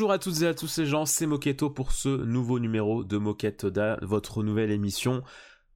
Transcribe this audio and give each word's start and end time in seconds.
Bonjour 0.00 0.12
à 0.12 0.18
toutes 0.18 0.40
et 0.40 0.46
à 0.46 0.54
tous 0.54 0.66
ces 0.66 0.86
gens, 0.86 1.04
c'est 1.04 1.26
Moketo 1.26 1.68
pour 1.68 1.92
ce 1.92 2.08
nouveau 2.08 2.58
numéro 2.58 3.04
de 3.04 3.18
Moquette 3.18 3.66
votre 4.00 4.42
nouvelle 4.42 4.70
émission 4.70 5.22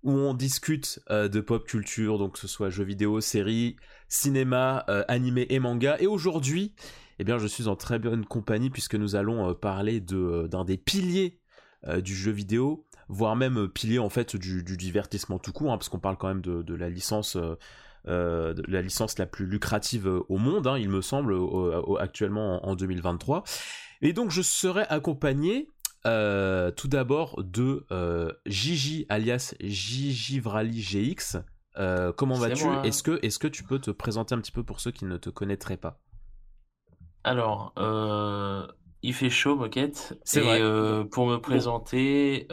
où 0.03 0.13
on 0.13 0.33
discute 0.33 0.99
euh, 1.11 1.29
de 1.29 1.43
pop 1.43 1.67
culture, 1.67 2.17
donc 2.17 2.33
que 2.33 2.39
ce 2.39 2.49
soit 2.49 2.71
jeux 2.71 2.85
vidéo, 2.85 3.21
séries, 3.21 3.77
cinéma, 4.09 4.87
euh, 4.89 5.05
animé 5.09 5.47
et 5.51 5.59
manga. 5.59 5.99
Et 6.01 6.07
aujourd'hui, 6.07 6.73
eh 7.19 7.25
bien, 7.25 7.37
je 7.37 7.47
suis 7.47 7.69
en 7.69 7.77
très 7.77 7.99
bonne 7.99 8.25
compagnie 8.25 8.71
puisque 8.71 8.95
nous 8.95 9.15
allons 9.15 9.51
euh, 9.51 9.53
parler 9.53 10.01
d'un 10.01 10.65
des 10.65 10.79
piliers 10.79 11.39
du 11.99 12.15
jeu 12.17 12.33
vidéo, 12.33 12.87
voire 13.11 13.37
même 13.37 13.69
pilier 13.69 13.99
en 13.99 14.09
fait 14.09 14.37
du, 14.37 14.63
divertissement 14.63 15.39
tout 15.39 15.53
court, 15.53 15.71
hein, 15.71 15.77
parce 15.77 15.91
qu'on 15.91 15.99
parle 15.99 16.17
quand 16.17 16.29
même 16.29 16.41
de, 16.41 16.75
la 16.75 16.89
licence. 16.89 17.37
la 18.07 18.81
licence 18.81 19.19
la 19.19 19.27
plus 19.27 19.45
lucrative 19.45 20.07
au 20.31 20.39
monde, 20.39 20.67
hein, 20.67 20.79
il 20.79 20.89
me 20.89 21.03
semble, 21.03 21.37
actuellement 22.01 22.67
en, 22.67 22.75
2023. 22.75 23.45
Et 24.03 24.13
donc 24.13 24.31
je 24.31 24.43
serai 24.43 24.83
accompagné 24.89 25.69
euh, 26.07 26.71
tout 26.71 26.89
d'abord 26.89 27.43
de 27.43 27.87
euh, 27.91 28.31
Gigi 28.45 29.07
alias 29.09 29.55
Gigi 29.61 30.39
Vrali 30.39 30.83
GX. 30.83 31.39
Euh, 31.79 32.13
comment 32.13 32.35
vas-tu? 32.35 32.67
Est-ce 32.85 33.03
que, 33.03 33.19
est 33.23 33.39
que 33.39 33.49
tu 33.49 33.65
peux 33.65 33.79
te 33.79 33.91
présenter 33.91 34.35
un 34.35 34.39
petit 34.39 34.53
peu 34.53 34.63
pour 34.63 34.81
ceux 34.81 34.91
qui 34.91 35.07
ne 35.07 35.17
te 35.17 35.31
connaîtraient 35.31 35.79
pas? 35.79 35.99
Alors, 37.25 37.73
il 39.03 39.15
fait 39.15 39.31
chaud, 39.31 39.57
Moquette. 39.57 40.19
C'est 40.25 40.41
vrai. 40.41 40.61
pour 41.11 41.27
me 41.27 41.39
présenter, 41.39 42.47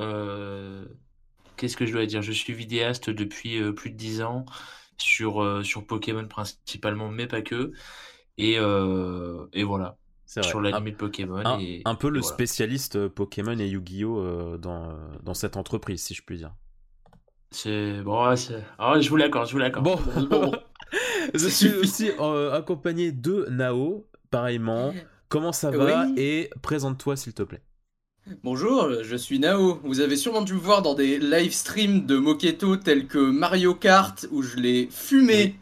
qu'est-ce 1.58 1.76
que 1.76 1.86
je 1.86 1.92
dois 1.92 2.06
dire? 2.06 2.22
Je 2.22 2.32
suis 2.32 2.54
vidéaste 2.54 3.10
depuis 3.10 3.62
plus 3.74 3.92
de 3.92 3.98
10 3.98 4.22
ans 4.22 4.46
sur, 4.98 5.66
sur 5.66 5.86
Pokémon 5.86 6.26
principalement, 6.28 7.10
mais 7.10 7.28
pas 7.28 7.42
que. 7.42 7.74
Et, 8.38 8.54
et 8.54 9.64
voilà 9.64 9.98
sur 10.42 10.62
l'anime 10.62 10.96
Pokémon. 10.96 11.42
Un, 11.46 11.60
et, 11.60 11.82
un 11.86 11.96
peu 11.96 12.10
le 12.10 12.22
spécialiste 12.22 12.96
euh, 12.96 13.10
Pokémon 13.10 13.58
et 13.58 13.68
Yu-Gi-Oh 13.68 14.20
euh, 14.20 14.58
dans, 14.58 14.90
euh, 14.90 14.94
dans 15.24 15.34
cette 15.34 15.58
entreprise, 15.58 16.02
si 16.02 16.14
je 16.14 16.22
puis 16.24 16.38
dire. 16.38 16.54
C'est 17.52 18.02
bon, 18.02 18.34
ah, 18.78 19.00
je 19.02 19.10
vous 19.10 19.18
l'accorde, 19.18 19.48
je 19.48 19.52
vous 19.52 19.58
l'accorde. 19.60 19.86
Bon, 20.30 20.52
je 21.34 21.48
suis 21.50 21.74
aussi 21.74 22.10
accompagné 22.54 23.12
de 23.12 23.46
Nao, 23.50 24.08
pareillement. 24.30 24.94
Comment 25.28 25.52
ça 25.52 25.70
va 25.70 26.08
Et 26.16 26.50
présente-toi, 26.62 27.18
s'il 27.18 27.34
te 27.34 27.44
plaît. 27.44 27.62
Bonjour, 28.44 29.04
je 29.04 29.16
suis 29.18 29.40
Nao. 29.40 29.82
Vous 29.84 30.00
avez 30.00 30.16
sûrement 30.16 30.44
dû 30.44 30.54
me 30.54 30.60
voir 30.60 30.82
dans 30.82 30.94
des 30.94 31.20
live 31.20 31.52
streams 31.52 32.06
de 32.06 32.16
Moketo 32.16 32.78
tels 32.78 33.08
que 33.08 33.18
Mario 33.18 33.74
Kart 33.74 34.28
où 34.32 34.44
je 34.44 34.56
l'ai 34.56 34.88
fumé 34.90 35.56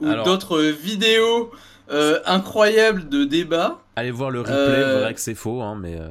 ou 0.00 0.12
d'autres 0.24 0.60
vidéos 0.62 1.52
euh, 1.90 2.20
incroyable 2.26 3.08
de 3.08 3.24
débat. 3.24 3.82
Allez 3.96 4.10
voir 4.10 4.30
le 4.30 4.40
replay, 4.40 4.54
euh... 4.54 5.00
vrai 5.00 5.14
que 5.14 5.20
c'est 5.20 5.34
faux, 5.34 5.62
hein, 5.62 5.76
mais. 5.80 5.98
Euh. 5.98 6.08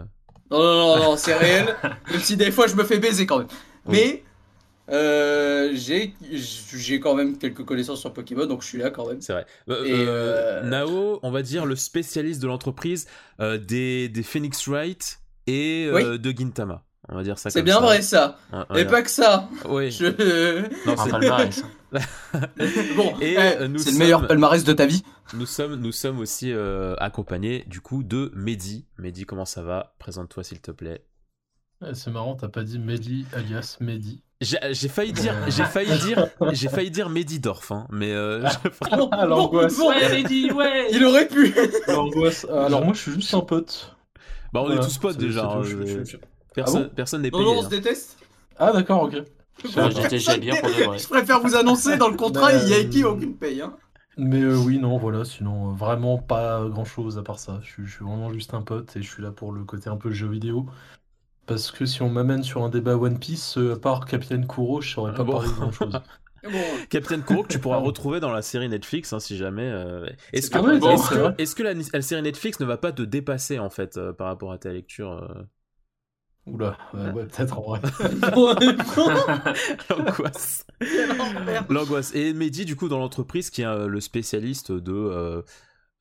Non, 0.52 0.60
non, 0.60 0.98
non, 0.98 1.18
c'est 1.18 1.36
réel. 1.36 1.76
Même 2.12 2.20
si 2.20 2.36
des 2.36 2.52
fois 2.52 2.68
je 2.68 2.76
me 2.76 2.84
fais 2.84 3.00
baiser 3.00 3.26
quand 3.26 3.40
même. 3.40 3.48
Mais 3.88 4.24
euh, 4.92 5.74
j'ai 5.76 7.00
quand 7.00 7.16
même 7.16 7.38
quelques 7.38 7.64
connaissances 7.64 8.00
sur 8.00 8.14
Pokémon, 8.14 8.46
donc 8.46 8.62
je 8.62 8.68
suis 8.68 8.78
là 8.78 8.90
quand 8.90 9.08
même. 9.08 9.22
C'est 9.22 9.34
vrai. 9.34 9.46
Et 9.86 10.06
Nao, 10.64 11.20
on 11.22 11.32
va 11.32 11.42
dire 11.42 11.66
le 11.66 11.76
spécialiste 11.76 12.42
de 12.42 12.48
l'entreprise 12.48 13.08
des, 13.40 14.10
des 14.10 14.24
Phoenix 14.24 14.68
Wright 14.68 15.20
et 15.48 15.88
de 15.88 16.34
Gintama. 16.36 16.85
On 17.10 17.16
va 17.16 17.24
dire 17.24 17.38
ça 17.38 17.50
C'est 17.50 17.62
bien 17.62 17.80
vrai 17.80 18.02
ça. 18.02 18.38
et 18.76 18.86
pas 18.86 19.02
que 19.02 19.10
ça. 19.12 19.48
Oui. 19.68 19.92
Je... 19.92 20.06
Non, 20.88 20.96
c'est 20.98 21.12
palmarès. 21.12 21.64
bon, 22.96 23.14
et 23.22 23.36
eh, 23.38 23.78
c'est 23.78 23.92
le 23.92 23.98
meilleur 23.98 24.28
palmarès 24.28 24.64
de 24.64 24.74
ta 24.74 24.86
vie. 24.86 25.04
Nous 25.34 25.46
sommes, 25.46 25.76
nous 25.76 25.92
sommes 25.92 26.20
aussi 26.20 26.52
euh, 26.52 26.96
accompagnés 26.98 27.64
du 27.68 27.82
coup 27.82 28.04
de 28.04 28.32
Mehdi. 28.36 28.86
Mehdi, 28.98 29.26
comment 29.26 29.46
ça 29.46 29.62
va? 29.62 29.96
Présente-toi 30.00 30.44
s'il 30.44 30.62
te 30.62 30.72
plaît. 30.72 31.06
Eh, 31.86 31.94
c'est 31.94 32.12
marrant, 32.12 32.36
t'as 32.36 32.48
pas 32.48 32.64
dit 32.64 32.80
Mehdi 32.80 33.26
alias 33.34 33.78
Mehdi. 33.80 34.22
J'ai 34.42 34.90
failli 34.90 35.14
dire, 35.14 35.34
j'ai 35.48 35.64
failli 35.64 35.98
dire, 36.00 36.28
j'ai 36.52 36.68
failli 36.68 36.92
dire 36.92 37.10
Medidorf, 37.10 37.72
hein, 37.72 37.88
mais 37.90 38.12
euh, 38.12 38.44
ah, 38.92 39.26
l'angoisse. 39.26 39.78
ouais, 39.80 40.10
Mehdi, 40.10 40.52
ouais. 40.52 40.88
Il 40.92 41.04
aurait 41.06 41.28
pu. 41.28 41.54
L'angoisse. 41.88 42.46
Alors 42.46 42.84
moi, 42.84 42.94
je 42.94 43.00
suis 43.00 43.14
juste 43.14 43.34
un 43.34 43.42
pote. 43.42 43.96
Bah, 44.52 44.62
on 44.64 44.72
est 44.72 44.80
tous 44.80 44.98
potes 44.98 45.18
déjà. 45.18 45.46
Hein, 45.46 45.64
Personne, 46.56 46.88
ah 46.90 46.94
personne 46.96 47.22
n'est 47.22 47.32
payé. 47.32 47.44
Non, 47.44 47.54
non, 47.54 47.60
on 47.60 47.64
se 47.64 47.70
déteste. 47.70 48.18
Ah 48.58 48.72
d'accord, 48.72 49.04
ok. 49.04 49.16
Je, 49.64 50.40
bien 50.40 50.56
pour 50.56 50.70
Je 50.98 51.08
préfère 51.08 51.42
vous 51.42 51.56
annoncer 51.56 51.98
dans 51.98 52.10
le 52.10 52.16
contrat, 52.16 52.54
il 52.54 52.70
y 52.70 52.74
a 52.74 52.84
qui 52.86 53.04
aucune 53.04 53.36
paye. 53.36 53.62
Hein. 53.62 53.76
Mais 54.18 54.42
euh, 54.42 54.58
oui, 54.58 54.80
non, 54.80 54.98
voilà, 54.98 55.26
sinon 55.26 55.72
euh, 55.72 55.74
vraiment 55.74 56.18
pas 56.18 56.66
grand 56.70 56.86
chose 56.86 57.18
à 57.18 57.24
part 57.24 57.40
ça. 57.40 57.60
Je, 57.62 57.86
suis 57.86 58.06
vraiment 58.06 58.32
juste 58.32 58.54
un 58.54 58.62
pote 58.62 58.96
et 58.96 59.02
je 59.02 59.10
suis 59.10 59.22
là 59.22 59.32
pour 59.32 59.52
le 59.52 59.64
côté 59.64 59.90
un 59.90 59.98
peu 59.98 60.12
jeu 60.12 60.28
vidéo. 60.28 60.66
Parce 61.46 61.72
que 61.72 61.86
si 61.86 62.02
on 62.02 62.10
m'amène 62.10 62.42
sur 62.42 62.64
un 62.64 62.70
débat 62.70 62.96
One 62.96 63.20
Piece, 63.20 63.58
euh, 63.58 63.74
à 63.76 63.80
part 63.80 64.06
Capitaine 64.06 64.48
Kuro, 64.48 64.82
je 64.82 64.94
saurais 64.94 65.14
pas 65.14 65.26
ah 65.28 65.32
parler 65.32 65.50
de 65.50 65.54
grand 65.60 65.72
chose. 65.72 66.00
Capitaine 66.90 67.24
Kuro 67.24 67.44
que 67.44 67.50
tu 67.50 67.60
pourras 67.60 67.78
retrouver 67.80 68.20
dans 68.20 68.32
la 68.32 68.42
série 68.42 68.70
Netflix 68.70 69.12
hein, 69.12 69.20
si 69.20 69.36
jamais. 69.36 69.70
Est-ce 70.32 70.50
que, 70.50 71.42
est 71.42 71.56
que, 71.56 71.64
la, 71.64 71.74
la, 71.74 72.02
série 72.02 72.22
Netflix 72.22 72.60
ne 72.60 72.66
va 72.66 72.78
pas 72.78 72.94
te 72.94 73.02
dépasser 73.02 73.60
en 73.60 73.70
fait 73.70 74.00
par 74.14 74.28
rapport 74.28 74.52
à 74.52 74.58
ta 74.58 74.72
lecture 74.72 75.28
Oula, 76.48 76.78
ouais, 76.94 77.26
peut-être 77.26 77.58
en 77.58 77.62
vrai. 77.64 77.82
L'angoisse. 79.90 80.68
L'angoisse. 81.70 82.14
Et 82.14 82.34
Mehdi, 82.34 82.66
du 82.66 82.76
coup, 82.76 82.88
dans 82.88 83.00
l'entreprise, 83.00 83.50
qui 83.50 83.64
est 83.64 83.66
euh, 83.66 83.88
le 83.88 84.00
spécialiste 84.00 84.72
de, 84.72 84.94
euh, 84.94 85.42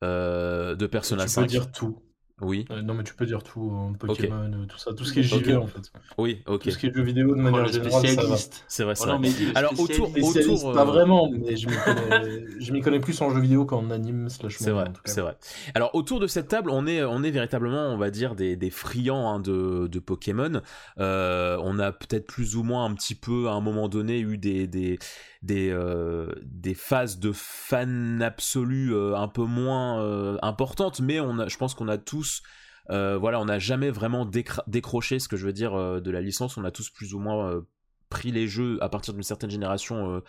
euh, 0.03 0.75
de 0.75 0.85
Persona 0.85 1.27
5. 1.27 1.41
Tu 1.41 1.45
peux 1.47 1.49
dire 1.49 1.71
tout. 1.71 2.04
Oui. 2.41 2.65
non, 2.83 2.93
mais 2.93 3.03
tu 3.05 3.13
peux 3.13 3.25
dire 3.25 3.41
tout, 3.43 3.71
hein, 3.73 3.93
Pokémon, 3.97 4.51
euh, 4.53 4.65
tout 4.65 4.77
ça, 4.77 4.93
tout 4.93 5.05
ce 5.05 5.13
qui 5.13 5.19
est 5.21 5.23
JV 5.23 5.55
en 5.55 5.67
fait. 5.67 5.89
Oui, 6.17 6.41
ok. 6.47 6.63
Tout 6.63 6.71
ce 6.71 6.77
qui 6.77 6.87
est 6.87 6.93
jeu 6.93 7.01
vidéo 7.01 7.33
de 7.33 7.41
manière 7.41 7.65
générale, 7.67 8.07
ça 8.07 8.23
va. 8.25 8.35
C'est 8.67 8.83
vrai, 8.83 8.95
c'est 8.95 9.05
vrai. 9.05 9.19
Alors 9.55 9.79
autour, 9.79 10.11
autour, 10.21 10.73
pas 10.73 10.81
euh, 10.81 10.85
vraiment, 10.85 11.29
mais 11.31 11.55
je 11.55 11.69
m'y 11.69 11.75
connais, 11.77 12.81
connais, 12.81 12.99
plus 12.99 13.21
en 13.21 13.33
jeu 13.33 13.39
vidéo 13.39 13.63
qu'en 13.63 13.89
anime 13.89 14.27
slash. 14.27 14.57
C'est 14.57 14.71
vrai, 14.71 14.85
c'est 15.05 15.21
vrai. 15.21 15.37
Alors 15.75 15.95
autour 15.95 16.19
de 16.19 16.27
cette 16.27 16.49
table, 16.49 16.71
on 16.71 16.85
est, 16.87 17.03
on 17.05 17.23
est 17.23 17.31
véritablement, 17.31 17.87
on 17.93 17.97
va 17.97 18.11
dire, 18.11 18.35
des, 18.35 18.57
des 18.57 18.69
friands 18.69 19.29
hein, 19.29 19.39
de, 19.39 19.87
de 19.87 19.99
Pokémon. 19.99 20.61
Euh, 20.99 21.57
on 21.63 21.79
a 21.79 21.93
peut-être 21.93 22.27
plus 22.27 22.57
ou 22.57 22.63
moins 22.63 22.83
un 22.83 22.93
petit 22.95 23.15
peu, 23.15 23.47
à 23.47 23.53
un 23.53 23.61
moment 23.61 23.87
donné, 23.87 24.19
eu 24.19 24.37
des, 24.37 24.67
des 24.67 24.99
des, 25.45 25.69
euh, 25.69 26.27
des 26.43 26.73
phases 26.73 27.19
de 27.19 27.31
fan 27.31 28.21
absolu 28.21 28.93
euh, 28.93 29.15
un 29.15 29.27
peu 29.27 29.43
moins 29.43 30.01
euh, 30.01 30.37
importantes, 30.41 30.99
mais 31.01 31.19
on 31.19 31.37
a, 31.37 31.47
je 31.47 31.57
pense 31.57 31.75
qu'on 31.75 31.87
a 31.87 31.97
tous, 31.97 32.41
voilà, 32.89 33.39
on 33.39 33.45
n'a 33.45 33.59
jamais 33.59 33.89
vraiment 33.89 34.29
décroché 34.67 35.19
ce 35.19 35.27
que 35.27 35.37
je 35.37 35.45
veux 35.45 35.53
dire 35.53 36.01
de 36.01 36.11
la 36.11 36.21
licence, 36.21 36.57
on 36.57 36.63
a 36.63 36.71
tous 36.71 36.89
plus 36.89 37.13
ou 37.13 37.19
moins 37.19 37.63
pris 38.09 38.31
les 38.31 38.47
jeux 38.47 38.77
à 38.81 38.89
partir 38.89 39.15
d'une 39.15 39.23
certaine 39.23 39.49
génération 39.49 40.21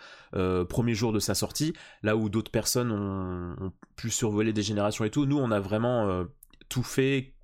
premier 0.67 0.95
jour 0.95 1.13
de 1.13 1.19
sa 1.19 1.35
sortie, 1.35 1.73
là 2.01 2.15
où 2.17 2.29
d'autres 2.29 2.49
personnes 2.49 2.91
ont, 2.91 3.55
ont, 3.63 3.73
pu 3.95 4.09
survoler 4.09 4.53
des 4.53 4.63
générations 4.63 5.05
et 5.05 5.11
tout, 5.11 5.27
nous 5.27 5.37
on 5.37 5.51
a 5.51 5.59
vraiment 5.59 6.25
tout 6.67 6.81
fait 6.81 7.36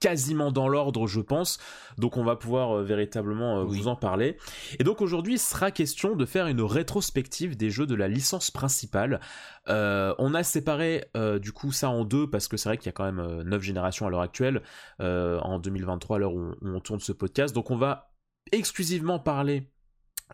quasiment 0.00 0.52
dans 0.52 0.68
l'ordre, 0.68 1.06
je 1.06 1.20
pense. 1.20 1.58
Donc 1.96 2.16
on 2.16 2.24
va 2.24 2.36
pouvoir 2.36 2.78
euh, 2.78 2.82
véritablement 2.82 3.60
euh, 3.60 3.64
vous 3.64 3.88
en 3.88 3.96
parler. 3.96 4.36
Et 4.78 4.84
donc 4.84 5.00
aujourd'hui, 5.00 5.34
il 5.34 5.38
sera 5.38 5.70
question 5.70 6.16
de 6.16 6.24
faire 6.24 6.46
une 6.46 6.62
rétrospective 6.62 7.56
des 7.56 7.70
jeux 7.70 7.86
de 7.86 7.94
la 7.94 8.08
licence 8.08 8.50
principale. 8.50 9.20
Euh, 9.68 10.14
on 10.18 10.34
a 10.34 10.42
séparé 10.42 11.04
du 11.40 11.52
coup 11.52 11.72
ça 11.72 11.90
en 11.90 12.04
deux 12.04 12.28
parce 12.28 12.48
que 12.48 12.56
c'est 12.56 12.68
vrai 12.68 12.78
qu'il 12.78 12.86
y 12.86 12.88
a 12.88 12.92
quand 12.92 13.04
même 13.04 13.42
9 13.42 13.62
générations 13.62 14.06
à 14.06 14.10
l'heure 14.10 14.20
actuelle, 14.20 14.62
en 15.00 15.58
2023 15.58 16.16
à 16.16 16.18
l'heure 16.18 16.34
où, 16.34 16.54
on 16.62 16.80
tourne 16.80 17.00
ce 17.00 17.12
podcast. 17.12 17.54
Donc 17.54 17.70
on 17.70 17.76
va 17.76 18.12
exclusivement 18.52 19.18
parler 19.18 19.70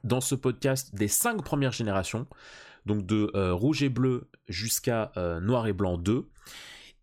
dans 0.04 0.20
ce 0.20 0.34
podcast 0.34 0.94
des 0.94 1.08
5 1.08 1.42
premières 1.42 1.72
générations, 1.72 2.26
donc 2.86 3.06
de 3.06 3.30
rouge 3.52 3.82
et 3.82 3.88
bleu 3.88 4.30
jusqu'à 4.48 5.12
noir 5.40 5.66
et 5.66 5.72
blanc 5.72 5.98
2. 5.98 6.28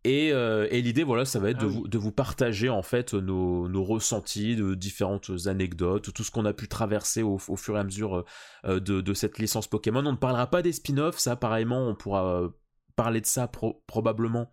Euh, 0.08 0.68
et, 0.72 0.82
l'idée, 0.82 1.04
voilà, 1.04 1.26
ça 1.26 1.40
va 1.40 1.52
être 1.52 1.60
de, 1.60 1.66
ah 1.66 1.70
vous, 1.70 1.88
de, 1.88 1.98
vous, 1.98 2.12
partager 2.12 2.70
en 2.70 2.82
fait 2.82 3.14
nos, 3.14 3.68
nos, 3.68 3.84
ressentis, 3.84 4.56
de 4.56 4.74
différentes 4.74 5.32
anecdotes, 5.46 6.12
tout 6.14 6.24
ce 6.24 6.32
qu'on 6.32 6.46
a 6.46 6.54
pu 6.54 6.68
traverser 6.68 7.22
au, 7.22 7.38
fur 7.38 7.78
et 7.78 7.80
à 7.80 7.84
mesure 7.84 8.26
euh, 8.66 8.80
de, 8.80 9.02
de, 9.02 9.14
cette 9.14 9.38
licence 9.38 9.68
Pokémon. 9.68 10.04
On 10.06 10.14
ne 10.14 10.18
parlera 10.18 10.48
pas 10.48 10.64
des 10.64 10.74
spin-offs, 10.74 11.20
ça 11.20 11.36
pareillement, 11.36 11.88
on 11.88 11.96
pourra 11.96 12.42
euh, 12.42 12.50
parler 12.96 13.22
de 13.22 13.28
ça 13.28 13.50
probablement 13.86 14.52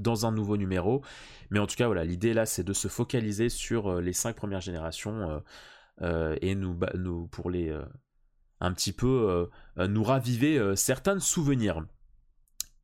dans 0.00 0.26
un 0.26 0.32
nouveau 0.32 0.56
numéro. 0.56 1.02
Mais 1.50 1.60
en 1.60 1.66
tout 1.66 1.76
cas, 1.76 1.86
voilà, 1.86 2.04
l'idée 2.04 2.34
là, 2.34 2.44
c'est 2.44 2.64
de 2.64 2.72
se 2.72 2.88
focaliser 2.88 3.48
sur 3.48 4.00
les 4.00 4.12
cinq 4.12 4.36
premières 4.36 4.60
générations 4.60 5.42
et 6.00 6.54
nous, 6.54 6.78
nous, 6.94 7.26
pour 7.26 7.50
les 7.50 7.76
un 8.60 8.72
petit 8.72 8.92
peu 8.92 9.48
nous 9.76 10.04
raviver 10.04 10.76
certains 10.76 11.18
souvenirs. 11.18 11.84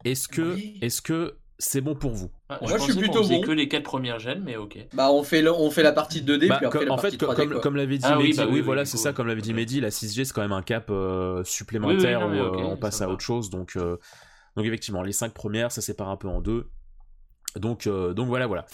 Est-ce 0.05 0.27
que, 0.27 0.59
est-ce 0.83 1.03
que 1.03 1.39
c'est 1.59 1.81
bon 1.81 1.95
pour 1.95 2.13
vous. 2.13 2.31
Ah, 2.49 2.59
Moi, 2.61 2.79
je, 2.79 2.83
suis 2.83 2.95
plutôt 2.95 3.23
bon. 3.23 3.41
que 3.41 3.51
les 3.53 3.69
quatre 3.69 3.85
premières 3.85 4.19
gènes, 4.19 4.43
mais 4.45 4.57
ok. 4.57 4.79
Bah, 4.93 5.11
on 5.13 5.23
fait, 5.23 5.47
on 5.49 5.71
fait 5.71 5.83
la 5.83 5.93
partie 5.93 6.23
2D, 6.23 6.49
bah, 6.49 6.57
puis 6.57 6.67
après 6.67 6.81
comme, 6.81 6.89
la 6.89 6.95
en 6.95 6.99
fait, 6.99 7.17
comme, 7.17 7.61
comme 7.61 7.77
l'avait 7.77 7.99
dit 7.99 8.05
ah, 8.07 8.17
Mehdi, 8.17 8.37
bah 8.37 8.47
oui, 8.51 8.61
voilà, 8.61 8.85
c'est 8.85 8.97
ça, 8.97 9.13
comme 9.13 9.29
l'avait 9.29 9.41
dit 9.41 9.55
Mehdi, 9.55 9.81
la 9.81 9.91
6G, 9.91 10.25
c'est 10.25 10.33
quand 10.33 10.43
même 10.43 10.53
un 10.53 10.63
cap 10.63 10.89
euh, 10.91 11.45
supplémentaire 11.45 12.27
où 12.27 12.33
euh, 12.33 12.51
on 12.57 12.77
passe 12.77 13.03
à 13.03 13.09
autre 13.09 13.23
chose. 13.23 13.51
Donc, 13.51 13.77
euh, 13.77 13.97
donc 14.57 14.67
effectivement, 14.67 15.03
les 15.03 15.13
cinq 15.13 15.33
premières, 15.33 15.71
ça 15.71 15.81
sépare 15.81 16.09
un 16.09 16.17
peu 16.17 16.29
en 16.29 16.41
deux. 16.41 16.71
Donc, 17.57 17.89
donc 17.89 18.27
voilà, 18.27 18.47
voilà. 18.47 18.67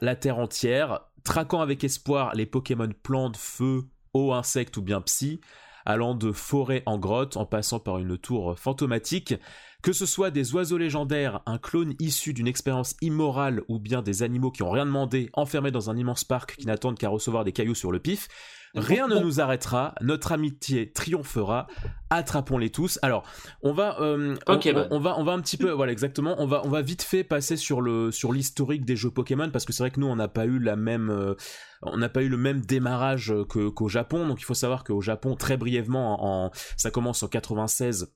La 0.00 0.16
Terre 0.16 0.38
entière, 0.38 1.00
traquant 1.24 1.60
avec 1.60 1.84
espoir 1.84 2.34
les 2.34 2.46
Pokémon 2.46 2.90
plantes, 3.02 3.36
feu, 3.36 3.84
eau, 4.14 4.32
insectes 4.32 4.76
ou 4.76 4.82
bien 4.82 5.00
psy, 5.00 5.40
allant 5.84 6.14
de 6.14 6.32
forêt 6.32 6.82
en 6.86 6.98
grotte 6.98 7.36
en 7.36 7.46
passant 7.46 7.80
par 7.80 7.98
une 7.98 8.18
tour 8.18 8.58
fantomatique, 8.58 9.34
que 9.82 9.92
ce 9.92 10.06
soit 10.06 10.30
des 10.30 10.54
oiseaux 10.54 10.78
légendaires, 10.78 11.40
un 11.46 11.58
clone 11.58 11.94
issu 12.00 12.32
d'une 12.32 12.48
expérience 12.48 12.96
immorale 13.00 13.62
ou 13.68 13.78
bien 13.78 14.02
des 14.02 14.22
animaux 14.22 14.50
qui 14.50 14.62
ont 14.62 14.70
rien 14.70 14.86
demandé, 14.86 15.30
enfermés 15.34 15.70
dans 15.70 15.90
un 15.90 15.96
immense 15.96 16.24
parc 16.24 16.56
qui 16.56 16.66
n'attendent 16.66 16.98
qu'à 16.98 17.08
recevoir 17.08 17.44
des 17.44 17.52
cailloux 17.52 17.74
sur 17.74 17.92
le 17.92 18.00
pif, 18.00 18.28
Rien 18.74 19.08
ne 19.08 19.18
nous 19.18 19.40
arrêtera, 19.40 19.94
notre 20.00 20.32
amitié 20.32 20.92
triomphera, 20.92 21.66
attrapons-les 22.10 22.70
tous. 22.70 22.98
Alors, 23.02 23.24
on 23.62 23.72
va, 23.72 24.00
euh, 24.00 24.36
on, 24.46 25.00
va, 25.00 25.18
on 25.18 25.24
va 25.24 25.32
un 25.32 25.40
petit 25.40 25.56
peu, 25.56 25.70
voilà 25.70 25.92
exactement, 25.92 26.36
on 26.38 26.46
va, 26.46 26.62
on 26.64 26.68
va 26.68 26.82
vite 26.82 27.02
fait 27.02 27.24
passer 27.24 27.56
sur 27.56 27.80
le, 27.80 28.10
sur 28.10 28.32
l'historique 28.32 28.84
des 28.84 28.96
jeux 28.96 29.10
Pokémon 29.10 29.50
parce 29.50 29.64
que 29.64 29.72
c'est 29.72 29.82
vrai 29.82 29.90
que 29.90 30.00
nous 30.00 30.06
on 30.06 30.16
n'a 30.16 30.28
pas 30.28 30.44
eu 30.44 30.58
la 30.58 30.76
même, 30.76 31.10
euh, 31.10 31.34
on 31.82 31.96
n'a 31.96 32.08
pas 32.08 32.22
eu 32.22 32.28
le 32.28 32.36
même 32.36 32.60
démarrage 32.60 33.32
qu'au 33.48 33.88
Japon. 33.88 34.26
Donc 34.26 34.40
il 34.40 34.44
faut 34.44 34.54
savoir 34.54 34.84
qu'au 34.84 35.00
Japon, 35.00 35.34
très 35.34 35.56
brièvement, 35.56 36.46
en, 36.46 36.50
ça 36.76 36.90
commence 36.90 37.22
en 37.22 37.28
96 37.28 38.12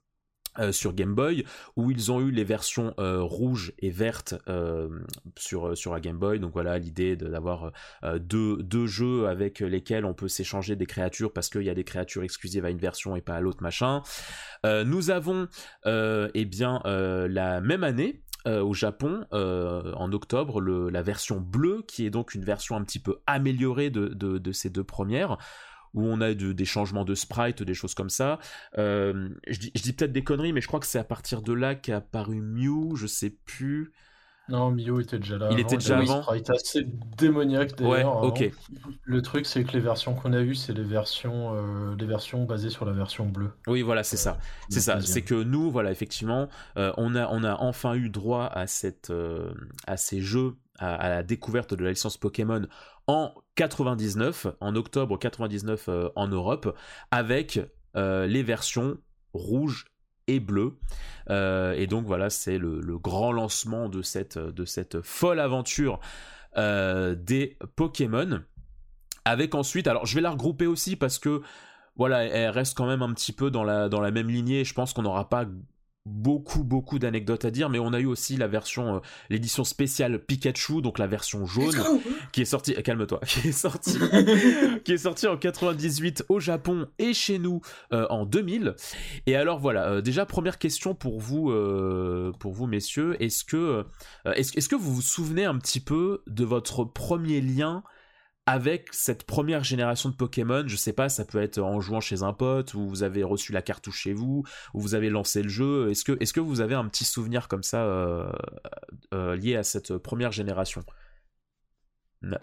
euh, 0.59 0.71
sur 0.71 0.93
Game 0.93 1.15
Boy, 1.15 1.47
où 1.77 1.91
ils 1.91 2.13
ont 2.13 2.21
eu 2.21 2.31
les 2.31 2.45
versions 2.45 2.93
euh, 2.99 3.23
rouges 3.23 3.73
et 3.79 3.89
vertes 3.89 4.35
euh, 4.49 4.89
sur, 5.39 5.75
sur 5.75 5.95
la 5.95 6.01
Game 6.01 6.19
Boy. 6.19 6.41
Donc 6.41 6.53
voilà, 6.53 6.79
l'idée 6.79 7.17
d'avoir 7.17 7.73
deux, 8.21 8.87
jeux 8.87 9.29
avec 9.29 9.61
lesquels 9.61 10.05
on 10.05 10.13
peut 10.13 10.29
s'échanger 10.29 10.77
des 10.77 10.85
créatures 10.85 11.33
parce 11.33 11.49
qu'il 11.49 11.63
y 11.63 11.71
a 11.71 11.75
des 11.75 11.85
créatures 11.85 12.23
exclusives 12.23 12.67
à 12.67 12.71
une 12.71 12.79
version 12.79 13.17
et 13.17 13.23
pas 13.23 13.35
à 13.35 13.41
l'autre 13.41 13.63
machin. 13.63 14.03
nous 14.65 15.11
avons 15.11 15.49
eh 15.87 16.49
la 16.55 17.61
même 17.61 17.85
année, 17.85 18.23
au 18.47 18.75
Japon 18.75 19.25
en 19.33 20.13
octobre 20.13 20.61
la 20.61 21.03
version 21.03 21.41
bleue 21.41 21.83
qui 21.87 22.05
est 22.05 22.11
donc 22.11 22.35
une 22.35 22.45
version 22.45 22.77
un 22.77 22.85
petit 22.85 22.99
peu 22.99 23.21
améliorée 23.27 23.91
de, 23.91 24.09
de, 24.09 24.39
de 24.39 24.53
ces 24.53 24.69
deux 24.69 24.85
premières 24.85 25.39
où 25.95 26.07
on 26.07 26.21
a 26.21 26.35
des 26.35 26.65
changements 26.65 27.05
de 27.05 27.15
sprite, 27.15 27.63
des 27.63 27.75
choses 27.75 27.95
comme 27.95 28.11
ça. 28.11 28.39
Euh, 28.79 29.29
je 29.47 29.59
dis, 29.59 29.93
peut-être 29.93 30.13
des 30.13 30.25
conneries, 30.25 30.53
mais 30.53 30.61
je 30.61 30.67
crois 30.67 30.81
que 30.81 30.87
c'est 30.87 30.99
à 30.99 31.05
partir 31.05 31.43
de 31.43 31.53
là 31.53 31.75
qu'a 31.75 31.97
apparu 31.97 32.41
Mew, 32.41 32.97
je 32.97 33.07
sais 33.07 33.31
plus. 33.45 33.93
Non, 34.49 34.73
Mew 34.73 35.01
était 35.01 35.19
déjà 35.19 35.39
là. 35.39 35.49
Il 35.53 35.61
était 35.61 35.77
déjà 35.77 35.99
avant. 35.99 36.25
Il 36.33 36.39
était 36.39 36.53
assez 36.53 36.85
démoniaque 37.17 37.77
d'ailleurs. 37.77 38.23
ok. 38.25 38.51
Le 39.05 39.23
truc, 39.23 39.47
c'est 39.47 39.63
que 39.65 39.73
les 39.73 39.81
versions 39.81 40.15
qu'on 40.15 40.33
a 40.33 40.41
eues, 40.41 40.57
c'est 40.57 40.73
les 40.73 40.83
versions, 40.83 41.55
euh, 41.55 41.95
les 41.97 42.07
versions 42.07 42.45
basées 42.45 42.71
sur 42.71 42.85
la 42.85 42.93
version 42.93 43.27
bleue. 43.27 43.53
Oui, 43.69 43.83
voilà, 43.83 44.03
c'est 44.03 44.17
ça. 44.17 44.33
Euh, 44.33 44.67
c'est 44.69 44.81
ça. 44.81 45.01
C'est 45.01 45.23
que 45.23 45.43
nous, 45.43 45.71
voilà, 45.71 45.93
effectivement, 45.93 46.49
on 46.77 47.15
a, 47.15 47.29
on 47.29 47.45
a 47.45 47.55
enfin 47.61 47.95
eu 47.95 48.09
droit 48.09 48.47
à 48.47 48.67
cette, 48.67 49.13
à 49.87 49.97
ces 49.97 50.21
jeux, 50.21 50.57
à, 50.79 51.09
la 51.09 51.23
découverte 51.23 51.75
de 51.75 51.85
la 51.85 51.91
licence 51.91 52.17
Pokémon 52.17 52.67
en 53.07 53.35
99, 53.57 54.47
en 54.61 54.77
octobre 54.77 55.19
99 55.19 55.89
euh, 55.89 56.09
en 56.17 56.29
Europe, 56.29 56.77
avec 57.11 57.61
euh, 57.97 58.27
les 58.27 58.43
versions 58.43 58.99
rouge 59.33 59.87
et 60.29 60.41
bleu. 60.41 60.79
Euh, 61.31 61.73
et 61.73 61.87
donc 61.87 62.07
voilà, 62.07 62.31
c'est 62.31 62.59
le, 62.59 62.99
grand 62.99 63.33
lancement 63.33 63.89
de 63.89 64.03
cette, 64.03 64.39
de 64.39 64.65
cette 64.65 65.01
folle 65.03 65.41
aventure 65.41 66.01
des 66.55 67.57
Pokémon. 67.77 68.43
Avec 69.25 69.55
ensuite, 69.55 69.87
alors 69.87 70.05
je 70.05 70.15
vais 70.17 70.21
la 70.21 70.31
regrouper 70.31 70.67
aussi 70.67 70.97
parce 70.97 71.19
que 71.19 71.41
voilà, 71.97 72.25
elle 72.25 72.51
reste 72.51 72.77
quand 72.77 72.87
même 72.87 73.03
un 73.03 73.13
petit 73.15 73.33
peu 73.33 73.51
dans 73.51 73.65
la, 73.65 73.89
dans 73.89 74.01
la 74.01 74.11
même 74.11 74.29
lignée. 74.29 74.65
Je 74.65 74.75
pense 74.75 74.93
qu'on 74.93 75.03
n'aura 75.03 75.29
pas 75.29 75.47
beaucoup 76.05 76.65
beaucoup 76.65 76.99
d'anecdotes 76.99 77.45
à 77.45 77.53
dire 77.53 77.69
mais 77.69 77.79
on 77.79 77.93
a 77.93 78.01
eu 78.01 78.07
aussi 78.07 78.37
la 78.37 78.49
version 78.49 78.97
euh, 78.97 79.01
l'édition 79.31 79.63
spéciale 79.63 80.19
Pikachu 80.19 80.83
donc 80.83 80.99
la 80.99 81.07
version 81.07 81.47
jaune 81.47 81.81
qui 82.33 82.43
est 82.43 82.47
sortie 82.47 82.75
calme-toi 82.75 83.21
qui 83.27 83.49
est 83.49 83.53
sortie 83.53 83.99
qui 84.85 84.93
est 84.93 84.99
sortie 84.99 85.29
en 85.29 85.37
98 85.37 86.25
au 86.29 86.41
Japon 86.41 86.89
et 86.99 87.15
chez 87.15 87.39
nous 87.39 87.61
euh, 87.93 88.07
en 88.11 88.27
2000 88.27 88.75
et 89.27 89.37
alors 89.37 89.61
voilà 89.61 89.91
euh, 89.91 90.01
déjà 90.01 90.27
première 90.27 90.59
question 90.59 90.97
pour 90.97 91.21
vous 91.21 91.53
pour 92.41 92.53
vous 92.53 92.67
messieurs 92.67 93.23
est-ce 93.23 93.45
que 93.45 93.85
est-ce, 94.25 94.57
est-ce 94.59 94.69
que 94.69 94.77
vous 94.77 94.93
vous 94.93 95.03
souvenez 95.03 95.45
un 95.45 95.57
petit 95.59 95.81
peu 95.81 96.23
de 96.27 96.45
votre 96.45 96.85
premier 96.85 97.41
lien 97.41 97.85
avec 98.47 98.89
cette 98.91 99.23
première 99.25 99.63
génération 99.63 100.09
de 100.09 100.15
Pokémon, 100.15 100.65
je 100.67 100.75
sais 100.75 100.93
pas, 100.93 101.09
ça 101.09 101.25
peut 101.25 101.41
être 101.41 101.59
en 101.61 101.81
jouant 101.81 102.01
chez 102.01 102.23
un 102.23 102.33
pote, 102.33 102.75
ou 102.75 102.89
vous 102.89 103.03
avez 103.05 103.23
reçu 103.23 103.53
la 103.53 103.63
cartouche 103.63 104.01
chez 104.01 104.13
vous, 104.13 104.45
ou 104.75 104.81
vous 104.81 104.95
avez 104.95 105.11
lancé 105.11 105.43
le 105.43 105.49
jeu. 105.49 105.91
Est-ce 105.91 106.05
que, 106.05 106.17
est 106.21 106.33
que 106.33 106.41
vous 106.41 106.61
avez 106.61 106.75
un 106.75 106.87
petit 106.89 107.05
souvenir 107.05 107.47
comme 107.47 107.63
ça 107.63 107.85
euh, 107.85 108.33
euh, 109.15 109.37
lié 109.37 109.57
à 109.57 109.63
cette 109.63 109.97
première 109.97 110.33
génération? 110.33 110.83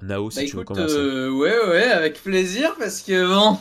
Nao, 0.02 0.30
si 0.30 0.40
bah, 0.40 0.46
tu 0.46 0.56
veux 0.56 0.64
commencer. 0.64 0.96
Euh, 0.96 1.32
ouais, 1.32 1.58
ouais, 1.68 1.84
avec 1.84 2.22
plaisir, 2.22 2.76
parce 2.80 3.02
que 3.02 3.28
bon. 3.28 3.58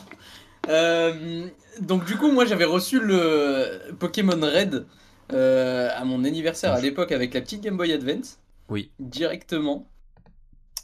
donc, 1.81 2.05
du 2.05 2.17
coup, 2.17 2.31
moi 2.31 2.45
j'avais 2.45 2.65
reçu 2.65 3.01
le 3.01 3.81
Pokémon 3.99 4.41
Red 4.41 4.87
à 5.31 6.05
mon 6.05 6.25
anniversaire 6.25 6.73
à 6.73 6.81
l'époque 6.81 7.11
avec 7.11 7.35
la 7.35 7.41
petite 7.41 7.63
Game 7.63 7.77
Boy 7.77 7.93
Advance. 7.93 8.39
Oui. 8.69 8.93
Directement. 9.01 9.91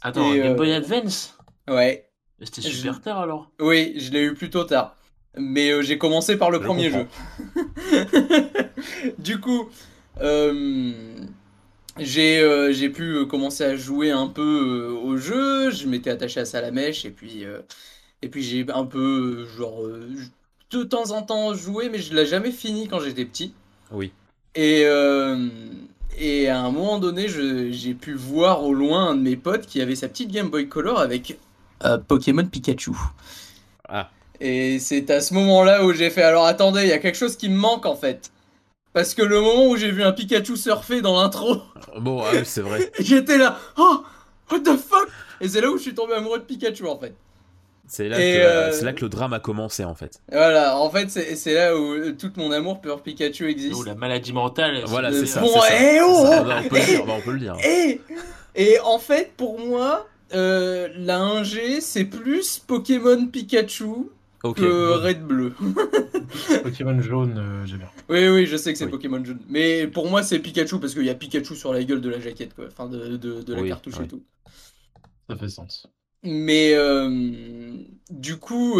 Attends, 0.01 0.35
Game 0.35 0.55
Boy 0.55 0.73
Advance? 0.73 1.35
Ouais. 1.67 2.07
C'était 2.41 2.61
super 2.61 3.01
tard 3.01 3.19
alors 3.19 3.49
Oui, 3.59 3.93
je 3.97 4.11
l'ai 4.11 4.23
eu 4.23 4.33
plutôt 4.33 4.63
tard. 4.65 4.95
Mais 5.37 5.71
euh, 5.71 5.81
j'ai 5.81 5.97
commencé 5.97 6.37
par 6.37 6.51
le 6.51 6.59
premier 6.59 6.91
jeu. 6.91 7.07
du 9.19 9.39
coup, 9.39 9.69
euh, 10.21 10.91
euh, 11.99 12.71
j'ai 12.71 12.89
pu 12.89 13.25
commencer 13.25 13.63
à 13.63 13.75
jouer 13.75 14.11
un 14.11 14.27
peu 14.27 14.97
au 15.03 15.17
jeu. 15.17 15.71
Je 15.71 15.87
m'étais 15.87 16.09
attaché 16.09 16.39
à 16.39 16.45
Salamèche 16.45 17.05
et 17.05 17.09
puis, 17.09 17.43
et 18.21 18.29
puis 18.29 18.43
j'ai 18.43 18.65
un 18.73 18.85
peu, 18.85 19.45
genre, 19.57 19.81
de 20.71 20.83
temps 20.83 21.11
en 21.11 21.21
temps 21.21 21.53
joué, 21.53 21.89
mais 21.89 21.99
je 21.99 22.13
l'ai 22.13 22.25
jamais 22.25 22.51
fini 22.51 22.87
quand 22.87 22.99
j'étais 22.99 23.25
petit. 23.25 23.53
Oui. 23.91 24.11
Et, 24.55 24.85
et 26.17 26.47
à 26.47 26.61
un 26.61 26.71
moment 26.71 26.97
donné, 26.97 27.27
j'ai 27.27 27.93
pu 27.93 28.13
voir 28.13 28.63
au 28.63 28.73
loin 28.73 29.09
un 29.09 29.15
de 29.15 29.21
mes 29.21 29.35
potes 29.35 29.65
qui 29.65 29.81
avait 29.81 29.95
sa 29.95 30.07
petite 30.07 30.31
Game 30.31 30.49
Boy 30.49 30.69
Color 30.69 30.99
avec 30.99 31.37
euh, 31.83 31.97
Pokémon 31.97 32.45
Pikachu. 32.45 32.91
Ah. 33.87 34.09
Et 34.39 34.79
c'est 34.79 35.09
à 35.09 35.21
ce 35.21 35.33
moment-là 35.33 35.83
où 35.85 35.93
j'ai 35.93 36.09
fait 36.09 36.23
alors 36.23 36.45
attendez, 36.45 36.83
il 36.83 36.89
y 36.89 36.93
a 36.93 36.97
quelque 36.97 37.17
chose 37.17 37.35
qui 37.35 37.49
me 37.49 37.57
manque 37.57 37.85
en 37.85 37.95
fait. 37.95 38.31
Parce 38.93 39.13
que 39.13 39.21
le 39.21 39.41
moment 39.41 39.67
où 39.67 39.75
j'ai 39.75 39.91
vu 39.91 40.03
un 40.03 40.13
Pikachu 40.13 40.55
surfer 40.55 41.01
dans 41.01 41.21
l'intro. 41.21 41.57
Bon, 41.99 42.23
ah 42.23 42.43
c'est 42.45 42.61
vrai. 42.61 42.91
J'étais 42.99 43.37
là, 43.37 43.57
oh, 43.77 44.03
what 44.49 44.59
the 44.59 44.77
fuck? 44.77 45.09
Et 45.41 45.49
c'est 45.49 45.59
là 45.59 45.69
où 45.69 45.77
je 45.77 45.81
suis 45.81 45.93
tombé 45.93 46.13
amoureux 46.13 46.39
de 46.39 46.45
Pikachu 46.45 46.87
en 46.87 46.97
fait. 46.97 47.13
C'est 47.87 48.09
là, 48.09 48.17
euh, 48.17 48.81
là, 48.81 48.93
que 48.93 49.01
le 49.01 49.09
drame 49.09 49.33
a 49.33 49.39
commencé 49.39 49.83
en 49.83 49.93
fait. 49.93 50.19
Voilà, 50.31 50.77
en 50.77 50.89
fait 50.89 51.09
c'est 51.09 51.53
là 51.53 51.77
où 51.77 52.11
tout 52.13 52.31
mon 52.37 52.51
amour 52.51 52.81
pour 52.81 53.01
Pikachu 53.01 53.49
existe. 53.49 53.75
Ou 53.75 53.83
la 53.83 53.95
maladie 53.95 54.33
mentale. 54.33 54.81
Voilà, 54.85 55.11
c'est 55.11 55.27
ça. 55.27 55.41
Bon, 55.41 55.49
et 55.49 55.99
oh, 56.01 56.25
on, 56.25 56.69
peut 56.69 56.79
le 56.79 56.85
dire, 56.85 57.05
on 57.07 57.21
peut 57.21 57.31
le 57.33 57.39
dire. 57.39 57.57
Et, 57.63 58.01
et 58.55 58.79
en 58.79 58.97
fait, 58.97 59.33
pour 59.37 59.59
moi, 59.59 60.07
euh, 60.33 60.89
la 60.97 61.19
1G, 61.19 61.81
c'est 61.81 62.05
plus 62.05 62.59
Pokémon 62.59 63.27
Pikachu 63.27 64.09
que 64.55 64.93
Red 64.97 65.23
Bleu. 65.23 65.53
Pokémon 66.63 67.01
jaune, 67.01 67.37
euh, 67.37 67.65
j'aime 67.65 67.79
bien. 67.79 67.89
Oui, 68.09 68.27
oui, 68.27 68.45
je 68.45 68.57
sais 68.57 68.71
que 68.71 68.77
c'est 68.77 68.87
Pokémon 68.87 69.23
jaune. 69.23 69.39
Mais 69.49 69.87
pour 69.87 70.09
moi, 70.09 70.23
c'est 70.23 70.39
Pikachu 70.39 70.79
parce 70.79 70.93
qu'il 70.93 71.05
y 71.05 71.09
a 71.09 71.15
Pikachu 71.15 71.55
sur 71.55 71.73
la 71.73 71.83
gueule 71.83 72.01
de 72.01 72.09
la 72.09 72.19
jaquette, 72.19 72.53
quoi. 72.53 72.65
Enfin, 72.67 72.87
de, 72.87 73.17
de, 73.17 73.53
la 73.53 73.67
cartouche 73.67 73.99
et 74.03 74.07
tout. 74.07 74.23
Ça 75.29 75.35
fait 75.35 75.49
sens. 75.49 75.87
Mais 76.23 76.73
euh, 76.73 77.75
du 78.09 78.37
coup, 78.37 78.79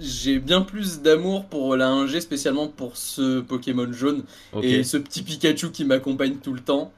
j'ai 0.00 0.38
bien 0.38 0.62
plus 0.62 1.00
d'amour 1.00 1.46
pour 1.46 1.76
la 1.76 1.90
1G, 1.90 2.20
spécialement 2.20 2.68
pour 2.68 2.96
ce 2.96 3.40
Pokémon 3.40 3.92
jaune 3.92 4.24
et 4.62 4.84
ce 4.84 4.96
petit 4.96 5.22
Pikachu 5.22 5.70
qui 5.70 5.84
m'accompagne 5.84 6.36
tout 6.36 6.52
le 6.52 6.60
temps. 6.60 6.92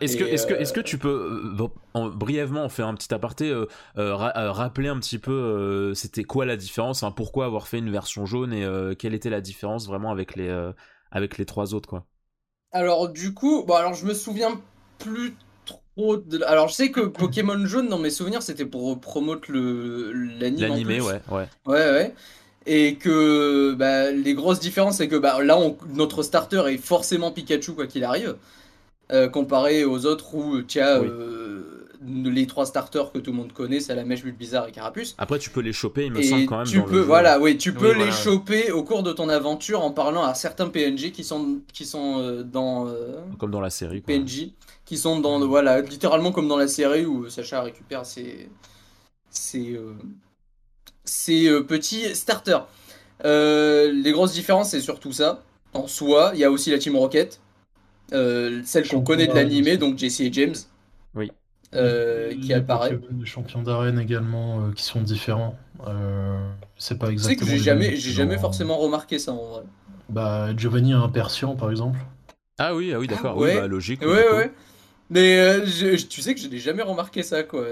Est-ce 0.00 0.16
que, 0.16 0.24
est 0.24 0.46
que, 0.46 0.54
est 0.54 0.72
que 0.72 0.80
tu 0.80 0.98
peux 0.98 1.52
euh, 1.96 2.10
brièvement 2.10 2.68
faire 2.68 2.86
un 2.86 2.94
petit 2.94 3.12
aparté, 3.12 3.50
euh, 3.50 3.66
euh, 3.98 4.14
rappeler 4.14 4.88
un 4.88 4.98
petit 4.98 5.18
peu 5.18 5.92
c'était 5.94 6.24
quoi 6.24 6.46
la 6.46 6.56
différence, 6.56 7.02
hein, 7.02 7.10
pourquoi 7.10 7.46
avoir 7.46 7.68
fait 7.68 7.78
une 7.78 7.90
version 7.90 8.26
jaune 8.26 8.52
et 8.52 8.66
quelle 8.98 9.14
était 9.14 9.30
la 9.30 9.40
différence 9.40 9.86
vraiment 9.86 10.10
avec 10.10 10.36
les, 10.36 10.50
avec 11.10 11.38
les 11.38 11.46
trois 11.46 11.74
autres 11.74 11.88
quoi? 11.88 12.06
Alors 12.72 13.08
du 13.08 13.34
coup, 13.34 13.64
bon 13.64 13.74
alors 13.74 13.94
je 13.94 14.06
me 14.06 14.14
souviens 14.14 14.60
plus 14.98 15.34
trop 15.66 16.16
de... 16.16 16.42
Alors 16.44 16.68
je 16.68 16.74
sais 16.74 16.90
que 16.90 17.00
Pokémon 17.00 17.66
jaune 17.66 17.88
dans 17.88 17.98
mes 17.98 18.10
souvenirs 18.10 18.42
c'était 18.42 18.64
pour 18.66 18.98
promote 19.00 19.48
le 19.48 20.12
l'anime. 20.12 20.68
L'animé 20.68 21.00
ouais 21.00 21.20
ouais. 21.30 21.48
Ouais 21.66 21.90
ouais. 21.90 22.14
Et 22.64 22.94
que 22.94 23.74
bah, 23.74 24.12
les 24.12 24.34
grosses 24.34 24.60
différences 24.60 24.98
c'est 24.98 25.08
que 25.08 25.16
bah, 25.16 25.42
là 25.42 25.58
notre 25.88 26.22
starter 26.22 26.62
est 26.68 26.78
forcément 26.78 27.32
Pikachu 27.32 27.72
quoi 27.74 27.86
qu'il 27.86 28.04
arrive. 28.04 28.36
Euh, 29.12 29.28
comparé 29.28 29.84
aux 29.84 30.06
autres 30.06 30.34
où 30.34 30.62
tu 30.62 30.80
as 30.80 30.98
euh, 31.02 31.86
les 32.02 32.46
trois 32.46 32.64
starters 32.64 33.12
que 33.12 33.18
tout 33.18 33.30
le 33.30 33.36
monde 33.36 33.52
connaît, 33.52 33.78
c'est 33.78 33.94
la 33.94 34.04
mèche 34.04 34.24
bizarre 34.24 34.68
et 34.68 34.72
Carapuce. 34.72 35.14
Après, 35.18 35.38
tu 35.38 35.50
peux 35.50 35.60
les 35.60 35.74
choper, 35.74 36.06
il 36.06 36.12
me 36.12 36.22
semble 36.22 36.46
quand 36.46 36.56
même. 36.56 36.66
Tu 36.66 36.82
peux, 36.82 37.00
voilà, 37.00 37.38
oui, 37.38 37.58
tu 37.58 37.74
peux 37.74 37.92
les 37.92 38.10
choper 38.10 38.72
au 38.72 38.82
cours 38.84 39.02
de 39.02 39.12
ton 39.12 39.28
aventure 39.28 39.84
en 39.84 39.90
parlant 39.90 40.22
à 40.22 40.32
certains 40.32 40.68
PNJ 40.68 41.12
qui 41.12 41.24
sont, 41.24 41.60
qui 41.74 41.84
sont 41.84 42.20
euh, 42.20 42.42
dans. 42.42 42.88
Euh, 42.88 43.18
comme 43.38 43.50
dans 43.50 43.60
la 43.60 43.68
série. 43.68 44.00
Quoi. 44.00 44.14
PNJ, 44.14 44.52
qui 44.86 44.96
sont 44.96 45.20
dans, 45.20 45.46
voilà, 45.46 45.82
littéralement 45.82 46.32
comme 46.32 46.48
dans 46.48 46.56
la 46.56 46.68
série 46.68 47.04
où 47.04 47.28
Sacha 47.28 47.60
récupère 47.60 48.06
ses, 48.06 48.48
ses, 49.28 49.78
ses 51.04 51.50
petits 51.68 52.14
starters. 52.14 52.66
les 53.22 54.12
grosses 54.12 54.32
différences, 54.32 54.70
c'est 54.70 54.80
surtout 54.80 55.12
ça. 55.12 55.42
En 55.74 55.86
soi, 55.86 56.30
il 56.32 56.40
y 56.40 56.44
a 56.44 56.50
aussi 56.50 56.70
la 56.70 56.78
Team 56.78 56.96
Rocket, 56.96 57.41
celle 58.64 58.88
qu'on 58.88 59.02
connaît 59.02 59.26
de 59.26 59.34
l'animé, 59.34 59.76
donc 59.76 59.98
Jesse 59.98 60.20
et 60.20 60.32
James. 60.32 60.54
Oui. 61.14 61.30
Euh, 61.74 62.34
qui 62.34 62.52
apparaît. 62.52 62.98
Des 63.10 63.26
champions 63.26 63.62
d'arène 63.62 63.98
également 63.98 64.60
euh, 64.60 64.72
qui 64.72 64.82
sont 64.82 65.00
différents. 65.00 65.56
Euh, 65.86 66.36
c'est 66.76 66.98
pas 66.98 67.10
exactement. 67.10 67.46
C'est 67.46 67.46
que 67.46 67.50
j'ai 67.50 67.62
jamais, 67.64 67.96
j'ai 67.96 68.12
jamais 68.12 68.36
forcément 68.36 68.76
remarqué 68.76 69.18
ça 69.18 69.32
en 69.32 69.48
vrai. 69.48 69.62
Bah 70.10 70.54
Giovanni 70.54 70.92
a 70.92 70.98
un 70.98 71.08
Persian 71.08 71.56
par 71.56 71.70
exemple. 71.70 71.98
Ah 72.58 72.74
oui, 72.74 72.92
ah 72.94 72.98
oui, 72.98 73.06
d'accord. 73.06 73.38
oui, 73.38 73.54
bah, 73.54 73.66
logique. 73.66 74.02
Ouais, 74.02 74.28
ouais. 74.34 74.52
Mais 75.08 75.62
tu 75.64 76.20
sais 76.20 76.34
que 76.34 76.40
je 76.40 76.48
n'ai 76.48 76.58
jamais 76.58 76.82
remarqué 76.82 77.22
ça 77.22 77.42
quoi. 77.42 77.64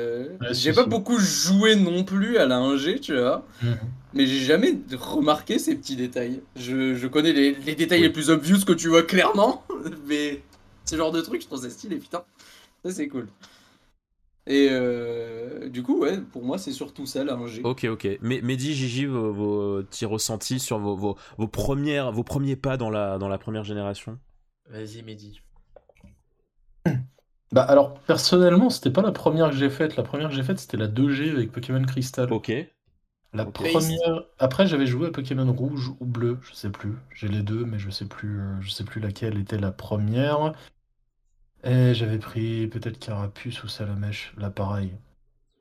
j'ai 0.50 0.73
pas 0.73 0.87
beaucoup 0.87 1.18
joué 1.18 1.76
non 1.76 2.02
plus 2.02 2.38
à 2.38 2.47
la 2.47 2.59
1G, 2.59 3.00
tu 3.00 3.18
vois. 3.18 3.44
Mhm. 3.62 3.76
Mais 4.12 4.26
j'ai 4.26 4.40
jamais 4.40 4.79
remarqué 4.93 5.59
ces 5.59 5.76
petits 5.76 5.97
détails. 5.97 6.43
Je, 6.57 6.95
je 6.95 7.07
connais 7.07 7.33
les, 7.33 7.55
les 7.55 7.75
détails 7.75 8.02
les 8.02 8.11
plus 8.11 8.31
obvious 8.31 8.64
que 8.64 8.73
tu 8.73 8.88
vois 8.88 9.02
clairement, 9.02 9.64
mais 10.07 10.43
ce 10.85 10.97
genre 10.97 11.12
de 11.12 11.21
truc, 11.21 11.43
je 11.43 11.47
trouve 11.47 11.62
ça 11.62 11.71
stylé, 11.71 11.97
putain. 11.99 12.25
Ça, 12.85 12.90
c'est 12.90 13.09
cool. 13.09 13.29
Et 14.47 14.69
euh, 14.71 15.69
du 15.69 15.83
coup, 15.83 16.00
ouais, 16.00 16.19
pour 16.21 16.43
moi, 16.43 16.59
c'est 16.59 16.73
surtout 16.73 17.07
ça, 17.07 17.23
la 17.23 17.37
rangée. 17.37 17.62
Ok, 17.62 17.85
ok. 17.85 18.19
Mais 18.21 18.40
Mehdi, 18.40 18.75
Gigi, 18.75 19.05
vos, 19.05 19.33
vos 19.33 19.83
petits 19.83 20.07
ressentis 20.07 20.59
sur 20.59 20.79
vos, 20.79 20.97
vos, 20.97 21.17
vos, 21.38 21.47
premières, 21.47 22.11
vos 22.11 22.25
premiers 22.25 22.57
pas 22.57 22.76
dans 22.76 22.90
la, 22.90 23.19
dans 23.19 23.29
la 23.29 23.38
première 23.38 23.62
génération? 23.64 24.19
Vas-y, 24.69 25.02
Mehdi. 25.02 25.40
Bah 27.52 27.62
alors, 27.62 27.95
personnellement, 28.02 28.71
c'était 28.71 28.93
pas 28.93 29.02
la 29.02 29.11
première 29.11 29.50
que 29.50 29.57
j'ai 29.57 29.71
faite. 29.71 29.97
La 29.97 30.05
première 30.05 30.29
que 30.29 30.37
j'ai 30.37 30.45
faite, 30.45 30.61
c'était 30.61 30.76
la 30.76 30.87
2G 30.87 31.31
avec 31.33 31.50
Pokémon 31.50 31.83
Crystal. 31.85 32.33
Ok. 32.33 32.52
La 33.33 33.45
première. 33.45 34.25
Après, 34.39 34.67
j'avais 34.67 34.87
joué 34.87 35.09
à 35.09 35.11
Pokémon 35.11 35.51
Rouge 35.53 35.93
ou 36.01 36.05
Bleu, 36.05 36.39
je 36.43 36.53
sais 36.55 36.71
plus. 36.71 36.97
J'ai 37.15 37.29
les 37.29 37.43
deux, 37.43 37.65
mais 37.65 37.79
je 37.79 37.91
sais 37.91 38.07
plus, 38.07 38.41
euh, 38.41 38.61
je 38.61 38.71
sais 38.71 38.85
plus 38.85 39.01
laquelle 39.01 39.39
était 39.39 39.59
la 39.59 39.71
première. 39.71 40.53
Et 41.65 41.95
j'avais 41.95 42.19
pris 42.19 42.67
peut-être 42.69 42.99
Carapuce 42.99 43.63
ou 43.63 43.69
Salamèche, 43.69 44.33
là 44.39 44.51
pareil. 44.51 44.93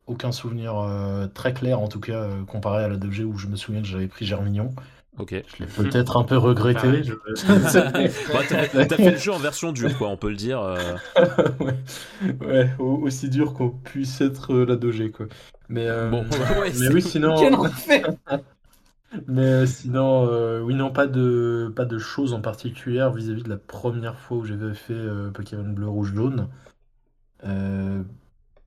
Aucun 0.08 0.32
souvenir 0.32 0.78
euh, 0.78 1.28
très 1.28 1.54
clair 1.54 1.80
en 1.80 1.88
tout 1.88 2.00
cas 2.00 2.24
euh, 2.24 2.46
comparé 2.46 2.84
à 2.84 2.88
la 2.88 2.98
2G 2.98 3.24
où 3.24 3.38
je 3.38 3.48
me 3.48 3.56
souviens 3.56 3.82
que 3.82 3.88
j'avais 3.88 4.08
pris 4.08 4.26
Germignon. 4.26 4.74
Ok. 5.18 5.34
Je 5.34 5.64
l'ai 5.64 5.70
peut-être 5.70 6.18
un 6.18 6.24
peu 6.24 6.38
regretté. 6.38 6.88
bah, 7.48 8.42
t'as 8.88 8.96
fait 8.96 9.12
le 9.12 9.18
jeu 9.18 9.32
en 9.32 9.40
version 9.40 9.72
dure, 9.72 9.98
quoi, 9.98 10.10
on 10.10 10.18
peut 10.18 10.30
le 10.30 10.36
dire. 10.36 10.62
Euh. 10.62 10.96
ouais. 12.42 12.70
aussi 12.80 13.30
dur 13.30 13.54
qu'on 13.54 13.70
puisse 13.70 14.22
être 14.22 14.56
la 14.56 14.76
2G, 14.76 15.12
quoi. 15.12 15.26
Mais, 15.68 15.88
bon, 16.10 16.26
mais 16.80 16.88
oui, 16.90 17.02
sinon. 17.02 17.36
Mais 19.28 19.42
euh, 19.42 19.66
sinon, 19.66 20.28
euh, 20.30 20.62
oui, 20.62 20.76
non, 20.76 20.92
pas 20.92 21.08
de, 21.08 21.72
pas 21.76 21.86
de 21.86 21.98
choses 21.98 22.34
en 22.34 22.42
particulier 22.42 23.08
vis-à-vis 23.16 23.44
de 23.44 23.50
la 23.50 23.58
première 23.58 24.20
fois 24.20 24.38
où 24.38 24.46
j'avais 24.46 24.74
fait 24.76 24.94
euh, 24.94 25.32
Pokémon 25.32 25.68
bleu, 25.68 25.88
rouge, 25.88 26.14
jaune. 26.14 26.48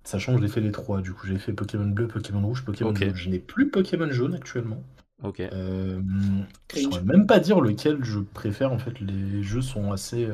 sachant 0.03 0.35
que 0.35 0.43
j'ai 0.43 0.49
fait 0.49 0.61
les 0.61 0.73
trois, 0.73 1.01
du 1.01 1.13
coup, 1.13 1.27
j'ai 1.27 1.39
fait 1.39 1.53
Pokémon 1.53 1.87
bleu, 1.87 2.09
Pokémon 2.09 2.45
rouge, 2.45 2.65
Pokémon 2.65 2.95
jaune. 2.95 3.15
Je 3.15 3.31
n'ai 3.31 3.39
plus 3.39 3.71
Pokémon 3.71 4.11
jaune 4.11 4.35
actuellement. 4.35 4.83
Ok. 5.23 5.39
je 5.41 5.97
ne 5.97 6.45
saurais 6.83 7.03
même 7.03 7.27
pas 7.27 7.39
dire 7.39 7.61
lequel 7.61 8.05
je 8.05 8.19
préfère. 8.19 8.73
En 8.73 8.79
fait, 8.79 8.99
les 9.01 9.43
jeux 9.43 9.63
sont 9.63 9.93
assez 9.93 10.29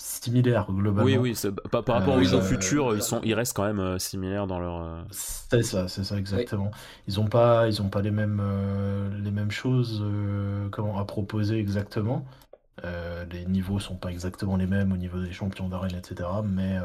similaires 0.00 0.66
globalement. 0.70 1.04
Oui, 1.04 1.16
oui, 1.16 1.52
par, 1.70 1.84
par 1.84 1.98
rapport 1.98 2.16
aux 2.16 2.22
jeux 2.22 2.40
futurs, 2.40 2.94
ils, 2.94 3.02
sont, 3.02 3.20
ils 3.22 3.34
restent 3.34 3.54
quand 3.54 3.64
même 3.64 3.80
euh, 3.80 3.98
similaires 3.98 4.46
dans 4.46 4.58
leur. 4.58 4.82
Euh, 4.82 5.02
c'est 5.10 5.62
ça, 5.62 5.88
c'est 5.88 6.04
ça 6.04 6.16
exactement. 6.16 6.70
Ils 7.06 7.20
ont 7.20 7.26
pas, 7.26 7.68
ils 7.68 7.82
ont 7.82 7.88
pas 7.88 8.00
les 8.00 8.10
mêmes, 8.10 8.40
euh, 8.42 9.08
les 9.22 9.30
mêmes 9.30 9.50
choses 9.50 10.02
comment, 10.70 10.98
à 10.98 11.04
proposer 11.04 11.58
exactement. 11.58 12.24
les 12.82 13.44
niveaux 13.46 13.78
sont 13.78 13.96
pas 13.96 14.10
exactement 14.10 14.56
les 14.56 14.66
mêmes 14.66 14.92
au 14.92 14.96
niveau 14.96 15.20
des 15.20 15.32
champions 15.32 15.68
d'arène, 15.68 15.94
etc. 15.96 16.28
Mais, 16.44 16.78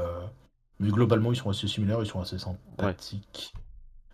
mais 0.79 0.89
globalement, 0.89 1.31
ils 1.31 1.37
sont 1.37 1.49
assez 1.49 1.67
similaires, 1.67 1.99
ils 2.01 2.07
sont 2.07 2.21
assez 2.21 2.37
sympathiques. 2.37 3.53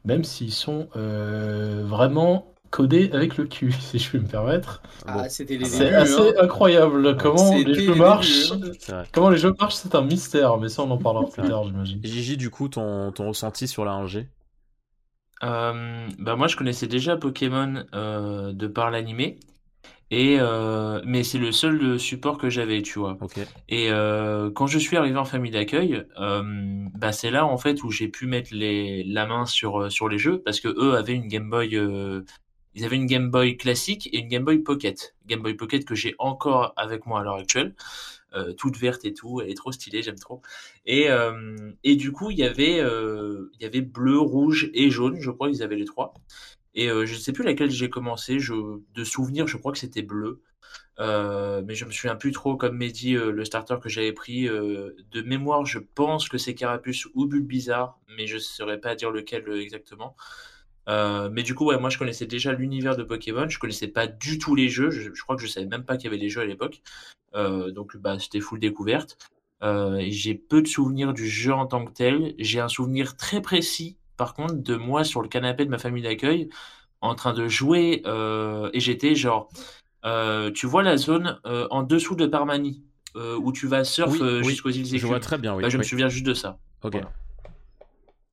Même 0.05 0.23
s'ils 0.23 0.53
sont 0.53 0.89
vraiment 0.93 2.50
codé 2.71 3.11
avec 3.13 3.37
le 3.37 3.45
cul, 3.45 3.71
si 3.79 3.99
je 3.99 4.09
puis 4.09 4.19
me 4.19 4.27
permettre. 4.27 4.81
Ah, 5.05 5.29
c'était 5.29 5.57
les 5.57 5.65
C'est 5.65 5.93
assez 5.93 6.19
hein. 6.19 6.33
incroyable 6.41 7.15
comment 7.17 7.55
les 7.55 7.73
jeux 7.73 7.95
marchent. 7.95 8.53
Hein. 8.89 9.03
Comment 9.11 9.29
les 9.29 9.37
jeux 9.37 9.53
marchent, 9.59 9.75
c'est 9.75 9.93
un 9.93 10.01
mystère, 10.01 10.57
mais 10.57 10.69
ça 10.69 10.81
on 10.83 10.91
en 10.91 10.97
parlera 10.97 11.25
plus 11.25 11.47
tard, 11.47 11.65
j'imagine. 11.65 11.99
Gigi, 12.03 12.37
du 12.37 12.49
coup, 12.49 12.69
ton, 12.69 13.11
ton 13.11 13.27
ressenti 13.27 13.67
sur 13.67 13.85
la 13.85 13.91
1G 13.91 14.25
euh, 15.43 16.07
bah 16.19 16.35
moi 16.35 16.47
je 16.47 16.55
connaissais 16.55 16.87
déjà 16.87 17.17
Pokémon 17.17 17.83
euh, 17.95 18.53
de 18.53 18.67
par 18.67 18.91
l'animé 18.91 19.39
et 20.11 20.37
euh, 20.39 21.01
mais 21.03 21.23
c'est 21.23 21.39
le 21.39 21.51
seul 21.51 21.99
support 21.99 22.37
que 22.37 22.49
j'avais 22.49 22.83
tu 22.83 22.99
vois 22.99 23.17
et 23.67 23.89
quand 24.53 24.67
je 24.67 24.77
suis 24.77 24.97
arrivé 24.97 25.17
en 25.17 25.25
famille 25.25 25.51
d'accueil 25.51 26.03
bah 26.17 27.11
c'est 27.11 27.31
là 27.31 27.45
en 27.45 27.57
fait 27.57 27.83
où 27.83 27.89
j'ai 27.89 28.07
pu 28.07 28.27
mettre 28.27 28.53
les 28.53 29.03
la 29.03 29.25
main 29.25 29.45
sur 29.47 29.91
sur 29.91 30.09
les 30.09 30.19
jeux 30.19 30.41
parce 30.43 30.59
que 30.59 30.67
eux 30.67 30.95
avaient 30.95 31.13
une 31.13 31.27
Game 31.27 31.49
Boy 31.49 31.75
ils 32.73 32.85
avaient 32.85 32.95
une 32.95 33.05
Game 33.05 33.29
Boy 33.29 33.57
classique 33.57 34.09
et 34.13 34.19
une 34.19 34.27
Game 34.27 34.45
Boy 34.45 34.59
Pocket. 34.59 35.15
Game 35.27 35.41
Boy 35.41 35.55
Pocket 35.55 35.85
que 35.85 35.95
j'ai 35.95 36.15
encore 36.19 36.73
avec 36.77 37.05
moi 37.05 37.19
à 37.19 37.23
l'heure 37.23 37.35
actuelle. 37.35 37.75
Euh, 38.33 38.53
toute 38.53 38.77
verte 38.77 39.03
et 39.03 39.13
tout, 39.13 39.41
elle 39.41 39.49
est 39.49 39.55
trop 39.55 39.73
stylée, 39.73 40.01
j'aime 40.03 40.17
trop. 40.17 40.41
Et, 40.85 41.09
euh, 41.09 41.73
et 41.83 41.95
du 41.97 42.11
coup, 42.13 42.31
il 42.31 42.37
y 42.37 42.43
avait 42.43 42.79
euh, 42.79 43.51
il 43.55 43.63
y 43.63 43.65
avait 43.65 43.81
bleu, 43.81 44.17
rouge 44.19 44.69
et 44.73 44.89
jaune, 44.89 45.19
je 45.19 45.31
crois 45.31 45.49
qu'ils 45.49 45.63
avaient 45.63 45.75
les 45.75 45.85
trois. 45.85 46.13
Et 46.73 46.87
je 46.87 47.13
ne 47.13 47.19
sais 47.19 47.33
plus 47.33 47.43
laquelle 47.43 47.69
j'ai 47.69 47.89
commencé, 47.89 48.39
je, 48.39 48.53
de 48.93 49.03
souvenir, 49.03 49.45
je 49.45 49.57
crois 49.57 49.73
que 49.73 49.77
c'était 49.77 50.03
bleu. 50.03 50.41
mais 50.99 51.75
je 51.75 51.83
me 51.85 51.91
souviens 51.91 52.15
plus 52.15 52.31
trop, 52.31 52.55
comme 52.55 52.77
Mehdi, 52.77 53.11
le 53.13 53.43
starter 53.43 53.75
que 53.81 53.89
j'avais 53.89 54.13
pris. 54.13 54.45
de 54.45 55.21
mémoire, 55.21 55.65
je 55.65 55.79
pense 55.79 56.29
que 56.29 56.37
c'est 56.37 56.55
Carapuce 56.55 57.07
ou 57.13 57.27
Bulbizarre, 57.27 57.99
mais 58.15 58.25
je 58.25 58.35
ne 58.35 58.39
saurais 58.39 58.79
pas 58.79 58.95
dire 58.95 59.11
lequel 59.11 59.51
exactement. 59.51 60.15
Euh, 60.91 61.29
mais 61.31 61.43
du 61.43 61.55
coup, 61.55 61.65
ouais, 61.65 61.79
moi 61.79 61.89
je 61.89 61.97
connaissais 61.97 62.25
déjà 62.25 62.51
l'univers 62.51 62.97
de 62.97 63.03
Pokémon, 63.03 63.47
je 63.47 63.57
connaissais 63.59 63.87
pas 63.87 64.07
du 64.07 64.37
tout 64.37 64.55
les 64.55 64.67
jeux, 64.67 64.89
je, 64.89 65.09
crois 65.21 65.35
que 65.35 65.41
je 65.41 65.47
savais 65.47 65.65
même 65.65 65.85
pas 65.85 65.95
qu'il 65.95 66.05
y 66.05 66.07
avait 66.07 66.17
des 66.17 66.29
jeux 66.29 66.41
à 66.41 66.45
l'époque, 66.45 66.81
euh, 67.33 67.71
donc 67.71 67.95
bah, 67.97 68.19
c'était 68.19 68.41
full 68.41 68.59
découverte. 68.59 69.17
Euh, 69.63 70.03
j'ai 70.09 70.33
peu 70.33 70.61
de 70.61 70.67
souvenirs 70.67 71.13
du 71.13 71.29
jeu 71.29 71.53
en 71.53 71.65
tant 71.65 71.85
que 71.85 71.91
tel, 71.91 72.33
j'ai 72.39 72.59
un 72.59 72.67
souvenir 72.67 73.15
très 73.15 73.41
précis 73.41 73.97
par 74.17 74.33
contre 74.33 74.55
de 74.55 74.75
moi 74.75 75.03
sur 75.03 75.21
le 75.21 75.29
canapé 75.29 75.65
de 75.65 75.69
ma 75.69 75.77
famille 75.77 76.03
d'accueil 76.03 76.49
en 76.99 77.15
train 77.15 77.33
de 77.33 77.47
jouer 77.47 78.03
et 78.05 78.79
j'étais 78.79 79.15
genre, 79.15 79.49
tu 80.53 80.67
vois 80.67 80.83
la 80.83 80.97
zone 80.97 81.39
en 81.45 81.83
dessous 81.83 82.15
de 82.15 82.25
Parmanie 82.25 82.83
où 83.15 83.51
tu 83.51 83.67
vas 83.67 83.83
surf 83.83 84.13
jusqu'aux 84.43 84.69
îles 84.69 84.85
Je 84.85 85.07
vois 85.07 85.19
très 85.19 85.37
bien, 85.37 85.55
oui. 85.55 85.63
Bah, 85.63 85.69
je 85.69 85.77
me 85.77 85.83
souviens 85.83 86.09
juste 86.09 86.25
de 86.25 86.33
ça. 86.33 86.59
Ok. 86.83 87.01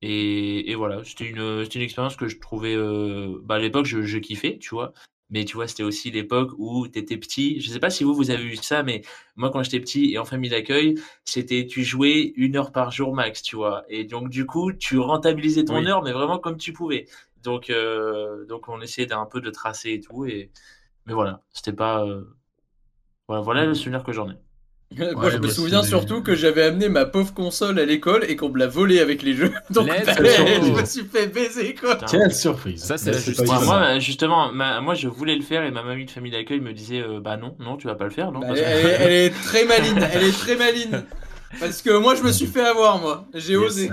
Et, 0.01 0.71
et 0.71 0.75
voilà, 0.75 1.03
c'était 1.03 1.25
une, 1.25 1.65
une 1.73 1.81
expérience 1.81 2.15
que 2.15 2.27
je 2.27 2.39
trouvais, 2.39 2.75
euh, 2.75 3.39
bah 3.43 3.55
à 3.55 3.59
l'époque, 3.59 3.85
je, 3.85 4.01
je 4.03 4.17
kiffais, 4.17 4.57
tu 4.59 4.69
vois. 4.69 4.93
Mais 5.31 5.45
tu 5.45 5.55
vois, 5.57 5.67
c'était 5.67 5.83
aussi 5.83 6.09
l'époque 6.09 6.51
où 6.57 6.87
tu 6.87 6.97
étais 6.97 7.17
petit. 7.17 7.61
Je 7.61 7.69
sais 7.69 7.79
pas 7.79 7.91
si 7.91 8.03
vous, 8.03 8.15
vous 8.15 8.31
avez 8.31 8.43
vu 8.43 8.55
ça, 8.55 8.81
mais 8.81 9.03
moi, 9.35 9.51
quand 9.51 9.61
j'étais 9.61 9.79
petit 9.79 10.11
et 10.13 10.17
en 10.17 10.25
famille 10.25 10.49
d'accueil, 10.49 10.95
c'était, 11.23 11.67
tu 11.67 11.83
jouais 11.83 12.33
une 12.35 12.55
heure 12.57 12.71
par 12.71 12.91
jour 12.91 13.13
max, 13.13 13.43
tu 13.43 13.55
vois. 13.55 13.83
Et 13.89 14.05
donc, 14.05 14.29
du 14.29 14.45
coup, 14.47 14.73
tu 14.73 14.97
rentabilisais 14.97 15.65
ton 15.65 15.85
heure, 15.85 16.01
mais 16.03 16.13
vraiment 16.13 16.39
comme 16.39 16.57
tu 16.57 16.73
pouvais. 16.73 17.05
Donc, 17.43 17.69
euh, 17.69 18.45
donc 18.47 18.67
on 18.69 18.81
essayait 18.81 19.07
d'un 19.07 19.25
peu 19.25 19.39
de 19.41 19.51
tracer 19.51 19.91
et 19.93 19.99
tout. 20.01 20.25
Et, 20.25 20.51
mais 21.05 21.13
voilà, 21.13 21.43
c'était 21.53 21.73
pas, 21.73 22.03
euh, 22.05 22.23
voilà, 23.27 23.41
voilà 23.43 23.65
le 23.65 23.73
souvenir 23.75 24.03
que 24.03 24.11
j'en 24.13 24.29
ai. 24.31 24.35
Moi, 24.97 25.29
je 25.29 25.37
me 25.37 25.47
souviens 25.47 25.83
surtout 25.83 26.23
que 26.23 26.33
j'avais 26.33 26.63
amené 26.63 26.89
ma 26.89 27.05
pauvre 27.05 27.31
console 27.33 27.77
à 27.77 27.85
l'école 27.85 28.25
et 28.27 28.35
qu'on 28.35 28.49
me 28.49 28.57
l'a 28.57 28.67
volée 28.67 28.99
avec 28.99 29.21
les 29.21 29.35
jeux. 29.35 29.53
Donc, 29.69 29.87
je 29.87 30.71
me 30.71 30.85
suis 30.85 31.03
fait 31.03 31.27
baiser, 31.27 31.75
quoi. 31.75 31.95
Quelle 32.09 32.33
surprise. 32.33 32.83
Ça, 32.83 32.97
c'est 32.97 33.13
Moi, 33.45 33.99
justement, 33.99 34.51
moi, 34.51 34.95
je 34.95 35.07
voulais 35.07 35.35
le 35.35 35.43
faire 35.43 35.63
et 35.63 35.71
ma 35.71 35.83
mamie 35.83 36.05
de 36.05 36.11
famille 36.11 36.31
d'accueil 36.31 36.59
me 36.59 36.73
disait 36.73 37.01
euh, 37.01 37.19
Bah 37.19 37.37
non, 37.37 37.55
non, 37.59 37.77
tu 37.77 37.87
vas 37.87 37.95
pas 37.95 38.05
le 38.05 38.09
faire. 38.09 38.31
Non, 38.31 38.39
bah, 38.39 38.47
elle, 38.55 39.11
est 39.11 39.29
très 39.29 39.65
maline. 39.67 40.07
Elle 40.11 40.23
est 40.23 40.37
très 40.37 40.55
maline. 40.55 41.03
Parce 41.59 41.81
que 41.83 41.95
moi, 41.95 42.15
je 42.15 42.23
me 42.23 42.31
suis 42.31 42.47
fait 42.47 42.65
avoir, 42.65 42.99
moi. 42.99 43.27
J'ai 43.35 43.57
osé. 43.57 43.89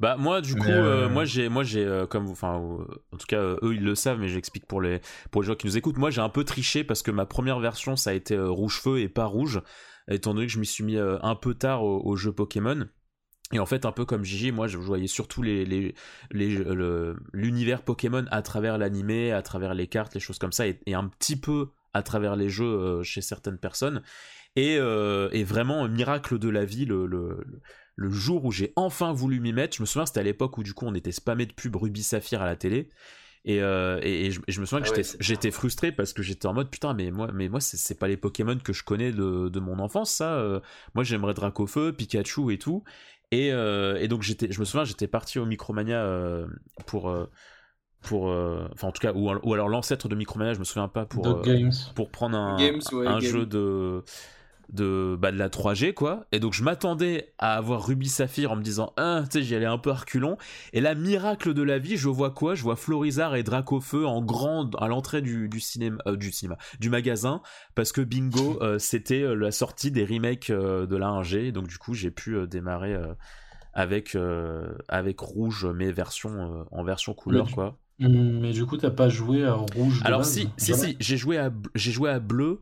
Bah 0.00 0.14
moi 0.16 0.40
du 0.40 0.54
coup 0.54 0.68
euh, 0.68 1.06
euh, 1.06 1.08
moi 1.08 1.24
j'ai 1.24 1.48
moi 1.48 1.64
j'ai 1.64 1.84
comme 2.08 2.28
enfin 2.28 2.52
en 2.52 3.16
tout 3.16 3.26
cas 3.26 3.42
eux 3.42 3.74
ils 3.74 3.82
le 3.82 3.96
savent 3.96 4.20
mais 4.20 4.28
j'explique 4.28 4.64
pour 4.64 4.80
les 4.80 5.00
pour 5.32 5.42
les 5.42 5.48
gens 5.48 5.56
qui 5.56 5.66
nous 5.66 5.76
écoutent 5.76 5.98
moi 5.98 6.10
j'ai 6.10 6.20
un 6.20 6.28
peu 6.28 6.44
triché 6.44 6.84
parce 6.84 7.02
que 7.02 7.10
ma 7.10 7.26
première 7.26 7.58
version 7.58 7.96
ça 7.96 8.10
a 8.10 8.12
été 8.12 8.38
rouge 8.38 8.80
feu 8.80 9.00
et 9.00 9.08
pas 9.08 9.24
rouge 9.24 9.60
étant 10.08 10.34
donné 10.34 10.46
que 10.46 10.52
je 10.52 10.58
m'y 10.58 10.66
suis 10.66 10.84
mis 10.84 10.96
euh, 10.96 11.18
un 11.22 11.34
peu 11.34 11.54
tard 11.54 11.84
au, 11.84 12.16
jeu 12.16 12.32
Pokémon. 12.32 12.86
Et 13.52 13.58
en 13.58 13.66
fait, 13.66 13.86
un 13.86 13.92
peu 13.92 14.04
comme 14.04 14.24
Gigi, 14.24 14.52
moi 14.52 14.66
je 14.66 14.76
voyais 14.76 15.06
surtout 15.06 15.42
l'univers 17.32 17.82
Pokémon 17.82 18.26
à 18.30 18.42
travers 18.42 18.76
l'animé, 18.76 19.32
à 19.32 19.40
travers 19.42 19.72
les 19.74 19.86
cartes, 19.86 20.14
les 20.14 20.20
choses 20.20 20.38
comme 20.38 20.52
ça, 20.52 20.66
et, 20.66 20.78
un 20.94 21.08
petit 21.08 21.36
peu 21.36 21.70
à 21.94 22.02
travers 22.02 22.36
les 22.36 22.50
jeux 22.50 22.66
euh, 22.66 23.02
chez 23.02 23.22
certaines 23.22 23.58
personnes. 23.58 24.02
Et, 24.56 24.76
euh, 24.78 25.28
et, 25.32 25.44
vraiment, 25.44 25.84
un 25.84 25.88
miracle 25.88 26.38
de 26.38 26.48
la 26.48 26.64
vie, 26.64 26.84
le, 26.84 27.46
jour 27.96 28.44
où 28.44 28.52
j'ai 28.52 28.72
enfin 28.76 29.12
voulu 29.12 29.40
m'y 29.40 29.52
mettre, 29.52 29.76
je 29.76 29.82
me 29.82 29.86
souviens, 29.86 30.06
c'était 30.06 30.20
à 30.20 30.24
l'époque 30.24 30.58
où 30.58 30.62
du 30.62 30.74
coup 30.74 30.86
on 30.86 30.94
était 30.94 31.12
spammé 31.12 31.46
de 31.46 31.52
pub 31.52 31.74
Ruby 31.76 32.02
Saphir 32.02 32.42
à 32.42 32.46
la 32.46 32.56
télé. 32.56 32.90
Et, 33.48 33.62
euh, 33.62 33.98
et, 34.02 34.30
je, 34.30 34.60
me 34.60 34.66
souviens 34.66 34.84
que 34.84 35.00
ah 35.00 35.16
j'étais 35.20 35.50
frustré 35.50 35.90
parce 35.90 36.12
que 36.12 36.22
j'étais 36.22 36.46
en 36.46 36.52
mode 36.52 36.70
putain, 36.70 36.92
mais 36.92 37.10
moi, 37.10 37.30
mais 37.32 37.48
moi 37.48 37.60
c'est 37.60 37.98
pas 37.98 38.06
les 38.06 38.18
Pokémon 38.18 38.58
que 38.58 38.74
je 38.74 38.84
connais 38.84 39.10
de, 39.10 39.48
de 39.48 39.60
mon 39.60 39.78
enfance, 39.78 40.12
ça. 40.12 40.60
moi 40.94 41.02
j'aimerais 41.02 41.32
Dracofeu, 41.32 41.92
Pikachu 41.92 42.52
et 42.52 42.58
tout. 42.58 42.84
Euh, 43.34 43.96
et, 43.96 44.08
donc 44.08 44.22
j'étais, 44.22 44.50
je 44.50 44.60
me 44.60 44.64
souviens, 44.64 44.84
j'étais 44.84 45.06
parti 45.06 45.38
au 45.38 45.44
Micromania 45.44 46.02
euh, 46.02 46.46
pour 46.86 47.10
euh, 47.10 47.30
pour 48.00 48.26
enfin 48.26 48.88
en 48.88 48.92
tout 48.92 49.00
cas 49.00 49.12
ou, 49.12 49.28
ou 49.30 49.54
alors 49.54 49.68
l'ancêtre 49.68 50.08
de 50.08 50.14
Micromania 50.14 50.54
je 50.54 50.60
me 50.60 50.64
souviens 50.64 50.86
pas 50.86 51.04
pour 51.04 51.42
pour 51.96 52.10
prendre 52.10 52.38
un, 52.38 52.56
un 53.06 53.20
jeu 53.20 53.44
de 53.44 54.04
de, 54.70 55.16
bah, 55.18 55.32
de 55.32 55.36
la 55.36 55.48
3G 55.48 55.94
quoi. 55.94 56.26
Et 56.32 56.40
donc 56.40 56.52
je 56.52 56.62
m'attendais 56.62 57.32
à 57.38 57.56
avoir 57.56 57.86
Ruby 57.86 58.08
Saphir 58.08 58.52
en 58.52 58.56
me 58.56 58.62
disant 58.62 58.92
ah 58.96 59.22
tu 59.24 59.38
sais 59.38 59.42
j'y 59.44 59.54
allais 59.54 59.66
un 59.66 59.78
peu 59.78 59.90
reculon 59.90 60.36
et 60.72 60.80
là 60.80 60.94
miracle 60.94 61.54
de 61.54 61.62
la 61.62 61.78
vie 61.78 61.96
je 61.96 62.08
vois 62.08 62.30
quoi? 62.30 62.54
Je 62.54 62.62
vois 62.62 62.76
Florizard 62.76 63.34
et 63.36 63.42
Dracofeu 63.42 64.06
en 64.06 64.22
grand 64.22 64.74
à 64.76 64.88
l'entrée 64.88 65.22
du, 65.22 65.48
du 65.48 65.60
cinéma 65.60 65.98
euh, 66.06 66.16
du 66.16 66.32
cinéma 66.32 66.58
du 66.80 66.90
magasin 66.90 67.40
parce 67.74 67.92
que 67.92 68.00
bingo 68.00 68.58
euh, 68.62 68.78
c'était 68.78 69.22
euh, 69.22 69.34
la 69.34 69.50
sortie 69.50 69.90
des 69.90 70.04
remakes 70.04 70.50
de 70.50 70.96
la 70.96 71.08
1G 71.08 71.52
donc 71.52 71.66
du 71.66 71.78
coup 71.78 71.94
j'ai 71.94 72.10
pu 72.10 72.46
démarrer 72.46 72.96
avec 73.72 74.16
avec 74.88 75.20
rouge 75.20 75.66
mais 75.74 75.92
version 75.92 76.66
en 76.70 76.84
version 76.84 77.14
couleur 77.14 77.50
quoi. 77.52 77.78
Mais 77.98 78.52
du 78.52 78.66
coup 78.66 78.76
t'as 78.76 78.90
pas 78.90 79.08
joué 79.08 79.44
à 79.44 79.54
rouge 79.54 80.00
alors 80.04 80.24
si 80.24 80.48
si 80.56 80.74
si 80.74 80.96
j'ai 81.00 81.16
joué 81.16 81.38
à 81.38 81.50
j'ai 81.74 81.92
joué 81.92 82.10
à 82.10 82.18
bleu 82.18 82.60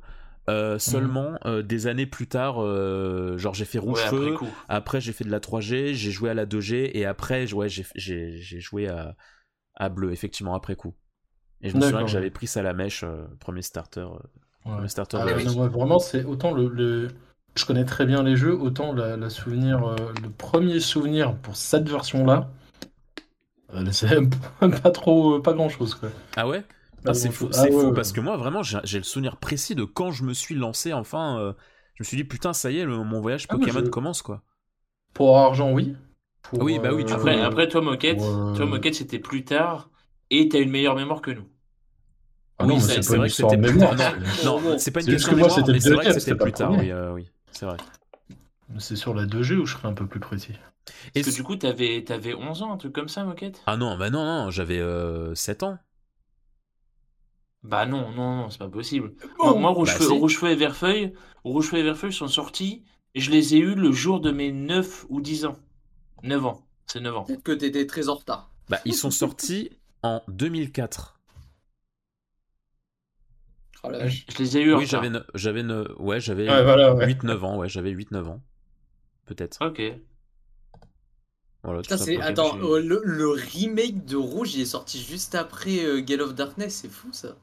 euh, 0.48 0.74
mhm. 0.74 0.78
seulement 0.78 1.38
euh, 1.44 1.62
des 1.62 1.88
années 1.88 2.06
plus 2.06 2.28
tard, 2.28 2.62
euh, 2.62 3.36
genre 3.36 3.54
j'ai 3.54 3.64
fait 3.64 3.78
rouge 3.78 3.98
feu, 3.98 4.36
après, 4.68 5.00
j'ai 5.00 5.12
fait 5.12 5.24
de 5.24 5.30
la 5.30 5.40
3G, 5.40 5.92
j'ai 5.92 6.10
joué 6.12 6.30
à 6.30 6.34
la 6.34 6.46
2G 6.46 6.90
et 6.94 7.04
après 7.04 7.52
ouais, 7.52 7.68
j'ai 7.68 8.60
joué 8.60 8.86
à, 8.86 9.16
à, 9.74 9.88
bleu 9.88 10.12
effectivement 10.12 10.54
après 10.54 10.76
coup. 10.76 10.94
Et 11.62 11.70
je 11.70 11.76
me 11.76 11.82
souviens 11.82 12.02
que 12.02 12.10
j'avais 12.10 12.30
pris 12.30 12.46
ça 12.46 12.60
à 12.60 12.62
la 12.62 12.74
mèche, 12.74 13.04
premier 13.40 13.62
starter. 13.62 14.06
Premier 14.62 14.88
starter 14.88 15.18
ah, 15.20 15.68
vraiment 15.68 15.98
c'est 15.98 16.24
autant 16.24 16.52
le, 16.52 17.08
je 17.56 17.64
connais 17.64 17.84
très 17.84 18.06
bien 18.06 18.22
les 18.22 18.36
jeux, 18.36 18.54
autant 18.54 18.92
la, 18.92 19.30
souvenir, 19.30 19.96
le 20.22 20.30
premier 20.30 20.78
souvenir 20.78 21.34
pour 21.34 21.56
cette 21.56 21.88
version 21.88 22.24
là, 22.24 22.50
c'est 23.90 24.20
pas 24.60 24.90
trop, 24.92 25.40
pas 25.40 25.54
grand 25.54 25.68
chose 25.68 25.96
quoi. 25.96 26.10
Ah 26.36 26.46
ouais? 26.46 26.62
Ah, 27.06 27.14
c'est 27.14 27.30
fou, 27.30 27.48
ah 27.54 27.66
fou 27.66 27.92
parce 27.92 28.12
que 28.12 28.20
moi 28.20 28.36
vraiment 28.36 28.62
j'ai 28.62 28.98
le 28.98 29.04
souvenir 29.04 29.36
précis 29.36 29.74
de 29.74 29.84
quand 29.84 30.10
je 30.10 30.24
me 30.24 30.34
suis 30.34 30.54
lancé 30.54 30.92
enfin. 30.92 31.38
Euh, 31.38 31.52
je 31.94 32.02
me 32.02 32.04
suis 32.04 32.16
dit 32.18 32.24
putain 32.24 32.52
ça 32.52 32.70
y 32.70 32.78
est 32.78 32.86
mon 32.86 33.20
voyage 33.20 33.46
ah, 33.48 33.56
Pokémon 33.56 33.88
commence 33.88 34.22
quoi. 34.22 34.42
Pour 35.14 35.38
argent 35.38 35.72
oui. 35.72 35.94
oui 36.52 36.78
bah 36.78 36.90
oui. 36.92 37.04
Euh, 37.08 37.14
après, 37.14 37.40
après 37.40 37.68
toi 37.68 37.80
Moquette, 37.80 38.18
toi 38.18 38.66
Moquette 38.66 38.94
c'était 38.94 39.18
plus 39.18 39.44
tard 39.44 39.90
et 40.30 40.48
t'as 40.48 40.60
une 40.60 40.70
meilleure 40.70 40.96
mémoire 40.96 41.22
que 41.22 41.30
nous. 41.30 41.48
Ah 42.58 42.66
oui, 42.66 42.80
c'est 42.80 43.00
vrai 43.16 43.28
que 43.28 43.34
c'était 43.34 43.58
plus 43.58 43.78
tard. 43.78 43.94
Non, 44.44 44.78
c'est 44.78 44.90
pas 44.90 45.00
une 45.00 45.06
question 45.06 45.32
de 45.32 45.36
mémoire, 45.36 45.58
mais 45.68 45.80
c'est 45.80 45.92
vrai 45.92 46.06
que 46.06 46.18
c'était 46.18 46.36
plus 46.36 46.52
tard. 46.52 46.72
Oui, 46.72 46.90
euh, 46.90 47.12
oui 47.12 47.30
c'est 47.52 47.66
vrai. 47.66 47.76
C'est 48.78 48.96
sur 48.96 49.14
la 49.14 49.24
2G 49.24 49.56
où 49.56 49.64
je 49.64 49.74
serais 49.74 49.88
un 49.88 49.94
peu 49.94 50.06
plus 50.06 50.20
précis. 50.20 50.52
Parce 51.14 51.26
que 51.26 51.34
du 51.34 51.42
coup, 51.42 51.56
t'avais 51.56 52.04
avais 52.10 52.34
11 52.34 52.62
ans, 52.62 52.72
un 52.72 52.76
truc 52.76 52.92
comme 52.92 53.08
ça, 53.08 53.24
Moquette? 53.24 53.62
Ah 53.66 53.76
non, 53.76 53.96
bah 53.96 54.10
non, 54.10 54.24
non, 54.24 54.50
j'avais 54.50 54.82
7 55.34 55.62
ans. 55.62 55.78
Bah 57.66 57.84
non, 57.84 58.12
non, 58.12 58.36
non, 58.36 58.50
c'est 58.50 58.58
pas 58.58 58.68
possible. 58.68 59.12
moi, 59.38 59.54
bah 59.54 59.68
Rouge-Feu 59.70 60.50
et 60.50 60.54
Verfeuille, 60.54 61.12
Rouge-Feu 61.44 61.78
et 61.78 61.82
Verfeuille 61.82 62.12
sont 62.12 62.28
sortis 62.28 62.84
et 63.14 63.20
je 63.20 63.30
les 63.30 63.56
ai 63.56 63.58
eus 63.58 63.74
le 63.74 63.90
jour 63.90 64.20
de 64.20 64.30
mes 64.30 64.52
9 64.52 65.06
ou 65.08 65.20
10 65.20 65.46
ans. 65.46 65.56
9 66.22 66.46
ans, 66.46 66.66
c'est 66.86 67.00
9 67.00 67.16
ans. 67.16 67.24
Peut-être 67.24 67.42
que 67.42 67.52
t'étais 67.52 67.86
très 67.86 68.08
en 68.08 68.14
retard. 68.14 68.50
Bah, 68.68 68.78
ils 68.84 68.94
sont 68.94 69.10
sortis 69.10 69.70
en 70.02 70.22
2004. 70.28 71.14
Oh 73.82 73.90
la 73.90 74.08
Je 74.08 74.24
les 74.38 74.56
ai 74.56 74.62
eus 74.62 74.74
en 74.74 74.78
Oui, 74.78 74.86
j'avais, 74.86 75.10
j'avais, 75.34 75.62
ouais, 75.98 76.18
j'avais 76.18 76.46
8-9 76.48 77.38
ans, 77.44 77.56
ouais, 77.58 77.68
j'avais 77.68 77.92
8-9 77.92 78.24
ans. 78.24 78.42
Peut-être. 79.26 79.64
Ok. 79.64 79.80
Voilà, 81.62 81.82
c'est... 81.84 82.20
Attends, 82.20 82.58
euh, 82.62 82.80
le, 82.80 83.28
remake 83.28 84.04
de 84.04 84.16
Rouge, 84.16 84.54
il 84.54 84.62
est 84.62 84.64
sorti 84.64 85.00
juste 85.00 85.36
après 85.36 85.84
euh, 85.84 86.00
Gale 86.00 86.22
of 86.22 86.34
Darkness, 86.34 86.80
c'est 86.82 86.90
fou 86.90 87.12
ça. 87.12 87.36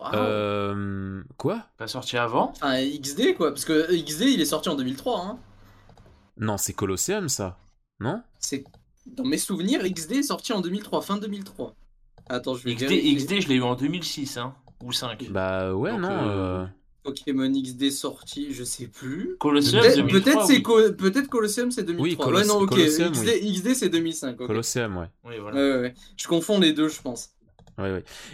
Euh... 0.00 1.22
Quoi? 1.36 1.62
Pas 1.78 1.86
sorti 1.86 2.16
avant? 2.16 2.50
Enfin, 2.50 2.76
XD 2.82 3.34
quoi, 3.36 3.50
parce 3.50 3.64
que 3.64 3.92
XD 3.92 4.22
il 4.22 4.40
est 4.40 4.46
sorti 4.46 4.68
en 4.68 4.74
2003. 4.74 5.20
Hein. 5.20 5.38
Non, 6.38 6.58
c'est 6.58 6.74
Colosseum 6.74 7.28
ça, 7.28 7.58
non? 8.00 8.22
C'est 8.38 8.64
dans 9.06 9.24
mes 9.24 9.38
souvenirs, 9.38 9.82
XD 9.82 10.12
est 10.12 10.22
sorti 10.24 10.52
en 10.52 10.60
2003, 10.60 11.00
fin 11.00 11.16
2003. 11.16 11.74
Attends, 12.28 12.54
je 12.54 12.64
vais 12.64 12.74
XD, 12.74 13.16
XD 13.16 13.40
je 13.40 13.48
l'ai 13.48 13.54
eu 13.56 13.62
en 13.62 13.74
2006, 13.74 14.36
hein, 14.36 14.54
ou 14.82 14.92
5. 14.92 15.30
Bah 15.30 15.72
ouais, 15.74 15.96
non. 15.96 16.10
Euh, 16.10 16.62
euh, 16.62 16.66
Pokémon 17.04 17.50
XD 17.50 17.90
sorti, 17.90 18.52
je 18.52 18.64
sais 18.64 18.88
plus. 18.88 19.36
Colosseum, 19.38 20.08
peut-être 20.08 20.44
c'est 20.44 20.60
peut-être 20.60 21.28
Colosseum 21.28 21.70
c'est 21.70 21.84
2003. 21.84 22.26
Oui, 22.26 22.34
ouais, 22.34 22.44
non, 22.44 22.60
ok. 22.60 22.74
XD, 22.76 23.74
c'est 23.74 23.88
2005. 23.88 24.36
Colosseum, 24.36 24.96
ouais. 24.96 25.06
Oui, 25.24 25.34
voilà. 25.40 25.56
ouais, 25.56 25.80
ouais. 25.80 25.94
Je 26.16 26.26
confonds 26.26 26.58
les 26.58 26.72
deux, 26.72 26.88
je 26.88 27.00
pense. 27.00 27.30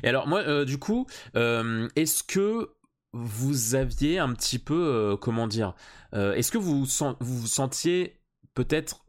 Et 0.02 0.08
alors, 0.08 0.26
moi, 0.26 0.40
euh, 0.40 0.64
du 0.64 0.78
coup, 0.78 1.06
euh, 1.36 1.88
est-ce 1.96 2.22
que 2.22 2.70
vous 3.12 3.74
aviez 3.74 4.18
un 4.18 4.32
petit 4.32 4.58
peu, 4.58 4.74
euh, 4.74 5.16
comment 5.16 5.46
dire, 5.46 5.74
est-ce 6.14 6.52
que 6.52 6.58
vous, 6.58 6.84
vous 6.84 7.14
vous 7.20 7.46
sentiez 7.46 8.20
peut-être 8.54 9.06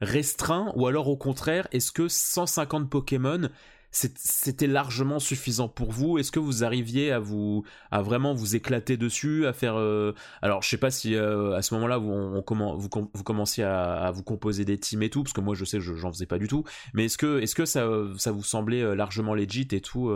restreint 0.00 0.72
ou 0.74 0.86
alors 0.86 1.08
au 1.08 1.16
contraire, 1.16 1.68
est-ce 1.70 1.92
que 1.92 2.08
150 2.08 2.90
Pokémon 2.90 3.48
c'était 3.96 4.66
largement 4.66 5.18
suffisant 5.18 5.68
pour 5.68 5.90
vous. 5.90 6.18
Est-ce 6.18 6.30
que 6.30 6.38
vous 6.38 6.64
arriviez 6.64 7.12
à 7.12 7.18
vous 7.18 7.64
à 7.90 8.02
vraiment 8.02 8.34
vous 8.34 8.54
éclater 8.54 8.96
dessus, 8.96 9.46
à 9.46 9.52
faire 9.52 9.76
euh, 9.78 10.12
alors 10.42 10.62
je 10.62 10.68
sais 10.68 10.76
pas 10.76 10.90
si 10.90 11.14
euh, 11.14 11.56
à 11.56 11.62
ce 11.62 11.72
moment-là 11.74 11.96
vous 11.96 12.10
on, 12.10 12.76
vous, 12.76 12.88
vous 13.12 13.24
commenciez 13.24 13.64
à, 13.64 14.10
vous 14.14 14.22
composer 14.22 14.64
des 14.64 14.78
teams 14.78 15.02
et 15.02 15.10
tout 15.10 15.22
parce 15.22 15.32
que 15.32 15.40
moi 15.40 15.54
je 15.54 15.64
sais 15.64 15.78
que 15.78 15.82
j'en 15.82 16.12
faisais 16.12 16.26
pas 16.26 16.38
du 16.38 16.46
tout, 16.46 16.64
mais 16.92 17.06
est-ce 17.06 17.16
que 17.16 17.40
est-ce 17.40 17.54
que 17.54 17.64
ça 17.64 17.88
ça 18.18 18.32
vous 18.32 18.42
semblait 18.42 18.82
euh, 18.82 18.94
largement 18.94 19.34
legit 19.34 19.68
et 19.72 19.80
tout 19.80 20.10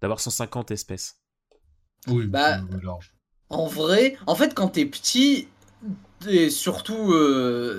d'avoir 0.00 0.20
150 0.20 0.70
espèces? 0.70 1.20
Oui, 2.06 2.26
bah, 2.26 2.60
en 3.50 3.66
vrai, 3.66 4.16
en 4.26 4.34
fait 4.34 4.54
quand 4.54 4.68
t'es 4.68 4.86
petit 4.86 5.48
et 6.28 6.48
surtout 6.48 7.12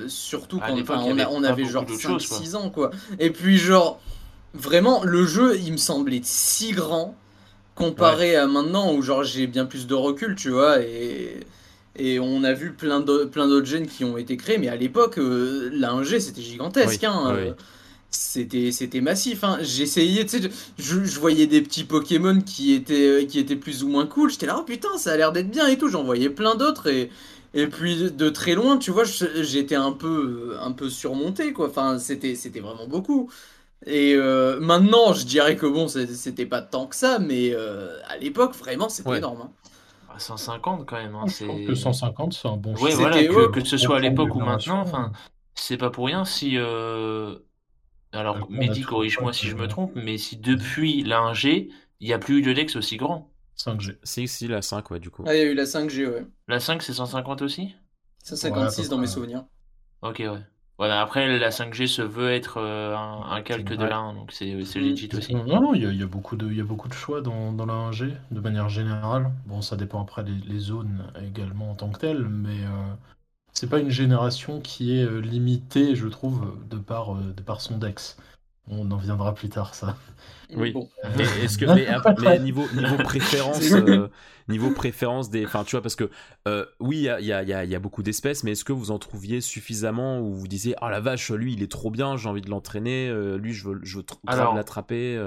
surtout 0.08 0.60
quand 0.60 0.74
on, 0.74 1.44
avait 1.44 1.66
genre 1.66 1.90
5 1.90 2.22
6 2.22 2.56
ans 2.56 2.70
quoi. 2.70 2.92
Et 3.18 3.32
puis 3.32 3.58
genre 3.58 4.00
vraiment, 4.54 5.04
le 5.04 5.26
jeu, 5.26 5.58
il 5.58 5.72
me 5.72 5.78
semblait 5.78 6.22
si 6.24 6.72
grand 6.72 7.16
comparé 7.76 8.36
à 8.36 8.48
maintenant 8.48 8.94
où 8.94 9.02
genre 9.02 9.24
j'ai 9.24 9.48
bien 9.48 9.66
plus 9.66 9.88
de 9.88 9.96
recul, 9.96 10.36
tu 10.36 10.50
vois, 10.50 10.82
et, 10.82 11.40
et 11.96 12.20
on 12.20 12.44
a 12.44 12.54
vu 12.54 12.74
plein 12.74 13.00
d'autres 13.00 13.66
gènes 13.66 13.88
qui 13.88 14.04
ont 14.04 14.18
été 14.18 14.38
créés, 14.38 14.58
mais 14.58 14.68
à 14.68 14.76
l'époque, 14.76 15.18
euh, 15.18 15.70
la 15.74 15.94
1G 15.94 16.20
c'était 16.20 16.42
gigantesque, 16.42 17.04
hein, 17.04 17.32
euh, 17.32 17.54
c'était 18.12 18.72
c'était 18.72 19.02
massif. 19.02 19.44
Hein. 19.44 19.58
J'essayais, 19.62 20.26
tu 20.26 20.42
sais, 20.42 20.50
je, 20.78 21.20
voyais 21.20 21.48
des 21.48 21.62
petits 21.62 21.86
Pokémon 21.86 22.42
qui 22.42 22.74
étaient 22.74 23.26
qui 23.28 23.40
étaient 23.40 23.56
plus 23.56 23.84
ou 23.84 23.88
moins 23.90 24.06
cool. 24.06 24.30
J'étais 24.30 24.46
là, 24.46 24.58
oh 24.60 24.64
putain, 24.64 24.98
ça 24.98 25.14
a 25.14 25.18
l'air 25.18 25.32
d'être 25.32 25.50
bien 25.50 25.68
et 25.68 25.78
tout. 25.78 25.88
J'en 25.90 26.04
voyais 26.04 26.30
plein 26.30 26.56
d'autres 26.56 26.88
et 26.88 27.10
et 27.54 27.68
puis 27.68 28.12
de 28.12 28.30
très 28.30 28.54
loin, 28.54 28.78
tu 28.78 28.92
vois, 28.92 29.04
j'étais 29.04 29.76
un 29.76 29.92
peu 29.92 30.56
un 30.62 30.72
peu 30.72 30.90
surmonté 30.90 31.54
quoi. 31.54 31.68
Enfin, 31.70 32.00
c'était 32.00 32.36
c'était 32.36 32.60
vraiment 32.60 32.88
beaucoup. 32.88 33.30
Et 33.86 34.14
euh, 34.16 34.60
maintenant, 34.60 35.14
je 35.14 35.26
dirais 35.26 35.56
que 35.56 35.66
bon, 35.66 35.88
c'était 35.88 36.46
pas 36.46 36.62
tant 36.62 36.86
que 36.88 36.96
ça, 36.96 37.20
mais 37.20 37.52
euh, 37.54 37.98
à 38.08 38.18
l'époque, 38.18 38.56
vraiment, 38.56 38.90
c'était 38.90 39.18
énorme. 39.18 39.50
150 40.18 40.68
hein. 40.74 40.78
ah, 40.82 40.86
quand 40.88 40.98
même. 40.98 41.16
Hein, 41.16 41.26
je 41.28 41.46
trouve 41.46 41.66
que 41.66 41.76
150, 41.76 42.34
c'est 42.34 42.48
un 42.48 42.58
bon 42.58 42.76
choix. 42.76 42.90
voilà, 42.92 43.24
que, 43.24 43.64
ce 43.64 43.78
soit 43.78 43.98
à 43.98 44.00
l'époque 44.00 44.36
ou 44.36 44.40
maintenant, 44.40 44.82
enfin, 44.82 45.12
c'est 45.56 45.78
pas 45.78 45.90
pour 45.90 46.06
rien 46.06 46.26
si. 46.26 46.58
Euh... 46.58 47.38
Alors, 48.14 48.52
Mehdi, 48.52 48.82
corrige-moi 48.82 49.32
si 49.32 49.48
je 49.48 49.56
me 49.56 49.68
trompe, 49.68 49.94
mais 49.96 50.18
si 50.18 50.36
depuis 50.38 51.04
la 51.04 51.20
1G, 51.32 51.70
il 52.02 52.08
n'y 52.08 52.14
a 52.14 52.20
plus 52.20 52.40
eu 52.40 52.42
de 52.42 52.52
Dex 52.52 52.76
aussi 52.76 52.98
grand. 52.98 53.32
5G. 53.58 53.98
Si, 54.04 54.28
si, 54.28 54.48
la 54.48 54.62
5, 54.62 54.92
ouais, 54.92 55.00
du 55.00 55.10
coup. 55.10 55.24
Ah, 55.26 55.36
il 55.36 55.38
y 55.38 55.42
a 55.42 55.46
eu 55.46 55.54
la 55.54 55.64
5G, 55.64 56.08
ouais. 56.08 56.26
La 56.48 56.60
5, 56.60 56.82
c'est 56.82 56.94
150 56.94 57.42
aussi? 57.42 57.76
156 58.24 58.90
dans 58.90 58.98
mes 58.98 59.08
souvenirs. 59.08 59.46
Ok, 60.02 60.18
ouais. 60.20 60.40
Voilà, 60.82 61.00
après, 61.00 61.38
la 61.38 61.52
5G 61.52 61.86
se 61.86 62.02
veut 62.02 62.32
être 62.32 62.58
euh, 62.58 62.98
un, 62.98 63.44
calque 63.44 63.72
de 63.72 63.86
la 63.86 64.00
1, 64.00 64.16
donc 64.16 64.32
c'est 64.32 64.48
legit 64.48 65.10
aussi. 65.16 65.36
Non, 65.36 65.62
non, 65.62 65.74
il 65.76 65.84
y 65.84 66.02
a, 66.02 66.08
beaucoup, 66.08 66.36
de, 66.36 66.52
y 66.52 66.60
a 66.60 66.64
beaucoup 66.64 66.88
de 66.88 66.94
choix 66.96 67.22
dans, 67.22 67.54
dans 67.54 67.68
la 67.68 67.92
1G, 67.92 68.18
de 68.32 68.40
manière 68.40 68.68
générale. 68.68 69.30
Bon, 69.46 69.62
ça 69.62 69.76
dépend 69.76 70.02
après 70.02 70.24
les 70.24 70.58
zones 70.58 71.06
également 71.24 71.70
en 71.70 71.76
tant 71.76 71.92
que 71.92 72.00
telles, 72.00 72.28
mais 72.28 72.64
euh, 72.64 72.96
c'est 73.54 73.70
pas 73.70 73.78
une 73.78 73.92
génération 73.92 74.60
qui 74.60 74.98
est 74.98 75.22
limitée, 75.22 75.96
je 75.96 76.08
trouve, 76.08 76.52
de 76.68 76.78
par, 76.78 77.14
de 77.14 77.42
par 77.44 77.62
son 77.62 77.78
dex. 77.78 78.18
On 78.68 78.90
en 78.90 78.98
viendra 78.98 79.36
plus 79.36 79.50
tard, 79.50 79.76
ça. 79.76 79.96
Oui. 80.56 80.74
Mais 81.18 81.24
est-ce 81.44 81.58
que 81.58 81.66
mais, 82.22 82.40
niveau 82.40 82.66
niveau 82.74 82.98
préférence 82.98 83.72
euh, 83.72 84.10
niveau 84.48 84.72
préférence 84.72 85.30
des 85.30 85.46
enfin 85.46 85.64
tu 85.64 85.72
vois 85.72 85.82
parce 85.82 85.96
que 85.96 86.10
euh, 86.48 86.66
oui 86.80 86.98
il 86.98 87.04
y 87.04 87.10
a, 87.10 87.22
y, 87.22 87.54
a, 87.54 87.64
y 87.64 87.76
a, 87.76 87.80
beaucoup 87.80 88.04
d'espèces 88.04 88.44
mais 88.44 88.52
est-ce 88.52 88.66
que 88.66 88.74
vous 88.74 88.92
en 88.92 89.00
trouviez 89.00 89.42
suffisamment 89.42 90.20
où 90.20 90.34
vous 90.34 90.48
disiez 90.48 90.76
ah 90.82 90.90
la 90.90 91.00
vache 91.00 91.32
lui 91.32 91.54
il 91.54 91.64
est 91.64 91.72
trop 91.72 91.92
bien 91.92 92.18
j'ai 92.18 92.28
envie 92.28 92.42
de 92.42 92.50
l'entraîner 92.50 93.08
euh, 93.10 93.38
lui 93.38 93.54
je 93.54 93.70
veux 93.70 93.80
je 93.84 93.98
veux 93.98 94.06
l'attraper 94.56 95.18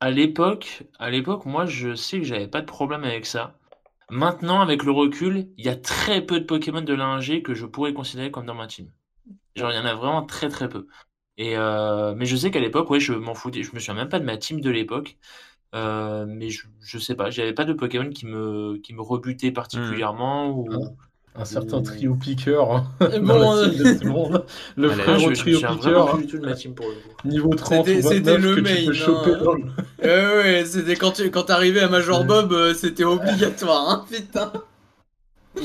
à 0.00 0.10
l'époque 0.10 0.84
à 0.98 1.10
l'époque 1.10 1.44
moi 1.44 1.66
je 1.66 1.94
sais 1.94 2.18
que 2.18 2.24
j'avais 2.24 2.48
pas 2.48 2.60
de 2.60 2.66
problème 2.66 3.04
avec 3.04 3.26
ça. 3.26 3.58
Maintenant 4.10 4.60
avec 4.60 4.84
le 4.84 4.92
recul 4.92 5.48
il 5.58 5.66
y 5.66 5.68
a 5.68 5.76
très 5.76 6.24
peu 6.24 6.40
de 6.40 6.44
Pokémon 6.44 6.80
de 6.80 6.94
l'ingé 6.94 7.42
que 7.42 7.54
je 7.54 7.66
pourrais 7.66 7.92
considérer 7.92 8.30
comme 8.30 8.46
dans 8.46 8.54
ma 8.54 8.66
team. 8.66 8.90
Genre 9.56 9.70
il 9.72 9.76
y 9.76 9.78
en 9.78 9.84
a 9.84 9.94
vraiment 9.94 10.22
très 10.22 10.48
très 10.48 10.68
peu 10.68 10.86
et 11.38 11.56
euh, 11.56 12.14
mais 12.16 12.26
je 12.26 12.36
sais 12.36 12.50
qu'à 12.50 12.58
l'époque, 12.58 12.90
ouais, 12.90 13.00
je 13.00 13.12
m'en 13.12 13.34
foutais. 13.34 13.62
Je 13.62 13.72
me 13.72 13.78
souviens 13.78 13.94
même 13.94 14.08
pas 14.08 14.18
de 14.18 14.24
ma 14.24 14.36
team 14.36 14.60
de 14.60 14.70
l'époque. 14.70 15.16
Euh, 15.74 16.24
mais 16.26 16.50
je, 16.50 16.66
je 16.80 16.98
sais 16.98 17.14
pas, 17.14 17.30
j'avais 17.30 17.52
pas 17.52 17.64
de 17.64 17.72
Pokémon 17.72 18.10
qui 18.10 18.26
me, 18.26 18.78
qui 18.78 18.92
me 18.92 19.02
rebutait 19.02 19.52
particulièrement. 19.52 20.50
Ou, 20.50 20.68
un, 21.36 21.44
certain 21.44 21.80
trio 21.82 22.16
piqueur. 22.16 22.72
Hein, 22.72 22.86
bon, 23.22 23.54
euh, 23.54 23.68
le 24.76 24.88
frère 24.88 25.18
je, 25.20 25.32
trio 25.34 25.58
piqueur. 25.60 26.18
De 26.18 26.38
ma 26.38 26.54
team 26.54 26.74
pour 26.74 26.86
le 26.88 26.94
coup. 26.94 27.28
Niveau 27.28 27.54
30 27.54 27.86
c'était 27.86 28.38
le 28.38 28.56
main. 28.60 28.70
Hein. 30.02 30.08
ouais, 30.42 30.64
c'était 30.64 30.96
quand 30.96 31.12
tu 31.12 31.30
quand 31.30 31.50
arrivais 31.50 31.80
à 31.80 31.88
Major 31.88 32.24
Bob, 32.24 32.72
c'était 32.74 33.04
obligatoire, 33.04 33.88
hein, 33.88 34.06
putain. 34.10 34.50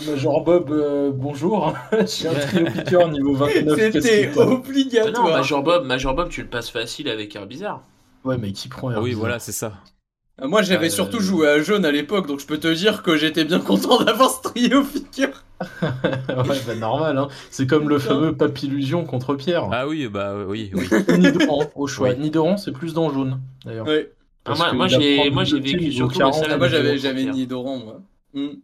Major 0.07 0.43
Bob, 0.43 0.71
euh, 0.71 1.11
bonjour. 1.13 1.73
J'ai 2.05 2.27
un 2.27 2.33
trio 2.33 2.65
piqueur 2.65 3.09
niveau 3.09 3.33
29. 3.33 3.91
C'était 3.91 4.37
obligatoire. 4.37 5.27
non, 5.27 5.31
Major 5.31 5.63
Bob, 5.63 5.85
Major 5.85 6.13
Bob, 6.15 6.29
tu 6.29 6.41
le 6.41 6.47
passes 6.47 6.69
facile 6.69 7.09
avec 7.09 7.35
Air 7.35 7.45
Bizarre. 7.45 7.83
Ouais, 8.23 8.37
mais 8.37 8.51
qui 8.51 8.67
prend 8.67 8.91
Air 8.91 9.01
Oui, 9.01 9.13
voilà, 9.13 9.39
c'est 9.39 9.51
ça. 9.51 9.73
Euh, 10.41 10.47
moi, 10.47 10.61
j'avais 10.61 10.87
euh, 10.87 10.89
surtout 10.89 11.19
joué 11.19 11.47
à 11.47 11.61
jaune 11.61 11.85
à 11.85 11.91
l'époque, 11.91 12.27
donc 12.27 12.39
je 12.39 12.47
peux 12.47 12.57
te 12.57 12.67
dire 12.67 13.03
que 13.03 13.17
j'étais 13.17 13.45
bien 13.45 13.59
content 13.61 14.03
d'avoir 14.03 14.31
ce 14.31 14.41
trio 14.41 14.83
piqueur. 14.83 15.43
ouais, 15.81 16.59
bah 16.67 16.75
normal, 16.75 17.17
hein. 17.17 17.27
c'est 17.49 17.67
comme 17.67 17.87
le 17.87 17.99
fameux 17.99 18.35
Papillusion 18.35 19.05
contre 19.05 19.35
Pierre. 19.35 19.69
Ah 19.71 19.87
oui, 19.87 20.07
bah 20.07 20.35
oui, 20.47 20.71
oui. 20.73 20.89
Nidoran, 21.17 21.63
au 21.75 21.87
choix. 21.87 22.09
Oui. 22.09 22.17
Nidoran, 22.17 22.57
c'est 22.57 22.71
plus 22.71 22.93
dans 22.93 23.11
jaune, 23.11 23.39
d'ailleurs. 23.63 23.87
Oui. 23.87 24.07
Ah, 24.45 24.73
moi, 24.73 24.87
j'ai 24.87 25.59
vécu 25.59 25.91
surtout 25.91 26.19
le 26.19 26.25
ah, 26.25 26.57
Moi, 26.57 26.67
j'avais 26.67 27.25
Nidoran, 27.25 27.77
moi. 27.77 28.01
Hmm. 28.33 28.55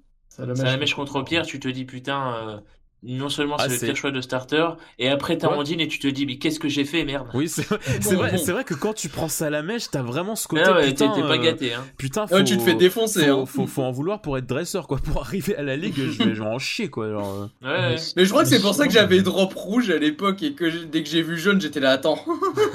Ça 0.53 0.63
la 0.65 0.77
mèche 0.77 0.95
contre 0.95 1.21
Pierre, 1.23 1.45
tu 1.45 1.59
te 1.59 1.67
dis 1.67 1.85
putain, 1.85 2.33
euh, 2.47 2.61
non 3.03 3.29
seulement 3.29 3.57
c'est 3.57 3.63
ah, 3.65 3.67
le 3.67 3.79
pire 3.79 3.95
choix 3.95 4.11
de 4.11 4.19
starter, 4.21 4.67
et 4.97 5.09
après 5.09 5.37
t'as 5.37 5.47
Rondine 5.47 5.79
et 5.79 5.87
tu 5.87 5.99
te 5.99 6.07
dis 6.07 6.25
mais 6.25 6.37
qu'est-ce 6.37 6.59
que 6.59 6.67
j'ai 6.67 6.83
fait 6.83 7.05
merde. 7.05 7.27
Oui 7.33 7.47
c'est 7.47 7.63
vrai, 7.63 8.37
c'est 8.37 8.51
vrai 8.51 8.63
que 8.63 8.73
quand 8.73 8.93
tu 8.93 9.07
prends 9.07 9.29
ça 9.29 9.47
à 9.47 9.49
la 9.49 9.61
mèche, 9.61 9.89
t'as 9.89 10.01
vraiment 10.01 10.35
ce 10.35 10.47
côté 10.47 10.63
ah 10.65 10.75
ouais, 10.75 10.87
putain, 10.87 11.09
t'es 11.09 11.21
pas 11.21 11.35
euh, 11.35 11.37
gâté. 11.37 11.73
Hein. 11.73 11.85
Putain, 11.97 12.27
faut, 12.27 12.41
tu 12.43 12.57
te 12.57 12.61
fais 12.61 12.75
défoncer. 12.75 13.27
Faut, 13.27 13.41
hein. 13.41 13.45
faut, 13.45 13.67
faut, 13.67 13.83
en 13.83 13.91
vouloir 13.91 14.21
pour 14.21 14.37
être 14.37 14.47
dresseur 14.47 14.87
quoi, 14.87 14.97
pour 15.03 15.21
arriver 15.21 15.55
à 15.55 15.63
la 15.63 15.77
ligue, 15.77 15.95
je 15.95 16.23
vais, 16.23 16.39
en 16.41 16.59
chier 16.59 16.89
quoi. 16.89 17.09
Genre... 17.09 17.49
Euh. 17.63 17.91
Ouais, 17.93 17.95
mais 18.17 18.25
je 18.25 18.29
crois 18.29 18.43
que 18.43 18.49
c'est 18.49 18.61
pour 18.61 18.73
ça 18.73 18.85
que 18.85 18.93
j'avais 18.93 19.21
drop 19.21 19.53
rouge 19.53 19.89
à 19.89 19.97
l'époque 19.97 20.43
et 20.43 20.53
que 20.53 20.85
dès 20.85 21.03
que 21.03 21.09
j'ai 21.09 21.21
vu 21.21 21.37
jaune, 21.37 21.61
j'étais 21.61 21.79
là 21.79 21.91
attends. 21.91 22.19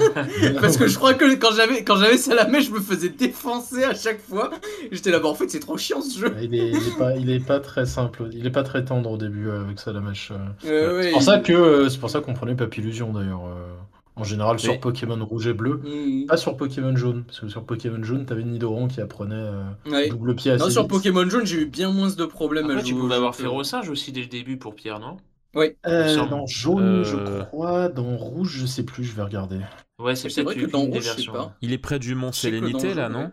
Parce 0.59 0.77
que 0.77 0.87
je 0.87 0.95
crois 0.95 1.13
que 1.13 1.35
quand 1.35 1.53
j'avais 1.55 1.83
quand 1.83 1.97
j'avais 1.97 2.17
ça 2.17 2.31
à 2.31 2.35
la 2.35 2.47
mèche, 2.47 2.65
je 2.65 2.71
me 2.71 2.79
faisais 2.79 3.09
défoncer 3.09 3.83
à 3.83 3.93
chaque 3.93 4.21
fois. 4.21 4.49
J'étais 4.91 5.11
là 5.11 5.19
bas 5.19 5.29
en 5.29 5.35
fait 5.35 5.49
c'est 5.49 5.59
trop 5.59 5.77
chiant 5.77 6.01
ce 6.01 6.19
jeu. 6.19 6.35
Il 6.41 6.55
est, 6.55 6.69
il 6.69 6.75
est, 6.75 6.97
pas, 6.97 7.15
il 7.15 7.29
est 7.29 7.45
pas 7.45 7.59
très 7.59 7.85
simple, 7.85 8.29
il 8.33 8.45
est 8.45 8.51
pas 8.51 8.63
très 8.63 8.83
tendre 8.83 9.11
au 9.11 9.17
début 9.17 9.51
avec 9.51 9.79
ça 9.79 9.91
à 9.91 9.93
la 9.93 10.01
mèche. 10.01 10.14
C'est 10.15 11.11
pour 11.11 11.21
ça 11.21 11.39
que 11.39 11.53
euh, 11.53 11.89
c'est 11.89 11.99
pour 11.99 12.09
ça 12.09 12.21
qu'on 12.21 12.33
prenait 12.33 12.55
Papillusion 12.55 13.13
d'ailleurs. 13.13 13.45
Euh, 13.45 13.73
en 14.17 14.23
général 14.23 14.59
sur 14.59 14.79
Pokémon 14.79 15.23
rouge 15.25 15.47
et 15.47 15.53
bleu, 15.53 15.81
mmh. 15.83 16.27
pas 16.27 16.37
sur 16.37 16.55
Pokémon 16.55 16.95
jaune, 16.95 17.25
parce 17.25 17.41
que 17.41 17.49
sur 17.49 17.65
Pokémon 17.65 18.01
jaune, 18.01 18.25
t'avais 18.25 18.43
Nidoran 18.43 18.87
qui 18.87 19.01
apprenait 19.01 19.35
euh, 19.35 20.09
double 20.09 20.35
pied 20.35 20.55
Non, 20.55 20.69
sur 20.69 20.87
Pokémon 20.87 21.29
jaune, 21.29 21.45
j'ai 21.45 21.63
eu 21.63 21.65
bien 21.65 21.91
moins 21.91 22.09
de 22.09 22.25
problèmes 22.25 22.67
Après, 22.69 22.79
à 22.79 22.83
Tu 22.83 22.95
pouvais 22.95 23.15
avoir 23.15 23.35
fait 23.35 23.47
Rossage 23.47 23.89
aussi 23.89 24.13
dès 24.13 24.21
le 24.21 24.27
début 24.27 24.55
pour 24.55 24.73
Pierre, 24.73 24.99
non? 24.99 25.17
Oui. 25.53 25.75
dans 25.83 26.45
jaune, 26.47 27.03
je 27.03 27.43
crois, 27.43 27.89
dans 27.89 28.15
rouge, 28.15 28.55
je 28.57 28.65
sais 28.65 28.83
plus, 28.83 29.03
je 29.03 29.15
vais 29.15 29.23
regarder. 29.23 29.59
Ouais, 29.99 30.15
c'est 30.15 30.33
peut-être 30.33 30.53
que 30.53 30.65
dans 30.65 30.81
rouge, 30.81 31.03
je 31.03 31.21
sais 31.21 31.31
pas. 31.31 31.53
Il 31.61 31.73
est 31.73 31.77
près 31.77 31.99
du 31.99 32.15
Mont 32.15 32.31
Sélénité 32.31 32.93
là, 32.93 33.09
non? 33.09 33.31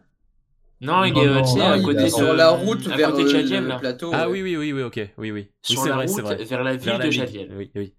Non, 0.82 1.04
il 1.04 1.16
est 1.16 1.60
à 1.60 1.80
côté 1.80 2.10
sur 2.10 2.34
la 2.34 2.50
route 2.50 2.86
vers 2.88 3.12
le, 3.16 3.78
plateau. 3.78 4.10
Ah 4.12 4.28
oui, 4.28 4.42
oui, 4.42 4.56
oui, 4.56 4.72
oui, 4.72 4.82
ok, 4.82 5.00
oui, 5.16 5.30
oui. 5.30 5.48
Sur 5.62 5.86
la 5.86 5.96
route 6.04 6.20
vers 6.20 6.64
la 6.64 6.76
ville 6.76 6.98
de 6.98 7.10
Chadiel. 7.10 7.52
Oui, 7.56 7.70
oui. 7.74 7.94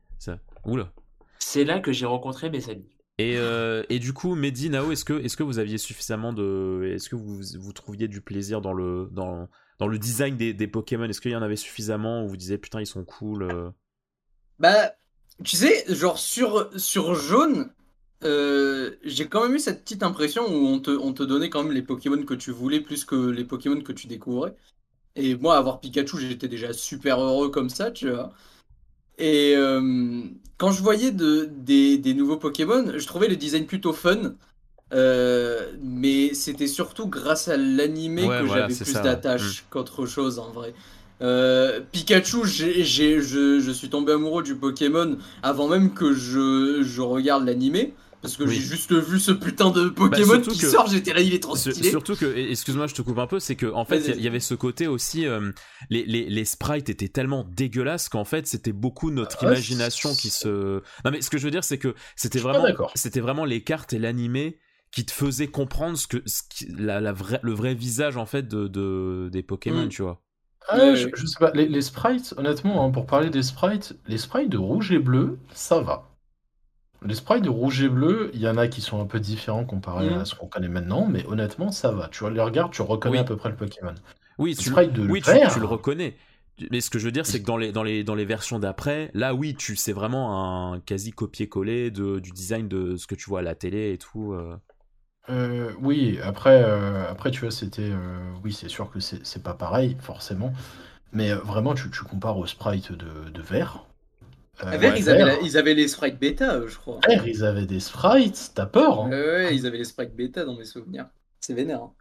Oula. 0.66 0.92
C'est 1.40 1.66
là 1.66 1.80
que 1.80 1.92
j'ai 1.92 2.06
rencontré 2.06 2.50
mes 2.50 2.70
amis. 2.70 2.90
Et, 3.20 3.38
euh, 3.38 3.84
et, 3.90 4.00
du 4.00 4.12
coup, 4.14 4.34
Mehdi, 4.34 4.70
Nao, 4.70 4.92
est-ce 4.92 5.06
que, 5.06 5.14
est 5.14 5.36
que 5.36 5.44
vous 5.44 5.60
aviez 5.60 5.78
suffisamment 5.78 6.34
de. 6.34 6.92
Est-ce 6.96 7.10
que 7.10 7.16
vous, 7.16 7.42
vous 7.60 7.74
trouviez 7.74 8.08
du 8.08 8.22
plaisir 8.22 8.60
dans 8.60 8.74
le, 8.74 9.10
dans, 9.12 9.50
dans 9.78 9.88
le 9.88 10.00
design 10.00 10.36
des, 10.36 10.54
des 10.54 10.68
Pokémon? 10.68 11.06
Est-ce 11.06 11.22
qu'il 11.22 11.32
y 11.32 11.36
en 11.36 11.42
avait 11.42 11.56
suffisamment 11.56 12.24
où 12.24 12.30
vous 12.30 12.38
disiez 12.38 12.58
putain, 12.58 12.80
ils 12.80 12.88
sont 12.88 13.06
cool 13.06 13.44
euh? 13.44 13.70
Bah, 14.58 14.94
tu 15.44 15.56
sais, 15.56 15.84
genre 15.94 16.18
sur, 16.18 16.70
sur 16.80 17.14
jaune, 17.14 17.72
euh, 18.26 18.92
j'ai 19.04 19.28
quand 19.28 19.44
même 19.44 19.56
eu 19.56 19.60
cette 19.60 19.84
petite 19.84 20.04
impression 20.04 20.44
où 20.48 20.68
on 20.68 20.80
te, 20.80 20.92
on 20.92 21.14
te 21.14 21.24
donnait 21.24 21.50
quand 21.50 21.64
même 21.64 21.74
les 21.74 21.82
Pokémon 21.82 22.24
que 22.24 22.34
tu 22.34 22.52
voulais 22.52 22.82
plus 22.82 23.06
que 23.06 23.16
les 23.16 23.44
Pokémon 23.44 23.82
que 23.82 23.92
tu 23.92 24.08
découvrais. 24.08 24.56
Et 25.16 25.36
moi, 25.36 25.58
avoir 25.58 25.80
Pikachu, 25.80 26.20
j'étais 26.20 26.48
déjà 26.48 26.74
super 26.74 27.20
heureux 27.20 27.50
comme 27.50 27.70
ça, 27.70 27.92
tu 27.92 28.10
vois. 28.10 28.34
Et 29.20 29.54
euh, 29.56 30.22
quand 30.58 30.72
je 30.72 30.82
voyais 30.82 31.12
de, 31.12 31.50
des, 31.52 31.98
des, 31.98 32.14
nouveaux 32.14 32.38
Pokémon, 32.38 32.94
je 32.96 33.06
trouvais 33.06 33.28
le 33.28 33.36
design 33.36 33.66
plutôt 33.66 33.94
fun. 33.94 34.34
Euh, 34.94 35.72
mais 35.82 36.34
c'était 36.34 36.68
surtout 36.68 37.08
grâce 37.08 37.48
à 37.48 37.58
l'animé 37.58 38.28
que 38.28 38.48
j'avais 38.48 38.76
plus 38.76 38.94
d'attache 38.94 39.64
mm. 39.64 39.66
qu'autre 39.70 40.06
chose 40.06 40.40
en 40.40 40.52
vrai. 40.52 40.74
Euh, 41.22 41.80
Pikachu, 41.92 42.46
je, 42.46 43.72
suis 43.74 43.90
tombé 43.90 44.12
amoureux 44.12 44.44
du 44.44 44.56
Pokémon 44.56 45.18
avant 45.42 45.68
même 45.68 45.94
que 45.94 46.14
je, 46.14 46.84
je 46.84 47.02
regarde 47.02 47.46
l'animé. 47.46 47.94
Parce 48.24 48.38
que 48.38 48.48
j'ai 48.48 48.62
juste 48.62 48.94
vu 48.94 49.20
ce 49.20 49.34
putain 49.34 49.70
de 49.70 49.90
bah, 49.90 50.08
Pokémon 50.10 50.40
qui 50.40 50.58
sort, 50.58 50.88
j'étais 50.88 51.14
là, 51.14 51.20
il 51.20 51.34
est 51.34 51.44
trop 51.44 51.58
stylé. 51.58 51.90
Surtout 51.90 52.16
que, 52.16 52.26
excuse-moi, 52.26 52.88
je 52.88 52.94
te 52.94 53.02
coupe 53.02 53.20
un 53.20 53.28
peu, 53.28 53.38
c'est 53.42 53.58
que 53.58 53.66
en 53.66 53.84
fait, 53.84 54.14
il 54.16 54.22
y, 54.22 54.28
avait 54.28 54.40
ce 54.40 54.54
côté 54.54 54.88
aussi, 54.88 55.28
euh, 55.28 55.52
les, 55.90 56.06
les, 56.06 56.30
les, 56.30 56.46
sprites 56.46 56.88
étaient 56.88 57.10
tellement 57.10 57.44
dégueulasses 57.44 58.08
qu'en 58.08 58.24
fait, 58.24 58.48
c'était 58.48 58.72
beaucoup 58.72 59.12
notre 59.12 59.40
ah, 59.42 59.48
imagination 59.48 60.16
qui 60.16 60.30
se. 60.30 60.82
Non 61.04 61.12
mais 61.12 61.22
ce 61.22 61.30
que 61.30 61.38
je 61.38 61.44
veux 61.44 61.52
dire, 61.52 61.66
c'est 61.66 61.78
que 61.78 61.96
c'était 62.16 62.40
vraiment, 62.40 62.66
c'était 62.96 63.20
vraiment 63.20 63.44
les 63.44 63.62
cartes 63.62 63.92
et 63.92 64.00
l'animé 64.00 64.58
qui 64.92 65.06
te 65.06 65.12
faisaient 65.12 65.48
comprendre 65.48 65.98
ce 65.98 66.08
que, 66.08 66.24
ce 66.26 66.44
la, 66.78 67.02
la 67.02 67.14
le 67.42 67.52
vrai 67.52 67.74
visage 67.74 68.16
en 68.16 68.26
fait 68.26 68.48
de, 68.48 68.70
de 68.70 69.30
des 69.34 69.44
Pokémon, 69.44 69.88
mm. 69.88 69.90
tu 69.90 70.02
vois. 70.02 70.22
Ah, 70.70 70.96
je, 70.96 71.26
sais 71.26 71.40
pas, 71.42 71.52
les, 71.54 71.68
les 71.68 71.82
sprites, 71.82 72.34
honnêtement, 72.38 72.86
hein, 72.86 72.92
pour 72.92 73.06
parler 73.06 73.30
des 73.30 73.44
sprites, 73.44 73.98
les 74.08 74.18
sprites 74.18 74.48
de 74.48 74.58
rouge 74.58 74.94
et 74.94 75.00
bleu, 75.00 75.40
ça 75.54 75.82
va. 75.82 76.13
Les 77.06 77.16
sprites 77.16 77.44
de 77.44 77.50
rouge 77.50 77.82
et 77.82 77.90
bleu, 77.90 78.32
il 78.34 78.42
y 78.42 78.48
en 78.48 78.58
a 78.58 78.68
qui 78.68 78.82
sont 78.82 79.02
un 79.02 79.06
peu 79.06 79.20
différents 79.20 79.66
comparé 79.66 80.10
à 80.10 80.20
mhm. 80.20 80.26
ce 80.26 80.36
qu'on 80.36 80.48
connaît 80.48 80.70
maintenant, 80.70 81.08
mais 81.08 81.26
honnêtement, 81.28 81.72
ça 81.72 81.92
va. 81.92 82.08
Tu 82.10 82.30
les 82.30 82.42
regardes, 82.42 82.72
tu 82.72 82.82
reconnais 82.82 83.20
à 83.20 83.24
peu 83.24 83.36
près 83.36 83.50
le 83.50 83.56
Pokémon. 83.56 83.96
Oui, 84.38 84.56
tu, 84.56 84.70
de 84.70 85.08
oui 85.08 85.22
tu, 85.22 85.60
le 85.60 85.66
reconnais. 85.66 86.16
Mais 86.72 86.82
ce 86.82 86.90
que 86.90 87.00
je 87.00 87.06
veux 87.06 87.12
dire, 87.12 87.26
c'est 87.26 87.42
que 87.42 87.46
dans 87.46 87.58
les, 87.58 87.72
dans 87.72 87.84
les, 87.84 88.04
dans 88.04 88.16
les 88.16 88.26
versions 88.26 88.60
d'après, 88.60 89.10
là, 89.14 89.34
oui, 89.34 89.56
tu 89.56 89.76
c'est 89.76 89.94
vraiment 89.94 90.74
un 90.74 90.80
quasi 90.80 91.12
copier-coller 91.12 91.92
du 91.92 92.32
design 92.32 92.68
de 92.68 92.96
ce 92.96 93.08
que 93.08 93.16
tu 93.16 93.30
vois 93.30 93.40
à 93.40 93.44
la 93.44 93.56
télé 93.56 93.92
et 93.94 93.98
tout. 93.98 94.34
Euh. 94.34 94.56
Euh, 95.30 95.72
oui, 95.82 96.20
après, 96.24 96.64
euh, 96.64 97.10
après, 97.10 97.32
tu 97.32 97.42
vois, 97.42 97.52
c'était. 97.52 97.92
oui, 98.44 98.54
c'est 98.54 98.70
sûr 98.70 98.90
que 98.90 99.00
c'est 99.00 99.44
pas 99.44 99.54
pareil, 99.54 99.98
forcément. 100.00 100.54
Mais 101.12 101.34
vraiment, 101.34 101.76
tu, 101.76 101.90
tu 101.92 102.04
compares 102.04 102.38
au 102.38 102.46
sprite 102.46 102.92
de, 102.92 103.30
de 103.30 103.42
vert. 103.42 103.86
Euh, 104.62 104.78
Vert, 104.78 104.96
ils, 104.96 105.10
avaient 105.10 105.40
ils, 105.44 105.58
avaient 105.58 105.74
les 105.74 105.88
sprites 105.88 106.20
bêta, 106.20 106.66
je 106.68 106.78
crois. 106.78 107.00
Vert, 107.08 107.28
ils 107.28 107.44
avaient 107.44 107.66
des 107.66 107.80
sprites, 107.80 108.52
t'as 108.54 108.68
peur 108.68 109.02
hein 109.02 109.10
ouais, 109.10 109.56
ils 109.56 109.66
avaient 109.66 109.80
les 109.80 109.84
sprites 109.84 110.16
bêta 110.16 110.46
dans 110.46 110.56
mes 110.56 110.66
souvenirs. 110.66 111.08
C'est 111.40 111.54
vénère. 111.54 111.82
Hein. 111.82 111.94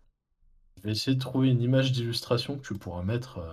Je 0.76 0.82
vais 0.82 0.92
essayer 0.92 1.16
de 1.16 1.20
trouver 1.20 1.48
une 1.48 1.62
image 1.62 1.92
d'illustration 1.92 2.58
que 2.58 2.66
tu 2.66 2.74
pourras 2.74 3.02
mettre 3.02 3.38
euh, 3.38 3.50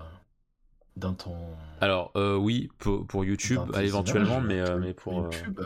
dans 0.98 1.14
ton. 1.14 1.34
Alors, 1.80 2.12
euh, 2.18 2.36
oui, 2.36 2.70
pour, 2.78 3.08
pour 3.08 3.24
YouTube, 3.24 3.62
éventuellement, 3.82 4.42
mais, 4.42 4.62
mais 4.80 4.94
pour. 4.94 5.24
YouTube, 5.24 5.62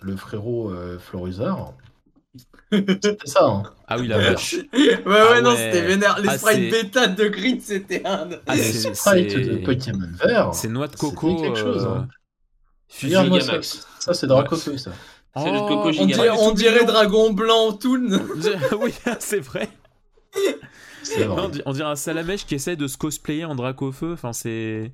le 0.00 0.16
frérot 0.16 0.72
Florizard. 1.00 1.74
C'était 2.72 3.16
ça, 3.26 3.44
hein. 3.44 3.62
Ah 3.86 3.98
oui, 3.98 4.06
la 4.06 4.18
vache. 4.18 4.54
ouais, 4.72 5.04
ouais, 5.04 5.42
non, 5.42 5.54
c'était 5.54 5.82
vénère. 5.82 6.18
Les 6.18 6.30
ah, 6.30 6.38
sprites 6.38 6.70
bêta 6.70 7.06
de 7.06 7.28
Grid, 7.28 7.60
c'était 7.60 8.06
un. 8.06 8.30
Ah, 8.46 8.56
les 8.56 8.62
sprites 8.62 9.36
de 9.36 9.56
Pokémon 9.62 10.08
vert. 10.14 10.54
C'est 10.54 10.68
noix 10.68 10.88
de 10.88 10.96
coco. 10.96 11.36
quelque 11.36 11.58
chose, 11.58 11.84
hein. 11.84 12.08
Regarde-moi 13.02 13.40
ça. 13.40 13.62
Ça, 13.98 14.14
c'est 14.14 14.26
Dracofeu, 14.26 14.76
ça. 14.76 14.90
C'est 15.36 15.50
le 15.50 15.60
Coco 15.60 15.90
on 15.98 16.06
dirait, 16.06 16.30
on 16.30 16.52
dirait 16.52 16.84
Dragon 16.84 17.32
Blanc 17.32 17.72
Toon. 17.72 18.20
oui, 18.80 18.92
c'est 19.18 19.40
vrai. 19.40 19.68
On, 21.64 21.72
dirait 21.72 21.90
un 21.90 21.96
salamèche 21.96 22.46
qui 22.46 22.54
essaie 22.54 22.76
de 22.76 22.86
se 22.86 22.98
cosplayer 22.98 23.44
en 23.44 23.54
Dracofeu. 23.54 24.12
Enfin, 24.12 24.32
c'est. 24.34 24.92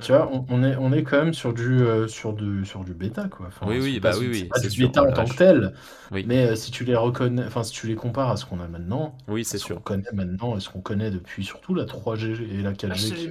tu 0.00 0.12
vois, 0.12 0.30
on, 0.48 0.62
est, 0.64 0.76
on 0.76 0.92
est 0.92 1.02
quand 1.02 1.18
même 1.18 1.34
sur 1.34 1.52
du, 1.52 1.82
euh, 1.82 2.08
sur 2.08 2.32
du, 2.32 2.64
sur 2.64 2.84
du 2.84 2.94
bêta, 2.94 3.28
quoi. 3.28 3.50
oui, 3.66 3.80
oui, 3.80 4.00
bah 4.00 4.12
oui, 4.18 4.28
oui. 4.30 4.48
C'est 4.56 4.70
du 4.70 4.86
bêta 4.86 5.02
en 5.02 5.12
tant 5.12 5.26
que 5.26 5.36
tel. 5.36 5.74
Mais 6.10 6.46
euh, 6.46 6.56
si 6.56 6.70
tu 6.70 6.84
les 6.84 6.96
reconnais, 6.96 7.44
enfin, 7.44 7.64
si 7.64 7.72
tu 7.72 7.86
les 7.86 7.96
compares 7.96 8.30
à 8.30 8.36
ce 8.36 8.46
qu'on 8.46 8.60
a 8.60 8.66
maintenant, 8.66 9.16
oui, 9.28 9.44
c'est 9.44 9.58
sûr. 9.58 9.76
qu'on 9.76 9.82
connaît 9.82 10.12
maintenant 10.14 10.56
et 10.56 10.60
ce 10.60 10.70
qu'on 10.70 10.80
connaît 10.80 11.10
depuis 11.10 11.44
surtout 11.44 11.74
la 11.74 11.84
3G 11.84 12.50
et 12.50 12.62
la 12.62 12.72
4G 12.72 13.14
qui, 13.14 13.28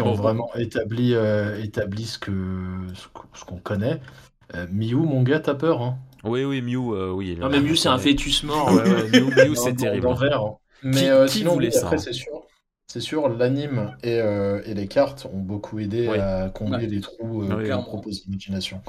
ont, 0.00 0.14
vraiment 0.14 0.54
établi, 0.54 1.14
euh, 1.14 1.62
établi 1.62 2.04
ce 2.04 2.18
qu'on 2.18 2.94
ce 3.34 3.44
qu'on 3.44 3.58
connaît. 3.58 4.00
Miu, 4.70 4.96
mon 4.96 5.22
gars, 5.22 5.40
t'as 5.40 5.54
peur, 5.54 5.82
hein? 5.82 5.98
Oui, 6.24 6.44
oui, 6.44 6.62
Miu, 6.62 6.76
oui. 6.76 7.36
Non, 7.38 7.48
mais 7.48 7.60
Miu, 7.60 7.76
c'est 7.76 7.88
un 7.88 7.98
fœtus 7.98 8.44
mort. 8.44 8.70
Miu, 9.12 9.56
c'est 9.56 9.74
terrible. 9.74 10.08
Mais 10.82 11.10
sinon, 11.28 11.58
après, 11.58 11.98
c'est 11.98 12.12
sûr. 12.12 12.42
C'est 12.92 13.00
sûr, 13.00 13.26
l'anime 13.30 13.96
et, 14.02 14.20
euh, 14.20 14.60
et, 14.66 14.74
les 14.74 14.86
cartes 14.86 15.26
ont 15.32 15.38
beaucoup 15.38 15.78
aidé 15.78 16.08
à 16.08 16.50
combler 16.50 16.86
les 16.86 17.00
trous 17.00 17.42
euh, 17.42 17.56
oui, 17.56 17.84
propose 17.84 18.22
l'imagination. 18.26 18.82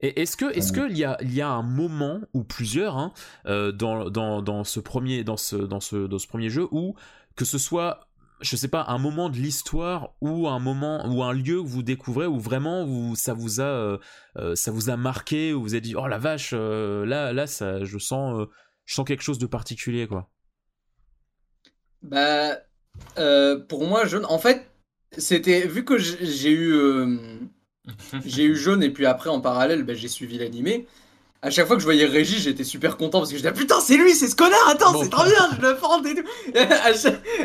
Et 0.00 0.22
est-ce 0.22 0.36
que 0.36 0.56
est-ce 0.56 0.72
qu'il 0.72 0.96
y 0.96 1.02
a, 1.02 1.18
il 1.20 1.34
y 1.34 1.40
a 1.40 1.48
un 1.48 1.64
moment 1.64 2.20
ou 2.32 2.44
plusieurs 2.44 2.96
hein, 2.96 3.12
euh, 3.46 3.72
dans, 3.72 4.08
dans, 4.08 4.40
dans, 4.40 4.62
ce 4.62 4.78
premier 4.78 5.24
dans 5.24 5.36
ce, 5.36 5.56
dans 5.56 5.80
ce 5.80 6.06
dans 6.06 6.20
ce 6.20 6.28
premier 6.28 6.48
jeu 6.48 6.68
où 6.70 6.94
que 7.34 7.44
ce 7.44 7.58
soit 7.58 8.06
je 8.40 8.56
sais 8.56 8.68
pas 8.68 8.84
un 8.88 8.98
moment 8.98 9.28
de 9.28 9.36
l'histoire 9.36 10.14
ou 10.20 10.48
un 10.48 10.58
moment 10.58 11.06
ou 11.08 11.22
un 11.22 11.32
lieu 11.32 11.62
que 11.62 11.68
vous 11.68 11.82
découvrez 11.82 12.26
où 12.26 12.38
vraiment 12.38 12.84
vous 12.84 13.16
ça 13.16 13.34
vous 13.34 13.60
a 13.60 13.64
euh, 13.64 13.98
euh, 14.36 14.54
ça 14.54 14.70
vous 14.70 14.90
a 14.90 14.96
marqué 14.96 15.52
où 15.52 15.62
vous 15.62 15.74
avez 15.74 15.80
dit 15.80 15.94
oh 15.96 16.06
la 16.06 16.18
vache 16.18 16.52
là 16.52 17.32
là 17.32 17.46
ça 17.46 17.84
je 17.84 17.98
sens 17.98 18.46
je 18.84 18.94
sens 18.94 19.06
quelque 19.06 19.22
chose 19.22 19.38
de 19.38 19.46
particulier 19.46 20.06
quoi. 20.06 20.30
Bah 22.02 22.56
euh, 23.18 23.58
pour 23.58 23.86
moi, 23.86 24.06
jaune. 24.06 24.24
En 24.26 24.38
fait, 24.38 24.70
c'était 25.16 25.66
vu 25.66 25.84
que 25.84 25.98
j'ai 25.98 26.50
eu 26.50 26.72
euh, 26.72 27.16
j'ai 28.24 28.44
eu 28.44 28.56
jaune 28.56 28.82
et 28.82 28.90
puis 28.90 29.06
après 29.06 29.30
en 29.30 29.40
parallèle, 29.40 29.82
ben, 29.82 29.96
j'ai 29.96 30.08
suivi 30.08 30.38
l'animé. 30.38 30.86
À 31.42 31.48
chaque 31.48 31.66
fois 31.66 31.76
que 31.76 31.80
je 31.80 31.86
voyais 31.86 32.04
Régis, 32.04 32.42
j'étais 32.42 32.64
super 32.64 32.98
content 32.98 33.18
parce 33.18 33.30
que 33.30 33.36
je 33.38 33.42
disais 33.42 33.54
putain 33.54 33.80
c'est 33.80 33.96
lui, 33.96 34.14
c'est 34.14 34.28
ce 34.28 34.36
connard, 34.36 34.68
attends 34.68 35.02
c'est 35.02 35.08
trop 35.08 35.24
bien, 35.24 35.48
je 35.56 35.66
le 35.66 35.74
prends 35.74 36.02
et 36.04 36.14
tout. 36.14 36.22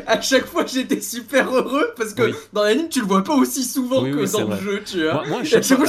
à, 0.08 0.20
chaque, 0.20 0.46
fois 0.46 0.66
j'étais 0.66 1.00
super 1.00 1.50
heureux 1.50 1.94
parce 1.96 2.14
que 2.14 2.34
dans 2.52 2.64
l'anime 2.64 2.90
tu 2.90 3.00
le 3.00 3.06
vois 3.06 3.24
pas 3.24 3.34
aussi 3.34 3.64
souvent 3.64 4.04
que 4.04 4.30
dans 4.32 4.50
le 4.50 4.58
jeu, 4.58 4.84
tu 4.86 5.04
vois. 5.04 5.26
Moi, 5.28 5.40
à 5.40 5.44
chaque, 5.46 5.64
fois, 5.64 5.88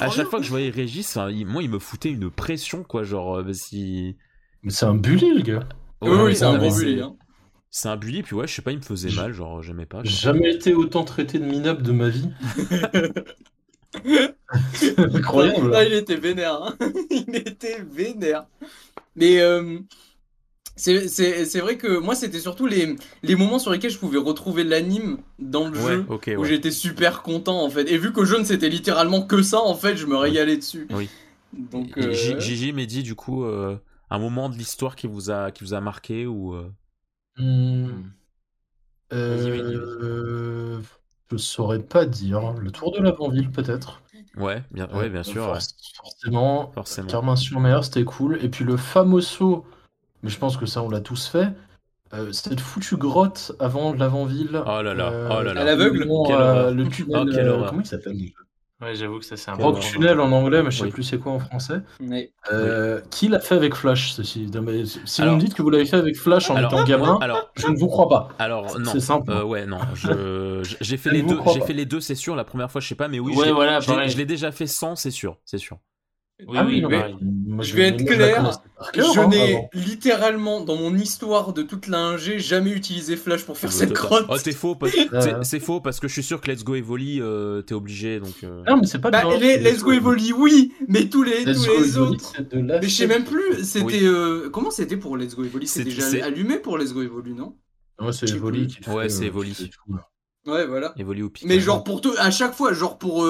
à 0.00 0.10
chaque, 0.10 0.28
fois 0.28 0.38
que 0.38 0.44
je 0.46 0.50
voyais 0.50 0.70
Régis, 0.70 1.16
moi 1.16 1.62
il 1.62 1.68
me 1.68 1.78
foutait 1.78 2.08
une 2.08 2.30
pression 2.30 2.82
quoi, 2.82 3.02
genre 3.02 3.36
euh, 3.36 3.52
si. 3.52 4.16
Mais 4.62 4.70
c'est 4.70 4.86
un 4.86 4.94
bully 4.94 5.34
le 5.34 5.42
gars. 5.42 5.68
oui, 6.00 6.16
oui, 6.24 6.36
c'est 6.36 6.44
un 6.44 6.56
bon 6.56 6.74
bully. 6.74 7.02
Hein. 7.02 7.14
C'est 7.68 7.88
un 7.88 7.96
bully, 7.96 8.22
puis 8.22 8.36
ouais, 8.36 8.46
je 8.46 8.54
sais 8.54 8.62
pas, 8.62 8.70
il 8.70 8.78
me 8.78 8.82
faisait 8.82 9.10
mal, 9.10 9.32
genre 9.34 9.60
j'aimais 9.60 9.84
pas. 9.84 10.00
J'ai 10.04 10.10
Jamais 10.10 10.54
été 10.54 10.72
autant 10.72 11.04
traité 11.04 11.38
de 11.38 11.44
minable 11.44 11.82
de 11.82 11.92
ma 11.92 12.08
vie. 12.08 12.30
Incroyable. 15.14 15.70
Là, 15.70 15.84
il 15.84 15.92
était 15.92 16.16
vénère. 16.16 16.62
Hein. 16.62 16.76
il 17.10 17.36
était 17.36 17.80
vénère. 17.82 18.46
Mais 19.16 19.40
euh, 19.40 19.78
c'est 20.76 21.60
vrai 21.60 21.76
que 21.76 21.98
moi, 21.98 22.14
c'était 22.14 22.40
surtout 22.40 22.66
les, 22.66 22.96
les 23.22 23.36
moments 23.36 23.58
sur 23.58 23.70
lesquels 23.70 23.90
je 23.90 23.98
pouvais 23.98 24.18
retrouver 24.18 24.64
l'anime 24.64 25.18
dans 25.38 25.68
le 25.68 25.74
jeu, 25.74 26.06
où 26.36 26.44
j'étais 26.44 26.70
super 26.70 27.22
content 27.22 27.62
en 27.62 27.70
fait. 27.70 27.90
Et 27.90 27.98
vu 27.98 28.12
que 28.12 28.24
jeune, 28.24 28.44
c'était 28.44 28.68
littéralement 28.68 29.22
que 29.22 29.42
ça, 29.42 29.60
en 29.60 29.74
fait, 29.74 29.96
je 29.96 30.06
me 30.06 30.16
régalais 30.16 30.56
dessus. 30.56 30.88
Oui. 30.90 31.08
Donc, 31.52 31.96
euh... 31.98 32.12
Gigi 32.12 32.72
dit 32.72 33.04
du 33.04 33.14
coup, 33.14 33.44
euh, 33.44 33.76
un 34.10 34.18
moment 34.18 34.48
de 34.48 34.56
l'histoire 34.56 34.96
qui 34.96 35.06
vous 35.06 35.30
a 35.30 35.52
qui 35.52 35.62
vous 35.62 35.72
a 35.72 35.80
marqué 35.80 36.26
ou 36.26 36.54
euh, 36.54 36.68
Mmh. 37.36 38.10
Euh, 39.12 40.80
je 41.36 41.42
saurais 41.42 41.80
pas 41.80 42.06
dire. 42.06 42.52
Le 42.54 42.70
tour 42.70 42.92
de 42.92 43.02
l'avant-ville, 43.02 43.50
peut-être. 43.50 44.02
Ouais, 44.36 44.62
bien, 44.72 44.88
ouais, 44.94 45.08
bien 45.08 45.22
sûr. 45.22 45.56
Forcément. 45.96 46.72
Forcément. 46.74 47.08
Carmin-sur-Mer, 47.08 47.84
c'était 47.84 48.04
cool. 48.04 48.38
Et 48.42 48.48
puis 48.48 48.64
le 48.64 48.76
fameux 48.76 49.20
saut, 49.20 49.64
mais 50.22 50.30
je 50.30 50.38
pense 50.38 50.56
que 50.56 50.66
ça, 50.66 50.82
on 50.82 50.88
l'a 50.88 51.00
tous 51.00 51.28
fait. 51.28 51.48
Euh, 52.12 52.32
cette 52.32 52.60
foutue 52.60 52.96
grotte 52.96 53.52
avant 53.58 53.92
l'avant-ville. 53.92 54.62
Oh 54.66 54.82
là 54.82 54.94
là, 54.94 55.12
oh 55.30 55.42
là 55.42 55.54
là. 55.54 55.60
À 55.60 55.64
l'aveugle 55.64 56.00
Le 56.00 56.88
tunnel. 56.88 57.50
Oh, 57.50 57.64
comment 57.68 57.80
il 57.80 57.86
s'appelle? 57.86 58.16
Ouais, 58.84 58.94
j'avoue 58.94 59.18
que 59.18 59.24
ça 59.24 59.36
c'est 59.36 59.50
un 59.50 59.54
Rock 59.54 59.80
Tunnel 59.80 60.20
en 60.20 60.30
anglais, 60.32 60.62
mais 60.62 60.70
je 60.70 60.84
sais 60.84 60.90
plus 60.90 61.02
c'est 61.02 61.18
quoi 61.18 61.32
en 61.32 61.38
français. 61.38 61.80
Euh, 62.52 63.00
qui 63.10 63.28
l'a 63.28 63.40
fait 63.40 63.54
avec 63.54 63.74
Flash 63.74 64.12
ceci 64.12 64.50
Si 65.06 65.22
vous 65.22 65.30
me 65.30 65.40
dites 65.40 65.54
que 65.54 65.62
vous 65.62 65.70
l'avez 65.70 65.86
fait 65.86 65.96
avec 65.96 66.16
Flash 66.16 66.50
en 66.50 66.56
étant 66.58 66.84
gamin, 66.84 67.18
alors, 67.22 67.50
je 67.56 67.66
ne 67.68 67.76
vous 67.76 67.88
crois 67.88 68.08
pas. 68.08 68.28
Alors 68.38 68.78
non. 68.78 68.90
C'est 68.92 69.00
simple. 69.00 69.30
Euh, 69.30 69.42
ouais, 69.42 69.64
non. 69.66 69.78
J'ai 70.80 70.96
fait, 70.96 71.10
les 71.10 71.22
deux. 71.22 71.38
J'ai 71.52 71.60
fait 71.60 71.72
les 71.72 71.86
deux, 71.86 72.00
c'est 72.00 72.14
sûr. 72.14 72.36
La 72.36 72.44
première 72.44 72.70
fois, 72.70 72.80
je 72.80 72.88
sais 72.88 72.94
pas, 72.94 73.08
mais 73.08 73.18
oui. 73.18 73.34
je 73.34 74.16
l'ai 74.16 74.26
déjà 74.26 74.52
fait 74.52 74.66
sans, 74.66 74.96
c'est 74.96 75.10
sûr, 75.10 75.38
c'est 75.44 75.58
sûr. 75.58 75.78
Oui, 76.40 76.56
ah 76.58 76.64
oui, 76.66 76.82
je 77.60 77.76
vais 77.76 77.88
être 77.88 78.04
clair, 78.04 78.58
je 78.92 79.20
hein, 79.20 79.28
n'ai 79.28 79.68
littéralement 79.72 80.62
dans 80.62 80.74
mon 80.74 80.92
histoire 80.96 81.52
de 81.52 81.62
toute 81.62 81.86
la 81.86 82.16
jamais 82.16 82.72
utilisé 82.72 83.16
Flash 83.16 83.44
pour 83.44 83.56
faire 83.56 83.70
cette 83.70 83.92
grotte. 83.92 84.26
Oh, 84.28 84.36
t'es 84.36 84.50
faux, 84.50 84.76
c'est 85.42 85.60
faux 85.60 85.80
parce 85.80 86.00
que 86.00 86.08
je 86.08 86.12
suis 86.12 86.24
sûr 86.24 86.40
que 86.40 86.50
Let's 86.50 86.64
Go 86.64 86.74
Evoli, 86.74 87.20
euh, 87.20 87.62
t'es 87.62 87.74
obligé 87.74 88.18
donc. 88.18 88.42
Euh. 88.42 88.64
Non, 88.66 88.78
mais 88.78 88.86
c'est 88.88 88.98
pas. 88.98 89.12
Bah, 89.12 89.22
Let's 89.38 89.84
Go 89.84 89.92
Evoli, 89.92 90.32
oui, 90.32 90.72
mais 90.88 91.08
tous 91.08 91.22
les 91.22 91.44
tous 91.44 91.68
les 91.78 91.98
autres. 91.98 92.34
Mais 92.52 92.82
je 92.82 92.88
sais 92.88 93.06
même 93.06 93.24
plus. 93.24 93.62
C'était 93.62 94.02
euh, 94.02 94.50
comment 94.50 94.72
c'était 94.72 94.96
pour 94.96 95.16
Let's 95.16 95.36
Go 95.36 95.44
Evoli? 95.44 95.68
C'était 95.68 95.90
déjà 95.90 96.24
allumé 96.24 96.58
pour 96.58 96.78
Let's 96.78 96.92
Go 96.92 97.02
Evoli, 97.02 97.34
non? 97.34 97.54
Ouais, 98.00 98.10
c'est 98.12 98.28
Evoli 98.28 98.66
qui. 98.66 98.90
Ouais, 98.90 99.08
c'est 99.08 99.26
Evoli. 99.26 99.70
Ouais, 100.46 100.66
voilà. 100.66 100.94
Evoli 100.98 101.22
ou 101.22 101.30
Mais 101.44 101.60
genre 101.60 101.84
pour 101.84 102.00
tout, 102.00 102.12
à 102.18 102.32
chaque 102.32 102.54
fois, 102.54 102.72
genre 102.72 102.98
pour 102.98 103.24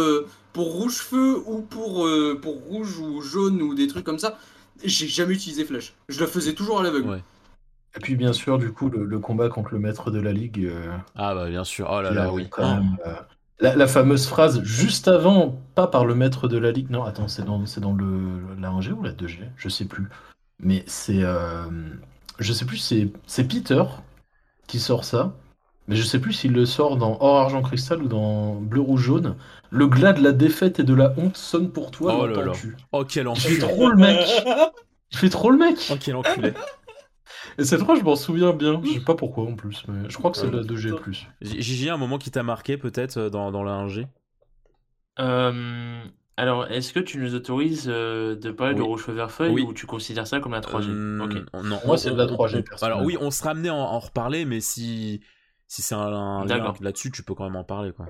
pour 0.54 0.72
rouge 0.72 0.98
feu 0.98 1.42
ou 1.46 1.60
pour, 1.60 2.06
euh, 2.06 2.38
pour 2.40 2.54
rouge 2.54 2.98
ou 2.98 3.20
jaune 3.20 3.60
ou 3.60 3.74
des 3.74 3.88
trucs 3.88 4.04
comme 4.04 4.20
ça, 4.20 4.38
j'ai 4.82 5.08
jamais 5.08 5.34
utilisé 5.34 5.64
flash. 5.64 5.94
Je 6.08 6.20
le 6.20 6.26
faisais 6.26 6.54
toujours 6.54 6.80
à 6.80 6.82
l'aveugle. 6.82 7.22
Et 7.96 8.00
puis 8.00 8.16
bien 8.16 8.32
sûr, 8.32 8.58
du 8.58 8.72
coup, 8.72 8.88
le, 8.88 9.18
combat 9.18 9.48
contre 9.48 9.74
le 9.74 9.80
maître 9.80 10.10
de 10.10 10.20
la 10.20 10.32
ligue. 10.32 10.64
Euh, 10.64 10.96
ah 11.16 11.34
bah 11.34 11.48
bien 11.48 11.64
sûr, 11.64 11.88
oh 11.92 12.00
là 12.00 12.12
là, 12.12 12.32
oui. 12.32 12.48
Quand 12.48 12.76
même, 12.76 12.96
euh, 13.06 13.14
la, 13.60 13.86
fameuse 13.86 14.26
phrase 14.26 14.62
juste 14.62 15.08
avant, 15.08 15.60
pas 15.74 15.88
par 15.88 16.04
le 16.06 16.14
maître 16.14 16.48
de 16.48 16.56
la 16.56 16.70
ligue, 16.70 16.90
non, 16.90 17.04
attends, 17.04 17.28
c'est 17.28 17.44
dans, 17.44 17.66
c'est 17.66 17.80
dans 17.80 17.92
le, 17.92 18.40
la 18.58 18.70
1G 18.70 18.92
ou 18.92 19.02
la 19.02 19.12
2G 19.12 19.40
Je 19.56 19.68
sais 19.68 19.84
plus. 19.84 20.08
Mais 20.60 20.84
c'est. 20.86 21.22
je 22.38 22.52
sais 22.52 22.64
plus, 22.64 22.78
c'est, 22.78 23.10
c'est 23.26 23.44
Peter 23.44 23.82
qui 24.68 24.78
sort 24.78 25.04
ça. 25.04 25.34
Mais 25.86 25.96
je 25.96 26.02
sais 26.02 26.18
plus 26.18 26.32
s'il 26.32 26.52
le 26.52 26.64
sort 26.64 26.96
dans 26.96 27.18
Or 27.20 27.40
Argent 27.40 27.62
Cristal 27.62 28.02
ou 28.02 28.08
dans 28.08 28.54
Bleu 28.54 28.80
Rouge 28.80 29.02
Jaune. 29.02 29.36
Le 29.74 29.88
glas 29.88 30.12
de 30.12 30.22
la 30.22 30.30
défaite 30.30 30.78
et 30.78 30.84
de 30.84 30.94
la 30.94 31.12
honte 31.18 31.36
sonne 31.36 31.72
pour 31.72 31.90
toi. 31.90 32.16
Oh 32.16 32.26
là 32.26 32.44
là. 32.44 32.52
Oh 32.92 33.04
quel 33.04 33.26
enculé. 33.26 33.54
Il 33.54 33.60
fait 33.60 33.66
trop 33.66 33.90
le 33.90 33.96
mec. 33.96 34.26
Il 35.10 35.18
fait 35.18 35.28
trop 35.28 35.50
le 35.50 35.58
mec. 35.58 35.76
Oh 35.90 35.94
quel 36.00 36.14
enculé. 36.14 36.52
Et 37.58 37.64
cette 37.64 37.82
fois, 37.82 37.96
je 37.96 38.02
m'en 38.02 38.14
souviens 38.14 38.52
bien. 38.52 38.80
Je 38.84 38.92
sais 38.92 39.00
pas 39.00 39.16
pourquoi 39.16 39.44
en 39.44 39.54
plus, 39.54 39.82
mais 39.88 40.08
je 40.08 40.16
crois 40.16 40.30
que 40.30 40.36
c'est 40.36 40.50
la 40.50 40.62
2G. 40.62 41.26
Gigi, 41.40 41.90
un 41.90 41.96
moment 41.96 42.18
qui 42.18 42.30
t'a 42.30 42.44
marqué 42.44 42.76
peut-être 42.76 43.16
euh, 43.16 43.30
dans, 43.30 43.50
dans 43.50 43.64
la 43.64 43.84
1G 43.84 44.06
euh, 45.18 46.00
Alors, 46.36 46.66
est-ce 46.66 46.92
que 46.92 47.00
tu 47.00 47.18
nous 47.18 47.34
autorises 47.34 47.86
euh, 47.88 48.36
de 48.36 48.52
parler 48.52 48.74
de 48.74 48.82
Rouge 48.82 49.02
Feu 49.02 49.12
Vert 49.12 49.30
Feuille 49.32 49.60
ou 49.62 49.72
tu 49.72 49.86
considères 49.86 50.26
ça 50.28 50.38
comme 50.38 50.52
la 50.52 50.60
3G 50.60 50.88
Non, 50.88 51.80
moi 51.84 51.98
c'est 51.98 52.10
de 52.10 52.16
la 52.16 52.26
3G. 52.26 52.64
Alors 52.84 53.02
oui, 53.02 53.16
on 53.20 53.32
sera 53.32 53.50
amené 53.50 53.70
à 53.70 53.74
en 53.74 53.98
reparler, 53.98 54.44
mais 54.44 54.60
si 54.60 55.20
si 55.66 55.82
c'est 55.82 55.94
un, 55.96 56.44
lien 56.44 56.74
là-dessus, 56.80 57.10
tu 57.10 57.24
peux 57.24 57.34
quand 57.34 57.44
même 57.44 57.56
en 57.56 57.64
parler, 57.64 57.92
quoi. 57.92 58.06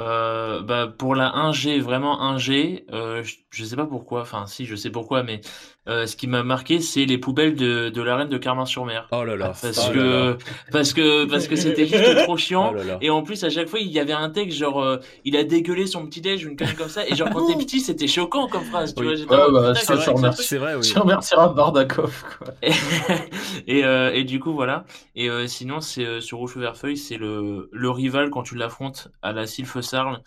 Euh, 0.00 0.60
bah 0.62 0.88
pour 0.88 1.14
la 1.14 1.30
1G, 1.30 1.78
vraiment 1.80 2.20
1G, 2.36 2.84
euh, 2.90 3.22
je, 3.22 3.36
je, 3.50 3.64
sais 3.64 3.76
pas 3.76 3.86
pourquoi, 3.86 4.22
enfin 4.22 4.46
si 4.46 4.66
je 4.66 4.74
sais 4.74 4.90
pourquoi, 4.90 5.22
mais 5.22 5.40
euh, 5.86 6.06
ce 6.06 6.16
qui 6.16 6.26
m'a 6.26 6.42
marqué, 6.42 6.80
c'est 6.80 7.04
les 7.04 7.18
poubelles 7.18 7.56
de, 7.56 7.90
de 7.90 8.02
l'arène 8.02 8.30
de 8.30 8.38
Carmin-sur-Mer. 8.38 9.06
Oh 9.12 9.22
là 9.22 9.36
là. 9.36 9.52
Parce 9.60 9.88
oh 9.90 9.92
que 9.92 10.38
parce 10.72 10.94
que 10.94 11.26
parce 11.26 11.46
que 11.46 11.56
c'était 11.56 11.86
juste 11.86 12.22
trop 12.24 12.38
chiant. 12.38 12.72
Oh 12.74 12.96
et 13.02 13.10
en 13.10 13.22
plus, 13.22 13.44
à 13.44 13.50
chaque 13.50 13.68
fois, 13.68 13.80
il 13.80 13.88
y 13.88 14.00
avait 14.00 14.14
un 14.14 14.30
texte 14.30 14.56
genre, 14.56 14.82
euh, 14.82 14.96
il 15.26 15.36
a 15.36 15.44
dégueulé 15.44 15.86
son 15.86 16.06
petit 16.06 16.22
déj, 16.22 16.44
une 16.44 16.56
connerie 16.56 16.74
comme 16.74 16.88
ça. 16.88 17.06
Et 17.06 17.14
genre 17.14 17.28
quand 17.30 17.46
t'es 17.46 17.56
petit, 17.56 17.80
c'était 17.80 18.06
choquant 18.06 18.48
comme 18.48 18.64
phrase. 18.64 18.94
Tu 18.94 19.04
vois, 19.04 19.12
ouais, 19.12 19.52
bah, 19.52 19.74
ça, 19.74 19.96
c'est 20.32 20.56
vrai. 20.56 20.74
Oui. 20.74 20.82
Je 20.82 20.98
remercierai 20.98 21.54
Bardakov. 21.54 22.24
Quoi. 22.38 22.54
et 23.66 23.84
euh, 23.84 24.10
et 24.14 24.24
du 24.24 24.40
coup 24.40 24.54
voilà. 24.54 24.86
Et 25.14 25.28
euh, 25.28 25.46
sinon, 25.46 25.80
c'est 25.80 26.22
sur 26.22 26.38
Rouge 26.38 26.56
Vert 26.56 26.78
Feuille, 26.78 26.96
c'est 26.96 27.18
le 27.18 27.68
le 27.70 27.90
rival 27.90 28.30
quand 28.30 28.42
tu 28.42 28.54
l'affrontes 28.54 29.08
à 29.20 29.32
la 29.32 29.46
Sylphe 29.46 29.80
Sarl 29.82 30.22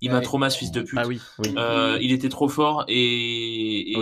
il 0.00 0.10
m'a 0.10 0.20
trop 0.20 0.38
ce 0.48 0.56
fils 0.56 0.70
de 0.70 0.82
pute. 0.82 0.98
Ah 1.00 1.06
oui, 1.06 1.20
euh, 1.56 1.98
il 2.00 2.12
était 2.12 2.28
trop 2.28 2.48
fort 2.48 2.84
et, 2.88 3.94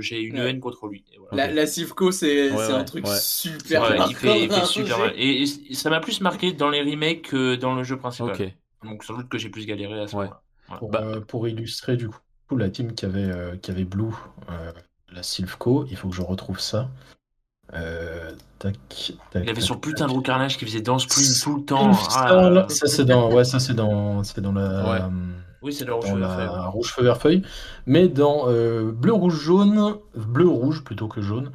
j'ai 0.00 0.20
une 0.20 0.36
haine 0.36 0.60
contre 0.60 0.86
lui. 0.86 1.04
La, 1.32 1.50
la 1.50 1.66
Sivco, 1.66 2.12
c'est 2.12 2.50
un 2.50 2.84
truc 2.84 3.06
super 3.06 4.06
il 4.08 4.14
fait, 4.14 4.48
super 4.64 4.98
mal. 4.98 5.12
Et, 5.16 5.46
ça 5.46 5.90
m'a 5.90 6.00
plus 6.00 6.20
marqué 6.20 6.52
dans 6.52 6.70
les 6.70 6.82
remakes 6.82 7.22
que 7.22 7.56
dans 7.56 7.74
le 7.74 7.82
jeu 7.82 7.96
principal. 7.96 8.36
Donc 8.82 9.02
sans 9.02 9.16
doute 9.16 9.28
que 9.28 9.38
j'ai 9.38 9.48
plus 9.48 9.66
galéré 9.66 10.00
à 10.00 10.06
ce 10.06 10.16
moment-là. 10.16 10.42
Pour, 10.78 10.90
bah, 10.90 11.02
euh, 11.02 11.20
pour, 11.20 11.46
illustrer 11.46 11.96
du 11.96 12.08
coup 12.08 12.56
la 12.56 12.70
team 12.70 12.94
qui 12.94 13.04
avait, 13.04 13.24
euh, 13.24 13.56
qui 13.56 13.70
avait 13.70 13.84
Blue, 13.84 14.14
la 15.12 15.22
Silvco, 15.22 15.86
il 15.90 15.96
faut 15.96 16.08
que 16.08 16.14
je 16.14 16.22
retrouve 16.22 16.58
ça. 16.58 16.90
Euh, 17.72 18.30
tac, 18.58 18.74
tac, 19.30 19.42
il 19.42 19.48
avait 19.48 19.60
son 19.60 19.76
putain 19.76 20.06
de 20.06 20.12
roux 20.12 20.20
carnage 20.20 20.58
qui 20.58 20.64
faisait 20.66 20.82
danse 20.82 21.06
plume 21.06 21.26
tout 21.42 21.56
le 21.56 21.64
temps. 21.64 21.92
Ah, 22.14 22.66
ça 22.68 22.86
c'est 22.86 23.04
dans, 23.04 23.32
ouais, 23.32 23.44
ça 23.44 23.58
c'est 23.58 23.74
dans, 23.74 24.22
c'est 24.22 24.40
dans 24.40 24.52
la. 24.52 25.10
Oui, 25.62 25.72
c'est 25.72 25.86
dans, 25.86 25.98
rouge, 25.98 26.20
la... 26.20 26.66
rouge 26.66 26.92
feu 26.92 27.02
vert 27.02 27.16
feuille, 27.16 27.42
mais 27.86 28.06
dans 28.06 28.48
euh, 28.48 28.92
bleu 28.92 29.14
rouge 29.14 29.40
jaune, 29.40 29.94
bleu 30.14 30.46
rouge 30.46 30.84
plutôt 30.84 31.08
que 31.08 31.22
jaune. 31.22 31.50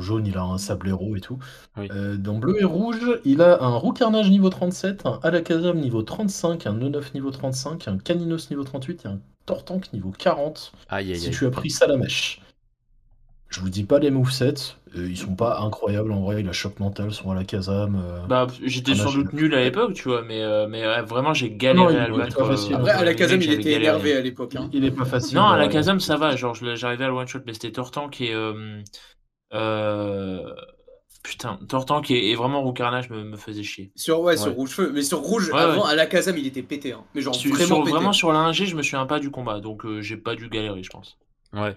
Jaune, 0.00 0.26
il 0.26 0.36
a 0.36 0.42
un 0.42 0.58
sablero 0.58 1.16
et 1.16 1.20
tout. 1.20 1.38
Euh, 1.78 2.16
dans 2.16 2.38
bleu 2.38 2.60
et 2.60 2.64
rouge, 2.64 3.20
il 3.24 3.42
a 3.42 3.62
un 3.62 3.76
roux 3.76 3.92
carnage 3.92 4.30
niveau 4.30 4.50
37, 4.50 5.06
un 5.06 5.20
alakazam 5.22 5.78
niveau 5.78 6.02
35, 6.02 6.66
un 6.66 6.74
E9 6.74 7.14
niveau 7.14 7.30
35, 7.30 7.88
un 7.88 7.98
caninos 7.98 8.50
niveau 8.50 8.64
38 8.64 9.04
et 9.04 9.08
un 9.08 9.20
tortank 9.46 9.92
niveau 9.92 10.10
40. 10.10 10.72
Aïe, 10.88 11.16
si 11.16 11.30
tu 11.30 11.46
as 11.46 11.50
pris 11.50 11.70
ça 11.70 11.86
la 11.86 11.96
mèche. 11.96 12.40
Je 13.48 13.60
vous 13.60 13.70
dis 13.70 13.84
pas 13.84 14.00
les 14.00 14.10
movesets, 14.10 14.76
euh, 14.96 15.08
ils 15.08 15.16
sont 15.16 15.34
pas 15.34 15.60
incroyables 15.60 16.12
en 16.12 16.20
vrai, 16.20 16.42
la 16.42 16.52
choc 16.52 16.78
mental 16.78 17.12
sont 17.12 17.30
à 17.30 17.34
la 17.34 17.44
Kazam. 17.44 17.96
Euh, 17.96 18.26
bah, 18.26 18.46
j'étais 18.62 18.94
sans 18.94 19.12
doute 19.12 19.32
nul 19.32 19.54
à 19.54 19.60
l'époque, 19.60 19.94
tu 19.94 20.08
vois, 20.08 20.22
mais, 20.22 20.42
euh, 20.42 20.68
mais 20.68 20.82
vraiment 21.02 21.34
j'ai 21.34 21.50
galéré 21.50 21.96
à 21.96 22.08
le 22.08 22.16
battre. 22.16 22.40
Après, 22.40 22.90
à 22.90 23.04
la 23.04 23.14
Kazam, 23.14 23.40
il 23.40 23.52
était 23.52 23.72
énervé 23.72 24.14
à 24.14 24.20
l'époque. 24.20 24.54
Hein. 24.56 24.70
Il 24.72 24.84
est 24.84 24.90
pas 24.90 25.04
facile. 25.04 25.36
Non, 25.36 25.46
à 25.46 25.58
la 25.58 25.68
Kazam, 25.68 26.00
ça 26.00 26.16
va, 26.16 26.36
genre 26.36 26.54
j'arrivais 26.54 27.04
à 27.04 27.08
le 27.08 27.14
one 27.14 27.26
shot, 27.26 27.40
mais 27.46 27.54
c'était 27.54 27.72
Tortan 27.72 28.08
qui 28.08 28.26
est. 28.26 28.34
Putain, 31.22 31.58
Tortan 31.68 32.02
qui 32.02 32.30
est, 32.30 32.34
vraiment 32.34 32.60
roux 32.60 32.74
carnage 32.74 33.08
me, 33.08 33.24
me, 33.24 33.38
faisait 33.38 33.62
chier. 33.62 33.90
Sur 33.96 34.20
ouais, 34.20 34.36
sur 34.36 34.52
rouge 34.52 34.72
feu, 34.72 34.90
mais 34.92 35.00
sur 35.00 35.20
rouge 35.20 35.50
avant 35.54 35.86
à 35.86 35.94
la 35.94 36.04
Kazam 36.04 36.36
il 36.36 36.46
était 36.46 36.60
pété 36.60 36.92
hein. 36.92 37.02
Mais 37.14 37.22
genre 37.22 37.32
vraiment 37.32 37.64
sur, 37.64 37.78
pété. 37.78 37.90
Vraiment 37.90 38.12
sur 38.12 38.30
la 38.30 38.40
1G, 38.50 38.66
je 38.66 38.76
me 38.76 38.82
souviens 38.82 39.06
pas 39.06 39.20
du 39.20 39.30
combat, 39.30 39.60
donc 39.60 39.86
j'ai 40.00 40.18
pas 40.18 40.34
dû 40.34 40.50
galérer, 40.50 40.82
je 40.82 40.90
pense. 40.90 41.16
Ouais. 41.54 41.74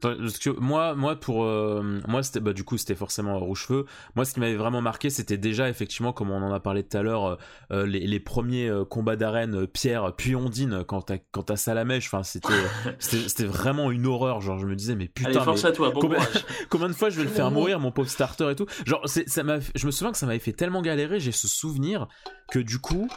Parce 0.00 0.38
que 0.38 0.50
moi, 0.50 0.94
moi 0.94 1.16
pour 1.16 1.44
euh, 1.44 2.00
moi 2.06 2.22
c'était 2.22 2.40
bah 2.40 2.52
du 2.52 2.64
coup 2.64 2.78
c'était 2.78 2.94
forcément 2.94 3.38
rouge 3.38 3.66
feu. 3.66 3.86
Moi 4.14 4.24
ce 4.24 4.34
qui 4.34 4.40
m'avait 4.40 4.56
vraiment 4.56 4.80
marqué 4.80 5.10
c'était 5.10 5.36
déjà 5.36 5.68
effectivement 5.68 6.12
comme 6.12 6.30
on 6.30 6.42
en 6.42 6.52
a 6.52 6.60
parlé 6.60 6.82
tout 6.82 6.96
à 6.96 7.02
l'heure 7.02 7.24
euh, 7.26 7.36
euh, 7.72 7.86
les, 7.86 8.00
les, 8.06 8.20
premiers 8.20 8.70
combats 8.90 9.16
d'arène 9.16 9.66
Pierre 9.66 10.14
puis 10.16 10.34
Ondine 10.34 10.84
quand 10.84 11.02
t'as 11.02 11.18
quand 11.32 11.44
t'as 11.44 11.56
Salamèche. 11.56 12.06
Enfin 12.06 12.22
c'était 12.24 12.48
c'était 12.98 13.44
vraiment 13.44 13.90
une 13.90 14.06
horreur. 14.06 14.40
Genre 14.40 14.58
je 14.58 14.66
me 14.66 14.76
disais 14.76 14.96
mais 14.96 15.08
putain 15.08 15.40
force 15.40 15.64
à 15.64 15.72
toi, 15.72 15.90
bon 15.90 16.00
combien, 16.00 16.18
combien, 16.70 16.88
de 16.88 16.94
fois 16.94 17.10
je 17.10 17.16
vais 17.16 17.24
le 17.24 17.30
faire 17.30 17.50
mourir 17.50 17.80
mon 17.80 17.92
pauvre 17.92 18.08
starter 18.08 18.50
et 18.50 18.56
tout. 18.56 18.66
Genre 18.84 19.02
ça 19.06 19.42
m'a 19.42 19.58
je 19.74 19.86
me 19.86 19.90
souviens 19.90 20.12
que 20.12 20.18
ça 20.18 20.26
m'avait 20.26 20.38
fait 20.38 20.52
tellement 20.52 20.82
galérer. 20.82 21.20
J'ai 21.20 21.32
ce 21.32 21.48
souvenir 21.48 22.08
que 22.50 22.58
du 22.58 22.78
coup 22.78 23.08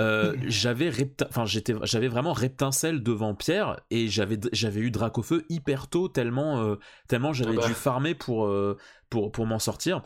euh, 0.00 0.36
j'avais 0.46 0.92
enfin 1.28 1.44
j'étais 1.44 1.74
j'avais 1.82 2.06
vraiment 2.06 2.32
reptincelle 2.32 3.02
devant 3.02 3.34
Pierre 3.34 3.80
et 3.90 4.06
j'avais 4.06 4.38
j'avais 4.52 4.80
eu 4.80 4.92
Dracofeu 4.92 5.44
hyper 5.48 5.88
tôt 5.88 6.08
tellement 6.08 6.62
euh, 6.62 6.76
tellement 7.08 7.32
j'avais 7.32 7.56
ah 7.58 7.62
bah. 7.62 7.66
dû 7.66 7.74
farmer 7.74 8.14
pour 8.14 8.46
euh, 8.46 8.76
pour 9.10 9.32
pour 9.32 9.46
m'en 9.46 9.58
sortir. 9.58 10.02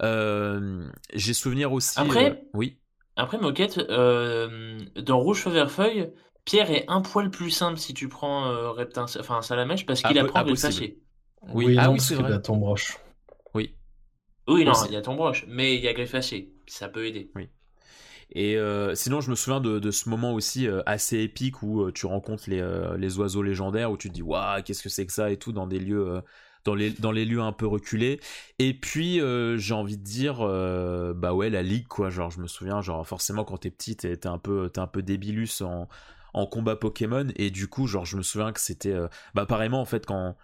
J'ai 0.00 1.34
souvenir 1.34 1.72
aussi 1.72 1.98
après 1.98 2.44
oui. 2.54 2.78
Après 3.16 3.38
moquette 3.38 3.78
dans 3.78 5.18
rouge 5.18 5.40
feu 5.40 5.50
vert 5.50 5.70
feuille 5.70 6.12
Pierre 6.44 6.70
est 6.70 6.84
un 6.88 7.00
poil 7.00 7.30
plus 7.30 7.50
simple 7.50 7.78
si 7.78 7.94
tu 7.94 8.08
prends 8.08 8.72
reptincelle 8.72 9.22
enfin 9.22 9.42
salamèche 9.42 9.86
parce 9.86 10.02
qu'il 10.02 10.18
apprend 10.18 10.44
le 10.44 10.54
fâcher 10.54 10.98
oui, 11.52 11.66
oui, 11.66 11.76
ah, 11.76 11.90
oui 11.90 11.98
c'est 11.98 12.14
vrai. 12.14 12.30
il 12.30 12.32
y 12.32 12.36
a 12.36 12.38
ton 12.38 12.56
broche. 12.56 12.96
Oui. 13.54 13.74
Oui 14.46 14.64
non 14.64 14.72
il 14.86 14.92
y 14.92 14.96
a 14.96 15.02
ton 15.02 15.16
broche 15.16 15.44
mais 15.48 15.74
il 15.74 15.82
y 15.82 15.88
a 15.88 15.92
greffaché 15.92 16.52
ça 16.68 16.88
peut 16.88 17.06
aider. 17.06 17.32
Oui 17.34 17.48
et 18.34 18.56
euh, 18.56 18.94
sinon, 18.94 19.20
je 19.20 19.30
me 19.30 19.34
souviens 19.34 19.60
de, 19.60 19.90
ce 19.90 20.08
moment 20.08 20.32
aussi 20.32 20.66
euh, 20.66 20.82
assez 20.86 21.18
épique 21.18 21.62
où 21.62 21.82
euh, 21.82 21.92
tu 21.92 22.06
rencontres 22.06 22.48
les, 22.48 23.18
oiseaux 23.18 23.42
légendaires, 23.42 23.92
où 23.92 23.98
tu 23.98 24.08
te 24.08 24.14
dis 24.14 24.22
waouh, 24.22 24.62
qu'est-ce 24.62 24.82
que 24.82 24.88
c'est 24.88 25.06
que 25.06 25.12
ça 25.12 25.30
et 25.30 25.36
tout 25.36 25.52
dans 25.52 25.66
des 25.66 25.78
lieux. 25.78 26.22
dans 26.64 26.74
les, 26.74 27.24
lieux 27.24 27.42
un 27.42 27.52
peu 27.52 27.66
reculés. 27.66 28.20
Et 28.58 28.72
puis 28.72 29.20
j'ai 29.58 29.74
envie 29.74 29.98
de 29.98 30.02
dire 30.02 30.38
bah 31.14 31.34
ouais 31.34 31.50
la 31.50 31.62
ligue 31.62 31.88
quoi. 31.88 32.08
Genre 32.10 32.30
je 32.30 32.40
me 32.40 32.46
souviens 32.46 32.80
genre 32.80 33.06
forcément 33.06 33.44
quand 33.44 33.58
t'es 33.58 33.70
petit 33.70 33.96
t'es 33.96 34.26
un 34.26 34.38
peu 34.38 34.70
t'es 34.70 34.80
un 34.80 34.86
peu 34.86 35.02
débilus 35.02 35.60
en, 35.60 35.88
en 36.32 36.46
combat 36.46 36.76
Pokémon. 36.76 37.28
Et 37.36 37.50
du 37.50 37.68
coup 37.68 37.86
genre 37.86 38.06
je 38.06 38.16
me 38.16 38.22
souviens 38.22 38.52
que 38.52 38.60
c'était 38.60 38.96
bah 39.34 39.44
pareillement 39.46 39.80
en 39.80 39.86
fait 39.86 40.06
quand 40.06 40.36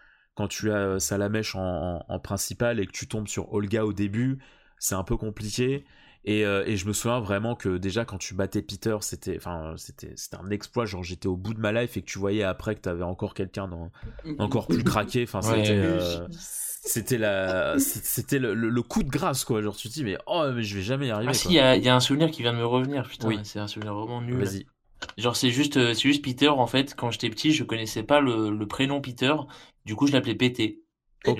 tu 0.51 0.71
as 0.73 1.01
Salamèche 1.01 1.55
en, 1.57 2.05
en, 2.07 2.21
principal 2.21 2.81
et 2.81 2.87
que 2.87 2.93
tu 2.93 3.09
tombes 3.09 3.29
sur 3.29 3.53
Olga 3.53 3.85
au 3.87 3.93
début 3.93 4.39
c'est 4.79 4.95
un 4.95 5.05
peu 5.05 5.17
compliqué 5.17 5.85
euh, 6.29 6.65
et, 6.67 6.77
je 6.77 6.87
me 6.87 6.93
souviens 6.93 7.21
vraiment 7.21 7.55
que 7.55 7.79
déjà 7.79 8.05
quand 8.05 8.19
tu 8.19 8.35
battais 8.35 8.63
Peter, 8.63 8.97
c'était, 9.01 9.37
enfin, 9.37 9.75
c'était, 9.77 10.13
c'était 10.17 10.37
un 10.37 10.51
exploit. 10.51 10.85
Genre 10.85 11.03
j'étais 11.03 11.27
au 11.27 11.37
bout 11.37 11.55
de 11.55 11.61
ma 11.61 11.73
life 11.73 11.97
et 11.97 12.03
que 12.03 12.07
tu 12.07 12.19
voyais 12.19 12.43
après 12.43 12.75
que 12.75 12.81
t'avais 12.81 13.05
encore 13.05 13.35
quelqu'un 13.35 13.69
dans, 13.69 13.91
encore 14.39 14.67
plus 14.67 14.85
craqué. 14.85 15.23
Enfin, 15.23 15.41
c'était, 15.43 15.71
euh, 15.71 16.27
c'était 16.31 17.19
la, 17.19 17.79
c'était 17.79 18.39
le, 18.39 18.83
coup 18.83 19.03
de 19.03 19.09
grâce 19.09 19.45
quoi. 19.45 19.63
Genre 19.63 19.77
tu 19.77 19.89
te 19.89 19.95
dis 19.95 20.05
mais 20.05 20.19
oh 20.27 20.51
mais 20.55 20.63
je 20.63 20.77
vais 20.77 20.83
jamais 20.83 21.07
y 21.09 21.11
arriver. 21.11 21.31
Ah 21.31 21.35
si, 21.35 21.49
il 21.49 21.55
y, 21.55 21.89
a 21.89 21.95
un 21.95 22.01
souvenir 22.01 22.31
qui 22.31 22.43
vient 22.43 22.53
de 22.53 22.59
me 22.59 22.67
revenir. 22.67 23.09
Putain, 23.09 23.29
oui. 23.29 23.39
c'est 23.45 23.59
un 23.59 23.67
souvenir 23.67 23.95
vraiment 23.95 24.21
nul. 24.21 24.43
Vas-y. 24.45 24.67
Genre 25.17 25.37
c'est 25.37 25.51
juste, 25.51 25.77
euh, 25.77 25.95
c'est 25.95 26.09
juste 26.09 26.25
Peter 26.25 26.49
en 26.49 26.67
fait. 26.67 26.95
Quand 26.95 27.11
j'étais 27.11 27.31
petit, 27.31 27.53
je 27.53 27.65
connaissais 27.65 28.03
pas 28.03 28.21
le, 28.21 28.51
le 28.51 28.67
prénom 28.67 29.01
Peter. 29.01 29.35
Du 29.85 29.95
coup, 29.95 30.07
je 30.07 30.13
l'appelais 30.13 30.35
PT. 30.35 30.83
Ça 31.25 31.35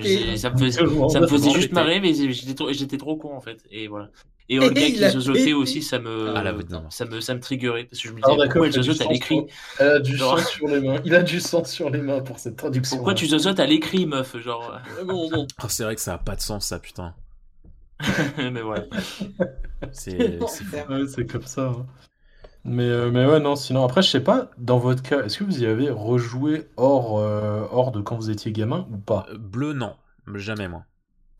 me 0.49 0.57
faisait, 0.57 0.85
ça 1.09 1.19
me 1.19 1.27
faisait 1.27 1.51
juste 1.51 1.71
marrer, 1.71 1.99
mais 1.99 2.13
j'étais 2.13 2.53
trop, 2.53 2.71
j'étais 2.71 2.97
trop 2.97 3.15
con 3.15 3.35
en 3.35 3.41
fait. 3.41 3.63
Et 3.71 3.87
voilà. 3.87 4.09
Et 4.51 4.59
Olga 4.59 4.81
qui 4.81 5.09
zozotait 5.09 5.53
aussi, 5.53 5.83
ça 5.83 5.99
me, 5.99 6.35
ah, 6.35 6.43
ça 6.89 7.05
me, 7.05 7.21
ça 7.21 7.35
me 7.35 7.39
triggerait 7.39 7.83
parce 7.83 8.01
que 8.01 8.07
je 8.07 8.13
me 8.13 8.19
disais 8.19 8.35
pourquoi 8.35 8.67
elle 8.67 8.73
zozote 8.73 9.01
à 9.01 9.11
l'écrit. 9.11 9.45
Elle 9.79 9.87
a 9.87 9.99
du 9.99 10.17
sang 10.17 10.37
sur 10.37 10.67
les 10.67 10.81
mains. 10.81 11.01
Il 11.05 11.15
a 11.15 11.21
du 11.21 11.39
sang 11.39 11.63
sur 11.63 11.89
les 11.89 12.01
mains 12.01 12.21
pour 12.21 12.39
cette 12.39 12.55
traduction. 12.57 12.97
Pourquoi 12.97 13.13
tu 13.13 13.27
zozotes 13.27 13.59
à 13.59 13.65
l'écrit, 13.65 14.05
meuf, 14.07 14.37
genre? 14.39 14.79
bon, 15.05 15.29
bon. 15.29 15.47
Oh, 15.63 15.67
c'est 15.69 15.83
vrai 15.83 15.95
que 15.95 16.01
ça 16.01 16.15
a 16.15 16.17
pas 16.17 16.35
de 16.35 16.41
sens, 16.41 16.65
ça, 16.65 16.79
putain. 16.79 17.13
mais 18.37 18.61
voilà. 18.61 18.85
C'est, 19.91 20.39
c'est 21.07 21.25
comme 21.25 21.45
ça. 21.45 21.67
Hein. 21.67 21.85
Mais, 22.65 22.83
euh, 22.83 23.09
mais 23.11 23.25
ouais, 23.25 23.39
non, 23.39 23.55
sinon, 23.55 23.83
après, 23.85 24.01
je 24.01 24.09
sais 24.09 24.23
pas, 24.23 24.51
dans 24.57 24.77
votre 24.77 25.01
cas, 25.01 25.23
est-ce 25.23 25.37
que 25.37 25.43
vous 25.43 25.63
y 25.63 25.65
avez 25.65 25.89
rejoué 25.89 26.67
hors, 26.77 27.19
euh, 27.19 27.65
hors 27.71 27.91
de 27.91 28.01
quand 28.01 28.15
vous 28.15 28.29
étiez 28.29 28.51
gamin 28.51 28.87
ou 28.91 28.97
pas? 28.97 29.27
Euh, 29.31 29.37
Bleu, 29.37 29.73
non. 29.73 29.95
Jamais, 30.35 30.67
moi. 30.67 30.83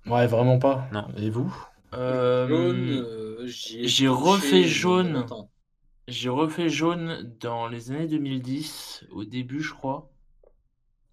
Ouais, 0.06 0.28
vraiment 0.28 0.60
pas. 0.60 0.88
Non. 0.91 1.08
Et 1.17 1.30
vous? 1.30 1.54
J'ai 3.45 4.08
refait 4.08 4.63
jaune. 4.63 5.25
J'ai 6.08 6.30
refait 6.30 6.69
jaune 6.69 7.36
dans 7.39 7.67
les 7.67 7.91
années 7.91 8.08
2010, 8.08 9.06
au 9.12 9.25
début, 9.25 9.62
je 9.62 9.73
crois. 9.73 10.12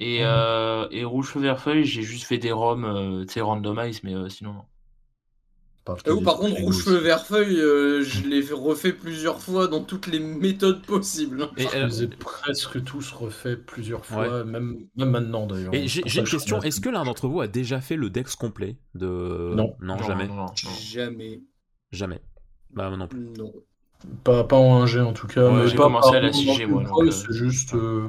Et, 0.01 0.23
mmh. 0.23 0.89
et 0.91 1.05
rouge 1.05 1.29
feu 1.29 1.41
vert 1.41 1.61
feuille, 1.61 1.85
j'ai 1.85 2.03
juste 2.03 2.25
fait 2.25 2.39
des 2.39 2.53
roms, 2.53 3.25
tu 3.27 3.35
sais, 3.35 3.41
randomize, 3.41 4.03
mais 4.03 4.15
sinon, 4.31 4.53
non. 4.53 4.65
Par, 5.87 5.97
par 6.25 6.39
contre, 6.39 6.61
rouge 6.61 6.83
feu 6.83 6.97
vert 6.97 7.25
feuille, 7.25 7.61
euh, 7.61 8.03
je 8.03 8.27
l'ai 8.27 8.41
refait 8.53 8.93
plusieurs 8.93 9.41
fois 9.41 9.69
dans 9.69 9.85
toutes 9.85 10.09
les 10.09 10.19
méthodes 10.19 10.83
possibles. 10.83 11.49
Et 11.57 11.63
je 11.63 11.87
les 11.87 12.03
ai 12.03 12.07
presque 12.09 12.83
tous 12.83 13.13
refait 13.13 13.57
plusieurs 13.57 14.05
fois, 14.05 14.43
même, 14.43 14.89
même 14.97 15.11
maintenant 15.11 15.47
d'ailleurs. 15.47 15.73
Et 15.73 15.87
j'ai 15.87 16.03
une 16.03 16.27
question 16.27 16.61
est-ce 16.61 16.81
que 16.81 16.89
l'un 16.89 17.05
d'entre 17.05 17.29
vous 17.29 17.41
a 17.41 17.47
déjà 17.47 17.81
fait 17.81 17.95
le 17.95 18.11
dex 18.11 18.35
complet 18.35 18.79
de 18.97 19.53
Non, 19.55 19.77
non, 19.81 19.97
jamais. 20.03 20.29
jamais. 20.91 21.41
Jamais. 21.93 22.21
Bah 22.71 22.91
non 22.91 23.07
plus. 23.07 23.21
Non. 23.39 23.53
Pas, 24.25 24.43
pas 24.43 24.57
en 24.57 24.85
1G 24.85 25.01
en 25.03 25.13
tout 25.13 25.29
cas. 25.29 25.67
j'ai 25.69 25.77
commencé 25.77 26.17
à 26.17 26.21
la 26.21 26.31
6G 26.31 26.67
moi. 26.67 26.83
Euh. 26.99 27.13
C'est 27.13 27.33
juste. 27.33 27.75
Euh, 27.75 28.09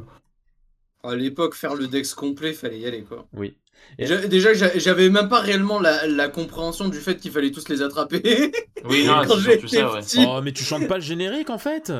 à 1.03 1.15
l'époque, 1.15 1.53
faire 1.53 1.75
le 1.75 1.87
dex 1.87 2.15
complet, 2.15 2.53
fallait 2.53 2.79
y 2.79 2.87
aller 2.87 3.03
quoi. 3.03 3.27
Oui. 3.33 3.55
Déjà, 3.97 4.53
j'avais 4.53 5.09
même 5.09 5.27
pas 5.27 5.39
réellement 5.39 5.79
la, 5.79 6.27
compréhension 6.29 6.87
du 6.87 6.99
fait 6.99 7.17
qu'il 7.17 7.31
fallait 7.31 7.51
tous 7.51 7.67
les 7.69 7.81
attraper. 7.81 8.51
Oui, 8.85 9.05
non, 9.05 9.21
quand 9.27 9.39
j'étais 9.39 9.67
ça, 9.67 9.93
ouais. 9.93 10.01
Oh, 10.27 10.39
mais 10.43 10.51
tu 10.51 10.63
chantes 10.63 10.87
pas 10.87 10.95
le 10.95 11.03
générique 11.03 11.49
en 11.49 11.57
fait? 11.57 11.91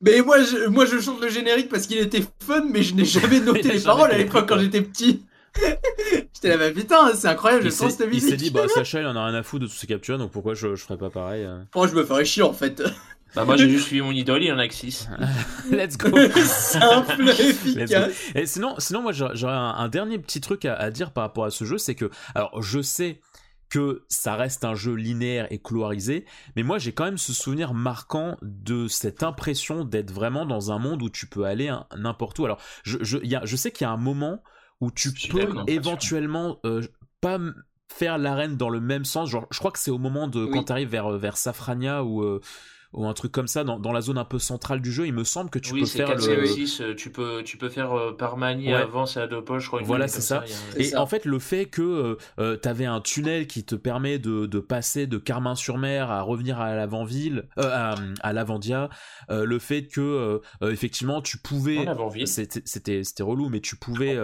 Mais 0.00 0.20
moi 0.22 0.42
je, 0.42 0.68
moi, 0.68 0.86
je 0.86 1.00
chante 1.00 1.20
le 1.20 1.28
générique 1.28 1.68
parce 1.68 1.86
qu'il 1.86 1.98
était 1.98 2.22
fun, 2.40 2.64
mais 2.70 2.82
je 2.82 2.94
n'ai 2.94 3.04
jamais 3.04 3.40
noté 3.44 3.72
les 3.72 3.80
paroles 3.80 4.10
à 4.10 4.18
l'époque 4.18 4.48
quand 4.48 4.58
j'étais 4.58 4.82
petit. 4.82 5.24
J'étais 6.34 6.48
là, 6.48 6.56
bah 6.56 6.70
putain, 6.70 7.14
c'est 7.14 7.28
incroyable, 7.28 7.62
je 7.64 7.68
sens 7.68 7.92
cette 7.92 8.08
musique. 8.08 8.22
Il 8.22 8.30
s'est 8.30 8.36
dit, 8.36 8.50
bah 8.50 8.68
Sacha, 8.68 9.02
il 9.02 9.06
en 9.06 9.14
a 9.16 9.26
rien 9.26 9.34
à 9.34 9.42
foutre 9.42 9.64
de 9.64 9.68
tous 9.68 9.76
ces 9.76 9.86
captures, 9.86 10.16
donc 10.16 10.30
pourquoi 10.30 10.54
je, 10.54 10.74
je 10.74 10.82
ferais 10.82 10.96
pas 10.96 11.10
pareil 11.10 11.44
euh 11.44 11.58
Moi, 11.74 11.88
je 11.88 11.94
me 11.94 12.04
ferais 12.04 12.24
chier 12.24 12.42
en 12.42 12.54
fait. 12.54 12.82
Bah 13.34 13.44
moi 13.44 13.56
j'ai 13.56 13.68
juste 13.68 13.86
suivi 13.86 14.02
mon 14.02 14.12
idole, 14.12 14.42
il 14.42 14.48
y 14.48 14.52
en 14.52 14.58
a 14.58 14.68
que 14.68 14.74
6. 14.74 15.08
Let's 15.70 15.96
go. 15.96 16.10
Simple, 16.36 17.30
efficace. 17.30 18.12
Et 18.34 18.46
sinon, 18.46 18.74
sinon 18.78 19.02
moi 19.02 19.12
j'aurais 19.12 19.54
un, 19.54 19.88
dernier 19.88 20.18
petit 20.18 20.40
truc 20.40 20.64
à, 20.64 20.90
dire 20.90 21.12
par 21.12 21.24
rapport 21.24 21.44
à 21.44 21.50
ce 21.50 21.64
jeu, 21.64 21.78
c'est 21.78 21.94
que, 21.94 22.10
alors 22.34 22.62
je 22.62 22.80
sais 22.82 23.20
que 23.70 24.04
ça 24.08 24.36
reste 24.36 24.64
un 24.64 24.74
jeu 24.74 24.92
linéaire 24.92 25.46
et 25.50 25.58
cloirisé, 25.58 26.26
mais 26.56 26.62
moi 26.62 26.78
j'ai 26.78 26.92
quand 26.92 27.04
même 27.04 27.16
ce 27.16 27.32
souvenir 27.32 27.72
marquant 27.72 28.36
de 28.42 28.86
cette 28.86 29.22
impression 29.22 29.86
d'être 29.86 30.10
vraiment 30.10 30.44
dans 30.44 30.70
un 30.70 30.78
monde 30.78 31.02
où 31.02 31.08
tu 31.08 31.26
peux 31.26 31.44
aller 31.44 31.74
n'importe 31.96 32.38
où. 32.38 32.44
Alors 32.44 32.58
je, 32.82 32.98
je, 33.00 33.16
y 33.24 33.34
a, 33.34 33.46
je 33.46 33.56
sais 33.56 33.70
qu'il 33.70 33.86
y 33.86 33.88
a 33.88 33.92
un 33.92 33.96
moment 33.96 34.42
où 34.82 34.90
tu 34.90 35.10
peux 35.30 35.48
éventuellement 35.68 36.58
euh, 36.66 36.82
pas 37.22 37.38
faire 37.88 38.18
l'arène 38.18 38.56
dans 38.56 38.68
le 38.68 38.80
même 38.80 39.06
sens. 39.06 39.30
Genre, 39.30 39.46
je 39.50 39.58
crois 39.58 39.70
que 39.70 39.78
c'est 39.78 39.90
au 39.90 39.98
moment 39.98 40.28
de 40.28 40.44
quand 40.44 40.64
tu 40.64 40.72
arrives 40.72 40.90
vers, 40.90 41.08
vers 41.12 41.38
Safrania 41.38 42.04
ou... 42.04 42.40
Euh, 42.94 42.98
ou 42.98 43.06
un 43.06 43.12
truc 43.14 43.32
comme 43.32 43.48
ça 43.48 43.64
dans, 43.64 43.78
dans, 43.78 43.92
la 43.92 44.00
zone 44.00 44.18
un 44.18 44.24
peu 44.24 44.38
centrale 44.38 44.80
du 44.80 44.92
jeu. 44.92 45.06
Il 45.06 45.14
me 45.14 45.24
semble 45.24 45.50
que 45.50 45.58
tu 45.58 45.72
peux 45.74 45.86
faire 45.86 46.14
le. 46.14 46.46
6, 46.46 46.82
tu 46.96 47.10
peux 47.10 47.42
tu 47.42 47.56
peux 47.56 47.68
faire 47.68 47.92
euh, 47.92 48.12
par 48.12 48.36
manie 48.36 48.72
avant 48.72 49.06
c'est 49.06 49.20
à 49.20 49.26
deux 49.26 49.42
poches. 49.42 49.64
Je 49.64 49.68
crois 49.68 49.82
voilà 49.82 50.08
c'est 50.08 50.20
ça. 50.20 50.44
Et 50.76 50.96
en 50.96 51.06
fait 51.06 51.24
le 51.24 51.38
fait 51.38 51.66
que 51.66 52.18
euh, 52.38 52.58
tu 52.62 52.68
avais 52.68 52.86
un 52.86 53.00
tunnel 53.00 53.46
qui 53.46 53.64
te 53.64 53.74
permet 53.74 54.18
de, 54.18 54.46
de 54.46 54.60
passer 54.60 55.06
de 55.06 55.18
Carmin-sur-Mer 55.18 56.10
à 56.10 56.22
revenir 56.22 56.60
à 56.60 56.74
l'avant-ville, 56.74 57.44
à, 57.56 57.94
à 58.22 58.32
l'avant-dia, 58.32 58.88
le 59.30 59.58
fait 59.58 59.86
que 59.86 60.40
effectivement 60.62 61.22
tu 61.22 61.38
pouvais, 61.38 61.86
c'était 62.26 63.04
c'était 63.04 63.22
relou, 63.22 63.48
mais 63.48 63.60
tu 63.60 63.76
pouvais 63.76 64.18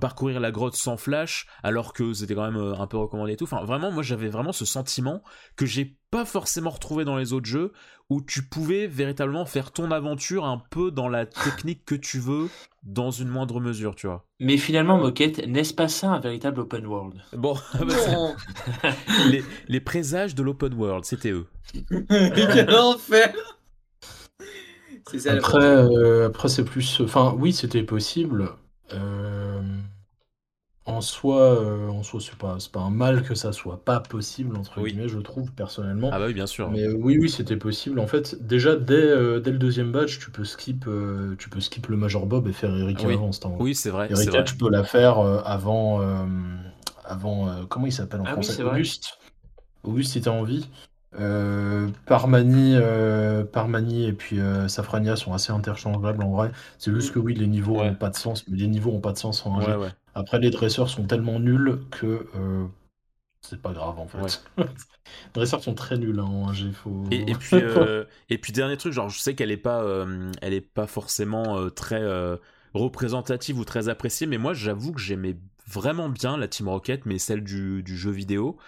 parcourir 0.00 0.40
la 0.40 0.50
grotte 0.50 0.74
sans 0.74 0.96
flash 0.96 1.46
alors 1.62 1.92
que 1.92 2.12
c'était 2.12 2.34
quand 2.34 2.50
même 2.50 2.74
un 2.78 2.86
peu 2.86 2.96
recommandé 2.96 3.32
et 3.32 3.36
tout. 3.36 3.44
Enfin 3.44 3.64
vraiment 3.64 3.90
moi 3.90 4.02
j'avais 4.02 4.28
vraiment 4.28 4.52
ce 4.52 4.64
sentiment 4.64 5.22
que 5.56 5.66
j'ai 5.66 5.96
pas 6.10 6.24
forcément 6.24 6.70
retrouvé 6.70 7.04
dans 7.04 7.16
les 7.16 7.32
autres 7.32 7.46
jeux 7.46 7.72
où 8.10 8.20
tu 8.20 8.42
pouvais 8.42 8.86
véritablement 8.86 9.46
faire 9.46 9.72
ton 9.72 9.90
aventure 9.90 10.44
un 10.44 10.62
peu 10.70 10.90
dans 10.90 11.08
la 11.08 11.26
technique 11.44 11.84
que 11.84 11.94
tu 11.94 12.18
veux 12.18 12.48
dans 12.82 13.10
une 13.10 13.28
moindre 13.28 13.60
mesure, 13.60 13.94
tu 13.94 14.06
vois. 14.06 14.26
Mais 14.40 14.56
finalement, 14.56 14.98
Moquette, 14.98 15.46
n'est-ce 15.46 15.72
pas 15.72 15.88
ça 15.88 16.10
un 16.10 16.20
véritable 16.20 16.60
open 16.60 16.86
world? 16.86 17.14
Bon, 17.32 17.56
les, 19.30 19.42
les, 19.68 19.80
présages 19.80 20.34
de 20.34 20.42
l'open 20.42 20.74
world, 20.74 21.04
c'était 21.04 21.30
eux. 21.30 21.46
Quel 21.88 22.74
enfer 22.74 23.32
Après, 25.28 25.64
euh, 25.64 26.26
après 26.26 26.48
c'est 26.48 26.64
plus. 26.64 27.00
Enfin, 27.00 27.34
oui, 27.38 27.52
c'était 27.52 27.84
possible. 27.84 28.50
Euh 28.94 29.60
en 30.84 31.00
soi, 31.00 31.40
euh, 31.40 31.88
en 31.88 32.02
soi 32.02 32.20
c'est 32.20 32.36
pas, 32.36 32.58
pas 32.72 32.80
un 32.80 32.90
mal 32.90 33.22
que 33.22 33.34
ça 33.34 33.52
soit 33.52 33.84
pas 33.84 34.00
possible, 34.00 34.56
entre 34.56 34.82
guillemets, 34.82 35.08
je 35.08 35.18
trouve, 35.18 35.52
personnellement. 35.52 36.10
Ah 36.12 36.18
bah 36.18 36.26
oui, 36.26 36.34
bien 36.34 36.46
sûr. 36.46 36.70
Mais 36.70 36.82
euh, 36.82 36.96
oui, 36.98 37.18
oui, 37.20 37.30
c'était 37.30 37.56
possible. 37.56 38.00
En 38.00 38.08
fait, 38.08 38.44
déjà, 38.44 38.74
dès, 38.74 38.94
euh, 38.94 39.38
dès 39.38 39.52
le 39.52 39.58
deuxième 39.58 39.92
batch, 39.92 40.18
tu 40.18 40.30
peux 40.30 40.44
skip, 40.44 40.86
tu 41.38 41.48
peux 41.48 41.60
skip 41.60 41.86
le 41.86 41.96
Major 41.96 42.26
Bob 42.26 42.48
et 42.48 42.52
faire 42.52 42.74
Erika 42.76 43.06
oui. 43.06 43.14
avant. 43.14 43.30
Oui, 43.60 43.74
c'est 43.74 43.90
vrai. 43.90 44.10
Erika, 44.10 44.42
tu 44.42 44.56
peux 44.56 44.70
la 44.70 44.82
faire 44.82 45.18
avant. 45.18 46.00
avant 47.04 47.66
comment 47.68 47.86
il 47.86 47.92
s'appelle 47.92 48.20
en 48.20 48.24
ah 48.26 48.32
français? 48.32 48.62
Auguste. 48.62 49.18
Auguste, 49.84 50.12
si 50.12 50.20
t'as 50.20 50.30
envie. 51.14 51.92
Parmani, 52.06 52.76
Parmani 53.52 54.06
et 54.06 54.12
puis 54.12 54.38
Safrania 54.68 55.16
sont 55.16 55.32
assez 55.32 55.52
interchangeables 55.52 56.22
en 56.22 56.30
vrai. 56.30 56.52
C'est 56.78 56.92
juste 56.92 57.12
que 57.12 57.18
oui, 57.18 57.34
les 57.34 57.46
niveaux 57.46 57.82
n'ont 57.82 57.94
pas 57.94 58.10
de 58.10 58.16
sens, 58.16 58.46
mais 58.48 58.56
les 58.56 58.68
niveaux 58.68 58.92
ont 58.92 59.00
pas 59.00 59.12
de 59.12 59.18
sens 59.18 59.44
en 59.46 59.58
ouais, 59.58 59.90
après, 60.14 60.38
les 60.38 60.50
dresseurs 60.50 60.88
sont 60.88 61.04
tellement 61.04 61.38
nuls 61.38 61.80
que 61.90 62.26
euh, 62.36 62.66
c'est 63.40 63.60
pas 63.60 63.72
grave 63.72 63.98
en 63.98 64.06
fait. 64.06 64.44
les 64.58 64.64
dresseurs 65.32 65.62
sont 65.62 65.74
très 65.74 65.96
nuls 65.96 66.18
hein, 66.18 66.24
en 66.24 66.52
G. 66.52 66.70
Et, 67.10 67.24
puis, 67.38 67.56
euh, 67.56 68.04
et 68.28 68.38
puis 68.38 68.52
dernier 68.52 68.76
truc, 68.76 68.92
genre 68.92 69.08
je 69.08 69.18
sais 69.18 69.34
qu'elle 69.34 69.50
est 69.50 69.56
pas, 69.56 69.82
euh, 69.82 70.30
elle 70.42 70.52
est 70.52 70.60
pas 70.60 70.86
forcément 70.86 71.70
très 71.70 72.02
représentative 72.74 73.58
ou 73.58 73.64
très 73.64 73.88
appréciée, 73.88 74.26
mais 74.26 74.38
moi 74.38 74.54
j'avoue 74.54 74.92
que 74.92 75.00
j'aimais 75.00 75.36
vraiment 75.66 76.08
bien 76.08 76.36
la 76.36 76.48
Team 76.48 76.68
Rocket, 76.68 77.06
mais 77.06 77.18
celle 77.18 77.42
du, 77.42 77.82
du 77.82 77.96
jeu 77.96 78.10
vidéo, 78.10 78.58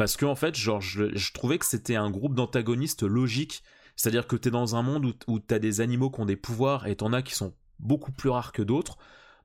parce 0.00 0.16
que 0.16 0.24
en 0.24 0.34
fait, 0.34 0.56
genre 0.56 0.80
je, 0.80 1.32
trouvais 1.34 1.58
que 1.58 1.66
c'était 1.66 1.94
un 1.94 2.10
groupe 2.10 2.34
d'antagonistes 2.34 3.02
logiques. 3.02 3.62
C'est-à-dire 3.96 4.26
que 4.26 4.34
tu 4.34 4.48
es 4.48 4.50
dans 4.50 4.74
un 4.74 4.80
monde 4.80 5.04
où, 5.04 5.12
où 5.26 5.40
tu 5.40 5.52
as 5.52 5.58
des 5.58 5.82
animaux 5.82 6.08
qui 6.08 6.20
ont 6.20 6.24
des 6.24 6.36
pouvoirs 6.36 6.86
et 6.86 6.96
t'en 6.96 7.12
as 7.12 7.20
qui 7.20 7.34
sont 7.34 7.52
beaucoup 7.78 8.10
plus 8.10 8.30
rares 8.30 8.52
que 8.52 8.62
d'autres. 8.62 8.96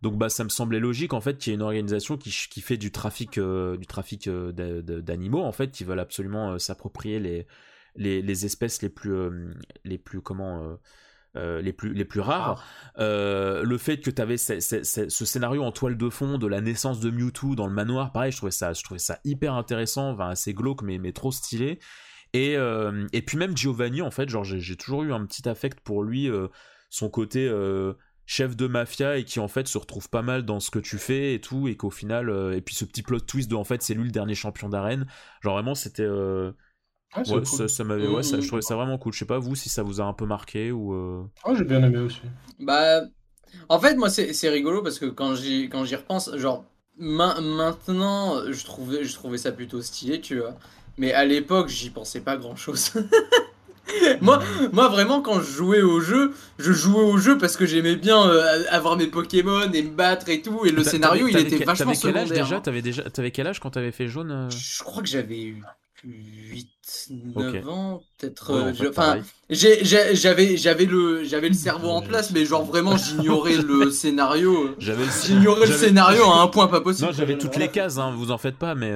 Donc 0.01 0.17
bah 0.17 0.29
ça 0.29 0.45
me 0.45 0.49
semblait 0.49 0.79
logique 0.79 1.11
en 1.11 1.19
fait 1.19 1.37
qu'il 1.37 1.51
y 1.51 1.53
ait 1.53 1.57
une 1.57 1.61
organisation 1.61 2.15
qui, 2.15 2.31
fait 2.31 2.77
du 2.77 2.89
trafic 2.89 3.37
euh, 3.37 3.77
euh, 3.99 5.01
d'animaux 5.01 5.43
en 5.43 5.51
fait 5.51 5.71
qui 5.71 5.83
veulent 5.83 5.99
absolument 5.99 6.53
euh, 6.53 6.57
s'approprier 6.57 7.45
les 7.97 8.45
espèces 8.45 8.81
les 8.81 8.87
plus 8.87 9.13
les 9.83 9.97
plus 9.97 10.21
comment 10.21 10.77
les 11.35 11.73
plus 11.73 11.93
les 11.93 12.05
plus 12.05 12.21
rares. 12.21 12.63
le 12.97 13.77
fait 13.77 13.97
que 13.97 14.09
tu 14.09 14.21
avais 14.21 14.37
ce, 14.37 15.09
scénario 15.09 15.63
en 15.63 15.71
toile 15.71 15.97
de 15.97 16.09
fond 16.09 16.37
de 16.37 16.47
la 16.47 16.61
naissance 16.61 16.99
de 16.99 17.09
Mewtwo 17.09 17.55
dans 17.55 17.67
le 17.67 17.73
manoir, 17.73 18.11
pareil, 18.11 18.31
je 18.31 18.37
trouvais 18.37 18.51
ça 18.51 18.73
je 18.73 18.83
trouvais 18.83 18.99
ça 18.99 19.19
hyper 19.23 19.53
intéressant, 19.53 20.11
enfin 20.11 20.29
assez 20.29 20.53
glauque 20.53 20.81
mais 20.81 20.97
mais 20.97 21.11
trop 21.11 21.31
stylé. 21.31 21.79
Et 22.33 22.55
et 23.13 23.21
puis 23.21 23.37
même 23.37 23.55
Giovanni 23.55 24.01
en 24.01 24.11
fait, 24.11 24.29
genre 24.29 24.43
j'ai 24.43 24.75
toujours 24.75 25.03
eu 25.03 25.13
un 25.13 25.25
petit 25.25 25.47
affect 25.47 25.79
pour 25.81 26.03
lui 26.03 26.29
son 26.89 27.09
côté 27.09 27.49
chef 28.25 28.55
de 28.55 28.67
mafia 28.67 29.17
et 29.17 29.23
qui 29.23 29.39
en 29.39 29.47
fait 29.47 29.67
se 29.67 29.77
retrouve 29.77 30.09
pas 30.09 30.21
mal 30.21 30.43
dans 30.43 30.59
ce 30.59 30.71
que 30.71 30.79
tu 30.79 30.97
fais 30.97 31.35
et 31.35 31.41
tout 31.41 31.67
et 31.67 31.75
qu'au 31.75 31.91
final 31.91 32.29
euh, 32.29 32.55
et 32.55 32.61
puis 32.61 32.75
ce 32.75 32.85
petit 32.85 33.03
plot 33.03 33.19
twist 33.19 33.49
de 33.49 33.55
en 33.55 33.63
fait 33.63 33.81
c'est 33.81 33.93
lui 33.93 34.05
le 34.05 34.11
dernier 34.11 34.35
champion 34.35 34.67
d'arène 34.67 35.05
genre 35.41 35.55
vraiment 35.55 35.75
c'était 35.75 36.07
euh, 37.17 37.39
ouais, 37.39 37.67
ça, 37.67 37.83
m'avait 37.83 38.07
ouais 38.07 38.23
ça, 38.23 38.39
je 38.39 38.47
trouvais 38.47 38.61
ça 38.61 38.75
vraiment 38.75 38.97
cool. 38.97 39.13
Je 39.13 39.19
sais 39.19 39.25
pas 39.25 39.39
vous 39.39 39.55
si 39.55 39.69
ça 39.69 39.83
vous 39.83 40.01
a 40.01 40.03
un 40.03 40.13
peu 40.13 40.25
marqué 40.25 40.71
ou 40.71 40.93
euh... 40.93 41.23
ah 41.43 41.53
j'ai 41.55 41.63
bien 41.63 41.83
aimé 41.83 41.99
aussi. 41.99 42.21
Bah 42.59 43.01
en 43.69 43.79
fait 43.79 43.95
moi 43.95 44.09
c'est 44.09 44.49
rigolo 44.49 44.81
parce 44.81 44.99
que 44.99 45.05
quand 45.05 45.35
j'y 45.35 45.69
quand 45.69 45.85
j'y 45.85 45.95
repense 45.95 46.35
genre 46.37 46.65
maintenant 46.97 48.51
je 48.51 48.65
trouvais 48.65 49.03
je 49.03 49.13
trouvais 49.13 49.37
ça 49.37 49.51
plutôt 49.51 49.81
stylé 49.81 50.21
tu 50.21 50.39
vois. 50.39 50.55
Mais 50.97 51.13
à 51.13 51.25
l'époque 51.25 51.69
j'y 51.69 51.89
pensais 51.89 52.21
pas 52.21 52.37
grand 52.37 52.55
chose 52.55 52.91
moi, 54.21 54.41
moi, 54.71 54.87
vraiment, 54.87 55.21
quand 55.21 55.39
je 55.41 55.51
jouais 55.51 55.81
au 55.81 55.99
jeu, 55.99 56.33
je 56.57 56.71
jouais 56.71 57.03
au 57.03 57.17
jeu 57.17 57.37
parce 57.37 57.57
que 57.57 57.65
j'aimais 57.65 57.95
bien 57.95 58.27
euh, 58.27 58.63
avoir 58.69 58.97
mes 58.97 59.07
Pokémon 59.07 59.71
et 59.71 59.83
me 59.83 59.91
battre 59.91 60.29
et 60.29 60.41
tout. 60.41 60.65
Et 60.65 60.71
le 60.71 60.83
scénario, 60.83 61.27
il 61.27 61.37
était 61.37 61.63
vachement 61.63 61.93
T'avais 61.93 61.97
quel 62.01 62.17
âge 62.17 62.29
déjà? 62.29 62.59
T'avais 62.59 62.81
déjà, 62.81 63.03
avais 63.17 63.31
quel 63.31 63.47
âge 63.47 63.59
quand 63.59 63.71
t'avais 63.71 63.91
fait 63.91 64.07
jaune 64.07 64.31
euh? 64.31 64.49
Je 64.49 64.83
crois 64.83 65.03
que 65.03 65.09
j'avais 65.09 65.43
eu 65.43 65.63
8, 66.05 66.67
9 67.35 67.69
ans, 67.69 68.03
peut-être. 68.17 68.51
Euh, 68.51 68.89
enfin, 68.89 69.17
j'avais, 69.49 70.55
j'avais 70.55 70.85
le, 70.85 71.23
j'avais 71.23 71.49
le 71.49 71.55
cerveau 71.55 71.89
en 71.89 72.01
place, 72.01 72.31
mais 72.31 72.45
genre 72.45 72.63
vraiment, 72.63 72.95
j'ignorais 72.95 73.57
le 73.57 73.89
scénario. 73.91 74.75
J'ignorais 74.79 75.67
le 75.67 75.73
scénario 75.73 76.23
à 76.23 76.41
un 76.41 76.47
point 76.47 76.67
pas 76.67 76.81
possible. 76.81 77.07
Non, 77.07 77.13
j'avais 77.13 77.37
toutes 77.37 77.57
les 77.57 77.69
cases, 77.69 77.97
hein, 77.97 78.13
vous 78.15 78.31
en 78.31 78.37
faites 78.37 78.57
pas, 78.57 78.75
mais. 78.75 78.93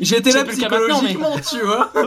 J'étais 0.00 0.32
là 0.32 0.44
psychologiquement, 0.44 1.36
tu 1.38 1.60
vois. 1.60 1.92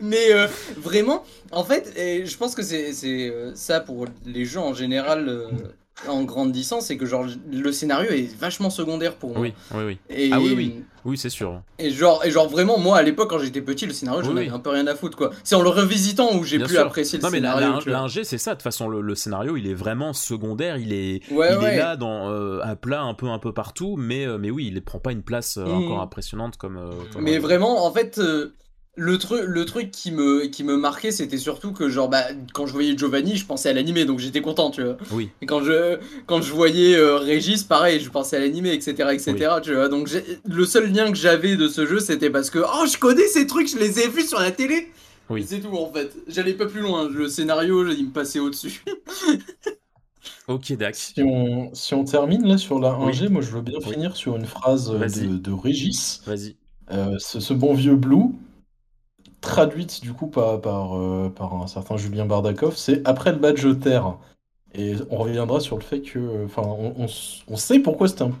Mais 0.00 0.32
euh, 0.32 0.46
vraiment, 0.76 1.24
en 1.50 1.64
fait, 1.64 1.92
je 1.96 2.36
pense 2.36 2.54
que 2.54 2.62
c'est 2.62 2.92
euh, 3.30 3.52
ça 3.54 3.80
pour 3.80 4.06
les 4.24 4.44
gens 4.44 4.66
en 4.66 4.74
général 4.74 5.28
euh, 5.28 5.50
en 6.06 6.22
grandissant, 6.22 6.80
c'est 6.80 6.96
que 6.96 7.06
genre 7.06 7.26
le 7.50 7.72
scénario 7.72 8.10
est 8.10 8.34
vachement 8.38 8.70
secondaire 8.70 9.16
pour 9.16 9.30
moi. 9.30 9.40
Oui, 9.40 9.54
oui, 9.74 9.84
oui. 9.84 9.98
Et, 10.10 10.30
ah 10.32 10.40
oui, 10.40 10.54
oui. 10.56 10.84
Oui, 11.04 11.16
c'est 11.16 11.30
sûr. 11.30 11.62
Et 11.78 11.90
genre, 11.90 12.24
et 12.24 12.30
genre 12.30 12.48
vraiment, 12.48 12.78
moi 12.78 12.98
à 12.98 13.02
l'époque 13.02 13.30
quand 13.30 13.38
j'étais 13.38 13.62
petit, 13.62 13.86
le 13.86 13.92
scénario, 13.92 14.22
j'en 14.22 14.36
avais 14.36 14.48
un 14.48 14.58
peu 14.58 14.70
rien 14.70 14.86
à 14.86 14.94
foutre 14.94 15.16
quoi. 15.16 15.30
C'est 15.42 15.54
en 15.54 15.62
le 15.62 15.70
revisitant 15.70 16.36
où 16.36 16.44
j'ai 16.44 16.58
pu 16.58 16.76
apprécier 16.76 17.18
le 17.18 17.24
non, 17.24 17.30
scénario. 17.30 17.68
Mais 17.86 17.92
l'ingé, 17.92 18.24
c'est 18.24 18.38
ça. 18.38 18.52
De 18.52 18.56
toute 18.56 18.62
façon, 18.62 18.88
le, 18.88 19.14
scénario, 19.14 19.56
il 19.56 19.66
est 19.66 19.74
vraiment 19.74 20.12
secondaire. 20.12 20.76
Il 20.76 20.92
est, 20.92 21.22
il 21.30 21.40
est 21.40 21.76
là 21.78 21.96
dans, 21.96 22.60
à 22.60 22.76
plat 22.76 23.02
un 23.02 23.14
peu, 23.14 23.28
un 23.28 23.38
peu 23.38 23.52
partout. 23.52 23.96
Mais, 23.96 24.26
mais 24.38 24.50
oui, 24.50 24.66
il 24.68 24.74
ne 24.74 24.80
prend 24.80 24.98
pas 24.98 25.12
une 25.12 25.22
place 25.22 25.56
mmh. 25.56 25.68
encore 25.68 26.00
impressionnante 26.00 26.56
comme. 26.56 26.78
mais 27.18 27.38
vraiment, 27.38 27.86
en 27.86 27.92
fait 27.92 28.20
le 28.98 29.16
truc, 29.16 29.42
le 29.46 29.64
truc 29.64 29.92
qui 29.92 30.10
me, 30.10 30.46
qui 30.46 30.64
me 30.64 30.76
marquait, 30.76 31.12
c'était 31.12 31.38
surtout 31.38 31.72
que, 31.72 31.88
genre, 31.88 32.08
bah, 32.08 32.24
quand 32.52 32.66
je 32.66 32.72
voyais 32.72 32.98
Giovanni, 32.98 33.36
je 33.36 33.46
pensais 33.46 33.68
à 33.68 33.72
l'animé, 33.72 34.04
donc 34.04 34.18
j'étais 34.18 34.40
content, 34.40 34.70
tu 34.70 34.82
vois. 34.82 34.96
Oui. 35.12 35.30
Et 35.40 35.46
quand 35.46 35.62
je, 35.62 35.98
quand 36.26 36.42
je 36.42 36.52
voyais 36.52 36.96
euh, 36.96 37.16
Régis, 37.16 37.62
pareil, 37.62 38.00
je 38.00 38.10
pensais 38.10 38.36
à 38.36 38.40
l'animé, 38.40 38.72
etc., 38.72 39.10
etc., 39.12 39.50
tu 39.62 39.74
vois. 39.74 39.88
Donc, 39.88 40.10
le 40.44 40.64
seul 40.64 40.92
lien 40.92 41.12
que 41.12 41.16
j'avais 41.16 41.56
de 41.56 41.68
ce 41.68 41.86
jeu, 41.86 42.00
c'était 42.00 42.30
parce 42.30 42.50
que, 42.50 42.58
oh, 42.58 42.86
je 42.92 42.98
connais 42.98 43.28
ces 43.28 43.46
trucs, 43.46 43.70
je 43.70 43.78
les 43.78 44.00
ai 44.00 44.08
vus 44.08 44.26
sur 44.26 44.40
la 44.40 44.50
télé. 44.50 44.88
Oui. 45.30 45.44
C'est 45.46 45.60
tout, 45.60 45.76
en 45.76 45.92
fait. 45.92 46.16
J'allais 46.26 46.54
pas 46.54 46.66
plus 46.66 46.80
loin. 46.80 47.08
Le 47.08 47.28
scénario, 47.28 47.88
il 47.88 48.06
me 48.06 48.10
passait 48.10 48.40
au-dessus. 48.40 48.82
ok, 50.48 50.72
d'accord. 50.72 50.94
Si 50.96 51.22
on, 51.22 51.70
si 51.72 51.94
on 51.94 52.04
termine 52.04 52.46
là 52.46 52.58
sur 52.58 52.80
la 52.80 52.90
1G, 52.90 53.28
moi 53.28 53.42
je 53.42 53.50
veux 53.50 53.60
bien 53.60 53.80
finir 53.80 54.16
sur 54.16 54.36
une 54.36 54.46
phrase 54.46 54.90
de, 54.90 55.36
de, 55.36 55.52
Régis. 55.52 56.22
Vas-y. 56.26 56.56
Euh, 56.90 57.16
ce, 57.18 57.38
ce, 57.38 57.52
bon 57.52 57.74
vieux 57.74 57.96
Blue, 57.96 58.32
traduite 59.40 60.00
du 60.00 60.12
coup 60.12 60.26
par, 60.26 60.60
par, 60.60 60.96
euh, 60.96 61.28
par 61.34 61.54
un 61.54 61.66
certain 61.66 61.96
Julien 61.96 62.26
Bardakov, 62.26 62.76
c'est 62.76 63.06
après 63.06 63.32
le 63.32 63.38
badge 63.38 63.66
terre. 63.80 64.16
Et 64.74 64.94
on 65.10 65.16
reviendra 65.16 65.60
sur 65.60 65.76
le 65.76 65.82
fait 65.82 66.02
que. 66.02 66.44
Enfin, 66.44 66.62
on, 66.62 67.06
on, 67.48 67.56
sait 67.56 67.78
pourquoi 67.78 68.08
c'est 68.08 68.22
un, 68.22 68.32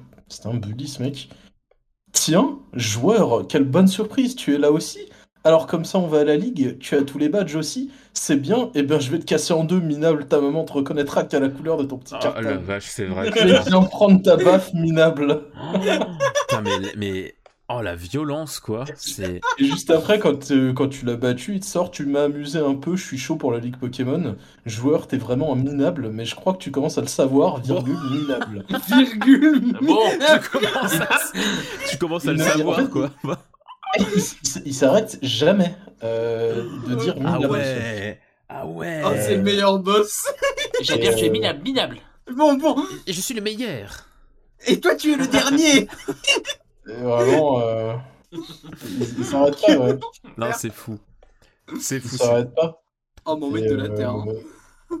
un 0.44 0.54
bully 0.54 0.86
ce 0.86 1.02
mec. 1.02 1.30
Tiens, 2.12 2.58
joueur, 2.74 3.46
quelle 3.46 3.64
bonne 3.64 3.88
surprise, 3.88 4.36
tu 4.36 4.54
es 4.54 4.58
là 4.58 4.70
aussi 4.70 5.00
alors 5.44 5.66
comme 5.66 5.84
ça 5.84 5.98
on 5.98 6.06
va 6.06 6.20
à 6.20 6.24
la 6.24 6.36
ligue, 6.36 6.78
tu 6.78 6.94
as 6.94 7.02
tous 7.02 7.16
les 7.16 7.28
badges 7.28 7.54
aussi, 7.54 7.90
c'est 8.12 8.36
bien, 8.36 8.64
et 8.74 8.80
eh 8.80 8.82
bien 8.82 8.98
je 8.98 9.10
vais 9.10 9.18
te 9.18 9.24
casser 9.24 9.54
en 9.54 9.64
deux, 9.64 9.80
minable, 9.80 10.26
ta 10.26 10.40
maman 10.40 10.64
te 10.64 10.72
reconnaîtra 10.72 11.24
qu'à 11.24 11.40
la 11.40 11.48
couleur 11.48 11.76
de 11.78 11.84
ton 11.84 11.96
petit 11.96 12.14
oh, 12.20 12.40
la 12.40 12.56
vache, 12.56 12.86
c'est 12.88 13.06
vrai. 13.06 13.30
Je 13.34 13.46
vais 13.46 13.70
bien 13.70 13.82
prendre 13.82 14.20
ta 14.20 14.36
baffe, 14.36 14.74
minable. 14.74 15.44
Putain, 15.72 16.62
mais, 16.62 16.92
mais 16.96 17.34
Oh 17.70 17.82
la 17.82 17.94
violence 17.94 18.60
quoi, 18.60 18.86
c'est. 18.96 19.42
Et 19.58 19.64
juste 19.66 19.90
après 19.90 20.18
quand, 20.18 20.50
euh, 20.52 20.72
quand 20.72 20.88
tu 20.88 21.04
l'as 21.04 21.16
battu, 21.16 21.56
il 21.56 21.60
te 21.60 21.66
sort, 21.66 21.90
tu 21.90 22.06
m'as 22.06 22.22
amusé 22.24 22.58
un 22.58 22.74
peu, 22.74 22.96
je 22.96 23.04
suis 23.04 23.18
chaud 23.18 23.36
pour 23.36 23.52
la 23.52 23.58
ligue 23.58 23.76
Pokémon. 23.76 24.36
Joueur, 24.64 25.06
t'es 25.06 25.18
vraiment 25.18 25.52
un 25.52 25.56
minable, 25.56 26.08
mais 26.10 26.24
je 26.24 26.34
crois 26.34 26.54
que 26.54 26.58
tu 26.58 26.70
commences 26.70 26.96
à 26.96 27.02
le 27.02 27.08
savoir, 27.08 27.60
virgule, 27.60 27.98
minable. 28.10 28.64
virgule 28.88 29.76
Bon, 29.82 29.98
tu 30.08 30.48
commences 30.48 30.94
à, 30.94 31.08
tu 31.90 31.98
commences 31.98 32.26
à 32.26 32.32
le 32.32 32.38
savoir 32.38 32.88
quoi. 32.88 33.10
il, 34.64 34.74
s'arrête 34.74 35.18
jamais. 35.20 35.74
de 36.02 36.94
dire 36.94 37.16
Ah 37.22 37.38
ouais 37.38 38.18
Ah 38.48 38.66
ouais 38.66 39.02
oh, 39.04 39.10
C'est 39.16 39.36
le 39.36 39.42
meilleur 39.42 39.78
boss 39.78 40.26
J'allais 40.80 41.02
dire, 41.02 41.16
tu 41.16 41.26
es 41.26 41.30
minable, 41.30 41.60
minable 41.62 41.98
Bon, 42.34 42.54
bon 42.54 42.82
Et 43.06 43.12
je 43.12 43.20
suis 43.20 43.34
le 43.34 43.42
meilleur 43.42 44.06
Et 44.66 44.80
toi, 44.80 44.94
tu 44.94 45.12
es 45.12 45.16
le 45.16 45.26
dernier 45.26 45.86
Vraiment, 46.88 47.60
euh... 47.60 47.94
il, 48.32 49.24
s'arrête 49.24 49.56
pas, 49.60 49.76
ouais. 49.76 49.98
Non, 50.38 50.48
c'est 50.56 50.72
fou. 50.72 50.98
C'est 51.80 52.00
fou. 52.00 52.08
Il 52.12 52.18
s'arrête 52.18 52.54
pas. 52.54 52.82
Oh, 53.26 53.36
mon 53.36 53.50
maître 53.50 53.68
de 53.68 53.74
la 53.74 53.90
terre. 53.90 54.10
Hein. 54.10 54.24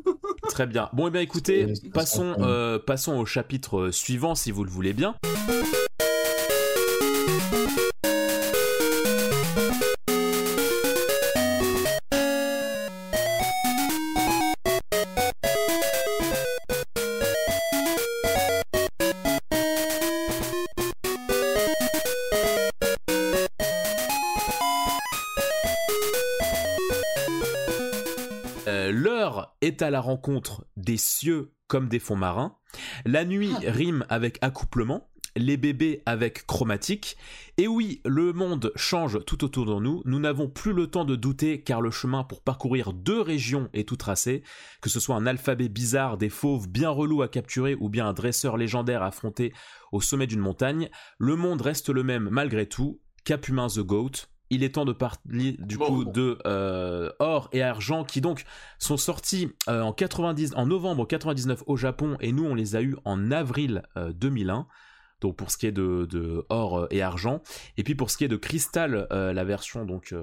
Très 0.48 0.66
bien. 0.66 0.90
Bon, 0.92 1.06
et 1.06 1.08
eh 1.08 1.10
bien 1.12 1.20
écoutez, 1.22 1.72
passons, 1.94 2.34
euh, 2.40 2.78
passons 2.78 3.16
au 3.18 3.24
chapitre 3.24 3.90
suivant 3.90 4.34
si 4.34 4.50
vous 4.50 4.64
le 4.64 4.70
voulez 4.70 4.92
bien. 4.92 5.14
À 29.88 29.90
la 29.90 30.00
rencontre 30.02 30.66
des 30.76 30.98
cieux 30.98 31.54
comme 31.66 31.88
des 31.88 31.98
fonds 31.98 32.16
marins. 32.16 32.56
La 33.06 33.24
nuit 33.24 33.52
ah. 33.56 33.70
rime 33.70 34.04
avec 34.10 34.38
accouplement, 34.42 35.10
les 35.34 35.56
bébés 35.56 36.02
avec 36.04 36.46
chromatique. 36.46 37.16
Et 37.56 37.66
oui, 37.66 38.02
le 38.04 38.34
monde 38.34 38.70
change 38.76 39.24
tout 39.24 39.44
autour 39.44 39.64
de 39.64 39.80
nous. 39.80 40.02
Nous 40.04 40.20
n'avons 40.20 40.50
plus 40.50 40.74
le 40.74 40.88
temps 40.88 41.06
de 41.06 41.16
douter 41.16 41.62
car 41.62 41.80
le 41.80 41.90
chemin 41.90 42.22
pour 42.22 42.42
parcourir 42.42 42.92
deux 42.92 43.20
régions 43.22 43.70
est 43.72 43.88
tout 43.88 43.96
tracé. 43.96 44.42
Que 44.82 44.90
ce 44.90 45.00
soit 45.00 45.16
un 45.16 45.26
alphabet 45.26 45.70
bizarre, 45.70 46.18
des 46.18 46.28
fauves 46.28 46.68
bien 46.68 46.90
relous 46.90 47.22
à 47.22 47.28
capturer 47.28 47.74
ou 47.80 47.88
bien 47.88 48.06
un 48.06 48.12
dresseur 48.12 48.58
légendaire 48.58 49.02
affronté 49.02 49.54
au 49.90 50.02
sommet 50.02 50.26
d'une 50.26 50.40
montagne, 50.40 50.90
le 51.18 51.34
monde 51.34 51.62
reste 51.62 51.88
le 51.88 52.02
même 52.02 52.28
malgré 52.30 52.66
tout. 52.66 53.00
Cap 53.24 53.48
humain 53.48 53.68
The 53.68 53.80
Goat, 53.80 54.28
il 54.50 54.62
est 54.62 54.74
temps 54.74 54.84
de 54.84 54.92
parler 54.92 55.56
du 55.58 55.78
coup 55.78 56.04
de 56.04 56.38
euh, 56.46 57.10
Or 57.18 57.48
et 57.52 57.62
Argent 57.62 58.04
qui 58.04 58.20
donc 58.20 58.44
sont 58.78 58.96
sortis 58.96 59.50
euh, 59.68 59.82
en, 59.82 59.92
90, 59.92 60.54
en 60.56 60.66
novembre 60.66 61.06
99 61.06 61.64
au 61.66 61.76
Japon 61.76 62.16
et 62.20 62.32
nous 62.32 62.44
on 62.44 62.54
les 62.54 62.76
a 62.76 62.82
eu 62.82 62.96
en 63.04 63.30
avril 63.30 63.82
2001. 63.96 64.58
Euh, 64.58 64.62
donc 65.20 65.36
pour 65.36 65.50
ce 65.50 65.58
qui 65.58 65.66
est 65.66 65.72
de, 65.72 66.46
Or 66.48 66.86
et 66.90 67.02
Argent. 67.02 67.42
Et 67.76 67.82
puis 67.82 67.96
pour 67.96 68.08
ce 68.08 68.16
qui 68.16 68.24
est 68.24 68.28
de 68.28 68.36
Crystal, 68.36 69.08
la 69.10 69.44
version 69.44 69.84
donc 69.84 70.14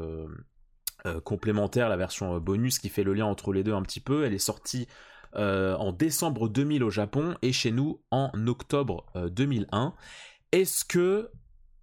complémentaire, 1.26 1.90
la 1.90 1.98
version 1.98 2.40
bonus 2.40 2.80
qui 2.80 2.88
fait 2.88 3.04
le 3.04 3.14
lien 3.14 3.26
entre 3.26 3.52
les 3.52 3.62
deux 3.62 3.74
un 3.74 3.82
petit 3.82 4.00
peu, 4.00 4.24
elle 4.24 4.34
est 4.34 4.40
sortie 4.40 4.88
en 5.36 5.92
décembre 5.92 6.48
2000 6.48 6.82
au 6.82 6.90
Japon 6.90 7.36
et 7.42 7.52
chez 7.52 7.72
nous 7.72 8.00
en 8.10 8.32
octobre 8.48 9.06
2001. 9.32 9.94
Est-ce 10.54 10.86
que 10.86 11.30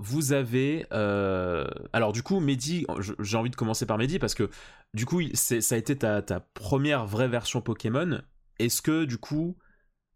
vous 0.03 0.33
avez... 0.33 0.85
Euh, 0.93 1.65
alors 1.93 2.13
du 2.13 2.23
coup, 2.23 2.41
Mehdi, 2.41 2.87
j'ai 3.21 3.37
envie 3.37 3.51
de 3.51 3.57
commencer 3.57 3.87
par 3.87 3.99
Mehdi 3.99 4.19
parce 4.19 4.35
que 4.35 4.51
du 4.95 5.07
coup, 5.07 5.21
ça 5.35 5.75
a 5.75 5.79
été 5.79 5.97
ta, 5.97 6.23
première 6.55 7.07
vraie 7.07 7.29
version 7.29 7.61
Pokémon. 7.61 8.21
Est-ce 8.59 8.83
que 8.83 9.05
du 9.05 9.19
coup... 9.19 9.57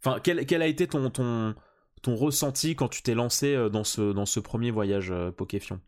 Enfin, 0.04 0.20
quel, 0.22 0.62
a 0.62 0.66
été 0.66 0.86
ton, 0.86 1.10
ton, 1.10 1.54
ressenti 2.16 2.76
quand 2.76 2.88
tu 2.88 3.02
t'es 3.02 3.14
lancé 3.14 3.54
euh, 3.54 3.68
dans 3.68 3.82
ce, 3.84 4.12
dans 4.12 4.26
ce 4.26 4.40
premier 4.40 4.70
voyage 4.70 5.10
euh, 5.10 5.30
Pokéfion? 5.30 5.80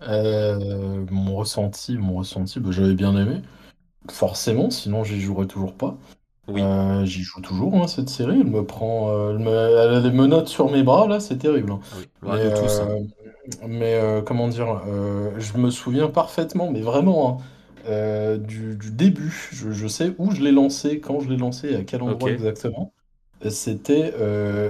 Mon 0.00 1.36
ressenti, 1.36 1.96
mon 1.96 2.16
ressenti, 2.16 2.58
bah, 2.58 2.70
j'avais 2.70 2.94
bien 2.94 3.16
aimé. 3.16 3.42
Forcément, 4.10 4.70
sinon 4.70 5.04
j'y 5.04 5.20
jouerais 5.20 5.46
toujours 5.46 5.76
pas. 5.76 5.98
Oui. 6.48 6.62
Euh, 6.62 7.04
j'y 7.04 7.22
joue 7.22 7.40
toujours, 7.42 7.74
hein, 7.74 7.86
cette 7.86 8.08
série. 8.08 8.40
Elle 8.40 8.46
me 8.46 8.64
prend, 8.64 9.10
euh, 9.10 9.36
elle, 9.38 9.90
elle 9.90 9.94
a 9.96 10.00
des 10.00 10.10
menottes 10.10 10.48
sur 10.48 10.70
mes 10.70 10.82
bras, 10.82 11.06
là, 11.06 11.20
c'est 11.20 11.36
terrible. 11.36 11.72
Hein. 11.72 11.80
Oui, 11.92 12.30
Mais, 12.32 12.54
tous, 12.54 12.80
hein. 12.80 12.88
euh, 12.90 13.66
mais 13.68 14.22
comment 14.24 14.48
dire, 14.48 14.80
je 15.38 15.58
me 15.58 15.70
souviens 15.70 16.08
parfaitement, 16.08 16.70
mais 16.70 16.80
vraiment, 16.80 17.42
du, 17.86 18.76
du 18.76 18.90
début. 18.90 19.48
Je, 19.52 19.72
je 19.72 19.88
sais 19.88 20.14
où 20.18 20.30
je 20.30 20.42
l'ai 20.42 20.52
lancé, 20.52 21.00
quand 21.00 21.20
je 21.20 21.28
l'ai 21.28 21.36
lancé, 21.36 21.74
à 21.74 21.84
quel 21.84 22.02
endroit 22.02 22.30
exactement. 22.30 22.92
C'était, 23.48 24.14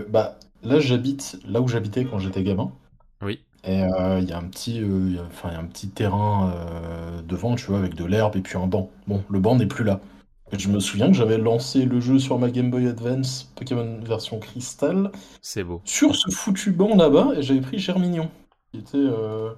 bah, 0.09 0.39
là, 0.63 0.81
j'habite 0.81 1.39
là 1.49 1.61
où 1.61 1.69
j'habitais 1.69 2.05
quand 2.05 2.19
j'étais 2.19 2.43
gamin. 2.43 2.73
Oui. 3.23 3.41
Et 3.65 3.81
il 3.81 4.29
y 4.29 4.33
a 4.33 4.39
un 4.39 4.45
petit, 4.45 4.83
enfin, 5.29 5.51
il 5.51 5.55
y 5.55 5.57
a 5.57 5.61
un 5.61 5.65
petit 5.65 5.89
terrain 5.89 6.53
devant, 7.27 7.55
tu 7.55 7.67
vois, 7.67 7.79
avec 7.79 7.95
de 7.95 8.05
l'herbe 8.05 8.35
et 8.37 8.41
puis 8.41 8.59
un 8.59 8.67
banc. 8.67 8.91
Bon, 9.07 9.23
le 9.31 9.39
banc 9.39 9.55
n'est 9.57 9.67
plus 9.67 9.85
là. 9.85 10.01
Je 10.57 10.69
me 10.69 10.81
souviens 10.81 11.09
que 11.09 11.15
j'avais 11.15 11.39
lancé 11.39 11.85
le 11.85 12.01
jeu 12.01 12.19
sur 12.19 12.39
ma 12.39 12.51
Game 12.51 12.71
Boy 12.71 12.89
Advance, 12.89 13.53
Pokémon 13.55 14.01
version 14.03 14.39
cristal. 14.39 15.13
C'est 15.43 15.65
beau. 15.65 15.81
Sur 15.85 16.17
ce 16.17 16.31
foutu 16.31 16.71
banc 16.71 16.97
là-bas, 16.97 17.33
et 17.37 17.43
j'avais 17.43 17.61
pris 17.61 17.79
Germignon. 17.79 18.31
Qui 18.73 18.81
était 18.81 18.97
euh, 18.97 19.51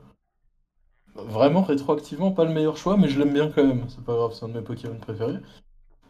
vraiment 1.14 1.62
rétroactivement 1.62 2.32
pas 2.32 2.44
le 2.44 2.52
meilleur 2.52 2.76
choix, 2.76 2.96
mais 2.96 3.08
je 3.08 3.18
l'aime 3.18 3.32
bien 3.32 3.50
quand 3.54 3.64
même. 3.64 3.84
C'est 3.88 4.04
pas 4.04 4.14
grave, 4.14 4.32
c'est 4.34 4.44
un 4.44 4.48
de 4.48 4.54
mes 4.54 4.62
Pokémon 4.62 4.96
préférés. 4.96 5.38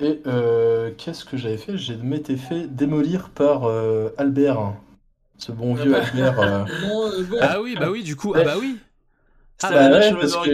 Et 0.01 0.23
euh, 0.27 0.91
qu'est-ce 0.97 1.25
que 1.25 1.37
j'avais 1.37 1.59
fait? 1.59 1.77
J'ai 1.77 1.97
m'étais 1.97 2.37
fait 2.37 2.67
démolir 2.67 3.31
par 3.31 3.65
euh, 3.65 4.11
Albert. 4.17 4.75
Ce 5.37 5.53
bon 5.53 5.75
vieux 5.75 5.95
ah 5.95 6.01
bah. 6.01 6.07
Albert. 6.07 6.67
Ah 7.41 7.61
oui, 7.61 7.77
bah 7.79 7.91
oui, 7.91 8.03
du 8.03 8.17
coup, 8.17 8.33
ah 8.35 8.43
bah 8.43 8.55
oui. 8.59 8.79
Ah 9.63 9.71
bah 9.71 9.91
ouais, 9.91 10.13
parce 10.15 10.37
que 10.37 10.51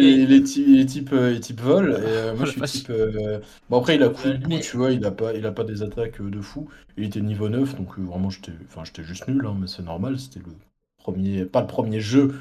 types, 0.84 1.11
les 1.12 1.40
types 1.40 1.61
volent, 1.61 1.92
et 1.92 1.94
euh, 2.00 2.34
moi 2.36 2.44
je 2.44 2.50
suis 2.52 2.62
type... 2.62 2.90
Euh, 2.90 3.38
bon 3.70 3.78
après 3.78 3.94
il 3.94 4.02
a 4.02 4.09
coup, 4.09 4.28
tu 4.61 4.76
vois, 4.76 4.90
il 4.90 5.04
a, 5.07 5.12
pas, 5.12 5.32
il 5.34 5.46
a 5.46 5.52
pas 5.52 5.62
des 5.62 5.82
attaques 5.84 6.20
euh, 6.20 6.28
de 6.28 6.40
fou, 6.40 6.68
il 6.96 7.04
était 7.04 7.20
niveau 7.20 7.48
9, 7.48 7.76
donc 7.76 7.96
vraiment 7.98 8.30
j'étais 8.30 8.52
enfin, 8.68 8.82
juste 9.04 9.28
nul, 9.28 9.46
hein, 9.46 9.57
mais 9.61 9.68
c'est 9.68 9.82
normal, 9.84 10.18
c'était 10.18 10.40
le 10.40 10.52
premier... 10.98 11.44
pas 11.44 11.61
le 11.61 11.68
premier 11.68 12.00
jeu. 12.00 12.34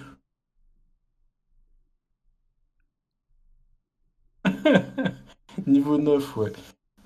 niveau 5.67 5.97
9, 5.97 6.37
ouais. 6.37 6.51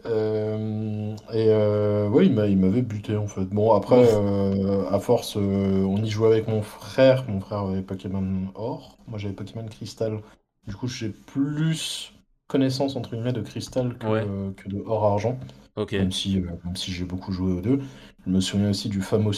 Euh, 0.06 1.16
et 1.34 1.47
euh, 1.50 2.08
ouais, 2.10 2.26
il 2.26 2.34
m'avait 2.34 2.82
buté 2.82 3.16
en 3.16 3.28
fait. 3.28 3.45
Bon, 3.45 3.74
après, 3.74 4.08
euh, 4.14 4.89
à 4.89 5.00
force, 5.00 5.36
on 5.36 5.97
y 5.97 6.10
jouait 6.10 6.28
avec 6.28 6.47
mon 6.47 6.62
frère. 6.62 7.26
Mon 7.28 7.39
frère 7.39 7.60
avait 7.60 7.82
Pokémon 7.82 8.47
Or. 8.56 8.97
Moi, 9.08 9.20
j'avais 9.20 9.34
Pokémon 9.34 9.66
Crystal. 9.68 10.20
Du 10.68 10.76
coup, 10.76 10.88
j'ai 10.88 11.10
plus 11.10 12.14
connaissance 12.47 12.95
entre 12.95 13.12
guillemets 13.12 13.34
de 13.34 13.41
Crystal 13.41 13.97
que, 13.97 14.52
que 14.52 14.70
de 14.70 14.84
Or 14.86 15.06
Argent. 15.06 15.38
Ok. 15.76 15.93
Même 15.93 16.12
si, 16.12 16.39
même 16.39 16.76
si 16.76 16.91
j'ai 16.91 17.06
beaucoup 17.06 17.32
joué 17.32 17.54
aux 17.54 17.62
deux. 17.62 17.80
Je 18.26 18.32
me 18.32 18.41
souviens 18.41 18.70
aussi 18.70 18.89
du 18.89 19.02
fameux 19.02 19.32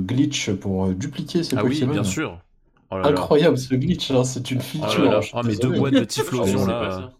glitch 0.00 0.50
pour 0.52 0.88
dupliquer 0.88 1.42
ces 1.42 1.56
ah 1.56 1.62
Pokémon. 1.62 1.86
oui, 1.88 1.92
bien 1.92 2.04
sûr. 2.04 2.38
Oh 2.92 2.96
Incroyable 2.96 3.56
ce 3.56 3.74
glitch, 3.74 4.10
hein, 4.10 4.24
c'est 4.24 4.50
une 4.50 4.60
feature. 4.60 5.20
Oh, 5.32 5.40
mais 5.44 5.56
deux 5.56 5.70
boîtes 5.70 5.94
de 5.94 6.04
Typhlosion 6.04 6.66
là. 6.66 7.12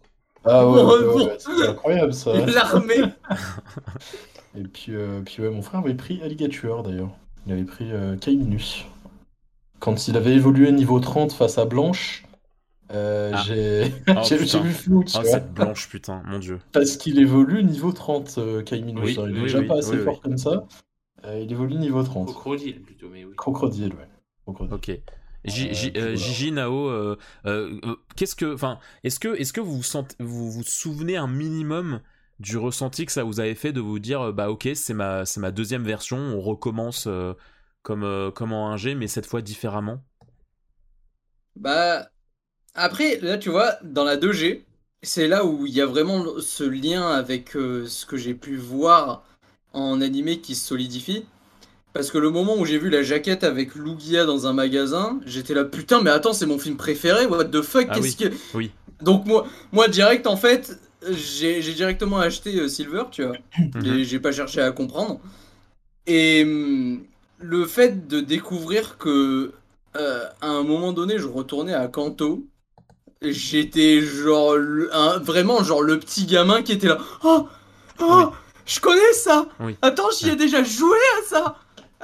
Ah 0.45 0.67
ouais, 0.67 1.37
c'est 1.37 1.67
incroyable 1.67 2.13
ça. 2.13 2.33
L'armée. 2.45 3.03
Et 4.57 4.63
puis, 4.63 4.93
euh, 4.95 5.21
puis 5.23 5.41
ouais, 5.41 5.49
mon 5.49 5.61
frère 5.61 5.79
avait 5.79 5.93
pris 5.93 6.21
Alligator 6.23 6.83
d'ailleurs. 6.83 7.11
Il 7.45 7.53
avait 7.53 7.63
pris 7.63 7.91
euh, 7.91 8.17
Kaiminus. 8.17 8.85
Quand 9.79 10.07
il 10.07 10.17
avait 10.17 10.33
évolué 10.33 10.71
niveau 10.71 10.99
30 10.99 11.31
face 11.31 11.57
à 11.57 11.65
Blanche, 11.65 12.23
euh, 12.93 13.31
ah. 13.33 13.43
j'ai 13.45 13.91
oh, 14.07 14.59
vu 14.63 14.71
flou. 14.71 15.03
Tu 15.03 15.17
oh, 15.17 15.23
cette 15.23 15.53
Blanche, 15.53 15.89
putain, 15.89 16.21
mon 16.25 16.39
dieu. 16.39 16.59
Parce 16.71 16.97
qu'il 16.97 17.19
évolue 17.19 17.63
niveau 17.63 17.91
30, 17.91 18.35
euh, 18.37 18.63
Kaiminus. 18.63 19.15
il 19.17 19.37
est 19.37 19.41
déjà 19.41 19.63
pas 19.63 19.77
assez 19.77 19.97
fort 19.97 20.21
comme 20.21 20.37
ça. 20.37 20.67
Euh, 21.25 21.39
il 21.39 21.51
évolue 21.51 21.75
niveau 21.75 22.03
30. 22.03 22.27
Crocodile 22.27 22.81
plutôt, 22.81 23.07
mais 23.09 23.23
oui. 23.23 23.33
Crocodile, 23.35 23.93
ouais. 23.93 24.07
Crocodile. 24.45 24.73
Ok. 24.73 24.99
Euh, 25.47 26.15
Gigi 26.15 26.51
Nao, 26.51 26.89
euh, 26.89 27.17
euh, 27.45 27.79
qu'est-ce 28.15 28.35
que, 28.35 28.53
enfin, 28.53 28.79
est-ce 29.03 29.19
que, 29.19 29.29
est-ce 29.39 29.53
que 29.53 29.61
vous 29.61 29.77
vous, 29.77 29.83
sentez, 29.83 30.15
vous 30.19 30.51
vous 30.51 30.63
souvenez 30.63 31.17
un 31.17 31.27
minimum 31.27 32.01
du 32.39 32.57
ressenti 32.57 33.05
que 33.05 33.11
ça 33.11 33.23
vous 33.23 33.39
avait 33.39 33.55
fait 33.55 33.73
de 33.73 33.81
vous 33.81 33.99
dire, 33.99 34.33
bah 34.33 34.49
ok, 34.49 34.69
c'est 34.75 34.93
ma, 34.93 35.25
c'est 35.25 35.39
ma 35.39 35.51
deuxième 35.51 35.83
version, 35.83 36.17
on 36.17 36.41
recommence 36.41 37.07
comme, 37.83 38.31
comme 38.33 38.53
en 38.53 38.75
1G, 38.75 38.95
mais 38.95 39.07
cette 39.07 39.27
fois 39.27 39.41
différemment? 39.41 40.03
Bah 41.55 42.09
après, 42.73 43.19
là 43.19 43.37
tu 43.37 43.49
vois, 43.49 43.77
dans 43.83 44.03
la 44.03 44.17
2G, 44.17 44.63
c'est 45.03 45.27
là 45.27 45.45
où 45.45 45.67
il 45.67 45.73
y 45.73 45.81
a 45.81 45.85
vraiment 45.85 46.39
ce 46.39 46.63
lien 46.63 47.11
avec 47.11 47.51
ce 47.51 48.05
que 48.05 48.17
j'ai 48.17 48.33
pu 48.33 48.57
voir 48.57 49.23
en 49.73 50.01
animé 50.01 50.39
qui 50.41 50.55
se 50.55 50.67
solidifie. 50.67 51.25
Parce 51.93 52.09
que 52.09 52.17
le 52.17 52.29
moment 52.29 52.57
où 52.57 52.65
j'ai 52.65 52.77
vu 52.77 52.89
la 52.89 53.03
jaquette 53.03 53.43
avec 53.43 53.75
Lugia 53.75 54.25
dans 54.25 54.47
un 54.47 54.53
magasin, 54.53 55.19
j'étais 55.25 55.53
là 55.53 55.65
putain 55.65 56.01
mais 56.01 56.09
attends 56.09 56.33
c'est 56.33 56.45
mon 56.45 56.57
film 56.57 56.77
préféré, 56.77 57.25
what 57.25 57.45
the 57.45 57.61
fuck, 57.61 57.87
ah 57.89 57.95
qu'est-ce 57.95 58.15
que... 58.15 58.33
Oui. 58.53 58.71
Donc 59.01 59.25
moi, 59.25 59.47
moi 59.71 59.87
direct 59.87 60.27
en 60.27 60.37
fait, 60.37 60.79
j'ai 61.09 61.61
directement 61.61 62.19
acheté 62.19 62.57
euh, 62.59 62.67
Silver, 62.67 63.03
tu 63.11 63.23
vois. 63.23 63.35
Mhm. 63.57 64.03
J'ai 64.03 64.19
pas 64.19 64.31
cherché 64.31 64.61
à 64.61 64.71
comprendre. 64.71 65.19
Et 66.07 66.43
hum, 66.43 67.03
le 67.39 67.65
fait 67.65 68.07
de 68.07 68.21
découvrir 68.21 68.97
que 68.97 69.51
euh, 69.97 70.25
à 70.41 70.47
un 70.47 70.63
moment 70.63 70.93
donné 70.93 71.17
je 71.17 71.27
retournais 71.27 71.73
à 71.73 71.87
Kanto, 71.87 72.45
j'étais 73.21 74.01
genre 74.01 74.55
vraiment 75.21 75.63
genre 75.63 75.81
le 75.81 75.99
petit 75.99 76.25
gamin 76.25 76.61
qui 76.61 76.73
était 76.73 76.87
là. 76.87 76.99
Oh, 77.23 77.47
oh 77.99 78.31
je 78.65 78.79
connais 78.79 79.13
ça. 79.13 79.47
Attends, 79.81 80.09
j'y 80.17 80.29
ai 80.29 80.35
déjà 80.35 80.63
joué 80.63 80.97
à 81.19 81.27
ça. 81.27 81.57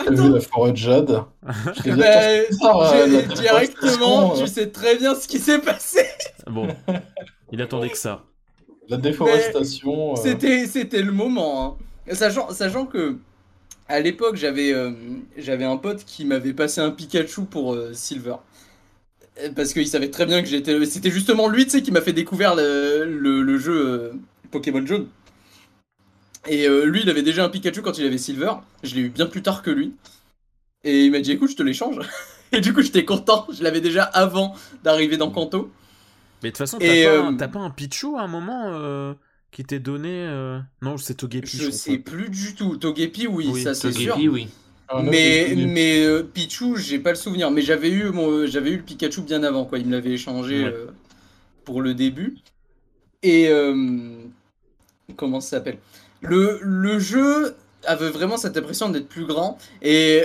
T'as 0.04 0.12
vu 0.12 0.32
la 0.32 0.40
forêt 0.40 0.72
de 0.72 0.78
Jade 0.78 1.24
ben, 1.86 2.44
euh, 2.64 3.22
Directement, 3.36 4.36
tu 4.38 4.48
sais 4.48 4.68
très 4.68 4.96
bien 4.96 5.16
ce 5.16 5.28
qui 5.28 5.40
s'est 5.40 5.60
passé. 5.60 6.06
Bon, 6.48 6.68
il 7.52 7.62
attendait 7.62 7.90
que 7.90 7.98
ça. 7.98 8.24
La 8.90 8.98
déforestation. 8.98 10.14
Euh. 10.14 10.16
C'était, 10.16 10.66
c'était 10.66 11.02
le 11.02 11.12
moment. 11.12 11.78
Hein. 12.08 12.14
Sachant, 12.14 12.52
sachant 12.52 12.86
que 12.86 13.18
à 13.90 14.00
l'époque, 14.00 14.36
j'avais, 14.36 14.74
euh, 14.74 14.92
j'avais 15.38 15.66
un 15.66 15.78
pote 15.78 16.04
qui 16.06 16.26
m'avait 16.26 16.54
passé 16.54 16.82
un 16.82 16.92
Pikachu 16.92 17.46
pour 17.46 17.78
Silver. 17.94 18.36
Parce 19.56 19.74
qu'il 19.74 19.88
savait 19.88 20.10
très 20.10 20.26
bien 20.26 20.42
que 20.42 20.48
j'étais. 20.48 20.84
C'était 20.86 21.12
justement 21.12 21.48
lui, 21.48 21.66
tu 21.66 21.72
sais, 21.72 21.82
qui 21.82 21.92
m'a 21.92 22.02
fait 22.02 22.14
découvrir 22.14 22.56
le, 22.56 23.06
le, 23.06 23.58
jeu 23.58 24.14
Pokémon 24.52 24.86
Jaune. 24.86 25.08
Et 26.48 26.68
lui, 26.86 27.02
il 27.04 27.10
avait 27.10 27.24
déjà 27.24 27.44
un 27.44 27.50
Pikachu 27.50 27.82
quand 27.82 27.98
il 27.98 28.06
avait 28.06 28.18
Silver. 28.18 28.54
Je 28.84 28.96
l'ai 28.96 29.02
eu 29.02 29.10
bien 29.10 29.26
plus 29.26 29.42
tard 29.42 29.62
que 29.62 29.70
lui. 29.70 29.94
Et 30.84 31.06
il 31.06 31.12
m'a 31.12 31.20
dit 31.20 31.32
écoute, 31.32 31.52
je 31.52 31.56
te 31.56 31.64
l'échange. 31.64 32.00
et 32.52 32.62
du 32.62 32.74
coup, 32.74 32.82
j'étais 32.82 33.06
content. 33.06 33.48
Je 33.52 33.64
l'avais 33.64 33.82
déjà 33.82 34.04
avant 34.04 34.56
d'arriver 34.84 35.18
dans 35.18 35.32
Kanto. 35.32 35.72
Mais 36.44 36.50
de 36.50 36.54
toute 36.54 36.58
façon, 36.60 36.78
t'as 36.78 36.88
pas, 36.88 36.94
euh, 36.94 37.48
pas, 37.48 37.60
un 37.60 37.70
Pichu 37.70 38.16
à 38.16 38.22
un 38.22 38.28
moment 38.28 38.72
euh, 38.74 39.14
qui 39.52 39.64
t'est 39.64 39.80
donné 39.80 40.10
euh, 40.12 40.60
Non, 40.82 40.98
c'est 40.98 41.16
Togepi. 41.16 41.58
Je, 41.58 41.72
sais 41.72 41.98
plus 41.98 42.30
du 42.30 42.54
tout. 42.54 42.78
Togepi, 42.78 43.28
oui, 43.28 43.62
ça 43.62 43.74
c'est 43.74 43.92
sûr. 43.92 44.18
oui. 44.18 44.48
Ah, 44.90 45.02
mais 45.04 45.54
mais 45.58 46.24
Pichu, 46.34 46.78
j'ai 46.78 47.00
pas 47.00 47.10
le 47.10 47.16
souvenir. 47.16 47.52
Mais 47.52 47.62
j'avais 47.62 47.90
eu, 47.90 48.12
j'avais 48.46 48.72
eu 48.72 48.78
le 48.78 48.84
Pikachu 48.84 49.22
bien 49.22 49.44
avant, 49.44 49.66
quoi. 49.66 49.80
Il 49.80 49.88
me 49.88 49.92
l'avait 49.92 50.12
échangé 50.12 50.72
pour 51.66 51.82
le 51.82 51.94
début. 51.94 52.38
Et 53.24 53.50
comment 55.18 55.42
ça 55.42 55.58
s'appelle? 55.58 55.80
Le, 56.22 56.60
le 56.62 57.00
jeu 57.00 57.56
avait 57.86 58.10
vraiment 58.10 58.38
cette 58.38 58.58
impression 58.58 58.90
d'être 58.90 59.08
plus 59.08 59.26
grand. 59.26 59.58
Et 59.82 60.24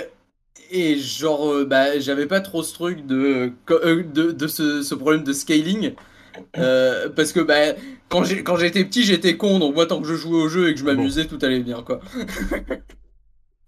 et 0.71 0.97
genre, 0.97 1.51
euh, 1.51 1.65
bah, 1.65 1.99
j'avais 1.99 2.25
pas 2.25 2.41
trop 2.41 2.63
ce 2.63 2.73
truc 2.73 3.05
de, 3.05 3.53
euh, 3.69 4.03
de, 4.03 4.31
de 4.31 4.47
ce, 4.47 4.95
problème 4.95 5.23
de 5.23 5.31
scaling. 5.31 5.93
Euh, 6.57 7.09
parce 7.09 7.31
que 7.31 7.39
bah, 7.39 7.75
quand 8.09 8.23
j'étais 8.23 8.83
petit, 8.83 9.03
j'étais 9.03 9.37
con, 9.37 9.59
donc 9.59 9.75
moi, 9.75 9.85
tant 9.85 10.01
que 10.01 10.07
je 10.07 10.15
jouais 10.15 10.41
au 10.41 10.47
jeu 10.49 10.69
et 10.69 10.73
que 10.73 10.79
je 10.79 10.85
m'amusais, 10.85 11.25
tout 11.25 11.37
allait 11.43 11.59
bien, 11.59 11.83
quoi. 11.83 11.99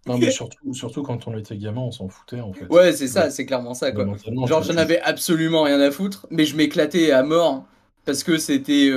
non, 0.08 0.18
mais 0.18 0.32
surtout, 0.32 0.74
surtout 0.74 1.04
quand 1.04 1.28
on 1.28 1.38
était 1.38 1.58
gamin, 1.58 1.82
on 1.82 1.92
s'en 1.92 2.08
foutait, 2.08 2.42
en 2.42 2.54
fait. 2.54 2.66
Ouais, 2.70 2.92
c'est 2.92 3.08
ça, 3.08 3.30
c'est 3.30 3.46
clairement 3.46 3.76
ça, 3.76 3.92
quoi. 3.92 4.08
Genre, 4.48 4.64
j'en 4.64 4.78
avais 4.78 5.00
absolument 5.02 5.62
rien 5.62 5.80
à 5.80 5.92
foutre, 5.92 6.26
mais 6.32 6.46
je 6.46 6.56
m'éclatais 6.56 7.12
à 7.12 7.22
mort 7.22 7.66
parce 8.06 8.24
que 8.24 8.38
c'était 8.38 8.92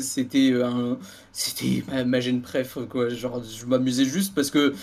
c'était 0.00 0.52
c'était 1.32 1.82
ma, 1.88 2.04
ma 2.04 2.20
gêne 2.20 2.42
préf 2.42 2.78
quoi. 2.88 3.08
Genre 3.10 3.42
je 3.44 3.66
m'amusais 3.66 4.04
juste 4.04 4.34
parce 4.34 4.50
que 4.50 4.74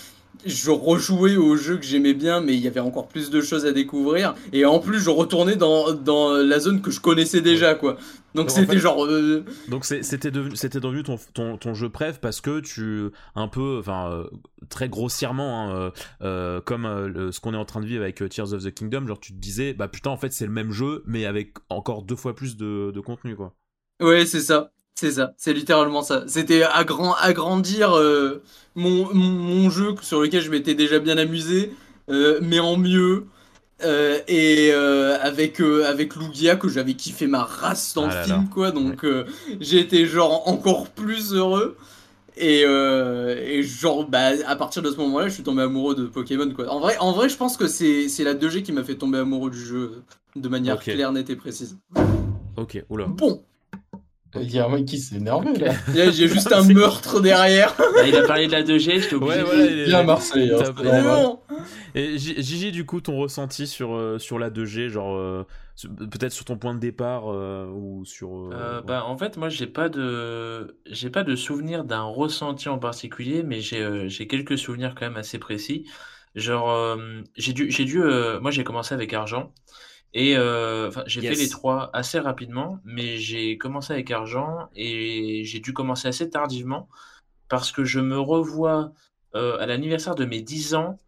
je 0.44 0.70
rejouais 0.70 1.36
au 1.36 1.56
jeu 1.56 1.76
que 1.76 1.84
j'aimais 1.84 2.14
bien, 2.14 2.40
mais 2.40 2.54
il 2.54 2.60
y 2.60 2.68
avait 2.68 2.80
encore 2.80 3.08
plus 3.08 3.30
de 3.30 3.40
choses 3.40 3.66
à 3.66 3.72
découvrir. 3.72 4.34
Et 4.52 4.64
en 4.64 4.78
plus, 4.78 5.00
je 5.00 5.10
retournais 5.10 5.56
dans, 5.56 5.92
dans 5.92 6.32
la 6.32 6.58
zone 6.58 6.80
que 6.80 6.90
je 6.90 7.00
connaissais 7.00 7.40
déjà, 7.40 7.74
quoi. 7.74 7.96
Donc 8.34 8.50
c'était 8.50 8.78
genre. 8.78 9.04
Euh, 9.06 9.44
donc 9.68 9.84
c'était 9.86 10.30
devenu, 10.30 10.56
c'était 10.56 10.78
devenu 10.78 11.02
ton, 11.02 11.18
ton, 11.32 11.56
ton, 11.56 11.74
jeu 11.74 11.88
préf 11.88 12.20
parce 12.20 12.40
que 12.40 12.60
tu. 12.60 13.08
Un 13.34 13.48
peu, 13.48 13.78
enfin, 13.80 14.10
euh, 14.12 14.24
très 14.68 14.88
grossièrement, 14.88 15.70
hein, 15.70 15.92
euh, 16.22 16.60
comme 16.60 17.30
ce 17.32 17.40
qu'on 17.40 17.54
est 17.54 17.58
en 17.58 17.64
train 17.64 17.80
de 17.80 17.86
vivre 17.86 18.02
avec 18.02 18.22
Tears 18.28 18.52
of 18.52 18.62
the 18.62 18.72
Kingdom, 18.72 19.06
genre 19.06 19.18
tu 19.18 19.32
te 19.32 19.38
disais, 19.38 19.72
bah 19.72 19.88
putain, 19.88 20.10
en 20.10 20.16
fait, 20.16 20.32
c'est 20.32 20.46
le 20.46 20.52
même 20.52 20.70
jeu, 20.70 21.02
mais 21.06 21.24
avec 21.24 21.54
encore 21.70 22.02
deux 22.02 22.16
fois 22.16 22.36
plus 22.36 22.56
de, 22.56 22.92
de 22.94 23.00
contenu, 23.00 23.36
quoi. 23.36 23.54
Ouais, 24.00 24.26
c'est 24.26 24.42
ça. 24.42 24.70
C'est 24.98 25.10
ça, 25.10 25.34
c'est 25.36 25.52
littéralement 25.52 26.00
ça. 26.00 26.24
C'était 26.26 26.62
agrandir 26.62 27.94
euh, 27.94 28.42
mon, 28.74 29.12
mon, 29.12 29.68
jeu 29.68 29.94
sur 30.00 30.22
lequel 30.22 30.40
je 30.40 30.50
m'étais 30.50 30.74
déjà 30.74 30.98
bien 31.00 31.18
amusé, 31.18 31.70
euh, 32.08 32.38
mais 32.42 32.60
en 32.60 32.78
mieux. 32.78 33.26
Euh, 33.84 34.20
et 34.26 34.72
avec 34.72 35.60
avec 35.60 36.16
Lugia 36.16 36.56
que 36.56 36.66
j'avais 36.66 36.94
kiffé 36.94 37.26
ma 37.26 37.44
race 37.44 37.92
dans 37.92 38.08
ah 38.08 38.20
le 38.20 38.24
film 38.24 38.48
quoi. 38.48 38.70
Donc 38.70 39.04
été 39.60 40.06
genre 40.06 40.48
encore 40.48 40.88
plus 40.88 41.34
heureux. 41.34 41.76
Et, 42.38 42.62
et 42.62 43.62
genre 43.62 44.08
bah 44.08 44.30
à 44.46 44.56
partir 44.56 44.80
de 44.80 44.90
ce 44.90 44.96
moment-là 44.96 45.28
je 45.28 45.34
suis 45.34 45.42
tombé 45.42 45.60
amoureux 45.60 45.94
de 45.94 46.06
Pokémon 46.06 46.50
quoi. 46.52 46.70
En 46.70 46.80
vrai 46.80 46.96
en 47.00 47.12
vrai 47.12 47.28
je 47.28 47.36
pense 47.36 47.58
que 47.58 47.66
c'est 47.66 48.24
la 48.24 48.32
2G 48.32 48.62
qui 48.62 48.72
m'a 48.72 48.82
fait 48.82 48.94
tomber 48.94 49.18
amoureux 49.18 49.50
du 49.50 49.62
jeu 49.62 50.02
de 50.36 50.48
manière 50.48 50.78
claire 50.78 51.12
nette 51.12 51.28
et 51.28 51.36
précise. 51.36 51.76
Ok 52.56 52.82
oula. 52.88 53.08
Bon 53.08 53.42
il 54.42 54.52
y 54.52 54.58
a 54.58 54.66
un 54.66 54.68
mec 54.68 54.84
qui 54.84 54.98
s'est 54.98 55.16
énervé 55.16 55.52
là. 55.54 55.72
J'ai 55.94 56.28
juste 56.28 56.52
un 56.52 56.62
meurtre 56.72 57.20
derrière. 57.20 57.74
Ah, 57.98 58.06
il 58.06 58.14
a 58.14 58.26
parlé 58.26 58.46
de 58.46 58.52
la 58.52 58.62
2G, 58.62 59.08
je 59.08 59.16
Ouais, 59.16 59.42
voilà, 59.42 59.64
il 59.64 59.78
est 59.78 59.84
bien 59.86 60.02
Marseille. 60.02 60.52
Hein, 60.52 61.38
Et 61.94 62.18
Gigi, 62.18 62.70
du 62.70 62.84
coup, 62.84 63.00
ton 63.00 63.16
ressenti 63.16 63.66
sur, 63.66 63.94
euh, 63.94 64.18
sur 64.18 64.38
la 64.38 64.50
2G, 64.50 64.88
genre 64.88 65.16
euh, 65.16 65.46
peut-être 66.10 66.32
sur 66.32 66.44
ton 66.44 66.58
point 66.58 66.74
de 66.74 66.78
départ 66.78 67.32
euh, 67.32 67.66
ou 67.68 68.04
sur. 68.04 68.50
bah, 68.86 69.04
en 69.06 69.16
fait, 69.16 69.38
moi, 69.38 69.48
j'ai 69.48 69.66
pas 69.66 69.88
de 69.88 70.76
j'ai 70.84 71.08
pas 71.08 71.22
de 71.22 71.36
souvenir 71.36 71.84
d'un 71.84 72.02
ressenti 72.02 72.68
en 72.68 72.78
particulier, 72.78 73.42
mais 73.42 73.60
j'ai 73.60 74.26
quelques 74.26 74.58
souvenirs 74.58 74.94
quand 74.94 75.06
même 75.06 75.16
assez 75.16 75.38
précis. 75.38 75.86
Genre, 76.34 76.98
j'ai 77.36 77.54
dû 77.54 77.70
j'ai 77.70 77.86
dû 77.86 78.02
moi 78.42 78.50
j'ai 78.50 78.64
commencé 78.64 78.94
avec 78.94 79.14
argent. 79.14 79.52
Et 80.18 80.34
euh, 80.34 80.90
j'ai 81.04 81.20
fait 81.20 81.34
les 81.34 81.50
trois 81.50 81.90
assez 81.92 82.18
rapidement, 82.18 82.80
mais 82.86 83.18
j'ai 83.18 83.58
commencé 83.58 83.92
avec 83.92 84.10
argent 84.10 84.70
et 84.74 85.44
j'ai 85.44 85.60
dû 85.60 85.74
commencer 85.74 86.08
assez 86.08 86.30
tardivement 86.30 86.88
parce 87.50 87.70
que 87.70 87.84
je 87.84 88.00
me 88.00 88.18
revois 88.18 88.92
euh, 89.34 89.58
à 89.60 89.66
l'anniversaire 89.66 90.14
de 90.14 90.24
mes 90.24 90.40
10 90.40 90.74
ans 90.74 90.98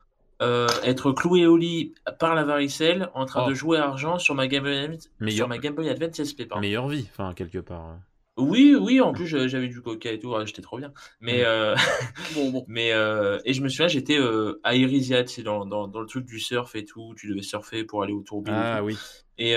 euh, 0.42 0.68
être 0.84 1.12
cloué 1.12 1.46
au 1.46 1.56
lit 1.56 1.94
par 2.18 2.34
la 2.34 2.44
varicelle 2.44 3.08
en 3.14 3.24
train 3.24 3.46
de 3.46 3.52
oh. 3.52 3.54
jouer 3.54 3.78
argent 3.78 4.18
sur 4.18 4.34
ma 4.34 4.46
Game 4.46 4.64
Boy, 4.64 5.30
sur 5.30 5.48
ma 5.48 5.56
Game 5.56 5.74
Boy 5.74 5.88
Advance 5.88 6.22
SP. 6.28 6.44
Meilleure 6.60 6.88
vie, 6.88 7.08
enfin, 7.10 7.32
quelque 7.32 7.60
part. 7.60 7.96
Oui, 8.38 8.76
oui, 8.80 9.00
en 9.00 9.12
plus 9.12 9.26
j'avais 9.26 9.66
du 9.66 9.82
coca 9.82 10.12
et 10.12 10.18
tout, 10.20 10.32
j'étais 10.46 10.62
trop 10.62 10.78
bien. 10.78 10.92
Mais, 11.20 11.42
euh, 11.44 11.74
bon, 12.34 12.50
bon. 12.50 12.64
mais 12.68 12.92
euh, 12.92 13.40
et 13.44 13.52
je 13.52 13.60
me 13.62 13.68
souviens, 13.68 13.88
j'étais 13.88 14.18
euh, 14.18 14.60
à 14.62 14.76
Irisia, 14.76 15.26
c'est 15.26 15.42
dans, 15.42 15.66
dans, 15.66 15.88
dans, 15.88 16.00
le 16.00 16.06
truc 16.06 16.24
du 16.24 16.38
surf 16.38 16.76
et 16.76 16.84
tout, 16.84 17.14
tu 17.16 17.28
devais 17.28 17.42
surfer 17.42 17.82
pour 17.82 18.04
aller 18.04 18.12
au 18.12 18.22
tourbillon. 18.22 18.56
Ah 18.56 18.84
oui. 18.84 18.96
Et, 19.38 19.56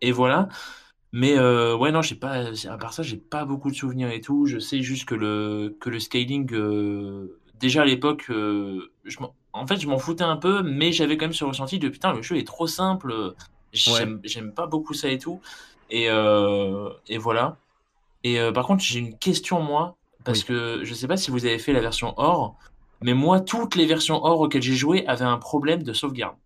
et 0.00 0.12
voilà. 0.12 0.48
Mais 1.12 1.38
ouais, 1.38 1.90
non, 1.90 2.02
j'ai 2.02 2.14
pas, 2.14 2.44
à 2.68 2.78
part 2.78 2.92
ça, 2.92 3.02
j'ai 3.02 3.16
pas 3.16 3.44
beaucoup 3.44 3.70
de 3.70 3.76
souvenirs 3.76 4.10
et 4.10 4.20
tout. 4.20 4.46
Je 4.46 4.60
sais 4.60 4.80
juste 4.80 5.04
que 5.04 5.16
le, 5.16 5.76
que 5.80 5.90
le 5.90 5.98
scaling, 5.98 6.48
déjà 7.58 7.82
à 7.82 7.84
l'époque, 7.84 8.26
je 8.28 9.16
en 9.54 9.66
fait, 9.66 9.80
je 9.80 9.88
m'en 9.88 9.98
foutais 9.98 10.24
un 10.24 10.36
peu, 10.36 10.62
mais 10.62 10.92
j'avais 10.92 11.16
quand 11.16 11.26
même 11.26 11.34
ce 11.34 11.44
ressenti 11.44 11.78
de 11.80 11.88
putain, 11.88 12.14
le 12.14 12.22
jeu 12.22 12.36
est 12.36 12.46
trop 12.46 12.68
simple, 12.68 13.34
j'aime 13.72 14.52
pas 14.54 14.68
beaucoup 14.68 14.94
ça 14.94 15.08
et 15.08 15.18
tout. 15.18 15.40
Et, 15.90 16.06
et 16.06 17.18
voilà. 17.18 17.58
Et 18.24 18.38
euh, 18.38 18.52
par 18.52 18.66
contre, 18.66 18.82
j'ai 18.82 18.98
une 18.98 19.16
question, 19.18 19.60
moi, 19.60 19.96
parce 20.24 20.44
que 20.44 20.80
je 20.84 20.94
sais 20.94 21.08
pas 21.08 21.16
si 21.16 21.30
vous 21.30 21.44
avez 21.44 21.58
fait 21.58 21.72
la 21.72 21.80
version 21.80 22.14
or, 22.16 22.56
mais 23.02 23.14
moi, 23.14 23.40
toutes 23.40 23.74
les 23.74 23.86
versions 23.86 24.24
or 24.24 24.40
auxquelles 24.40 24.62
j'ai 24.62 24.74
joué 24.74 25.06
avaient 25.06 25.24
un 25.24 25.38
problème 25.38 25.82
de 25.82 25.92
sauvegarde. 25.92 26.36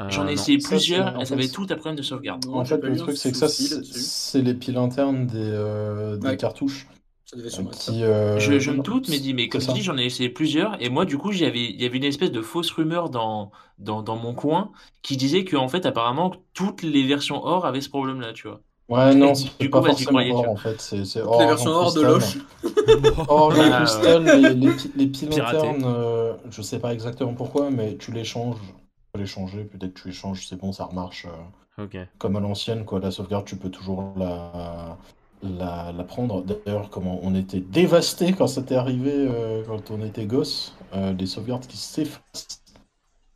Euh, 0.00 0.08
J'en 0.08 0.26
ai 0.26 0.32
essayé 0.32 0.58
plusieurs, 0.58 1.20
elles 1.20 1.32
avaient 1.32 1.48
toutes 1.48 1.70
un 1.70 1.76
problème 1.76 1.96
de 1.96 2.02
sauvegarde. 2.02 2.46
en 2.48 2.64
fait, 2.64 2.82
le 2.82 2.96
truc, 2.96 3.16
c'est 3.16 3.30
que 3.32 3.36
ça, 3.36 3.48
c'est 3.48 4.42
les 4.42 4.54
piles 4.54 4.76
internes 4.76 5.26
des, 5.26 5.36
euh, 5.38 6.16
des 6.16 6.36
cartouches. 6.36 6.86
Qui, 7.34 8.00
je, 8.00 8.58
je, 8.58 8.70
me 8.70 8.82
doute, 8.82 9.08
mais 9.08 9.18
dis, 9.18 9.32
mais 9.32 9.48
comme 9.48 9.62
je 9.62 9.72
dis, 9.72 9.80
j'en 9.80 9.96
ai 9.96 10.04
essayé 10.04 10.28
plusieurs, 10.28 10.80
et 10.82 10.90
moi, 10.90 11.06
du 11.06 11.16
coup, 11.16 11.32
il 11.32 11.40
y 11.40 11.46
avait 11.46 11.96
une 11.96 12.04
espèce 12.04 12.30
de 12.30 12.42
fausse 12.42 12.70
rumeur 12.70 13.08
dans, 13.08 13.52
dans, 13.78 14.02
dans 14.02 14.16
mon 14.16 14.34
coin 14.34 14.70
qui 15.00 15.16
disait 15.16 15.44
que, 15.44 15.56
en 15.56 15.66
fait, 15.66 15.86
apparemment, 15.86 16.34
toutes 16.52 16.82
les 16.82 17.06
versions 17.06 17.42
or 17.42 17.64
avaient 17.64 17.80
ce 17.80 17.88
problème-là, 17.88 18.34
tu 18.34 18.48
vois. 18.48 18.60
Ouais, 18.92 19.14
non, 19.14 19.34
c'est 19.34 19.68
pas 19.70 19.82
forcément 19.82 20.20
or 20.20 20.48
en 20.50 20.56
fait. 20.56 20.80
C'est 20.80 21.20
or, 21.20 21.40
les 21.40 21.46
versions 21.46 21.70
or 21.70 21.94
de 21.94 22.02
Loche. 22.02 22.38
or, 23.28 23.54
ah, 23.58 23.78
cristal, 23.78 24.24
les, 24.24 24.54
les, 24.54 24.72
les, 24.96 25.06
piles 25.06 25.32
internes, 25.32 25.84
euh, 25.84 26.34
je 26.50 26.60
sais 26.60 26.78
pas 26.78 26.92
exactement 26.92 27.32
pourquoi, 27.32 27.70
mais 27.70 27.96
tu 27.96 28.12
les 28.12 28.24
changes. 28.24 28.56
Tu 28.56 29.04
peux 29.14 29.20
les 29.20 29.26
changer, 29.26 29.64
peut-être 29.64 29.94
que 29.94 30.00
tu 30.00 30.08
les 30.08 30.14
changes, 30.14 30.46
c'est 30.46 30.56
bon, 30.56 30.72
ça 30.72 30.84
remarche. 30.84 31.26
Euh, 31.26 32.04
comme 32.18 32.36
à 32.36 32.40
l'ancienne, 32.40 32.84
quoi. 32.84 33.00
La 33.00 33.10
sauvegarde, 33.10 33.46
tu 33.46 33.56
peux 33.56 33.70
toujours 33.70 34.12
la, 34.16 34.98
la, 35.42 35.92
la 35.92 36.04
prendre. 36.04 36.42
D'ailleurs, 36.42 36.90
comment 36.90 37.18
on 37.22 37.34
était 37.34 37.60
dévasté 37.60 38.34
quand 38.34 38.46
c'était 38.46 38.74
arrivé, 38.74 39.12
euh, 39.14 39.62
quand 39.66 39.90
on 39.90 40.04
était 40.04 40.26
gosse, 40.26 40.74
euh, 40.94 41.14
des 41.14 41.26
sauvegardes 41.26 41.66
qui 41.66 41.78
s'effacent. 41.78 42.62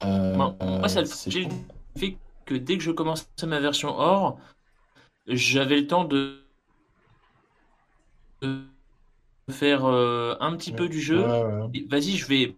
moi, 0.05 0.55
ça 0.89 1.01
le 1.01 1.07
fait 1.07 2.19
que 2.45 2.55
dès 2.55 2.77
que 2.77 2.83
je 2.83 2.91
commençais 2.91 3.25
ma 3.45 3.59
version 3.59 3.99
or, 3.99 4.39
j'avais 5.27 5.81
le 5.81 5.87
temps 5.87 6.05
de, 6.05 6.39
faire 9.51 9.85
euh, 9.85 10.35
un 10.41 10.57
petit 10.57 10.72
peu 10.72 10.89
du 10.89 11.01
jeu. 11.01 11.24
Vas-y, 11.89 12.16
je 12.16 12.27
vais 12.27 12.57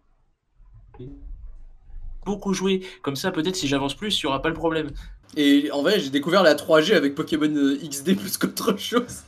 beaucoup 2.24 2.52
jouer. 2.52 2.82
Comme 3.02 3.16
ça, 3.16 3.30
peut-être 3.30 3.56
si 3.56 3.68
j'avance 3.68 3.94
plus, 3.94 4.20
il 4.20 4.26
n'y 4.26 4.28
aura 4.28 4.42
pas 4.42 4.48
le 4.48 4.54
problème. 4.54 4.90
Et 5.36 5.70
en 5.72 5.82
vrai, 5.82 6.00
j'ai 6.00 6.10
découvert 6.10 6.42
la 6.42 6.54
3G 6.54 6.94
avec 6.94 7.14
Pokémon 7.14 7.48
XD 7.48 8.16
plus 8.18 8.36
qu'autre 8.38 8.76
chose. 8.78 9.22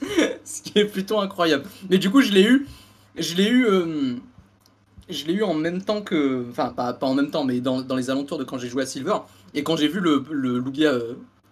Ce 0.44 0.62
qui 0.62 0.78
est 0.78 0.84
plutôt 0.84 1.20
incroyable. 1.20 1.64
Mais 1.88 1.98
du 1.98 2.10
coup, 2.10 2.20
je 2.20 2.32
l'ai 2.32 2.44
eu. 2.44 2.66
Je 3.16 3.34
l'ai 3.34 3.48
eu. 3.48 3.66
je 5.08 5.24
l'ai 5.26 5.32
eu 5.32 5.42
en 5.42 5.54
même 5.54 5.82
temps 5.82 6.02
que. 6.02 6.46
Enfin, 6.50 6.70
pas, 6.70 6.92
pas 6.92 7.06
en 7.06 7.14
même 7.14 7.30
temps, 7.30 7.44
mais 7.44 7.60
dans, 7.60 7.80
dans 7.80 7.96
les 7.96 8.10
alentours 8.10 8.38
de 8.38 8.44
quand 8.44 8.58
j'ai 8.58 8.68
joué 8.68 8.82
à 8.82 8.86
Silver. 8.86 9.18
Et 9.54 9.62
quand 9.62 9.76
j'ai 9.76 9.88
vu 9.88 10.00
le, 10.00 10.22
le 10.30 10.58
Lugia 10.58 10.92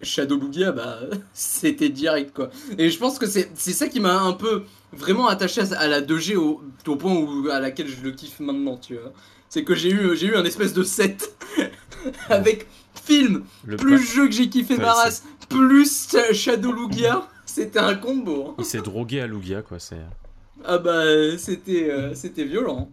Shadow 0.01 0.37
Lugia, 0.37 0.71
bah, 0.71 0.99
c'était 1.33 1.89
direct 1.89 2.33
quoi. 2.33 2.49
Et 2.77 2.89
je 2.89 2.97
pense 2.97 3.19
que 3.19 3.25
c'est 3.25 3.55
ça 3.55 3.87
qui 3.87 3.99
m'a 3.99 4.19
un 4.19 4.33
peu 4.33 4.63
vraiment 4.93 5.27
attaché 5.27 5.61
à, 5.61 5.87
la 5.87 6.01
2G 6.01 6.35
au, 6.35 6.61
au, 6.87 6.95
point 6.95 7.13
où, 7.13 7.49
à 7.49 7.59
laquelle 7.59 7.87
je 7.87 8.01
le 8.01 8.11
kiffe 8.11 8.39
maintenant, 8.39 8.77
tu 8.77 8.95
vois. 8.95 9.11
C'est 9.49 9.63
que 9.63 9.75
j'ai 9.75 9.89
eu, 9.89 10.13
eu 10.13 10.35
un 10.35 10.43
espèce 10.43 10.73
de 10.73 10.83
set 10.83 11.35
avec 12.29 12.67
film, 12.93 13.43
plus 13.77 13.99
jeu 13.99 14.27
que 14.27 14.33
j'ai 14.33 14.49
kiffé 14.49 14.77
ma 14.77 14.93
race, 14.93 15.23
plus 15.49 16.15
Shadow 16.33 16.71
Lugia. 16.71 17.27
C'était 17.45 17.79
un 17.79 17.95
combo. 17.95 18.47
Hein. 18.49 18.55
Il 18.59 18.65
s'est 18.65 18.81
drogué 18.81 19.21
à 19.21 19.27
Lugia 19.27 19.61
quoi, 19.61 19.79
c'est. 19.79 20.01
Ah 20.65 20.77
bah, 20.77 21.37
c'était 21.37 21.89
euh, 21.89 22.13
c'était 22.15 22.43
violent. 22.43 22.89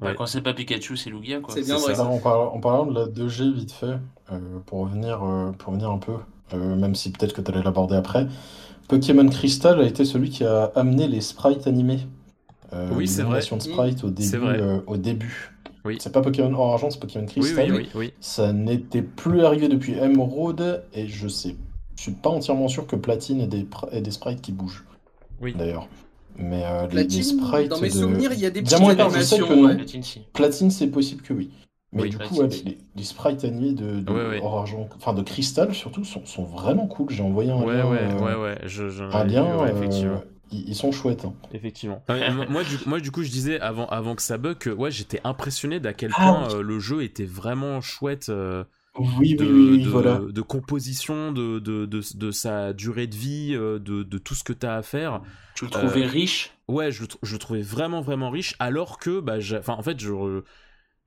Bah, 0.00 0.14
quand 0.14 0.26
c'est 0.26 0.42
pas 0.42 0.54
Pikachu, 0.54 0.96
c'est 0.96 1.10
Lugia 1.10 1.40
quoi. 1.40 1.54
C'est 1.54 1.62
bien 1.62 1.78
vrai. 1.78 1.98
En, 1.98 2.18
parlant, 2.18 2.86
de 2.86 2.94
la 2.94 3.06
2G 3.06 3.52
vite 3.52 3.72
fait, 3.72 3.96
pour, 4.66 4.80
revenir, 4.80 5.22
euh, 5.22 5.52
pour 5.52 5.68
revenir 5.68 5.90
un 5.90 5.98
peu, 5.98 6.14
même 6.54 6.94
si 6.94 7.12
peut-être 7.12 7.34
que 7.34 7.40
tu 7.40 7.50
allais 7.50 7.62
l'aborder 7.62 7.96
après, 7.96 8.26
Pokémon 8.88 9.28
Crystal 9.28 9.80
a 9.80 9.84
été 9.84 10.04
celui 10.04 10.30
qui 10.30 10.44
a 10.44 10.72
amené 10.74 11.08
les 11.08 11.20
sprites 11.20 11.66
animés. 11.66 12.00
oui, 12.92 13.06
c'est 13.06 13.22
vrai. 13.22 13.40
de 13.40 13.60
sprites 13.60 14.04
au 14.04 14.10
début. 14.10 14.38
au 14.86 14.96
début. 14.96 15.52
Oui. 15.84 15.96
C'est 16.00 16.12
pas 16.12 16.20
Pokémon 16.20 16.52
Or 16.54 16.72
Argent, 16.72 16.90
c'est 16.90 17.00
Pokémon 17.00 17.26
Crystal. 17.26 17.72
Oui, 17.72 17.88
oui, 17.94 18.12
Ça 18.20 18.52
n'était 18.52 19.02
plus 19.02 19.44
arrivé 19.44 19.68
depuis 19.68 19.94
Emerald 19.94 20.82
et 20.92 21.06
je 21.06 21.28
sais, 21.28 21.56
je 21.96 22.02
suis 22.02 22.12
pas 22.12 22.30
entièrement 22.30 22.68
sûr 22.68 22.86
que 22.86 22.96
Platine 22.96 23.40
ait 23.40 23.46
des, 23.46 23.66
ait 23.92 24.00
des 24.00 24.10
sprites 24.10 24.40
qui 24.40 24.52
bougent. 24.52 24.84
Oui. 25.40 25.54
D'ailleurs. 25.56 25.88
Mais 26.36 26.62
euh, 26.64 26.86
les, 26.92 27.08
sprites. 27.22 27.68
Dans 27.68 27.80
mes 27.80 27.88
de... 27.88 27.94
souvenirs, 27.94 28.32
il 28.32 28.40
y 28.40 28.46
a 28.46 28.50
des 28.50 28.62
petites 28.62 28.80
animations. 28.80 29.64
Ouais. 29.64 29.76
Platine, 30.32 30.70
c'est 30.70 30.86
possible 30.86 31.22
que 31.22 31.32
oui. 31.32 31.50
Mais 31.92 32.08
du 32.08 32.18
coup, 32.18 32.42
les, 32.42 33.02
sprites 33.02 33.44
animés 33.44 33.72
de, 33.72 34.00
de 34.00 34.40
Or 34.42 34.58
Argent, 34.58 34.88
enfin 34.96 35.14
de 35.14 35.22
Crystal 35.22 35.72
surtout, 35.74 36.04
sont, 36.04 36.24
sont 36.26 36.44
vraiment 36.44 36.86
cool. 36.86 37.08
J'ai 37.10 37.22
envoyé 37.22 37.50
un 37.50 37.60
lien. 37.60 37.88
Ouais, 37.88 37.98
euh, 38.02 38.18
ouais, 38.18 38.34
ouais. 38.34 38.58
Je, 38.64 38.90
je, 38.90 39.04
un 39.04 39.24
lien. 39.24 39.46
Euh, 39.46 40.16
ils, 40.50 40.74
sont 40.74 40.92
chouettes. 40.92 41.24
Hein. 41.24 41.34
Effectivement. 41.54 42.02
moi, 42.50 42.62
du, 42.62 42.76
moi, 42.86 43.00
du 43.00 43.10
coup, 43.10 43.22
je 43.22 43.30
disais 43.30 43.58
avant, 43.60 43.86
avant 43.86 44.14
que 44.14 44.22
ça 44.22 44.36
bug 44.36 44.58
que 44.58 44.70
ouais, 44.70 44.90
j'étais 44.90 45.20
impressionné 45.24 45.80
d'à 45.80 45.94
quel 45.94 46.10
ah 46.14 46.20
point 46.22 46.54
euh, 46.54 46.62
le 46.62 46.78
jeu 46.78 47.02
était 47.02 47.24
vraiment 47.24 47.80
chouette. 47.80 48.28
Euh, 48.28 48.64
oui, 49.18 49.34
de, 49.34 49.46
oui, 49.46 49.82
de, 49.82 49.88
voilà. 49.88 50.18
de, 50.18 50.40
composition, 50.42 51.32
de, 51.32 51.58
de, 51.58 51.86
de, 51.86 52.30
sa 52.32 52.72
durée 52.72 53.06
de 53.06 53.14
vie, 53.14 53.52
de, 53.52 53.78
de 53.78 54.18
tout 54.18 54.34
ce 54.34 54.42
que 54.44 54.52
tu 54.52 54.66
as 54.66 54.74
à 54.74 54.82
faire. 54.82 55.22
Tu 55.54 55.64
le 55.64 55.70
trouvais 55.70 56.04
riche? 56.04 56.50
Ouais, 56.66 56.90
je, 56.90 57.04
je 57.22 57.32
le 57.32 57.38
trouvais 57.38 57.62
vraiment, 57.62 58.00
vraiment 58.00 58.28
riche, 58.28 58.56
alors 58.58 58.98
que, 58.98 59.20
bah, 59.20 59.36
en 59.68 59.82
fait, 59.82 60.00
genre, 60.00 60.42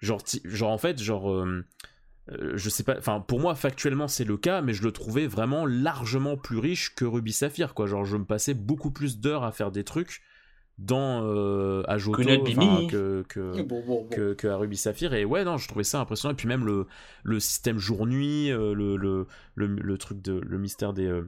genre, 0.01 0.21
genre, 0.43 0.71
en 0.71 0.77
fait, 0.77 1.01
genre, 1.01 1.31
euh, 2.29 2.53
je 2.55 2.69
sais 2.69 2.83
pas, 2.83 2.97
enfin 2.97 3.19
pour 3.19 3.39
moi 3.39 3.55
factuellement 3.55 4.07
c'est 4.07 4.23
le 4.23 4.37
cas, 4.37 4.61
mais 4.61 4.73
je 4.73 4.83
le 4.83 4.91
trouvais 4.91 5.25
vraiment 5.25 5.65
largement 5.65 6.37
plus 6.37 6.59
riche 6.59 6.93
que 6.95 7.03
Ruby 7.03 7.33
Saphir 7.33 7.73
quoi. 7.73 7.87
Genre 7.87 8.05
je 8.05 8.15
me 8.15 8.25
passais 8.25 8.53
beaucoup 8.53 8.91
plus 8.91 9.19
d'heures 9.19 9.43
à 9.43 9.51
faire 9.51 9.71
des 9.71 9.83
trucs 9.83 10.21
dans 10.77 11.23
euh, 11.23 11.83
à 11.87 11.97
Johto 11.97 12.23
que, 12.23 13.23
que, 13.27 14.33
que, 14.33 14.47
à 14.47 14.55
Ruby 14.55 14.77
Saphir. 14.77 15.13
Et 15.13 15.25
ouais 15.25 15.43
non 15.43 15.57
je 15.57 15.67
trouvais 15.67 15.83
ça 15.83 15.99
impressionnant. 15.99 16.33
Et 16.33 16.37
puis 16.37 16.47
même 16.47 16.65
le, 16.65 16.85
le 17.23 17.39
système 17.39 17.79
jour-nuit 17.79 18.51
euh, 18.51 18.73
le, 18.75 18.95
le, 18.95 19.27
le, 19.55 19.97
truc 19.97 20.21
de 20.21 20.33
le 20.39 20.57
mystère 20.59 20.93
des 20.93 21.21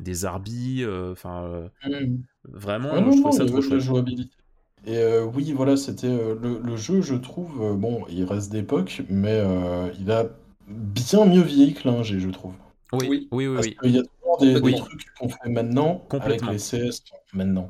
des 0.00 0.24
arbis 0.26 0.84
enfin 1.12 1.70
mm. 1.84 2.16
vraiment 2.44 3.10
je 3.10 3.20
trouvais 3.20 3.36
ça 3.36 3.46
trop 3.46 3.62
chouette 3.62 4.28
et 4.86 4.98
euh, 4.98 5.24
oui, 5.24 5.52
voilà, 5.52 5.76
c'était 5.76 6.06
euh, 6.06 6.36
le, 6.40 6.76
jeu, 6.76 7.02
je 7.02 7.16
trouve, 7.16 7.60
euh, 7.60 7.74
bon, 7.74 8.04
il 8.08 8.24
reste 8.24 8.52
d'époque, 8.52 9.02
mais 9.10 9.42
il 9.98 10.10
a 10.12 10.26
bien 10.68 11.24
mieux 11.24 11.42
vieilli 11.42 11.74
que 11.74 11.88
l'ingé, 11.88 12.20
je 12.20 12.30
trouve. 12.30 12.54
Oui, 12.92 13.26
oui, 13.32 13.48
oui. 13.48 13.54
Parce 13.56 13.92
y 13.92 13.98
a 13.98 14.02
toujours 14.02 14.38
des, 14.62 14.74
trucs 14.76 15.06
qu'on 15.18 15.28
fait 15.28 15.48
maintenant 15.48 16.06
avec 16.10 16.40
les 16.46 16.58
CS 16.58 17.02
maintenant. 17.32 17.68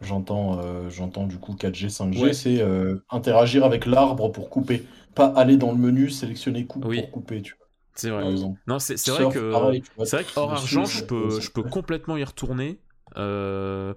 J'entends 0.00 0.60
j'entends 0.88 1.28
du 1.28 1.38
coup 1.38 1.54
4G, 1.54 1.88
5G, 1.88 2.32
c'est 2.32 2.64
interagir 3.10 3.64
avec 3.64 3.86
l'arbre 3.86 4.30
pour 4.32 4.50
couper, 4.50 4.84
pas 5.14 5.26
aller 5.26 5.56
dans 5.56 5.70
le 5.70 5.78
menu, 5.78 6.10
sélectionner 6.10 6.66
coupe 6.66 6.82
pour 6.82 7.10
couper, 7.12 7.42
tu 7.42 7.54
vois. 7.56 7.68
C'est 7.94 8.10
vrai. 8.10 8.24
Non, 8.66 8.80
c'est 8.80 8.94
vrai 9.10 9.28
que 9.28 9.74
c'est 10.04 10.16
vrai 10.16 10.24
que 10.24 10.38
hors 10.38 10.52
argent, 10.52 10.86
je 10.86 11.04
peux, 11.04 11.40
je 11.40 11.50
peux 11.50 11.62
complètement 11.62 12.16
y 12.16 12.24
retourner. 12.24 12.80
Euh, 13.16 13.94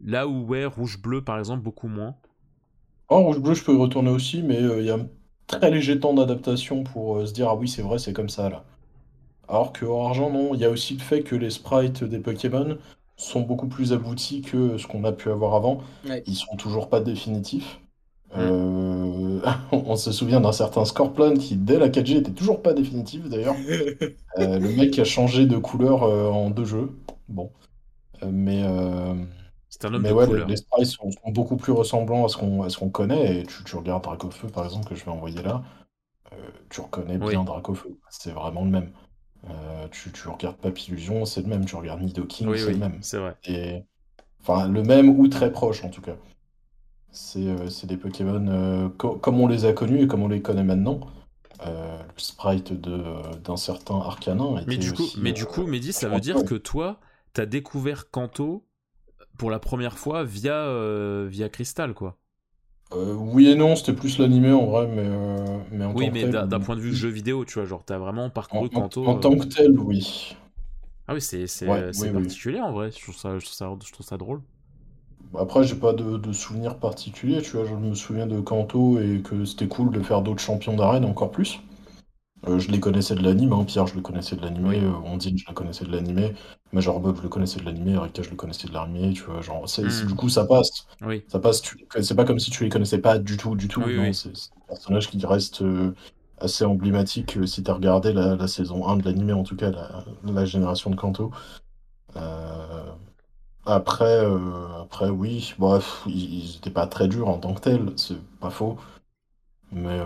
Là 0.00 0.26
où, 0.26 0.44
ouais, 0.44 0.64
rouge-bleu, 0.64 1.22
par 1.22 1.38
exemple, 1.38 1.62
beaucoup 1.62 1.88
moins. 1.88 2.14
Oh, 3.08 3.22
rouge-bleu, 3.22 3.54
je 3.54 3.64
peux 3.64 3.74
y 3.74 3.78
retourner 3.78 4.10
aussi, 4.10 4.42
mais 4.42 4.60
euh, 4.60 4.80
il 4.80 4.86
y 4.86 4.90
a 4.90 4.94
un 4.94 5.06
très 5.46 5.70
léger 5.70 6.00
temps 6.00 6.14
d'adaptation 6.14 6.84
pour 6.84 7.18
euh, 7.18 7.26
se 7.26 7.32
dire, 7.32 7.48
ah 7.48 7.54
oui, 7.54 7.68
c'est 7.68 7.82
vrai, 7.82 7.98
c'est 7.98 8.12
comme 8.12 8.28
ça, 8.28 8.48
là. 8.48 8.64
Alors 9.46 9.72
que 9.72 9.84
argent, 9.84 10.30
non, 10.30 10.54
il 10.54 10.60
y 10.60 10.64
a 10.64 10.70
aussi 10.70 10.94
le 10.94 11.00
fait 11.00 11.22
que 11.22 11.36
les 11.36 11.50
sprites 11.50 12.02
des 12.02 12.18
Pokémon 12.18 12.78
sont 13.16 13.42
beaucoup 13.42 13.68
plus 13.68 13.92
aboutis 13.92 14.40
que 14.40 14.78
ce 14.78 14.86
qu'on 14.86 15.04
a 15.04 15.12
pu 15.12 15.30
avoir 15.30 15.54
avant. 15.54 15.82
Ils 16.26 16.34
sont 16.34 16.56
toujours 16.56 16.88
pas 16.88 17.00
définitifs. 17.00 17.78
Mm. 18.34 18.38
Euh, 18.38 19.40
on 19.72 19.96
se 19.96 20.12
souvient 20.12 20.40
d'un 20.40 20.52
certain 20.52 20.86
Scorpion 20.86 21.34
qui, 21.34 21.56
dès 21.56 21.78
la 21.78 21.90
4G, 21.90 22.16
était 22.16 22.32
toujours 22.32 22.62
pas 22.62 22.72
définitif 22.72 23.28
d'ailleurs. 23.28 23.56
le 24.38 24.76
mec 24.76 24.98
a 24.98 25.04
changé 25.04 25.44
de 25.44 25.58
couleur 25.58 26.04
en 26.04 26.48
deux 26.48 26.64
jeux. 26.64 26.90
Bon. 27.28 27.50
mais 28.22 28.62
c'est 29.74 29.86
un 29.86 29.94
homme 29.94 30.02
Mais 30.02 30.12
ouais, 30.12 30.46
les, 30.46 30.56
sprites 30.56 30.86
sont, 30.86 31.10
beaucoup 31.26 31.56
plus 31.56 31.72
ressemblants 31.72 32.24
à 32.24 32.28
ce 32.28 32.36
qu'on 32.36 32.68
qu'on 32.68 32.90
connaît. 32.90 33.40
Et 33.40 33.42
tu, 33.42 33.64
tu 33.64 33.74
regardes 33.74 34.04
Dracofeu, 34.04 34.46
par 34.46 34.64
exemple, 34.64 34.86
que 34.86 34.94
je 34.94 35.04
vais 35.04 35.10
envoyer 35.10 35.42
là, 35.42 35.64
euh, 36.32 36.36
tu 36.70 36.80
reconnais 36.80 37.18
bien 37.18 37.42
Dracofeu. 37.42 37.98
C'est 38.08 38.30
vraiment 38.30 38.62
le 38.64 38.70
même. 38.70 38.90
Euh, 39.50 39.88
tu, 39.90 40.12
tu 40.12 40.28
regardes 40.28 40.56
Papillusion, 40.58 41.24
c'est 41.24 41.42
le 41.42 41.48
même. 41.48 41.64
Tu 41.64 41.74
regardes 41.74 42.02
Nidoking, 42.02 42.54
c'est 42.56 42.70
le 42.70 42.78
même. 42.78 42.98
C'est 43.00 43.18
vrai. 43.18 43.34
Et... 43.46 43.82
Enfin, 44.40 44.68
le 44.68 44.82
même 44.84 45.18
ou 45.18 45.26
très 45.26 45.50
proche, 45.50 45.82
en 45.82 45.88
tout 45.88 46.02
cas. 46.02 46.16
C'est 47.10 47.46
euh, 47.46 47.68
des 47.84 47.96
Pokémon 47.96 48.90
comme 48.96 49.40
on 49.40 49.48
les 49.48 49.64
a 49.64 49.72
connus 49.72 50.02
et 50.02 50.06
comme 50.06 50.22
on 50.22 50.28
les 50.28 50.40
connaît 50.40 50.62
maintenant. 50.62 51.00
le 51.64 51.98
sprite 52.16 52.72
d'un 52.72 53.56
certain 53.56 53.98
Arcanin. 53.98 54.62
Mais 54.68 54.76
du 54.76 54.92
coup, 54.92 55.08
mais 55.18 55.32
du 55.32 55.46
coup, 55.46 55.66
Mehdi, 55.66 55.92
ça 55.92 56.08
veut 56.08 56.20
dire 56.20 56.44
que 56.44 56.54
toi, 56.54 57.00
t'as 57.32 57.46
découvert 57.46 58.08
Kanto 58.12 58.64
pour 59.38 59.50
la 59.50 59.58
première 59.58 59.98
fois 59.98 60.24
via, 60.24 60.54
euh, 60.54 61.26
via 61.28 61.48
Crystal, 61.48 61.94
quoi. 61.94 62.16
Euh, 62.92 63.14
oui 63.14 63.48
et 63.48 63.54
non, 63.54 63.76
c'était 63.76 63.94
plus 63.94 64.18
l'animé 64.18 64.52
en 64.52 64.66
vrai, 64.66 64.86
mais, 64.86 65.04
euh, 65.04 65.58
mais 65.72 65.86
Oui, 65.86 66.10
mais 66.12 66.26
d'un 66.26 66.60
point 66.60 66.76
de 66.76 66.80
vue 66.80 66.94
jeu 66.94 67.08
vidéo, 67.08 67.44
tu 67.44 67.54
vois, 67.54 67.64
genre 67.64 67.82
t'as 67.84 67.98
vraiment 67.98 68.30
parcouru 68.30 68.68
Kanto. 68.70 69.06
En, 69.06 69.16
tant 69.16 69.36
que 69.36 69.46
tel, 69.46 69.78
oui. 69.78 70.36
Ah 71.08 71.14
oui, 71.14 71.20
c'est 71.20 71.46
particulier 72.12 72.60
en 72.60 72.72
vrai, 72.72 72.90
je 72.92 73.02
trouve, 73.02 73.16
ça, 73.16 73.38
je, 73.38 73.44
trouve 73.44 73.54
ça, 73.54 73.70
je 73.84 73.92
trouve 73.92 74.06
ça 74.06 74.16
drôle. 74.16 74.40
Après, 75.36 75.64
j'ai 75.64 75.74
pas 75.74 75.92
de, 75.92 76.16
de 76.16 76.32
souvenirs 76.32 76.76
particuliers, 76.78 77.42
tu 77.42 77.56
vois, 77.56 77.64
je 77.64 77.74
me 77.74 77.94
souviens 77.94 78.26
de 78.26 78.40
Kanto 78.40 79.00
et 79.00 79.20
que 79.20 79.44
c'était 79.44 79.66
cool 79.66 79.90
de 79.90 80.00
faire 80.00 80.22
d'autres 80.22 80.42
champions 80.42 80.76
d'arène 80.76 81.04
encore 81.04 81.32
plus. 81.32 81.60
Euh, 82.46 82.58
je 82.58 82.70
les 82.70 82.80
connaissais 82.80 83.14
de 83.14 83.22
l'anime, 83.22 83.52
hein. 83.52 83.64
Pierre, 83.64 83.86
je 83.86 83.94
le 83.94 84.00
connaissais 84.00 84.36
de 84.36 84.42
l'anime, 84.42 84.66
euh, 84.66 85.08
Ondine, 85.08 85.38
je 85.38 85.46
le 85.48 85.54
connaissais 85.54 85.84
de 85.84 85.92
l'anime, 85.92 86.34
Major 86.72 87.00
Bob, 87.00 87.16
je 87.16 87.22
le 87.22 87.28
connaissais 87.28 87.60
de 87.60 87.64
l'anime, 87.64 87.88
Erika, 87.88 88.22
je 88.22 88.30
le 88.30 88.36
connaissais 88.36 88.68
de 88.68 88.74
l'anime, 88.74 89.12
tu 89.14 89.22
vois, 89.22 89.40
genre, 89.40 89.64
hmm. 89.64 90.06
du 90.06 90.14
coup, 90.14 90.28
ça 90.28 90.44
passe. 90.44 90.86
Oui. 91.02 91.24
Ça 91.28 91.38
passe, 91.38 91.62
c'est 92.00 92.14
pas 92.14 92.24
comme 92.24 92.38
si 92.38 92.50
tu 92.50 92.64
les 92.64 92.70
connaissais 92.70 92.98
pas 92.98 93.18
du 93.18 93.36
tout, 93.36 93.54
du 93.54 93.68
tout, 93.68 93.80
non, 93.80 94.12
c'est 94.12 94.28
un 94.28 94.66
personnage 94.68 95.08
qui 95.08 95.24
reste 95.24 95.62
euh, 95.62 95.94
assez 96.38 96.64
emblématique 96.64 97.38
si 97.46 97.62
t'as 97.62 97.74
regardé 97.74 98.12
la, 98.12 98.46
saison 98.46 98.86
1 98.88 98.96
de 98.98 99.04
l'anime, 99.04 99.30
en 99.30 99.44
tout 99.44 99.56
cas, 99.56 99.70
la, 100.24 100.44
génération 100.44 100.90
de 100.90 100.96
Kanto. 100.96 101.30
Après, 103.66 104.26
après, 104.82 105.08
oui, 105.08 105.54
bref, 105.58 106.02
ils, 106.06 106.44
ils 106.44 106.56
étaient 106.56 106.68
pas 106.68 106.86
très 106.86 107.08
durs 107.08 107.28
en 107.28 107.38
tant 107.38 107.54
que 107.54 107.60
tels, 107.60 107.92
c'est 107.96 108.20
pas 108.38 108.50
faux, 108.50 108.76
mais... 109.72 109.98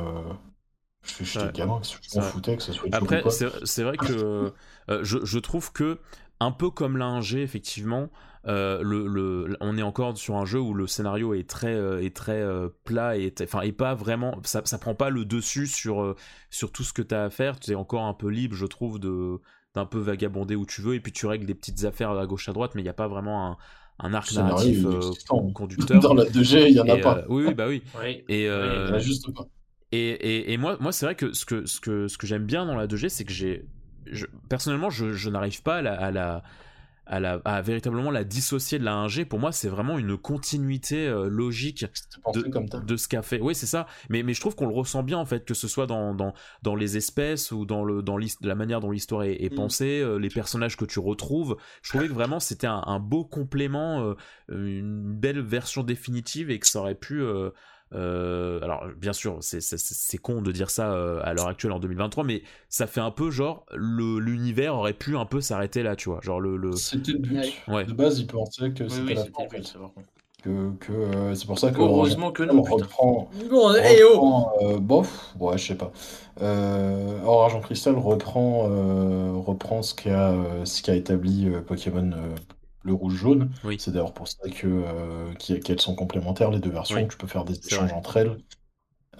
Je 1.20 1.50
gamin, 1.50 1.80
je 1.82 2.18
m'en 2.18 2.22
foutais 2.22 2.56
que 2.56 2.62
ce 2.62 2.72
soit 2.72 2.88
Après, 2.92 3.22
c'est 3.64 3.82
vrai 3.82 3.96
que 3.96 4.52
euh, 4.90 5.00
je, 5.02 5.24
je, 5.24 5.38
trouve 5.38 5.72
que, 5.72 5.98
un 6.40 6.50
peu 6.50 6.70
comme 6.70 6.96
l'ingé, 6.96 7.42
effectivement, 7.42 8.10
euh, 8.46 8.80
le, 8.82 9.06
le, 9.06 9.56
on 9.60 9.76
est 9.76 9.82
encore 9.82 10.16
sur 10.16 10.36
un 10.36 10.44
jeu 10.44 10.60
où 10.60 10.74
le 10.74 10.86
scénario 10.86 11.34
est 11.34 11.48
très, 11.48 11.74
euh, 11.74 12.02
est 12.02 12.14
très 12.14 12.42
plat 12.84 13.16
et, 13.16 13.34
enfin, 13.42 13.62
et 13.62 13.72
pas 13.72 13.94
vraiment. 13.94 14.38
Ça, 14.44 14.62
ça 14.64 14.78
prend 14.78 14.94
pas 14.94 15.10
le 15.10 15.24
dessus 15.24 15.66
sur, 15.66 16.14
sur 16.50 16.72
tout 16.72 16.84
ce 16.84 16.92
que 16.92 17.02
tu 17.02 17.14
as 17.14 17.24
à 17.24 17.30
faire. 17.30 17.58
Tu 17.58 17.72
es 17.72 17.74
encore 17.74 18.04
un 18.04 18.14
peu 18.14 18.28
libre, 18.28 18.54
je 18.54 18.66
trouve, 18.66 18.98
de 18.98 19.40
d'un 19.74 19.84
peu 19.84 19.98
vagabonder 19.98 20.56
où 20.56 20.64
tu 20.64 20.80
veux 20.80 20.94
et 20.94 21.00
puis 21.00 21.12
tu 21.12 21.26
règles 21.26 21.44
des 21.44 21.54
petites 21.54 21.84
affaires 21.84 22.10
à 22.12 22.26
gauche 22.26 22.48
à 22.48 22.52
droite, 22.54 22.74
mais 22.74 22.80
il 22.80 22.84
n'y 22.84 22.90
a 22.90 22.94
pas 22.94 23.06
vraiment 23.06 23.50
un, 23.50 23.58
un 23.98 24.14
arc 24.14 24.32
narratif 24.32 24.86
conducteur. 25.54 26.00
Dans 26.00 26.14
la 26.14 26.24
2G, 26.24 26.68
il 26.68 26.72
n'y 26.72 26.80
en 26.80 26.88
a 26.88 26.96
pas. 26.96 27.24
oui, 27.28 27.52
bah 27.52 27.66
oui. 27.68 27.82
Et, 28.28 28.44
il 28.44 28.50
a 28.50 28.98
juste 28.98 29.30
pas. 29.34 29.46
Et, 29.92 29.98
et, 29.98 30.52
et, 30.52 30.56
moi, 30.58 30.76
moi 30.80 30.92
c'est 30.92 31.06
vrai 31.06 31.14
que 31.14 31.32
ce 31.32 31.44
que, 31.44 31.66
ce 31.66 31.80
que, 31.80 32.08
ce 32.08 32.18
que 32.18 32.26
j'aime 32.26 32.44
bien 32.44 32.66
dans 32.66 32.76
la 32.76 32.86
2G, 32.86 33.08
c'est 33.08 33.24
que 33.24 33.32
j'ai 33.32 33.64
personnellement, 34.48 34.90
je, 34.90 35.28
n'arrive 35.28 35.62
pas 35.62 35.76
à 35.76 35.82
la, 36.10 36.42
à 37.08 37.20
la, 37.20 37.62
véritablement 37.62 38.10
la 38.10 38.24
dissocier 38.24 38.78
de 38.78 38.84
la 38.84 39.06
1G. 39.06 39.24
Pour 39.24 39.38
moi, 39.38 39.52
c'est 39.52 39.68
vraiment 39.68 39.98
une 39.98 40.16
continuité 40.16 41.06
euh, 41.08 41.28
logique 41.28 41.86
de, 42.34 42.96
ce 42.96 43.08
qu'a 43.08 43.22
fait. 43.22 43.40
Oui, 43.40 43.54
c'est 43.54 43.66
ça. 43.66 43.86
Mais, 44.10 44.22
mais 44.22 44.34
je 44.34 44.40
trouve 44.40 44.54
qu'on 44.54 44.66
le 44.66 44.74
ressent 44.74 45.02
bien, 45.02 45.18
en 45.18 45.24
fait, 45.24 45.44
que 45.44 45.54
ce 45.54 45.68
soit 45.68 45.86
dans, 45.86 46.14
dans, 46.14 46.34
dans 46.62 46.74
les 46.74 46.96
espèces 46.96 47.50
ou 47.50 47.64
dans, 47.64 47.84
le, 47.84 48.02
dans 48.02 48.18
la 48.42 48.54
manière 48.54 48.80
dont 48.80 48.90
l'histoire 48.90 49.24
est, 49.24 49.52
mm. 49.52 49.56
pensée, 49.56 50.00
euh, 50.00 50.18
les 50.18 50.28
personnages 50.28 50.76
que 50.76 50.84
tu 50.84 50.98
retrouves. 50.98 51.56
Je 51.82 51.90
trouvais 51.90 52.08
que 52.08 52.12
vraiment 52.12 52.40
c'était 52.40 52.66
un, 52.66 53.00
beau 53.00 53.24
complément, 53.24 54.02
euh, 54.02 54.14
une 54.48 55.14
belle 55.14 55.40
version 55.40 55.82
définitive 55.82 56.50
et 56.50 56.58
que 56.58 56.66
ça 56.66 56.80
aurait 56.80 56.94
pu 56.94 57.22
euh, 57.94 58.60
alors, 58.62 58.86
bien 58.96 59.12
sûr, 59.12 59.38
c'est 59.40 60.18
con 60.18 60.42
de 60.42 60.52
dire 60.52 60.70
ça 60.70 60.92
euh, 60.92 61.20
à 61.24 61.32
l'heure 61.32 61.48
actuelle 61.48 61.72
en 61.72 61.78
2023, 61.78 62.24
mais 62.24 62.42
ça 62.68 62.86
fait 62.86 63.00
un 63.00 63.10
peu 63.10 63.30
genre 63.30 63.64
l'univers 63.74 64.74
aurait 64.74 64.92
pu 64.92 65.16
un 65.16 65.24
peu 65.24 65.40
s'arrêter 65.40 65.82
là, 65.82 65.96
tu 65.96 66.08
vois. 66.08 66.20
Genre 66.22 66.40
le. 66.40 66.56
le... 66.56 66.72
C'était 66.72 67.12
le 67.12 67.18
but. 67.18 67.42
De 67.68 67.92
base, 67.92 68.20
il 68.20 68.26
pensait 68.26 68.70
que 68.72 68.88
c'était 68.88 69.14
la 69.14 69.24
fin. 69.24 69.30
Que, 70.44 70.70
que 70.78 70.92
euh, 70.92 71.34
c'est 71.34 71.46
pour 71.46 71.58
ça 71.58 71.72
que 71.72 71.80
heureusement 71.80 72.30
que 72.30 72.44
non 72.44 72.62
reprend, 72.62 73.28
bon, 73.50 73.74
et 73.74 74.02
oh 74.08 74.78
bof 74.78 75.34
ouais 75.40 75.58
je 75.58 75.66
sais 75.66 75.74
pas 75.74 75.90
euh, 76.40 77.18
Or 77.24 77.42
Argent 77.42 77.58
Cristal 77.58 77.96
reprend 77.96 78.68
reprend 79.42 79.82
ce 79.82 79.96
qu'a 79.96 80.32
ce 80.64 80.80
qu'a 80.80 80.94
établi 80.94 81.50
Pokémon 81.66 82.12
le 82.82 82.92
rouge-jaune. 82.92 83.50
C'est 83.78 83.92
d'ailleurs 83.92 84.14
pour 84.14 84.28
ça 84.28 84.48
que 84.48 84.66
euh, 84.66 85.32
qu'elles 85.34 85.80
sont 85.80 85.94
complémentaires, 85.94 86.50
les 86.50 86.60
deux 86.60 86.70
versions, 86.70 87.06
tu 87.06 87.16
peux 87.16 87.26
faire 87.26 87.44
des 87.44 87.58
échanges 87.66 87.92
entre 87.92 88.16
elles. 88.16 88.36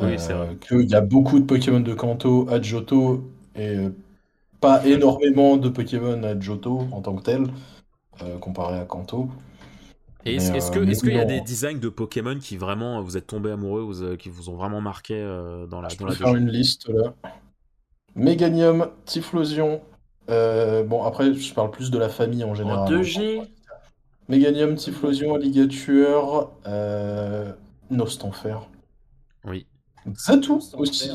Oui, 0.00 0.16
euh, 0.30 0.54
Qu'il 0.54 0.88
y 0.88 0.94
a 0.94 1.00
beaucoup 1.00 1.40
de 1.40 1.44
Pokémon 1.44 1.80
de 1.80 1.94
Kanto 1.94 2.48
à 2.50 2.62
Johto 2.62 3.32
et 3.56 3.76
euh, 3.76 3.90
pas 4.60 4.86
énormément 4.86 5.56
de 5.56 5.68
Pokémon 5.68 6.22
à 6.22 6.38
Johto 6.38 6.86
en 6.92 7.00
tant 7.02 7.16
que 7.16 7.22
tel, 7.22 7.46
comparé 8.40 8.78
à 8.78 8.84
Kanto. 8.84 9.28
Et 10.24 10.36
est-ce 10.36 10.52
est 10.52 11.00
qu'il 11.00 11.14
y 11.14 11.20
a 11.20 11.24
des 11.24 11.40
designs 11.40 11.78
de 11.78 11.88
Pokémon 11.88 12.38
qui 12.38 12.56
vraiment 12.56 13.00
vous 13.02 13.16
êtes 13.16 13.26
tombé 13.26 13.50
amoureux, 13.50 13.82
ou, 13.82 14.16
qui 14.16 14.28
vous 14.28 14.50
ont 14.50 14.56
vraiment 14.56 14.80
marqué 14.80 15.20
dans 15.70 15.80
la, 15.80 15.88
Je 15.88 15.96
dans 15.96 16.06
peux 16.06 16.14
faire 16.14 16.34
une 16.34 16.48
liste 16.48 16.88
là. 16.88 17.14
Meganium, 18.14 18.90
Typhlosion. 19.04 19.80
Bon, 20.28 21.02
après, 21.04 21.32
je 21.34 21.54
parle 21.54 21.70
plus 21.70 21.90
de 21.90 21.98
la 21.98 22.08
famille 22.08 22.44
en 22.44 22.54
général. 22.54 22.80
En 22.80 23.00
2G 23.00 23.48
Méganium, 24.28 24.74
Typhlosion, 24.74 25.34
Alligator, 25.34 26.52
euh, 26.66 27.50
Nostanfer. 27.90 28.68
Oui. 29.44 29.66
Xatu 30.06 30.52
aussi. 30.74 31.10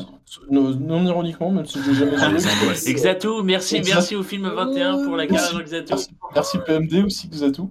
Non, 0.50 1.04
ironiquement, 1.04 1.50
même 1.50 1.66
si 1.66 1.80
je 1.80 1.90
l'ai 1.90 1.96
jamais 1.96 2.16
joué. 2.16 2.94
Xatu, 2.94 3.42
merci, 3.42 3.80
merci 3.84 4.14
au 4.14 4.22
film 4.22 4.48
21 4.48 5.04
pour 5.04 5.16
la 5.16 5.26
carrière 5.26 5.62
Xatu. 5.64 5.94
Merci, 6.34 6.58
PMD 6.66 7.04
aussi, 7.04 7.28
Xatu. 7.28 7.62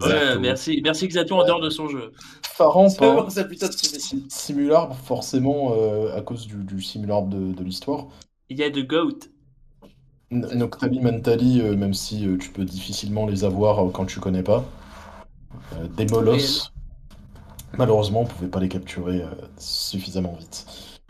Ouais, 0.00 0.38
merci, 0.40 0.80
merci 0.82 1.08
Xatu 1.08 1.32
en 1.34 1.44
dehors 1.44 1.60
de 1.60 1.70
son 1.70 1.88
jeu. 1.88 2.12
Farant, 2.42 2.90
pas. 2.90 3.28
Simular, 4.28 4.96
forcément, 4.96 5.74
euh, 5.74 6.16
à 6.16 6.22
cause 6.22 6.46
du, 6.46 6.56
du 6.64 6.82
simular 6.82 7.22
de, 7.22 7.52
de 7.52 7.62
l'histoire. 7.62 8.08
Il 8.48 8.58
y 8.58 8.64
a 8.64 8.70
de 8.70 8.82
Goat. 8.82 9.18
Noctali 10.30 11.00
Mentali, 11.00 11.60
euh, 11.60 11.74
même 11.74 11.94
si 11.94 12.26
euh, 12.26 12.36
tu 12.36 12.50
peux 12.50 12.64
difficilement 12.64 13.26
les 13.26 13.44
avoir 13.44 13.86
euh, 13.86 13.90
quand 13.90 14.04
tu 14.04 14.20
connais 14.20 14.42
pas. 14.42 14.64
des 15.96 16.06
molosses. 16.06 16.72
Malheureusement, 17.76 18.22
on 18.22 18.24
pouvait 18.24 18.48
pas 18.48 18.60
les 18.60 18.68
capturer 18.68 19.22
suffisamment 19.58 20.34
vite. 20.38 20.66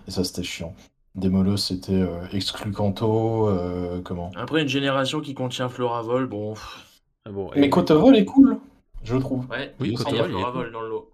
Et 0.06 0.10
ça, 0.10 0.24
c'était 0.24 0.42
chiant. 0.42 0.74
Des 1.14 1.28
molosses, 1.28 1.68
c'était 1.68 2.02
exclu 2.32 2.72
Kanto. 2.72 3.48
comment? 4.04 4.30
Après, 4.36 4.62
une 4.62 4.68
génération 4.68 5.20
qui 5.20 5.34
contient 5.34 5.68
Floravol, 5.68 6.26
bon. 6.26 6.54
Ah 7.24 7.30
bon 7.30 7.50
Mais 7.56 7.70
Cotavol 7.70 8.16
est 8.16 8.24
cool, 8.24 8.58
je 9.04 9.16
trouve. 9.16 9.46
Ouais, 9.50 9.74
oui, 9.80 9.94
il 9.94 10.16
y 10.16 10.18
a 10.18 10.24
Floravol 10.24 10.72
dans 10.72 10.80
le 10.80 10.88
lot. 10.88 11.10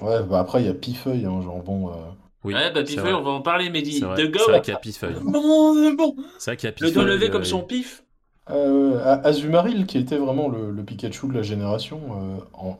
Ouais, 0.00 0.22
bah 0.24 0.40
après, 0.40 0.62
il 0.62 0.66
y 0.66 0.70
a 0.70 0.74
Pifeuille, 0.74 1.24
hein, 1.24 1.40
genre 1.40 1.62
bon. 1.62 1.92
Oui, 2.44 2.54
ouais, 2.54 2.72
bah 2.72 2.82
Pifeuille, 2.82 3.12
on 3.12 3.22
va 3.22 3.30
en 3.30 3.42
parler, 3.42 3.70
Mehdi. 3.70 4.00
De 4.00 4.26
Go 4.26 4.38
C'est 4.44 4.50
vrai 4.50 4.60
qu'il 4.62 4.72
y 4.72 4.76
a 4.76 4.80
Pifeuille. 4.80 5.16
Bon, 5.22 5.94
bon. 5.94 6.16
C'est 6.38 6.50
vrai 6.50 6.56
qu'il 6.56 6.66
y 6.66 6.70
a 6.70 6.72
Pifeuille. 6.72 6.90
Le 6.90 6.94
doigt 6.94 7.04
levé 7.04 7.30
comme 7.30 7.44
son 7.44 7.62
pif. 7.62 8.04
Euh, 8.50 9.20
Azumaril, 9.22 9.86
qui 9.86 9.98
était 9.98 10.16
vraiment 10.16 10.48
le, 10.48 10.72
le, 10.72 10.82
Pikachu 10.82 11.28
de 11.28 11.34
la 11.34 11.42
génération, 11.42 12.00
euh, 12.10 12.38
en... 12.54 12.76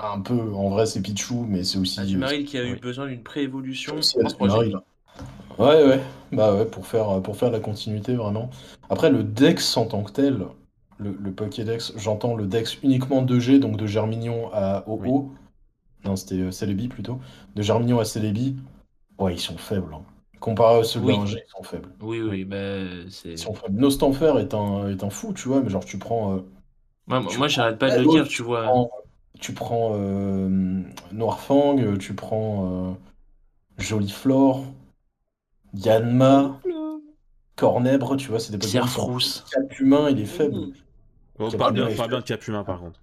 un 0.00 0.20
peu, 0.20 0.34
en 0.34 0.70
vrai 0.70 0.86
c'est 0.86 1.00
Pichu, 1.00 1.34
mais 1.46 1.62
c'est 1.62 1.78
aussi... 1.78 2.00
Azumaril 2.00 2.44
qui 2.44 2.58
a 2.58 2.64
eu 2.64 2.76
besoin 2.76 3.06
d'une 3.06 3.22
préévolution. 3.22 3.94
Ouais, 5.58 5.84
ouais, 5.84 6.00
bah 6.32 6.54
ouais, 6.54 6.64
pour 6.66 6.86
faire, 6.86 7.22
pour 7.22 7.36
faire 7.36 7.50
la 7.50 7.60
continuité 7.60 8.14
vraiment. 8.14 8.50
Après, 8.90 9.10
le 9.10 9.22
Dex 9.22 9.76
en 9.76 9.86
tant 9.86 10.02
que 10.02 10.12
tel, 10.12 10.46
le, 10.98 11.16
le 11.18 11.32
Pokédex, 11.32 11.94
j'entends 11.96 12.34
le 12.34 12.46
Dex 12.46 12.78
uniquement 12.82 13.24
2G, 13.24 13.60
donc 13.60 13.76
de 13.76 13.86
Germignon 13.86 14.50
à 14.52 14.84
OO. 14.88 15.32
Non, 16.04 16.16
c'était 16.16 16.40
euh, 16.40 16.50
Celebi 16.50 16.88
plutôt. 16.88 17.18
De 17.54 17.62
Germignon 17.62 17.98
à 17.98 18.04
Celebi, 18.04 18.56
ouais, 19.18 19.34
ils 19.34 19.40
sont 19.40 19.58
faibles. 19.58 19.92
Hein. 19.92 20.02
Comparé 20.40 20.80
à 20.80 20.84
ceux 20.84 21.00
de 21.00 21.06
oui. 21.06 21.16
ils 21.26 21.42
sont 21.48 21.62
faibles. 21.62 21.88
Oui, 22.00 22.20
oui, 22.20 22.44
mais 22.44 23.08
c'est. 23.10 23.30
Ils 23.30 23.38
sont 23.38 23.54
faibles. 23.54 23.78
Nostanfer 23.78 24.38
est 24.38 24.54
un, 24.54 24.88
est 24.88 25.02
un 25.02 25.10
fou, 25.10 25.32
tu 25.32 25.48
vois, 25.48 25.60
mais 25.60 25.68
genre, 25.68 25.84
tu 25.84 25.98
prends. 25.98 26.36
Euh, 26.36 27.20
moi, 27.38 27.48
j'arrête 27.48 27.78
pas 27.78 27.90
de 27.90 28.02
le 28.02 28.08
dire, 28.08 28.28
tu 28.28 28.42
vois. 28.42 28.88
tu 29.40 29.52
prends 29.52 29.92
euh, 29.94 30.82
Noirfang, 31.12 31.96
tu 31.98 32.14
prends 32.14 32.96
Joliflore, 33.78 34.64
Yanma, 35.74 36.60
Cornèbre, 37.56 38.16
tu 38.16 38.28
vois, 38.28 38.38
c'est 38.38 38.52
des 38.52 38.58
Pokémon. 38.58 39.18
Cap 39.52 39.80
humain, 39.80 40.10
il 40.10 40.20
est 40.20 40.26
faible. 40.26 40.72
Oh, 41.40 41.50
pas 41.50 41.70
bien, 41.70 41.86
pas 41.94 42.08
bien 42.08 42.18
de 42.18 42.24
Cap 42.24 42.46
humain 42.48 42.64
par 42.64 42.80
contre. 42.80 43.00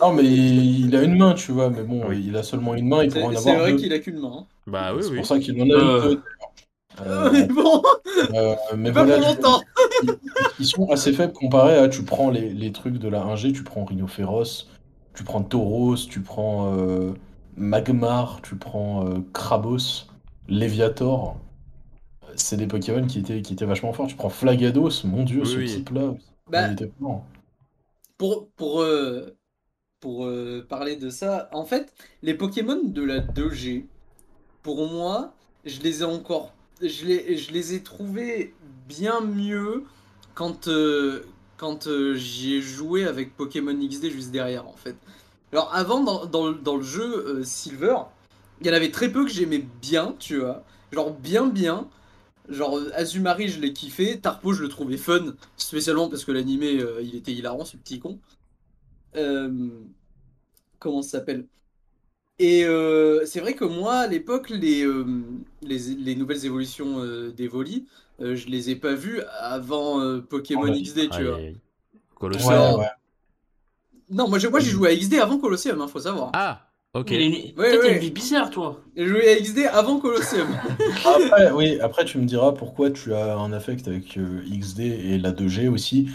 Non 0.00 0.12
mais 0.12 0.24
il 0.24 0.94
a 0.94 1.02
une 1.02 1.16
main, 1.16 1.34
tu 1.34 1.52
vois, 1.52 1.70
mais 1.70 1.82
bon, 1.82 2.12
il 2.12 2.36
a 2.36 2.42
seulement 2.42 2.74
une 2.74 2.88
main, 2.88 3.02
il 3.02 3.10
pourrait 3.10 3.24
en 3.24 3.28
avoir 3.28 3.42
C'est 3.42 3.56
vrai 3.56 3.76
qu'il 3.76 3.92
a 3.92 3.98
qu'une 3.98 4.20
main. 4.20 4.32
Hein. 4.40 4.46
Bah 4.66 4.92
oui, 4.92 4.98
oui. 4.98 5.08
C'est 5.08 5.16
pour 5.16 5.26
ça 5.26 5.38
qu'il 5.38 5.60
en 5.60 5.70
a 5.70 5.78
euh... 5.78 6.12
une. 6.12 6.22
Euh, 7.04 7.30
mais 7.32 7.46
bon, 7.46 7.82
euh, 8.34 8.54
mais 8.76 8.92
pas 8.92 9.04
voilà, 9.04 9.18
pour 9.18 9.28
longtemps. 9.28 9.62
Ils, 10.58 10.66
sont 10.66 10.88
assez 10.90 11.12
faibles 11.12 11.32
comparé 11.32 11.76
à 11.76 11.88
tu 11.88 12.02
prends 12.04 12.30
les, 12.30 12.50
les 12.50 12.72
trucs 12.72 12.98
de 12.98 13.08
la 13.08 13.22
1G, 13.22 13.52
tu 13.52 13.62
prends 13.64 13.84
Rhinophéros, 13.84 14.68
tu 15.14 15.24
prends 15.24 15.42
Tauros, 15.42 15.96
tu 16.08 16.20
prends 16.20 16.72
euh, 16.74 17.12
Magmar, 17.56 18.40
tu 18.42 18.56
prends 18.56 19.06
euh, 19.06 19.18
Krabos, 19.32 20.06
Léviator. 20.48 21.36
C'est 22.34 22.56
des 22.56 22.66
Pokémon 22.66 23.06
qui 23.06 23.18
étaient, 23.18 23.42
qui 23.42 23.54
étaient 23.54 23.64
vachement 23.64 23.92
forts. 23.92 24.06
Tu 24.06 24.16
prends 24.16 24.28
Flagados, 24.28 25.04
mon 25.04 25.24
dieu, 25.24 25.42
oui, 25.42 25.46
ce 25.48 25.56
oui. 25.56 25.66
type-là. 25.66 26.14
Bah, 26.50 26.68
il 26.68 26.72
était 26.74 26.90
fort 27.00 27.24
pour, 28.18 28.50
pour, 28.52 28.80
euh, 28.82 29.36
pour 30.00 30.26
euh, 30.26 30.64
parler 30.68 30.96
de 30.96 31.10
ça, 31.10 31.48
en 31.52 31.64
fait, 31.64 31.92
les 32.22 32.34
Pokémon 32.34 32.80
de 32.84 33.02
la 33.02 33.20
2G, 33.20 33.86
pour 34.62 34.88
moi, 34.90 35.34
je 35.64 35.80
les 35.80 36.02
ai 36.02 36.04
encore. 36.04 36.54
Je 36.80 37.06
les, 37.06 37.36
je 37.38 37.52
les 37.52 37.74
ai 37.74 37.82
trouvés 37.82 38.54
bien 38.88 39.20
mieux 39.20 39.84
quand, 40.34 40.68
euh, 40.68 41.24
quand 41.56 41.88
j'y 42.14 42.56
ai 42.56 42.60
joué 42.62 43.04
avec 43.04 43.36
Pokémon 43.36 43.74
XD 43.74 44.10
juste 44.10 44.30
derrière, 44.30 44.68
en 44.68 44.76
fait. 44.76 44.96
Alors, 45.52 45.74
avant, 45.74 46.02
dans, 46.02 46.26
dans, 46.26 46.52
dans 46.52 46.76
le 46.76 46.82
jeu 46.82 47.42
Silver, 47.44 47.96
il 48.60 48.66
y 48.66 48.70
en 48.70 48.74
avait 48.74 48.90
très 48.90 49.10
peu 49.10 49.24
que 49.24 49.30
j'aimais 49.30 49.64
bien, 49.80 50.14
tu 50.18 50.38
vois. 50.38 50.64
Genre, 50.92 51.12
bien, 51.12 51.46
bien. 51.46 51.88
Genre 52.48 52.80
Azumari 52.94 53.48
je 53.48 53.60
l'ai 53.60 53.72
kiffé, 53.72 54.18
Tarpo 54.18 54.52
je 54.52 54.62
le 54.62 54.68
trouvais 54.68 54.96
fun, 54.96 55.34
spécialement 55.56 56.08
parce 56.08 56.24
que 56.24 56.32
l'animé 56.32 56.78
euh, 56.80 57.00
il 57.02 57.16
était 57.16 57.32
hilarant 57.32 57.64
ce 57.64 57.76
petit 57.76 57.98
con. 57.98 58.18
Euh, 59.16 59.68
comment 60.78 61.02
ça 61.02 61.18
s'appelle? 61.18 61.46
Et 62.38 62.64
euh, 62.64 63.24
c'est 63.24 63.40
vrai 63.40 63.54
que 63.54 63.64
moi 63.64 63.94
à 63.94 64.06
l'époque 64.06 64.50
les, 64.50 64.86
les, 65.62 66.16
nouvelles 66.16 66.44
évolutions 66.44 67.02
des 67.30 67.48
Volis, 67.48 67.86
je 68.20 68.46
les 68.46 68.70
ai 68.70 68.76
pas 68.76 68.94
vues 68.94 69.22
avant 69.40 70.20
Pokémon 70.20 70.70
XD 70.70 71.10
tu 71.10 71.24
vois. 71.24 71.38
Colosseum. 72.14 72.84
Non 74.10 74.28
moi 74.28 74.38
j'ai 74.38 74.48
moi, 74.48 74.60
joué 74.60 74.90
à 74.90 74.96
XD 74.96 75.14
avant 75.14 75.38
Colosseum, 75.38 75.80
hein, 75.80 75.88
faut 75.88 76.00
savoir. 76.00 76.30
Ah 76.34 76.65
Ok. 76.96 77.10
Ouais, 77.10 77.54
ouais. 77.58 77.92
une 77.92 77.98
vie 77.98 78.10
bizarre, 78.10 78.48
toi. 78.48 78.80
J'ai 78.96 79.06
joué 79.06 79.28
à 79.28 79.36
XD 79.38 79.68
avant 79.70 80.00
Colosseum. 80.00 80.48
après, 81.04 81.50
oui, 81.52 81.78
après, 81.80 82.06
tu 82.06 82.16
me 82.16 82.24
diras 82.24 82.52
pourquoi 82.52 82.90
tu 82.90 83.12
as 83.12 83.36
un 83.36 83.52
affect 83.52 83.86
avec 83.86 84.16
euh, 84.16 84.40
XD 84.50 84.80
et 84.80 85.18
la 85.18 85.32
2G 85.32 85.68
aussi. 85.68 86.08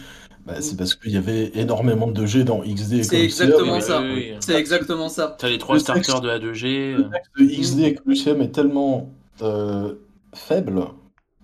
Bah, 0.48 0.56
c'est 0.60 0.76
parce 0.76 0.96
qu'il 0.96 1.12
y 1.12 1.18
avait 1.18 1.52
énormément 1.54 2.08
de 2.08 2.26
2G 2.26 2.44
dans 2.46 2.62
XD 2.62 2.94
et 2.94 3.04
C'est 3.04 3.22
exactement 3.24 3.80
ça. 3.80 4.02
C'est 4.40 4.56
exactement 4.56 5.08
ça. 5.08 5.36
T'as 5.38 5.50
les 5.50 5.60
trois 5.60 5.78
starters 5.78 6.20
de 6.20 6.28
la 6.28 6.40
2G. 6.40 6.96
Le 6.96 7.10
texte 7.12 7.32
de 7.38 7.46
XD 7.46 7.80
et 7.82 7.94
Colosseum 7.94 8.42
est 8.42 8.52
tellement 8.52 9.12
euh, 9.44 9.94
faible, 10.34 10.86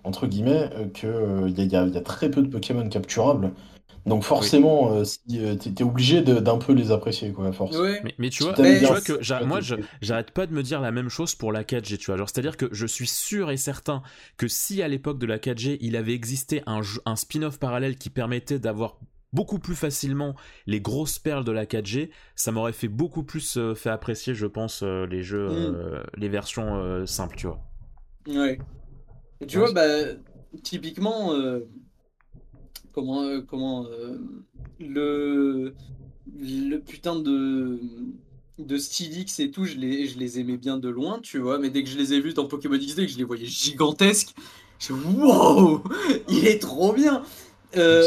entre 0.02 0.26
guillemets, 0.26 0.68
qu'il 0.94 1.10
euh, 1.10 1.48
y, 1.48 1.76
a, 1.76 1.86
y 1.86 1.96
a 1.96 2.00
très 2.00 2.28
peu 2.28 2.42
de 2.42 2.48
Pokémon 2.48 2.88
capturables. 2.88 3.52
Donc 4.08 4.24
forcément, 4.24 4.94
euh, 4.94 5.04
si, 5.04 5.20
euh, 5.34 5.54
t'es 5.54 5.84
obligé 5.84 6.22
d'un 6.22 6.58
peu 6.58 6.72
les 6.72 6.90
apprécier, 6.90 7.32
quoi, 7.32 7.52
force. 7.52 7.76
Mais, 8.18 8.30
tu 8.30 8.42
vois, 8.42 8.54
que 8.54 9.44
moi, 9.44 9.60
j'arrête 10.00 10.30
pas 10.30 10.46
de 10.46 10.52
me 10.52 10.62
dire 10.62 10.80
la 10.80 10.90
même 10.90 11.08
chose 11.08 11.34
pour 11.34 11.52
la 11.52 11.62
4G, 11.62 11.98
tu 11.98 12.06
vois. 12.06 12.16
Genre, 12.16 12.28
c'est-à-dire 12.28 12.56
que 12.56 12.66
je 12.72 12.86
suis 12.86 13.06
sûr 13.06 13.50
et 13.50 13.56
certain 13.56 14.02
que 14.36 14.48
si 14.48 14.82
à 14.82 14.88
l'époque 14.88 15.18
de 15.18 15.26
la 15.26 15.38
4G, 15.38 15.78
il 15.80 15.96
avait 15.96 16.14
existé 16.14 16.62
un, 16.66 16.80
un 17.04 17.16
spin-off 17.16 17.58
parallèle 17.58 17.96
qui 17.96 18.10
permettait 18.10 18.58
d'avoir 18.58 18.98
beaucoup 19.34 19.58
plus 19.58 19.74
facilement 19.74 20.34
les 20.66 20.80
grosses 20.80 21.18
perles 21.18 21.44
de 21.44 21.52
la 21.52 21.66
4G, 21.66 22.08
ça 22.34 22.50
m'aurait 22.50 22.72
fait 22.72 22.88
beaucoup 22.88 23.24
plus 23.24 23.58
euh, 23.58 23.74
fait 23.74 23.90
apprécier, 23.90 24.34
je 24.34 24.46
pense, 24.46 24.82
les 24.82 25.22
jeux, 25.22 25.48
mm. 25.48 26.02
les 26.16 26.28
versions 26.28 27.06
simples, 27.06 27.36
tu 27.36 27.46
vois. 27.46 27.60
Ouais. 28.26 28.58
tu 29.46 29.58
vois, 29.58 29.72
bah, 29.72 29.86
typiquement, 30.62 31.34
comment, 32.98 33.22
euh, 33.22 33.40
comment 33.40 33.86
euh, 33.86 34.18
le, 34.80 35.72
le 36.36 36.78
putain 36.78 37.14
de, 37.14 37.78
de 38.58 38.76
Stylix 38.76 39.38
et 39.38 39.52
tout, 39.52 39.64
je 39.64 39.76
les, 39.76 40.08
je 40.08 40.18
les 40.18 40.40
aimais 40.40 40.56
bien 40.56 40.78
de 40.78 40.88
loin, 40.88 41.20
tu 41.20 41.38
vois, 41.38 41.60
mais 41.60 41.70
dès 41.70 41.84
que 41.84 41.88
je 41.88 41.96
les 41.96 42.12
ai 42.12 42.20
vus 42.20 42.34
dans 42.34 42.46
Pokémon 42.46 42.76
XD, 42.76 42.96
que 42.96 43.06
je 43.06 43.18
les 43.18 43.24
voyais 43.24 43.46
gigantesques, 43.46 44.34
je 44.80 44.92
wow, 44.92 45.80
il 46.28 46.44
est 46.48 46.58
trop 46.58 46.92
bien. 46.92 47.22
Euh, 47.76 48.06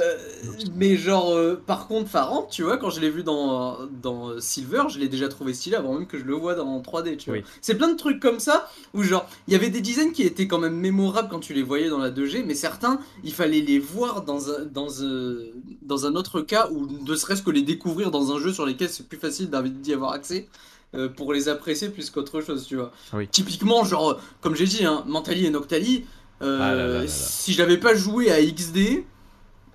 mais 0.76 0.98
genre, 0.98 1.34
euh, 1.34 1.62
par 1.66 1.88
contre, 1.88 2.10
Farant, 2.10 2.48
tu 2.50 2.64
vois, 2.64 2.78
quand 2.78 2.90
je 2.90 3.00
l'ai 3.00 3.12
vu 3.12 3.24
dans, 3.24 3.78
dans 4.02 4.40
Silver, 4.40 4.84
je 4.90 4.98
l'ai 4.98 5.08
déjà 5.08 5.28
trouvé 5.28 5.54
stylé 5.54 5.76
avant 5.76 5.94
même 5.94 6.08
que 6.08 6.18
je 6.18 6.24
le 6.24 6.34
vois 6.34 6.56
dans 6.56 6.80
3D, 6.82 7.18
tu 7.18 7.30
vois. 7.30 7.40
C'est 7.62 7.76
plein 7.76 7.90
de 7.90 7.98
trucs 7.98 8.20
comme 8.20 8.40
ça 8.40 8.70
où, 8.94 9.04
genre, 9.04 9.28
il 9.48 9.54
y 9.54 9.56
avait 9.56 9.70
des 9.70 9.82
designs 9.82 10.14
qui 10.14 10.24
étaient 10.24 10.48
quand 10.48 10.58
même 10.58 10.76
mémorables 10.76 11.30
quand 11.30 11.40
tu 11.40 11.54
les 11.54 11.62
voyais 11.62 11.90
dans 11.90 12.00
la 12.00 12.10
2G, 12.10 12.44
mais 12.46 12.56
certains, 12.56 13.00
il 13.24 13.34
fallait 13.34 13.62
les 13.62 13.78
voir 13.78 14.24
dans 14.24 14.50
un, 14.50 14.66
dans 14.66 15.04
un, 15.04 15.36
dans 15.84 16.06
un 16.08 16.16
autre 16.16 16.42
cas 16.42 16.68
ou 16.72 16.88
ne 16.88 17.16
serait-ce 17.16 17.44
que 17.44 17.52
les 17.52 17.62
découvrir 17.62 18.10
dans 18.10 18.32
un 18.32 18.40
jeu 18.40 18.54
sur 18.54 18.66
lesquels 18.66 18.90
c'est 18.90 19.08
plus 19.08 19.20
facile 19.20 19.50
d'y 19.50 19.94
avoir 19.94 20.14
accès. 20.14 20.48
Euh, 20.94 21.08
pour 21.08 21.32
les 21.32 21.48
apprécier 21.48 21.88
plus 21.88 22.10
qu'autre 22.10 22.42
chose, 22.42 22.66
tu 22.68 22.76
vois. 22.76 22.92
Typiquement, 23.32 23.86
genre, 23.86 24.20
comme 24.42 24.58
j'ai 24.58 24.66
dit, 24.66 24.84
hein, 24.84 25.06
Mentali 25.08 25.46
et 25.46 25.50
Noctali, 25.50 26.04
ah 26.42 27.08
si 27.08 27.54
j'avais 27.54 27.78
pas 27.78 27.96
joué 27.96 28.30
à 28.30 28.44
XD, 28.44 29.06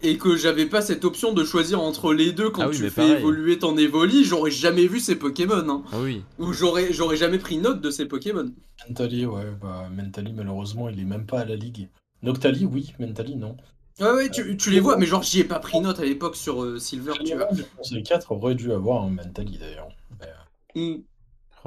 et 0.03 0.19
que 0.19 0.37
j'avais 0.37 0.67
pas 0.67 0.83
cette 0.83 1.05
option 1.05 1.33
de 1.33 1.45
choisir 1.45 1.81
entre 1.81 2.13
les 2.13 2.33
deux 2.33 2.51
quand 2.51 2.69
ah 2.69 2.71
tu 2.71 2.89
fais 2.91 3.19
évoluer 3.19 3.59
ton 3.59 3.77
Evoli, 3.77 4.25
j'aurais 4.25 4.51
jamais 4.51 4.87
vu 4.87 5.01
ces 5.01 5.17
Pokémon. 5.17 5.69
Hein. 5.69 5.83
Ah 5.93 5.99
oui. 6.01 6.23
Ou 6.39 6.53
j'aurais, 6.53 6.93
j'aurais 6.93 7.17
jamais 7.17 7.39
pris 7.39 7.59
note 7.59 7.81
de 7.81 7.91
ces 7.91 8.07
Pokémon. 8.07 8.51
Mentally, 8.89 9.27
ouais, 9.27 9.47
bah 9.61 9.89
Mentally, 9.91 10.33
malheureusement, 10.33 10.89
il 10.89 11.01
est 11.01 11.05
même 11.05 11.27
pas 11.27 11.41
à 11.41 11.45
la 11.45 11.57
ligue. 11.57 11.89
Noctali, 12.23 12.67
oui, 12.67 12.93
Mentally, 12.99 13.37
non. 13.37 13.57
Ouais, 13.99 14.11
ouais, 14.11 14.31
tu, 14.31 14.57
tu 14.59 14.71
les 14.71 14.81
vois, 14.81 14.99
mais 14.99 15.07
genre, 15.07 15.23
j'y 15.23 15.41
ai 15.41 15.45
pas 15.45 15.59
pris 15.59 15.81
note 15.81 15.99
à 16.01 16.05
l'époque 16.05 16.37
sur 16.37 16.63
euh, 16.63 16.79
Silver, 16.79 17.13
tu 17.25 17.35
vois. 17.35 17.49
Je 17.53 17.63
pense 17.77 17.91
que 17.91 17.95
les 17.95 18.03
4 18.03 18.33
auraient 18.33 18.55
dû 18.55 18.73
avoir 18.73 19.05
un 19.05 19.11
Mentally 19.11 19.59
d'ailleurs. 19.59 19.89
Mm. 20.75 20.97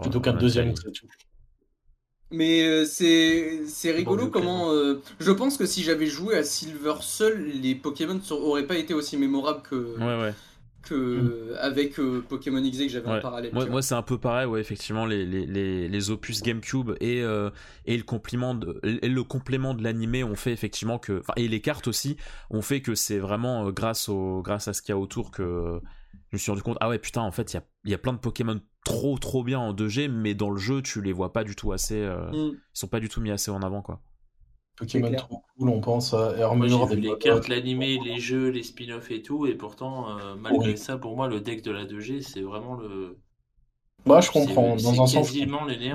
Plutôt 0.01 0.21
qu'un 0.21 0.33
deuxième 0.33 0.73
mais 2.31 2.61
euh, 2.63 2.85
c'est 2.85 3.91
rigolo 3.91 4.27
comment. 4.27 4.71
Euh, 4.71 5.01
je 5.19 5.31
pense 5.31 5.57
que 5.57 5.65
si 5.65 5.83
j'avais 5.83 6.05
joué 6.05 6.37
à 6.37 6.43
Silver 6.43 6.95
seul, 7.01 7.43
les 7.43 7.73
Pokémon 7.75 8.19
auraient 8.29 8.67
pas 8.67 8.77
été 8.77 8.93
aussi 8.93 9.17
mémorables 9.17 9.61
que. 9.63 9.95
Que 10.81 10.95
mm. 10.95 11.57
avec 11.59 11.99
euh, 11.99 12.23
Pokémon 12.27 12.61
XY 12.61 12.87
que 12.87 12.93
j'avais 12.93 13.09
en 13.09 13.19
parallèle. 13.19 13.51
Moi, 13.53 13.81
c'est 13.81 13.95
un 13.95 14.01
peu 14.01 14.17
pareil, 14.17 14.45
ouais, 14.45 14.61
effectivement, 14.61 15.05
les, 15.05 15.25
les, 15.25 15.45
les, 15.45 15.89
les 15.89 16.09
opus 16.09 16.41
GameCube 16.41 16.91
et, 17.01 17.17
et, 17.85 17.97
le, 17.97 18.03
complément 18.03 18.55
de, 18.55 18.79
et 18.83 19.09
le 19.09 19.23
complément 19.23 19.73
de 19.73 19.83
l'animé 19.83 20.23
ont 20.23 20.35
fait 20.35 20.53
effectivement 20.53 20.97
que. 20.97 21.21
Et 21.35 21.47
les 21.47 21.59
cartes 21.59 21.87
aussi 21.87 22.15
ont 22.49 22.61
fait 22.61 22.81
que 22.81 22.95
c'est 22.95 23.19
vraiment 23.19 23.71
grâce, 23.71 24.07
au, 24.07 24.41
grâce 24.41 24.67
à 24.67 24.73
ce 24.73 24.81
qu'il 24.81 24.93
y 24.93 24.97
a 24.97 24.97
autour 24.97 25.31
que 25.31 25.81
je 26.13 26.35
me 26.35 26.37
suis 26.37 26.51
rendu 26.51 26.61
compte, 26.61 26.77
ah 26.79 26.89
ouais, 26.89 26.99
putain, 26.99 27.21
en 27.21 27.31
fait, 27.31 27.53
il 27.53 27.57
y 27.57 27.59
a, 27.59 27.63
y 27.85 27.93
a, 27.93 27.97
plein 27.97 28.13
de 28.13 28.19
Pokémon 28.19 28.59
trop 28.85 29.17
trop 29.17 29.43
bien 29.43 29.59
en 29.59 29.73
2G, 29.73 30.09
mais 30.09 30.33
dans 30.33 30.49
le 30.49 30.59
jeu, 30.59 30.81
tu 30.81 31.01
les 31.01 31.11
vois 31.11 31.33
pas 31.33 31.43
du 31.43 31.55
tout 31.55 31.71
assez. 31.71 32.01
Euh, 32.01 32.29
mm. 32.31 32.53
Ils 32.53 32.59
sont 32.73 32.87
pas 32.87 32.99
du 32.99 33.09
tout 33.09 33.21
mis 33.21 33.31
assez 33.31 33.51
en 33.51 33.61
avant, 33.61 33.81
quoi. 33.81 34.01
Pokémon 34.77 35.11
trop 35.13 35.43
cool, 35.57 35.69
on 35.69 35.81
pense 35.81 36.13
à. 36.13 36.35
J'ai 36.37 36.95
vu 36.95 37.01
les 37.01 37.17
cartes, 37.17 37.47
l'animé, 37.49 37.99
les 38.03 38.19
jeux, 38.19 38.49
les 38.49 38.63
spin-offs 38.63 39.11
et 39.11 39.21
tout, 39.21 39.45
et 39.45 39.55
pourtant, 39.55 40.17
euh, 40.17 40.35
malgré 40.35 40.75
ça, 40.77 40.97
pour 40.97 41.15
moi, 41.15 41.27
le 41.27 41.41
deck 41.41 41.63
de 41.63 41.71
la 41.71 41.85
2G, 41.85 42.21
c'est 42.21 42.41
vraiment 42.41 42.75
le 42.75 43.17
bah, 44.05 44.21
je 44.21 44.31
comprends. 44.31 44.75
Dans 44.75 45.03
un 45.03 45.07
sens. 45.07 45.33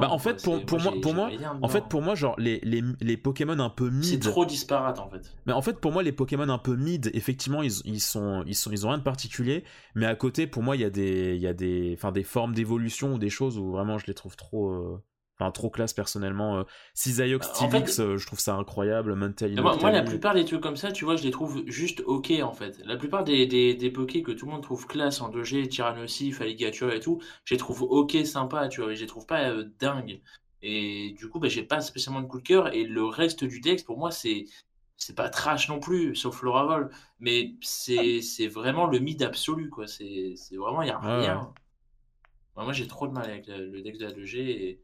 Bah, 0.00 0.10
en 0.10 0.18
fait, 0.18 0.42
pour, 0.42 0.64
pour 0.64 0.80
moi, 0.80 0.94
pour 1.00 1.14
moi, 1.14 1.30
en 1.62 1.68
fait, 1.68 1.84
pour 1.88 2.02
moi, 2.02 2.14
genre 2.14 2.34
les, 2.38 2.60
les, 2.62 2.82
les 3.00 3.16
Pokémon 3.16 3.58
un 3.58 3.70
peu 3.70 3.90
mid. 3.90 4.04
C'est 4.04 4.18
trop 4.18 4.44
disparate 4.44 4.98
en 4.98 5.08
fait. 5.08 5.32
Mais 5.46 5.52
en 5.52 5.62
fait, 5.62 5.80
pour 5.80 5.92
moi, 5.92 6.02
les 6.02 6.12
Pokémon 6.12 6.48
un 6.48 6.58
peu 6.58 6.76
mid, 6.76 7.10
effectivement, 7.14 7.62
ils, 7.62 7.72
ils 7.84 8.00
sont, 8.00 8.44
ils 8.46 8.54
sont, 8.54 8.70
ils 8.70 8.86
ont 8.86 8.90
rien 8.90 8.98
de 8.98 9.02
particulier. 9.02 9.64
Mais 9.94 10.06
à 10.06 10.14
côté, 10.14 10.46
pour 10.46 10.62
moi, 10.62 10.76
il 10.76 10.82
y 10.82 10.84
a 10.84 10.90
des, 10.90 11.34
il 11.34 11.40
y 11.42 11.46
a 11.46 11.54
des, 11.54 11.94
enfin, 11.96 12.12
des 12.12 12.24
formes 12.24 12.54
d'évolution 12.54 13.14
ou 13.14 13.18
des 13.18 13.30
choses 13.30 13.58
où 13.58 13.70
vraiment 13.70 13.98
je 13.98 14.06
les 14.06 14.14
trouve 14.14 14.36
trop. 14.36 14.70
Euh, 14.70 15.02
Enfin, 15.38 15.50
trop 15.50 15.68
classe 15.68 15.92
personnellement. 15.92 16.58
Euh, 16.58 16.62
Cisaiox 16.94 17.48
Stilix, 17.48 17.98
euh, 17.98 18.16
je 18.16 18.26
trouve 18.26 18.38
ça 18.38 18.54
incroyable. 18.54 19.16
Mental 19.16 19.60
moi, 19.60 19.76
moi, 19.76 19.90
la 19.90 20.02
plupart 20.02 20.34
des 20.34 20.44
trucs 20.44 20.60
comme 20.60 20.76
ça, 20.76 20.92
tu 20.92 21.04
vois, 21.04 21.16
je 21.16 21.24
les 21.24 21.32
trouve 21.32 21.64
juste 21.66 22.02
ok 22.06 22.32
en 22.42 22.52
fait. 22.52 22.80
La 22.84 22.96
plupart 22.96 23.24
des, 23.24 23.46
des, 23.46 23.74
des 23.74 23.90
pokés 23.90 24.22
que 24.22 24.30
tout 24.30 24.46
le 24.46 24.52
monde 24.52 24.62
trouve 24.62 24.86
classe 24.86 25.20
en 25.20 25.30
2G, 25.30 25.68
Tyrannosif, 25.68 26.40
Alligator 26.40 26.92
et 26.92 27.00
tout, 27.00 27.20
je 27.44 27.54
les 27.54 27.58
trouve 27.58 27.82
ok, 27.82 28.16
sympa, 28.24 28.68
tu 28.68 28.80
vois, 28.80 28.94
je 28.94 29.00
les 29.00 29.06
trouve 29.06 29.26
pas 29.26 29.50
euh, 29.50 29.64
dingues. 29.80 30.20
Et 30.62 31.14
du 31.18 31.28
coup, 31.28 31.40
bah, 31.40 31.48
j'ai 31.48 31.64
pas 31.64 31.80
spécialement 31.80 32.20
de 32.20 32.26
coup 32.26 32.38
de 32.38 32.46
cœur. 32.46 32.72
Et 32.72 32.84
le 32.84 33.04
reste 33.04 33.44
du 33.44 33.60
texte, 33.60 33.86
pour 33.86 33.98
moi, 33.98 34.10
c'est 34.12 34.46
c'est 34.96 35.16
pas 35.16 35.28
trash 35.28 35.68
non 35.68 35.80
plus, 35.80 36.14
sauf 36.14 36.36
Floravol. 36.36 36.90
Mais 37.18 37.54
c'est 37.60 38.46
vraiment 38.46 38.86
le 38.86 39.00
mid 39.00 39.20
absolu, 39.22 39.68
quoi. 39.68 39.88
C'est 39.88 40.36
vraiment, 40.52 40.82
il 40.82 40.88
y 40.88 40.92
a 40.92 40.98
rien. 40.98 41.52
moi, 42.56 42.72
j'ai 42.72 42.86
trop 42.86 43.08
de 43.08 43.12
mal 43.12 43.28
avec 43.28 43.48
le, 43.48 43.68
le 43.68 43.82
deck 43.82 43.98
de 43.98 44.04
la 44.04 44.12
2G. 44.12 44.38
Et 44.38 44.83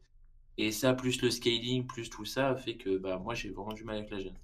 et 0.61 0.71
ça, 0.71 0.93
plus 0.93 1.21
le 1.21 1.31
scaling, 1.31 1.85
plus 1.85 2.09
tout 2.09 2.25
ça, 2.25 2.55
fait 2.55 2.75
que 2.75 2.97
bah, 2.97 3.17
moi, 3.17 3.33
j'ai 3.33 3.49
vraiment 3.49 3.73
du 3.73 3.83
mal 3.83 3.97
avec 3.97 4.11
la 4.11 4.19
gêne. 4.19 4.37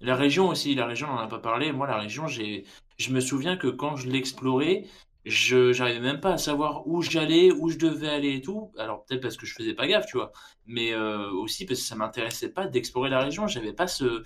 La 0.00 0.16
région 0.16 0.48
aussi, 0.48 0.74
la 0.74 0.86
région, 0.86 1.08
on 1.10 1.14
n'en 1.14 1.20
a 1.20 1.28
pas 1.28 1.38
parlé. 1.38 1.72
Moi, 1.72 1.86
la 1.86 1.98
région, 1.98 2.26
j'ai, 2.26 2.64
je 2.98 3.12
me 3.12 3.20
souviens 3.20 3.56
que 3.56 3.68
quand 3.68 3.96
je 3.96 4.08
l'explorais, 4.08 4.84
je 5.26 5.76
n'arrivais 5.76 6.00
même 6.00 6.20
pas 6.20 6.34
à 6.34 6.38
savoir 6.38 6.86
où 6.86 7.02
j'allais, 7.02 7.50
où 7.50 7.68
je 7.68 7.78
devais 7.78 8.08
aller 8.08 8.34
et 8.36 8.40
tout. 8.40 8.70
Alors 8.78 9.04
peut-être 9.04 9.22
parce 9.22 9.36
que 9.36 9.44
je 9.44 9.54
faisais 9.54 9.74
pas 9.74 9.88
gaffe, 9.88 10.06
tu 10.06 10.16
vois, 10.16 10.32
mais 10.66 10.92
euh, 10.92 11.30
aussi 11.32 11.66
parce 11.66 11.80
que 11.80 11.86
ça 11.86 11.96
m'intéressait 11.96 12.50
pas 12.50 12.66
d'explorer 12.68 13.10
la 13.10 13.20
région. 13.20 13.48
J'avais 13.48 13.72
pas 13.72 13.88
ce 13.88 14.04
euh, 14.04 14.22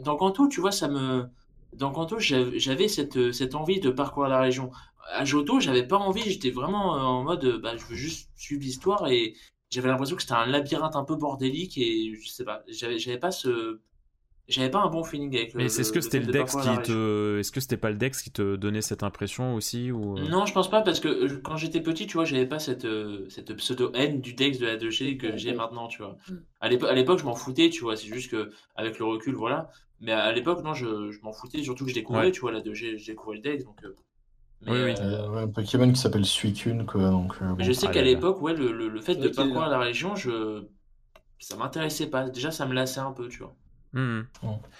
dans 0.00 0.16
Kanto, 0.16 0.48
tu 0.48 0.60
vois, 0.60 0.72
ça 0.72 0.88
me 0.88 1.28
dans 1.72 1.92
Kanto, 1.92 2.18
j'avais 2.18 2.88
cette 2.88 3.32
cette 3.32 3.54
envie 3.54 3.78
de 3.78 3.90
parcourir 3.90 4.28
la 4.28 4.40
région. 4.40 4.72
À 5.12 5.24
Johto, 5.24 5.60
j'avais 5.60 5.86
pas 5.86 5.98
envie. 5.98 6.22
J'étais 6.22 6.50
vraiment 6.50 6.92
en 6.92 7.22
mode, 7.22 7.60
bah, 7.62 7.76
je 7.76 7.84
veux 7.84 7.94
juste 7.94 8.28
suivre 8.36 8.62
l'histoire 8.62 9.08
et 9.08 9.34
j'avais 9.70 9.88
l'impression 9.88 10.16
que 10.16 10.22
c'était 10.22 10.34
un 10.34 10.46
labyrinthe 10.46 10.96
un 10.96 11.04
peu 11.04 11.16
bordélique 11.16 11.78
et 11.78 12.14
je 12.14 12.28
sais 12.28 12.44
pas, 12.44 12.62
j'avais 12.68 13.18
pas 13.18 13.30
ce 13.30 13.80
j'avais 14.50 14.70
pas 14.70 14.80
un 14.80 14.88
bon 14.88 15.04
feeling 15.04 15.34
avec 15.36 15.54
Mais 15.54 15.66
est-ce 15.66 15.92
que 15.92 16.00
c'était 16.00 16.18
le, 16.18 16.26
Dex 16.26 16.56
qui 16.56 16.82
te 16.82 17.38
est-ce 17.38 17.52
que 17.52 17.60
c'était 17.60 17.76
pas 17.76 17.90
le 17.90 17.96
Dex 17.96 18.20
qui 18.20 18.32
te 18.32 18.56
donnait 18.56 18.82
cette 18.82 19.04
impression 19.04 19.54
aussi 19.54 19.92
ou 19.92 20.18
euh? 20.18 20.28
Non, 20.28 20.44
je 20.44 20.52
pense 20.52 20.68
pas 20.68 20.82
parce 20.82 20.98
que 20.98 21.08
euh, 21.08 21.40
quand 21.42 21.56
j'étais 21.56 21.80
petit, 21.80 22.08
tu 22.08 22.14
vois, 22.14 22.24
j'avais 22.24 22.46
pas 22.46 22.58
cette 22.58 22.84
euh, 22.84 23.26
cette 23.28 23.54
pseudo 23.54 23.92
haine 23.94 24.20
du 24.20 24.34
Dex 24.34 24.58
de 24.58 24.66
la 24.66 24.76
2G 24.76 25.18
que 25.18 25.36
j'ai 25.36 25.54
maintenant, 25.54 25.86
tu 25.86 26.02
vois. 26.02 26.16
Mm. 26.28 26.34
À 26.60 26.94
l'époque, 26.94 27.20
je 27.20 27.24
m'en 27.24 27.36
foutais, 27.36 27.70
tu 27.70 27.82
vois, 27.82 27.96
c'est 27.96 28.08
juste 28.08 28.30
que 28.30 28.50
avec 28.74 28.98
le 28.98 29.04
recul, 29.04 29.34
voilà. 29.34 29.70
Mais 30.00 30.12
à 30.12 30.32
l'époque, 30.32 30.64
non, 30.64 30.74
je, 30.74 31.12
je 31.12 31.20
m'en 31.20 31.32
foutais, 31.32 31.62
surtout 31.62 31.84
que 31.84 31.90
je 31.90 31.94
découvrais, 31.94 32.32
tu 32.32 32.40
vois, 32.40 32.50
la 32.50 32.60
2G, 32.60 32.96
j'ai 32.98 33.12
découvert 33.12 33.34
le 33.34 33.40
Dex 33.40 33.64
donc 33.64 33.76
oui, 34.66 34.82
oui. 34.84 34.94
Euh, 35.00 35.44
un 35.44 35.48
Pokémon 35.48 35.90
qui 35.90 35.98
s'appelle 35.98 36.24
Suicune, 36.24 36.84
quoi. 36.84 37.10
Donc, 37.10 37.34
euh, 37.40 37.54
je 37.58 37.72
sais 37.72 37.90
qu'à 37.90 38.02
l'époque, 38.02 38.42
ouais, 38.42 38.54
le, 38.54 38.72
le, 38.72 39.00
fait 39.00 39.16
de 39.16 39.28
parcourir 39.28 39.68
la 39.68 39.78
région, 39.78 40.14
je... 40.16 40.64
ça 41.38 41.56
m'intéressait 41.56 42.08
pas. 42.08 42.28
Déjà, 42.28 42.50
ça 42.50 42.66
me 42.66 42.74
lassait 42.74 43.00
un 43.00 43.12
peu, 43.12 43.28
tu 43.28 43.38
vois. 43.38 43.54
Hmm. 43.92 44.22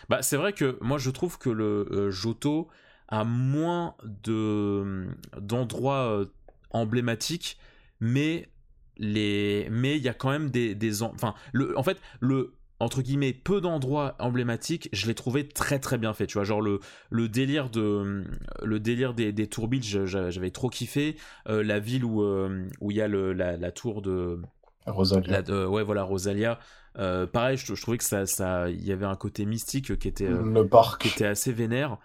Bah, 0.09 0.23
c'est 0.23 0.37
vrai 0.37 0.53
que 0.53 0.79
moi, 0.81 0.99
je 0.99 1.11
trouve 1.11 1.39
que 1.39 1.51
le 1.51 1.89
euh, 1.91 2.11
Johto 2.11 2.69
a 3.09 3.25
moins 3.25 3.97
de 4.05 5.09
d'endroits 5.41 6.25
emblématiques, 6.71 7.59
mais 7.99 8.51
les 8.99 9.67
mais 9.71 9.97
il 9.97 10.03
y 10.03 10.09
a 10.09 10.15
quand 10.15 10.31
même 10.31 10.51
des, 10.51 10.75
des 10.77 11.03
enfin 11.03 11.35
le 11.53 11.77
en 11.77 11.83
fait 11.83 11.99
le 12.21 12.55
entre 12.81 13.03
guillemets 13.03 13.33
peu 13.33 13.61
d'endroits 13.61 14.17
emblématiques 14.19 14.89
je 14.93 15.07
l'ai 15.07 15.15
trouvé 15.15 15.47
très 15.47 15.79
très 15.79 15.99
bien 15.99 16.13
fait 16.13 16.27
tu 16.27 16.35
vois. 16.35 16.45
Genre 16.45 16.63
le, 16.63 16.81
le 17.11 17.29
délire 17.29 17.71
de 17.71 18.25
le 18.63 18.81
délire 18.81 19.15
des, 19.15 19.33
des 19.33 19.47
tourbilles 19.47 19.83
j'avais 19.83 20.51
trop 20.51 20.69
kiffé. 20.69 21.17
Euh, 21.49 21.63
la 21.63 21.79
ville 21.79 22.05
où 22.05 22.23
euh, 22.23 22.67
où 22.81 22.91
il 22.91 22.97
y 22.97 23.01
a 23.03 23.09
le, 23.09 23.33
la, 23.33 23.57
la, 23.57 23.71
tour 23.71 24.03
de 24.03 24.41
Rosalia. 24.87 25.43
ouais 25.69 25.85
voilà 25.85 26.03
Rosalia. 26.03 26.59
Euh, 26.99 27.27
pareil 27.27 27.57
je, 27.57 27.73
trouvais 27.81 27.99
que 27.99 28.05
ça 28.05 28.27
ça 28.27 28.69
il 28.69 28.85
y 28.85 28.93
avait 28.93 29.07
un 29.07 29.15
côté 29.15 29.45
mystique 29.45 29.97
qui 29.99 30.09
était 30.09 30.29
le 30.29 30.67
parc. 30.67 31.03
qui 31.03 31.09
était 31.09 31.27
assez 31.27 31.53
vénère 31.53 31.99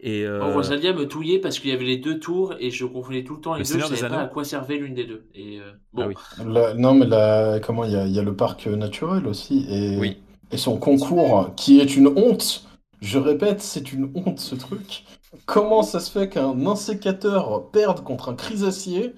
et 0.00 0.26
oh, 0.28 0.52
Rosalia 0.52 0.92
me 0.92 1.06
touillait 1.06 1.38
parce 1.38 1.58
qu'il 1.58 1.70
y 1.70 1.72
avait 1.72 1.84
les 1.84 1.96
deux 1.96 2.18
tours 2.18 2.54
et 2.60 2.70
je 2.70 2.84
confondais 2.84 3.24
tout 3.24 3.34
le 3.34 3.40
temps 3.40 3.54
les 3.54 3.64
deux, 3.64 3.78
je 3.80 3.94
savais 3.94 4.08
pas 4.08 4.22
à 4.22 4.26
quoi 4.26 4.44
servait 4.44 4.76
l'une 4.76 4.94
des 4.94 5.04
deux. 5.04 5.26
Et 5.34 5.58
bon. 5.92 6.10
Ah 6.38 6.44
non, 6.76 6.94
mais 6.94 7.06
la, 7.06 7.58
comment 7.60 7.84
il 7.84 7.92
y, 7.92 7.96
a, 7.96 8.06
y 8.06 8.18
a 8.18 8.22
le 8.22 8.34
parc 8.34 8.66
naturel 8.66 9.26
aussi 9.26 9.66
et, 9.68 9.98
oui. 9.98 10.18
et 10.52 10.56
son 10.56 10.76
concours 10.76 11.52
qui 11.56 11.80
est 11.80 11.96
une 11.96 12.08
honte. 12.08 12.64
Je 13.00 13.18
répète, 13.18 13.60
c'est 13.60 13.92
une 13.92 14.10
honte 14.14 14.40
ce 14.40 14.54
truc. 14.54 15.04
comment 15.46 15.82
ça 15.82 16.00
se 16.00 16.10
fait 16.10 16.28
qu'un 16.28 16.66
insécateur 16.66 17.70
perde 17.70 18.02
contre 18.02 18.30
un 18.30 18.34
chrysacier 18.34 19.14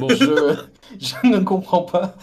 bon. 0.00 0.08
je, 0.08 0.56
je, 0.98 1.26
ne 1.26 1.38
comprends 1.38 1.82
pas. 1.82 2.16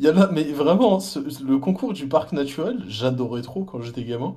Il 0.00 0.04
y 0.04 0.08
a 0.08 0.12
là, 0.12 0.28
mais 0.32 0.44
vraiment, 0.44 0.98
le 1.46 1.58
concours 1.58 1.92
du 1.92 2.08
parc 2.08 2.32
naturel, 2.32 2.82
j'adorais 2.88 3.42
trop 3.42 3.64
quand 3.64 3.80
j'étais 3.80 4.04
gamin. 4.04 4.36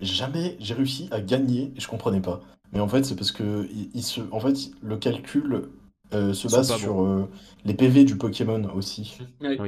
Jamais 0.00 0.56
j'ai 0.60 0.74
réussi 0.74 1.08
à 1.10 1.20
gagner, 1.20 1.72
et 1.76 1.80
je 1.80 1.88
comprenais 1.88 2.20
pas. 2.20 2.40
Mais 2.72 2.80
en 2.80 2.88
fait, 2.88 3.04
c'est 3.04 3.14
parce 3.14 3.32
que 3.32 3.68
il, 3.94 4.02
se, 4.02 4.20
en 4.32 4.40
fait, 4.40 4.54
le 4.82 4.96
calcul 4.96 5.68
euh, 6.12 6.34
se 6.34 6.48
base 6.48 6.74
sur 6.76 7.02
euh, 7.02 7.28
les 7.64 7.74
PV 7.74 8.04
du 8.04 8.16
Pokémon 8.16 8.68
aussi. 8.74 9.18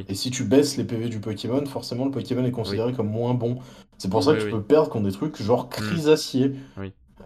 Et 0.08 0.14
si 0.14 0.30
tu 0.30 0.44
baisses 0.44 0.76
les 0.76 0.84
PV 0.84 1.08
du 1.08 1.20
Pokémon, 1.20 1.64
forcément 1.66 2.04
le 2.04 2.10
Pokémon 2.10 2.44
est 2.44 2.50
considéré 2.50 2.92
comme 2.92 3.08
moins 3.08 3.34
bon. 3.34 3.58
C'est 3.98 4.10
pour 4.10 4.22
ça 4.22 4.34
que 4.34 4.42
tu 4.42 4.50
peux 4.50 4.62
perdre 4.62 4.90
contre 4.90 5.06
des 5.06 5.12
trucs 5.12 5.40
genre 5.40 5.68
Chrysacier. 5.68 6.52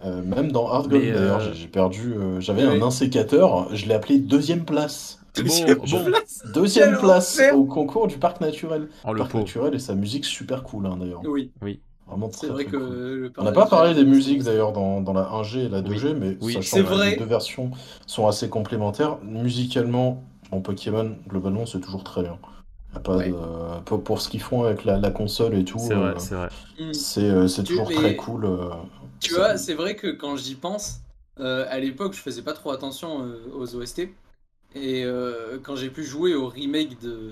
Euh, 0.03 0.23
même 0.23 0.51
dans 0.51 0.67
Hard 0.67 0.89
Gold 0.89 1.13
d'ailleurs, 1.13 1.53
j'ai 1.53 1.67
perdu. 1.67 2.13
J'avais 2.39 2.63
un 2.63 2.81
insécateur, 2.81 3.75
je 3.75 3.87
l'ai 3.87 3.93
appelé 3.93 4.19
deuxième 4.19 4.65
place. 4.65 5.17
Deuxième, 5.33 5.77
place, 5.77 6.43
deuxième 6.53 6.97
place 6.97 7.41
au 7.53 7.63
concours 7.63 8.07
du 8.07 8.17
parc 8.17 8.41
naturel. 8.41 8.89
Oh, 9.05 9.13
le 9.13 9.19
parc 9.19 9.33
naturel 9.33 9.73
et 9.73 9.79
sa 9.79 9.95
musique 9.95 10.25
super 10.25 10.61
cool 10.63 10.85
hein, 10.85 10.97
d'ailleurs. 10.99 11.21
Oui. 11.23 11.51
Oui. 11.61 11.79
Vraiment 12.11 12.27
très, 12.27 12.47
vrai 12.47 12.65
que 12.65 13.31
On 13.37 13.43
n'a 13.43 13.53
pas 13.53 13.67
parlé 13.67 13.93
des 13.93 14.03
musiques 14.03 14.43
d'ailleurs 14.43 14.73
dans, 14.73 14.99
dans, 14.99 15.13
la 15.13 15.23
1G 15.23 15.59
et 15.59 15.69
la 15.69 15.81
2G, 15.81 16.13
mais 16.13 16.37
oui. 16.41 16.53
sachant 16.53 16.83
que 16.83 17.09
les 17.09 17.15
deux 17.15 17.23
versions 17.23 17.71
sont 18.05 18.27
assez 18.27 18.49
complémentaires. 18.49 19.17
Musicalement, 19.23 20.21
en 20.51 20.59
Pokémon, 20.59 21.15
globalement, 21.29 21.65
c'est 21.65 21.79
toujours 21.79 22.03
très 22.03 22.21
bien. 22.21 22.37
Pas 23.01 23.23
pour, 23.85 24.21
ce 24.21 24.27
qu'ils 24.27 24.41
font 24.41 24.65
avec 24.65 24.83
la, 24.83 24.97
la, 24.97 25.11
console 25.11 25.55
et 25.55 25.63
tout, 25.63 25.79
c'est 25.79 25.93
vrai, 25.93 26.15
c'est 26.17 26.35
vrai. 26.35 26.49
Euh, 26.79 27.47
c'est 27.47 27.63
toujours 27.63 27.89
très 27.89 28.17
cool. 28.17 28.43
Euh, 28.43 28.69
tu 29.21 29.33
vois, 29.33 29.55
c'est 29.55 29.73
vrai 29.73 29.95
que 29.95 30.07
quand 30.07 30.35
j'y 30.35 30.55
pense, 30.55 30.99
euh, 31.39 31.65
à 31.69 31.79
l'époque, 31.79 32.11
je 32.13 32.19
faisais 32.19 32.41
pas 32.41 32.51
trop 32.51 32.71
attention 32.71 33.25
aux 33.55 33.75
OST. 33.75 34.09
Et 34.75 35.05
quand 35.63 35.77
j'ai 35.77 35.89
pu 35.89 36.03
jouer 36.03 36.35
au 36.35 36.49
remake 36.49 36.99
de, 36.99 37.31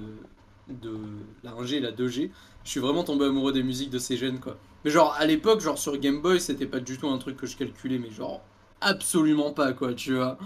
de 0.69 0.97
la 1.43 1.51
1G 1.51 1.75
et 1.75 1.79
la 1.81 1.91
2G, 1.91 2.31
je 2.63 2.69
suis 2.69 2.79
vraiment 2.79 3.03
tombé 3.03 3.25
amoureux 3.25 3.51
des 3.51 3.63
musiques 3.63 3.89
de 3.89 3.99
ces 3.99 4.15
jeunes, 4.15 4.39
quoi. 4.39 4.55
Mais 4.85 4.91
genre, 4.91 5.15
à 5.19 5.25
l'époque, 5.25 5.61
genre 5.61 5.77
sur 5.77 5.97
Game 5.97 6.21
Boy, 6.21 6.39
c'était 6.39 6.65
pas 6.65 6.79
du 6.79 6.97
tout 6.97 7.09
un 7.09 7.17
truc 7.17 7.37
que 7.37 7.47
je 7.47 7.57
calculais, 7.57 7.99
mais 7.99 8.11
genre, 8.11 8.41
absolument 8.81 9.51
pas, 9.51 9.73
quoi, 9.73 9.93
tu 9.93 10.15
vois. 10.15 10.37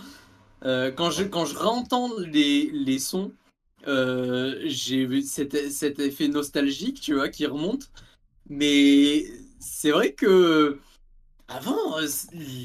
Euh, 0.66 0.92
quand, 0.92 1.12
je, 1.12 1.24
quand 1.24 1.46
je 1.46 1.58
réentends 1.58 2.10
les, 2.20 2.70
les 2.72 3.00
sons, 3.00 3.32
euh, 3.88 4.56
j'ai 4.66 5.22
cet, 5.22 5.72
cet 5.72 6.00
effet 6.00 6.28
nostalgique, 6.28 7.02
tu 7.02 7.16
vois, 7.16 7.30
qui 7.30 7.46
remonte. 7.46 7.90
Mais 8.50 9.26
c'est 9.60 9.92
vrai 9.92 10.14
que 10.14 10.80
avant, 11.50 11.98
euh, 12.00 12.08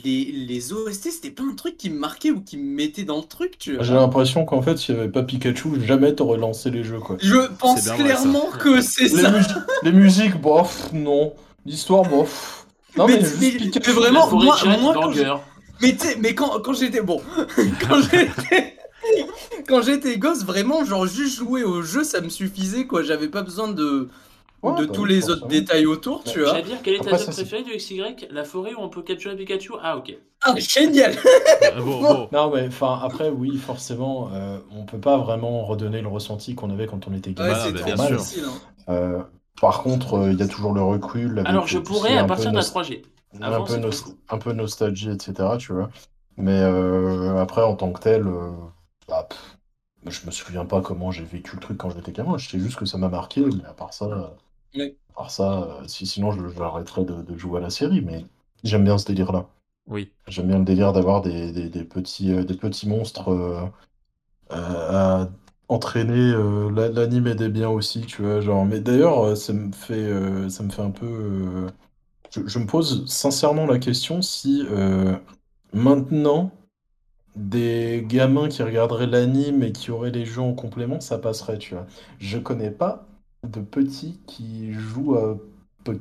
les, 0.05 0.25
les 0.25 0.73
OST, 0.73 1.11
c'était 1.11 1.31
pas 1.31 1.43
un 1.43 1.55
truc 1.55 1.77
qui 1.77 1.91
me 1.91 1.99
marquait 1.99 2.31
ou 2.31 2.41
qui 2.41 2.57
me 2.57 2.75
mettait 2.75 3.03
dans 3.03 3.19
le 3.19 3.25
truc, 3.25 3.59
tu 3.59 3.75
vois. 3.75 3.83
J'ai 3.83 3.95
l'impression 3.95 4.45
qu'en 4.45 4.63
fait, 4.63 4.79
s'il 4.79 4.95
n'y 4.95 5.01
avait 5.01 5.11
pas 5.11 5.23
Pikachu, 5.23 5.81
jamais 5.85 6.15
t'aurais 6.15 6.39
lancé 6.39 6.71
les 6.71 6.85
jeux, 6.85 7.01
quoi. 7.01 7.17
Je 7.21 7.49
pense 7.59 7.91
clairement 7.91 8.47
que 8.59 8.81
c'est 8.81 9.09
ça. 9.09 9.33
les 9.83 9.93
musiques, 9.93 10.41
bof, 10.41 10.93
non. 10.93 11.35
L'histoire, 11.69 12.03
bof. 12.03 12.67
Non, 12.97 13.07
mais, 13.07 13.21
mais, 13.41 13.53
mais 13.61 13.93
vraiment, 13.93 14.31
moi, 14.31 14.57
moi 14.81 14.95
quand 14.95 15.13
mais 15.81 15.97
tu 15.97 16.19
mais 16.19 16.35
quand, 16.35 16.59
quand 16.61 16.73
j'étais 16.73 17.03
bon, 17.03 17.21
quand 17.89 18.01
j'étais 18.01 18.77
quand 19.69 19.83
j'étais 19.83 20.19
gosse, 20.19 20.45
vraiment, 20.45 20.85
genre 20.85 21.07
juste 21.07 21.37
jouer 21.37 21.63
au 21.63 21.83
jeu, 21.83 22.03
ça 22.03 22.21
me 22.21 22.29
suffisait 22.29 22.87
quoi. 22.87 23.03
J'avais 23.03 23.29
pas 23.29 23.43
besoin 23.43 23.69
de 23.69 24.09
de 24.65 24.87
bah 24.87 24.93
tous 24.93 25.05
les 25.05 25.31
autres 25.31 25.47
détails 25.47 25.87
autour, 25.87 26.25
tu 26.25 26.41
vois. 26.41 26.51
J'allais 26.51 26.63
dire, 26.63 26.83
quelle 26.83 26.95
est 26.95 27.05
ta 27.05 27.17
zone 27.17 27.33
préférée 27.33 27.63
du 27.63 27.77
XY 27.77 28.03
La 28.31 28.45
forêt 28.45 28.75
où 28.75 28.81
on 28.81 28.89
peut 28.89 29.03
capturer 29.03 29.37
Pikachu? 29.37 29.75
Ah, 29.81 29.97
ok. 29.97 30.17
Ah, 30.43 30.55
génial 30.57 31.15
ah, 31.63 31.81
bon, 31.81 32.29
Non, 32.33 32.51
mais 32.53 32.67
enfin, 32.67 32.99
après, 33.03 33.29
oui, 33.29 33.57
forcément, 33.57 34.31
euh, 34.35 34.59
on 34.77 34.85
peut 34.85 34.99
pas 34.99 35.17
vraiment 35.17 35.65
redonner 35.65 36.01
le 36.01 36.09
ressenti 36.09 36.57
qu'on 36.57 36.71
avait 36.71 36.87
quand 36.87 37.07
on 37.09 37.15
était 37.15 37.33
gamin. 37.33 37.51
Ouais, 37.51 37.73
c'est 37.77 37.85
bien 37.85 38.19
sûr. 38.19 38.49
Hein. 38.49 38.93
Euh, 38.93 39.19
par 39.61 39.83
contre, 39.83 40.15
euh, 40.15 40.33
il 40.33 40.39
y 40.39 40.43
a 40.43 40.49
toujours 40.49 40.73
le 40.73 40.83
recul. 40.83 41.43
Alors, 41.45 41.67
je 41.67 41.79
pourrais 41.79 42.17
à 42.17 42.25
partir 42.25 42.51
de 42.51 42.57
la 42.57 42.63
3G. 42.63 43.03
un, 43.41 43.65
peu 43.65 43.91
un 44.31 44.39
peu 44.39 44.53
nostalgie, 44.53 45.11
etc., 45.11 45.57
tu 45.59 45.73
vois. 45.73 45.91
Mais 46.37 46.61
après, 47.39 47.63
en 47.63 47.75
tant 47.75 47.93
que 47.93 48.01
tel, 48.01 48.25
bah, 49.09 49.29
je 50.07 50.27
me 50.27 50.31
souviens 50.31 50.65
pas 50.65 50.81
comment 50.81 51.11
j'ai 51.11 51.25
vécu 51.25 51.57
le 51.57 51.61
truc 51.61 51.79
quand 51.79 51.91
j'étais 51.91 52.13
gamin. 52.13 52.39
Je 52.39 52.49
sais 52.49 52.59
juste 52.59 52.77
que 52.77 52.87
ça 52.87 52.99
m'a 52.99 53.09
marqué, 53.09 53.41
mais 53.41 53.65
à 53.65 53.73
part 53.73 53.93
ça. 53.93 54.33
Alors 55.19 55.31
ça, 55.31 55.63
euh, 55.63 55.89
si, 55.89 56.07
sinon 56.07 56.31
je, 56.31 56.49
j'arrêterais 56.57 57.05
de, 57.05 57.37
jouer 57.37 57.59
à 57.59 57.61
la 57.61 57.71
série, 57.71 58.01
mais 58.01 58.25
j'aime 58.63 58.85
bien 58.85 58.99
ce 58.99 59.07
délire-là. 59.07 59.47
Oui. 59.89 60.13
J'aime 60.29 60.47
bien 60.47 60.59
le 60.59 60.65
délire 60.65 60.93
d'avoir 60.93 61.23
des, 61.23 61.71
petits, 61.85 62.33
des 62.45 62.55
petits 62.55 62.89
monstres 62.89 63.33
euh, 63.33 63.63
euh, 64.53 65.23
à 65.23 65.29
entraîner. 65.69 66.33
l'anime 66.95 67.27
aidait 67.29 67.49
bien 67.49 67.69
aussi, 67.69 68.03
tu 68.03 68.23
vois. 68.23 68.41
Genre, 68.41 68.65
mais 68.65 68.81
d'ailleurs, 68.81 69.37
ça 69.37 69.53
me 69.53 69.73
fait, 69.73 70.51
ça 70.51 70.63
me 70.63 70.71
fait 70.71 70.83
un 70.83 70.91
peu. 70.91 71.67
Je, 72.31 72.41
je 72.47 72.59
me 72.59 72.67
pose 72.67 73.07
sincèrement 73.07 73.67
la 73.67 73.79
question 73.79 74.23
si 74.23 74.65
maintenant 75.73 76.53
des 77.37 78.05
gamins 78.07 78.49
qui 78.49 78.63
regarderaient 78.63 79.07
l'anime 79.07 79.63
et 79.63 79.73
qui 79.73 79.91
auraient 79.91 80.11
les 80.11 80.27
jeux 80.27 80.41
en 80.43 80.55
complément, 80.55 81.01
ça 81.01 81.19
passerait, 81.19 81.59
tu 81.59 81.75
vois. 81.75 81.87
Je 82.19 82.39
connais 82.39 82.71
pas 82.71 83.07
de 83.47 83.61
petits 83.61 84.21
qui 84.27 84.73
jouent 84.73 85.17
à. 85.17 85.39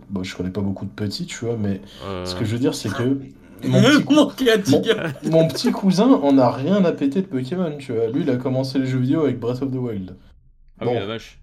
Bon, 0.10 0.24
je 0.24 0.36
connais 0.36 0.50
pas 0.50 0.62
beaucoup 0.62 0.86
de 0.86 0.92
petits, 0.92 1.26
tu 1.26 1.46
vois, 1.46 1.58
mais 1.58 1.82
ce 2.24 2.36
que 2.36 2.46
je 2.46 2.54
veux 2.54 2.60
dire, 2.60 2.76
c'est 2.76 2.90
que. 2.90 3.20
Mon 3.64 5.48
petit, 5.48 5.72
cousin 5.72 6.08
en 6.08 6.38
a 6.38 6.52
rien 6.52 6.84
à 6.86 6.92
péter 6.92 7.22
de 7.22 7.28
Pokémon, 7.28 7.76
tu 7.78 7.94
vois. 7.94 8.08
Lui, 8.08 8.22
il 8.22 8.30
a 8.30 8.36
commencé 8.38 8.80
les 8.80 8.88
jeux 8.88 9.00
vidéo 9.00 9.22
avec 9.24 9.40
Breath 9.40 9.62
of 9.62 9.72
the 9.72 9.76
Wild. 9.76 10.16
Ah 10.80 10.86
oui, 10.88 10.94
la 10.94 11.06
vache. 11.06 11.40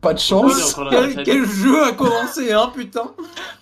Pas 0.00 0.14
de 0.14 0.18
chance. 0.18 0.80
Quel, 1.24 1.44
jeu 1.44 1.82
a 1.82 1.92
commencé, 1.92 2.52
hein, 2.52 2.72
putain. 2.74 3.14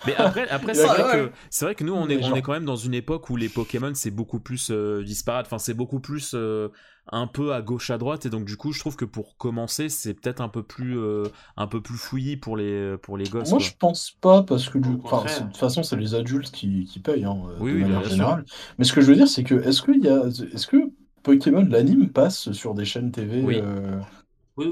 Mais 0.06 0.14
après, 0.16 0.48
après 0.48 0.74
c'est 0.74 0.86
vrai, 0.86 1.02
que, 1.12 1.30
c'est 1.50 1.64
vrai 1.64 1.74
que 1.74 1.82
nous, 1.82 1.94
on 1.94 2.08
est, 2.08 2.22
on 2.24 2.36
est 2.36 2.42
quand 2.42 2.52
même 2.52 2.64
dans 2.64 2.76
une 2.76 2.94
époque 2.94 3.28
où 3.30 3.36
les 3.36 3.48
Pokémon, 3.48 3.90
c'est 3.94 4.12
beaucoup 4.12 4.38
plus 4.38 4.70
euh, 4.70 5.02
disparate. 5.02 5.46
Enfin, 5.46 5.58
c'est 5.58 5.74
beaucoup 5.74 5.98
plus 5.98 6.32
euh, 6.34 6.68
un 7.10 7.26
peu 7.26 7.52
à 7.52 7.62
gauche 7.62 7.90
à 7.90 7.98
droite. 7.98 8.26
Et 8.26 8.30
donc, 8.30 8.44
du 8.44 8.56
coup, 8.56 8.72
je 8.72 8.80
trouve 8.80 8.96
que 8.96 9.04
pour 9.04 9.36
commencer, 9.36 9.88
c'est 9.88 10.14
peut-être 10.14 10.40
un 10.40 10.48
peu 10.48 10.62
plus, 10.62 10.98
euh, 10.98 11.24
un 11.56 11.66
peu 11.66 11.80
plus 11.80 11.96
fouillis 11.96 12.36
pour 12.36 12.56
les, 12.56 12.96
pour 13.02 13.16
les 13.16 13.24
gosses. 13.24 13.50
Moi, 13.50 13.58
je 13.58 13.72
pense 13.78 14.10
pas, 14.20 14.42
parce 14.42 14.68
que 14.68 14.78
de 14.78 14.88
toute 14.88 15.56
façon, 15.56 15.82
c'est 15.82 15.96
les 15.96 16.14
adultes 16.14 16.50
qui, 16.50 16.84
qui 16.84 17.00
payent, 17.00 17.24
hein, 17.24 17.36
oui, 17.60 17.74
de 17.74 17.78
manière 17.78 18.04
générale. 18.04 18.44
Mais 18.78 18.84
ce 18.84 18.92
que 18.92 19.00
je 19.00 19.06
veux 19.06 19.16
dire, 19.16 19.28
c'est 19.28 19.44
que, 19.44 19.54
est-ce 19.54 19.82
qu'il 19.82 20.04
y 20.04 20.08
a, 20.08 20.26
est-ce 20.26 20.66
que 20.66 20.76
Pokémon, 21.22 21.66
l'anime, 21.68 22.08
passe 22.10 22.52
sur 22.52 22.74
des 22.74 22.84
chaînes 22.84 23.10
TV 23.10 23.62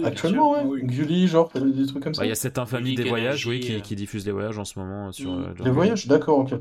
Actuellement, 0.05 0.53
ouais? 0.53 0.83
Gulli, 0.83 1.29
genre, 1.29 1.51
des 1.55 1.87
trucs 1.87 2.03
comme 2.03 2.15
ça. 2.15 2.25
Il 2.25 2.29
y 2.29 2.33
a 2.33 2.37
cette 2.37 2.59
infamie 2.59 2.95
des 2.95 3.09
voyages, 3.09 3.47
oui, 3.47 3.61
qui, 3.61 3.81
qui, 3.83 3.95
diffuse 3.95 4.27
les 4.27 4.33
voyages 4.33 4.59
en 4.59 4.65
ce 4.65 4.79
moment 4.79 5.13
sur. 5.13 5.33
Euh, 5.33 5.55
les 5.65 5.71
voyages, 5.71 6.07
d'accord, 6.07 6.39
ok. 6.39 6.55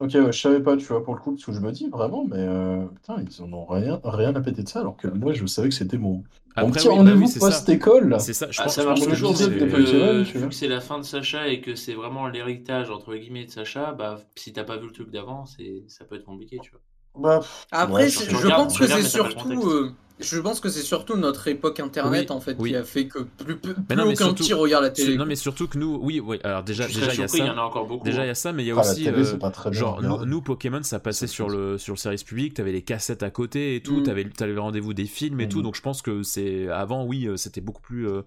Ok, 0.00 0.12
ouais, 0.14 0.32
je 0.32 0.40
savais 0.40 0.60
pas, 0.60 0.78
tu 0.78 0.86
vois, 0.86 1.04
pour 1.04 1.14
le 1.14 1.20
coup, 1.20 1.32
parce 1.32 1.44
que 1.44 1.52
je 1.52 1.60
me 1.60 1.70
dis 1.72 1.86
vraiment, 1.90 2.24
mais 2.24 2.38
euh, 2.38 2.86
putain, 2.86 3.22
ils 3.22 3.42
en 3.42 3.52
ont 3.52 3.66
rien, 3.66 4.00
rien 4.02 4.34
à 4.34 4.40
péter 4.40 4.62
de 4.62 4.68
ça, 4.68 4.80
alors 4.80 4.96
que 4.96 5.08
moi, 5.08 5.34
je 5.34 5.44
savais 5.44 5.68
que 5.68 5.74
c'était 5.74 5.98
mon, 5.98 6.24
mon 6.56 6.70
petit 6.70 6.88
bah 6.88 6.94
rendez-vous 6.94 7.30
post-école. 7.38 8.16
C'est 8.18 8.32
ça, 8.32 8.50
je 8.50 8.58
ah, 8.60 8.64
pense 8.64 8.74
ça 8.76 8.84
marche 8.84 9.00
toujours, 9.02 9.34
vu 9.34 10.48
que 10.48 10.54
c'est 10.54 10.68
la 10.68 10.80
fin 10.80 10.98
de 10.98 11.04
Sacha 11.04 11.48
et 11.48 11.60
que 11.60 11.74
c'est 11.74 11.92
vraiment 11.92 12.28
l'héritage, 12.28 12.90
entre 12.90 13.14
guillemets, 13.14 13.44
de 13.44 13.50
Sacha, 13.50 13.92
bah, 13.92 14.18
si 14.36 14.54
t'as 14.54 14.64
pas 14.64 14.78
vu 14.78 14.86
le 14.86 14.92
truc 14.92 15.10
d'avant, 15.10 15.44
ça 15.44 16.04
peut 16.06 16.16
être 16.16 16.24
compliqué, 16.24 16.58
tu 16.62 16.70
vois. 16.70 16.80
Bah, 17.18 17.40
Après, 17.70 18.08
je 18.08 18.48
pense 18.48 18.78
que 18.78 18.86
c'est 18.86 19.02
surtout. 19.02 19.92
Je 20.20 20.38
pense 20.38 20.60
que 20.60 20.68
c'est 20.68 20.82
surtout 20.82 21.16
notre 21.16 21.48
époque 21.48 21.80
internet 21.80 22.30
en 22.30 22.40
fait 22.40 22.56
qui 22.56 22.76
a 22.76 22.84
fait 22.84 23.06
que 23.08 23.20
plus, 23.20 23.56
plus, 23.56 23.72
aucun 23.72 24.32
petit 24.34 24.52
regarde 24.52 24.84
la 24.84 24.90
télé. 24.90 25.16
Non 25.16 25.26
mais 25.26 25.36
surtout 25.36 25.68
que 25.68 25.78
nous, 25.78 25.98
oui, 26.02 26.20
oui. 26.20 26.38
Alors 26.44 26.62
déjà, 26.62 26.86
déjà 26.86 27.12
il 27.12 27.20
y 27.20 27.22
a 27.22 27.28
ça. 27.28 27.38
Il 27.38 27.46
y 27.46 27.50
en 27.50 27.58
a 27.58 27.62
encore 27.62 27.86
beaucoup. 27.86 28.04
Déjà 28.04 28.24
il 28.24 28.28
y 28.28 28.30
a 28.30 28.34
ça, 28.34 28.52
mais 28.52 28.64
il 28.64 28.66
y 28.66 28.70
a 28.70 28.74
ah, 28.76 28.80
aussi 28.80 29.04
télé, 29.04 29.18
euh, 29.18 29.72
genre 29.72 30.02
nous, 30.02 30.42
Pokémon 30.42 30.82
ça 30.82 31.00
passait 31.00 31.26
sur 31.26 31.48
le 31.48 31.78
sur 31.78 31.94
le 31.94 31.98
service 31.98 32.24
public. 32.24 32.54
T'avais 32.54 32.72
les 32.72 32.82
cassettes 32.82 33.22
à 33.22 33.30
côté 33.30 33.76
et 33.76 33.82
tout. 33.82 34.00
Mm. 34.00 34.02
T'avais 34.04 34.26
avais 34.40 34.52
le 34.52 34.60
rendez-vous 34.60 34.94
des 34.94 35.06
films 35.06 35.40
et 35.40 35.48
tout. 35.48 35.60
Mm. 35.60 35.62
Donc 35.62 35.76
je 35.76 35.82
pense 35.82 36.02
que 36.02 36.22
c'est 36.22 36.68
avant, 36.68 37.04
oui, 37.04 37.26
euh, 37.26 37.36
c'était 37.36 37.60
beaucoup 37.60 37.82
plus. 37.82 38.08
Euh, 38.08 38.22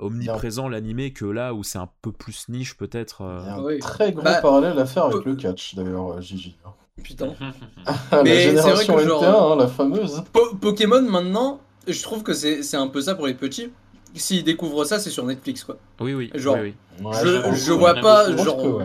omniprésent 0.00 0.68
l'animé 0.68 1.12
que 1.12 1.24
là 1.24 1.52
où 1.52 1.64
c'est 1.64 1.78
un 1.78 1.90
peu 2.02 2.12
plus 2.12 2.48
niche 2.48 2.76
peut-être. 2.76 3.22
Il 3.42 3.46
y 3.46 3.50
a 3.50 3.56
un 3.56 3.78
très 3.80 4.12
gros 4.12 4.22
bah, 4.22 4.40
parallèle 4.40 4.78
à 4.78 4.86
faire 4.86 5.06
avec 5.06 5.24
le 5.24 5.34
catch 5.34 5.74
d'ailleurs, 5.74 6.22
Gigi. 6.22 6.56
Putain. 7.02 7.34
mais 8.24 8.56
c'est 8.56 8.70
vrai 8.70 8.86
que 8.86 9.06
genre, 9.06 9.52
hein, 9.52 9.56
la 9.56 9.66
fameuse. 9.66 10.22
Pokémon 10.60 11.02
maintenant, 11.02 11.60
je 11.86 12.02
trouve 12.02 12.22
que 12.22 12.32
c'est 12.32 12.76
un 12.76 12.88
peu 12.88 13.00
ça 13.00 13.14
pour 13.14 13.26
les 13.26 13.34
petits. 13.34 13.70
S'ils 14.14 14.44
découvrent 14.44 14.84
ça, 14.84 14.98
c'est 14.98 15.10
sur 15.10 15.24
Netflix 15.24 15.64
quoi. 15.64 15.76
Oui 16.00 16.14
oui. 16.14 16.30
Genre, 16.34 16.56
oui, 16.60 16.74
je, 17.22 17.54
je, 17.54 17.72
vois 17.72 17.94
pas 17.94 18.34
genre. 18.36 18.82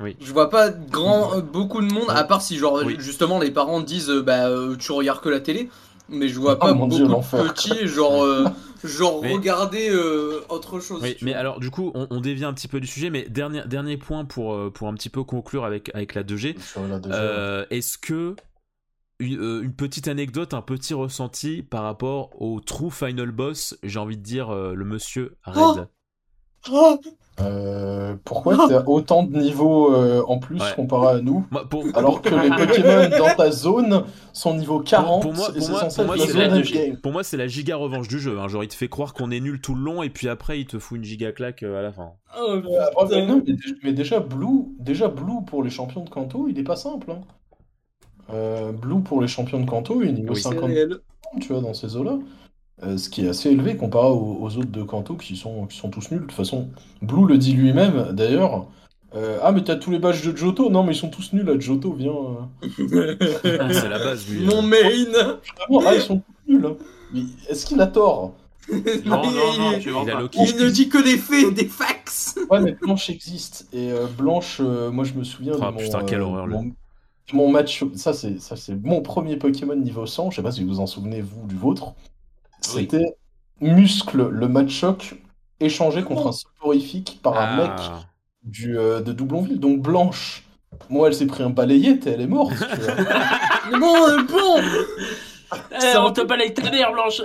Oui. 0.00 0.16
Je 0.20 0.32
vois 0.32 0.48
pas 0.48 0.70
grand 0.70 1.40
beaucoup 1.40 1.82
de 1.82 1.92
monde 1.92 2.08
à 2.08 2.24
part 2.24 2.40
si 2.40 2.56
genre 2.56 2.88
justement 2.98 3.38
les 3.38 3.50
parents 3.50 3.80
disent 3.80 4.08
bah 4.08 4.48
euh, 4.48 4.76
tu 4.76 4.92
regardes 4.92 5.20
que 5.20 5.28
la 5.28 5.40
télé. 5.40 5.68
Mais 6.10 6.28
je 6.28 6.38
vois 6.38 6.54
oh 6.54 6.58
pas 6.58 6.72
beaucoup 6.74 6.98
de 6.98 7.48
petits, 7.48 7.86
genre, 7.86 8.22
euh, 8.22 8.44
genre 8.84 9.22
regarder 9.22 9.88
euh, 9.90 10.40
autre 10.48 10.80
chose. 10.80 11.02
Oui, 11.02 11.16
mais 11.22 11.34
alors 11.34 11.60
du 11.60 11.70
coup, 11.70 11.92
on, 11.94 12.20
dévie 12.20 12.44
un 12.44 12.52
petit 12.52 12.68
peu 12.68 12.80
du 12.80 12.86
sujet, 12.86 13.10
mais 13.10 13.28
dernier, 13.28 13.62
dernier 13.66 13.96
point 13.96 14.24
pour, 14.24 14.54
euh, 14.54 14.70
pour 14.70 14.88
un 14.88 14.94
petit 14.94 15.08
peu 15.08 15.24
conclure 15.24 15.64
avec, 15.64 15.90
avec 15.94 16.14
la 16.14 16.22
2G. 16.22 16.56
Est-ce 17.70 17.98
que 17.98 18.36
une, 19.18 19.72
petite 19.72 20.08
anecdote, 20.08 20.54
un 20.54 20.62
petit 20.62 20.94
ressenti 20.94 21.62
par 21.62 21.82
rapport 21.82 22.30
au 22.40 22.60
true 22.60 22.90
final 22.90 23.30
boss, 23.30 23.76
j'ai 23.82 23.98
envie 23.98 24.16
de 24.16 24.22
dire 24.22 24.52
le 24.52 24.84
monsieur 24.84 25.36
Red? 25.44 25.88
Oh 26.70 27.00
euh, 27.42 28.14
pourquoi 28.24 28.68
tu 28.68 28.74
as 28.74 28.88
autant 28.88 29.22
de 29.22 29.36
niveaux 29.36 29.94
euh, 29.94 30.22
en 30.26 30.38
plus 30.38 30.60
comparé 30.74 31.18
à 31.18 31.20
nous 31.20 31.46
Alors 31.94 32.22
que 32.22 32.34
les 32.34 32.50
Pokémon 32.50 33.18
dans 33.18 33.34
ta 33.34 33.50
zone 33.50 34.04
sont 34.32 34.54
niveau 34.54 34.80
40 34.80 35.22
pour, 35.22 35.34
moi, 35.34 35.48
pour 37.02 37.12
moi, 37.12 37.22
c'est 37.22 37.36
la, 37.36 37.46
giga 37.46 37.76
revanche 37.76 38.08
du 38.08 38.18
jeu. 38.18 38.38
Hein. 38.38 38.48
Genre, 38.48 38.64
il 38.64 38.68
te 38.68 38.74
fait 38.74 38.88
croire 38.88 39.12
qu'on 39.12 39.30
est 39.30 39.40
nul 39.40 39.60
tout 39.60 39.74
le 39.74 39.82
long 39.82 40.02
et 40.02 40.10
puis 40.10 40.28
après, 40.28 40.60
il 40.60 40.66
te 40.66 40.78
fout 40.78 40.98
une 40.98 41.04
giga 41.04 41.32
claque 41.32 41.62
euh, 41.62 41.78
à 41.78 41.82
la 41.82 41.92
fin. 41.92 42.12
Oh, 42.40 42.60
mais, 43.82 43.92
déjà, 43.92 44.20
Blue, 44.20 44.74
déjà, 44.78 45.08
Blue 45.08 45.44
pour 45.46 45.62
les 45.62 45.70
champions 45.70 46.04
de 46.04 46.10
Kanto, 46.10 46.46
il 46.48 46.58
est 46.58 46.64
pas 46.64 46.76
simple. 46.76 47.12
Hein. 47.12 48.72
Blue 48.80 49.02
pour 49.02 49.20
les 49.20 49.28
champions 49.28 49.60
de 49.60 49.68
Kanto, 49.68 50.02
il 50.02 50.10
est 50.10 50.12
niveau 50.12 50.34
50 50.34 50.70
tu 51.40 51.52
vois, 51.52 51.60
dans 51.60 51.74
ces 51.74 51.96
eaux-là. 51.96 52.18
Euh, 52.82 52.96
ce 52.96 53.10
qui 53.10 53.26
est 53.26 53.28
assez 53.28 53.50
élevé 53.50 53.76
comparé 53.76 54.08
aux, 54.08 54.56
autres 54.56 54.70
de 54.70 54.82
Kanto 54.82 55.14
qui 55.14 55.36
sont, 55.36 55.66
qui 55.66 55.76
sont 55.76 55.90
tous 55.90 56.10
nuls. 56.10 56.20
De 56.20 56.26
toute 56.26 56.32
façon, 56.32 56.68
Blue 57.02 57.26
le 57.26 57.36
dit 57.36 57.52
lui-même, 57.52 58.08
d'ailleurs. 58.12 58.66
Euh, 59.14 59.38
ah, 59.42 59.52
mais 59.52 59.62
t'as 59.62 59.76
tous 59.76 59.90
les 59.90 59.98
badges 59.98 60.24
de 60.24 60.34
Johto 60.34 60.70
Non, 60.70 60.82
mais 60.82 60.92
ils 60.92 60.98
sont 60.98 61.10
tous 61.10 61.32
nuls 61.32 61.48
à 61.50 61.58
Johto, 61.58 61.92
viens. 61.92 62.12
Euh. 62.12 63.16
C'est 63.72 63.88
la 63.88 63.98
base, 63.98 64.26
lui. 64.28 64.46
Mon 64.46 64.62
main 64.62 64.78
Ah, 65.84 65.94
ils 65.94 66.00
sont 66.00 66.18
tous 66.18 66.52
nuls. 66.52 66.64
Hein. 66.64 66.76
Mais 67.12 67.22
est-ce 67.48 67.66
qu'il 67.66 67.80
a 67.80 67.86
tort? 67.86 68.34
Non, 69.04 69.22
non, 69.24 69.52
non, 69.58 69.72
il, 69.72 70.48
il 70.48 70.56
ne 70.56 70.70
dit 70.70 70.88
que 70.88 71.02
des 71.02 71.16
faits, 71.16 71.52
des 71.54 71.64
fax 71.64 72.38
Ouais, 72.50 72.60
mais 72.60 72.72
Blanche 72.72 73.10
existe. 73.10 73.66
Et 73.72 73.90
Blanche, 74.16 74.60
moi 74.60 75.04
je 75.04 75.14
me 75.14 75.24
souviens 75.24 75.54
oh, 75.56 75.72
de 75.72 75.76
putain, 75.76 76.04
quelle 76.04 76.20
horreur, 76.20 76.46
mon, 76.46 76.70
mon, 77.32 77.50
match. 77.50 77.82
Ça, 77.96 78.12
c'est 78.12 78.84
mon 78.84 79.02
premier 79.02 79.36
Pokémon 79.36 79.74
niveau 79.74 80.06
100. 80.06 80.30
Je 80.30 80.36
sais 80.36 80.42
pas 80.42 80.52
si 80.52 80.62
vous 80.62 80.74
vous 80.74 80.80
en 80.80 80.86
souvenez, 80.86 81.20
vous, 81.20 81.48
du 81.48 81.56
vôtre. 81.56 81.94
C'était 82.60 83.16
Muscle, 83.60 84.28
le 84.28 84.48
match 84.48 84.70
choc, 84.70 85.14
échangé 85.60 86.02
contre 86.02 86.28
un 86.28 86.32
soporifique 86.32 87.20
par 87.22 87.38
un 87.38 87.56
mec 87.56 87.70
ah. 87.78 88.00
du, 88.42 88.78
euh, 88.78 89.00
de 89.00 89.12
Doublonville. 89.12 89.60
Donc 89.60 89.80
Blanche, 89.80 90.44
moi, 90.88 91.08
elle 91.08 91.14
s'est 91.14 91.26
pris 91.26 91.42
un 91.42 91.50
balayette 91.50 92.06
et 92.06 92.10
elle 92.10 92.22
est 92.22 92.26
morte. 92.26 92.52
bon, 93.72 94.08
euh, 94.08 94.22
bon 94.22 94.60
eh, 95.82 95.96
on 95.98 96.12
te 96.12 96.20
balaye 96.20 96.54
ta 96.54 96.70
mère, 96.70 96.92
Blanche 96.92 97.22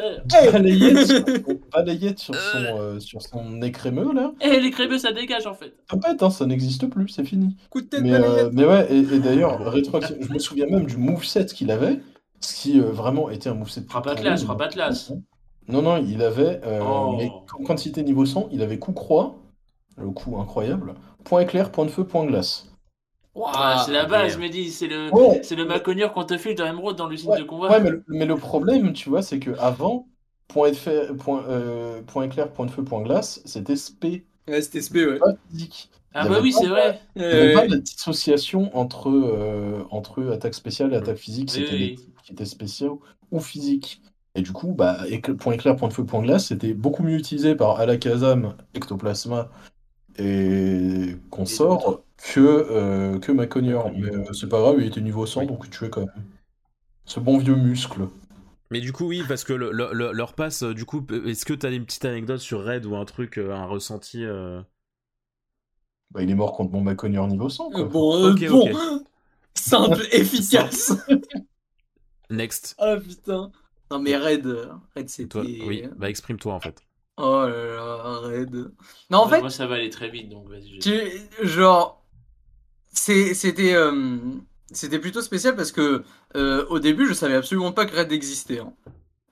Balayette 1.72 2.20
sur, 2.20 2.34
son, 2.34 2.58
euh. 2.58 3.00
sur 3.00 3.22
son 3.22 3.62
écrémeux, 3.62 4.14
là. 4.14 4.32
Eh, 4.42 4.60
l'écrémeux, 4.60 4.98
ça 4.98 5.12
dégage, 5.12 5.46
en 5.46 5.54
fait. 5.54 5.74
Peut-être, 5.88 6.24
hein, 6.24 6.30
ça 6.32 6.46
n'existe 6.48 6.88
plus, 6.88 7.08
c'est 7.10 7.24
fini. 7.24 7.56
Coup 7.70 7.82
de 7.82 7.88
tête, 7.88 8.02
mais, 8.02 8.20
mais 8.52 8.66
ouais, 8.66 8.88
et, 8.92 8.98
et 8.98 9.20
d'ailleurs, 9.20 9.72
je 9.76 10.34
me 10.34 10.40
souviens 10.40 10.66
même 10.66 10.86
du 10.86 10.98
moveset 10.98 11.46
qu'il 11.46 11.70
avait, 11.70 12.00
ce 12.46 12.56
qui 12.56 12.80
vraiment 12.80 13.30
était 13.30 13.50
un 13.50 13.54
moveset... 13.54 13.84
Frappe 13.90 14.08
Atlas, 14.08 14.44
frappe 14.44 14.62
Atlas 14.62 15.12
non, 15.68 15.82
non, 15.82 15.98
il 15.98 16.22
avait. 16.22 16.62
Euh, 16.64 16.82
oh. 16.84 17.16
Mais 17.18 17.32
quand 17.66 17.86
il 17.86 17.90
était 17.90 18.04
niveau 18.04 18.26
100, 18.26 18.50
il 18.52 18.62
avait 18.62 18.78
coup 18.78 18.94
croix, 18.94 19.36
le 19.98 20.10
coup 20.12 20.38
incroyable, 20.40 20.96
point 21.24 21.42
éclair, 21.42 21.72
point 21.72 21.86
de 21.86 21.90
feu, 21.90 22.06
point 22.06 22.26
glace. 22.26 22.68
c'est 23.86 23.92
la 23.92 24.06
base, 24.06 24.38
Mehdi. 24.38 24.72
C'est 24.72 24.88
le, 24.88 25.10
c'est 25.42 25.56
le 25.56 25.66
Maconier 25.66 26.08
qu'on 26.14 26.24
te 26.24 26.38
fait 26.38 26.54
dans 26.54 26.66
Emerald 26.66 26.98
dans 26.98 27.08
l'usine 27.08 27.36
de 27.36 27.44
convoi. 27.44 27.72
Ouais, 27.72 28.02
mais 28.08 28.26
le, 28.26 28.36
problème, 28.36 28.94
tu 28.94 29.10
vois, 29.10 29.22
c'est 29.22 29.40
que 29.40 29.52
avant, 29.58 30.08
point, 30.48 30.72
point, 31.18 31.44
euh, 31.50 32.02
point 32.04 32.24
éclair, 32.24 32.52
point 32.52 32.68
de 32.68 32.72
feu, 32.72 32.84
point 32.84 33.02
glace, 33.02 33.42
c'était 33.46 33.76
SP. 33.76 34.22
Ouais, 34.48 34.62
c'était 34.62 34.82
SP, 34.86 34.98
ouais. 34.98 35.18
Pas 35.18 35.34
physique. 35.50 35.90
Ah 36.18 36.30
bah 36.30 36.40
oui, 36.42 36.54
c'est 36.54 36.68
vrai. 36.68 37.02
Il 37.18 37.24
n'y 37.24 37.28
avait 37.28 37.54
pas 37.54 37.68
de 37.68 37.76
dissociation 37.76 38.70
entre, 38.78 39.10
euh, 39.10 39.84
entre 39.90 40.32
attaque 40.32 40.54
spéciale 40.54 40.94
et 40.94 40.96
attaque 40.96 41.18
physique. 41.18 41.52
C'était 41.52 41.96
qui 42.26 42.34
étaient 42.34 42.46
spéciaux 42.46 43.02
ou 43.32 43.40
physiques. 43.40 44.02
Et 44.34 44.42
du 44.42 44.52
coup, 44.52 44.74
bah, 44.74 45.06
point 45.40 45.54
éclair, 45.54 45.78
point 45.78 45.88
de 45.88 45.94
feu, 45.94 46.04
point 46.04 46.22
glace, 46.22 46.48
c'était 46.48 46.74
beaucoup 46.74 47.04
mieux 47.04 47.18
utilisé 47.18 47.56
par 47.56 47.80
Alakazam, 47.80 48.58
Ectoplasma 48.74 49.50
et 50.18 51.16
consort 51.30 52.04
que, 52.18 52.40
euh, 52.40 53.20
que 53.20 53.32
Maconior. 53.32 53.92
Mais 53.96 54.14
euh, 54.14 54.34
c'est 54.34 54.50
pas 54.50 54.60
grave, 54.60 54.76
il 54.80 54.88
était 54.88 55.00
niveau 55.02 55.26
100, 55.26 55.46
donc 55.46 55.70
tu 55.70 55.86
es 55.86 55.90
quand 55.90 56.02
même. 56.02 56.26
Ce 57.06 57.20
bon 57.20 57.38
vieux 57.38 57.56
muscle. 57.56 58.08
Mais 58.72 58.82
du 58.82 58.92
coup, 58.92 59.06
oui, 59.06 59.24
parce 59.28 59.44
que 59.44 59.54
leur 59.54 60.34
passe, 60.34 60.64
euh, 60.64 60.74
du 60.74 60.86
coup, 60.86 61.06
est-ce 61.26 61.46
que 61.46 61.54
tu 61.54 61.66
as 61.66 61.70
une 61.70 61.86
petite 61.86 62.06
anecdote 62.06 62.40
sur 62.40 62.66
Red 62.66 62.86
ou 62.86 62.96
un 62.96 63.06
truc, 63.06 63.38
un 63.38 63.66
ressenti 63.66 64.26
Bah, 66.12 66.24
il 66.24 66.30
est 66.30 66.36
mort 66.36 66.54
contre 66.54 66.74
mon 66.74 66.82
Maconior 66.82 67.28
niveau 67.28 67.48
100. 67.48 67.70
Quoi. 67.70 67.84
bon, 67.86 68.34
bon. 68.34 68.70
simple, 69.54 70.02
efficace. 70.12 70.94
Next. 72.30 72.76
Ah 72.78 72.98
putain. 72.98 73.52
Non, 73.92 74.00
mais 74.00 74.18
Red, 74.18 74.48
Red 74.96 75.10
c'était. 75.10 75.30
Toi, 75.30 75.42
oui, 75.44 75.84
bah 75.96 76.10
exprime-toi 76.10 76.54
en 76.54 76.60
fait. 76.60 76.82
Oh 77.18 77.46
là 77.48 77.76
là, 77.76 78.20
Red. 78.20 78.72
Non, 79.10 79.20
en 79.20 79.30
fait. 79.30 79.40
Moi, 79.40 79.50
ça 79.50 79.68
va 79.68 79.76
aller 79.76 79.90
très 79.90 80.10
vite 80.10 80.30
donc 80.30 80.50
vas-y. 80.50 80.80
Tu... 80.80 80.92
Genre. 81.46 82.04
C'était. 82.92 83.74
Euh... 83.74 84.18
C'était 84.72 85.00
plutôt 85.00 85.22
spécial 85.22 85.56
parce 85.56 85.72
que 85.72 86.04
euh, 86.36 86.66
au 86.70 86.80
début, 86.80 87.08
je 87.08 87.14
savais 87.14 87.36
absolument 87.36 87.72
pas 87.72 87.86
que 87.86 87.96
Red 87.96 88.12
existait. 88.12 88.60
Hein. 88.60 88.74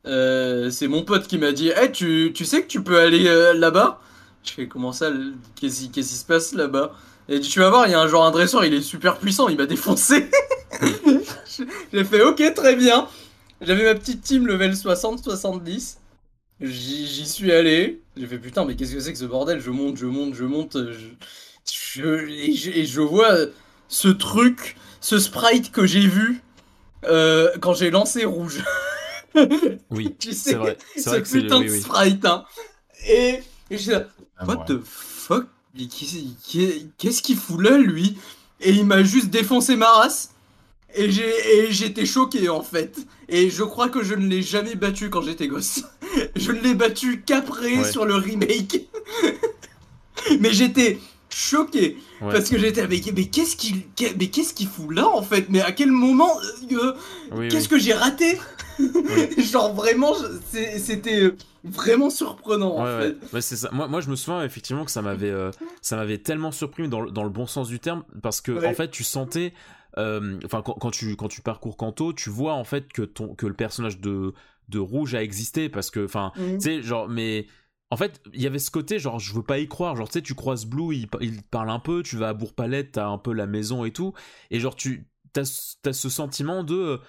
Euh, 0.06 0.70
c'est 0.70 0.88
mon 0.88 1.04
pote 1.04 1.28
qui 1.28 1.38
m'a 1.38 1.52
dit 1.52 1.70
hey, 1.70 1.92
tu, 1.92 2.32
tu 2.36 2.46
sais 2.46 2.62
que 2.62 2.68
tu 2.68 2.84
peux 2.84 3.00
aller 3.00 3.28
euh, 3.28 3.54
là-bas? 3.54 4.00
Je 4.44 4.52
fais 4.52 4.68
Comment 4.68 4.92
ça 4.92 5.12
Qu'est-ce 5.56 5.88
qui 5.90 6.04
se 6.04 6.26
passe 6.26 6.54
là-bas? 6.54 6.94
Et 7.30 7.40
tu 7.40 7.60
vas 7.60 7.70
voir, 7.70 7.88
il 7.88 7.92
y 7.92 7.94
a 7.94 8.02
un 8.02 8.08
genre 8.08 8.26
un 8.26 8.32
dresseur, 8.32 8.66
il 8.66 8.74
est 8.74 8.82
super 8.82 9.18
puissant, 9.18 9.48
il 9.48 9.58
m'a 9.58 9.66
défoncé. 9.66 10.30
J'ai 11.94 12.04
fait 12.04 12.22
Ok, 12.22 12.44
très 12.54 12.76
bien. 12.76 13.08
J'avais 13.62 13.86
ma 13.86 13.96
petite 13.96 14.22
team 14.22 14.46
level 14.46 14.74
60-70. 14.74 15.98
J'y 16.62 17.28
suis 17.28 17.52
allé. 17.52 18.02
J'ai 18.18 18.28
fait 18.28 18.38
putain, 18.38 18.66
mais 18.66 18.76
qu'est-ce 18.76 18.94
que 18.94 19.00
c'est 19.00 19.14
que 19.14 19.20
ce 19.20 19.26
bordel? 19.26 19.60
Je 19.60 19.72
monte, 19.72 19.98
je 19.98 20.06
monte, 20.06 20.34
je 20.34 20.44
monte. 20.44 20.78
Je, 21.72 22.30
et, 22.30 22.86
je, 22.86 23.02
vois 23.02 23.34
ce 23.88 24.10
truc, 24.10 24.76
ce 25.00 25.18
sprite 25.18 25.72
que 25.72 25.86
j'ai 25.86 26.06
vu 26.06 26.42
euh, 27.06 27.50
quand 27.62 27.74
j'ai 27.74 27.90
lancé 27.90 28.26
rouge. 28.26 28.64
oui, 29.90 30.14
tu 30.20 30.34
sais, 30.34 30.56
vrai. 30.56 30.78
ce 30.98 31.16
putain 31.20 31.62
de 31.62 31.68
sprite. 31.70 32.26
Hein. 32.26 32.46
Et, 33.08 33.40
et 33.70 33.78
je 33.78 33.94
ah, 34.38 34.46
what 34.46 34.66
the 34.68 34.80
fuck? 34.84 35.48
Qu'est-ce 35.76 37.22
qu'il 37.22 37.38
fout 37.38 37.62
là, 37.62 37.78
lui? 37.78 38.18
Et 38.62 38.72
il 38.72 38.86
m'a 38.86 39.04
juste 39.04 39.30
défoncé 39.30 39.76
ma 39.76 39.90
race. 39.90 40.32
Et 40.96 41.10
j'étais 41.72 42.06
choqué 42.06 42.50
en 42.50 42.62
fait. 42.62 43.00
Et 43.28 43.50
je 43.50 43.64
crois 43.64 43.90
que 43.90 44.04
je 44.04 44.14
ne 44.14 44.28
l'ai 44.28 44.44
jamais 44.44 44.76
battu 44.76 45.10
quand 45.10 45.24
j'étais 45.24 45.48
gosse. 45.48 45.84
je 46.36 46.52
ne 46.52 46.62
l'ai 46.62 46.76
battu 46.76 47.24
qu'après 47.26 47.84
sur 47.84 48.06
le 48.06 48.16
remake. 48.16 48.88
mais 50.40 50.54
j'étais 50.54 51.00
choqué 51.30 51.98
parce 52.20 52.48
que 52.48 52.60
j'étais 52.60 52.88
mais, 52.88 53.02
mais 53.16 53.26
qu'est-ce 53.26 53.56
qu'il 53.56 53.84
mais 54.20 54.28
qu'est-ce 54.28 54.54
qu'il 54.54 54.68
fout 54.68 54.92
là 54.92 55.08
en 55.08 55.24
fait? 55.24 55.48
Mais 55.50 55.62
à 55.62 55.72
quel 55.72 55.92
moment 55.92 56.32
euh, 56.72 56.94
qu'est-ce 57.50 57.68
que 57.68 57.80
j'ai 57.80 57.94
raté? 57.94 58.38
genre 59.38 59.74
vraiment 59.74 60.14
c'était 60.46 61.32
vraiment 61.64 62.10
surprenant 62.10 62.80
en 62.80 62.86
fait 62.86 63.42
c'est 63.42 63.56
ça. 63.56 63.70
Moi, 63.72 63.88
moi 63.88 64.02
je 64.02 64.10
me 64.10 64.16
souviens 64.16 64.44
effectivement 64.44 64.86
que 64.86 64.92
ça 64.92 65.02
m'avait 65.02 65.30
euh, 65.30 65.52
ça 65.82 65.96
m'avait 65.96 66.18
tellement 66.18 66.52
surpris 66.52 66.88
dans, 66.88 67.06
dans, 67.06 67.24
le 67.24 67.30
bon 67.30 67.46
sens 67.46 67.68
du 67.68 67.80
terme 67.80 68.04
parce 68.22 68.42
que 68.42 68.66
en 68.66 68.74
fait 68.74 68.90
tu 68.90 69.04
sentais 69.04 69.54
euh, 69.98 70.40
enfin 70.46 70.62
quand, 70.62 70.92
tu 70.92 71.16
quand 71.16 71.28
tu 71.28 71.42
parcours 71.42 71.78
Kanto, 71.78 72.14
tu 72.14 72.30
vois 72.30 72.54
en 72.54 72.64
fait 72.64 72.92
que 72.92 73.04
ton 73.04 73.36
que 73.36 73.46
le 73.46 73.54
personnage 73.54 74.00
de 74.00 74.34
de 74.70 74.80
Rouge 74.80 75.14
a 75.16 75.22
existé 75.24 75.70
parce 75.70 75.92
que 75.92 76.06
enfin 76.06 76.32
mhm. 76.36 76.58
tu 76.58 76.62
sais 76.62 76.82
genre 76.82 77.08
mais 77.08 77.48
en 77.94 77.96
fait, 77.96 78.20
il 78.34 78.42
y 78.42 78.48
avait 78.48 78.58
ce 78.58 78.72
côté, 78.72 78.98
genre, 78.98 79.20
je 79.20 79.36
veux 79.36 79.44
pas 79.44 79.60
y 79.60 79.68
croire. 79.68 79.96
Genre, 79.96 80.08
tu 80.08 80.14
sais, 80.14 80.24
tu 80.24 80.34
croises 80.34 80.66
Blue, 80.66 80.96
il, 80.96 81.08
il, 81.22 81.44
parle 81.44 81.70
un 81.70 81.78
peu, 81.78 82.02
tu 82.02 82.18
vas 82.18 82.30
à 82.30 82.34
Bourg-Palette, 82.34 82.94
t'as 82.94 83.06
un 83.06 83.20
peu 83.20 83.34
la 83.34 83.46
maison 83.46 83.86
et 83.86 83.92
tout. 83.92 84.14
Et 84.50 84.60
genre, 84.60 84.76
tu 84.76 85.06
as, 85.36 85.78
as 85.86 85.94
ce 85.94 86.10
sentiment 86.10 86.64
de 86.64 87.00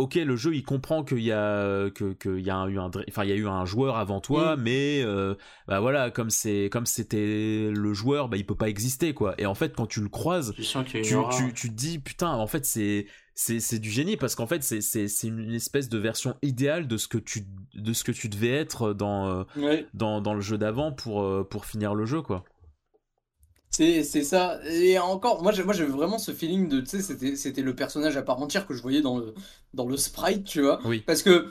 ok, 0.00 0.14
le 0.14 0.36
jeu 0.36 0.54
il 0.54 0.62
comprend 0.62 1.04
qu'il 1.04 1.20
y 1.20 1.32
a 1.32 1.90
que 1.90 2.12
qu'il 2.14 2.40
y 2.40 2.50
a 2.50 2.66
eu 2.66 2.78
un 2.78 2.90
enfin 3.08 3.24
il 3.24 3.30
y 3.30 3.32
a 3.32 3.36
eu 3.36 3.46
un 3.46 3.64
joueur 3.64 3.96
avant 3.96 4.20
toi, 4.20 4.56
mm. 4.56 4.62
mais 4.62 5.02
euh, 5.04 5.34
bah 5.68 5.80
voilà 5.80 6.10
comme 6.10 6.30
c'est 6.30 6.68
comme 6.72 6.86
c'était 6.86 7.70
le 7.70 7.94
joueur, 7.94 8.28
bah 8.28 8.36
il 8.36 8.46
peut 8.46 8.54
pas 8.54 8.68
exister 8.68 9.14
quoi. 9.14 9.34
Et 9.38 9.46
en 9.46 9.54
fait 9.54 9.74
quand 9.76 9.86
tu 9.86 10.00
le 10.00 10.08
croises, 10.08 10.54
tu, 10.56 11.02
tu, 11.02 11.52
tu, 11.54 11.68
te 11.68 11.74
dis 11.74 11.98
putain 11.98 12.30
en 12.30 12.46
fait 12.46 12.64
c'est 12.64 13.06
c'est 13.34 13.78
du 13.78 13.90
génie 13.90 14.16
parce 14.16 14.34
qu'en 14.34 14.46
fait 14.46 14.62
c'est 14.62 14.80
c'est 14.80 15.08
une 15.26 15.54
espèce 15.54 15.88
de 15.88 15.98
version 15.98 16.36
idéale 16.42 16.86
de 16.86 16.96
ce 16.96 17.08
que 17.08 17.18
tu 17.18 17.46
de 17.74 17.92
ce 17.92 18.04
que 18.04 18.12
tu 18.12 18.28
devais 18.28 18.50
être 18.50 18.92
dans 18.92 19.28
euh, 19.56 19.82
dans, 19.94 20.20
dans 20.20 20.34
le 20.34 20.40
jeu 20.40 20.58
d'avant 20.58 20.92
pour 20.92 21.22
euh, 21.22 21.46
pour 21.48 21.64
finir 21.64 21.94
le 21.94 22.04
jeu 22.04 22.22
quoi. 22.22 22.44
C'est, 23.70 24.02
ça. 24.02 24.60
Et 24.68 24.98
encore, 24.98 25.42
moi, 25.42 25.52
moi 25.64 25.72
j'avais 25.72 25.90
vraiment 25.90 26.18
ce 26.18 26.32
feeling 26.32 26.68
de, 26.68 26.80
tu 26.80 26.86
sais, 26.86 27.02
c'était, 27.02 27.36
c'était 27.36 27.62
le 27.62 27.74
personnage 27.74 28.16
à 28.16 28.22
part 28.22 28.40
entière 28.40 28.66
que 28.66 28.74
je 28.74 28.82
voyais 28.82 29.00
dans 29.00 29.18
le, 29.18 29.34
dans 29.74 29.86
le 29.86 29.96
sprite, 29.96 30.44
tu 30.44 30.62
vois. 30.62 30.80
Oui. 30.84 31.02
Parce 31.06 31.22
que 31.22 31.46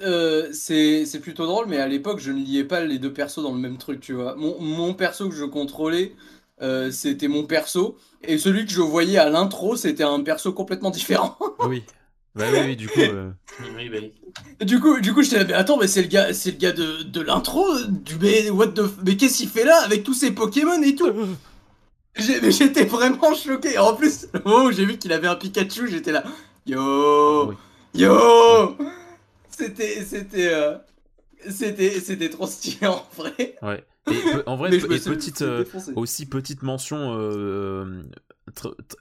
euh, 0.00 0.48
c'est 0.52 1.20
plutôt 1.20 1.46
drôle, 1.46 1.66
mais 1.66 1.78
à 1.78 1.88
l'époque, 1.88 2.20
je 2.20 2.30
ne 2.30 2.44
liais 2.44 2.64
pas 2.64 2.84
les 2.84 2.98
deux 2.98 3.12
persos 3.12 3.42
dans 3.42 3.52
le 3.52 3.58
même 3.58 3.78
truc, 3.78 4.00
tu 4.00 4.12
vois. 4.12 4.36
Mon, 4.36 4.60
mon 4.60 4.94
perso 4.94 5.28
que 5.28 5.34
je 5.34 5.44
contrôlais, 5.44 6.14
euh, 6.60 6.90
c'était 6.90 7.28
mon 7.28 7.44
perso, 7.44 7.96
et 8.22 8.38
celui 8.38 8.66
que 8.66 8.72
je 8.72 8.82
voyais 8.82 9.18
à 9.18 9.30
l'intro, 9.30 9.76
c'était 9.76 10.04
un 10.04 10.22
perso 10.22 10.52
complètement 10.52 10.90
différent. 10.90 11.36
oui. 11.66 11.82
Bah 12.34 12.44
oui, 12.52 12.58
oui, 12.66 12.76
du 12.76 12.86
coup. 12.86 13.00
Euh... 13.00 13.30
Oui, 13.76 13.88
bah 13.88 13.96
Du 14.60 14.80
coup, 14.80 15.00
du 15.00 15.12
coup, 15.12 15.20
là, 15.20 15.44
mais 15.44 15.52
attends, 15.52 15.76
mais 15.76 15.86
c'est 15.86 16.02
le 16.02 16.08
gars, 16.08 16.32
c'est 16.32 16.52
le 16.52 16.56
gars 16.56 16.72
de, 16.72 17.02
de 17.02 17.20
l'intro, 17.20 17.66
du 17.88 18.16
mais 18.16 18.50
what 18.50 18.68
the, 18.68 18.82
mais 19.04 19.16
qu'est-ce 19.16 19.38
qu'il 19.38 19.48
fait 19.48 19.64
là 19.64 19.82
avec 19.82 20.02
tous 20.02 20.14
ces 20.14 20.30
Pokémon 20.30 20.80
et 20.82 20.94
tout? 20.94 21.12
J'étais 22.16 22.84
vraiment 22.84 23.34
choqué. 23.34 23.76
En 23.78 23.94
plus, 23.94 24.26
le 24.32 24.40
moment 24.44 24.64
où 24.64 24.72
j'ai 24.72 24.86
vu 24.86 24.96
qu'il 24.96 25.12
avait 25.12 25.28
un 25.28 25.34
Pikachu, 25.34 25.88
j'étais 25.88 26.12
là, 26.12 26.24
yo, 26.66 27.52
yo. 27.94 28.76
C'était, 29.50 30.02
c'était, 30.04 30.48
euh, 30.48 30.76
c'était, 31.48 32.00
c'était 32.00 32.30
trop 32.30 32.46
stylé 32.46 32.86
en 32.86 33.04
vrai. 33.16 33.56
Ouais. 33.62 33.84
Et 34.10 34.22
en 34.46 34.56
vrai, 34.56 34.70
petite, 34.78 35.42
euh, 35.42 35.64
aussi 35.94 36.26
petite 36.26 36.62
mention 36.62 37.16
euh, 37.18 38.02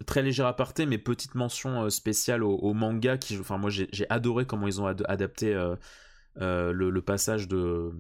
très 0.06 0.22
légère 0.22 0.48
aparté, 0.48 0.86
mais 0.86 0.98
petite 0.98 1.36
mention 1.36 1.90
spéciale 1.90 2.44
au, 2.44 2.74
manga 2.74 3.18
qui, 3.18 3.38
enfin 3.40 3.58
moi 3.58 3.70
j'ai 3.70 4.10
adoré 4.10 4.46
comment 4.46 4.68
ils 4.68 4.82
ont 4.82 4.88
adapté 4.88 5.54
le, 6.36 7.00
passage 7.02 7.48
de 7.48 7.92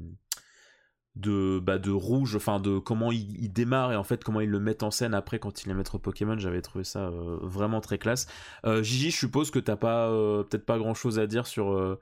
de 1.16 1.60
bah, 1.60 1.78
de 1.78 1.92
rouge 1.92 2.36
enfin 2.36 2.60
de 2.60 2.78
comment 2.78 3.10
il, 3.10 3.42
il, 3.42 3.54
démarre 3.54 3.94
et 3.94 3.96
en 3.96 4.04
fait 4.04 4.22
comment 4.22 4.42
ils 4.42 4.50
le 4.50 4.60
mettent 4.60 4.84
en 4.84 4.92
scène 4.92 5.14
après 5.14 5.40
quand 5.40 5.64
il 5.64 5.70
est 5.70 5.74
maître 5.74 5.98
Pokémon 5.98 6.38
j'avais 6.38 6.62
trouvé 6.62 6.84
ça 6.84 7.10
vraiment 7.42 7.80
très 7.80 7.98
classe 7.98 8.28
Gigi 8.82 9.12
je 9.12 9.18
suppose 9.18 9.50
que 9.50 9.60
t'as 9.60 9.78
pas 9.78 10.10
peut-être 10.44 10.66
pas 10.66 10.78
grand 10.78 10.94
chose 10.94 11.18
à 11.18 11.26
dire 11.26 11.48
sur 11.48 11.98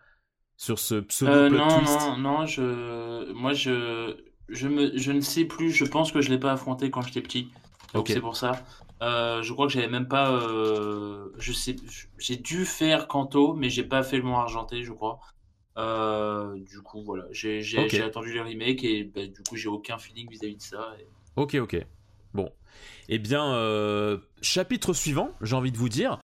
sur 0.57 0.79
ce 0.79 0.95
pseudo 0.95 1.31
euh, 1.31 1.49
non, 1.49 1.81
Non, 1.81 2.17
non, 2.17 2.45
je, 2.45 3.31
moi 3.33 3.53
je, 3.53 4.15
je, 4.49 4.67
me, 4.67 4.97
je 4.97 5.11
ne 5.11 5.21
sais 5.21 5.45
plus. 5.45 5.71
Je 5.71 5.85
pense 5.85 6.11
que 6.11 6.21
je 6.21 6.29
l'ai 6.29 6.39
pas 6.39 6.51
affronté 6.51 6.89
quand 6.89 7.01
j'étais 7.01 7.21
petit. 7.21 7.49
Donc 7.93 8.07
c'est 8.07 8.21
pour 8.21 8.35
ça. 8.35 8.63
Euh, 9.03 9.41
je 9.43 9.51
crois 9.51 9.67
que 9.67 9.73
j'avais 9.73 9.89
même 9.89 10.07
pas. 10.07 10.31
Euh, 10.31 11.29
je 11.37 11.51
sais, 11.51 11.75
j'ai 12.17 12.37
dû 12.37 12.65
faire 12.65 13.07
Kanto, 13.07 13.53
mais 13.53 13.69
j'ai 13.69 13.83
pas 13.83 14.01
fait 14.01 14.17
le 14.17 14.23
mont 14.23 14.37
argenté, 14.37 14.83
je 14.83 14.93
crois. 14.93 15.19
du 16.55 16.81
coup, 16.81 17.03
voilà, 17.03 17.25
j'ai 17.31 17.61
attendu 18.01 18.33
les 18.33 18.41
remakes 18.41 18.83
et 18.83 19.03
bah, 19.03 19.25
du 19.27 19.43
coup, 19.47 19.55
j'ai 19.55 19.69
aucun 19.69 19.97
feeling 19.97 20.29
vis-à-vis 20.29 20.55
de 20.55 20.61
ça. 20.61 20.95
Ok, 21.35 21.55
ok. 21.55 21.85
Bon. 22.33 22.49
Eh 23.09 23.19
bien, 23.19 24.19
chapitre 24.41 24.93
suivant, 24.93 25.31
j'ai 25.41 25.55
envie 25.55 25.71
de 25.71 25.77
vous 25.77 25.89
dire. 25.89 26.19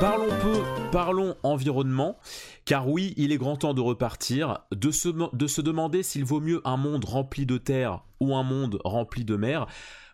Parlons 0.00 1.36
environnement, 1.42 2.18
car 2.64 2.88
oui, 2.88 3.14
il 3.16 3.32
est 3.32 3.36
grand 3.36 3.56
temps 3.56 3.74
de 3.74 3.80
repartir, 3.80 4.60
de 4.72 4.90
se, 4.90 5.08
de 5.08 5.46
se 5.46 5.60
demander 5.60 6.02
s'il 6.02 6.24
vaut 6.24 6.40
mieux 6.40 6.60
un 6.64 6.76
monde 6.76 7.04
rempli 7.04 7.46
de 7.46 7.58
terre 7.58 8.02
ou 8.18 8.34
un 8.34 8.42
monde 8.42 8.80
rempli 8.84 9.24
de 9.24 9.36
mer. 9.36 9.66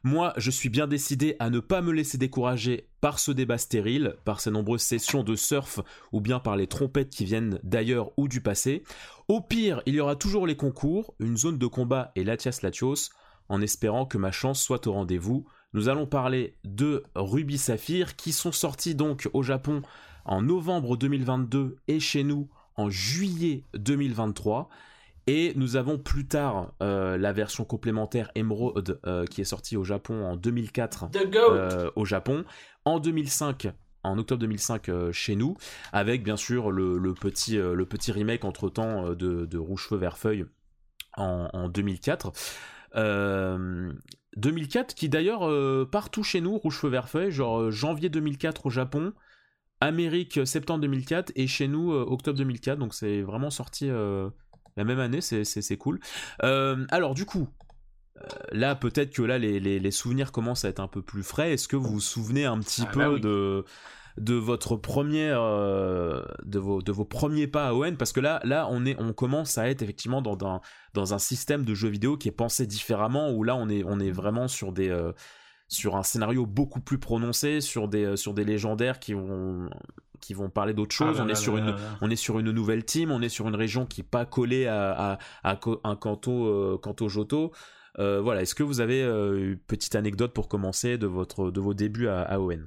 Moi, 0.03 0.33
je 0.37 0.51
suis 0.51 0.69
bien 0.69 0.87
décidé 0.87 1.37
à 1.39 1.51
ne 1.51 1.61
pas 1.61 1.83
me 1.83 1.93
laisser 1.93 2.19
décourager 2.19 2.89
par 3.01 3.19
ce 3.19 3.33
débat 3.33 3.59
stérile, 3.59 4.17
par 4.25 4.41
ces 4.41 4.51
nombreuses 4.51 4.83
sessions 4.83 5.23
de 5.23 5.35
surf 5.35 5.81
ou 6.13 6.21
bien 6.21 6.39
par 6.39 6.57
les 6.57 6.67
trompettes 6.67 7.11
qui 7.11 7.25
viennent 7.25 7.59
d'ailleurs 7.63 8.11
ou 8.17 8.29
du 8.29 8.41
passé. 8.41 8.85
Au 9.29 9.41
pire, 9.41 9.83
il 9.87 9.95
y 9.95 10.01
aura 10.01 10.17
toujours 10.17 10.47
les 10.47 10.57
concours, 10.57 11.15
une 11.19 11.37
zone 11.37 11.59
de 11.59 11.67
combat 11.67 12.13
et 12.15 12.25
Latias 12.25 12.61
Latios, 12.63 13.11
en 13.49 13.61
espérant 13.61 14.07
que 14.07 14.19
ma 14.19 14.33
chance 14.33 14.61
soit 14.61 14.87
au 14.87 14.93
rendez-vous. 14.93 15.47
Nous 15.77 15.91
allons 15.91 16.07
parler 16.07 16.55
de 16.65 17.03
Ruby 17.15 17.59
Saphir 17.59 18.17
qui 18.17 18.33
sont 18.33 18.51
sortis 18.51 18.95
donc 18.95 19.29
au 19.35 19.43
Japon 19.43 19.83
en 20.25 20.41
novembre 20.41 20.97
2022 20.97 21.77
et 21.87 22.01
chez 22.01 22.25
nous 22.25 22.49
en 22.77 22.89
juillet 22.89 23.63
2023. 23.75 24.71
Et 25.27 25.53
nous 25.55 25.77
avons 25.77 25.99
plus 25.99 26.27
tard 26.27 26.73
euh, 26.83 27.19
la 27.19 27.35
version 27.35 27.67
complémentaire 27.67 28.31
Emerald 28.35 28.99
euh, 29.05 29.27
qui 29.27 29.43
est 29.43 29.45
sortie 29.45 29.77
au 29.77 29.85
Japon 29.85 30.25
en 30.25 30.37
2004 30.37 31.11
euh, 31.15 31.91
au 31.95 32.07
Japon, 32.07 32.47
en 32.87 32.99
2005 32.99 33.69
en 34.03 34.17
octobre 34.17 34.41
2005 34.41 34.89
chez 35.13 35.37
nous, 35.37 35.59
avec 35.93 36.23
bien 36.23 36.39
sûr 36.39 36.71
le, 36.71 37.13
petit, 37.13 37.57
le 37.57 37.85
petit 37.85 38.13
remake 38.13 38.47
entre 38.47 38.71
temps 38.71 39.11
de, 39.11 39.59
Rouge 39.59 39.89
Feu 39.89 39.97
Vert 39.97 40.17
Feuille 40.17 40.47
en, 41.19 41.51
en 41.53 41.69
2004. 41.69 42.33
2004 44.37 44.95
qui 44.95 45.09
d'ailleurs 45.09 45.51
partout 45.91 46.23
chez 46.23 46.41
nous, 46.41 46.57
Rouge 46.59 46.77
Feu 46.77 46.89
Vert 46.89 47.09
Feuille, 47.09 47.31
genre 47.31 47.71
janvier 47.71 48.09
2004 48.09 48.67
au 48.67 48.71
Japon, 48.71 49.13
Amérique 49.81 50.39
euh, 50.39 50.45
septembre 50.45 50.81
2004 50.81 51.33
et 51.37 51.47
chez 51.47 51.69
nous 51.69 51.93
euh, 51.93 52.05
octobre 52.09 52.39
2004. 52.39 52.79
Donc 52.79 52.95
c'est 52.95 53.23
vraiment 53.23 53.51
sorti 53.51 53.89
euh, 53.91 54.31
la 54.77 54.85
même 54.85 55.01
année, 55.01 55.21
c'est 55.21 55.77
cool. 55.77 56.01
alors 56.41 57.15
du 57.15 57.25
coup, 57.25 57.49
là 58.53 58.75
peut-être 58.75 59.13
que 59.13 59.23
là 59.23 59.39
les, 59.39 59.91
souvenirs 59.91 60.33
commencent 60.33 60.65
à 60.65 60.69
être 60.69 60.81
un 60.81 60.89
peu 60.89 61.03
plus 61.03 61.23
frais. 61.23 61.53
Est-ce 61.53 61.69
que 61.69 61.77
vous 61.77 61.95
vous 61.95 62.01
souvenez 62.01 62.45
un 62.45 62.59
petit 62.59 62.85
ah, 62.87 62.93
peu 62.93 63.15
bah 63.15 63.19
de 63.19 63.65
de 64.19 64.35
votre 64.35 64.77
première 64.77 65.41
de 65.41 66.59
vos 66.59 66.83
de 66.83 66.93
vos 66.93 67.05
premiers 67.05 67.47
pas 67.47 67.69
à 67.69 67.75
ON 67.75 67.97
parce 67.97 68.13
que 68.13 68.21
là 68.21 68.41
là 68.45 68.67
on 68.71 68.87
est 68.87 68.97
on 68.99 69.13
commence 69.13 69.59
à 69.59 69.69
être 69.69 69.83
effectivement 69.83 70.23
dans 70.23 70.39
un 70.47 70.61
dans 70.95 71.13
un 71.15 71.19
système 71.19 71.65
de 71.65 71.75
jeu 71.75 71.89
vidéo 71.89 72.17
qui 72.17 72.29
est 72.29 72.33
pensé 72.33 72.67
différemment 72.67 73.31
où 73.31 73.45
là 73.45 73.57
on 73.57 73.69
est 73.69 73.85
on 73.85 74.01
est 74.01 74.11
vraiment 74.11 74.49
sur 74.49 74.73
des 74.73 74.91
sur 75.69 75.97
un 75.97 76.03
scénario 76.03 76.47
beaucoup 76.47 76.81
plus 76.81 76.99
prononcé, 76.99 77.61
sur 77.61 77.89
des, 77.89 78.05
euh, 78.05 78.17
sur 78.17 78.35
des 78.35 78.45
légendaires 78.45 78.99
qui 78.99 79.15
vont, 79.15 79.69
qui 80.21 80.35
vont 80.35 80.49
parler 80.49 80.75
d'autre 80.75 80.95
ah 81.01 81.05
chose. 81.05 81.21
on, 81.21 81.29
est 81.29 81.35
sur 81.35 81.57
une, 81.57 81.75
on 82.01 82.11
est 82.11 82.17
sur 82.17 82.39
une 82.39 82.51
nouvelle 82.51 82.85
team, 82.85 83.11
on 83.11 83.21
est 83.21 83.29
sur 83.29 83.49
une 83.49 83.57
région 83.57 83.87
qui 83.87 84.01
n'est 84.01 84.09
pas 84.09 84.25
collée 84.25 84.67
à, 84.67 85.19
à, 85.43 85.59
un 85.85 85.97
canto, 85.97 86.47
euh, 86.47 86.79
canto 86.81 87.09
Joto. 87.09 87.53
Euh, 87.99 88.21
voilà, 88.21 88.43
est-ce 88.43 88.55
que 88.55 88.63
vous 88.63 88.81
avez 88.81 89.03
une 89.03 89.57
petite 89.57 89.95
anecdote 89.95 90.33
pour 90.35 90.49
commencer 90.49 90.99
de, 90.99 91.07
votre, 91.07 91.51
de 91.51 91.61
vos 91.61 91.75
débuts 91.75 92.09
à, 92.09 92.23
à 92.23 92.39
ON 92.39 92.61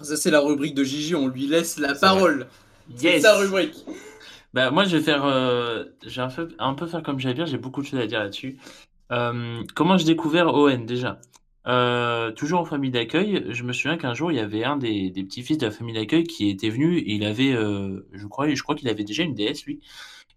Ça, 0.00 0.16
c'est 0.16 0.30
la 0.30 0.40
rubrique 0.40 0.74
de 0.74 0.84
Gigi, 0.84 1.14
on 1.14 1.28
lui 1.28 1.46
laisse 1.46 1.78
la 1.78 1.94
parole. 1.94 2.46
Yes. 2.90 3.00
C'est 3.00 3.20
sa 3.20 3.36
rubrique. 3.36 3.84
Bah, 4.54 4.70
moi, 4.70 4.84
je 4.84 4.96
vais 4.96 5.02
faire. 5.02 5.24
j'ai 6.02 6.20
un 6.20 6.28
peu, 6.28 6.48
un 6.58 6.74
peu 6.74 6.86
faire 6.86 7.02
comme 7.02 7.18
j'allais 7.18 7.34
dire, 7.34 7.46
j'ai 7.46 7.58
beaucoup 7.58 7.82
de 7.82 7.86
choses 7.86 8.00
à 8.00 8.06
dire 8.06 8.20
là-dessus. 8.20 8.58
comment 9.08 9.96
j'ai 9.98 10.06
découvert 10.06 10.54
ON 10.54 10.78
déjà? 10.78 11.20
Euh, 11.68 12.30
toujours 12.32 12.60
en 12.60 12.64
famille 12.64 12.90
d'accueil, 12.90 13.44
je 13.50 13.62
me 13.62 13.74
souviens 13.74 13.98
qu'un 13.98 14.14
jour, 14.14 14.32
il 14.32 14.36
y 14.36 14.40
avait 14.40 14.64
un 14.64 14.78
des, 14.78 15.10
des 15.10 15.22
petits-fils 15.22 15.58
de 15.58 15.66
la 15.66 15.70
famille 15.70 15.94
d'accueil 15.94 16.24
qui 16.24 16.48
était 16.48 16.70
venu, 16.70 16.98
et 16.98 17.12
il 17.12 17.24
avait, 17.24 17.52
euh, 17.52 18.06
je 18.12 18.26
crois, 18.26 18.48
je 18.52 18.62
crois 18.62 18.74
qu'il 18.74 18.88
avait 18.88 19.04
déjà 19.04 19.22
une 19.22 19.34
DS, 19.34 19.64
lui, 19.66 19.80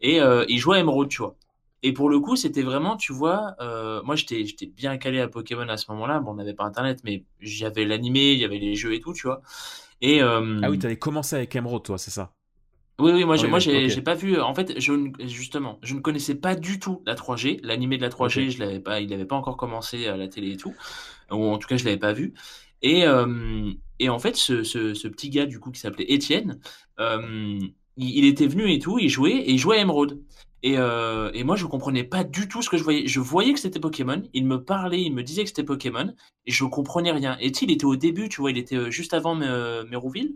et 0.01 0.19
euh, 0.21 0.43
il 0.49 0.57
jouait 0.57 0.77
à 0.77 0.79
Emerald, 0.81 1.09
tu 1.09 1.21
vois. 1.21 1.37
Et 1.83 1.93
pour 1.93 2.09
le 2.09 2.19
coup, 2.19 2.35
c'était 2.35 2.61
vraiment, 2.61 2.95
tu 2.95 3.13
vois, 3.13 3.55
moi 4.03 4.15
j'étais 4.15 4.45
j'étais 4.45 4.67
bien 4.67 4.97
calé 4.97 5.19
à 5.19 5.27
Pokémon 5.27 5.67
à 5.67 5.77
ce 5.77 5.91
moment-là. 5.91 6.19
Bon, 6.19 6.31
on 6.31 6.35
n'avait 6.35 6.53
pas 6.53 6.63
Internet, 6.63 6.99
mais 7.03 7.23
j'avais 7.39 7.85
l'animé, 7.85 8.33
il 8.33 8.39
y 8.39 8.45
avait 8.45 8.59
les 8.59 8.75
jeux 8.75 8.93
et 8.93 8.99
tout, 8.99 9.13
tu 9.13 9.27
vois. 9.27 9.41
Et, 10.01 10.21
ah 10.21 10.41
oui, 10.69 10.77
tu 10.77 10.85
avais 10.85 10.97
commencé 10.97 11.35
avec 11.35 11.55
Emerald, 11.55 11.83
toi, 11.83 11.97
c'est 11.97 12.11
ça? 12.11 12.33
Oui, 12.99 13.11
oui, 13.13 13.25
moi, 13.25 13.35
moi 13.47 13.57
j'ai 13.57 14.01
pas 14.01 14.13
vu. 14.13 14.39
En 14.39 14.53
fait, 14.53 14.79
je, 14.79 14.93
justement, 15.25 15.79
je 15.81 15.95
ne 15.95 16.01
connaissais 16.01 16.35
pas 16.35 16.55
du 16.55 16.79
tout 16.79 17.01
la 17.07 17.15
3G. 17.15 17.59
L'animé 17.63 17.97
de 17.97 18.03
la 18.03 18.09
3G, 18.09 18.51
je 18.51 18.59
l'avais 18.59 18.79
pas, 18.79 18.99
il 18.99 19.09
n'avait 19.09 19.25
pas 19.25 19.35
encore 19.35 19.57
commencé 19.57 20.07
à 20.07 20.17
la 20.17 20.27
télé 20.27 20.51
et 20.51 20.57
tout 20.57 20.75
ou 21.31 21.45
en 21.45 21.57
tout 21.57 21.67
cas 21.67 21.77
je 21.77 21.85
l'avais 21.85 21.97
pas 21.97 22.13
vu. 22.13 22.33
Et, 22.81 23.05
euh, 23.05 23.71
et 23.99 24.09
en 24.09 24.19
fait, 24.19 24.35
ce, 24.35 24.63
ce, 24.63 25.07
petit 25.07 25.29
gars 25.29 25.45
du 25.45 25.59
coup 25.59 25.71
qui 25.71 25.79
s'appelait 25.79 26.11
Étienne, 26.11 26.59
euh, 26.99 27.59
il, 27.97 28.25
était 28.25 28.47
venu 28.47 28.71
et 28.71 28.79
tout, 28.79 28.97
il 28.99 29.09
jouait 29.09 29.35
et 29.35 29.51
il 29.51 29.57
jouait 29.57 29.77
à 29.77 29.81
Emerald. 29.81 30.19
Et, 30.63 30.77
euh, 30.77 31.31
et 31.33 31.43
moi, 31.43 31.55
je 31.55 31.65
comprenais 31.65 32.03
pas 32.03 32.23
du 32.23 32.47
tout 32.47 32.61
ce 32.61 32.69
que 32.69 32.77
je 32.77 32.83
voyais. 32.83 33.07
Je 33.07 33.19
voyais 33.19 33.53
que 33.53 33.59
c'était 33.59 33.79
Pokémon. 33.79 34.23
Il 34.33 34.45
me 34.45 34.63
parlait, 34.63 35.01
il 35.01 35.13
me 35.13 35.23
disait 35.23 35.43
que 35.43 35.49
c'était 35.49 35.63
Pokémon, 35.63 36.13
et 36.45 36.51
je 36.51 36.65
comprenais 36.65 37.11
rien. 37.11 37.37
Et 37.39 37.51
il 37.61 37.71
était 37.71 37.85
au 37.85 37.95
début, 37.95 38.29
tu 38.29 38.41
vois, 38.41 38.51
il 38.51 38.57
était 38.57 38.91
juste 38.91 39.13
avant 39.13 39.35
Mérouville, 39.35 40.35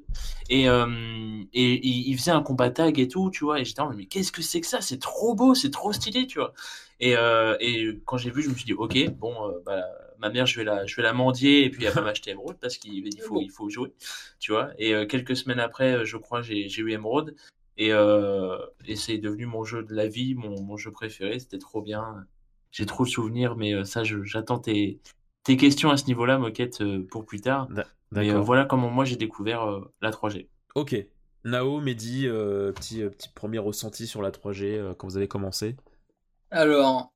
et, 0.49 0.65
et 0.65 1.87
il, 1.87 2.17
faisait 2.17 2.31
un 2.31 2.41
combat 2.41 2.69
tag 2.71 2.99
et 2.99 3.07
tout, 3.07 3.29
tu 3.31 3.43
vois. 3.43 3.59
Et 3.59 3.65
j'étais 3.65 3.81
mais 3.95 4.05
qu'est-ce 4.05 4.31
que 4.31 4.41
c'est 4.41 4.61
que 4.61 4.67
ça? 4.67 4.81
C'est 4.81 4.99
trop 4.99 5.35
beau, 5.35 5.53
c'est 5.53 5.71
trop 5.71 5.93
stylé, 5.93 6.27
tu 6.27 6.39
vois. 6.39 6.53
Et, 6.99 7.13
et 7.59 7.99
quand 8.05 8.17
j'ai 8.17 8.31
vu, 8.31 8.41
je 8.41 8.49
me 8.49 8.55
suis 8.55 8.65
dit, 8.65 8.73
ok, 8.73 9.09
bon, 9.11 9.35
bah 9.65 9.83
ma 10.19 10.29
mère, 10.29 10.45
je 10.45 10.57
vais 10.57 10.63
la, 10.63 10.85
je 10.85 10.95
vais 10.95 11.03
la 11.03 11.13
mendier 11.13 11.65
et 11.65 11.69
puis 11.69 11.85
elle 11.85 11.93
va 11.93 12.01
m'acheter 12.01 12.31
Emerald 12.31 12.57
parce 12.59 12.77
qu'il 12.77 13.21
faut, 13.21 13.41
il 13.41 13.51
faut 13.51 13.69
jouer, 13.69 13.93
tu 14.39 14.51
vois. 14.51 14.71
Et 14.77 14.93
euh, 14.93 15.05
quelques 15.05 15.35
semaines 15.35 15.59
après, 15.59 15.93
euh, 15.93 16.05
je 16.05 16.17
crois, 16.17 16.41
j'ai 16.41 16.67
eu 16.67 16.91
Emerald 16.91 17.35
et, 17.77 17.91
euh, 17.91 18.57
et 18.85 18.95
c'est 18.95 19.17
devenu 19.17 19.45
mon 19.45 19.63
jeu 19.63 19.83
de 19.83 19.93
la 19.93 20.07
vie, 20.07 20.35
mon, 20.35 20.61
mon 20.61 20.77
jeu 20.77 20.91
préféré. 20.91 21.39
C'était 21.39 21.57
trop 21.57 21.81
bien. 21.81 22.25
J'ai 22.71 22.85
trop 22.85 23.05
de 23.05 23.09
souvenirs, 23.09 23.55
mais 23.55 23.85
ça, 23.85 24.03
j'attends 24.03 24.59
tes, 24.59 24.99
tes 25.43 25.57
questions 25.57 25.89
à 25.91 25.97
ce 25.97 26.05
niveau-là, 26.07 26.37
Moquette, 26.37 26.83
pour 27.09 27.25
plus 27.25 27.39
tard. 27.39 27.69
Mais 28.11 28.31
voilà 28.33 28.65
comment 28.65 28.89
moi 28.89 29.05
j'ai 29.05 29.15
découvert 29.15 29.65
la 30.01 30.11
3G. 30.11 30.47
Ok. 30.75 30.95
Nao, 31.45 31.79
Mehdi, 31.79 32.27
petit, 32.27 33.03
petit 33.03 33.29
premier 33.29 33.59
ressenti 33.59 34.07
sur 34.07 34.21
la 34.21 34.31
3G 34.31 34.93
quand 34.97 35.07
vous 35.07 35.15
avez 35.15 35.29
commencé? 35.29 35.77
Alors, 36.51 37.13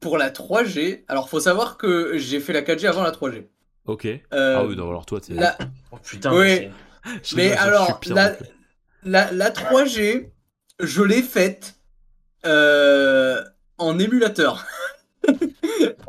pour 0.00 0.18
la 0.18 0.30
3G, 0.30 1.04
alors 1.08 1.28
faut 1.30 1.40
savoir 1.40 1.78
que 1.78 2.18
j'ai 2.18 2.40
fait 2.40 2.52
la 2.52 2.62
4G 2.62 2.86
avant 2.86 3.02
la 3.02 3.12
3G. 3.12 3.46
Ok. 3.86 4.06
ah 4.30 4.64
oui, 4.64 4.74
alors 4.74 5.06
toi, 5.06 5.20
t'es. 5.20 5.34
Oh 5.92 5.96
putain, 6.02 6.36
oui. 6.36 6.68
mais 7.34 7.52
alors, 7.56 8.00
la, 8.06 8.36
la, 9.06 9.32
la, 9.32 9.50
3G, 9.50 10.30
je 10.80 11.02
l'ai 11.02 11.22
faite 11.22 11.76
en 12.44 13.98
émulateur. 13.98 14.66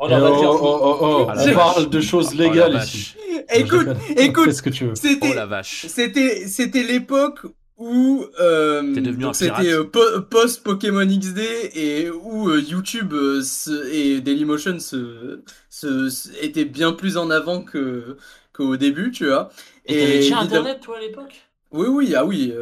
Oh, 0.00 0.06
oh, 0.08 0.58
oh, 0.62 0.98
oh, 1.00 1.26
on 1.28 1.54
parle 1.54 1.90
de 1.90 2.00
choses 2.00 2.34
légales 2.34 2.76
ici. 2.76 3.16
Écoute, 3.52 3.88
écoute, 4.16 4.52
ce 4.52 4.62
que 4.62 4.70
tu 4.70 4.84
veux. 4.84 4.94
C'était, 4.94 5.34
la 5.34 5.46
vache. 5.46 5.86
C'était, 5.88 6.46
c'était 6.46 6.84
l'époque 6.84 7.40
où 7.78 8.24
euh, 8.40 9.32
c'était 9.32 9.72
euh, 9.72 9.84
post 9.84 10.62
Pokémon 10.64 11.06
XD 11.06 11.38
et 11.74 12.10
où 12.10 12.48
euh, 12.48 12.60
YouTube 12.60 13.14
et 13.92 14.20
Dailymotion 14.20 14.80
se, 14.80 15.42
se, 15.70 16.42
étaient 16.42 16.64
bien 16.64 16.92
plus 16.92 17.16
en 17.16 17.30
avant 17.30 17.62
que 17.62 18.16
qu'au 18.52 18.76
début, 18.76 19.12
tu 19.12 19.26
vois. 19.26 19.50
Et 19.86 20.30
t'avais 20.30 20.32
internet 20.32 20.80
toi 20.80 20.98
à 20.98 21.00
l'époque? 21.00 21.47
Oui, 21.72 21.86
oui, 21.88 22.14
ah 22.16 22.24
oui, 22.24 22.52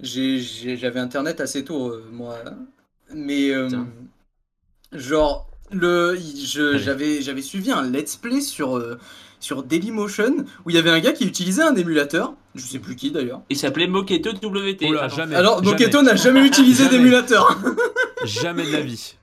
j'avais 0.00 1.00
internet 1.00 1.40
assez 1.40 1.64
tôt 1.64 1.92
moi, 2.10 2.38
mais 3.14 3.52
genre 4.92 5.46
le, 5.70 6.18
j'avais, 6.76 7.22
j'avais 7.22 7.42
suivi 7.42 7.70
un 7.70 7.82
let's 7.90 8.16
play 8.16 8.40
sur, 8.40 8.76
euh, 8.76 8.98
sur 9.40 9.62
Dailymotion 9.62 10.44
où 10.64 10.70
il 10.70 10.76
y 10.76 10.78
avait 10.78 10.90
un 10.90 11.00
gars 11.00 11.12
qui 11.12 11.26
utilisait 11.26 11.62
un 11.62 11.74
émulateur, 11.74 12.34
je 12.54 12.64
sais 12.64 12.78
plus 12.78 12.96
qui 12.96 13.10
d'ailleurs. 13.10 13.42
Il 13.50 13.56
s'appelait 13.56 13.88
Moketo 13.88 14.30
WT. 14.30 14.86
jamais, 15.14 15.34
Alors 15.34 15.62
Moketo 15.62 16.02
n'a 16.02 16.14
jamais 16.14 16.40
utilisé 16.46 16.88
d'émulateur. 16.88 17.58
jamais 18.24 18.66
de 18.66 18.72
la 18.72 18.80
vie. 18.80 19.16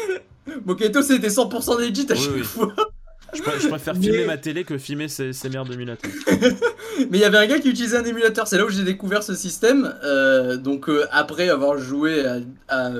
Moketo 0.66 1.02
c'était 1.02 1.28
100% 1.28 1.80
legit 1.80 2.06
à 2.10 2.14
chaque 2.14 2.42
fois. 2.42 2.74
Je, 3.34 3.68
préfère 3.68 3.96
filmer 3.96 4.24
ma 4.24 4.36
télé 4.36 4.64
que 4.64 4.78
filmer 4.78 5.08
ces, 5.08 5.32
ces 5.32 5.48
merdes 5.48 5.68
d'émulateurs. 5.68 6.10
Mais 7.10 7.18
il 7.18 7.20
y 7.20 7.24
avait 7.24 7.38
un 7.38 7.46
gars 7.46 7.58
qui 7.58 7.70
utilisait 7.70 7.96
un 7.96 8.04
émulateur, 8.04 8.46
c'est 8.46 8.56
là 8.56 8.64
où 8.64 8.70
j'ai 8.70 8.84
découvert 8.84 9.22
ce 9.22 9.34
système. 9.34 9.94
Euh, 10.04 10.56
donc 10.56 10.88
euh, 10.88 11.06
après 11.10 11.48
avoir 11.48 11.78
joué 11.78 12.24
à, 12.24 12.38
à 12.68 12.90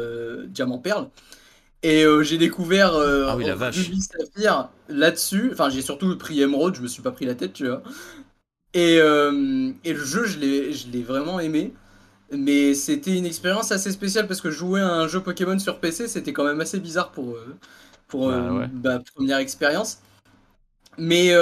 Diamant 0.49 0.79
Perle. 0.79 1.09
Et 1.85 2.03
euh, 2.03 2.23
j'ai 2.23 2.39
découvert 2.39 2.95
euh, 2.95 3.27
ah 3.29 3.37
oui, 3.37 3.45
la 3.45 3.55
vache. 3.55 3.91
Saphir 4.01 4.71
là-dessus. 4.89 5.51
Enfin, 5.53 5.69
j'ai 5.69 5.83
surtout 5.83 6.17
pris 6.17 6.41
Emerald, 6.41 6.75
je 6.75 6.81
me 6.81 6.89
suis 6.89 7.03
pas 7.03 7.11
pris 7.11 7.27
la 7.27 7.35
tête, 7.35 7.53
tu 7.53 7.67
vois. 7.67 7.83
Et, 8.73 8.99
euh, 9.01 9.71
et 9.85 9.93
le 9.93 10.03
jeu, 10.03 10.25
je 10.25 10.39
l'ai 10.39 11.03
vraiment 11.03 11.39
aimé. 11.41 11.75
Mais 12.33 12.73
c'était 12.73 13.15
une 13.15 13.27
expérience 13.27 13.71
assez 13.71 13.93
spéciale 13.93 14.27
parce 14.27 14.41
que 14.41 14.51
jouer 14.51 14.81
à 14.81 14.89
un 14.95 15.09
jeu 15.09 15.21
Pokémon 15.21 15.59
sur 15.59 15.79
PC, 15.79 16.09
c'était 16.09 16.33
quand 16.33 16.45
même 16.45 16.61
assez 16.63 16.81
bizarre 16.81 17.13
pour, 17.13 17.37
pour 18.09 18.31
bah, 18.31 18.69
ma 18.83 19.01
première 19.01 19.39
expérience. 19.39 19.99
Mais, 20.99 21.33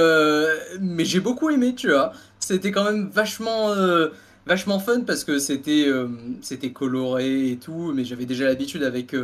mais 0.81 1.05
j'ai 1.05 1.21
beaucoup 1.21 1.51
aimé, 1.51 1.75
tu 1.75 1.91
vois. 1.91 2.13
C'était 2.41 2.73
quand 2.73 2.85
même 2.85 3.09
vachement, 3.09 3.75
vachement 4.47 4.79
fun 4.79 5.03
parce 5.03 5.25
que 5.25 5.39
c'était 5.39 5.89
c'était 6.41 6.73
coloré 6.73 7.51
et 7.51 7.57
tout. 7.57 7.93
Mais 7.95 8.05
j'avais 8.05 8.27
déjà 8.27 8.45
l'habitude 8.45 8.83
avec 8.83 9.15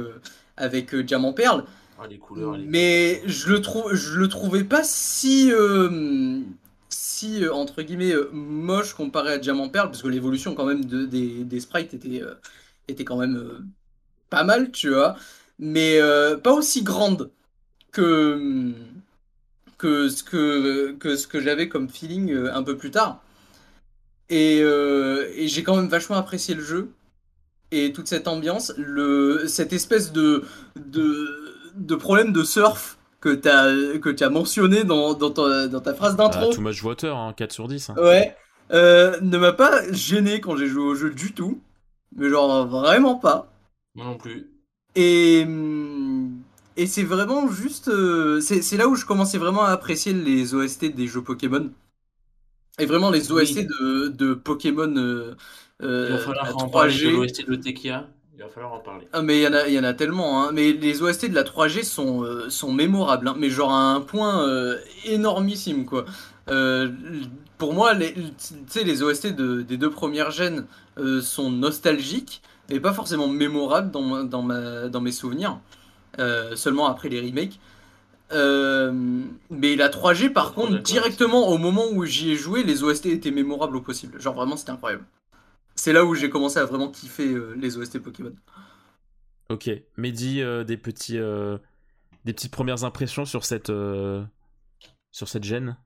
avec 0.59 0.95
euh, 0.95 1.03
Diamant 1.03 1.33
Perle. 1.33 1.65
Ah, 2.01 2.07
les 2.07 2.19
couleurs, 2.19 2.57
mais 2.59 3.23
je 3.27 3.49
le 3.49 3.61
trouve, 3.61 3.95
je 3.95 4.19
le 4.19 4.29
trouvais 4.29 4.63
pas 4.63 4.85
si, 4.85 5.51
euh, 5.53 6.41
si 6.89 7.45
euh, 7.45 7.53
entre 7.53 7.83
guillemets 7.83 8.15
moche 8.33 8.95
comparé 8.95 9.33
à 9.33 9.39
Diamant 9.39 9.69
Perle, 9.69 9.89
parce 9.89 10.03
que 10.03 10.09
l'évolution 10.09 10.55
quand 10.55 10.67
même 10.67 10.85
de, 10.85 11.07
des, 11.07 11.43
des, 11.45 11.61
sprites 11.61 11.95
était, 11.95 12.23
était 12.87 13.05
quand 13.05 13.17
même 13.17 13.67
pas 14.31 14.45
mal, 14.45 14.71
tu 14.71 14.91
vois, 14.91 15.17
mais 15.59 15.99
pas 16.45 16.53
aussi 16.53 16.83
grande 16.83 17.31
que 17.91 18.73
que 19.79 20.09
ce 20.09 20.23
que, 20.23 20.93
que, 20.99 21.17
ce 21.17 21.27
que 21.27 21.41
j'avais 21.41 21.69
comme 21.69 21.89
feeling 21.89 22.35
un 22.53 22.63
peu 22.63 22.77
plus 22.77 22.91
tard. 22.91 23.23
Et, 24.29 24.59
et 24.59 25.49
j'ai 25.49 25.63
quand 25.63 25.77
même 25.77 25.89
vachement 25.89 26.17
apprécié 26.17 26.55
le 26.55 26.63
jeu 26.63 26.91
et 27.71 27.93
toute 27.93 28.09
cette 28.09 28.29
ambiance, 28.29 28.73
le, 28.77 29.47
cette 29.47 29.73
espèce 29.73 30.13
de, 30.13 30.45
de, 30.77 31.71
de 31.75 31.95
problème 31.95 32.33
de 32.33 32.43
surf 32.43 32.99
que 33.21 33.35
tu 33.35 33.49
as, 33.49 33.99
que 33.99 34.25
as 34.25 34.31
mentionné 34.31 34.85
dans, 34.85 35.15
dans, 35.15 35.31
ta, 35.31 35.69
dans 35.69 35.81
ta 35.81 35.95
phrase 35.95 36.17
d'intro. 36.17 36.51
Ah, 36.51 36.55
too 36.55 36.61
much 36.61 36.83
water, 36.83 37.17
hein, 37.17 37.35
4 37.37 37.53
sur 37.53 37.69
10. 37.69 37.91
Hein. 37.91 37.95
Ouais. 37.99 38.37
Euh, 38.73 39.19
ne 39.21 39.39
m'a 39.39 39.53
pas 39.53 39.91
gêné 39.93 40.41
quand 40.41 40.57
j'ai 40.57 40.67
joué 40.67 40.83
au 40.83 40.95
jeu 40.95 41.11
du 41.11 41.33
tout. 41.33 41.61
Mais 42.17 42.29
genre 42.31 42.67
vraiment 42.67 43.17
pas. 43.17 43.53
Moi 43.95 44.07
non 44.07 44.17
plus. 44.17 44.51
Et, 44.95 45.47
et 46.79 46.87
c'est 46.87 47.03
vraiment 47.03 47.51
juste. 47.51 47.89
Euh, 47.89 48.41
c'est 48.41 48.77
là 48.77 48.87
où 48.89 48.95
je 48.95 49.05
commençais 49.05 49.37
vraiment 49.37 49.65
à 49.65 49.71
apprécier 49.71 50.13
les 50.13 50.55
OST 50.55 50.95
des 50.95 51.09
jeux 51.09 51.23
Pokémon. 51.23 51.71
Et 52.79 52.87
vraiment 52.87 53.11
les 53.11 53.33
OST 53.33 53.67
de, 53.67 54.07
de 54.07 54.33
Pokémon. 54.33 54.95
Euh, 54.97 55.35
euh, 55.83 56.07
il 56.09 56.13
va 56.15 56.19
falloir 56.19 56.57
en 56.57 56.69
parler 56.69 56.97
de 56.97 57.09
l'OST 57.09 57.49
de 57.49 57.57
Tekia. 57.57 58.07
Il 58.37 58.43
va 58.43 58.49
falloir 58.49 58.75
en 58.75 58.79
parler. 58.79 59.09
Ah, 59.13 59.23
mais 59.23 59.39
il 59.39 59.43
y, 59.43 59.49
en 59.49 59.53
a, 59.55 59.69
y 59.69 59.77
en 59.77 59.83
a 59.83 59.93
tellement. 59.93 60.45
Hein. 60.45 60.53
Mais 60.53 60.73
les 60.73 61.03
OST 61.03 61.29
de 61.29 61.35
la 61.35 61.43
3G 61.43 61.83
sont, 61.83 62.23
euh, 62.23 62.49
sont 62.49 62.73
mémorables. 62.73 63.27
Hein. 63.27 63.35
Mais 63.37 63.51
genre 63.51 63.73
à 63.73 63.95
un 63.95 64.01
point 64.01 64.47
énormissime, 65.05 65.85
quoi. 65.85 66.05
pour 67.59 67.75
moi, 67.75 67.93
les, 67.95 68.15
les 68.85 69.03
OST 69.03 69.35
de, 69.35 69.63
des 69.63 69.77
deux 69.77 69.91
premières 69.91 70.31
gènes 70.31 70.65
sont 71.23 71.51
nostalgiques, 71.51 72.41
mais 72.71 72.79
pas 72.79 72.93
forcément 72.93 73.27
mémorables 73.27 73.91
dans, 73.91 74.23
dans, 74.23 74.43
ma, 74.43 74.89
dans 74.89 75.01
mes 75.01 75.13
souvenirs. 75.13 75.59
Seulement 76.57 76.87
après 76.87 77.09
les 77.09 77.21
remakes. 77.21 77.59
mais 78.33 79.77
la 79.77 79.89
3G, 79.89 80.33
par 80.33 80.53
contre, 80.53 80.79
directement 80.79 81.49
au 81.49 81.59
moment 81.59 81.85
où 81.93 82.05
j'y 82.05 82.33
ai 82.33 82.37
joué, 82.37 82.63
les 82.63 82.83
OST 82.83 83.07
étaient 83.07 83.31
mémorables 83.31 83.77
au 83.77 83.81
possible. 83.81 84.21
Genre 84.21 84.35
vraiment, 84.35 84.57
c'était 84.57 84.73
incroyable 84.73 85.05
c'est 85.79 85.93
là 85.93 86.05
où 86.05 86.15
j'ai 86.15 86.29
commencé 86.29 86.59
à 86.59 86.65
vraiment 86.65 86.89
kiffer 86.89 87.33
euh, 87.33 87.55
les 87.57 87.77
OST 87.79 88.01
Pokémon. 88.01 88.33
Ok, 89.49 89.71
Mehdi, 89.97 90.43
euh, 90.43 90.65
des 90.65 90.77
petits, 90.77 91.19
euh, 91.19 91.57
des 92.25 92.33
petites 92.33 92.53
premières 92.53 92.85
impressions 92.85 93.25
sur 93.25 93.45
cette, 93.45 93.73
sur 95.13 95.29
cette 95.29 95.45
gêne? 95.45 95.77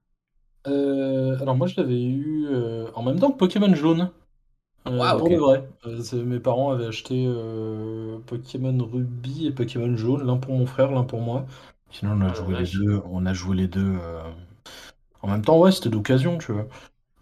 Alors 0.64 1.56
moi 1.56 1.66
je 1.66 1.80
l'avais 1.80 2.02
eu 2.02 2.46
en 2.94 3.02
même 3.02 3.18
temps 3.18 3.32
que 3.32 3.38
Pokémon 3.38 3.74
jaune. 3.74 4.10
Wow, 4.84 5.18
pour 5.18 5.28
vrai. 5.28 5.68
mes 6.24 6.40
parents 6.40 6.72
avaient 6.72 6.86
acheté 6.86 7.30
Pokémon 8.26 8.88
Ruby 8.92 9.46
et 9.46 9.52
Pokémon 9.52 9.96
jaune, 9.96 10.26
l'un 10.26 10.36
pour 10.36 10.54
mon 10.54 10.66
frère, 10.66 10.90
l'un 10.90 11.04
pour 11.04 11.20
moi. 11.20 11.46
Sinon 11.90 12.16
on 12.18 12.20
a 12.22 12.30
ah, 12.30 12.34
joué 12.34 12.58
les 12.58 12.66
deux. 12.66 13.02
On 13.10 13.26
a 13.26 13.32
joué 13.32 13.56
les 13.56 13.68
deux. 13.68 13.96
En 15.22 15.28
même 15.28 15.44
temps, 15.44 15.58
ouais, 15.58 15.72
c'était 15.72 15.88
d'occasion, 15.88 16.38
tu 16.38 16.52
vois. 16.52 16.66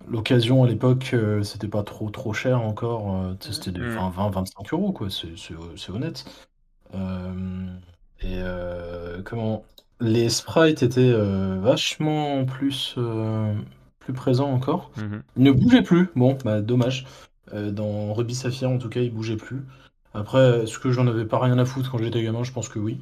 L'occasion 0.08 0.64
à 0.64 0.66
l'époque, 0.66 1.10
euh, 1.12 1.42
c'était 1.42 1.68
pas 1.68 1.82
trop 1.82 2.10
trop 2.10 2.32
cher 2.32 2.62
encore. 2.62 3.14
Euh, 3.14 3.34
c'était 3.40 3.70
des 3.70 3.80
20-25 3.80 4.40
mm. 4.40 4.48
euros, 4.72 4.92
quoi. 4.92 5.08
C'est 5.10 5.90
honnête. 5.90 6.24
Euh, 6.94 7.66
et 8.22 8.42
comment? 9.24 9.64
Les 10.00 10.30
sprites 10.30 10.82
étaient 10.82 11.12
vachement 11.12 12.44
plus 12.46 12.96
plus 13.98 14.12
présents 14.14 14.50
encore. 14.50 14.90
Mm-hmm. 14.96 15.20
Ils 15.36 15.42
ne 15.42 15.52
bougeaient 15.52 15.82
plus. 15.82 16.08
Bon, 16.16 16.38
bah 16.42 16.62
dommage. 16.62 17.04
Dans 17.52 18.12
Ruby 18.14 18.34
Saphir, 18.34 18.70
en 18.70 18.78
tout 18.78 18.88
cas, 18.88 19.00
ils 19.00 19.12
bougeaient 19.12 19.36
plus. 19.36 19.62
Après, 20.14 20.62
est-ce 20.62 20.78
que 20.78 20.90
j'en 20.90 21.06
avais 21.06 21.24
pas 21.24 21.38
rien 21.38 21.58
à 21.58 21.64
foutre 21.64 21.90
quand 21.90 21.98
j'étais 21.98 22.22
gamin? 22.22 22.42
Je 22.42 22.52
pense 22.52 22.68
que 22.68 22.78
oui. 22.78 22.98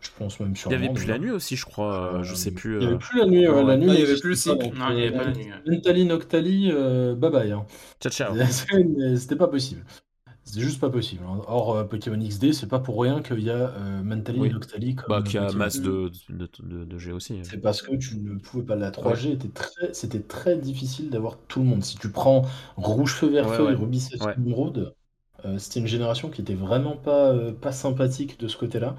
Je 0.00 0.10
pense 0.18 0.40
même 0.40 0.54
Il 0.66 0.72
y 0.72 0.74
avait 0.74 0.92
plus 0.92 1.06
la 1.06 1.18
nuit 1.18 1.30
aussi, 1.30 1.56
je 1.56 1.64
crois. 1.64 2.14
Euh, 2.14 2.22
je 2.22 2.34
sais 2.34 2.50
plus. 2.50 2.76
Il 2.76 2.82
y 2.82 2.86
avait 2.86 2.94
euh. 2.94 2.98
plus 2.98 3.18
la 3.18 3.26
nuit. 3.26 3.42
la 3.42 3.76
nuit, 3.76 3.88
il 3.88 4.00
y 4.00 4.02
avait 4.02 4.18
plus 4.18 4.30
le 4.30 4.34
cycle. 4.36 4.70
Non, 4.76 4.90
il 4.90 4.98
y 4.98 5.06
avait 5.06 5.16
pas 5.16 5.24
la 5.24 5.32
nuit. 5.32 5.48
Mentally, 5.66 6.04
Noctali, 6.04 6.70
euh, 6.72 7.14
bye 7.14 7.30
bye. 7.30 7.52
Hein. 7.52 7.66
Ciao, 8.00 8.12
ciao. 8.12 8.34
C'était 9.16 9.36
pas 9.36 9.48
possible. 9.48 9.82
C'est 10.46 10.60
juste 10.60 10.80
pas 10.80 10.88
possible. 10.88 11.22
Or, 11.48 11.86
Pokémon 11.88 12.18
XD, 12.18 12.52
c'est 12.52 12.68
pas 12.68 12.78
pour 12.78 13.02
rien 13.02 13.20
qu'il 13.20 13.40
y 13.40 13.50
a 13.50 13.72
Mentally 14.02 14.40
oui. 14.40 14.50
Noctali. 14.50 14.94
Comme 14.94 15.06
bah, 15.08 15.22
qu'il 15.22 15.34
y 15.34 15.38
a 15.38 15.52
masse 15.52 15.80
de, 15.80 16.10
de, 16.30 16.48
de, 16.62 16.84
de 16.84 16.98
G 16.98 17.12
aussi. 17.12 17.40
C'est 17.42 17.58
parce 17.58 17.82
que 17.82 17.96
tu 17.96 18.16
ne 18.16 18.38
pouvais 18.38 18.62
pas. 18.62 18.76
La 18.76 18.90
3G 18.90 19.32
était 19.32 19.48
très, 19.48 19.92
c'était 19.92 20.20
très 20.20 20.56
difficile 20.56 21.10
d'avoir 21.10 21.36
tout 21.48 21.58
le 21.58 21.66
monde. 21.66 21.82
Si 21.82 21.96
tu 21.96 22.10
prends 22.10 22.42
Rouge 22.76 23.14
Feu 23.14 23.28
Vert 23.28 23.52
Feu 23.52 23.70
et 23.70 23.74
Ruby 23.74 24.00
Sapphire 24.00 24.34
Emerald, 24.38 24.94
c'était 25.58 25.80
une 25.80 25.86
génération 25.86 26.30
qui 26.30 26.40
était 26.40 26.54
vraiment 26.54 26.96
pas, 26.96 27.34
pas 27.60 27.72
sympathique 27.72 28.38
de 28.38 28.48
ce 28.48 28.56
côté-là. 28.56 28.96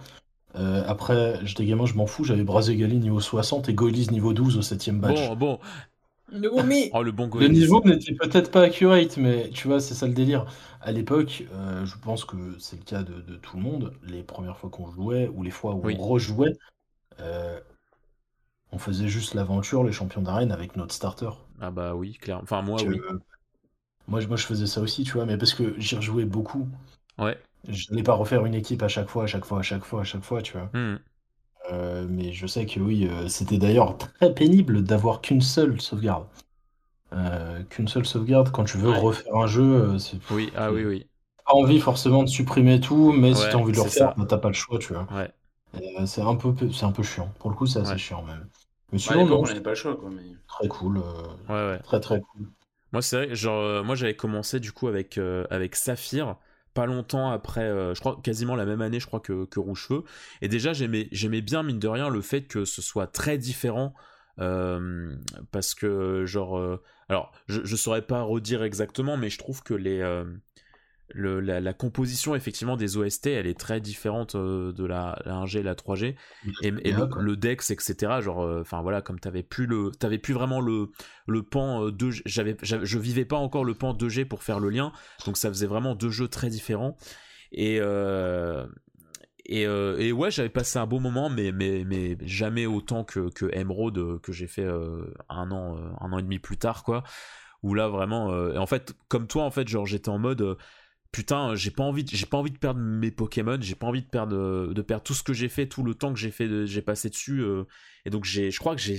Euh, 0.56 0.84
après, 0.88 1.40
j'étais 1.44 1.65
gamin, 1.65 1.86
je 1.86 1.94
m'en 1.94 2.07
fous, 2.07 2.24
j'avais 2.24 2.44
Brazegali 2.44 2.98
niveau 2.98 3.19
60 3.19 3.69
et 3.69 3.74
Goilies 3.74 4.07
niveau 4.11 4.34
12 4.34 4.57
au 4.57 4.61
7ème 4.61 4.99
badge. 4.99 5.30
Bon, 5.30 5.36
bon. 5.36 5.60
Le, 6.30 6.49
oh, 6.52 7.04
le, 7.04 7.12
bon 7.12 7.30
le 7.40 7.48
niveau 7.48 7.82
n'était 7.86 8.14
peut-être 8.14 8.52
pas 8.52 8.64
accurate, 8.64 9.16
mais 9.16 9.49
tu 9.49 9.68
vois, 9.68 9.80
c'est 9.80 9.94
ça 9.94 10.08
le 10.08 10.14
délire. 10.14 10.45
À 10.82 10.91
l'époque, 10.91 11.45
euh, 11.54 11.86
je 11.86 11.98
pense 11.98 12.26
que 12.26 12.36
c'est 12.60 12.76
le 12.76 12.84
cas 12.84 13.04
de, 13.04 13.36
tout 13.38 13.56
le 13.56 13.64
monde, 13.64 13.94
les 14.04 14.24
premières 14.24 14.58
fois 14.58 14.70
qu'on 14.70 14.91
jouait 14.91 15.30
ou 15.34 15.41
les 15.41 15.52
fois 15.52 15.74
où 15.74 15.90
on 15.90 15.95
rejouait, 15.95 16.58
euh, 17.22 17.60
on 18.74 18.78
faisait 18.78 19.08
juste 19.08 19.36
l'aventure, 19.36 19.86
les 19.86 19.94
champions 19.94 20.22
d'arène 20.22 20.52
avec 20.52 20.76
notre 20.76 20.94
starter. 20.94 21.30
Ah 21.62 21.72
bah 21.72 21.95
oui, 21.95 22.14
clair. 22.14 22.40
Enfin, 22.44 22.62
moi, 22.62 22.82
oui. 22.86 22.99
Moi, 24.08 24.26
moi, 24.28 24.38
je 24.38 24.45
faisais 24.45 24.68
ça 24.68 24.82
aussi, 24.82 25.04
tu 25.04 25.14
vois, 25.14 25.26
mais 25.26 25.38
parce 25.38 25.54
que 25.54 25.80
j'y 25.80 25.95
rejouais 25.95 26.26
beaucoup. 26.26 26.68
Ouais. 27.18 27.38
Je 27.68 27.90
n'allais 27.90 28.04
pas 28.04 28.14
refaire 28.14 28.45
une 28.45 28.54
équipe 28.54 28.84
à 28.84 28.88
chaque 28.88 29.10
fois, 29.10 29.24
à 29.24 29.28
chaque 29.28 29.45
fois, 29.45 29.60
à 29.60 29.64
chaque 29.64 29.84
fois, 29.84 30.02
à 30.02 30.04
chaque 30.04 30.24
fois, 30.24 30.41
tu 30.41 30.54
vois. 30.54 30.70
Mmh. 30.74 30.99
Euh, 31.72 32.06
mais 32.10 32.31
je 32.31 32.48
sais 32.48 32.65
que 32.65 32.80
oui, 32.80 33.07
euh, 33.07 33.27
c'était 33.27 33.57
d'ailleurs 33.57 33.98
très 33.98 34.34
pénible 34.34 34.84
d'avoir 34.84 35.22
qu'une 35.22 35.41
seule 35.41 35.81
sauvegarde. 35.81 36.26
Euh, 37.14 37.64
qu'une 37.69 37.88
seule 37.88 38.06
sauvegarde 38.06 38.52
quand 38.52 38.65
tu 38.65 38.77
veux 38.77 38.91
refaire 38.91 39.35
un 39.35 39.48
jeu, 39.48 39.98
c'est. 39.98 40.18
Oui, 40.31 40.52
ah 40.56 40.72
oui, 40.72 40.85
oui. 40.85 41.07
Pas 41.45 41.53
envie 41.53 41.80
forcément 41.80 42.23
de 42.23 42.30
supprimer 42.30 42.80
tout, 42.80 43.14
mais 43.14 43.34
si 43.34 43.48
tu 43.49 43.56
as 43.56 43.57
envie 43.57 43.72
de 43.72 43.77
le 43.77 43.84
refaire, 43.84 44.14
bah, 44.18 44.26
t'as 44.27 44.38
pas 44.38 44.49
le 44.49 44.53
choix, 44.53 44.80
tu 44.80 44.94
vois. 44.94 45.07
Ouais. 45.14 45.31
c'est 46.06 46.22
un 46.22 46.35
peu, 46.35 46.53
c'est 46.72 46.85
un 46.85 46.91
peu 46.91 47.03
chiant. 47.03 47.31
Pour 47.39 47.49
le 47.49 47.56
coup, 47.56 47.65
c'est 47.65 47.80
assez 47.80 47.98
chiant 47.98 48.23
même. 48.23 48.48
Mais 48.91 48.99
sinon, 48.99 49.26
non, 49.26 49.44
on 49.44 49.61
pas 49.61 49.69
le 49.69 49.76
choix, 49.76 49.95
quoi. 49.95 50.10
Mais... 50.10 50.23
Très 50.48 50.68
cool. 50.68 50.98
Ouais, 51.49 51.56
ouais. 51.56 51.80
Très 51.80 51.99
très 51.99 52.22
cool. 52.22 52.48
Moi, 52.94 53.02
c'est 53.02 53.26
vrai, 53.26 53.35
genre, 53.35 53.84
moi 53.84 53.95
j'avais 53.95 54.15
commencé 54.15 54.60
du 54.60 54.72
coup 54.72 54.88
avec, 54.88 55.19
avec 55.49 55.76
Saphir 55.76 56.35
pas 56.78 56.86
longtemps 56.86 57.32
après, 57.32 57.64
euh, 57.64 57.95
je 57.95 57.99
crois 58.02 58.20
quasiment 58.22 58.56
la 58.56 58.68
même 58.68 58.82
année, 58.82 58.99
je 58.99 59.08
crois 59.08 59.20
que, 59.20 59.45
que 59.45 59.60
Rouge. 59.60 59.90
Et 60.44 60.48
déjà, 60.48 60.74
j'aimais, 60.74 61.10
j'aimais 61.12 61.41
bien, 61.41 61.64
mine 61.64 61.80
de 61.80 61.88
rien, 61.88 62.08
le 62.08 62.22
fait 62.22 62.44
que 62.44 62.66
ce 62.66 62.84
soit 62.84 63.08
très 63.08 63.40
différent. 63.40 63.95
Euh, 64.40 65.16
parce 65.52 65.74
que, 65.74 66.28
genre, 66.28 66.60
euh, 66.60 66.80
alors, 67.10 67.32
je, 67.48 67.62
je 67.64 67.76
saurais 67.76 68.04
pas 68.04 68.22
redire 68.22 68.62
exactement, 68.62 69.18
mais 69.18 69.32
je 69.32 69.40
trouve 69.40 69.64
que 69.64 69.74
les, 69.74 70.04
la, 71.14 71.74
composition 71.74 72.36
effectivement 72.36 72.76
des 72.76 72.98
OST 72.98 73.28
elle 73.28 73.48
est 73.48 73.58
très 73.58 73.80
différente 73.80 74.36
euh, 74.36 74.72
de 74.74 74.86
la, 74.86 75.22
1G 75.26 75.60
et 75.60 75.64
la 75.64 75.76
3G 75.76 76.16
et, 76.64 76.72
le, 76.72 77.36
Dex 77.36 77.72
etc 77.72 78.20
genre 78.22 78.42
euh, 78.42 78.62
enfin 78.62 78.82
voilà 78.82 79.02
comme 79.02 79.20
t'avais 79.20 79.44
plus 79.44 79.68
le 79.68 79.92
t'avais 79.92 80.18
plus 80.18 80.34
vraiment 80.34 80.60
le 80.60 80.90
le 81.28 81.44
pan 81.44 81.90
2 81.90 82.08
euh, 82.08 82.12
j'avais 82.26 82.58
je 82.62 83.00
vivais 83.00 83.26
pas 83.26 83.38
encore 83.38 83.64
le 83.64 83.74
pan 83.74 83.94
2G 83.94 84.26
pour 84.26 84.44
faire 84.44 84.60
le 84.60 84.70
lien. 84.70 84.92
Donc 85.26 85.38
ça 85.38 85.50
faisait 85.50 85.68
vraiment 85.68 85.96
deux 85.96 86.10
jeux 86.10 86.28
très 86.28 86.50
différents. 86.50 86.98
Et 87.52 87.80
et, 89.50 89.62
et, 89.62 90.12
ouais, 90.12 90.30
j'avais 90.30 90.50
passé 90.50 90.78
un 90.78 90.86
beau 90.86 91.00
moment, 91.00 91.30
mais, 91.30 91.54
mais, 91.54 91.86
mais 91.86 92.18
jamais 92.20 92.66
autant 92.66 93.06
que, 93.06 93.30
que 93.30 93.46
Emerald, 93.54 94.20
que 94.20 94.34
j'ai 94.34 94.48
fait 94.48 94.68
un 95.30 95.52
an, 95.52 95.78
un 96.02 96.12
an 96.12 96.20
et 96.20 96.22
demi 96.22 96.38
plus 96.38 96.58
tard, 96.58 96.84
quoi. 96.84 97.04
Où 97.64 97.74
là, 97.74 97.88
vraiment, 97.88 98.28
en 98.28 98.66
fait, 98.66 98.94
comme 99.08 99.26
toi, 99.26 99.44
en 99.44 99.52
fait, 99.52 99.66
genre, 99.70 99.86
j'étais 99.86 100.10
en 100.10 100.18
mode, 100.18 100.58
putain, 101.12 101.56
j'ai 101.56 101.72
pas 101.72 101.84
envie, 101.84 102.06
j'ai 102.08 102.26
pas 102.26 102.38
envie 102.38 102.52
de 102.52 102.58
perdre 102.58 102.80
mes 102.80 103.12
Pokémon, 103.12 103.58
j'ai 103.60 103.76
pas 103.76 103.88
envie 103.88 104.02
de 104.02 104.08
perdre, 104.08 104.74
de 104.74 104.82
perdre 104.82 105.04
tout 105.04 105.14
ce 105.14 105.24
que 105.24 105.34
j'ai 105.34 105.50
fait, 105.50 105.68
tout 105.68 105.84
le 105.84 105.94
temps 105.94 106.14
que 106.14 106.20
j'ai 106.20 106.32
fait, 106.32 106.66
j'ai 106.66 106.82
passé 106.82 107.10
dessus. 107.10 107.42
Euh, 107.42 107.64
et 108.06 108.10
donc 108.10 108.26
j'ai, 108.26 108.52
je 108.52 108.60
crois 108.60 108.76
que 108.76 108.82
j'ai, 108.82 108.98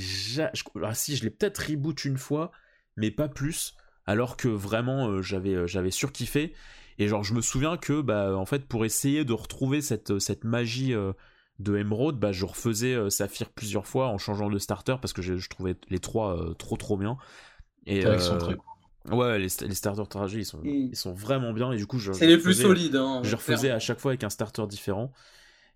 ah 0.83 0.95
si, 0.95 1.17
je 1.17 1.25
l'ai 1.25 1.31
peut-être 1.31 1.59
reboot 1.59 2.05
une 2.05 2.19
fois, 2.19 2.51
mais 2.97 3.11
pas 3.11 3.29
plus. 3.29 3.75
Alors 4.07 4.37
que 4.37 4.49
vraiment, 4.49 5.09
euh, 5.09 5.23
j'avais, 5.23 5.55
euh, 5.55 5.67
j'avais 5.67 5.91
surkiffé. 5.91 6.55
Et 6.99 7.09
genre, 7.09 7.23
je 7.23 7.35
me 7.35 7.41
souviens 7.41 7.77
que, 7.77 8.01
bah, 8.01 8.37
en 8.37 8.47
fait, 8.47 8.67
pour 8.67 8.85
essayer 8.85 9.25
de 9.25 9.33
retrouver 9.33 9.81
cette, 9.81 10.19
cette 10.19 10.43
magie 10.43 10.93
de 11.61 11.77
Emerald, 11.77 12.19
bah, 12.19 12.33
je 12.33 12.45
refaisais 12.45 13.09
Saphir 13.09 13.51
plusieurs 13.51 13.87
fois 13.87 14.09
en 14.09 14.19
changeant 14.19 14.51
de 14.51 14.59
starter 14.59 14.97
parce 15.01 15.13
que 15.13 15.23
je, 15.23 15.49
trouvais 15.49 15.77
les 15.91 16.01
trois 16.01 16.57
trop 16.59 16.77
trop 16.77 16.97
bien. 16.97 17.17
Et, 17.87 18.03
Ouais, 19.11 19.39
les, 19.39 19.49
les 19.67 19.75
starters 19.75 20.09
tragés, 20.09 20.41
ils 20.41 20.45
sont, 20.45 20.59
mm. 20.59 20.67
ils 20.67 20.97
sont 20.97 21.13
vraiment 21.13 21.53
bien. 21.53 21.73
Et 21.73 21.77
du 21.77 21.87
coup, 21.87 21.99
je, 21.99 22.13
c'est 22.13 22.27
les 22.27 22.39
plus 22.39 22.55
solides. 22.55 22.97
Hein, 22.97 23.21
je 23.25 23.37
refaisais 23.37 23.71
à 23.71 23.79
chaque 23.79 24.01
fois 24.01 24.13
avec 24.13 24.25
un 24.25 24.31
starter 24.31 24.67
différent. 24.67 25.13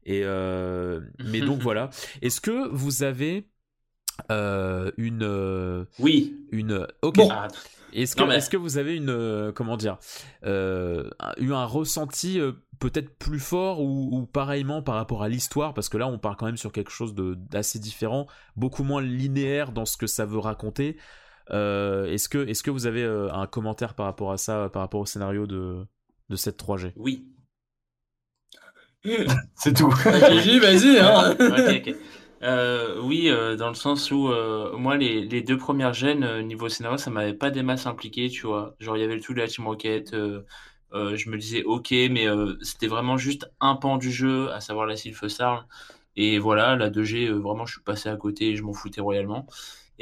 Et 0.04 0.22
euh, 0.24 1.00
mais 1.24 1.40
donc 1.40 1.60
voilà. 1.60 1.90
Est-ce 2.20 2.40
que 2.40 2.68
vous 2.68 3.02
avez 3.02 3.48
euh, 4.30 4.90
une. 4.96 5.22
Euh, 5.22 5.84
oui. 5.98 6.36
Une. 6.50 6.86
Ok. 7.02 7.18
Ah, 7.30 7.48
est-ce 7.92 8.16
que, 8.16 8.22
est 8.22 8.50
que 8.50 8.56
vous 8.56 8.78
avez 8.78 8.96
une. 8.96 9.52
comment 9.54 9.76
dire 9.76 9.98
Eu 10.44 11.52
un 11.52 11.64
ressenti 11.64 12.40
peut-être 12.78 13.16
plus 13.18 13.38
fort 13.38 13.80
ou, 13.80 14.08
ou, 14.12 14.26
pareillement 14.26 14.82
par 14.82 14.94
rapport 14.94 15.22
à 15.22 15.28
l'histoire? 15.28 15.74
Parce 15.74 15.88
que 15.88 15.98
là, 15.98 16.08
on 16.08 16.18
part 16.18 16.36
quand 16.36 16.46
même 16.46 16.56
sur 16.56 16.72
quelque 16.72 16.90
chose 16.90 17.14
d'assez 17.14 17.78
différent, 17.78 18.26
beaucoup 18.56 18.82
moins 18.82 19.02
linéaire 19.02 19.72
dans 19.72 19.84
ce 19.84 19.96
que 19.96 20.06
ça 20.06 20.24
veut 20.24 20.38
raconter. 20.38 20.96
Euh, 21.50 22.06
est-ce 22.06 22.28
que, 22.28 22.38
est 22.46 22.62
que 22.62 22.70
vous 22.70 22.86
avez 22.86 23.02
euh, 23.02 23.32
un 23.32 23.46
commentaire 23.46 23.94
par 23.94 24.06
rapport 24.06 24.32
à 24.32 24.36
ça, 24.36 24.68
par 24.72 24.82
rapport 24.82 25.00
au 25.00 25.06
scénario 25.06 25.46
de, 25.46 25.84
de 26.28 26.36
cette 26.36 26.62
3G 26.62 26.92
Oui. 26.96 27.26
C'est 29.56 29.74
tout. 29.74 29.90
vas-y, 29.90 30.58
vas-y. 30.58 30.98
Hein. 30.98 31.94
Euh, 32.44 33.00
oui, 33.00 33.30
dans 33.56 33.68
le 33.68 33.76
sens 33.76 34.10
où 34.10 34.28
moi, 34.76 34.96
les, 34.96 35.24
les, 35.24 35.42
deux 35.42 35.56
premières 35.56 35.94
gènes, 35.94 36.40
niveau 36.40 36.68
scénario, 36.68 36.98
ça 36.98 37.08
m'avait 37.08 37.34
pas 37.34 37.52
des 37.52 37.62
masses 37.62 37.86
impliquées, 37.86 38.28
tu 38.30 38.48
vois. 38.48 38.74
Genre, 38.80 38.96
il 38.96 39.00
y 39.00 39.04
avait 39.04 39.14
le 39.14 39.20
tout 39.20 39.32
de 39.32 39.38
la 39.38 39.46
Team 39.46 39.68
Rocket. 39.68 40.10
je 40.10 41.30
me 41.30 41.36
disais, 41.36 41.62
ok, 41.62 41.92
mais 42.10 42.26
c'était 42.62 42.88
vraiment 42.88 43.16
juste 43.16 43.48
un 43.60 43.76
pan 43.76 43.96
du 43.96 44.10
jeu, 44.10 44.50
à 44.50 44.60
savoir 44.60 44.86
la 44.86 44.96
Sylph 44.96 45.22
Et 46.16 46.40
voilà, 46.40 46.74
la 46.74 46.90
2G, 46.90 47.30
vraiment, 47.30 47.64
je 47.64 47.74
suis 47.74 47.82
passé 47.84 48.08
à 48.08 48.16
côté 48.16 48.48
et 48.48 48.56
je 48.56 48.64
m'en 48.64 48.72
foutais 48.72 49.00
royalement. 49.00 49.46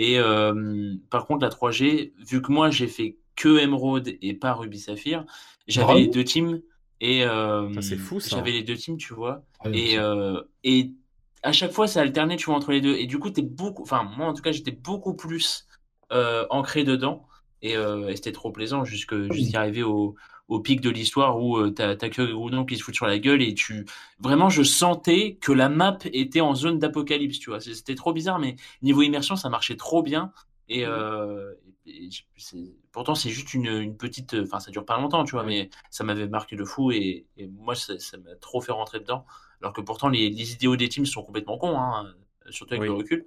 Et 0.03 0.19
euh, 0.19 0.95
par 1.11 1.27
contre, 1.27 1.45
la 1.45 1.51
3G, 1.51 2.13
vu 2.27 2.41
que 2.41 2.51
moi 2.51 2.71
j'ai 2.71 2.89
fait 2.89 3.19
que 3.37 3.59
Emerald 3.59 4.17
et 4.23 4.33
pas 4.33 4.55
Ruby 4.55 4.79
Saphir, 4.79 5.27
j'avais 5.69 5.95
les 5.95 6.07
deux 6.07 6.25
teams 6.25 6.63
et 7.03 7.23
euh, 7.25 7.71
c'est 7.83 7.99
fou 7.99 8.19
J'avais 8.19 8.53
les 8.53 8.63
deux 8.63 8.77
teams, 8.77 8.97
tu 8.97 9.13
vois. 9.13 9.45
et, 9.67 9.99
euh, 9.99 10.41
et 10.65 10.93
à 11.43 11.53
chaque 11.53 11.73
fois, 11.73 11.87
ça 11.87 12.01
alternait, 12.01 12.37
tu 12.37 12.47
vois, 12.47 12.55
entre 12.55 12.73
les 12.73 12.81
deux. 12.81 12.97
Et 12.97 13.07
du 13.07 13.19
coup, 13.19 13.29
t'es 13.29 13.43
beaucoup, 13.43 13.83
enfin 13.83 14.05
moi 14.17 14.27
en 14.27 14.33
tout 14.33 14.41
cas, 14.41 14.53
j'étais 14.53 14.71
beaucoup 14.71 15.13
plus 15.13 15.67
ancré 16.09 16.83
dedans 16.83 17.27
et, 17.61 17.73
et 17.75 18.17
c'était 18.17 18.33
trop 18.33 18.53
plaisant 18.53 18.87
jusqu'à 18.87 19.29
jusqu'y 19.31 19.57
arriver 19.59 19.83
au, 19.83 20.15
au 20.51 20.59
pic 20.59 20.81
de 20.81 20.91
l'histoire 20.91 21.41
où 21.41 21.57
euh, 21.57 21.71
t'as 21.71 21.91
as 21.91 22.09
que 22.11 22.23
Groudon 22.23 22.67
qui 22.67 22.77
se 22.77 22.83
fout 22.83 22.95
sur 22.95 23.07
la 23.07 23.19
gueule 23.19 23.41
et 23.41 23.55
tu 23.55 23.87
vraiment 24.19 24.51
je 24.51 24.63
sentais 24.63 25.39
que 25.41 25.53
la 25.53 25.69
map 25.69 25.99
était 26.13 26.41
en 26.41 26.55
zone 26.55 26.79
d'apocalypse 26.79 27.39
tu 27.39 27.51
vois. 27.51 27.61
C'était 27.61 27.95
trop 27.95 28.13
bizarre 28.13 28.41
mais 28.41 28.57
niveau 28.83 29.03
immersion 29.03 29.37
ça 29.37 29.49
marchait 29.49 29.77
trop 29.77 30.03
bien. 30.03 30.33
Et, 30.69 30.85
mmh. 30.85 30.91
euh, 30.91 31.55
pourtant 32.93 33.15
c'est 33.15 33.31
juste 33.31 33.55
une, 33.55 33.97
petite 33.97 34.35
enfin 34.43 34.59
ça 34.61 34.71
dure 34.73 34.85
pas 34.85 35.01
longtemps 35.01 35.25
tu 35.25 35.33
vois 35.33 35.45
mais 35.45 35.71
ça 35.91 36.05
m'avait 36.05 36.29
marqué 36.29 36.57
de 36.57 36.65
fou 36.65 36.91
et, 36.91 37.27
moi 37.59 37.75
ça 37.77 37.95
m'a 38.19 38.35
trop 38.41 38.61
fait 38.61 38.73
rentrer 38.73 38.99
dedans. 38.99 39.25
Alors 39.63 39.73
que 39.73 39.81
pourtant 39.81 40.09
les, 40.09 40.27
idéaux 40.53 40.77
des 40.77 40.89
teams 40.89 41.07
sont 41.07 41.23
complètement 41.23 41.59
cons 41.59 41.79
hein, 41.79 42.13
surtout 42.53 42.75
avec 42.75 42.87
le 42.87 42.95
recul 42.95 43.25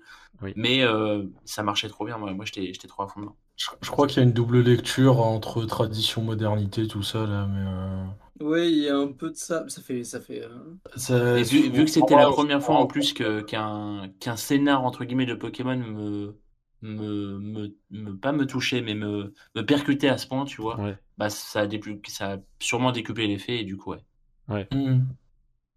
mais 0.56 0.84
euh, 0.84 1.24
ça 1.46 1.64
marchait 1.64 1.90
trop 1.90 2.06
bien 2.06 2.18
moi, 2.18 2.34
moi 2.34 2.46
j'étais 2.46 2.88
trop 2.88 3.04
à 3.04 3.08
fond 3.08 3.22
dedans 3.22 3.36
je, 3.56 3.90
crois 3.90 4.08
qu'il 4.08 4.18
y 4.18 4.20
a 4.22 4.24
une 4.24 4.34
double 4.34 4.62
lecture 4.62 5.20
entre 5.20 5.64
tradition, 5.66 6.24
modernité, 6.24 6.88
tout 6.88 7.04
ça 7.04 7.26
là, 7.26 7.48
mais. 7.48 7.64
Euh, 7.66 8.06
oui, 8.40 8.72
il 8.72 8.78
y 8.80 8.90
a 8.90 8.98
un 8.98 9.12
peu 9.12 9.30
de 9.30 9.36
ça. 9.36 9.64
Ça 9.68 9.82
fait, 9.82 10.04
ça 10.04 10.20
fait. 10.20 10.44
Euh, 10.44 11.44
vu, 11.44 11.72
que 11.72 11.86
c'était 11.86 12.16
la 12.16 12.30
première 12.30 12.64
fois 12.64 12.78
en 12.78 12.88
plus 12.88 13.14
que 13.14 13.42
qu'un 13.42 14.10
qu'un 14.20 14.36
scénar 14.36 14.84
entre 14.84 15.06
guillemets 15.06 15.28
de 15.28 15.36
Pokémon 15.36 15.78
me 15.78 16.36
me, 16.82 17.72
me, 17.92 18.18
pas 18.18 18.34
me 18.34 18.46
toucher, 18.46 18.82
mais 18.82 18.94
me, 18.94 19.34
me 19.56 19.66
percuter 19.66 20.10
à 20.10 20.18
ce 20.18 20.28
point, 20.28 20.44
tu 20.46 20.62
vois. 20.62 20.78
Bah 21.18 21.30
ça 21.30 21.62
a, 21.62 21.68
ça 22.08 22.34
a 22.34 22.38
sûrement 22.60 22.92
découpé 22.92 23.28
l'effet 23.28 23.60
et 23.60 23.64
du 23.64 23.78
coup 23.78 23.92
ouais. 23.92 24.04
Ouais. 24.50 24.68
Mm. 24.72 25.06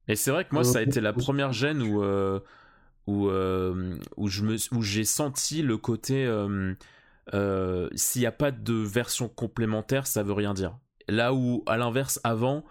Et 0.09 0.17
c'est 0.17 0.31
vrai 0.31 0.45
que 0.45 0.55
moi 0.55 0.65
ça 0.65 0.79
a 0.79 0.83
été 0.83 1.01
la 1.01 1.13
première 1.13 1.53
gêne 1.53 1.83
où 1.83 2.03
euh, 2.03 2.41
où 3.07 3.29
me 3.29 4.75
où 4.75 4.83
j'ai 4.83 5.05
senti 5.05 5.63
le 5.63 5.77
côté 5.77 6.27
euh, 7.35 7.89
s'il 7.95 8.21
n'y 8.21 8.27
a 8.27 8.33
pas 8.33 8.51
de 8.51 8.75
version 8.75 9.29
complémentaire, 9.29 10.07
ça 10.07 10.23
veut 10.23 10.33
rien 10.33 10.55
dire. 10.55 10.79
Là 11.09 11.35
où, 11.35 11.63
à 11.67 11.77
l'inverse, 11.77 12.21
avant, 12.25 12.65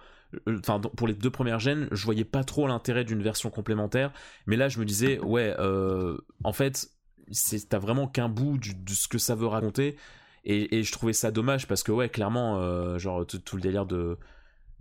euh, 0.47 0.59
enfin 0.59 0.79
pour 0.79 1.07
les 1.07 1.13
deux 1.13 1.29
premières 1.29 1.59
gènes, 1.59 1.87
je 1.91 2.05
voyais 2.05 2.25
pas 2.25 2.43
trop 2.43 2.67
l'intérêt 2.67 3.03
d'une 3.03 3.21
version 3.21 3.49
complémentaire, 3.49 4.11
mais 4.45 4.55
là 4.55 4.69
je 4.69 4.79
me 4.79 4.85
disais 4.85 5.19
ouais, 5.19 5.53
euh, 5.59 6.17
en 6.43 6.53
fait, 6.53 6.89
t'as 7.69 7.79
vraiment 7.79 8.07
qu'un 8.07 8.29
bout 8.29 8.57
de 8.57 8.91
ce 8.93 9.07
que 9.07 9.17
ça 9.17 9.35
veut 9.35 9.47
raconter, 9.47 9.97
et, 10.47 10.83
je 10.83 10.91
trouvais 10.91 11.13
ça 11.13 11.31
dommage 11.31 11.67
parce 11.67 11.81
que 11.81 11.91
ouais, 11.91 12.07
clairement, 12.07 12.99
genre 12.99 13.25
tout, 13.25 13.55
le 13.55 13.61
délire 13.61 13.85
de 13.85 14.17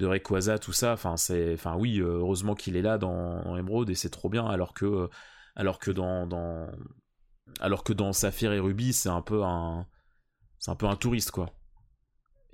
de 0.01 0.06
Rayquaza, 0.06 0.59
tout 0.59 0.72
ça, 0.72 0.93
enfin 0.93 1.16
c'est, 1.16 1.55
enfin 1.55 1.76
oui, 1.78 2.01
heureusement 2.01 2.55
qu'il 2.55 2.76
est 2.76 2.82
là 2.82 2.98
dans, 2.98 3.43
dans 3.44 3.56
Emerald 3.56 3.89
et 3.90 3.94
c'est 3.94 4.10
trop 4.10 4.28
bien, 4.28 4.44
alors 4.44 4.74
que 4.74 5.09
alors 5.56 5.78
que 5.78 5.90
dans, 5.90 6.26
dans 6.26 6.68
alors 7.60 7.85
que 7.85 7.93
dans 7.93 8.12
Saphir 8.12 8.52
et 8.52 8.60
Ruby, 8.60 8.93
c'est 8.93 9.09
un 9.09 9.22
peu 9.22 9.43
un, 9.44 9.86
c'est 10.59 10.70
un 10.70 10.76
peu 10.76 10.86
un 10.86 10.97
touriste 10.97 11.31
quoi. 11.31 11.51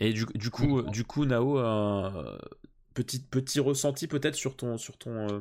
Et 0.01 0.14
du, 0.14 0.51
coup, 0.51 0.81
du 0.82 1.05
coup, 1.05 1.27
Nao, 1.27 1.59
euh, 1.59 2.39
petit, 2.94 3.20
petit 3.20 3.60
ressenti 3.60 4.06
peut-être 4.06 4.35
sur 4.35 4.56
ton, 4.56 4.78
sur 4.78 4.97
ton, 4.97 5.28
euh, 5.28 5.40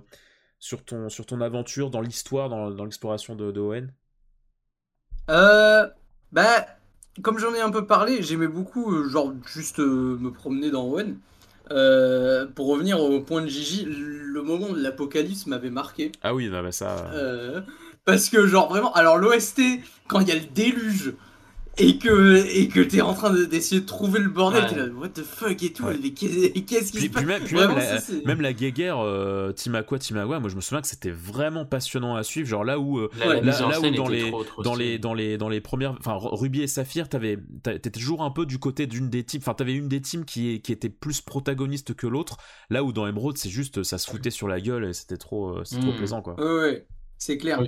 sur 0.59 0.83
ton, 0.83 1.07
sur 1.07 1.25
ton 1.25 1.39
aventure 1.39 1.89
dans 1.89 2.01
l'histoire, 2.01 2.49
dans, 2.49 2.83
l'exploration 2.83 3.35
de, 3.35 3.51
de 3.51 3.59
Owen? 3.61 3.93
Euh, 5.29 5.87
bah, 6.33 6.65
comme 7.21 7.39
j'en 7.39 7.53
ai 7.53 7.61
un 7.61 7.71
peu 7.71 7.85
parlé, 7.87 8.21
j'aimais 8.21 8.49
beaucoup, 8.49 8.93
euh, 8.93 9.07
genre 9.07 9.33
juste 9.45 9.79
me 9.79 10.29
promener 10.29 10.71
dans 10.71 10.85
Owen. 10.87 11.17
Pour 12.55 12.67
revenir 12.67 12.99
au 12.99 13.19
point 13.21 13.41
de 13.41 13.47
Gigi, 13.47 13.85
le 13.87 14.41
moment 14.41 14.69
de 14.69 14.81
l'apocalypse 14.81 15.47
m'avait 15.47 15.69
marqué. 15.69 16.11
Ah 16.21 16.33
oui, 16.33 16.49
bah, 16.49 16.61
bah 16.61 16.71
ça. 16.71 17.11
Parce 18.05 18.29
que, 18.29 18.47
genre, 18.47 18.69
vraiment, 18.69 18.91
alors 18.93 19.17
l'OST, 19.17 19.61
quand 20.07 20.19
il 20.19 20.29
y 20.29 20.31
a 20.31 20.35
le 20.35 20.41
déluge, 20.53 21.13
et 21.79 21.97
que 21.97 22.45
et 22.55 22.67
que 22.67 22.79
t'es 22.81 23.01
en 23.01 23.13
train 23.13 23.33
d'essayer 23.33 23.81
de, 23.81 23.85
trouver 23.85 24.19
le 24.19 24.29
bordel 24.29 24.67
t'es 24.67 24.75
là 24.75 24.85
what 24.87 25.09
the 25.09 25.23
fuck 25.23 25.61
et 25.63 25.73
tout 25.73 25.85
mais 25.85 26.11
qu'est-ce 26.11 26.91
qui 26.91 27.01
se 27.01 27.07
passe 27.09 27.23
même, 27.23 27.43
même, 27.43 27.77
la, 27.77 27.99
même 28.25 28.41
la 28.41 28.53
guéguerre 28.53 28.99
euh, 28.99 29.51
Timakwa 29.51 29.99
Timawa 29.99 30.39
moi 30.39 30.49
je 30.49 30.55
me 30.55 30.61
souviens 30.61 30.81
que 30.81 30.87
c'était 30.87 31.11
vraiment 31.11 31.65
passionnant 31.65 32.15
à 32.15 32.23
suivre 32.23 32.47
genre 32.47 32.63
là 32.63 32.79
où 32.79 32.99
euh, 32.99 33.09
là, 33.19 33.79
où 33.79 33.91
dans 33.91 34.07
les 34.07 34.31
dans 34.63 34.75
les 34.75 34.99
dans 34.99 35.13
les 35.13 35.37
dans 35.37 35.49
les 35.49 35.61
premières 35.61 35.95
enfin 35.99 36.17
Ruby 36.19 36.61
et 36.61 36.67
Saphir 36.67 37.09
t'avais 37.09 37.37
t'étais 37.63 37.89
toujours 37.89 38.23
un 38.23 38.31
peu 38.31 38.45
du 38.45 38.59
côté 38.59 38.87
d'une 38.87 39.09
des 39.09 39.23
teams 39.23 39.41
enfin 39.41 39.53
t'avais 39.53 39.73
une 39.73 39.87
des 39.87 40.01
teams 40.01 40.25
qui 40.25 40.61
qui 40.61 40.71
était 40.71 40.89
plus 40.89 41.21
protagoniste 41.21 41.93
que 41.93 42.07
l'autre. 42.07 42.37
Là 42.69 42.83
où 42.83 42.91
dans 42.91 43.07
Emerald 43.07 43.37
c'est 43.37 43.49
juste 43.49 43.83
ça 43.83 43.97
se 43.97 44.09
foutait 44.09 44.31
sur 44.31 44.47
la 44.47 44.59
gueule 44.59 44.85
et 44.85 44.93
c'était 44.93 45.17
trop 45.17 45.49
euh, 45.49 45.63
c'est 45.63 45.79
trop 45.79 45.91
hmm. 45.91 45.97
plaisant 45.97 46.21
quoi. 46.21 46.35
Ouais, 46.39 46.85
c'est 47.17 47.37
clair. 47.37 47.61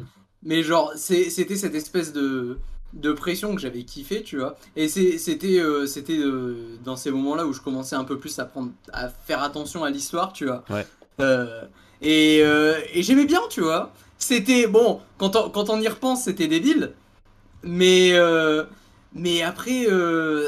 Mais 0.44 0.64
genre 0.64 0.92
c'était 0.96 1.56
cette 1.56 1.76
espèce 1.76 2.14
de 2.14 2.60
de 2.94 3.14
pression 3.14 3.56
que 3.56 3.62
j'avais 3.62 3.84
kiffé, 3.84 4.24
tu 4.24 4.38
vois. 4.38 4.58
Et 4.76 4.88
c'était 4.88 5.60
euh, 5.60 5.86
c'était 5.86 6.18
euh, 6.18 6.78
dans 6.84 6.96
ces 6.96 7.12
moments-là 7.12 7.46
où 7.46 7.54
je 7.54 7.62
commençais 7.62 7.96
un 7.96 8.04
peu 8.04 8.18
plus 8.18 8.38
à 8.40 8.46
prendre 8.46 8.72
à 8.92 9.10
faire 9.10 9.42
attention 9.42 9.84
à 9.84 9.90
l'histoire, 9.90 10.34
tu 10.34 10.46
vois. 10.46 10.64
Ouais. 10.70 10.86
Euh, 11.20 11.64
et, 12.02 12.40
et 12.40 13.04
j'aimais 13.04 13.26
bien, 13.26 13.42
tu 13.50 13.62
vois. 13.62 13.94
C'était 14.18 14.68
bon 14.68 15.02
quand 15.18 15.36
on, 15.36 15.50
quand 15.50 15.70
on 15.70 15.80
y 15.80 15.88
repense, 15.88 16.24
c'était 16.24 16.48
débile, 16.48 16.94
mais 17.64 18.14
mais 19.14 19.42
après 19.42 19.88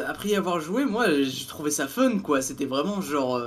après 0.07 0.29
y 0.29 0.35
avoir 0.35 0.59
joué, 0.59 0.85
moi 0.85 1.05
j'ai 1.21 1.45
trouvé 1.45 1.71
ça 1.71 1.87
fun, 1.87 2.19
quoi. 2.19 2.41
C'était 2.41 2.65
vraiment 2.65 3.01
genre 3.01 3.41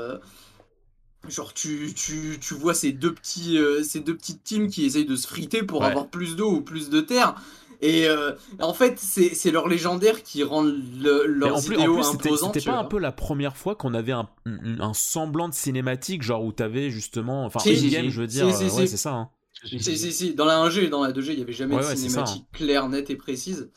Genre 1.29 1.53
tu, 1.53 1.93
tu, 1.93 2.39
tu, 2.41 2.55
vois 2.55 2.73
ces 2.73 2.93
deux 2.93 3.13
petits 3.13 3.59
ces 3.83 3.99
deux 3.99 4.17
petites 4.17 4.45
teams 4.45 4.69
qui 4.69 4.87
essayent 4.87 5.07
de 5.07 5.17
se 5.17 5.27
friter 5.27 5.65
pour 5.65 5.85
avoir 5.85 6.07
plus 6.07 6.37
d'eau 6.37 6.53
ou 6.53 6.61
plus 6.61 6.89
de 6.89 7.01
terre 7.01 7.35
et 7.81 8.07
euh, 8.09 8.33
en 8.61 8.75
fait, 8.75 8.99
c'est 8.99 9.51
leur 9.51 9.69
légendaire 9.69 10.23
qui 10.23 10.43
rend 10.43 10.63
le, 10.63 11.27
leurs 11.27 11.59
en 11.59 11.63
plus, 11.63 11.77
vidéos 11.77 11.99
en 11.99 12.17
plus, 12.17 12.37
C'était 12.37 12.71
pas 12.71 12.79
un 12.79 12.85
peu 12.85 12.99
la 12.99 13.13
première 13.13 13.57
fois 13.57 13.75
qu'on 13.75 13.95
avait 13.95 14.13
un, 14.13 14.29
un, 14.47 14.95
semblant 14.95 15.49
de 15.49 15.55
cinématique, 15.55 16.23
genre 16.23 16.45
où 16.45 16.53
t'avais 16.53 16.91
justement, 16.91 17.45
enfin, 17.45 17.61
si, 17.61 17.91
game, 17.91 18.09
je 18.09 18.21
veux 18.21 18.27
dire, 18.27 18.55
si, 18.55 18.65
ouais, 18.65 18.87
c'est 18.87 18.97
ça. 18.97 19.13
Hein. 19.13 19.31
Si, 19.65 19.81
si, 19.81 20.13
si, 20.13 20.35
dans 20.35 20.45
la 20.45 20.59
1G 20.67 20.85
et 20.85 20.89
dans 20.89 21.03
la 21.03 21.13
2G, 21.13 21.33
il 21.33 21.39
y 21.39 21.43
avait 21.43 21.53
jamais 21.53 21.77
de 21.77 21.83
cinématique 21.83 22.45
hein. 22.45 22.49
claire, 22.53 22.89
nette 22.89 23.11
et 23.11 23.17
précise. 23.17 23.71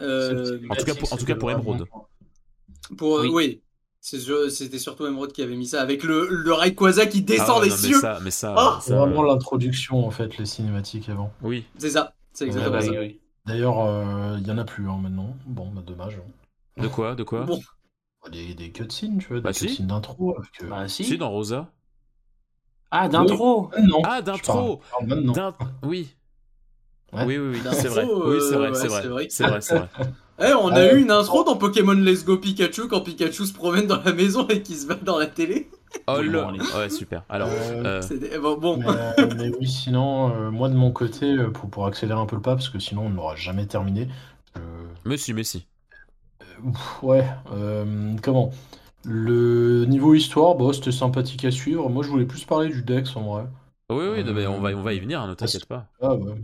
Euh, 0.00 0.58
en, 0.68 0.74
tout 0.74 0.84
cas, 0.84 0.94
pour, 0.94 1.12
en 1.12 1.16
tout 1.16 1.24
cas 1.24 1.36
pour 1.36 1.50
Emerald. 1.50 1.84
Pour, 2.96 3.20
oui. 3.20 3.28
oui. 3.32 3.62
C'était 4.00 4.78
surtout 4.78 5.06
Emerald 5.06 5.32
qui 5.32 5.42
avait 5.42 5.56
mis 5.56 5.66
ça 5.66 5.80
avec 5.80 6.04
le, 6.04 6.28
le 6.28 6.52
Rayquaza 6.52 7.06
qui 7.06 7.22
descend 7.22 7.60
ah 7.60 7.64
des 7.64 7.70
cieux. 7.70 8.00
Mais 8.22 8.30
ça, 8.30 8.54
oh 8.56 8.78
c'est 8.80 8.94
vraiment 8.94 9.22
l'introduction 9.22 10.06
en 10.06 10.10
fait, 10.10 10.38
les 10.38 10.46
cinématiques 10.46 11.08
avant. 11.08 11.32
Oui. 11.42 11.64
C'est 11.78 11.90
ça. 11.90 12.14
C'est 12.32 12.46
exactement 12.46 12.80
ça. 12.80 12.90
Oui. 12.90 13.18
D'ailleurs, 13.46 13.76
il 14.36 14.42
n'y 14.42 14.50
en 14.50 14.58
a 14.58 14.64
plus 14.64 14.88
hein, 14.88 14.98
maintenant. 15.00 15.36
Bon, 15.46 15.70
bah, 15.70 15.82
dommage. 15.86 16.20
De 16.76 16.88
quoi 16.88 17.14
De 17.14 17.22
quoi? 17.22 17.44
Bon. 17.44 17.60
Bah, 18.22 18.30
des, 18.30 18.54
des 18.54 18.70
cutscenes, 18.72 19.18
tu 19.18 19.28
vois, 19.28 19.40
bah, 19.40 19.52
des 19.52 19.58
cutscenes 19.58 19.86
d'intro. 19.86 20.36
Euh, 20.36 20.68
bah 20.68 20.88
si. 20.88 21.04
Si, 21.04 21.16
dans 21.16 21.30
Rosa. 21.30 21.70
Ah, 22.90 23.08
d'intro 23.08 23.70
non. 23.82 24.02
Ah, 24.04 24.22
d'intro 24.22 24.80
Oui. 25.82 26.14
Oui, 27.12 27.38
oui, 27.38 27.38
oui, 27.38 27.60
c'est 27.72 27.88
vrai. 27.88 28.04
Oui, 28.04 28.38
c'est 28.40 28.56
vrai, 28.56 28.74
c'est 28.74 28.88
vrai. 28.88 29.26
C'est 29.30 29.44
vrai, 29.46 29.60
c'est 29.60 29.78
vrai. 29.78 29.88
Eh, 30.38 30.52
on 30.52 30.68
a 30.68 30.92
eu 30.92 31.00
une 31.00 31.10
intro 31.10 31.44
dans 31.44 31.56
Pokémon 31.56 31.94
Let's 31.94 32.22
Go 32.22 32.36
Pikachu 32.36 32.88
quand 32.88 33.00
Pikachu 33.00 33.46
se 33.46 33.54
promène 33.54 33.86
dans 33.86 34.02
la 34.02 34.12
maison 34.12 34.46
et 34.48 34.60
qu'il 34.60 34.76
se 34.76 34.86
bat 34.86 34.96
dans 34.96 35.16
la 35.16 35.26
télé. 35.26 35.70
Oh 36.06 36.20
là 36.20 36.52
Ouais, 36.76 36.90
super. 36.90 37.24
Alors, 37.28 37.48
euh, 37.50 38.00
euh, 38.10 38.56
bon. 38.56 38.78
Mais, 39.36 39.50
oui, 39.58 39.66
sinon, 39.66 40.30
euh, 40.34 40.50
moi 40.50 40.68
de 40.68 40.74
mon 40.74 40.90
côté, 40.90 41.36
pour, 41.54 41.68
pour 41.70 41.86
accélérer 41.86 42.20
un 42.20 42.26
peu 42.26 42.36
le 42.36 42.42
pas, 42.42 42.54
parce 42.54 42.68
que 42.68 42.78
sinon 42.78 43.06
on 43.06 43.10
n'aura 43.10 43.36
jamais 43.36 43.66
terminé. 43.66 44.08
Mais 45.04 45.16
si, 45.16 45.32
mais 45.32 45.44
si. 45.44 45.66
ouais, 47.02 47.24
comment? 48.22 48.50
Le 49.04 49.84
niveau 49.84 50.14
histoire, 50.14 50.56
bah, 50.56 50.66
c'était 50.72 50.90
sympathique 50.90 51.44
à 51.44 51.52
suivre. 51.52 51.88
Moi, 51.88 52.02
je 52.02 52.08
voulais 52.08 52.24
plus 52.26 52.44
parler 52.44 52.68
du 52.68 52.82
Dex 52.82 53.14
en 53.14 53.22
vrai. 53.22 53.44
Oui, 53.88 54.04
oui, 54.08 54.24
on, 54.48 54.60
va, 54.60 54.70
on 54.70 54.82
va 54.82 54.94
y 54.94 54.98
venir, 54.98 55.20
hein, 55.20 55.28
ne 55.28 55.34
t'inquiète 55.34 55.66
pas. 55.66 55.86
Ah 56.00 56.16
ouais, 56.16 56.34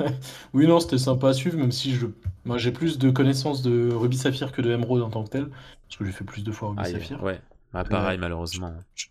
oui, 0.52 0.66
non, 0.66 0.80
c'était 0.80 0.98
sympa 0.98 1.28
à 1.28 1.32
suivre, 1.32 1.56
même 1.56 1.70
si 1.70 1.94
je, 1.94 2.08
moi 2.44 2.58
j'ai 2.58 2.72
plus 2.72 2.98
de 2.98 3.08
connaissances 3.10 3.62
de 3.62 3.92
Ruby 3.92 4.16
Saphir 4.16 4.50
que 4.50 4.62
de 4.62 4.72
Emerald 4.72 5.02
en 5.02 5.10
tant 5.10 5.22
que 5.22 5.28
tel, 5.28 5.48
parce 5.48 5.96
que 5.96 6.04
j'ai 6.04 6.10
fait 6.10 6.24
plus 6.24 6.42
de 6.42 6.50
fois 6.50 6.70
Ruby 6.70 6.84
Saphir. 6.84 7.22
Ouais, 7.22 7.40
ah, 7.72 7.84
pareil, 7.84 8.18
malheureusement. 8.18 8.74
Je... 8.94 9.06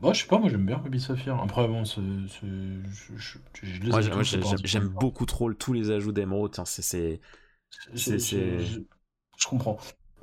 Bah, 0.00 0.12
je 0.12 0.22
sais 0.22 0.26
pas, 0.26 0.38
moi 0.38 0.48
j'aime 0.48 0.64
bien 0.64 0.78
Ruby 0.82 1.00
Saphir. 1.00 1.38
Après, 1.42 1.66
bon, 1.68 1.84
c'est. 1.84 2.00
Moi 3.84 4.00
j'aime 4.02 4.88
beaucoup 4.88 5.26
trop 5.26 5.52
tous 5.52 5.72
les 5.72 5.90
ajouts 5.90 6.12
d'Emerald. 6.12 6.54
C'est. 6.64 7.20
Je 7.94 9.46
comprends. 9.46 9.78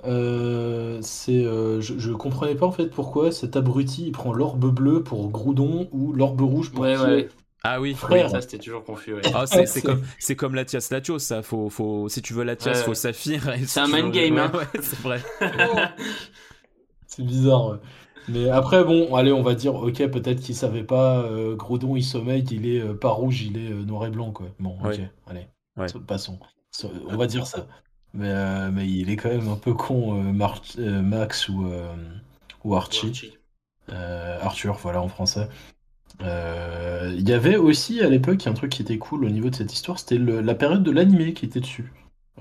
Euh, 0.05 0.99
c'est, 1.01 1.45
euh, 1.45 1.79
je, 1.79 1.97
je, 1.97 2.11
comprenais 2.11 2.55
pas 2.55 2.65
en 2.65 2.71
fait 2.71 2.87
pourquoi 2.87 3.31
cet 3.31 3.55
abruti 3.55 4.07
il 4.07 4.11
prend 4.11 4.33
l'orbe 4.33 4.73
bleu 4.73 5.01
pour 5.01 5.29
Groudon 5.29 5.87
ou 5.93 6.11
l'orbe 6.11 6.41
rouge 6.41 6.71
pour 6.71 6.81
ouais, 6.81 6.97
ouais. 6.97 7.29
Ah 7.63 7.79
oui, 7.79 7.93
Frère. 7.93 8.29
ça 8.29 8.41
c'était 8.41 8.57
toujours 8.57 8.83
confus. 8.83 9.15
Ah, 9.33 9.45
c'est, 9.65 9.81
comme, 9.81 10.01
c'est 10.19 10.35
comme 10.35 10.55
Latias 10.55 10.89
Latios, 10.91 11.19
ça. 11.19 11.41
Faut, 11.41 11.69
faut, 11.69 12.09
si 12.09 12.21
tu 12.21 12.33
veux 12.33 12.43
Latias, 12.43 12.81
il 12.81 12.83
faut 12.83 12.93
Saphir. 12.93 13.53
C'est 13.65 13.79
un 13.79 13.87
mind 13.87 14.11
game, 14.11 14.37
hein. 14.37 14.51
c'est 14.73 14.99
vrai. 14.99 15.21
c'est 17.15 17.23
bizarre. 17.23 17.79
Mais 18.29 18.49
après, 18.49 18.83
bon, 18.83 19.15
allez, 19.15 19.33
on 19.33 19.43
va 19.43 19.53
dire, 19.53 19.75
ok, 19.75 19.97
peut-être 20.07 20.39
qu'il 20.39 20.55
savait 20.55 20.83
pas, 20.83 21.19
euh, 21.23 21.55
Groudon 21.55 21.95
il 21.95 22.03
sommeille, 22.03 22.45
il 22.51 22.65
est 22.65 22.81
pas 22.95 23.09
rouge, 23.09 23.41
il 23.41 23.57
est 23.57 23.69
noir 23.69 24.05
et 24.05 24.09
blanc, 24.09 24.31
quoi. 24.31 24.47
Bon, 24.59 24.77
ok, 24.83 24.99
allez, 25.27 25.47
passons. 26.07 26.39
On 27.09 27.17
va 27.17 27.27
dire 27.27 27.45
ça. 27.45 27.67
Mais, 28.13 28.29
euh, 28.29 28.69
mais 28.71 28.87
il 28.87 29.09
est 29.09 29.15
quand 29.15 29.29
même 29.29 29.49
un 29.49 29.55
peu 29.55 29.73
con, 29.73 30.23
euh, 30.23 30.47
euh, 30.79 31.01
Max 31.01 31.49
ou, 31.49 31.65
ou 32.63 32.75
Archie. 32.75 33.33
Arthur, 33.89 34.77
voilà, 34.81 35.01
en 35.01 35.07
français. 35.07 35.49
Il 36.19 37.27
y 37.27 37.33
avait 37.33 37.57
aussi 37.57 38.01
à 38.01 38.09
l'époque 38.09 38.45
un 38.47 38.53
truc 38.53 38.71
qui 38.71 38.81
était 38.81 38.97
cool 38.97 39.25
au 39.25 39.29
niveau 39.29 39.49
de 39.49 39.55
cette 39.55 39.73
histoire, 39.73 39.99
c'était 39.99 40.17
la 40.17 40.55
période 40.55 40.83
de 40.83 40.91
l'animé 40.91 41.33
qui 41.33 41.45
était 41.45 41.59
dessus. 41.59 41.91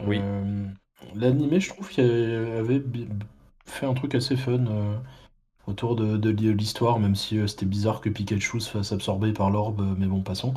Oui. 0.07 0.20
l'animé, 1.15 1.61
je 1.61 1.69
trouve 1.69 1.89
qu'il 1.89 2.05
avait 2.05 2.82
fait 3.73 3.86
un 3.86 3.94
truc 3.94 4.15
assez 4.15 4.36
fun 4.36 4.65
autour 5.66 5.97
de, 5.97 6.16
de 6.16 6.51
l'histoire, 6.51 6.99
même 6.99 7.15
si 7.15 7.39
c'était 7.49 7.66
bizarre 7.66 8.01
que 8.01 8.09
Pikachu 8.09 8.61
se 8.61 8.70
fasse 8.70 8.93
absorber 8.93 9.32
par 9.32 9.51
l'orbe, 9.51 9.97
mais 9.99 10.07
bon, 10.07 10.23
passons. 10.23 10.55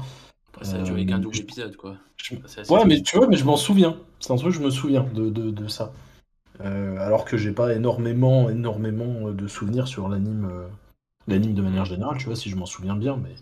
Ça 0.61 0.77
a 0.77 0.81
duré 0.83 1.05
qu'un 1.05 1.19
double 1.19 1.37
épisode, 1.37 1.75
quoi. 1.75 1.97
Ouais, 2.69 2.85
mais 2.85 3.01
tu 3.01 3.17
vois, 3.17 3.27
mais 3.27 3.35
je 3.35 3.45
m'en 3.45 3.57
souviens. 3.57 3.97
C'est 4.19 4.31
un 4.31 4.37
truc, 4.37 4.53
je 4.53 4.61
me 4.61 4.69
souviens 4.69 5.03
de, 5.03 5.29
de, 5.29 5.51
de 5.51 5.67
ça. 5.67 5.91
Euh, 6.61 6.97
alors 6.99 7.25
que 7.25 7.37
j'ai 7.37 7.51
pas 7.51 7.73
énormément, 7.73 8.49
énormément 8.49 9.31
de 9.31 9.47
souvenirs 9.47 9.87
sur 9.87 10.07
l'anime, 10.07 10.47
euh, 10.49 10.67
l'anime 11.27 11.53
de 11.53 11.61
manière 11.61 11.85
générale, 11.85 12.17
tu 12.17 12.27
vois, 12.27 12.35
si 12.35 12.49
je 12.49 12.55
m'en 12.55 12.65
souviens 12.65 12.95
bien, 12.95 13.17
mais 13.17 13.35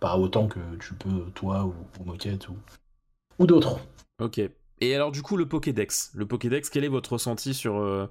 pas 0.00 0.18
autant 0.18 0.46
que 0.46 0.60
tu 0.78 0.94
peux, 0.94 1.24
toi, 1.34 1.64
ou, 1.64 2.04
Moquette, 2.04 2.48
ou, 2.48 2.56
ou 3.38 3.46
d'autres. 3.46 3.80
Ok. 4.20 4.40
Et 4.80 4.94
alors, 4.94 5.12
du 5.12 5.22
coup, 5.22 5.36
le 5.36 5.46
Pokédex. 5.46 6.10
Le 6.14 6.26
Pokédex, 6.26 6.68
quel 6.68 6.84
est 6.84 6.88
votre 6.88 7.14
ressenti 7.14 7.54
sur, 7.54 7.76
euh, 7.76 8.06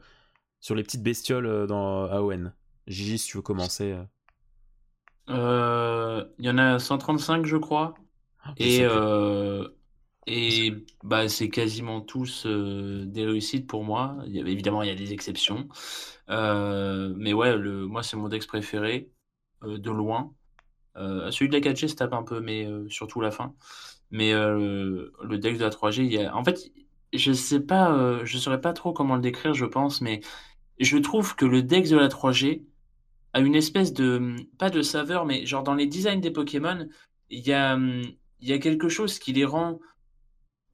sur 0.62 0.76
les 0.76 0.84
petites 0.84 1.04
bestioles 1.04 1.68
dans 1.68 2.06
AON 2.06 2.52
Gigi, 2.88 3.18
si 3.18 3.28
tu 3.28 3.38
veux 3.38 3.44
commencer. 3.44 3.98
Il 5.28 6.46
y 6.46 6.50
en 6.50 6.58
a 6.58 6.80
135, 6.80 7.46
je 7.46 7.58
crois. 7.58 7.94
Ah, 8.44 8.54
et, 8.58 8.80
euh, 8.82 9.68
et 10.28 10.74
bah, 11.04 11.30
c'est 11.30 11.50
quasiment 11.50 12.02
tous 12.02 12.46
euh, 12.46 13.06
des 13.06 13.26
réussites 13.26 13.68
pour 13.68 13.84
moi. 13.84 14.18
Il 14.26 14.36
y 14.36 14.40
avait, 14.40 14.52
évidemment, 14.52 14.82
il 14.82 14.90
y 14.90 14.92
a 14.92 14.96
des 14.96 15.14
exceptions. 15.14 15.68
Euh, 16.30 17.14
mais 17.18 17.34
ouais, 17.34 17.56
le, 17.56 17.86
moi, 17.86 18.04
c'est 18.04 18.18
mon 18.18 18.30
dex 18.30 18.46
préféré, 18.46 19.12
de 19.64 19.92
loin. 19.92 20.34
celui 20.96 21.50
de 21.50 21.54
la 21.54 21.60
4G 21.60 21.88
se 21.88 21.96
tape 21.96 22.14
un 22.14 22.24
peu, 22.24 22.40
mais 22.40 22.68
surtout 22.90 23.22
la 23.22 23.32
fin. 23.32 23.54
Mais 24.10 24.34
le 24.34 25.38
dex 25.38 25.60
de 25.60 25.64
la 25.64 25.70
3G, 25.70 26.04
il 26.04 26.14
y 26.14 26.24
a... 26.24 26.36
en 26.36 26.44
fait, 26.44 26.72
je 27.14 27.32
sais 27.34 27.60
pas, 27.60 28.24
je 28.26 28.38
saurais 28.38 28.62
pas 28.62 28.74
trop 28.74 28.94
comment 28.94 29.16
le 29.16 29.22
décrire, 29.22 29.54
je 29.54 29.66
pense, 29.66 30.02
mais 30.02 30.22
je 30.86 30.98
trouve 30.98 31.36
que 31.36 31.45
le 31.45 31.64
dex 31.64 31.90
de 31.90 31.98
la 31.98 32.08
3G 32.08 32.64
a 33.34 33.40
une 33.40 33.56
espèce 33.56 33.94
de, 33.94 34.36
pas 34.58 34.70
de 34.70 34.82
saveur, 34.82 35.26
mais 35.26 35.45
genre 35.45 35.64
dans 35.64 35.76
les 35.76 35.88
designs 35.88 36.20
des 36.20 36.32
Pokémon, 36.32 36.88
il 37.30 37.48
y 37.48 37.53
a, 37.53 37.76
a 37.76 38.58
quelque 38.58 38.90
chose 38.90 39.20
qui 39.20 39.34
les 39.34 39.45
rend 39.45 39.80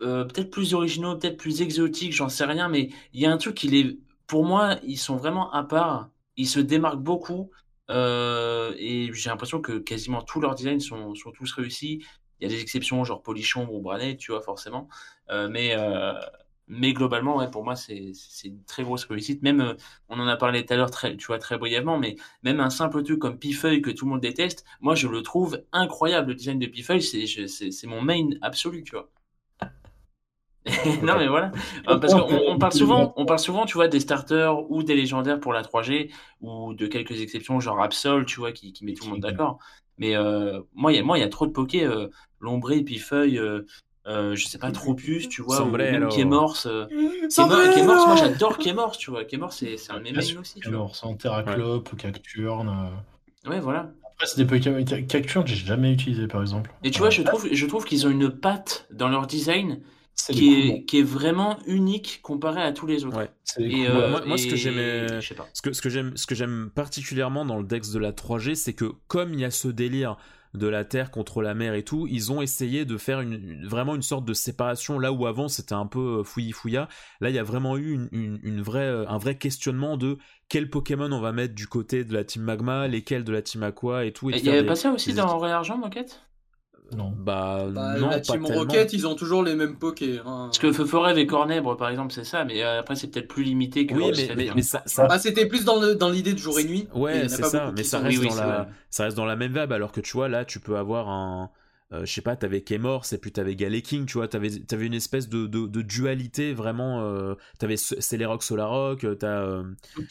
euh, 0.02 0.26
peut-être 0.26 0.52
plus 0.52 0.74
originaux, 0.74 1.18
peut-être 1.18 1.38
plus 1.38 1.62
exotiques, 1.62 2.14
j'en 2.14 2.30
sais 2.30 2.46
rien, 2.46 2.70
mais 2.70 2.90
il 3.14 3.22
y 3.22 3.26
a 3.26 3.32
un 3.32 3.38
truc 3.38 3.56
qui 3.56 3.68
les, 3.68 4.00
pour 4.28 4.46
moi, 4.46 4.78
ils 4.84 4.98
sont 4.98 5.18
vraiment 5.18 5.52
à 5.52 5.64
part. 5.64 6.10
Ils 6.36 6.48
se 6.48 6.60
démarquent 6.60 7.02
beaucoup 7.02 7.50
euh, 7.90 8.74
et 8.78 9.12
j'ai 9.14 9.30
l'impression 9.30 9.62
que 9.62 9.80
quasiment 9.80 10.22
tous 10.22 10.40
leurs 10.40 10.56
designs 10.56 10.80
sont, 10.80 11.16
sont, 11.16 11.32
tous 11.32 11.52
réussis. 11.54 12.04
Il 12.40 12.50
y 12.50 12.52
a 12.52 12.56
des 12.56 12.62
exceptions, 12.62 13.04
genre 13.04 13.24
Polichon 13.24 13.68
ou 13.72 13.82
Branet, 13.82 14.18
tu 14.18 14.32
vois, 14.32 14.42
forcément. 14.42 14.88
Euh, 15.32 15.50
mais, 15.50 15.76
mais 16.68 16.94
globalement, 16.94 17.38
ouais, 17.38 17.50
pour 17.50 17.64
moi, 17.64 17.76
c'est 17.76 18.14
une 18.44 18.64
très 18.66 18.84
grosse 18.84 19.06
réussite. 19.06 19.42
Même, 19.42 19.62
euh, 19.62 19.74
on 20.10 20.20
en 20.20 20.28
a 20.28 20.38
parlé 20.38 20.66
tout 20.66 20.74
à 20.74 20.78
l'heure, 20.78 20.92
très, 20.92 21.16
tu 21.18 21.28
vois, 21.28 21.40
très 21.40 21.58
brièvement, 21.58 21.98
mais 21.98 22.16
même 22.44 22.60
un 22.60 22.70
simple 22.70 23.04
truc 23.04 23.20
comme 23.20 23.40
Pifeuille 23.40 23.82
que 23.82 23.90
tout 23.90 24.06
le 24.06 24.12
monde 24.12 24.22
déteste, 24.22 24.66
moi, 24.82 24.96
je 24.96 25.08
le 25.08 25.22
trouve 25.22 25.64
incroyable. 25.72 26.30
Le 26.30 26.36
design 26.36 26.60
de 26.60 26.68
Pifeuille, 26.68 27.02
c'est 27.02 27.88
mon 27.88 28.02
main 28.02 28.30
absolu, 28.42 28.84
tu 28.84 28.92
vois. 28.96 29.10
non 31.04 31.18
mais 31.18 31.28
voilà, 31.28 31.52
euh, 31.88 31.98
parce 31.98 32.14
qu'on 32.14 32.28
on 32.30 32.58
parle 32.58 32.74
souvent, 32.74 33.14
on 33.16 33.26
parle 33.26 33.40
souvent, 33.40 33.66
tu 33.66 33.76
vois, 33.76 33.88
des 33.88 34.02
starters 34.02 34.70
ou 34.70 34.84
des 34.84 34.96
légendaires 34.96 35.40
pour 35.40 35.54
la 35.54 35.62
3G 35.62 36.12
ou 36.42 36.74
de 36.74 36.88
quelques 36.88 37.22
exceptions 37.22 37.60
genre 37.62 37.82
Absol, 37.82 38.26
tu 38.26 38.40
vois, 38.40 38.52
qui, 38.52 38.74
qui 38.74 38.84
met 38.84 38.94
tout 38.94 39.06
le 39.06 39.12
monde 39.12 39.22
d'accord. 39.22 39.60
Mais 39.98 40.16
euh, 40.16 40.62
moi, 40.74 40.92
il 40.92 40.98
y 40.98 41.00
a 41.00 41.04
moi, 41.04 41.18
il 41.18 41.22
y 41.22 41.24
a 41.24 41.30
trop 41.30 41.48
de 41.48 41.52
pokés, 41.52 41.86
euh, 41.86 42.08
Lombré, 42.40 42.82
Pifeuille, 42.82 43.40
euh, 44.08 44.36
je 44.36 44.48
sais 44.48 44.58
pas, 44.58 44.72
Tropius, 44.72 45.28
tu 45.28 45.42
vois, 45.42 45.64
ou 45.64 45.76
même 45.76 46.08
Kémors. 46.08 46.66
Euh, 46.66 46.86
Kémors, 47.74 48.08
moi 48.08 48.16
j'adore 48.16 48.58
Kémors, 48.58 48.98
tu 48.98 49.12
vois. 49.12 49.26
Kémors, 49.26 49.52
c'est 49.52 49.76
un 49.90 50.00
meme 50.00 50.18
aussi. 50.40 50.60
Kémors, 50.62 50.96
c'est 50.96 51.18
Terraclope, 51.18 51.92
ouais. 51.92 52.00
Cacturne. 52.00 52.70
Euh. 53.46 53.50
Ouais, 53.50 53.60
voilà. 53.60 53.92
Après, 54.14 54.28
c'est 54.28 54.38
des 54.38 54.46
Pokémon. 54.46 54.84
Cacturne, 54.84 55.46
j'ai 55.46 55.56
jamais 55.56 55.92
utilisé 55.92 56.28
par 56.28 56.42
exemple. 56.42 56.72
Et 56.84 56.92
tu 56.92 57.00
vois, 57.00 57.10
je 57.10 57.22
trouve, 57.22 57.48
je 57.52 57.66
trouve 57.66 57.84
qu'ils 57.84 58.08
ont 58.08 58.10
une 58.10 58.30
patte 58.30 58.88
dans 58.92 59.10
leur 59.10 59.28
design 59.28 59.82
qui 60.32 60.54
est, 60.54 60.84
qui 60.86 61.00
est, 61.00 61.04
vraiment 61.04 61.60
unique 61.68 62.20
comparé 62.24 62.62
à 62.62 62.72
tous 62.72 62.88
les 62.88 63.06
autres. 63.06 63.18
Ouais, 63.18 63.30
et 63.60 63.88
euh, 63.88 64.20
moi, 64.26 64.38
ce 64.38 64.48
que 64.48 64.56
j'aimais, 64.56 65.22
ce 65.22 65.62
que, 65.62 65.74
ce 65.74 65.82
que 65.82 65.90
j'aime, 65.90 66.18
ce 66.18 66.26
que 66.26 66.34
j'aime 66.34 66.72
particulièrement 66.74 67.46
dans 67.46 67.58
le 67.58 67.64
Dex 67.64 67.92
de 67.92 68.00
la 68.00 68.12
3G, 68.12 68.56
c'est 68.56 68.74
que 68.74 68.94
comme 69.08 69.34
il 69.34 69.40
y 69.40 69.46
a 69.46 69.52
ce 69.52 69.68
délire 69.68 70.18
de 70.54 70.68
la 70.68 70.86
terre 70.86 71.12
contre 71.12 71.42
la 71.42 71.54
mer 71.54 71.74
et 71.74 71.84
tout, 71.84 72.08
ils 72.10 72.32
ont 72.32 72.42
essayé 72.42 72.86
de 72.86 72.98
faire 72.98 73.22
une, 73.22 73.66
vraiment 73.68 73.96
une 73.96 74.02
sorte 74.02 74.26
de 74.26 74.34
séparation 74.34 75.00
là 75.00 75.12
où 75.12 75.26
avant 75.26 75.48
c'était 75.48 75.74
un 75.74 75.86
peu 75.86 76.20
euh, 76.20 76.24
fouillis 76.24 76.52
fouilla. 76.52 76.88
Là, 77.22 77.30
il 77.30 77.36
y 77.36 77.40
a 77.40 77.44
vraiment 77.44 77.78
eu 77.78 78.08
une, 78.12 78.62
vraie, 78.62 78.88
euh, 78.88 79.08
un 79.08 79.18
vrai 79.18 79.36
questionnement 79.36 79.98
de 79.98 80.18
quel 80.50 80.70
Pokémon 80.70 81.12
on 81.12 81.20
va 81.20 81.32
mettre 81.32 81.54
du 81.54 81.68
côté 81.68 82.04
de 82.04 82.14
la 82.14 82.24
team 82.24 82.44
Magma, 82.44 82.88
lesquels 82.88 83.24
de 83.24 83.32
la 83.32 83.42
team 83.42 83.64
Aqua 83.64 84.06
et 84.06 84.14
tout. 84.14 84.30
il 84.30 84.44
y 84.44 84.50
avait 84.50 84.66
pas 84.66 84.76
ça 84.76 84.92
aussi 84.92 85.14
dans 85.14 85.38
Ré 85.38 85.52
Argent, 85.52 85.78
Moquette? 85.78 86.22
Non. 86.96 87.14
Bah, 87.18 87.68
bah 87.70 87.98
non, 88.00 88.10
la 88.10 88.20
Team 88.20 88.46
Rocket, 88.46 88.94
ils 88.94 89.08
ont 89.08 89.16
toujours 89.16 89.44
les 89.44 89.56
mêmes 89.56 89.78
pokés. 89.78 90.20
Hein. 90.20 90.50
Parce 90.50 90.60
que 90.60 90.72
Feu 90.72 90.86
et 91.18 91.28
Cornèbre, 91.28 91.76
par 91.76 91.90
exemple, 91.90 92.14
c'est 92.14 92.24
ça, 92.24 92.46
mais 92.46 92.64
euh, 92.64 92.80
après, 92.80 92.96
c'est 92.96 93.08
peut-être 93.08 93.28
plus 93.28 93.44
limité 93.44 93.86
que. 93.86 93.94
Oui, 93.96 94.12
mais, 94.36 94.52
mais, 94.56 94.62
ça. 94.62 94.84
ça... 94.86 95.08
Ah, 95.10 95.20
c'était 95.20 95.46
plus 95.46 95.66
dans, 95.66 95.96
dans 95.96 96.10
l'idée 96.10 96.34
de 96.34 96.40
jour 96.40 96.60
et 96.60 96.64
nuit. 96.64 96.88
Ouais, 96.94 97.28
c'est 97.28 97.44
ça, 97.44 97.74
mais 97.76 97.84
ça 97.84 98.00
reste, 98.00 98.24
dans 98.24 98.36
la... 98.36 98.70
ça 98.90 99.04
reste 99.06 99.18
dans 99.18 99.26
la 99.26 99.36
même 99.36 99.54
vibe, 99.54 99.72
alors 99.72 99.92
que 99.92 100.02
tu 100.02 100.14
vois, 100.14 100.30
là, 100.30 100.46
tu 100.46 100.60
peux 100.60 100.78
avoir 100.78 101.10
un. 101.10 101.52
Euh, 101.94 102.06
je 102.06 102.14
sais 102.14 102.22
pas, 102.22 102.36
t'avais 102.36 102.62
Kemors 102.62 103.06
et 103.14 103.18
puis 103.18 103.32
t'avais 103.32 103.56
Galeking, 103.56 104.06
tu 104.08 104.18
vois, 104.18 104.28
t'avais 104.28 104.50
avais 104.74 104.86
une 104.86 104.94
espèce 104.94 105.30
de, 105.30 105.48
de, 105.48 105.68
de 105.68 105.82
dualité 105.82 106.54
vraiment. 106.54 107.02
Euh, 107.02 107.36
t'avais 107.60 107.78
Celerox 107.78 108.46
Solaroc, 108.46 109.06
euh, 109.06 109.16
t'as. 109.16 109.44
Euh... 109.44 109.64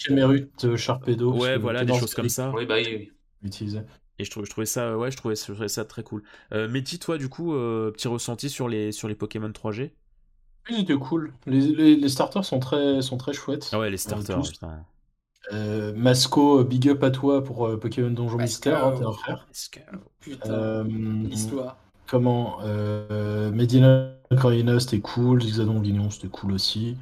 Camerut, 0.06 0.48
Sharpedo. 0.76 1.34
Ouais, 1.34 1.58
voilà, 1.58 1.84
des 1.84 1.92
choses 1.92 2.14
comme 2.14 2.30
ça. 2.30 2.50
Oui, 2.54 2.64
bah 2.64 2.76
oui. 2.78 3.12
Utilisé. 3.42 3.80
Et 4.18 4.24
je, 4.24 4.30
trouvais, 4.30 4.46
je 4.46 4.50
trouvais 4.50 4.66
ça, 4.66 4.96
ouais, 4.96 5.10
je 5.10 5.16
trouvais, 5.16 5.36
je 5.36 5.52
trouvais 5.52 5.68
ça 5.68 5.84
très 5.84 6.02
cool. 6.02 6.22
Euh, 6.52 6.68
Mehdi, 6.68 6.98
toi, 6.98 7.18
du 7.18 7.28
coup, 7.28 7.54
euh, 7.54 7.90
petit 7.90 8.08
ressenti 8.08 8.48
sur 8.48 8.68
les, 8.68 8.92
sur 8.92 9.08
les 9.08 9.14
Pokémon 9.14 9.50
3G 9.50 9.92
Oui, 10.70 10.76
c'était 10.78 10.94
cool. 10.94 11.34
Les, 11.44 11.96
les, 11.96 12.08
starters 12.08 12.44
sont 12.44 12.58
très, 12.58 13.02
sont 13.02 13.18
très 13.18 13.34
chouettes. 13.34 13.68
Ah 13.72 13.78
ouais, 13.78 13.90
les 13.90 13.98
starters, 13.98 14.40
putain. 14.40 14.84
Euh, 15.52 15.92
Masco, 15.94 16.64
big 16.64 16.88
up 16.88 17.02
à 17.04 17.10
toi 17.10 17.44
pour 17.44 17.66
euh, 17.66 17.78
Pokémon 17.78 18.10
Donjon 18.10 18.38
Mystère, 18.38 18.84
hein, 18.84 18.94
t'es 18.96 19.04
un 19.04 19.12
frère. 19.12 19.46
Putain, 20.20 20.50
euh, 20.50 20.84
l'histoire. 20.84 21.76
Comment 22.08 22.58
euh, 22.62 23.50
Medina 23.52 24.10
Corina, 24.40 24.80
c'était 24.80 25.00
cool. 25.00 25.42
Zigzadon 25.42 25.80
Guignon, 25.80 26.10
c'était 26.10 26.28
cool 26.28 26.52
aussi. 26.52 26.96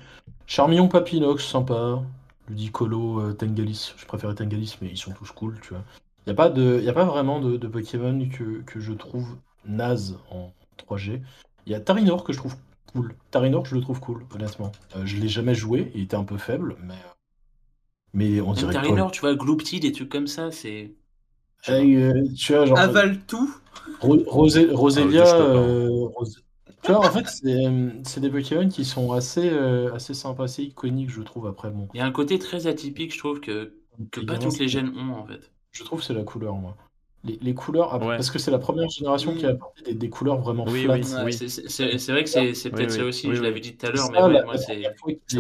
Charmillon 0.47 0.89
Papinox, 0.89 1.45
sympa. 1.45 2.03
Ludicolo, 2.49 3.33
Tengalis, 3.33 3.95
je 3.97 4.05
préférais 4.05 4.35
Tengalis, 4.35 4.77
mais 4.83 4.89
ils 4.89 4.99
sont 4.99 5.13
tous 5.13 5.31
cool, 5.31 5.59
tu 5.63 5.71
vois. 5.71 5.83
Il 6.27 6.31
n'y 6.31 6.33
a, 6.33 6.37
pas 6.37 6.49
de, 6.49 6.81
y 6.81 6.89
a 6.89 6.93
pas 6.95 7.05
vraiment 7.05 7.39
de, 7.39 7.59
de 7.59 7.69
Pokémon 7.69 8.27
que, 8.31 8.63
que, 8.63 8.81
je 8.81 8.95
trouve 8.95 9.37
naze 9.67 10.19
en 10.31 10.55
3G. 10.79 11.21
Il 11.67 11.73
y 11.73 11.75
a 11.75 11.81
Tarinor 11.81 12.25
que 12.25 12.33
je 12.33 12.39
trouve 12.39 12.57
cool. 12.93 13.15
Tarinor, 13.31 13.67
je 13.67 13.75
le 13.75 13.83
trouve 13.83 14.01
cool, 14.01 14.25
honnêtement. 14.35 14.73
Euh, 14.97 15.05
je 15.05 15.17
l'ai 15.17 15.29
jamais 15.29 15.55
joué, 15.55 15.93
il 15.95 16.03
était 16.03 16.17
un 16.17 16.25
peu 16.25 16.39
faible, 16.39 16.77
mais, 16.83 16.95
mais 18.15 18.41
on 18.41 18.55
dirait 18.55 18.73
Tarinor, 18.73 19.11
tu 19.11 19.21
vois, 19.21 19.35
Gloopty, 19.35 19.81
des 19.81 19.93
trucs 19.93 20.09
comme 20.09 20.27
ça, 20.27 20.51
c'est. 20.51 20.95
Euh, 21.69 22.25
tu 22.35 22.55
vois, 22.55 22.65
genre. 22.65 22.79
Avale 22.79 23.21
tout 23.27 23.55
Rosé, 24.01 24.71
Rosélia. 24.71 25.25
Ah, 25.27 25.37
euh, 25.37 26.09
tu 26.83 26.93
vois, 26.93 27.07
en 27.07 27.11
fait, 27.11 27.27
c'est 27.27 28.21
des 28.21 28.31
Pokémon 28.31 28.69
qui 28.69 28.87
sont 28.87 29.13
assez, 29.13 29.51
assez 29.93 30.15
sympas, 30.15 30.45
assez 30.45 30.63
iconiques, 30.63 31.11
je 31.11 31.21
trouve, 31.21 31.47
après. 31.47 31.71
Bon. 31.71 31.89
Il 31.93 31.99
y 31.99 32.01
a 32.01 32.07
un 32.07 32.13
côté 32.13 32.39
très 32.39 32.67
atypique, 32.67 33.13
je 33.13 33.19
trouve, 33.19 33.41
que, 33.41 33.75
que 34.11 34.21
pas 34.21 34.39
toutes 34.39 34.59
les 34.59 34.69
gènes 34.69 34.93
ont, 34.97 35.13
en 35.13 35.27
fait. 35.27 35.51
Je 35.75 35.83
trouve 35.83 36.01
que 36.01 36.07
c'est 36.07 36.15
la 36.15 36.25
couleur, 36.25 36.55
moi. 36.55 36.77
Les, 37.41 37.55
couleurs, 37.55 37.99
parce 37.99 38.31
que 38.31 38.39
c'est 38.39 38.51
la 38.51 38.59
première 38.59 38.91
génération 38.91 39.35
qui 39.35 39.47
a 39.47 39.51
apporté 39.51 39.95
des, 39.95 40.11
couleurs 40.11 40.41
vraiment 40.41 40.67
oui, 40.69 40.83
flat. 40.83 41.25
Oui, 41.25 41.33
c'est 41.33 42.13
vrai 42.13 42.23
que 42.25 42.29
c'est 42.29 42.71
peut-être 42.71 42.91
ça 42.91 43.03
aussi, 43.03 43.35
je 43.35 43.41
l'avais 43.41 43.61
dit 43.61 43.75
tout 43.77 43.87
à 43.87 43.91
l'heure, 43.91 44.11
mais 44.13 44.23
ouais, 44.23 44.45
moi, 44.45 44.59
ça 44.59 44.75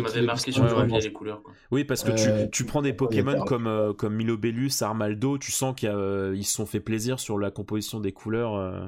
m'avait 0.00 0.22
marqué 0.22 0.50
sur 0.50 0.64
le 0.64 0.98
les 0.98 1.12
couleurs. 1.12 1.42
Quoi. 1.42 1.52
Oui, 1.70 1.84
parce 1.84 2.02
que 2.02 2.12
tu, 2.12 2.28
euh, 2.28 2.46
tu 2.50 2.64
prends 2.64 2.80
des 2.80 2.94
Pokémon 2.94 3.44
comme, 3.44 3.66
euh, 3.66 3.92
comme 3.92 4.14
Milobellus, 4.14 4.72
Armaldo, 4.80 5.36
tu 5.36 5.52
sens 5.52 5.74
qu'ils 5.76 5.90
euh, 5.90 6.40
se 6.40 6.52
sont 6.52 6.64
fait 6.64 6.80
plaisir 6.80 7.20
sur 7.20 7.38
la 7.38 7.50
composition 7.50 8.00
des 8.00 8.12
couleurs. 8.12 8.54
Euh... 8.54 8.86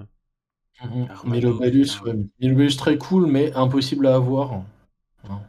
Mmh. 0.83 1.07
Milobellus, 1.27 2.01
Milobellus 2.41 2.77
très 2.79 2.97
cool, 2.97 3.27
mais 3.27 3.53
impossible 3.53 4.07
à 4.07 4.15
avoir. 4.15 4.63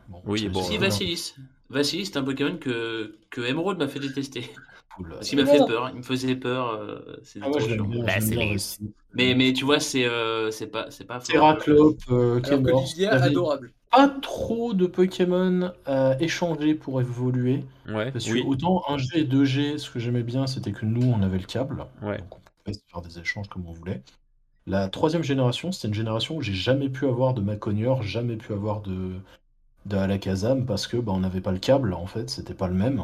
bon, 0.09 0.21
oui, 0.25 0.49
bon. 0.49 0.63
Si, 0.63 0.77
Vassilis. 0.77 1.35
Vassilis, 1.69 2.07
c'est 2.07 2.17
un 2.17 2.23
Pokémon 2.23 2.57
que, 2.57 3.17
que 3.29 3.39
Emerald 3.39 3.79
m'a 3.79 3.87
fait 3.87 3.99
détester. 3.99 4.51
Parce 5.03 5.29
qu'il 5.29 5.39
m'a 5.39 5.45
fait 5.45 5.65
peur, 5.65 5.89
il 5.93 5.97
me 5.97 6.03
faisait 6.03 6.35
peur. 6.35 6.69
Euh, 6.71 7.19
c'est 7.23 7.39
ah 7.41 7.49
bah, 7.49 7.59
mais, 9.13 9.35
mais 9.35 9.53
tu 9.53 9.65
vois, 9.65 9.79
c'est 9.79 10.05
euh, 10.05 10.51
c'est 10.51 10.67
pas 10.67 10.87
c'est 10.89 11.05
pas. 11.05 11.19
Terraclope, 11.19 11.99
euh, 12.11 12.41
adorable. 13.09 13.73
Pas 13.91 14.09
trop 14.09 14.73
de 14.73 14.85
Pokémon 14.85 15.71
à 15.85 16.17
échanger 16.19 16.75
pour 16.75 16.99
évoluer. 16.99 17.63
Ouais. 17.87 18.11
Parce 18.11 18.25
que 18.25 18.45
autant 18.45 18.83
1G 18.89 19.17
et 19.17 19.23
2G, 19.23 19.77
ce 19.77 19.89
que 19.89 19.99
j'aimais 19.99 20.23
bien, 20.23 20.45
c'était 20.45 20.73
que 20.73 20.85
nous, 20.85 21.09
on 21.09 21.21
avait 21.21 21.37
le 21.37 21.45
câble. 21.45 21.85
Ouais. 22.01 22.17
Donc 22.17 22.35
on 22.35 22.39
pouvait 22.63 22.77
faire 22.91 23.01
des 23.01 23.19
échanges 23.19 23.47
comme 23.47 23.65
on 23.65 23.71
voulait. 23.71 24.01
La 24.65 24.89
troisième 24.89 25.23
génération, 25.23 25.71
c'était 25.71 25.87
une 25.87 25.93
génération 25.93 26.35
où 26.35 26.41
j'ai 26.41 26.53
jamais 26.53 26.89
pu 26.89 27.07
avoir 27.07 27.33
de 27.33 27.39
Maconior, 27.39 28.03
jamais 28.03 28.35
pu 28.35 28.51
avoir 28.51 28.81
de, 28.81 29.13
de 29.85 29.95
Alakazam 29.95 30.65
parce 30.65 30.87
que 30.87 30.97
bah, 30.97 31.13
on 31.15 31.19
n'avait 31.19 31.41
pas 31.41 31.53
le 31.53 31.59
câble 31.59 31.93
en 31.93 32.05
fait, 32.05 32.29
c'était 32.29 32.53
pas 32.53 32.67
le 32.67 32.73
même. 32.73 33.03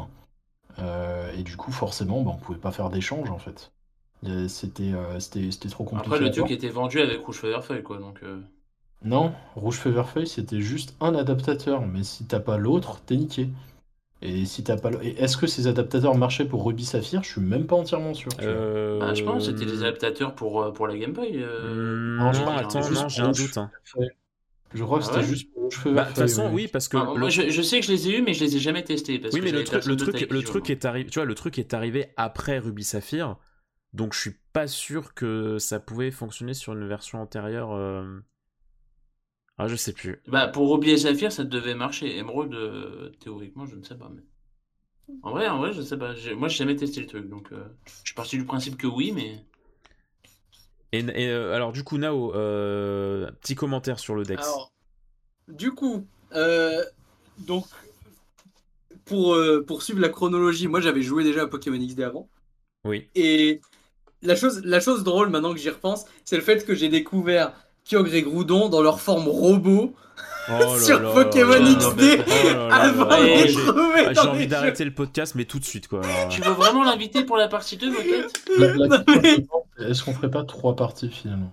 Euh, 0.78 1.30
et 1.36 1.42
du 1.42 1.56
coup, 1.56 1.72
forcément, 1.72 2.22
bah, 2.22 2.32
on 2.34 2.38
pouvait 2.38 2.58
pas 2.58 2.72
faire 2.72 2.90
d'échange 2.90 3.30
en 3.30 3.38
fait. 3.38 3.70
C'était 4.48 4.92
euh, 4.92 5.20
c'était 5.20 5.68
trop 5.68 5.84
compliqué. 5.84 6.14
Après, 6.14 6.24
le 6.24 6.30
truc 6.30 6.50
était 6.50 6.70
vendu 6.70 7.00
avec 7.00 7.24
Rouge 7.24 7.36
Feverfeuille, 7.36 7.82
quoi. 7.82 7.98
Donc, 7.98 8.20
euh. 8.22 8.40
Non, 9.04 9.34
Rouge 9.54 9.76
Feverfeuille, 9.76 10.26
c'était 10.26 10.62
juste 10.62 10.96
un 11.00 11.14
adaptateur. 11.14 11.82
Mais 11.82 12.02
si 12.04 12.24
t'as 12.24 12.40
pas 12.40 12.56
l'autre, 12.56 13.00
t'es 13.04 13.16
niqué. 13.16 13.50
Et 14.22 14.46
si 14.46 14.64
t'as 14.64 14.78
pas 14.78 14.90
est-ce 15.02 15.36
que 15.36 15.46
ces 15.46 15.66
adaptateurs 15.66 16.14
marchaient 16.14 16.46
pour 16.46 16.64
Ruby 16.64 16.86
Saphir? 16.86 17.22
Je 17.22 17.32
suis 17.32 17.42
même 17.42 17.66
pas 17.66 17.76
entièrement 17.76 18.14
sûr. 18.14 18.30
Ah, 18.38 19.12
je 19.12 19.22
pense 19.22 19.46
que 19.46 19.52
c'était 19.52 19.70
des 19.70 19.82
adaptateurs 19.82 20.34
pour, 20.34 20.72
pour 20.72 20.86
la 20.86 20.96
Game 20.96 21.12
Boy. 21.12 21.36
Hmm, 21.36 22.16
non, 22.16 22.56
attends, 22.56 22.88
non, 22.90 23.08
j'ai 23.08 23.20
un 23.20 23.32
doute. 23.32 23.58
Hein. 23.58 23.70
Je 24.74 24.82
crois 24.82 24.98
que 24.98 25.04
c'était 25.04 25.18
ah 25.18 25.22
juste 25.22 25.52
pour 25.54 25.70
bah, 25.92 26.02
De 26.02 26.08
toute 26.08 26.18
façon, 26.18 26.50
oui, 26.52 26.68
parce 26.68 26.88
que. 26.88 26.96
moi, 26.96 27.28
je, 27.28 27.62
sais 27.62 27.80
que 27.80 27.86
je 27.86 27.92
les 27.92 28.08
ai 28.08 28.18
eus, 28.18 28.22
mais 28.22 28.34
je 28.34 28.44
les 28.44 28.56
ai 28.56 28.58
jamais 28.58 28.82
testés. 28.82 29.18
Parce 29.18 29.32
oui, 29.32 29.40
mais 29.42 29.52
le 29.52 29.64
truc, 29.64 29.84
le 29.86 29.96
truc, 29.96 30.30
le 30.30 30.42
truc 30.42 30.70
est 30.70 30.84
arrivé. 30.84 31.08
Tu 31.08 31.18
vois, 31.18 31.24
le 31.24 31.34
truc 31.34 31.58
est 31.58 31.72
arrivé 31.74 32.08
après 32.16 32.58
Ruby 32.58 32.84
Saphir, 32.84 33.36
donc 33.92 34.12
je 34.12 34.20
suis 34.20 34.34
pas 34.52 34.66
sûr 34.66 35.14
que 35.14 35.58
ça 35.58 35.80
pouvait 35.80 36.10
fonctionner 36.10 36.54
sur 36.54 36.72
une 36.72 36.86
version 36.86 37.20
antérieure. 37.22 37.72
Euh... 37.72 38.20
Ah, 39.56 39.68
je 39.68 39.76
sais 39.76 39.92
plus. 39.92 40.20
Bah, 40.26 40.48
pour 40.48 40.72
Ruby 40.72 40.90
et 40.90 40.96
Saphir, 40.96 41.30
ça 41.30 41.44
devait 41.44 41.76
marcher. 41.76 42.18
Emerald, 42.18 42.52
euh, 42.54 43.10
théoriquement, 43.20 43.66
je 43.66 43.76
ne 43.76 43.84
sais 43.84 43.96
pas. 43.96 44.10
Mais... 44.12 44.22
En 45.22 45.30
vrai, 45.30 45.46
en 45.48 45.58
vrai, 45.58 45.72
je 45.72 45.82
sais 45.82 45.96
pas. 45.96 46.14
Moi, 46.36 46.48
j'ai 46.48 46.56
jamais 46.56 46.74
testé 46.74 47.00
le 47.00 47.06
truc, 47.06 47.28
donc 47.28 47.52
euh, 47.52 47.64
je 48.02 48.06
suis 48.06 48.14
parti 48.14 48.36
du 48.36 48.44
principe 48.44 48.76
que 48.76 48.88
oui, 48.88 49.12
mais. 49.14 49.46
Et, 50.94 51.28
euh, 51.28 51.54
alors, 51.54 51.72
du 51.72 51.82
coup, 51.82 51.98
Nao, 51.98 52.32
euh, 52.34 53.30
petit 53.40 53.54
commentaire 53.54 53.98
sur 53.98 54.14
le 54.14 54.24
Dex. 54.24 54.42
Alors, 54.42 54.72
du 55.48 55.72
coup, 55.72 56.06
euh, 56.34 56.84
donc, 57.38 57.66
pour 59.04 59.36
poursuivre 59.66 60.00
la 60.00 60.08
chronologie, 60.08 60.66
moi 60.66 60.80
j'avais 60.80 61.02
joué 61.02 61.24
déjà 61.24 61.42
à 61.42 61.46
Pokémon 61.46 61.78
XD 61.78 62.00
avant. 62.00 62.28
Oui. 62.86 63.08
Et 63.14 63.60
la 64.22 64.36
chose, 64.36 64.62
la 64.64 64.80
chose 64.80 65.04
drôle 65.04 65.28
maintenant 65.28 65.52
que 65.52 65.58
j'y 65.58 65.68
repense, 65.68 66.06
c'est 66.24 66.36
le 66.36 66.42
fait 66.42 66.64
que 66.64 66.74
j'ai 66.74 66.88
découvert 66.88 67.52
Kyogre 67.84 68.14
et 68.14 68.22
Groudon 68.22 68.68
dans 68.68 68.82
leur 68.82 69.00
forme 69.00 69.28
robot. 69.28 69.94
Oh 70.48 70.78
sur 70.78 71.12
Pokémon 71.12 71.54
XD 71.54 72.22
avant 72.70 73.06
de 73.06 74.14
J'ai 74.14 74.20
envie 74.20 74.46
d'arrêter 74.46 74.84
le 74.84 74.94
podcast, 74.94 75.34
mais 75.34 75.44
tout 75.44 75.58
de 75.58 75.64
suite 75.64 75.88
quoi. 75.88 76.02
Tu 76.30 76.40
veux 76.40 76.52
vraiment 76.52 76.84
l'inviter 76.84 77.24
pour 77.24 77.36
la 77.36 77.48
partie 77.48 77.76
2, 77.76 77.90
Moquette? 77.90 78.44
Est-ce 79.78 80.02
qu'on 80.04 80.12
ferait 80.12 80.30
pas 80.30 80.44
trois 80.44 80.76
parties 80.76 81.10
finalement? 81.10 81.50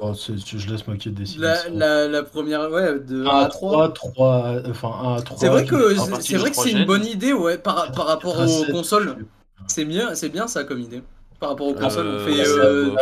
Je 0.00 0.70
laisse 0.70 0.86
Moquet 0.86 1.10
décider. 1.10 1.42
La, 1.42 1.68
la, 1.68 2.08
la, 2.08 2.22
première, 2.22 2.70
ouais, 2.70 2.98
de 2.98 3.24
1 3.24 3.28
à 3.28 3.46
3. 3.46 3.92
3, 3.92 4.62
enfin 4.68 4.88
1 4.88 5.14
à 5.14 5.22
3. 5.22 5.38
C'est 5.38 5.48
vrai 5.48 5.64
que 5.64 5.94
c'est 6.20 6.36
vrai 6.36 6.50
que 6.50 6.56
c'est 6.56 6.72
une 6.72 6.84
bonne 6.84 7.06
idée, 7.06 7.32
ouais, 7.32 7.58
par, 7.58 7.92
par 7.92 8.06
rapport 8.06 8.36
aux 8.38 8.72
consoles. 8.72 9.26
C'est 9.66 9.84
bien, 9.84 10.14
c'est 10.14 10.28
bien 10.28 10.46
ça 10.46 10.64
comme 10.64 10.80
idée. 10.80 11.02
Par 11.40 11.50
rapport 11.50 11.68
aux 11.68 11.74
consoles, 11.74 12.06
on 12.06 12.18
fait 12.20 12.46
euh, 12.46 12.94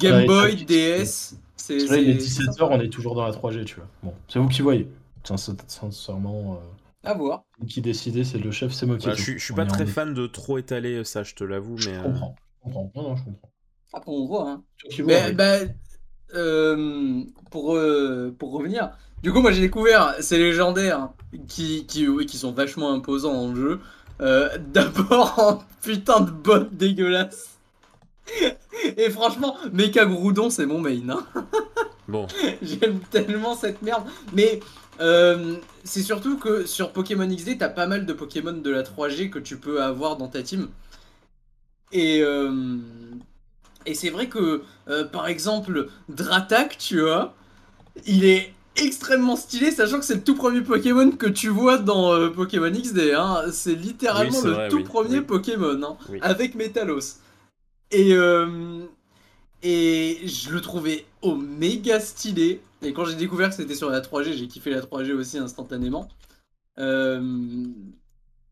Game 0.00 0.26
Boy, 0.26 0.64
DS. 0.64 1.36
C'est 1.56 1.76
il 1.76 2.10
est 2.10 2.14
17h, 2.14 2.66
on 2.68 2.80
est 2.80 2.88
toujours 2.88 3.14
dans 3.14 3.24
la 3.24 3.30
3G, 3.30 3.64
tu 3.64 3.76
vois. 3.76 3.86
Bon, 4.02 4.14
c'est 4.26 4.40
vous 4.40 4.48
qui 4.48 4.62
voyez. 4.62 4.88
Sincèrement. 5.24 6.54
Euh... 6.54 7.08
À 7.08 7.14
voir. 7.14 7.44
Qui 7.68 7.80
décidait, 7.80 8.24
c'est 8.24 8.38
le 8.38 8.50
chef, 8.50 8.72
c'est 8.72 8.86
Moquet. 8.86 9.10
Bah, 9.10 9.14
je, 9.14 9.32
je 9.32 9.44
suis 9.44 9.54
pas 9.54 9.64
très 9.64 9.86
fan 9.86 10.12
de 10.12 10.26
trop 10.26 10.58
étaler 10.58 11.04
ça, 11.04 11.22
je 11.22 11.34
te 11.34 11.44
l'avoue, 11.44 11.76
mais. 11.76 11.82
Je 11.82 11.90
euh, 11.90 12.02
comprends. 12.02 12.34
Je 12.58 12.64
comprends. 12.64 12.92
Non, 12.96 13.02
non, 13.02 13.16
je 13.16 13.24
comprends. 13.24 13.51
Après, 13.92 14.10
on 14.10 14.26
voit, 14.26 14.48
hein. 14.48 14.62
Mais, 15.04 15.32
bah, 15.32 15.58
euh, 16.34 17.22
pour, 17.50 17.76
euh, 17.76 18.34
pour 18.38 18.52
revenir, 18.52 18.90
du 19.22 19.32
coup, 19.32 19.40
moi 19.40 19.52
j'ai 19.52 19.60
découvert 19.60 20.16
ces 20.20 20.38
légendaires 20.38 21.10
qui, 21.46 21.86
qui, 21.86 22.08
oui, 22.08 22.26
qui 22.26 22.38
sont 22.38 22.52
vachement 22.52 22.92
imposants 22.92 23.34
en 23.34 23.54
jeu. 23.54 23.80
Euh, 24.20 24.48
D'abord 24.72 25.38
en 25.38 25.64
putain 25.80 26.20
de 26.20 26.30
bot 26.30 26.64
dégueulasse. 26.72 27.58
Et 28.96 29.10
franchement, 29.10 29.56
Mecha 29.72 30.06
Groudon, 30.06 30.48
c'est 30.48 30.66
mon 30.66 30.80
main. 30.80 31.08
Hein. 31.08 31.46
Bon. 32.08 32.26
J'aime 32.62 33.00
tellement 33.10 33.54
cette 33.54 33.82
merde. 33.82 34.04
Mais 34.32 34.60
euh, 35.00 35.56
c'est 35.84 36.02
surtout 36.02 36.38
que 36.38 36.66
sur 36.66 36.92
Pokémon 36.92 37.26
XD, 37.26 37.58
t'as 37.58 37.68
pas 37.68 37.86
mal 37.86 38.06
de 38.06 38.12
Pokémon 38.12 38.52
de 38.52 38.70
la 38.70 38.82
3G 38.82 39.30
que 39.30 39.38
tu 39.38 39.56
peux 39.56 39.82
avoir 39.82 40.16
dans 40.16 40.28
ta 40.28 40.42
team. 40.42 40.68
Et, 41.92 42.22
euh, 42.22 42.78
et 43.86 43.94
c'est 43.94 44.10
vrai 44.10 44.28
que, 44.28 44.62
euh, 44.88 45.04
par 45.04 45.26
exemple, 45.26 45.88
Dratak, 46.08 46.78
tu 46.78 47.00
vois, 47.00 47.34
il 48.06 48.24
est 48.24 48.52
extrêmement 48.76 49.36
stylé, 49.36 49.70
sachant 49.70 49.98
que 49.98 50.04
c'est 50.04 50.14
le 50.14 50.24
tout 50.24 50.34
premier 50.34 50.62
Pokémon 50.62 51.10
que 51.10 51.26
tu 51.26 51.48
vois 51.48 51.78
dans 51.78 52.12
euh, 52.14 52.30
Pokémon 52.30 52.70
XD. 52.70 53.12
Hein. 53.14 53.44
C'est 53.52 53.74
littéralement 53.74 54.40
le 54.42 54.68
tout 54.68 54.82
premier 54.82 55.20
Pokémon, 55.20 55.80
hein, 55.82 55.96
avec 56.20 56.54
Metalos. 56.54 57.18
Et, 57.90 58.14
euh, 58.14 58.80
et 59.62 60.20
je 60.26 60.50
le 60.50 60.60
trouvais 60.60 61.04
méga 61.24 62.00
stylé. 62.00 62.60
Et 62.80 62.92
quand 62.92 63.04
j'ai 63.04 63.14
découvert 63.16 63.50
que 63.50 63.54
c'était 63.54 63.74
sur 63.74 63.90
la 63.90 64.00
3G, 64.00 64.32
j'ai 64.32 64.48
kiffé 64.48 64.70
la 64.70 64.80
3G 64.80 65.12
aussi 65.12 65.38
instantanément. 65.38 66.08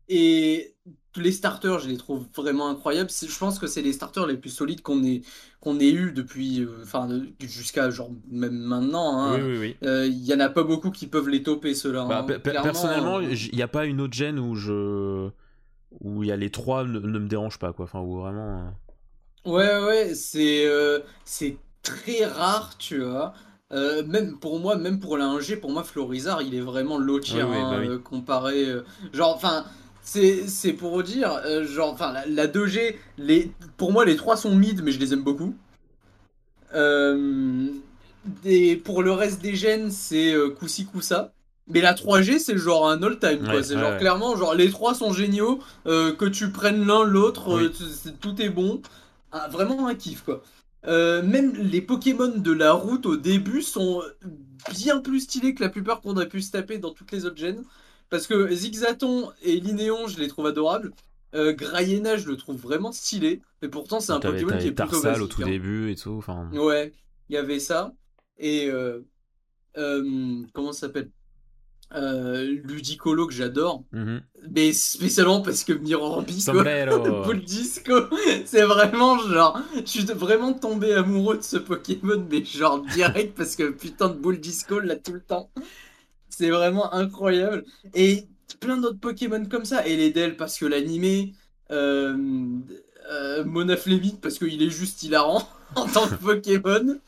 et 0.07 0.75
les 1.17 1.31
starters, 1.31 1.79
je 1.79 1.89
les 1.89 1.97
trouve 1.97 2.25
vraiment 2.35 2.69
incroyables. 2.69 3.09
Je 3.09 3.37
pense 3.37 3.59
que 3.59 3.67
c'est 3.67 3.81
les 3.81 3.93
starters 3.93 4.25
les 4.27 4.37
plus 4.37 4.49
solides 4.49 4.81
qu'on 4.81 5.03
ait, 5.03 5.21
qu'on 5.59 5.79
ait 5.79 5.91
eu 5.91 6.11
depuis, 6.11 6.61
euh, 6.61 6.79
enfin, 6.83 7.09
jusqu'à 7.39 7.89
genre 7.89 8.11
même 8.29 8.57
maintenant. 8.57 9.19
Hein. 9.19 9.35
Oui, 9.35 9.51
oui, 9.51 9.57
oui. 9.59 9.75
Euh, 9.83 10.07
il 10.07 10.25
y 10.25 10.33
en 10.33 10.39
a 10.39 10.49
pas 10.49 10.63
beaucoup 10.63 10.91
qui 10.91 11.07
peuvent 11.07 11.27
les 11.27 11.43
toper 11.43 11.73
ceux-là. 11.73 12.05
Bah, 12.05 12.25
hein. 12.29 12.39
Personnellement, 12.39 13.17
euh, 13.17 13.33
il 13.33 13.55
n'y 13.55 13.61
a 13.61 13.67
pas 13.67 13.85
une 13.85 13.99
autre 13.99 14.13
gêne 14.13 14.39
où 14.39 14.55
je, 14.55 15.29
où 15.99 16.23
il 16.23 16.29
y 16.29 16.31
a 16.31 16.37
les 16.37 16.49
trois 16.49 16.85
ne, 16.85 16.99
me 16.99 17.27
dérange 17.27 17.59
pas 17.59 17.73
quoi. 17.73 17.85
Enfin, 17.85 17.99
où 17.99 18.19
vraiment. 18.21 18.73
Ouais, 19.45 19.83
ouais, 19.83 20.13
c'est, 20.15 20.67
c'est 21.25 21.57
très 21.83 22.25
rare, 22.25 22.77
tu 22.77 23.03
vois. 23.03 23.33
même 23.71 24.37
pour 24.39 24.59
moi, 24.59 24.77
même 24.77 24.99
pour 24.99 25.17
l'ingé, 25.17 25.57
pour 25.57 25.71
moi, 25.71 25.83
Florizard, 25.83 26.41
il 26.41 26.55
est 26.55 26.61
vraiment 26.61 26.97
low 26.97 27.19
tier 27.19 27.41
hein, 27.41 27.81
bah 27.85 27.97
comparé. 28.03 28.65
genre, 29.13 29.35
enfin, 29.35 29.65
c'est 30.03 30.73
pour 30.73 31.03
dire, 31.03 31.41
euh, 31.45 31.65
genre, 31.65 31.93
enfin, 31.93 32.13
la, 32.27 32.47
2G, 32.47 32.95
les, 33.17 33.51
pour 33.77 33.91
moi, 33.91 34.05
les 34.05 34.15
trois 34.15 34.35
sont 34.35 34.55
mid, 34.55 34.81
mais 34.83 34.91
je 34.91 34.99
les 34.99 35.13
aime 35.13 35.23
beaucoup. 35.23 35.55
Euh, 36.73 37.69
pour 38.83 39.03
le 39.03 39.11
reste 39.11 39.41
des 39.41 39.55
gènes, 39.55 39.91
c'est 39.91 40.33
euh, 40.33 40.49
Koussi 40.49 40.85
Koussa. 40.85 41.33
Mais 41.67 41.81
la 41.81 41.93
3G, 41.93 42.39
c'est 42.39 42.57
genre 42.57 42.89
un 42.89 43.01
all-time, 43.01 43.45
quoi. 43.45 43.63
c'est 43.63 43.77
genre, 43.77 43.97
clairement, 43.97 44.35
genre, 44.35 44.55
les 44.55 44.69
trois 44.69 44.93
sont 44.93 45.13
géniaux, 45.13 45.59
euh, 45.85 46.11
que 46.13 46.25
tu 46.25 46.49
prennes 46.51 46.85
l'un, 46.85 47.03
l'autre, 47.05 47.71
tout 48.19 48.41
est 48.41 48.49
bon. 48.49 48.81
Ah, 49.31 49.47
vraiment 49.49 49.87
un 49.87 49.95
kiff, 49.95 50.23
quoi. 50.23 50.41
même 50.85 51.53
les 51.55 51.81
Pokémon 51.81 52.27
de 52.27 52.51
la 52.51 52.73
route 52.73 53.05
au 53.05 53.15
début 53.15 53.61
sont 53.61 54.01
bien 54.71 54.99
plus 54.99 55.21
stylés 55.21 55.53
que 55.53 55.63
la 55.63 55.69
plupart 55.69 56.01
qu'on 56.01 56.17
a 56.17 56.25
pu 56.25 56.41
se 56.41 56.51
taper 56.51 56.77
dans 56.77 56.91
toutes 56.91 57.11
les 57.11 57.25
autres 57.25 57.37
gènes. 57.37 57.63
Parce 58.11 58.27
que 58.27 58.53
Zigzaton 58.53 59.31
et 59.41 59.59
Linéon, 59.59 60.07
je 60.07 60.19
les 60.19 60.27
trouve 60.27 60.45
adorables. 60.45 60.91
Euh, 61.33 61.55
je 61.57 62.27
le 62.27 62.35
trouve 62.35 62.57
vraiment 62.57 62.91
stylé. 62.91 63.41
Mais 63.61 63.69
pourtant, 63.69 64.01
c'est 64.01 64.11
un 64.11 64.19
Pokémon 64.19 64.57
qui 64.57 64.67
est 64.67 64.71
plutôt 64.71 65.01
Tarsal 65.01 65.21
au 65.21 65.27
tout 65.27 65.41
hein. 65.41 65.47
début 65.47 65.89
et 65.89 65.95
tout. 65.95 66.21
Ouais, 66.53 66.91
il 67.29 67.35
y 67.35 67.37
avait 67.37 67.59
ça. 67.59 67.93
Et 68.37 68.69
euh, 68.69 68.99
euh, 69.77 70.43
comment 70.53 70.73
ça 70.73 70.81
s'appelle? 70.81 71.09
Euh, 71.93 72.59
Ludicolo 72.65 73.27
que 73.27 73.33
j'adore. 73.33 73.83
Mhm. 73.93 74.21
Mais 74.49 74.73
spécialement 74.73 75.41
parce 75.41 75.63
que 75.63 75.73
Mirorbi, 75.73 76.45
Bull 77.25 77.41
Disco, 77.45 77.93
c'est 78.45 78.63
vraiment 78.63 79.19
genre. 79.19 79.59
Je 79.75 79.85
suis 79.85 80.03
vraiment 80.03 80.53
tombé 80.53 80.93
amoureux 80.93 81.37
de 81.37 81.43
ce 81.43 81.57
Pokémon, 81.57 82.25
mais 82.29 82.43
genre 82.43 82.81
direct 82.81 83.37
parce 83.37 83.55
que 83.55 83.71
putain 83.71 84.09
de 84.09 84.15
Bull 84.15 84.39
Disco 84.39 84.79
là 84.79 84.95
tout 84.97 85.13
le 85.13 85.21
temps. 85.21 85.49
C'est 86.41 86.49
vraiment 86.49 86.91
incroyable. 86.91 87.65
Et 87.93 88.25
plein 88.59 88.77
d'autres 88.77 88.97
Pokémon 88.99 89.45
comme 89.45 89.63
ça. 89.63 89.85
Et 89.85 89.95
les 89.95 90.09
Del 90.09 90.35
parce 90.35 90.57
que 90.57 90.65
l'animé. 90.65 91.35
Euh, 91.69 92.17
euh, 93.11 93.43
parce 94.19 94.39
qu'il 94.39 94.63
est 94.63 94.71
juste 94.71 95.03
hilarant 95.03 95.47
en 95.75 95.85
tant 95.85 96.07
que 96.07 96.15
Pokémon. 96.15 96.99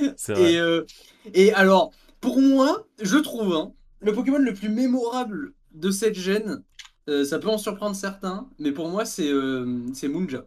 Et, 0.00 0.58
euh, 0.60 0.84
et 1.32 1.54
alors, 1.54 1.90
pour 2.20 2.42
moi, 2.42 2.86
je 3.00 3.16
trouve 3.16 3.54
hein, 3.54 3.72
le 4.00 4.12
Pokémon 4.12 4.36
le 4.36 4.52
plus 4.52 4.68
mémorable 4.68 5.54
de 5.72 5.90
cette 5.90 6.18
gêne, 6.18 6.62
euh, 7.08 7.24
ça 7.24 7.38
peut 7.38 7.48
en 7.48 7.56
surprendre 7.56 7.96
certains, 7.96 8.46
mais 8.58 8.72
pour 8.72 8.90
moi, 8.90 9.06
c'est 9.06 9.32
Munja. 9.32 10.44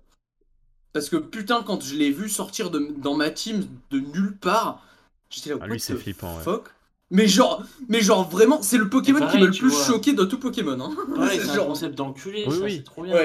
Parce 0.93 1.09
que 1.09 1.15
putain, 1.17 1.63
quand 1.63 1.83
je 1.83 1.95
l'ai 1.95 2.11
vu 2.11 2.29
sortir 2.29 2.69
de, 2.69 2.93
dans 2.97 3.15
ma 3.15 3.31
team 3.31 3.65
de 3.89 3.99
nulle 3.99 4.37
part, 4.37 4.83
j'étais 5.31 5.49
là, 5.49 5.55
ah, 5.61 5.67
lui, 5.67 5.79
c'est 5.79 5.95
flippant. 5.95 6.37
Fuck? 6.41 6.69
Mais 7.11 7.27
genre, 7.27 7.63
mais 7.87 8.01
genre 8.01 8.29
vraiment, 8.29 8.61
c'est 8.61 8.77
le 8.77 8.89
Pokémon 8.89 9.25
qui 9.27 9.39
m'a 9.39 9.45
le 9.45 9.51
plus 9.51 9.71
choqué 9.71 10.13
de 10.13 10.23
tout 10.23 10.39
Pokémon. 10.39 10.79
Hein. 10.79 10.95
c'est 11.31 11.49
un 11.49 11.65
concept 11.65 11.95
d'enculé, 11.95 12.45
oui, 12.47 12.57
oui. 12.61 12.75
c'est 12.77 12.83
trop 12.83 13.03
bien. 13.03 13.15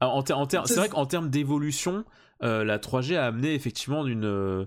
Ah, 0.00 0.08
en 0.08 0.22
c'est 0.22 0.76
vrai 0.76 0.88
qu'en 0.90 1.06
termes 1.06 1.30
d'évolution, 1.30 2.04
euh, 2.42 2.64
la 2.64 2.78
3G 2.78 3.16
a 3.16 3.24
amené 3.24 3.54
effectivement 3.54 4.06
une, 4.06 4.26
euh, 4.26 4.66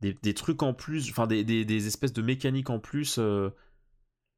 des, 0.00 0.16
des, 0.22 0.32
trucs 0.32 0.62
en 0.62 0.72
plus, 0.72 1.10
enfin 1.10 1.26
des, 1.26 1.44
des, 1.44 1.66
des, 1.66 1.86
espèces 1.86 2.14
de 2.14 2.22
mécaniques 2.22 2.70
en 2.70 2.78
plus. 2.78 3.18
Euh, 3.18 3.50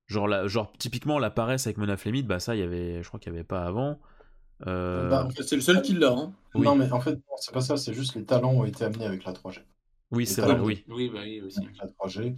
genre, 0.09 0.27
la, 0.27 0.49
genre 0.49 0.73
typiquement 0.79 1.21
la 1.21 1.31
paresse 1.31 1.69
avec 1.69 1.79
Monaflemid, 1.79 2.27
bah 2.27 2.41
ça, 2.41 2.57
y 2.57 2.63
avait, 2.63 3.03
je 3.03 3.09
crois 3.09 3.21
qu'il 3.21 3.31
n'y 3.31 3.39
avait 3.39 3.47
pas 3.47 3.65
avant. 3.65 4.01
Bah, 4.65 5.29
c'est 5.41 5.57
le 5.57 5.63
seul 5.63 5.83
qui 5.83 5.95
l'a. 5.95 6.13
Hein. 6.13 6.33
Non, 6.55 6.75
mais 6.75 6.91
en 6.91 7.01
fait, 7.01 7.21
c'est 7.39 7.53
pas 7.53 7.61
ça, 7.61 7.77
c'est 7.77 7.95
juste 7.95 8.15
les 8.17 8.25
talents 8.25 8.53
ont 8.53 8.65
été 8.65 8.85
amenés 8.85 9.07
avec 9.07 9.25
la 9.25 9.33
3G. 9.33 9.59
Oui, 10.11 10.27
c'est 10.27 10.43
vrai, 10.43 10.59
oui. 10.61 10.85
Oui, 10.89 11.11
bah 11.13 11.21
oui, 11.23 11.41
aussi. 11.41 11.61
la 11.81 11.87
3G. 11.87 12.35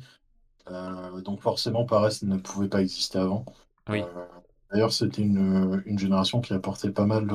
Euh, 0.71 1.21
donc 1.21 1.41
forcément, 1.41 1.85
Paresse 1.85 2.23
ne 2.23 2.37
pouvait 2.37 2.69
pas 2.69 2.81
exister 2.81 3.19
avant. 3.19 3.45
Oui. 3.89 4.01
Euh, 4.01 4.25
d'ailleurs, 4.73 4.93
c'était 4.93 5.23
une, 5.23 5.83
une, 5.85 5.99
génération 5.99 6.41
qui 6.41 6.55
apportait 6.55 6.91
pas 6.91 7.07
mal, 7.07 7.29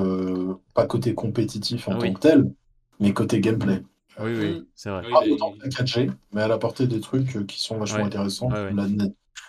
pas 0.74 0.86
côté 0.86 1.14
compétitif 1.14 1.88
en 1.88 1.98
tant 1.98 2.14
que 2.14 2.20
tel, 2.20 2.52
mais 3.00 3.14
côté 3.14 3.40
gameplay. 3.40 3.84
Oui, 4.20 4.36
oui, 4.38 4.68
c'est 4.76 4.90
vrai. 4.90 5.10
Pas 5.10 5.22
autant 5.22 5.54
que 5.54 5.68
4G, 5.70 6.12
mais 6.34 6.42
elle 6.42 6.52
apportait 6.52 6.88
des 6.88 7.00
trucs 7.00 7.46
qui 7.48 7.62
sont 7.62 7.78
vachement 7.78 8.06
intéressants, 8.06 8.50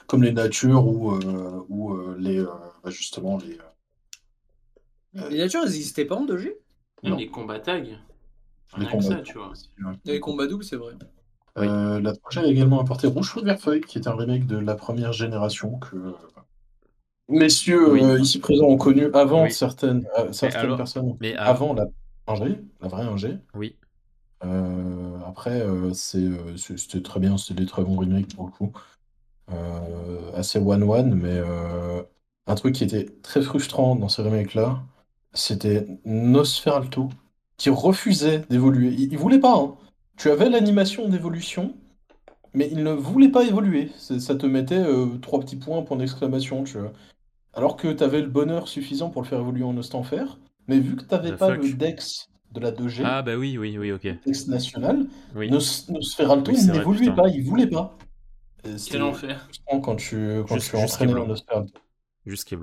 comme, 0.07 0.24
les 0.24 0.32
natures 0.32 0.86
ou, 0.86 1.12
euh, 1.12 1.65
ou 1.69 1.97
les, 2.16 2.44
bah, 2.82 2.90
justement 2.90 3.39
les. 3.39 3.59
Les 5.31 5.39
natures, 5.39 5.62
elles 5.62 5.70
n'existaient 5.70 6.05
pas 6.05 6.16
en 6.16 6.27
2G 6.27 6.52
Les 7.02 7.27
combats 7.28 7.59
tags. 7.59 7.82
Les 8.78 8.86
combats, 8.86 9.02
ça, 9.02 9.20
tu 9.23 9.39
vois. 9.39 9.52
Les 10.05 10.20
combats 10.20 10.47
doubles, 10.47 10.65
c'est 10.65 10.77
vrai. 10.77 10.94
Euh, 11.69 12.01
la 12.01 12.15
prochaine 12.15 12.45
a 12.45 12.49
également 12.49 12.81
apporté 12.81 13.07
Rouge 13.07 13.31
Feu 13.31 13.57
Feuille, 13.57 13.81
qui 13.81 13.99
est 13.99 14.09
un 14.09 14.15
remake 14.15 14.47
de 14.47 14.57
la 14.57 14.74
première 14.74 15.12
génération 15.12 15.78
que 15.78 16.15
messieurs 17.28 17.95
euh, 17.95 18.20
ici 18.20 18.41
présents 18.41 18.66
ont 18.66 18.77
connu 18.77 19.09
avant 19.15 19.49
certaines, 19.51 20.07
euh, 20.19 20.32
certaines 20.32 20.77
personnes, 20.77 21.16
mais 21.20 21.37
avant 21.37 21.74
la 21.74 21.87
la 22.27 22.89
vraie 22.89 23.03
Ingé. 23.03 23.39
Oui. 23.55 23.77
après, 25.27 25.66
c'était 25.95 27.03
très 27.03 27.19
bien, 27.19 27.37
c'était 27.37 27.62
des 27.62 27.66
très 27.66 27.82
bons 27.82 27.97
remakes 27.97 28.35
pour 28.37 28.47
le 28.47 28.53
coup. 28.53 28.73
assez 30.37 30.61
one-one, 30.61 31.15
mais 31.15 31.41
un 32.47 32.55
truc 32.55 32.77
qui 32.77 32.85
était 32.85 33.07
très 33.23 33.43
frustrant 33.43 33.97
dans 33.97 34.09
ces 34.09 34.23
remakes-là, 34.23 34.81
c'était 35.32 35.89
Nosferalto, 36.05 37.09
qui 37.57 37.69
refusait 37.69 38.45
d'évoluer. 38.49 38.95
Il, 38.97 39.12
il 39.12 39.19
voulait 39.19 39.41
pas, 39.41 39.57
hein 39.57 39.74
tu 40.20 40.30
avais 40.30 40.51
l'animation 40.51 41.09
d'évolution, 41.09 41.74
mais 42.52 42.68
il 42.70 42.82
ne 42.82 42.92
voulait 42.92 43.30
pas 43.30 43.44
évoluer. 43.44 43.90
Ça 43.97 44.34
te 44.34 44.44
mettait 44.44 44.74
euh, 44.74 45.06
trois 45.22 45.40
petits 45.40 45.56
points, 45.56 45.80
point 45.82 45.97
d'exclamation, 45.97 46.62
tu 46.64 46.78
vois. 46.78 46.92
Alors 47.55 47.76
que 47.76 47.90
tu 47.90 48.05
avais 48.05 48.20
le 48.20 48.28
bonheur 48.28 48.68
suffisant 48.68 49.09
pour 49.09 49.22
le 49.22 49.26
faire 49.26 49.40
évoluer 49.40 49.64
en 49.64 50.02
fer, 50.02 50.38
mais 50.68 50.78
vu 50.78 50.97
que 50.97 51.05
tu 51.05 51.14
n'avais 51.14 51.34
pas 51.34 51.56
le 51.56 51.72
dex 51.72 52.28
de 52.52 52.60
la 52.60 52.70
2G. 52.70 53.02
Ah 53.02 53.22
bah 53.22 53.36
oui, 53.36 53.56
oui, 53.56 53.78
oui, 53.78 53.92
ok. 53.92 54.09
Texte 54.22 54.48
national. 54.48 55.06
Oui. 55.34 55.51
Nosferatu, 55.51 56.52
il 56.52 56.70
n'évoluait 56.70 57.14
pas, 57.14 57.28
il 57.28 57.42
voulait 57.42 57.66
pas. 57.66 57.97
Quel 58.90 59.02
enfer. 59.02 59.48
Quand 59.82 59.97
tu, 59.97 60.42
quand 60.47 60.59
tu 60.59 60.76
entraînais 60.76 61.14
dans 61.14 61.26
Nosferatu. 61.26 61.72
Juste 62.26 62.55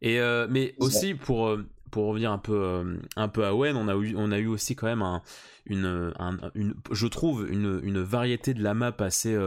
Et 0.00 0.18
euh, 0.20 0.46
mais 0.48 0.74
aussi 0.78 1.14
pour 1.14 1.48
euh, 1.48 1.68
pour 1.94 2.06
revenir 2.06 2.32
un 2.32 2.38
peu 2.38 2.60
euh, 2.60 2.96
un 3.14 3.28
peu 3.28 3.46
à 3.46 3.54
Owen, 3.54 3.76
on 3.76 3.86
a 3.86 3.94
eu 3.94 4.16
on 4.16 4.32
a 4.32 4.38
eu 4.40 4.48
aussi 4.48 4.74
quand 4.74 4.88
même 4.88 5.02
un, 5.02 5.22
une, 5.64 6.12
une 6.56 6.74
je 6.90 7.06
trouve 7.06 7.46
une, 7.48 7.80
une 7.84 8.00
variété 8.02 8.52
de 8.52 8.64
la 8.64 8.74
map 8.74 8.96
assez 8.98 9.38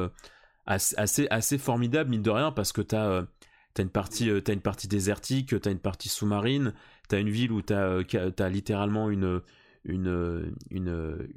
assez 0.66 1.28
assez 1.30 1.58
formidable 1.58 2.10
mine 2.10 2.22
de 2.22 2.30
rien 2.30 2.54
parce 2.54 2.72
que 2.72 2.82
t'as 2.82 3.26
T'as 3.74 3.84
une 3.84 3.90
partie, 3.92 4.32
as 4.32 4.54
une 4.54 4.62
partie 4.62 4.88
désertique, 4.88 5.62
t'as 5.62 5.70
une 5.70 5.78
partie 5.78 6.10
sous-marine, 6.10 6.74
t'as 7.10 7.20
une 7.20 7.30
ville 7.30 7.52
où 7.52 7.62
t'as 7.62 8.00
as 8.00 8.50
littéralement 8.50 9.12
une, 9.12 9.40
une, 9.84 10.52
une, 10.72 11.30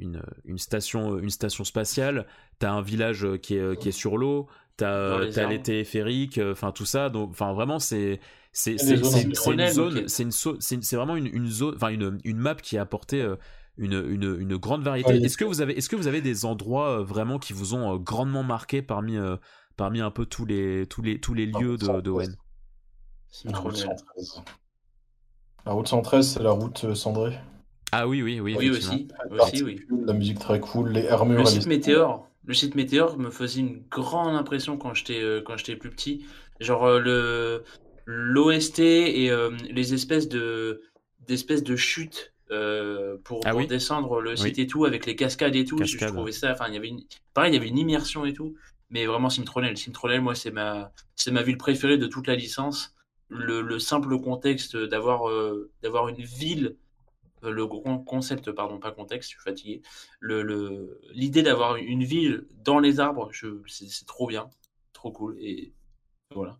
une, 0.46 0.56
station, 0.56 1.18
une 1.18 1.28
station 1.28 1.64
spatiale, 1.64 2.26
t'as 2.58 2.72
un 2.72 2.80
village 2.80 3.26
qui 3.42 3.56
est, 3.56 3.78
qui 3.78 3.90
est 3.90 3.92
sur 3.92 4.16
l'eau, 4.16 4.48
t'as 4.80 5.48
les, 5.48 5.56
les 5.56 5.62
téléphériques, 5.62 6.40
enfin 6.50 6.72
tout 6.72 6.84
ça. 6.84 7.08
Donc, 7.08 7.30
enfin 7.30 7.52
vraiment, 7.52 7.78
c'est 7.78 8.20
c'est 8.52 8.72
une 8.72 9.66
zone, 9.68 10.08
c'est 10.08 10.22
une 10.24 10.30
c'est 10.82 10.96
vraiment 10.96 11.16
une, 11.16 11.26
une 11.26 11.46
zone, 11.46 11.74
enfin 11.76 11.88
une, 11.88 12.18
une 12.24 12.38
map 12.38 12.56
qui 12.56 12.78
a 12.78 12.82
apporté 12.82 13.24
une, 13.76 13.92
une, 13.92 14.36
une 14.40 14.56
grande 14.56 14.82
variété. 14.82 15.14
Est-ce 15.22 15.36
que 15.36 15.44
vous 15.44 15.60
avez 15.60 15.76
est-ce 15.76 15.88
que 15.88 15.96
vous 15.96 16.08
avez 16.08 16.20
des 16.20 16.44
endroits 16.44 17.02
vraiment 17.02 17.38
qui 17.38 17.52
vous 17.52 17.74
ont 17.74 17.96
grandement 17.96 18.42
marqué 18.42 18.82
parmi 18.82 19.16
parmi 19.76 20.00
un 20.00 20.10
peu 20.10 20.26
tous 20.26 20.46
les 20.46 20.86
tous 20.86 21.02
les 21.02 21.20
tous 21.20 21.34
les 21.34 21.46
lieux 21.46 21.76
de, 21.76 22.00
de 22.00 22.10
Wen 22.10 22.36
La 23.44 23.58
route 23.58 23.76
113. 23.76 24.42
La 25.66 25.72
route 25.72 25.88
113, 25.88 26.28
c'est 26.28 26.42
la 26.42 26.50
route 26.50 26.94
cendrée. 26.94 27.38
Ah 27.92 28.06
oui, 28.06 28.22
oui, 28.22 28.40
oui. 28.40 28.56
Oui, 28.58 28.70
aussi. 28.70 29.08
aussi 29.30 29.62
oui. 29.62 29.80
La 30.06 30.12
musique 30.12 30.38
très 30.38 30.60
cool, 30.60 30.90
les 30.90 31.08
armures. 31.08 31.40
Le 31.40 31.44
site 31.44 31.66
Météore. 31.66 32.29
Le 32.44 32.54
site 32.54 32.74
Météore 32.74 33.18
me 33.18 33.30
faisait 33.30 33.60
une 33.60 33.82
grande 33.90 34.34
impression 34.34 34.76
quand 34.78 34.94
j'étais 34.94 35.20
euh, 35.20 35.42
quand 35.42 35.56
j'étais 35.56 35.76
plus 35.76 35.90
petit. 35.90 36.24
Genre 36.58 36.84
euh, 36.84 36.98
le 36.98 37.64
l'OST 38.06 38.80
et 38.80 39.30
euh, 39.30 39.50
les 39.70 39.94
espèces 39.94 40.28
de 40.28 40.82
d'espèces 41.26 41.62
de 41.62 41.76
chutes 41.76 42.32
pour, 43.22 43.42
ah 43.44 43.54
descendre 43.64 44.20
le 44.20 44.34
site 44.34 44.58
et 44.58 44.66
tout 44.66 44.84
avec 44.84 45.06
les 45.06 45.14
cascades 45.14 45.54
et 45.54 45.64
tout. 45.64 45.78
Je, 45.84 46.06
trouvais 46.06 46.32
ça. 46.32 46.50
Enfin, 46.50 46.64
il 46.66 46.74
y 46.74 46.76
avait 46.76 46.88
une... 46.88 47.00
pareil, 47.32 47.52
il 47.52 47.54
y 47.54 47.58
avait 47.58 47.68
une 47.68 47.78
immersion 47.78 48.24
et 48.24 48.32
tout. 48.32 48.56
Mais 48.88 49.06
vraiment 49.06 49.30
Simtronel. 49.30 49.76
Simtronel, 49.76 50.20
moi, 50.20 50.34
c'est 50.34 50.50
ma 50.50 50.90
c'est 51.14 51.30
ma 51.30 51.42
ville 51.42 51.58
préférée 51.58 51.98
de 51.98 52.08
toute 52.08 52.26
la 52.26 52.34
licence. 52.34 52.96
Le, 53.28 53.60
le 53.60 53.78
simple 53.78 54.18
contexte 54.18 54.76
d'avoir 54.76 55.30
d'avoir 55.82 56.08
une 56.08 56.22
ville 56.22 56.74
euh, 57.44 57.50
le 57.50 57.66
concept, 57.66 58.52
pardon, 58.52 58.78
pas 58.78 58.92
contexte, 58.92 59.30
je 59.30 59.36
suis 59.36 59.42
fatigué. 59.42 59.82
Le, 60.20 61.00
l'idée 61.12 61.42
d'avoir 61.42 61.76
une 61.76 62.04
ville 62.04 62.46
dans 62.64 62.78
les 62.78 63.00
arbres, 63.00 63.30
c'est, 63.66 64.06
trop 64.06 64.26
bien, 64.26 64.48
trop 64.92 65.10
cool. 65.10 65.36
Et 65.40 65.72
voilà. 66.34 66.58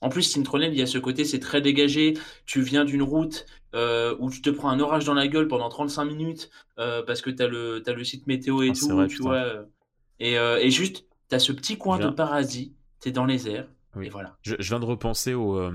En 0.00 0.08
plus, 0.08 0.22
Sintronel, 0.22 0.72
il 0.72 0.78
y 0.78 0.82
a 0.82 0.86
ce 0.86 0.98
côté, 0.98 1.24
c'est 1.24 1.38
très 1.38 1.60
dégagé. 1.60 2.14
Tu 2.46 2.62
viens 2.62 2.84
d'une 2.84 3.02
route 3.02 3.46
euh, 3.74 4.16
où 4.18 4.30
tu 4.30 4.42
te 4.42 4.50
prends 4.50 4.68
un 4.68 4.80
orage 4.80 5.04
dans 5.04 5.14
la 5.14 5.28
gueule 5.28 5.48
pendant 5.48 5.68
35 5.68 6.04
minutes 6.04 6.50
euh, 6.78 7.02
parce 7.02 7.22
que 7.22 7.30
tu 7.30 7.42
as 7.42 7.48
le, 7.48 7.82
le 7.86 8.04
site 8.04 8.26
météo 8.26 8.62
et 8.62 8.70
ah, 8.70 8.78
tout, 8.78 9.06
tu 9.06 9.22
vois. 9.22 9.66
Et, 10.20 10.34
et 10.34 10.70
juste, 10.70 11.06
tu 11.28 11.36
as 11.36 11.38
ce 11.38 11.52
petit 11.52 11.78
coin 11.78 11.98
de 11.98 12.10
paradis, 12.10 12.74
tu 13.00 13.08
es 13.08 13.12
dans 13.12 13.24
les 13.24 13.48
airs. 13.48 13.68
Et 14.02 14.08
voilà. 14.08 14.36
Je, 14.42 14.56
viens 14.58 14.80
de 14.80 14.84
repenser 14.84 15.34
au, 15.34 15.70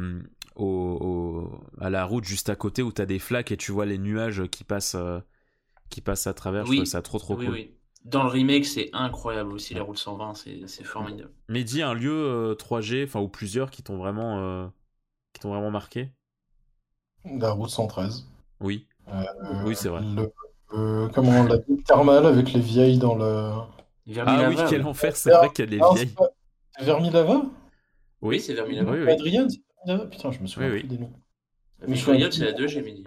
à 1.79 1.89
la 1.89 2.05
route 2.05 2.23
juste 2.23 2.49
à 2.49 2.55
côté 2.55 2.81
où 2.81 2.91
tu 2.91 3.01
as 3.01 3.05
des 3.05 3.19
flaques 3.19 3.51
et 3.51 3.57
tu 3.57 3.71
vois 3.71 3.85
les 3.85 3.97
nuages 3.97 4.43
qui 4.51 4.63
passent, 4.63 4.95
euh, 4.95 5.19
qui 5.89 6.01
passent 6.01 6.27
à 6.27 6.33
travers. 6.33 6.63
Oui. 6.63 6.71
Je 6.71 6.75
trouve 6.81 6.85
ça 6.85 7.01
trop 7.01 7.19
trop 7.19 7.35
cool. 7.35 7.49
Oui. 7.49 7.71
Dans 8.05 8.23
le 8.23 8.29
remake, 8.29 8.65
c'est 8.65 8.89
incroyable 8.93 9.51
aussi, 9.51 9.73
la 9.73 9.83
route 9.83 9.97
120, 9.97 10.33
c'est 10.65 10.83
formidable. 10.83 11.31
Mais 11.49 11.63
dis 11.63 11.81
un 11.81 11.93
lieu 11.93 12.55
3G, 12.57 13.01
euh, 13.01 13.05
enfin 13.05 13.19
ou 13.19 13.27
plusieurs 13.27 13.71
qui 13.71 13.83
t'ont 13.83 13.97
vraiment, 13.97 14.39
euh, 14.39 14.67
qui 15.33 15.41
t'ont 15.41 15.49
vraiment 15.49 15.69
marqué? 15.69 16.09
La 17.25 17.51
route 17.51 17.69
113. 17.69 18.25
Oui. 18.61 18.87
oui, 19.65 19.75
c'est 19.75 19.89
vrai. 19.89 20.01
comment 21.13 21.43
la 21.43 21.57
ville 21.57 21.83
thermale 21.83 22.25
avec 22.25 22.53
les 22.53 22.61
vieilles 22.61 22.99
dans 22.99 23.15
le. 23.15 23.51
ah 24.25 24.49
oui, 24.49 24.55
quel 24.69 24.85
enfer, 24.85 25.15
c'est 25.15 25.31
vrai 25.31 25.49
qu'elle 25.49 25.73
est 25.73 25.81
vieille. 25.93 26.15
Vermilava 26.79 27.43
Oui, 28.21 28.39
c'est 28.39 28.53
Vermilava. 28.53 28.91
Oui, 28.91 28.99
oui. 29.03 29.11
Adrien, 29.11 29.47
putain, 30.09 30.31
je 30.31 30.39
me 30.39 30.47
souviens 30.47 30.69
plus 30.69 30.83
des 30.83 30.97
noms. 30.97 31.11
Griotte, 31.87 32.33
c'est 32.33 32.45
la 32.45 32.53
2, 32.53 32.67
j'ai 32.67 32.81
mis. 32.81 33.05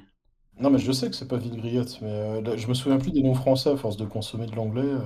Non, 0.60 0.70
mais 0.70 0.78
je 0.78 0.92
sais 0.92 1.08
que 1.08 1.16
c'est 1.16 1.28
pas 1.28 1.38
Ville 1.38 1.56
Griotte, 1.56 1.98
mais 2.02 2.10
euh, 2.10 2.56
je 2.56 2.68
me 2.68 2.74
souviens 2.74 2.98
plus 2.98 3.10
des 3.10 3.22
noms 3.22 3.34
français 3.34 3.70
à 3.70 3.76
force 3.76 3.96
de 3.96 4.04
consommer 4.04 4.46
de 4.46 4.54
l'anglais. 4.54 4.82
Euh, 4.82 5.00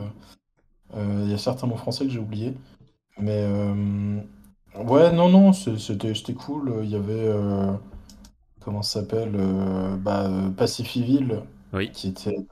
euh, 0.97 1.23
il 1.25 1.31
y 1.31 1.35
a 1.35 1.39
certains 1.39 1.67
mots 1.67 1.77
français 1.77 2.05
que 2.05 2.11
j'ai 2.11 2.19
oubliés. 2.19 2.55
Mais 3.19 3.47
ouais, 4.77 5.13
non, 5.13 5.31
non, 5.31 5.53
c'était 5.53 6.35
cool. 6.35 6.81
Il 6.83 6.91
y 6.91 6.97
avait. 6.97 7.33
comment 8.61 8.83
ça 8.83 9.01
s'appelle 9.01 9.33
bah, 9.99 10.31
Pacifiville, 10.57 11.43
oui. 11.73 11.91
qui, 11.91 12.09
était, 12.09 12.47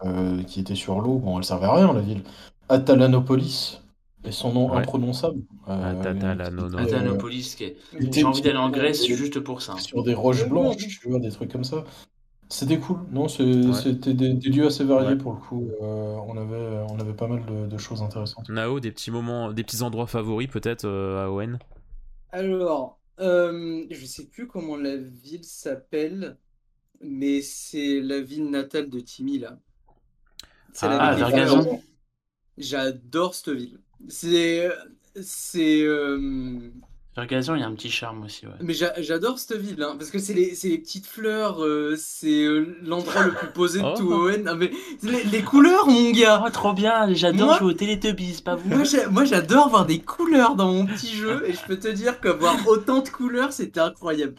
qui 0.47 0.61
était 0.61 0.75
sur 0.75 1.01
l'eau. 1.01 1.19
Bon, 1.19 1.39
elle 1.39 1.45
servait 1.45 1.67
à 1.67 1.75
rien, 1.75 1.93
la 1.93 2.01
ville. 2.01 2.23
Atalanopolis, 2.71 3.83
et 4.25 4.33
son 4.33 4.53
nom 4.53 4.73
imprononçable. 4.73 5.43
Euh, 5.69 6.77
Atanopolis, 6.77 7.57
j'ai 7.59 8.25
envie 8.25 8.43
d'aller 8.43 8.59
en 8.59 8.71
Grèce 8.71 9.07
juste 9.07 9.41
pour 9.41 9.63
ça. 9.63 9.77
Sur 9.79 10.03
des 10.03 10.15
roches 10.15 10.49
blanches, 10.49 10.87
tu 11.01 11.09
vois, 11.09 11.19
des 11.19 11.31
trucs 11.31 11.53
comme 11.53 11.65
ça. 11.65 11.85
C'était 12.49 12.79
cool, 12.79 12.99
non 13.11 13.27
C'était 13.27 14.15
des, 14.15 14.35
lieux 14.35 14.67
assez 14.67 14.85
variés 14.85 15.17
pour 15.17 15.33
le 15.33 15.41
coup. 15.41 15.71
Euh, 15.83 16.17
on, 16.27 16.37
avait, 16.37 16.87
on 16.89 17.01
avait 17.01 17.15
pas 17.15 17.27
mal 17.27 17.43
de, 17.69 17.79
choses 17.79 18.03
intéressantes. 18.03 18.49
Nao, 18.49 18.81
des 18.81 18.93
petits 18.93 19.11
moments, 19.11 19.53
des 19.53 19.65
petits 19.65 19.83
endroits 19.83 20.07
favoris 20.07 20.49
peut-être 20.49 20.85
euh, 20.85 21.25
à 21.25 21.31
Owen? 21.31 21.59
Alors, 22.33 23.01
euh, 23.21 23.85
je 23.91 24.07
sais 24.07 24.27
plus 24.27 24.47
comment 24.47 24.77
la 24.77 24.97
ville 24.97 25.45
s'appelle, 25.45 26.37
mais 27.01 27.41
c'est 27.41 28.01
la 28.01 28.21
ville 28.21 28.51
natale 28.51 28.91
de 28.91 29.01
Timmy 29.01 29.39
là. 29.39 29.59
Ah, 30.83 31.15
Vergazon? 31.15 31.81
J'adore 32.59 33.35
cette 33.35 33.55
ville. 33.55 33.81
C'est. 34.09 34.71
C'est. 35.21 35.83
Euh... 35.83 36.71
il 37.17 37.31
y 37.31 37.63
a 37.63 37.67
un 37.67 37.75
petit 37.75 37.91
charme 37.91 38.25
aussi. 38.25 38.47
Ouais. 38.47 38.53
Mais 38.61 38.75
j'adore 38.75 39.39
cette 39.39 39.59
ville, 39.59 39.83
hein, 39.83 39.95
parce 39.97 40.11
que 40.11 40.19
c'est 40.19 40.35
les, 40.35 40.53
les, 40.65 40.79
petites 40.79 41.07
fleurs, 41.07 41.65
euh, 41.65 41.95
c'est 41.97 42.43
euh, 42.43 42.77
l'endroit 42.83 43.25
le 43.25 43.33
plus 43.33 43.53
posé 43.53 43.81
de 43.81 43.85
oh. 43.95 43.95
tout 43.97 44.13
Owen. 44.13 44.51
mais 44.59 44.71
les, 45.03 45.43
couleurs, 45.43 45.87
mon 45.87 46.11
gars 46.11 46.43
oh, 46.45 46.51
Trop 46.51 46.73
bien, 46.73 47.13
j'adore 47.15 47.59
jouer 47.59 47.73
au 47.73 47.73
Teletubbies, 47.73 48.43
pas 48.45 48.57
vous 48.57 48.69
Moi 49.11 49.25
j'adore 49.25 49.69
voir 49.69 49.87
des 49.87 50.01
couleurs 50.01 50.57
dans 50.57 50.73
mon 50.73 50.87
petit 50.87 51.15
jeu, 51.15 51.45
et 51.47 51.53
je 51.53 51.65
peux 51.65 51.79
te 51.79 51.89
dire 51.89 52.21
que 52.21 52.29
voir 52.29 52.57
autant 52.67 53.03
de 53.03 53.09
couleurs, 53.09 53.53
c'était 53.53 53.81
incroyable. 53.81 54.35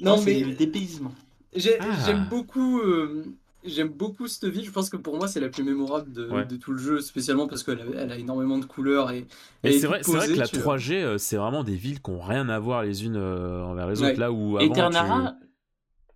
Non, 0.00 0.16
oh, 0.18 0.22
mais. 0.24 0.40
Le 0.40 0.54
dépaysement. 0.54 1.14
J'aime 1.54 1.78
ah. 1.80 2.28
beaucoup. 2.28 2.80
Euh, 2.80 3.24
J'aime 3.66 3.88
beaucoup 3.88 4.28
cette 4.28 4.46
ville. 4.46 4.64
Je 4.64 4.70
pense 4.70 4.90
que 4.90 4.96
pour 4.96 5.16
moi, 5.16 5.28
c'est 5.28 5.40
la 5.40 5.48
plus 5.48 5.62
mémorable 5.62 6.12
de, 6.12 6.56
tout 6.56 6.72
le 6.72 6.78
jeu, 6.78 7.00
spécialement 7.00 7.46
parce 7.46 7.62
qu'elle 7.62 7.80
a, 7.80 8.02
elle 8.02 8.12
a 8.12 8.16
énormément 8.16 8.58
de 8.58 8.64
couleurs. 8.64 9.10
Et, 9.10 9.26
c'est 9.62 9.86
vrai, 9.86 10.00
vrai, 10.02 10.28
que 10.28 10.38
la 10.38 10.46
3G, 10.46 10.94
euh, 10.94 11.18
c'est 11.18 11.36
vraiment 11.36 11.64
des 11.64 11.74
villes 11.74 12.00
qui 12.00 12.10
n'ont 12.10 12.20
rien 12.20 12.48
à 12.48 12.58
voir 12.58 12.82
les 12.82 13.04
unes 13.04 13.16
euh, 13.16 13.62
envers 13.62 13.88
les 13.88 14.02
autres. 14.02 14.18
Là 14.18 14.32
où 14.32 14.58
avant, 14.58 15.34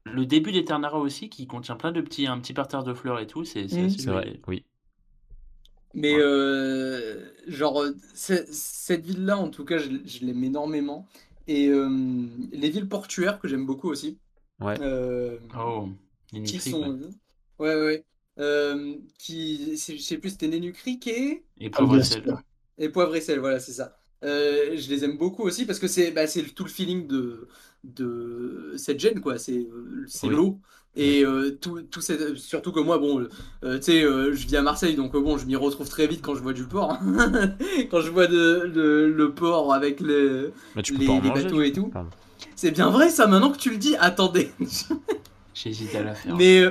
le 0.05 0.27
début 0.27 0.53
d'Eternara 0.53 0.99
aussi, 0.99 1.29
qui 1.29 1.47
contient 1.47 1.77
plein 1.77 1.93
de 1.93 2.01
petits, 2.01 2.27
un 2.27 2.39
petit 2.39 2.53
parterre 2.53 2.85
de 2.85 2.95
fleurs 2.95 3.19
et 3.21 3.27
tout, 3.27 3.45
c'est 3.45 3.65
mmh. 3.65 4.11
vrai, 4.11 4.41
oui. 4.47 4.65
Mais 5.93 6.15
euh, 6.17 7.31
genre, 7.49 7.85
cette 8.15 9.05
ville-là, 9.05 9.37
en 9.37 9.49
tout 9.49 9.65
cas, 9.65 9.79
je, 9.79 10.25
l'aime 10.25 10.45
énormément. 10.45 11.07
Et 11.49 11.69
les 12.53 12.71
villes 12.71 12.89
portuaires 12.89 13.41
que 13.41 13.49
j'aime 13.49 13.67
beaucoup 13.67 13.89
aussi. 13.89 14.19
Ouais. 14.61 14.77
oh, 15.59 15.89
qui 16.33 16.61
sont, 16.61 16.99
Ouais, 16.99 16.99
ouais. 17.61 18.05
Euh, 18.41 18.95
qui, 19.19 19.77
je 19.77 19.99
sais 19.99 20.17
plus, 20.17 20.31
c'était 20.31 20.49
Nénucric 20.49 21.07
et... 21.07 21.45
Et 21.59 21.69
Poivre 21.69 21.99
et 21.99 22.03
Sel. 22.03 22.37
Et 22.79 22.89
Poivre 22.89 23.15
et 23.15 23.21
Sel, 23.21 23.39
voilà, 23.39 23.61
c'est 23.61 23.73
ça. 23.73 23.99
Euh, 24.25 24.77
je 24.77 24.89
les 24.89 25.05
aime 25.05 25.17
beaucoup 25.17 25.43
aussi 25.43 25.67
parce 25.67 25.79
que 25.79 25.89
c'est 25.89 26.11
bah, 26.11 26.27
tout 26.55 26.65
le 26.65 26.71
feeling 26.71 27.07
de, 27.07 27.49
de 27.85 28.75
cette 28.77 28.99
gêne, 28.99 29.21
quoi. 29.21 29.39
C'est 29.39 29.67
l'eau. 30.25 30.59
Et 30.97 31.25
euh, 31.25 31.57
tout, 31.61 31.83
tout 31.83 32.01
surtout 32.37 32.73
que 32.73 32.81
moi, 32.81 32.99
bon, 32.99 33.25
tu 33.63 33.69
sais, 33.83 34.03
je 34.03 34.47
vis 34.47 34.57
à 34.57 34.63
Marseille, 34.63 34.97
donc 34.97 35.13
bon, 35.13 35.37
je 35.37 35.47
m'y 35.47 35.57
retrouve 35.57 35.89
très 35.89 36.07
vite 36.07 36.23
quand 36.23 36.35
je 36.35 36.43
vois 36.43 36.53
du 36.53 36.65
port. 36.65 36.93
Hein. 36.93 37.57
quand 37.91 38.01
je 38.01 38.11
vois 38.11 38.27
de, 38.27 39.13
le 39.15 39.35
port 39.35 39.73
avec 39.75 40.01
les, 40.01 40.51
les, 40.77 41.21
bateaux 41.21 41.63
et 41.63 41.73
tout. 41.73 41.93
C'est 42.57 42.71
bien 42.71 42.91
vrai 42.91 43.11
ça, 43.11 43.27
maintenant 43.27 43.51
que 43.51 43.59
tu 43.59 43.71
le 43.71 43.77
dis, 43.77 43.97
attendez. 43.97 44.51
J'hésite 45.55 45.95
à 45.95 46.03
la 46.03 46.15
faire. 46.15 46.37
Mais 46.37 46.65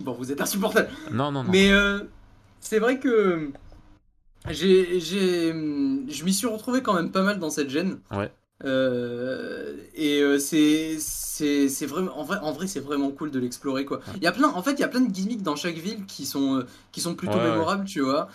Bon, 0.00 0.12
vous 0.12 0.32
êtes 0.32 0.40
insupportable. 0.40 0.88
Non, 1.10 1.30
non, 1.32 1.44
non. 1.44 1.50
Mais 1.50 1.70
euh, 1.70 2.00
c'est 2.60 2.78
vrai 2.78 2.98
que 2.98 3.50
j'ai, 4.50 5.00
j'ai, 5.00 5.52
je 5.52 6.24
m'y 6.24 6.32
suis 6.32 6.46
retrouvé 6.46 6.82
quand 6.82 6.94
même 6.94 7.10
pas 7.10 7.22
mal 7.22 7.38
dans 7.38 7.50
cette 7.50 7.70
gêne. 7.70 7.98
Ouais. 8.10 8.30
Euh, 8.64 9.76
et 9.94 10.22
euh, 10.22 10.38
c'est 10.38 10.96
c'est 10.98 11.84
vraiment 11.84 12.18
en 12.18 12.24
vrai 12.24 12.38
en 12.40 12.52
vrai 12.52 12.66
c'est 12.66 12.80
vraiment 12.80 13.10
cool 13.10 13.30
de 13.30 13.38
l'explorer 13.38 13.84
quoi. 13.84 14.00
Il 14.16 14.22
y 14.22 14.26
a 14.26 14.32
plein 14.32 14.48
en 14.48 14.62
fait 14.62 14.72
il 14.72 14.80
y 14.80 14.82
a 14.82 14.88
plein 14.88 15.02
de 15.02 15.10
gimmicks 15.10 15.42
dans 15.42 15.56
chaque 15.56 15.76
ville 15.76 16.06
qui 16.06 16.24
sont 16.24 16.64
qui 16.90 17.02
sont 17.02 17.14
plutôt 17.14 17.36
mémorables 17.36 17.84
tu 17.84 18.00
vois. 18.00 18.28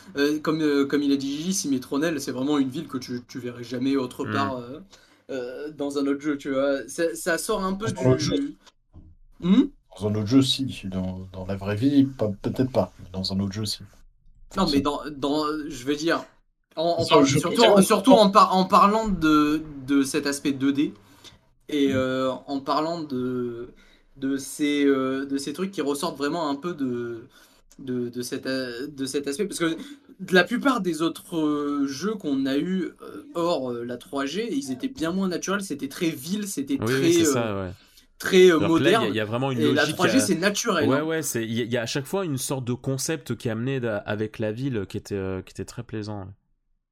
comme 0.44 0.88
comme 0.88 1.02
il 1.02 1.12
a 1.12 1.16
dit 1.16 1.38
Gigi, 1.38 1.54
Simétronel 1.56 2.22
c'est 2.22 2.32
vraiment 2.32 2.60
une 2.60 2.70
ville 2.70 2.88
que 2.88 3.00
tu, 3.00 3.24
tu 3.28 3.40
verrais 3.40 3.64
jamais 3.64 3.96
autre 3.96 4.26
mm. 4.26 4.32
part 4.32 4.62
dans 5.76 5.98
un 5.98 6.06
autre 6.06 6.22
jeu 6.22 6.38
tu 6.38 6.52
vois. 6.52 6.88
Ça, 6.88 7.16
ça 7.16 7.40
sort 7.40 7.64
un 7.64 7.74
peu 7.74 7.88
du. 7.88 8.20
Jeu. 8.20 8.54
Hmm? 9.40 9.64
Dans 10.00 10.08
un 10.08 10.16
autre 10.16 10.28
jeu, 10.28 10.42
si. 10.42 10.82
Dans, 10.86 11.28
dans 11.34 11.46
la 11.46 11.56
vraie 11.56 11.76
vie, 11.76 12.06
peut-être 12.06 12.72
pas. 12.72 12.92
Mais 13.00 13.10
dans 13.12 13.34
un 13.34 13.40
autre 13.40 13.54
jeu, 13.54 13.66
si. 13.66 13.80
Non, 14.58 14.68
mais 14.72 14.82
dans, 14.82 15.02
dans, 15.16 15.46
je 15.70 15.86
veux 15.86 15.96
dire, 15.96 16.26
en, 16.76 17.04
surtout, 17.04 17.82
surtout 17.82 18.12
en, 18.14 18.32
en, 18.34 18.66
parlant 18.66 19.08
de, 19.08 19.64
de 19.88 20.04
cet 20.04 20.28
aspect 20.28 20.52
2D 20.52 20.92
et 21.70 21.88
mm. 21.88 21.96
euh, 21.96 22.32
en 22.48 22.60
parlant 22.60 23.02
de, 23.02 23.70
de, 24.18 24.38
ces, 24.38 24.86
euh, 24.86 25.26
de 25.26 25.38
ces 25.38 25.54
trucs 25.54 25.72
qui 25.72 25.82
ressortent 25.82 26.18
vraiment 26.18 26.50
un 26.50 26.56
peu 26.56 26.74
de, 26.74 27.28
de, 27.80 28.10
de, 28.10 28.22
cet, 28.22 28.46
de 28.46 29.06
cet 29.06 29.28
aspect. 29.28 29.46
Parce 29.46 29.60
que 29.60 29.78
la 30.32 30.44
plupart 30.44 30.82
des 30.82 31.02
autres 31.02 31.86
jeux 31.86 32.16
qu'on 32.16 32.46
a 32.46 32.58
eu 32.58 32.92
hors 33.36 33.72
la 33.72 33.96
3G, 33.96 34.50
ils 34.52 34.72
étaient 34.72 34.90
bien 34.90 35.12
moins 35.12 35.30
naturels, 35.30 35.64
c'était 35.64 35.88
très 35.88 36.10
vil, 36.10 36.48
c'était 36.48 36.78
très. 36.78 37.24
ça, 37.24 37.56
ouais 37.56 37.72
très 38.22 38.52
moderne. 38.52 39.06
Il 39.10 39.16
y, 39.16 39.20
a 39.20 39.26
vraiment 39.26 39.52
une 39.52 39.60
et 39.60 39.72
logique. 39.72 39.98
La 39.98 40.06
3G, 40.06 40.20
c'est 40.20 40.36
naturel. 40.36 40.88
Ouais, 40.88 40.98
hein. 40.98 41.04
ouais, 41.04 41.22
c'est 41.22 41.44
il 41.44 41.52
y, 41.52 41.78
a 41.78 41.82
à 41.82 41.86
chaque 41.86 42.06
fois 42.06 42.26
une 42.26 42.38
sorte 42.38 42.66
de 42.66 42.74
concept 42.74 43.36
qui 43.36 43.48
est 43.48 43.52
amené 43.52 43.82
avec 44.06 44.40
la 44.40 44.52
ville 44.52 44.86
qui 44.88 44.98
était 44.98 45.44
qui 45.46 45.52
était 45.52 45.66
très 45.66 45.84
plaisant. 45.84 46.28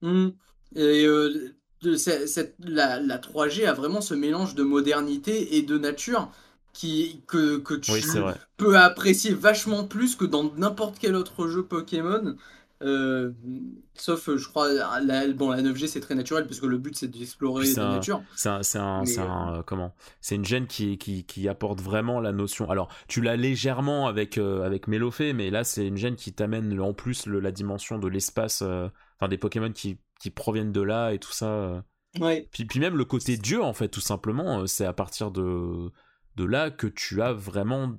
Mmh. 0.01 0.29
Et 0.75 1.05
euh, 1.05 1.55
de, 1.81 1.95
cette, 1.95 2.55
la, 2.59 2.99
la, 2.99 3.17
3G 3.17 3.65
a 3.65 3.73
vraiment 3.73 4.01
ce 4.01 4.13
mélange 4.13 4.55
de 4.55 4.63
modernité 4.63 5.57
et 5.57 5.61
de 5.61 5.77
nature 5.77 6.31
qui, 6.73 7.21
que, 7.27 7.57
que 7.57 7.73
tu 7.73 7.91
peux 8.57 8.77
apprécier 8.77 9.33
vachement 9.33 9.83
plus 9.83 10.15
que 10.15 10.25
dans 10.25 10.51
n'importe 10.55 10.97
quel 10.99 11.15
autre 11.15 11.47
jeu 11.47 11.63
Pokémon. 11.63 12.35
Euh, 12.81 13.31
sauf, 13.93 14.33
je 14.33 14.47
crois, 14.47 14.71
la, 14.71 15.27
bon, 15.33 15.51
la 15.51 15.61
9G 15.61 15.87
c'est 15.87 15.99
très 15.99 16.15
naturel 16.15 16.47
parce 16.47 16.61
que 16.61 16.65
le 16.65 16.77
but 16.77 16.95
c'est 16.95 17.09
d'explorer 17.09 17.67
la 17.73 17.89
nature. 17.89 18.23
C'est 18.35 18.49
un, 18.49 18.61
un, 18.75 19.03
un 19.17 19.55
euh, 19.55 19.63
comment? 19.63 19.93
C'est 20.21 20.35
une 20.35 20.45
gêne 20.45 20.65
qui, 20.65 20.97
qui, 20.97 21.25
qui, 21.25 21.49
apporte 21.49 21.81
vraiment 21.81 22.21
la 22.21 22.31
notion. 22.31 22.69
Alors, 22.69 22.87
tu 23.09 23.21
l'as 23.21 23.35
légèrement 23.35 24.07
avec 24.07 24.37
avec 24.37 24.87
Mélofée, 24.87 25.33
mais 25.33 25.49
là 25.49 25.63
c'est 25.63 25.85
une 25.85 25.97
gêne 25.97 26.15
qui 26.15 26.31
t'amène 26.31 26.79
en 26.79 26.93
plus 26.93 27.25
le, 27.25 27.41
la 27.41 27.51
dimension 27.51 27.99
de 27.99 28.07
l'espace, 28.07 28.61
enfin 28.61 29.27
des 29.27 29.37
Pokémon 29.37 29.71
qui 29.71 29.97
qui 30.19 30.29
proviennent 30.29 30.71
de 30.71 30.81
là 30.81 31.11
et 31.13 31.19
tout 31.19 31.31
ça. 31.31 31.47
Euh. 31.47 31.81
Ouais. 32.19 32.47
Puis, 32.51 32.65
puis 32.65 32.79
même 32.79 32.97
le 32.97 33.05
côté 33.05 33.37
Dieu, 33.37 33.63
en 33.63 33.73
fait, 33.73 33.87
tout 33.87 34.01
simplement, 34.01 34.61
euh, 34.61 34.65
c'est 34.67 34.85
à 34.85 34.93
partir 34.93 35.31
de, 35.31 35.91
de 36.35 36.43
là 36.43 36.69
que 36.69 36.87
tu 36.87 37.21
as 37.21 37.33
vraiment. 37.33 37.95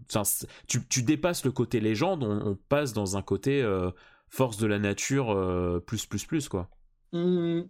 Tu, 0.68 0.86
tu 0.86 1.02
dépasses 1.02 1.44
le 1.44 1.52
côté 1.52 1.80
légende, 1.80 2.22
on, 2.22 2.56
passe 2.68 2.92
dans 2.92 3.16
un 3.16 3.22
côté 3.22 3.62
euh, 3.62 3.90
force 4.30 4.56
de 4.56 4.66
la 4.66 4.78
nature 4.78 5.82
plus, 5.86 6.06
plus, 6.06 6.24
plus, 6.24 6.48
quoi. 6.48 6.70
Mmh. 7.12 7.62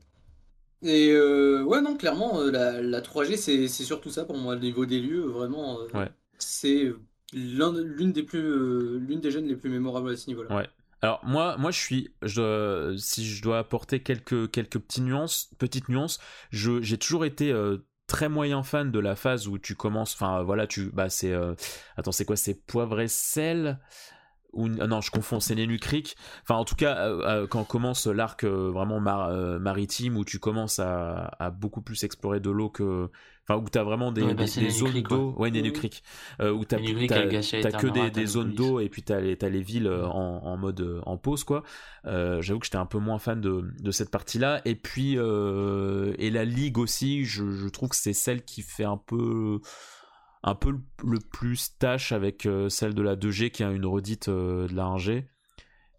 Et 0.82 1.14
ouais, 1.14 1.80
non, 1.80 1.96
clairement, 1.96 2.42
la, 2.42 2.80
la 2.80 3.00
3G, 3.00 3.36
c'est 3.36 3.68
surtout 3.68 4.10
ça 4.10 4.24
pour 4.24 4.36
moi, 4.36 4.54
le 4.54 4.60
niveau 4.60 4.86
des 4.86 5.00
lieux, 5.00 5.26
vraiment. 5.26 5.80
ouais. 5.94 6.10
C'est 6.38 6.92
l'une 7.32 8.12
des 8.12 8.22
plus 8.22 8.98
l'une 8.98 9.20
des 9.20 9.30
jeunes 9.30 9.46
les 9.46 9.56
plus 9.56 9.70
mémorables 9.70 10.10
à 10.10 10.16
ce 10.16 10.26
niveau-là. 10.28 10.54
Ouais. 10.54 10.68
Alors 11.02 11.20
moi, 11.24 11.56
moi 11.56 11.70
je 11.70 11.78
suis, 11.78 12.10
je, 12.22 12.94
si 12.98 13.26
je 13.26 13.42
dois 13.42 13.58
apporter 13.58 14.00
quelques 14.00 14.50
quelques 14.50 14.78
petites 14.78 15.04
nuances, 15.04 15.50
petites 15.58 15.88
nuances, 15.88 16.18
je 16.50 16.82
j'ai 16.82 16.98
toujours 16.98 17.24
été 17.24 17.52
euh, 17.52 17.78
très 18.06 18.28
moyen 18.28 18.62
fan 18.62 18.90
de 18.90 18.98
la 18.98 19.16
phase 19.16 19.48
où 19.48 19.58
tu 19.58 19.74
commences, 19.74 20.14
enfin 20.14 20.42
voilà, 20.42 20.66
tu, 20.66 20.90
bah 20.92 21.08
c'est, 21.08 21.32
euh, 21.32 21.54
attends 21.96 22.12
c'est 22.12 22.26
quoi, 22.26 22.36
c'est 22.36 22.54
poivre 22.66 23.00
et 23.00 23.08
sel? 23.08 23.78
Ou 24.52 24.68
non 24.68 25.00
je 25.00 25.10
confonds 25.10 25.40
c'est 25.40 25.54
Nenu 25.54 25.78
Creek 25.78 26.16
enfin 26.42 26.56
en 26.56 26.64
tout 26.64 26.74
cas 26.74 26.96
euh, 26.96 27.46
quand 27.46 27.64
commence 27.64 28.06
l'arc 28.06 28.44
vraiment 28.44 29.00
maritime 29.00 30.16
où 30.16 30.24
tu 30.24 30.38
commences 30.38 30.78
à, 30.78 31.30
à, 31.38 31.50
beaucoup 31.50 31.82
plus 31.82 32.04
explorer 32.04 32.40
de 32.40 32.50
l'eau 32.50 32.70
que 32.70 33.10
où 33.56 33.68
tu 33.68 33.78
as 33.78 33.82
vraiment 33.82 34.12
des, 34.12 34.34
bah, 34.34 34.46
zones 34.46 35.02
d'eau. 35.02 35.34
Ouais, 35.36 35.50
Nenu 35.50 35.72
Creek. 35.72 36.02
Euh, 36.40 36.52
où 36.52 36.64
tu 36.64 36.74
as, 36.74 36.78
que 36.78 38.10
des, 38.10 38.26
zones 38.26 38.54
d'eau 38.54 38.80
et 38.80 38.88
puis 38.88 39.02
tu 39.02 39.12
as, 39.12 39.20
les 39.20 39.62
villes 39.62 39.86
euh, 39.86 40.06
en, 40.06 40.56
mode 40.56 40.80
euh, 40.80 41.00
en 41.06 41.16
pause, 41.16 41.44
quoi. 41.44 41.62
J'avoue 42.04 42.58
que 42.58 42.66
j'étais 42.66 42.76
un 42.76 42.86
peu 42.86 42.98
moins 42.98 43.18
fan 43.18 43.40
de, 43.40 43.90
cette 43.90 44.10
partie-là. 44.10 44.60
Et 44.64 44.74
puis, 44.74 45.14
et 45.14 46.30
la 46.30 46.44
ligue 46.44 46.78
aussi, 46.78 47.24
je, 47.24 47.68
trouve 47.68 47.90
que 47.90 47.96
c'est 47.96 48.12
celle 48.12 48.44
qui 48.44 48.62
fait 48.62 48.84
un 48.84 48.98
peu 48.98 49.60
un 50.42 50.54
peu 50.54 50.74
le, 51.04 51.18
plus 51.18 51.76
tâche 51.78 52.12
avec 52.12 52.48
celle 52.68 52.94
de 52.94 53.02
la 53.02 53.16
2G 53.16 53.50
qui 53.50 53.62
a 53.62 53.70
une 53.70 53.86
redite 53.86 54.28
de 54.28 54.68
la 54.74 54.84
1G. 54.84 55.24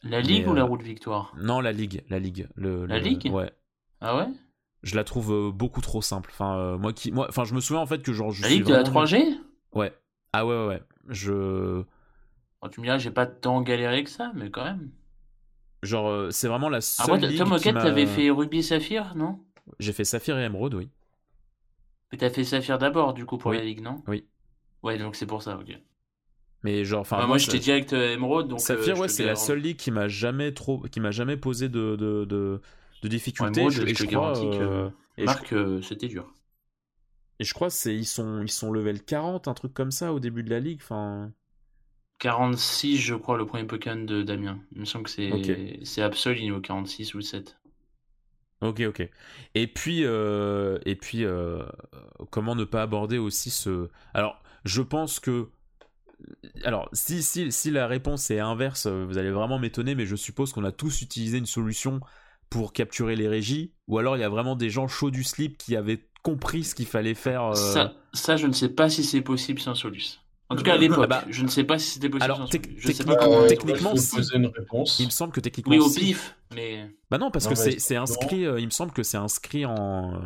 La 0.03 0.21
Ligue 0.21 0.47
ou 0.47 0.53
la 0.53 0.63
Route 0.63 0.81
Victoire? 0.81 1.33
Non, 1.37 1.59
la 1.59 1.71
Ligue. 1.71 2.03
La 2.09 2.19
Ligue. 2.19 2.47
Le, 2.55 2.85
la 2.85 2.99
Ligue? 2.99 3.29
Ouais. 3.31 3.51
Ah 3.99 4.17
ouais? 4.17 4.27
Je 4.83 4.95
la 4.95 5.03
trouve 5.03 5.31
euh, 5.31 5.51
beaucoup 5.51 5.81
trop 5.81 6.01
simple. 6.01 6.31
Enfin, 6.33 6.57
euh, 6.57 6.77
moi 6.77 6.91
qui, 6.91 7.11
moi, 7.11 7.27
enfin, 7.29 7.43
je 7.43 7.53
me 7.53 7.59
souviens 7.59 7.81
en 7.81 7.85
fait 7.85 8.01
que 8.01 8.13
genre. 8.13 8.31
Je 8.31 8.41
la 8.41 8.49
Ligue 8.49 8.65
de 8.65 8.73
la 8.73 8.83
3G 8.83 9.37
Ouais. 9.73 9.93
Ah 10.33 10.45
ouais, 10.45 10.55
ouais, 10.55 10.67
ouais. 10.67 10.81
Je. 11.09 11.83
tu 12.71 12.79
me 12.79 12.85
diras, 12.85 12.97
j'ai 12.97 13.11
pas 13.11 13.27
tant 13.27 13.61
galéré 13.61 14.03
que 14.03 14.09
ça, 14.09 14.31
mais 14.33 14.49
quand 14.49 14.63
même. 14.63 14.89
Genre, 15.83 16.09
euh, 16.09 16.31
c'est 16.31 16.47
vraiment 16.47 16.69
la 16.69 16.81
seule. 16.81 17.05
Ah, 17.09 17.27
ouais, 17.27 17.35
Tom 17.35 17.49
Moquette, 17.49 17.75
t'avais 17.75 18.07
fait 18.07 18.29
Ruby 18.29 18.59
et 18.59 18.63
Saphir, 18.63 19.13
non? 19.15 19.39
J'ai 19.79 19.93
fait 19.93 20.03
Saphir 20.03 20.37
et 20.39 20.43
Emerald, 20.43 20.73
oui. 20.73 20.89
Mais 22.11 22.17
t'as 22.17 22.29
fait 22.29 22.43
Saphir 22.43 22.77
d'abord, 22.77 23.13
du 23.13 23.25
coup, 23.25 23.37
pour 23.37 23.53
la 23.53 23.61
Ligue, 23.61 23.81
non? 23.81 24.03
Oui. 24.07 24.25
Ouais, 24.83 24.97
donc 24.97 25.15
c'est 25.15 25.25
pour 25.25 25.43
ça, 25.43 25.57
ok. 25.57 25.77
Mais 26.63 26.83
genre, 26.83 27.01
enfin. 27.01 27.17
Bah, 27.17 27.27
moi, 27.27 27.37
j'étais 27.37 27.59
direct 27.59 27.93
Emerald, 27.93 28.47
donc. 28.47 28.59
Saphir, 28.59 28.99
ouais, 28.99 29.07
c'est 29.07 29.25
la 29.25 29.35
seule 29.35 29.59
ligue 29.59 29.77
qui 29.77 29.91
m'a 29.91 30.07
jamais 30.07 30.53
trop, 30.53 30.79
qui 30.91 30.99
m'a 30.99 31.11
jamais 31.11 31.37
posé 31.37 31.69
de, 31.69 31.95
de, 31.95 32.25
de, 32.25 32.61
de 33.01 33.07
difficultés. 33.07 33.69
je, 33.69 33.83
et 33.83 33.93
je, 33.93 34.05
crois, 34.05 34.33
que 34.33 34.91
Marc, 35.23 35.53
euh, 35.53 35.81
c'était 35.81 36.07
dur. 36.07 36.33
Et 37.39 37.43
je 37.43 37.53
crois 37.53 37.69
c'est 37.69 37.95
ils 37.95 38.05
sont 38.05 38.41
ils 38.41 38.51
sont 38.51 38.71
level 38.71 39.01
40, 39.01 39.47
un 39.47 39.53
truc 39.53 39.73
comme 39.73 39.91
ça 39.91 40.13
au 40.13 40.19
début 40.19 40.43
de 40.43 40.49
la 40.49 40.59
ligue, 40.59 40.79
enfin 40.81 41.31
46 42.19 42.97
je 42.97 43.15
crois 43.15 43.37
le 43.37 43.47
premier 43.47 43.63
Pokémon 43.63 44.03
de 44.03 44.21
Damien. 44.21 44.59
Il 44.73 44.81
me 44.81 44.85
semble 44.85 45.05
que 45.05 45.09
c'est 45.09 45.79
c'est 45.83 46.03
Absol 46.03 46.39
niveau 46.39 46.61
46 46.61 47.15
ou 47.15 47.21
7. 47.21 47.57
Ok 48.61 48.81
ok. 48.81 49.09
Et 49.55 49.67
puis 49.67 50.01
euh, 50.03 50.77
et 50.85 50.95
puis 50.95 51.25
euh, 51.25 51.63
comment 52.29 52.55
ne 52.55 52.63
pas 52.63 52.83
aborder 52.83 53.17
aussi 53.17 53.49
ce 53.49 53.89
alors 54.13 54.40
je 54.65 54.81
pense 54.81 55.19
que 55.19 55.49
alors, 56.63 56.87
si, 56.93 57.23
si, 57.23 57.51
si 57.51 57.71
la 57.71 57.87
réponse 57.87 58.29
est 58.29 58.39
inverse, 58.39 58.85
vous 58.85 59.17
allez 59.17 59.31
vraiment 59.31 59.57
m'étonner, 59.57 59.95
mais 59.95 60.05
je 60.05 60.15
suppose 60.15 60.53
qu'on 60.53 60.63
a 60.63 60.71
tous 60.71 61.01
utilisé 61.01 61.39
une 61.39 61.47
solution 61.47 61.99
pour 62.51 62.73
capturer 62.73 63.15
les 63.15 63.27
régies 63.27 63.73
Ou 63.87 63.97
alors 63.97 64.17
il 64.17 64.19
y 64.19 64.23
a 64.23 64.29
vraiment 64.29 64.55
des 64.55 64.69
gens 64.69 64.87
chauds 64.87 65.09
du 65.09 65.23
slip 65.23 65.57
qui 65.57 65.75
avaient 65.75 66.05
compris 66.21 66.63
ce 66.63 66.75
qu'il 66.75 66.85
fallait 66.85 67.15
faire 67.15 67.45
euh, 67.45 67.55
ça, 67.55 67.93
ça, 68.13 68.37
je 68.37 68.45
ne 68.45 68.51
sais 68.51 68.69
pas 68.69 68.89
si 68.89 69.03
c'est 69.03 69.21
possible 69.21 69.59
sans 69.59 69.73
Solus. 69.73 70.19
En 70.49 70.55
tout 70.55 70.63
cas, 70.63 70.73
à 70.73 70.77
l'époque, 70.77 71.07
bah, 71.07 71.23
je 71.29 71.43
ne 71.43 71.47
sais 71.47 71.63
pas 71.63 71.79
si 71.79 71.91
c'était 71.91 72.09
possible. 72.09 72.25
Alors, 72.25 72.37
sans 72.39 72.47
techniquement, 72.47 73.47
techniquement 73.47 73.93
une 74.33 74.47
réponse. 74.47 74.99
il 74.99 75.05
me 75.05 75.11
semble 75.11 75.31
que 75.31 75.39
techniquement. 75.39 75.71
Oui, 75.71 75.79
au 75.79 75.89
pif, 75.89 76.35
mais. 76.53 76.91
Bah 77.09 77.17
non, 77.17 77.31
parce 77.31 77.47
que 77.47 77.55
c'est 77.55 77.95
inscrit. 77.95 78.45
Euh, 78.45 78.59
il 78.59 78.65
me 78.65 78.71
semble 78.71 78.91
que 78.91 79.01
c'est 79.01 79.17
inscrit 79.17 79.65
en. 79.65 80.21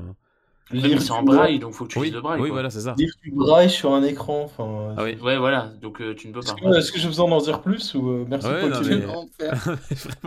Lire 0.72 1.02
c'est 1.02 1.12
en 1.12 1.22
braille, 1.22 1.60
donc 1.60 1.74
faut 1.74 1.86
que 1.86 1.92
tu 1.92 2.00
oui, 2.00 2.08
lises 2.08 2.16
le 2.16 2.22
braille. 2.22 2.42
Oui, 2.42 2.50
voilà, 2.50 2.70
c'est 2.72 2.82
ça. 2.82 2.96
Lire 2.98 3.12
du 3.22 3.32
braille 3.32 3.70
sur 3.70 3.94
un 3.94 4.04
écran. 4.04 4.44
Enfin, 4.46 4.96
ah 4.98 5.04
oui. 5.04 5.16
Ouais, 5.22 5.38
voilà, 5.38 5.72
donc 5.82 6.02
euh, 6.02 6.16
tu 6.16 6.28
ne 6.28 6.34
peux 6.34 6.40
pas. 6.40 6.78
Est-ce 6.78 6.92
que, 6.92 7.00
j'ai 7.00 7.08
besoin 7.08 7.30
d'en 7.30 7.40
dire 7.40 7.62
plus 7.62 7.94
ou 7.94 8.26
merci 8.28 8.48
pour 8.48 8.70
le 8.70 9.30
mais... 9.40 9.52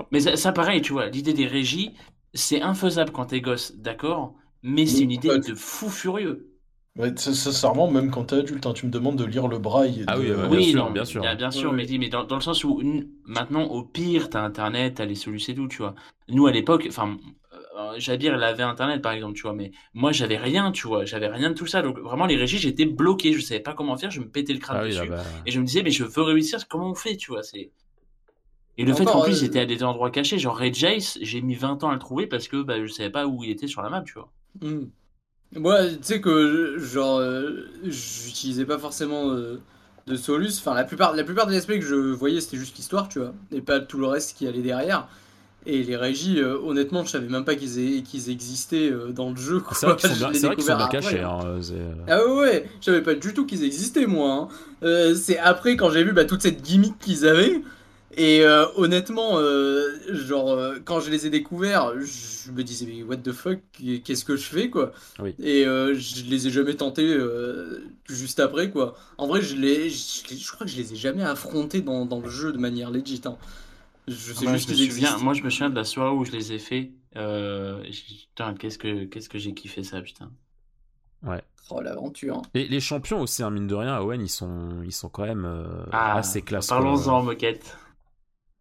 mais 0.12 0.20
ça, 0.20 0.36
ça, 0.36 0.52
pareil, 0.52 0.80
tu 0.80 0.92
vois, 0.92 1.06
l'idée 1.06 1.32
des 1.32 1.46
régies, 1.46 1.94
c'est 2.34 2.62
infaisable 2.62 3.10
quand 3.10 3.26
t'es 3.26 3.40
gosse, 3.40 3.74
d'accord, 3.76 4.34
mais 4.62 4.86
c'est 4.86 5.02
une 5.02 5.10
idée 5.10 5.38
de 5.38 5.54
fou 5.54 5.88
furieux. 5.88 6.48
Ouais, 6.98 7.12
sincèrement, 7.16 7.88
même 7.88 8.10
quand 8.10 8.24
t'es 8.24 8.36
adulte, 8.36 8.66
hein, 8.66 8.72
tu 8.72 8.86
me 8.86 8.90
demandes 8.90 9.16
de 9.16 9.24
lire 9.24 9.46
le 9.46 9.58
braille. 9.58 10.04
Ah 10.08 10.18
oui, 10.18 10.32
bien, 10.32 10.62
sûr, 10.62 10.90
bien 10.90 11.04
sûr. 11.04 11.22
Bien, 11.36 11.50
sûr, 11.52 11.72
mais, 11.72 11.86
mais 11.96 12.08
dans, 12.08 12.26
le 12.28 12.40
sens 12.40 12.64
où 12.64 12.82
maintenant, 13.24 13.62
au 13.64 13.84
pire, 13.84 14.30
t'as 14.30 14.42
internet, 14.42 14.94
t'as 14.96 15.04
les 15.04 15.14
solutions 15.14 15.52
et 15.52 15.56
tout, 15.56 15.68
tu 15.68 15.78
vois. 15.78 15.94
Nous, 16.28 16.46
à 16.48 16.50
l'époque, 16.50 16.86
enfin, 16.88 17.10
euh, 17.10 17.30
Jabir, 17.98 18.34
il 18.36 18.42
avait 18.42 18.62
internet 18.62 19.02
par 19.02 19.12
exemple, 19.12 19.34
tu 19.34 19.42
vois, 19.42 19.52
mais 19.52 19.70
moi, 19.94 20.12
j'avais 20.12 20.36
rien, 20.36 20.72
tu 20.72 20.86
vois, 20.86 21.04
j'avais 21.04 21.28
rien 21.28 21.50
de 21.50 21.54
tout 21.54 21.66
ça. 21.66 21.82
Donc, 21.82 21.98
vraiment, 21.98 22.26
les 22.26 22.36
régies, 22.36 22.58
j'étais 22.58 22.86
bloqué, 22.86 23.32
je 23.32 23.40
savais 23.40 23.60
pas 23.60 23.74
comment 23.74 23.96
faire, 23.96 24.10
je 24.10 24.20
me 24.20 24.28
pétais 24.28 24.52
le 24.52 24.58
crâne 24.58 24.78
ah 24.80 24.86
dessus. 24.86 25.08
Bah. 25.08 25.22
Et 25.46 25.50
je 25.50 25.60
me 25.60 25.64
disais, 25.64 25.82
mais 25.82 25.90
je 25.90 26.04
veux 26.04 26.22
réussir, 26.22 26.66
comment 26.68 26.90
on 26.90 26.94
fait, 26.94 27.16
tu 27.16 27.30
vois, 27.30 27.42
c'est. 27.42 27.70
Et 28.76 28.84
le 28.84 28.94
fait 28.94 29.04
qu'en 29.04 29.22
plus, 29.22 29.40
j'étais 29.40 29.58
euh, 29.58 29.62
à 29.62 29.66
des 29.66 29.82
endroits 29.82 30.10
cachés, 30.10 30.38
genre 30.38 30.56
Red 30.56 30.74
Jace, 30.74 31.18
j'ai 31.20 31.40
mis 31.40 31.56
20 31.56 31.82
ans 31.82 31.90
à 31.90 31.94
le 31.94 31.98
trouver 31.98 32.28
parce 32.28 32.46
que 32.46 32.62
bah, 32.62 32.74
je 32.80 32.86
savais 32.92 33.10
pas 33.10 33.26
où 33.26 33.42
il 33.42 33.50
était 33.50 33.66
sur 33.66 33.82
la 33.82 33.90
map, 33.90 34.02
tu 34.02 34.14
vois. 34.14 34.30
Hmm. 34.60 34.86
Moi, 35.56 35.88
tu 35.88 35.96
sais 36.02 36.20
que, 36.20 36.78
genre, 36.78 37.18
euh, 37.18 37.68
j'utilisais 37.82 38.66
pas 38.66 38.78
forcément 38.78 39.30
euh, 39.30 39.60
de 40.06 40.14
Solus. 40.14 40.58
Enfin, 40.58 40.74
la 40.74 40.84
plupart, 40.84 41.16
la 41.16 41.24
plupart 41.24 41.46
des 41.46 41.56
aspects 41.56 41.74
que 41.74 41.80
je 41.80 41.94
voyais, 41.94 42.40
c'était 42.40 42.56
juste 42.56 42.76
l'histoire, 42.76 43.08
tu 43.08 43.18
vois, 43.18 43.34
et 43.50 43.62
pas 43.62 43.80
tout 43.80 43.98
le 43.98 44.06
reste 44.06 44.36
qui 44.36 44.46
allait 44.46 44.62
derrière. 44.62 45.08
Et 45.66 45.82
les 45.82 45.96
régies, 45.96 46.40
euh, 46.40 46.56
honnêtement, 46.64 47.04
je 47.04 47.10
savais 47.10 47.28
même 47.28 47.44
pas 47.44 47.56
qu'ils 47.56 48.30
existaient 48.30 48.90
euh, 48.90 49.12
dans 49.12 49.30
le 49.30 49.36
jeu. 49.36 49.62
C'est 49.72 49.86
vrai 49.86 49.96
qu'ils 49.96 50.10
sont 50.10 50.30
bien, 50.30 50.76
bien 50.76 50.88
cachés. 50.88 51.20
Hein, 51.20 51.60
ah 52.08 52.26
ouais, 52.26 52.68
je 52.80 52.86
savais 52.86 53.02
pas 53.02 53.14
du 53.14 53.34
tout 53.34 53.44
qu'ils 53.44 53.64
existaient, 53.64 54.06
moi. 54.06 54.48
Hein. 54.82 55.14
c'est 55.14 55.38
après, 55.38 55.76
quand 55.76 55.90
j'ai 55.90 56.04
vu 56.04 56.12
bah, 56.12 56.24
toute 56.24 56.42
cette 56.42 56.62
gimmick 56.62 56.98
qu'ils 56.98 57.26
avaient, 57.26 57.60
et 58.18 58.42
euh, 58.42 58.66
honnêtement, 58.74 59.38
euh, 59.38 59.90
genre, 60.08 60.50
euh, 60.50 60.78
quand 60.84 60.98
je 60.98 61.08
les 61.08 61.26
ai 61.26 61.30
découverts, 61.30 61.92
je 62.00 62.50
me 62.50 62.64
disais, 62.64 62.84
mais 62.84 63.04
what 63.04 63.18
the 63.18 63.30
fuck, 63.30 63.60
qu'est-ce 64.04 64.24
que 64.24 64.34
je 64.34 64.42
fais, 64.42 64.70
quoi 64.70 64.92
Et 65.38 65.64
je 65.64 66.24
les 66.28 66.48
ai 66.48 66.50
jamais 66.50 66.74
tentés 66.74 67.16
juste 68.08 68.40
après, 68.40 68.70
quoi. 68.70 68.96
En 69.18 69.28
vrai, 69.28 69.40
je, 69.40 69.54
les, 69.54 69.90
je, 69.90 70.52
crois 70.52 70.66
que 70.66 70.72
je 70.72 70.78
les 70.78 70.94
ai 70.94 70.96
jamais 70.96 71.22
affrontés 71.22 71.80
dans, 71.80 72.06
dans 72.06 72.20
le 72.20 72.28
jeu 72.28 72.52
de 72.52 72.58
manière 72.58 72.90
legit. 72.90 73.20
Hein. 73.24 73.36
Je 74.08 74.32
sais 74.32 74.46
juste 74.48 74.74
je 74.74 75.22
Moi, 75.22 75.34
je 75.34 75.42
me 75.42 75.50
souviens 75.50 75.70
de 75.70 75.74
la 75.76 75.84
soirée 75.84 76.14
où 76.14 76.24
je 76.24 76.32
les 76.32 76.52
ai 76.52 76.58
fait. 76.58 76.92
putain, 77.12 78.54
qu'est-ce 78.54 78.78
que, 78.78 79.04
qu'est-ce 79.04 79.28
que 79.28 79.38
j'ai 79.38 79.54
kiffé 79.54 79.82
ça, 79.82 80.00
putain. 80.00 80.30
Ouais. 81.22 81.42
Oh, 81.70 81.80
l'aventure. 81.80 82.42
Et 82.54 82.66
les 82.66 82.80
champions 82.80 83.20
aussi, 83.20 83.42
hein, 83.42 83.50
mine 83.50 83.66
de 83.66 83.74
rien, 83.74 84.00
Owen, 84.00 84.22
ils 84.22 84.28
sont, 84.28 84.82
ils 84.84 84.92
sont 84.92 85.08
quand 85.08 85.24
même 85.24 85.46
ah, 85.92 86.16
assez 86.16 86.42
classe. 86.42 86.68
Parlons-en, 86.68 87.22
moquette. 87.22 87.76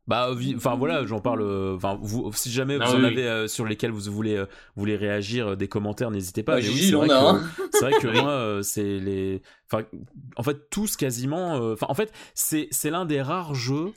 Bah, 0.08 0.30
enfin 0.56 0.76
voilà, 0.76 1.06
j'en 1.06 1.20
parle. 1.20 1.42
Euh, 1.42 1.76
enfin, 1.76 2.00
vous, 2.02 2.32
si 2.34 2.50
jamais 2.50 2.78
ah 2.80 2.86
vous 2.86 2.96
en 2.96 3.04
avez 3.04 3.28
euh, 3.28 3.48
sur 3.48 3.66
lesquels 3.66 3.92
vous 3.92 4.10
voulez, 4.10 4.38
euh, 4.38 4.46
voulez 4.78 4.96
réagir, 4.96 5.58
des 5.58 5.68
commentaires, 5.68 6.12
n'hésitez 6.12 6.44
pas. 6.44 6.56
Bah, 6.56 6.62
c'est 6.62 6.92
vrai, 6.92 7.12
hein. 7.12 7.42
vrai, 7.82 7.92
que 8.00 8.08
moi, 8.22 8.64
c'est 8.64 9.00
les. 9.00 9.42
Enfin, 9.70 9.84
en 10.38 10.44
fait, 10.44 10.70
tous 10.70 10.96
quasiment. 10.96 11.56
Enfin, 11.74 11.88
en 11.90 11.94
fait, 11.94 12.14
c'est 12.34 12.70
c'est 12.72 12.90
l'un 12.90 13.06
des 13.06 13.22
rares 13.22 13.54
jeux. 13.54 13.92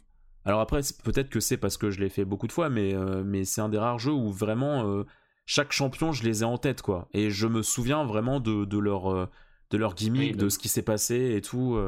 Alors 0.50 0.60
après, 0.60 0.80
peut-être 1.04 1.30
que 1.30 1.40
c'est 1.40 1.56
parce 1.56 1.76
que 1.76 1.90
je 1.90 2.00
l'ai 2.00 2.08
fait 2.08 2.24
beaucoup 2.24 2.46
de 2.46 2.52
fois, 2.52 2.68
mais 2.68 2.94
mais 3.24 3.44
c'est 3.44 3.60
un 3.60 3.68
des 3.68 3.78
rares 3.78 3.98
jeux 3.98 4.12
où 4.12 4.30
vraiment 4.30 5.04
chaque 5.46 5.72
champion, 5.72 6.12
je 6.12 6.24
les 6.24 6.42
ai 6.42 6.44
en 6.44 6.58
tête, 6.58 6.82
quoi. 6.82 7.08
Et 7.12 7.30
je 7.30 7.46
me 7.46 7.62
souviens 7.62 8.04
vraiment 8.04 8.40
de, 8.40 8.64
de 8.64 8.78
leur 8.78 9.28
de 9.70 9.78
leur 9.78 9.94
gimmick, 9.94 10.36
de 10.36 10.48
ce 10.48 10.58
qui 10.58 10.68
s'est 10.68 10.82
passé 10.82 11.34
et 11.36 11.40
tout. 11.40 11.78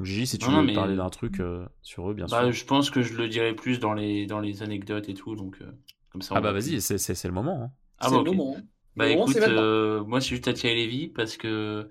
Gigi, 0.00 0.26
si 0.26 0.38
tu 0.38 0.50
veux 0.50 0.72
parler 0.72 0.96
d'un 0.96 1.10
truc 1.10 1.40
euh, 1.40 1.66
sur 1.82 2.10
eux, 2.10 2.14
bien 2.14 2.26
bah, 2.26 2.42
sûr. 2.42 2.52
Je 2.52 2.64
pense 2.64 2.90
que 2.90 3.02
je 3.02 3.14
le 3.14 3.28
dirai 3.28 3.54
plus 3.54 3.78
dans 3.78 3.92
les, 3.92 4.26
dans 4.26 4.40
les 4.40 4.62
anecdotes 4.62 5.08
et 5.08 5.14
tout, 5.14 5.36
donc 5.36 5.58
euh, 5.60 5.70
comme 6.10 6.22
ça. 6.22 6.34
Ah 6.36 6.40
bah 6.40 6.52
vas-y, 6.52 6.80
c'est 6.80 7.24
le 7.24 7.32
moment. 7.32 7.62
Hein. 7.62 7.70
Ah 7.98 8.10
bah, 8.10 8.22
le 8.24 8.30
moment. 8.30 8.56
Bah 8.96 9.08
écoute, 9.08 9.36
euh, 9.36 10.02
moi 10.04 10.20
c'est 10.20 10.28
juste 10.28 10.44
Tatia 10.44 10.74
Levy 10.74 11.08
parce 11.08 11.36
que 11.36 11.88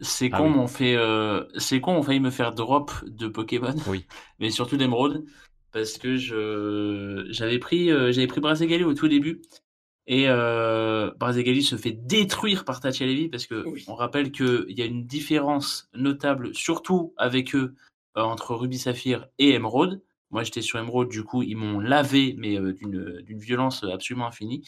c'est 0.00 0.30
ah 0.32 0.38
con 0.38 0.48
m'ont 0.48 0.66
fait, 0.66 0.96
c'est 1.58 1.80
con, 1.80 1.96
on 1.96 2.02
failli 2.02 2.20
me 2.20 2.30
faire 2.30 2.52
drop 2.52 2.92
de 3.04 3.28
Pokémon, 3.28 3.74
oui. 3.86 4.06
mais 4.38 4.50
surtout 4.50 4.76
d'Emerald 4.76 5.24
parce 5.72 5.98
que 5.98 6.16
je 6.16 7.26
j'avais 7.30 7.58
pris, 7.58 7.88
j'avais 7.88 8.26
pris 8.26 8.40
Brazegali 8.40 8.84
au 8.84 8.94
tout 8.94 9.08
début 9.08 9.42
et 10.06 10.24
euh, 10.28 11.12
Brazegali 11.20 11.62
se 11.62 11.76
fait 11.76 11.92
détruire 11.92 12.64
par 12.64 12.80
Levi 12.82 13.28
parce 13.28 13.46
que 13.46 13.64
on 13.88 13.94
rappelle 13.94 14.32
qu'il 14.32 14.66
y 14.68 14.82
a 14.82 14.84
une 14.84 15.06
différence 15.06 15.88
notable, 15.94 16.52
surtout 16.52 17.14
avec 17.16 17.54
eux, 17.54 17.76
euh, 18.16 18.22
entre 18.22 18.56
Ruby 18.56 18.76
Saphir 18.76 19.28
et 19.38 19.50
Emerald. 19.50 20.02
Moi, 20.30 20.42
j'étais 20.42 20.62
sur 20.62 20.80
Emerald, 20.80 21.10
du 21.10 21.22
coup, 21.22 21.44
ils 21.44 21.56
m'ont 21.56 21.78
lavé, 21.78 22.34
mais 22.38 22.58
euh, 22.58 22.72
d'une 22.72 23.38
violence 23.38 23.84
absolument 23.84 24.26
infinie. 24.26 24.62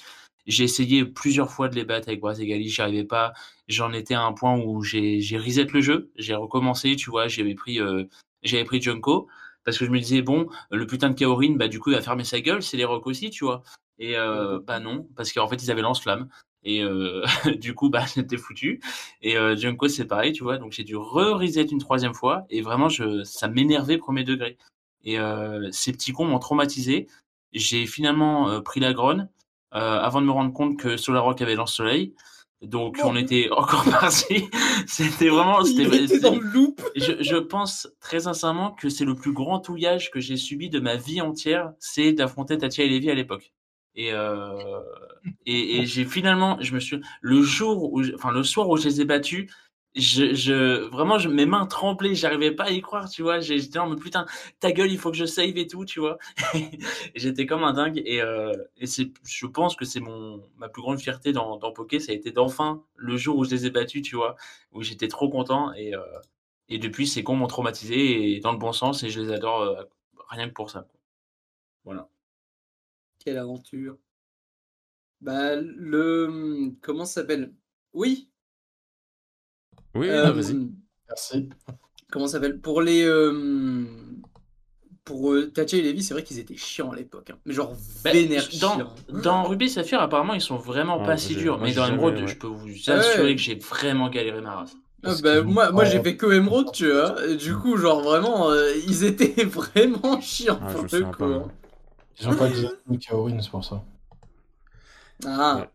J'ai 0.47 0.65
essayé 0.65 1.05
plusieurs 1.05 1.51
fois 1.51 1.69
de 1.69 1.75
les 1.75 1.85
battre 1.85 2.09
avec 2.09 2.21
Brazegali, 2.21 2.69
j'y 2.69 2.81
arrivais 2.83 3.05
pas. 3.05 3.33
J'en 3.69 3.93
étais 3.93 4.15
à 4.15 4.23
un 4.23 4.33
point 4.33 4.57
où 4.57 4.83
j'ai 4.83 5.21
reset 5.39 5.67
le 5.73 5.81
jeu, 5.81 6.11
j'ai 6.17 6.35
recommencé, 6.35 6.97
tu 6.97 7.11
vois, 7.11 7.29
j'avais 7.29 7.55
pris, 7.55 7.81
euh, 7.81 8.05
j'avais 8.43 8.65
pris 8.65 8.81
Junko 8.83 9.29
parce 9.65 9.79
que 9.79 9.85
je 9.85 9.91
me 9.91 9.99
disais 10.01 10.23
bon, 10.23 10.49
le 10.71 10.87
putain 10.87 11.11
de 11.11 11.15
Kaorin, 11.15 11.55
bah 11.57 11.69
du 11.69 11.79
coup, 11.79 11.91
il 11.91 11.97
va 11.97 12.03
fermer 12.03 12.25
sa 12.25 12.41
gueule, 12.41 12.63
c'est 12.63 12.77
les 12.77 12.85
rocs 12.85 13.07
aussi, 13.07 13.31
tu 13.31 13.45
vois. 13.45 13.63
Et 13.99 14.17
euh, 14.17 14.59
bah 14.67 14.81
non, 14.81 15.09
parce 15.17 15.33
qu'en 15.33 15.47
fait, 15.49 15.63
ils 15.63 15.71
avaient 15.71 15.83
lance-flamme. 15.83 16.29
Et 16.65 16.83
euh, 16.83 17.25
du 17.61 17.75
coup, 17.75 17.91
bah, 17.91 18.05
j'étais 18.15 18.37
foutu. 18.37 18.81
Et 19.23 19.37
euh, 19.37 19.57
Junko, 19.57 19.89
c'est 19.89 20.07
pareil, 20.07 20.33
tu 20.33 20.43
vois. 20.43 20.59
Donc, 20.59 20.73
j'ai 20.73 20.85
dû 20.85 20.97
re-reset 20.97 21.65
une 21.65 21.79
troisième 21.79 22.15
fois. 22.15 22.45
Et 22.51 22.63
vraiment, 22.63 22.89
je, 22.89 23.25
ça 23.25 23.49
m'énervait 23.49 23.99
premier 23.99 24.25
degré. 24.25 24.59
Et 25.05 25.19
euh, 25.19 25.69
ces 25.73 25.93
petits 25.93 26.13
cons 26.13 26.27
m'ont 26.27 26.39
traumatisé. 26.39 27.07
J'ai 27.53 27.87
finalement 27.87 28.49
euh, 28.49 28.61
pris 28.61 28.81
la 28.81 28.93
gronne 28.93 29.29
avant 29.73 30.21
de 30.21 30.27
me 30.27 30.33
rendre 30.33 30.53
compte 30.53 30.79
que 30.79 30.97
Solarrock 30.97 31.41
avait 31.41 31.55
lance-soleil. 31.55 32.15
Donc, 32.63 32.99
on 33.03 33.17
était 33.17 33.49
encore 33.51 33.85
parti. 33.91 34.49
c'était 34.87 35.29
vraiment. 35.29 35.65
C'était 35.65 36.21
dans 36.21 36.37
le 36.37 36.41
loop. 36.41 36.81
Je, 36.95 37.21
je, 37.21 37.37
pense 37.37 37.89
très 38.01 38.21
sincèrement 38.21 38.71
que 38.71 38.89
c'est 38.89 39.05
le 39.05 39.17
plus 39.17 39.33
grand 39.33 39.59
touillage 39.59 40.11
que 40.13 40.21
j'ai 40.21 40.37
subi 40.37 40.71
de 40.71 40.79
ma 40.79 40.97
vie 40.97 41.21
entière. 41.21 41.73
C'est 41.81 42.13
d'affronter 42.13 42.57
Tatia 42.59 42.85
et 42.85 42.89
Lévi 42.89 43.11
à 43.11 43.15
l'époque. 43.15 43.53
Et, 43.95 44.13
euh, 44.13 44.81
et, 45.45 45.79
et 45.79 45.87
j'ai 45.87 46.05
finalement, 46.05 46.57
je 46.61 46.75
me 46.75 46.81
suis, 46.81 47.01
le 47.21 47.43
jour 47.43 47.93
où, 47.93 48.03
enfin 48.15 48.31
le 48.31 48.43
soir 48.43 48.69
où 48.69 48.77
je 48.77 48.89
les 48.89 49.01
ai 49.01 49.05
battus, 49.05 49.51
je, 49.95 50.35
je 50.35 50.81
vraiment, 50.89 51.19
je, 51.19 51.29
mes 51.29 51.45
mains 51.47 51.67
tremblaient, 51.67 52.15
j'arrivais 52.15 52.53
pas 52.53 52.65
à 52.65 52.71
y 52.71 52.81
croire, 52.81 53.11
tu 53.11 53.23
vois. 53.23 53.41
J'étais 53.41 53.79
en 53.79 53.89
mode 53.89 54.01
putain, 54.01 54.27
ta 54.61 54.73
gueule, 54.73 54.91
il 54.91 54.99
faut 54.99 55.11
que 55.11 55.17
je 55.17 55.27
save 55.27 55.57
et 55.59 55.67
tout, 55.67 55.85
tu 55.85 56.01
vois. 56.01 56.19
J'étais 57.15 57.47
comme 57.47 57.65
un 57.65 57.75
dingue 57.75 58.01
et, 58.05 58.23
euh, 58.23 58.53
et 58.79 58.87
je 58.87 59.47
pense 59.47 59.77
que 59.77 59.85
c'est 59.85 60.01
mon 60.01 60.43
ma 60.57 60.69
plus 60.69 60.83
grande 60.83 60.99
fierté 61.01 61.33
dans 61.33 61.59
dans 61.59 61.73
Poké, 61.73 62.01
ça 62.01 62.13
a 62.13 62.15
été 62.15 62.33
d'enfin 62.33 62.83
le 62.97 63.17
jour 63.17 63.37
où 63.37 63.45
je 63.45 63.51
les 63.51 63.67
ai 63.67 63.71
battus, 63.71 64.03
tu 64.03 64.17
vois, 64.17 64.37
où 64.73 64.83
j'étais 64.83 65.09
trop 65.09 65.29
content 65.29 65.73
et 65.75 65.95
euh, 65.95 66.01
et 66.69 66.79
depuis 66.79 67.07
ces 67.07 67.23
cons 67.23 67.37
m'ont 67.37 67.47
traumatisé 67.47 68.35
et 68.37 68.41
dans 68.41 68.53
le 68.53 68.59
bon 68.59 68.73
sens 68.73 69.03
et 69.03 69.11
je 69.11 69.21
les 69.21 69.33
adore 69.33 69.61
euh, 69.63 69.83
rien 70.31 70.49
que 70.49 70.55
pour 70.55 70.71
ça. 70.71 70.87
Voilà. 71.85 72.09
Quelle 73.19 73.39
aventure. 73.39 73.97
Bah, 75.21 75.57
le. 75.57 76.73
Comment 76.83 77.05
ça 77.05 77.23
s'appelle? 77.23 77.55
Oui. 77.93 78.32
Oui, 79.95 80.09
vas-y. 80.09 80.69
Merci. 81.09 81.49
Comment 82.11 82.27
ça 82.27 82.33
s'appelle? 82.33 82.59
Pour 82.61 82.83
les. 82.83 83.05
pour 85.05 85.33
euh, 85.33 85.53
et 85.57 85.83
Levi, 85.83 86.03
c'est 86.03 86.15
vrai 86.15 86.23
qu'ils 86.23 86.39
étaient 86.39 86.57
chiants 86.57 86.91
à 86.93 86.97
l'époque. 86.97 87.31
Hein. 87.31 87.39
Mais 87.47 87.55
genre 87.55 87.75
bah, 88.05 88.13
vénère 88.13 88.49
dans, 88.61 88.79
dans 89.23 89.43
Ruby 89.45 89.69
Saphir, 89.69 90.01
apparemment, 90.01 90.35
ils 90.35 90.41
sont 90.41 90.57
vraiment 90.57 91.03
pas 91.03 91.17
si 91.17 91.35
durs. 91.37 91.59
Mais 91.59 91.73
dans 91.73 91.87
Emerald, 91.87 92.27
je 92.27 92.37
peux 92.37 92.47
vous 92.47 92.69
assurer 92.89 93.35
que 93.35 93.41
j'ai 93.41 93.57
vraiment 93.57 94.09
galéré 94.09 94.41
ma 94.41 94.57
race. 94.57 94.77
Ah, 95.05 95.15
bah, 95.23 95.43
moi, 95.43 95.73
moi 95.73 95.85
j'ai 95.85 96.01
fait 96.01 96.17
que 96.17 96.27
Emerald, 96.33 96.71
tu 96.73 96.91
vois. 96.91 97.27
Et 97.27 97.37
du 97.37 97.57
coup, 97.57 97.77
genre 97.77 98.03
vraiment, 98.03 98.51
euh, 98.51 98.73
ils 98.87 99.05
étaient 99.05 99.45
vraiment 99.45 100.21
chiants 100.21 100.61
ah, 100.63 100.73
pour 100.73 100.83
le 100.83 101.13
coup. 101.13 101.25
Hein. 101.25 101.49
Ils 102.21 102.29
ont 102.29 102.37
pas 102.37 102.49
de 102.49 102.97
Kaorin, 102.97 103.41
c'est 103.41 103.51
pour 103.51 103.65
ça. 103.65 103.83
Ah. 105.27 105.67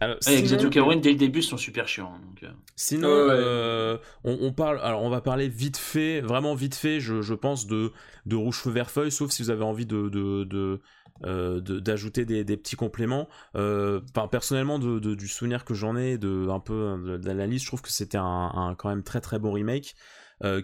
Alors, 0.00 0.16
sinon... 0.20 0.70
Kaorin, 0.70 0.96
dès 0.96 1.10
le 1.10 1.16
début, 1.16 1.42
sont 1.42 1.56
super 1.56 1.86
chiants. 1.88 2.18
Donc... 2.26 2.42
Euh. 2.42 2.52
Sinon, 2.76 3.08
euh, 3.08 3.96
on, 4.24 4.52
parle, 4.52 4.80
alors 4.80 5.02
on 5.02 5.10
va 5.10 5.20
parler 5.20 5.48
vite 5.48 5.76
fait, 5.76 6.20
vraiment 6.20 6.54
vite 6.54 6.74
fait, 6.74 7.00
je, 7.00 7.22
je 7.22 7.34
pense, 7.34 7.66
de, 7.66 7.92
de 8.26 8.36
Rouge 8.36 8.56
Feu 8.56 8.70
Vert 8.70 8.90
Feuille, 8.90 9.12
sauf 9.12 9.30
si 9.30 9.42
vous 9.42 9.50
avez 9.50 9.64
envie 9.64 9.86
de, 9.86 10.08
de, 10.08 10.80
euh, 11.24 11.60
d'ajouter 11.60 12.24
des, 12.24 12.44
des, 12.44 12.56
petits 12.56 12.76
compléments. 12.76 13.28
Euh, 13.56 14.00
personnellement, 14.30 14.78
de, 14.78 15.14
du 15.14 15.28
souvenir 15.28 15.64
que 15.64 15.74
j'en 15.74 15.96
ai, 15.96 16.18
de 16.18 16.48
un 16.48 16.60
peu 16.60 17.18
d'analyse, 17.22 17.62
je 17.62 17.66
trouve 17.68 17.82
que 17.82 17.92
c'était 17.92 18.18
un, 18.18 18.50
un, 18.54 18.74
quand 18.74 18.88
même 18.88 19.04
très 19.04 19.20
très 19.20 19.38
bon 19.38 19.52
remake 19.52 19.94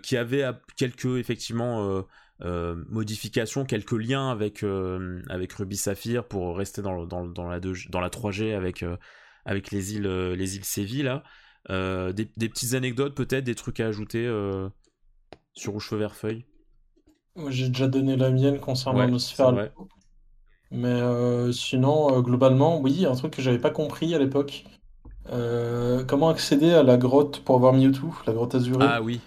qui 0.02 0.18
avait 0.18 0.44
quelques 0.76 1.06
effectivement 1.06 2.04
euh, 2.42 2.74
modifications, 2.88 3.66
quelques 3.66 3.92
liens 3.92 4.30
avec, 4.30 4.62
euh, 4.62 5.20
avec 5.28 5.52
Ruby 5.52 5.76
Saphir 5.76 6.24
pour 6.24 6.56
rester 6.56 6.80
dans, 6.80 7.04
dans, 7.04 7.26
dans, 7.26 7.46
la, 7.46 7.60
dans 7.60 8.00
la 8.00 8.08
3G 8.08 8.54
avec, 8.54 8.82
euh, 8.82 8.96
avec 9.44 9.70
les 9.70 9.94
îles, 9.94 10.08
les 10.08 10.56
îles 10.56 10.64
Séville 10.64 11.02
là. 11.02 11.22
Des, 11.68 12.30
des, 12.36 12.48
petites 12.48 12.74
anecdotes 12.74 13.14
peut-être, 13.14 13.44
des 13.44 13.54
trucs 13.54 13.80
à 13.80 13.86
ajouter 13.86 14.26
sur 15.52 15.72
Rouge 15.72 15.86
Feu 15.86 15.96
Vert 15.96 16.14
Feuille? 16.14 16.44
J'ai 17.48 17.68
déjà 17.68 17.86
donné 17.86 18.16
la 18.16 18.30
mienne 18.30 18.58
concernant 18.58 19.18
sphères. 19.18 19.70
Mais 20.72 21.00
sinon, 21.52 22.20
globalement, 22.22 22.80
oui, 22.80 23.06
un 23.06 23.14
truc 23.14 23.34
que 23.34 23.42
j'avais 23.42 23.58
pas 23.58 23.70
compris 23.70 24.14
à 24.14 24.18
l'époque. 24.18 24.64
comment 25.26 26.28
accéder 26.28 26.72
à 26.72 26.82
la 26.82 26.96
grotte 26.96 27.44
pour 27.44 27.56
avoir 27.56 27.72
Mewtwo, 27.72 28.14
la 28.26 28.32
grotte 28.32 28.54
azurée 28.54 28.86
Ah 28.88 29.02
oui 29.02 29.20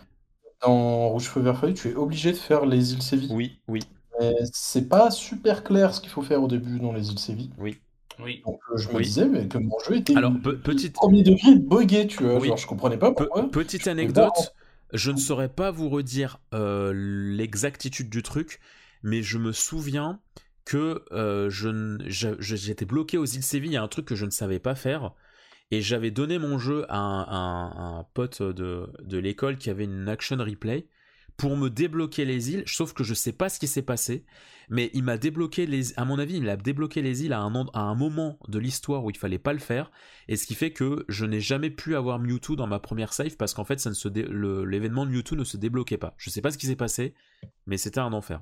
dans 0.64 1.10
Rouge 1.10 1.28
Feu 1.28 1.42
Vert 1.42 1.58
Feuille, 1.58 1.74
tu 1.74 1.90
es 1.90 1.96
obligé 1.96 2.32
de 2.32 2.38
faire 2.38 2.66
les 2.66 2.94
îles 2.94 3.02
Séville. 3.02 3.32
Oui, 3.32 3.60
oui. 3.68 3.82
Mais 4.20 4.34
c'est 4.52 4.88
pas 4.88 5.12
super 5.12 5.64
clair 5.64 5.94
ce 5.94 6.02
qu'il 6.02 6.10
faut 6.10 6.22
faire 6.22 6.42
au 6.42 6.48
début 6.48 6.80
dans 6.80 6.94
les 6.94 7.10
îles 7.10 7.20
Séville. 7.20 7.52
Oui. 7.58 7.78
Oui. 8.20 8.42
Donc 8.46 8.60
euh, 8.72 8.78
je 8.78 8.90
me 8.90 9.02
disais 9.02 9.28
mais 9.28 9.48
que 9.48 9.58
mon 9.58 9.78
jeu 9.80 9.98
était 9.98 10.16
Alors, 10.16 10.34
petite... 10.64 10.94
premier 10.94 11.24
degré 11.24 11.56
bugué, 11.56 12.08
tu 12.08 12.24
vois. 12.24 12.40
Genre 12.40 12.58
je 12.58 12.68
comprenais 12.68 12.98
pas 12.98 13.12
pourquoi. 13.12 13.50
petite 13.50 13.88
anecdote, 13.88 14.54
je 14.94 15.12
ne 15.12 15.18
saurais 15.18 15.50
pas 15.50 15.72
vous 15.72 15.90
redire 15.90 16.40
euh, 16.54 16.92
l'exactitude 16.96 18.10
du 18.10 18.24
truc, 18.24 18.60
mais 19.02 19.22
je 19.22 19.38
me 19.38 19.52
souviens 19.52 20.20
que 20.66 21.04
euh, 21.12 21.50
je, 21.50 22.00
j'étais 22.40 22.86
bloqué 22.86 23.18
aux 23.18 23.26
îles 23.26 23.44
Séville, 23.44 23.72
il 23.72 23.74
y 23.74 23.78
a 23.78 23.84
un 23.84 23.88
truc 23.88 24.06
que 24.06 24.16
je 24.16 24.26
ne 24.26 24.32
savais 24.32 24.60
pas 24.60 24.76
faire. 24.76 25.14
Et 25.72 25.82
j'avais 25.82 26.12
donné 26.12 26.38
mon 26.38 26.60
jeu 26.60 26.86
à 26.90 26.98
un, 26.98 28.04
pote 28.14 28.44
de, 28.44 29.18
l'école 29.18 29.58
qui 29.58 29.70
avait 29.72 29.86
une 29.86 30.08
action 30.08 30.38
replay 30.38 30.88
pour 31.38 31.58
me 31.58 31.70
débloquer 31.70 32.26
les 32.26 32.52
îles, 32.52 32.64
sauf 32.68 32.94
que 32.94 33.04
je 33.04 33.14
sais 33.14 33.32
pas 33.32 33.50
ce 33.50 33.60
qui 33.60 33.68
s'est 33.68 33.82
passé, 33.82 34.26
mais 34.70 34.90
il 34.94 35.04
m'a 35.04 35.18
débloqué 35.18 35.66
les, 35.66 35.98
à 36.00 36.06
mon 36.06 36.20
avis, 36.20 36.38
il 36.38 36.50
a 36.50 36.58
débloqué 36.58 37.02
les 37.02 37.26
îles 37.26 37.34
à 37.34 37.42
un, 37.42 37.66
à 37.74 37.82
un 37.82 37.96
moment 37.96 38.40
de 38.48 38.60
l'histoire 38.60 39.04
où 39.04 39.10
il 39.10 39.18
fallait 39.18 39.40
pas 39.40 39.54
le 39.54 39.60
faire, 39.60 39.92
et 40.28 40.36
ce 40.36 40.46
qui 40.46 40.56
fait 40.56 40.72
que 40.72 41.06
je 41.10 41.26
n'ai 41.26 41.40
jamais 41.42 41.70
pu 41.70 41.96
avoir 41.96 42.20
Mewtwo 42.20 42.56
dans 42.56 42.68
ma 42.68 42.80
première 42.80 43.14
save 43.14 43.36
parce 43.36 43.54
qu'en 43.54 43.66
fait, 43.66 43.80
ça 43.80 43.90
ne 43.90 44.66
l'événement 44.66 45.06
de 45.06 45.12
Mewtwo 45.12 45.36
ne 45.36 45.44
se 45.44 45.58
débloquait 45.58 45.98
pas. 45.98 46.14
Je 46.18 46.30
sais 46.30 46.42
pas 46.42 46.52
ce 46.52 46.58
qui 46.58 46.68
s'est 46.68 46.76
passé, 46.76 47.14
mais 47.66 47.78
c'était 47.78 48.00
un 48.00 48.14
enfer. 48.14 48.42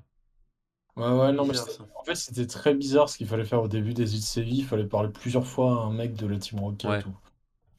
Ouais, 0.98 1.06
ouais, 1.06 1.32
non, 1.32 1.46
mais 1.46 1.58
en 1.58 2.04
fait, 2.04 2.16
c'était 2.16 2.46
très 2.46 2.74
bizarre 2.74 3.08
ce 3.08 3.18
qu'il 3.18 3.28
fallait 3.28 3.46
faire 3.46 3.64
au 3.64 3.68
début 3.70 3.94
des 3.94 4.14
îles 4.14 4.22
Séville. 4.22 4.60
Il 4.60 4.66
fallait 4.66 4.86
parler 4.86 5.10
plusieurs 5.10 5.48
fois 5.48 5.82
à 5.82 5.86
un 5.86 5.94
mec 5.94 6.16
de 6.16 6.28
la 6.28 6.38
Team 6.38 6.60
Rocket. 6.60 6.92
et 6.92 7.04
tout. 7.04 7.16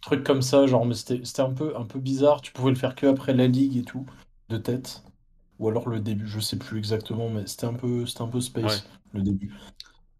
Truc 0.00 0.24
comme 0.24 0.42
ça, 0.42 0.66
genre, 0.66 0.86
mais 0.86 0.94
c'était 0.94 1.40
un 1.40 1.52
peu, 1.52 1.76
un 1.76 1.84
peu 1.84 2.00
bizarre. 2.00 2.40
Tu 2.40 2.52
pouvais 2.52 2.70
le 2.70 2.76
faire 2.76 2.94
que 2.94 3.06
après 3.06 3.34
la 3.34 3.46
ligue 3.46 3.76
et 3.76 3.82
tout, 3.82 4.06
de 4.52 4.58
tête. 4.58 5.02
Ou 5.58 5.68
alors 5.68 5.88
le 5.88 6.00
début, 6.00 6.26
je 6.26 6.40
sais 6.40 6.56
plus 6.56 6.78
exactement, 6.78 7.28
mais 7.28 7.46
c'était 7.46 7.66
un 7.66 7.74
peu, 7.74 8.06
c'était 8.06 8.22
un 8.22 8.28
peu 8.28 8.40
space, 8.40 8.84
le 9.12 9.22
début. 9.22 9.52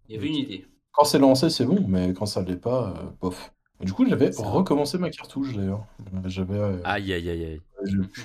Il 0.09 0.15
y 0.15 0.19
avait 0.19 0.29
une 0.29 0.37
idée. 0.37 0.67
Quand 0.93 1.05
c'est 1.05 1.19
lancé, 1.19 1.49
c'est 1.51 1.65
bon, 1.65 1.85
mais 1.89 2.13
quand 2.13 2.27
ça 2.27 2.43
l'est 2.43 2.57
pas, 2.57 2.95
euh, 2.97 3.11
bof. 3.21 3.53
du 3.81 3.93
coup, 3.93 4.07
j'avais 4.07 4.31
recommencé 4.37 4.99
ma 4.99 5.11
cartouche 5.11 5.57
d'ailleurs. 5.57 5.87
J'avais. 6.27 6.59
Euh, 6.59 6.81
aïe 6.85 7.13
aïe 7.13 7.31
aïe 7.31 7.45
aïe. 7.45 7.61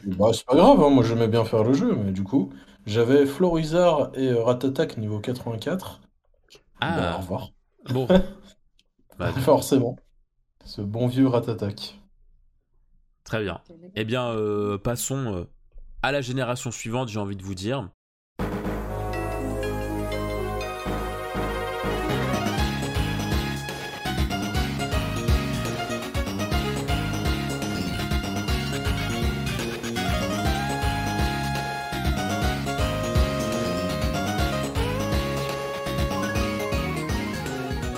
Bah, 0.06 0.32
c'est 0.34 0.46
pas 0.46 0.56
grave, 0.56 0.82
hein, 0.84 0.90
moi 0.90 1.04
j'aimais 1.04 1.30
bien 1.30 1.46
faire 1.46 1.64
le 1.64 1.74
jeu, 1.74 1.96
mais 1.96 2.12
du 2.12 2.24
coup, 2.24 2.52
j'avais 2.86 3.26
Florizard 3.26 4.12
et 4.16 4.28
euh, 4.28 4.44
Ratatak 4.44 4.98
niveau 4.98 5.20
84. 5.20 6.02
Ah, 6.82 6.98
bah, 6.98 7.16
au 7.16 7.22
revoir. 7.22 7.50
Bon. 7.90 8.08
bah, 9.18 9.32
Forcément. 9.32 9.96
Ce 10.66 10.82
bon 10.82 11.08
vieux 11.08 11.28
Ratatak. 11.28 12.00
Très 13.24 13.42
bien. 13.42 13.62
Eh 13.96 14.04
bien, 14.04 14.36
passons 14.84 15.48
à 16.08 16.12
la 16.14 16.22
génération 16.22 16.72
suivante, 16.72 17.10
j'ai 17.10 17.20
envie 17.20 17.36
de 17.36 17.44
vous 17.44 17.54
dire. 17.54 17.90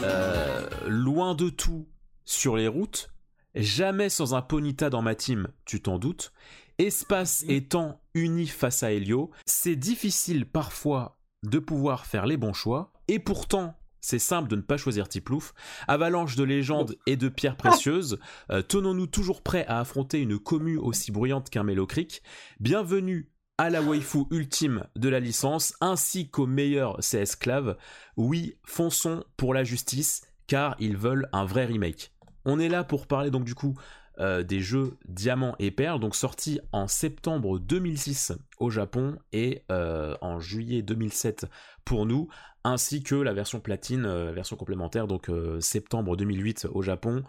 Euh, 0.02 0.68
loin 0.88 1.36
de 1.36 1.50
tout 1.50 1.88
sur 2.26 2.58
les 2.58 2.68
routes, 2.68 3.12
jamais 3.54 4.10
sans 4.10 4.34
un 4.34 4.42
Ponita 4.42 4.90
dans 4.90 5.04
ma 5.04 5.14
team, 5.14 5.50
tu 5.66 5.80
t'en 5.80 6.00
doutes, 6.00 6.34
Espace 6.80 7.44
et 7.50 7.66
temps 7.66 8.00
unis 8.14 8.48
face 8.48 8.84
à 8.84 8.94
Helio, 8.94 9.32
c'est 9.46 9.76
difficile 9.76 10.46
parfois 10.46 11.20
de 11.44 11.60
pouvoir 11.60 12.06
faire 12.06 12.26
les 12.26 12.38
bons 12.38 12.54
choix, 12.54 12.94
et 13.10 13.20
pourtant, 13.20 13.76
c'est 14.00 14.18
simple 14.18 14.48
de 14.48 14.56
ne 14.56 14.62
pas 14.62 14.78
choisir 14.78 15.10
Tiplouf. 15.10 15.54
Avalanche 15.90 16.38
de 16.38 16.46
légendes 16.46 16.96
et 17.06 17.18
de 17.18 17.28
pierres 17.28 17.58
précieuses, 17.58 18.18
euh, 18.50 18.62
tenons-nous 18.62 19.08
toujours 19.08 19.42
prêts 19.42 19.66
à 19.68 19.82
affronter 19.82 20.22
une 20.22 20.40
commu 20.40 20.78
aussi 20.78 21.12
bruyante 21.12 21.50
qu'un 21.50 21.66
Creek. 21.86 22.24
Bienvenue 22.62 23.30
à 23.58 23.70
la 23.70 23.82
waifu 23.82 24.20
ultime 24.32 24.86
de 24.96 25.10
la 25.10 25.20
licence, 25.20 25.74
ainsi 25.82 26.30
qu'au 26.30 26.48
meilleur 26.48 27.00
CS 27.00 27.36
Clave. 27.36 27.76
Oui, 28.16 28.56
fonçons 28.64 29.26
pour 29.36 29.54
la 29.54 29.66
justice, 29.66 30.22
car 30.48 30.78
ils 30.80 30.96
veulent 30.96 31.28
un 31.34 31.44
vrai 31.44 31.66
remake. 31.66 32.14
On 32.46 32.58
est 32.58 32.70
là 32.70 32.86
pour 32.86 33.06
parler 33.06 33.32
donc 33.32 33.44
du 33.44 33.54
coup 33.54 33.76
euh, 34.20 34.44
des 34.44 34.60
jeux 34.60 34.98
Diamant 35.08 35.56
et 35.60 35.72
Perle, 35.72 36.00
donc 36.00 36.16
sortis 36.16 36.60
en 36.72 36.88
septembre 36.88 37.58
2006 37.58 38.34
au 38.60 38.70
Japon 38.70 39.18
et 39.32 39.64
euh, 39.72 40.16
en 40.20 40.40
juillet 40.40 40.82
2007 40.82 41.46
pour 41.86 42.06
nous, 42.06 42.28
ainsi 42.64 43.02
que 43.02 43.16
la 43.16 43.34
version 43.34 43.62
platine, 43.62 44.06
euh, 44.06 44.32
version 44.34 44.58
complémentaire, 44.58 45.08
donc 45.08 45.32
septembre 45.62 46.18
2008 46.18 46.68
au 46.74 46.82
Japon, 46.82 47.24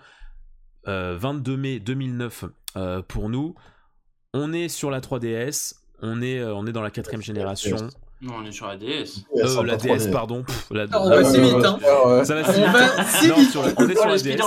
22 0.86 1.56
mai 1.56 1.78
2009 1.78 2.46
pour 3.06 3.28
nous. 3.28 3.54
On 4.32 4.52
est 4.52 4.68
sur 4.68 4.90
la 4.90 5.00
3DS, 5.00 5.74
on 6.02 6.22
est, 6.22 6.42
on 6.42 6.66
est 6.66 6.72
dans 6.72 6.82
la 6.82 6.90
quatrième 6.90 7.22
génération. 7.22 7.88
Non, 8.22 8.34
on 8.42 8.44
est 8.44 8.52
sur 8.52 8.66
la 8.66 8.76
DS. 8.76 9.24
Euh, 9.34 9.62
la 9.62 9.76
DS, 9.76 10.10
pardon. 10.12 10.44
la... 10.70 10.86
on 10.92 11.08
va 11.08 11.24
si 11.24 11.40
vite, 11.40 11.54
hein. 11.64 11.78
Ça 12.24 12.34
va 12.34 12.52
si 12.52 12.60
vite. 12.60 13.56
on 13.78 13.88
est 13.88 13.96
sur 13.96 14.06
la 14.06 14.18
DS. 14.18 14.40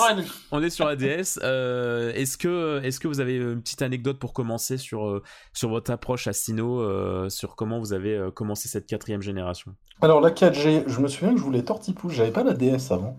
On 0.51 0.61
est 0.61 0.69
sur 0.69 0.85
la 0.85 0.95
DS. 0.95 1.39
est-ce 1.39 2.37
que, 2.37 2.81
est-ce 2.83 2.99
que 2.99 3.07
vous 3.07 3.19
avez 3.19 3.37
une 3.37 3.61
petite 3.61 3.81
anecdote 3.81 4.19
pour 4.19 4.33
commencer 4.33 4.77
sur, 4.77 5.07
euh, 5.07 5.23
sur 5.53 5.69
votre 5.69 5.91
approche 5.91 6.27
à 6.27 6.33
Sino, 6.33 6.81
euh, 6.81 7.29
sur 7.29 7.55
comment 7.55 7.79
vous 7.79 7.93
avez 7.93 8.15
euh, 8.15 8.31
commencé 8.31 8.67
cette 8.67 8.85
quatrième 8.85 9.21
génération? 9.21 9.73
Alors 10.01 10.21
la 10.21 10.31
4G, 10.31 10.83
je 10.87 10.99
me 10.99 11.07
souviens 11.07 11.33
que 11.33 11.39
je 11.39 11.43
voulais 11.43 11.63
Tortipouche, 11.63 12.13
j'avais 12.13 12.31
pas 12.31 12.43
la 12.43 12.53
DS 12.53 12.91
avant. 12.91 13.17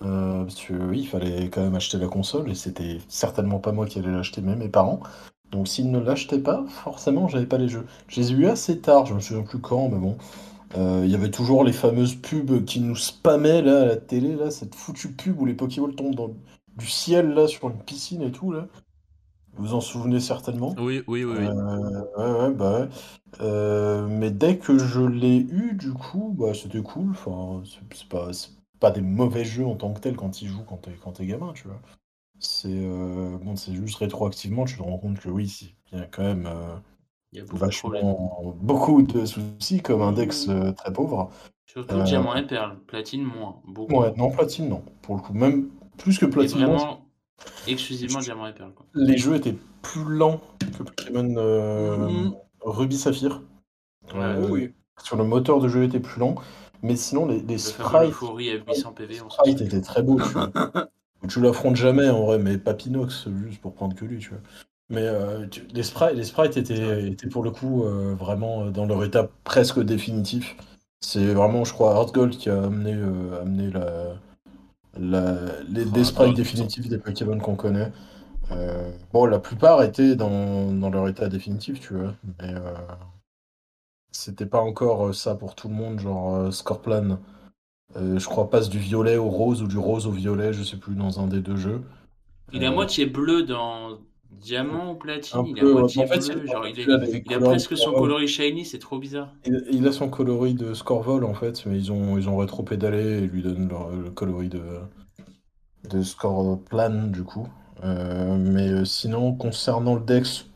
parce 0.00 0.54
que 0.54 0.72
oui, 0.72 1.00
il 1.00 1.08
fallait 1.08 1.48
quand 1.48 1.62
même 1.62 1.74
acheter 1.74 1.98
la 1.98 2.08
console 2.08 2.50
et 2.50 2.54
c'était 2.54 2.98
certainement 3.08 3.58
pas 3.58 3.72
moi 3.72 3.86
qui 3.86 3.98
allais 3.98 4.10
l'acheter, 4.10 4.40
mais 4.40 4.56
mes 4.56 4.68
parents. 4.68 5.00
Donc 5.50 5.68
s'ils 5.68 5.90
ne 5.90 5.98
l'achetaient 5.98 6.38
pas, 6.38 6.64
forcément, 6.68 7.28
j'avais 7.28 7.46
pas 7.46 7.58
les 7.58 7.68
jeux. 7.68 7.86
Je 8.08 8.20
les 8.20 8.32
ai 8.32 8.34
eu 8.34 8.46
assez 8.46 8.78
tard, 8.80 9.06
je 9.06 9.14
me 9.14 9.20
souviens 9.20 9.42
plus 9.42 9.58
quand, 9.60 9.88
mais 9.88 9.98
bon. 9.98 10.16
Euh, 10.76 11.02
il 11.04 11.10
y 11.10 11.16
avait 11.16 11.32
toujours 11.32 11.64
les 11.64 11.72
fameuses 11.72 12.14
pubs 12.14 12.64
qui 12.64 12.80
nous 12.80 12.94
spammaient 12.94 13.60
là 13.62 13.82
à 13.82 13.84
la 13.86 13.96
télé, 13.96 14.36
là, 14.36 14.50
cette 14.50 14.74
foutue 14.74 15.10
pub 15.10 15.40
où 15.40 15.44
les 15.44 15.54
Pokéballs 15.54 15.96
tombent 15.96 16.14
dans 16.14 16.30
du 16.76 16.86
ciel 16.86 17.30
là 17.30 17.48
sur 17.48 17.68
une 17.68 17.78
piscine 17.78 18.22
et 18.22 18.30
tout 18.30 18.52
là. 18.52 18.68
Vous 19.56 19.66
vous 19.66 19.74
en 19.74 19.80
souvenez 19.80 20.20
certainement. 20.20 20.76
Oui, 20.78 21.02
oui, 21.08 21.24
oui. 21.24 21.34
Euh, 21.38 22.02
ouais, 22.16 22.40
ouais, 22.40 22.54
bah 22.54 22.80
ouais. 22.80 22.88
Euh, 23.40 24.06
mais 24.08 24.30
dès 24.30 24.58
que 24.58 24.78
je 24.78 25.00
l'ai 25.00 25.38
eu, 25.38 25.74
du 25.74 25.92
coup, 25.92 26.34
bah 26.38 26.54
c'était 26.54 26.82
cool. 26.82 27.10
Enfin, 27.10 27.62
c'est 27.92 28.08
pas, 28.08 28.30
pas 28.78 28.90
des 28.92 29.00
mauvais 29.02 29.44
jeux 29.44 29.66
en 29.66 29.74
tant 29.74 29.92
que 29.92 30.00
tel 30.00 30.14
quand 30.14 30.40
ils 30.40 30.48
jouent 30.48 30.64
quand 30.64 31.12
t'es 31.12 31.26
gamin, 31.26 31.52
tu 31.52 31.66
vois. 31.66 31.80
C'est 32.40 32.68
euh, 32.72 33.36
bon, 33.42 33.54
c'est 33.54 33.74
juste 33.74 33.98
rétroactivement, 33.98 34.64
tu 34.64 34.78
te 34.78 34.82
rends 34.82 34.96
compte 34.96 35.20
que 35.20 35.28
oui, 35.28 35.74
il 35.92 35.98
y 35.98 36.00
a 36.00 36.06
quand 36.06 36.22
même 36.22 36.46
euh, 36.46 36.74
il 37.32 37.38
y 37.38 37.42
a 37.42 37.44
beaucoup 37.44 37.58
vachement 37.58 37.90
de 37.90 38.64
beaucoup 38.64 39.02
de 39.02 39.26
soucis, 39.26 39.82
comme 39.82 40.00
index 40.00 40.48
euh, 40.48 40.72
très 40.72 40.90
pauvre. 40.90 41.30
Surtout 41.66 42.02
diamant 42.02 42.34
et 42.34 42.46
perle, 42.46 42.78
platine 42.86 43.22
moins, 43.22 43.60
beaucoup. 43.66 43.94
Ouais, 43.94 44.14
non, 44.16 44.30
platine 44.30 44.70
non, 44.70 44.82
pour 45.02 45.16
le 45.16 45.20
coup, 45.20 45.34
même 45.34 45.68
plus 45.98 46.18
que 46.18 46.24
platine. 46.24 46.64
vraiment 46.64 47.06
exclusivement 47.66 48.20
diamant 48.20 48.46
et 48.46 48.54
perle. 48.54 48.72
Quoi. 48.72 48.86
Les 48.94 49.18
jeux 49.18 49.34
étaient 49.34 49.56
plus 49.82 50.04
lents 50.04 50.40
que 50.78 50.82
Pokémon 50.82 51.22
mm-hmm. 51.24 52.34
Ruby 52.62 52.96
Saphir. 52.96 53.42
oui. 54.48 54.72
Sur 55.02 55.16
le 55.16 55.24
moteur 55.24 55.60
de 55.60 55.68
jeu 55.68 55.84
était 55.84 56.00
plus 56.00 56.20
lent, 56.20 56.34
mais 56.82 56.96
sinon 56.96 57.26
les, 57.26 57.40
les 57.40 57.58
sprites, 57.58 58.14
à 58.22 58.72
800 58.72 58.92
PV, 58.92 59.20
sprites 59.30 59.60
étaient 59.60 59.80
très 59.82 60.02
beaux. 60.02 60.20
Tu 61.28 61.40
l'affrontes 61.40 61.76
jamais 61.76 62.08
en 62.08 62.24
vrai, 62.24 62.38
mais 62.38 62.56
Papinox, 62.58 63.28
juste 63.46 63.60
pour 63.60 63.74
prendre 63.74 63.94
que 63.94 64.04
lui, 64.04 64.18
tu 64.18 64.30
vois. 64.30 64.40
Mais 64.90 65.02
euh, 65.04 65.46
les, 65.72 65.84
sprites, 65.84 66.16
les 66.16 66.24
sprites 66.24 66.56
étaient, 66.56 67.06
étaient 67.06 67.28
pour 67.28 67.44
le 67.44 67.52
coup 67.52 67.84
euh, 67.84 68.14
vraiment 68.18 68.64
euh, 68.64 68.70
dans 68.70 68.86
leur 68.86 69.04
état 69.04 69.28
presque 69.44 69.80
définitif. 69.80 70.56
C'est 71.00 71.32
vraiment, 71.32 71.64
je 71.64 71.72
crois, 71.72 72.04
Gold 72.12 72.36
qui 72.36 72.50
a 72.50 72.64
amené, 72.64 72.92
amené 73.40 73.70
la, 73.70 74.16
la, 74.98 75.36
les, 75.68 75.84
des 75.84 76.04
sprites 76.04 76.36
définitifs 76.36 76.88
des 76.88 76.98
Pokémon 76.98 77.38
qu'on 77.38 77.54
connaît. 77.54 77.90
bon, 79.12 79.24
la 79.26 79.38
plupart 79.38 79.82
étaient 79.82 80.16
dans, 80.16 80.72
dans, 80.72 80.90
leur 80.90 81.08
état 81.08 81.28
définitif, 81.28 81.80
tu 81.80 81.94
vois. 81.94 82.14
Mais 82.40 82.52
c'était 84.10 84.44
pas 84.44 84.60
encore 84.60 85.14
ça 85.14 85.36
pour 85.36 85.54
tout 85.54 85.68
le 85.68 85.74
monde, 85.74 86.00
genre 86.00 86.52
Scorplan. 86.52 87.18
Euh, 87.96 88.18
je 88.18 88.26
crois 88.26 88.48
passe 88.48 88.68
du 88.68 88.78
violet 88.78 89.16
au 89.16 89.28
rose 89.28 89.62
ou 89.62 89.66
du 89.66 89.78
rose 89.78 90.06
au 90.06 90.12
violet, 90.12 90.52
je 90.52 90.62
sais 90.62 90.76
plus, 90.76 90.94
dans 90.94 91.20
un 91.20 91.26
des 91.26 91.40
deux 91.40 91.56
jeux. 91.56 91.82
Il 92.52 92.62
est 92.62 92.66
à 92.66 92.70
euh, 92.70 92.74
moitié 92.74 93.06
bleu 93.06 93.42
dans 93.42 93.98
Diamant 94.30 94.92
ou 94.92 94.94
Platine, 94.94 95.44
il 95.46 95.58
est 95.58 95.62
à 95.62 95.64
moitié 95.64 96.04
bleu, 96.04 96.46
genre 96.46 96.66
il, 96.66 97.34
a 97.34 97.38
presque 97.40 97.76
son 97.76 97.92
coloris 97.92 98.28
shiny, 98.28 98.64
c'est 98.64 98.78
trop 98.78 98.98
bizarre. 98.98 99.32
Il, 99.44 99.86
a 99.86 99.92
son 99.92 100.08
coloris 100.08 100.54
de 100.54 100.72
Scorvol 100.72 101.24
en 101.24 101.34
fait, 101.34 101.66
mais 101.66 101.76
ils 101.76 101.90
ont, 101.90 102.16
ils 102.16 102.28
ont 102.28 102.36
rétro-pédalé 102.36 103.22
et 103.22 103.26
lui 103.26 103.42
donnent 103.42 103.68
le 104.02 104.10
coloris 104.10 104.48
de, 104.48 104.62
de 105.90 106.02
Scorplan 106.02 107.08
du 107.08 107.24
coup. 107.24 107.48
Euh, 107.82 108.36
mais 108.36 108.84
sinon, 108.84 109.34
concernant 109.34 109.94
le 109.94 110.02
Dex, 110.02 110.46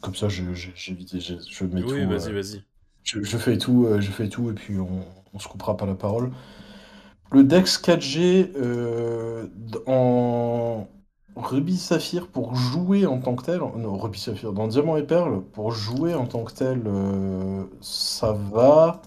comme 0.00 0.14
ça 0.14 0.28
j'évite, 0.28 1.18
je, 1.18 1.34
je, 1.50 1.64
mets 1.64 1.82
oui, 1.82 2.04
vas-y, 2.04 2.32
vas-y. 2.32 2.62
Je, 3.02 3.22
je, 3.22 3.36
fais 3.36 3.58
tout, 3.58 3.88
je 3.98 4.10
fais 4.10 4.28
tout 4.28 4.50
et 4.50 4.54
puis 4.54 4.78
on, 4.78 5.04
on 5.32 5.38
se 5.38 5.48
coupera 5.48 5.76
pas 5.76 5.86
la 5.86 5.94
parole. 5.94 6.30
Le 7.34 7.42
Dex 7.42 7.82
4G 7.82 8.52
euh, 8.54 9.48
en 9.88 10.86
Ruby 11.34 11.76
Saphir 11.76 12.28
pour 12.28 12.54
jouer 12.54 13.06
en 13.06 13.18
tant 13.18 13.34
que 13.34 13.44
tel, 13.44 13.58
non, 13.58 13.98
Ruby 13.98 14.20
Saphir, 14.20 14.52
dans 14.52 14.68
Diamant 14.68 14.96
et 14.96 15.02
Perle, 15.02 15.42
pour 15.42 15.72
jouer 15.72 16.14
en 16.14 16.26
tant 16.26 16.44
que 16.44 16.52
tel, 16.52 16.82
euh, 16.86 17.64
ça 17.80 18.32
va. 18.32 19.02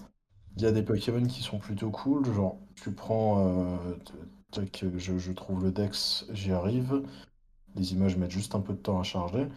Il 0.56 0.62
y 0.62 0.66
a 0.66 0.72
des 0.72 0.82
Pokémon 0.82 1.24
qui 1.24 1.42
sont 1.42 1.58
plutôt 1.58 1.88
cool, 1.88 2.26
genre 2.34 2.58
tu 2.74 2.92
prends. 2.92 3.48
Euh, 3.48 4.66
je, 4.98 5.32
trouve 5.32 5.64
le 5.64 5.72
Dex, 5.72 6.26
j'y 6.30 6.52
arrive. 6.52 7.02
Les 7.76 7.94
images 7.94 8.18
mettent 8.18 8.30
juste 8.30 8.54
un 8.54 8.60
peu 8.60 8.74
de 8.74 8.78
temps 8.78 9.00
à 9.00 9.04
charger. 9.04 9.48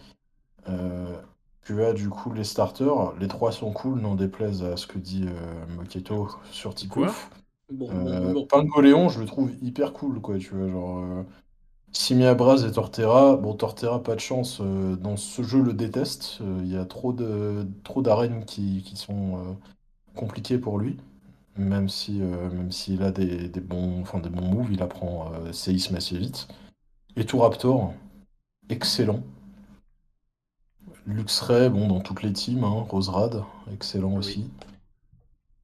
Tu 1.66 1.84
as 1.84 1.92
du 1.92 2.10
coup 2.10 2.32
les 2.32 2.46
starters, 2.46 3.14
les 3.20 3.28
trois 3.28 3.52
sont 3.52 3.72
cool, 3.72 4.00
n'en 4.00 4.16
déplaise 4.16 4.64
à 4.64 4.78
ce 4.78 4.88
que 4.88 4.98
dit 4.98 5.26
euh, 5.28 6.26
sur 6.52 6.74
Tipouf. 6.74 7.30
Bon, 7.72 7.90
euh, 7.90 8.46
Pangoléon, 8.48 9.10
je 9.10 9.20
le 9.20 9.26
trouve 9.26 9.52
hyper 9.62 9.94
cool, 9.94 10.20
quoi, 10.22 10.38
tu 10.38 10.54
vois, 10.54 10.68
genre... 10.68 11.00
Euh, 11.00 11.24
Simia 11.94 12.36
Braz 12.36 12.66
et 12.66 12.72
Torterra, 12.72 13.36
bon 13.36 13.54
Torterra 13.54 14.02
pas 14.02 14.16
de 14.16 14.22
chance, 14.22 14.62
dans 14.62 15.18
ce 15.18 15.44
jeu 15.44 15.62
le 15.62 15.74
déteste, 15.74 16.40
il 16.62 16.72
y 16.72 16.78
a 16.78 16.86
trop 16.86 17.12
de 17.12 17.68
trop 17.84 18.02
d'arènes 18.02 18.46
qui, 18.46 18.82
qui 18.86 18.96
sont 18.96 19.58
compliquées 20.16 20.58
pour 20.58 20.80
lui, 20.80 20.96
même 21.58 21.90
si 21.90 22.14
même 22.14 22.72
s'il 22.72 23.04
a 23.04 23.12
des, 23.12 23.50
des, 23.50 23.60
bons 23.60 24.00
enfin 24.00 24.20
des 24.20 24.30
bons 24.30 24.48
moves, 24.48 24.72
il 24.72 24.82
apprend 24.82 25.34
séisme 25.52 25.98
assez 25.98 26.18
vite. 26.18 26.48
Et 27.18 27.26
tout 27.26 27.40
Raptor, 27.40 27.94
excellent. 28.70 29.22
Luxray, 31.06 31.70
bon, 31.70 31.90
dans 31.90 32.00
toutes 32.00 32.24
les 32.24 32.32
teams, 32.32 32.64
hein, 32.64 32.86
Roserad, 32.90 33.44
excellent 33.74 34.16
aussi. 34.16 34.50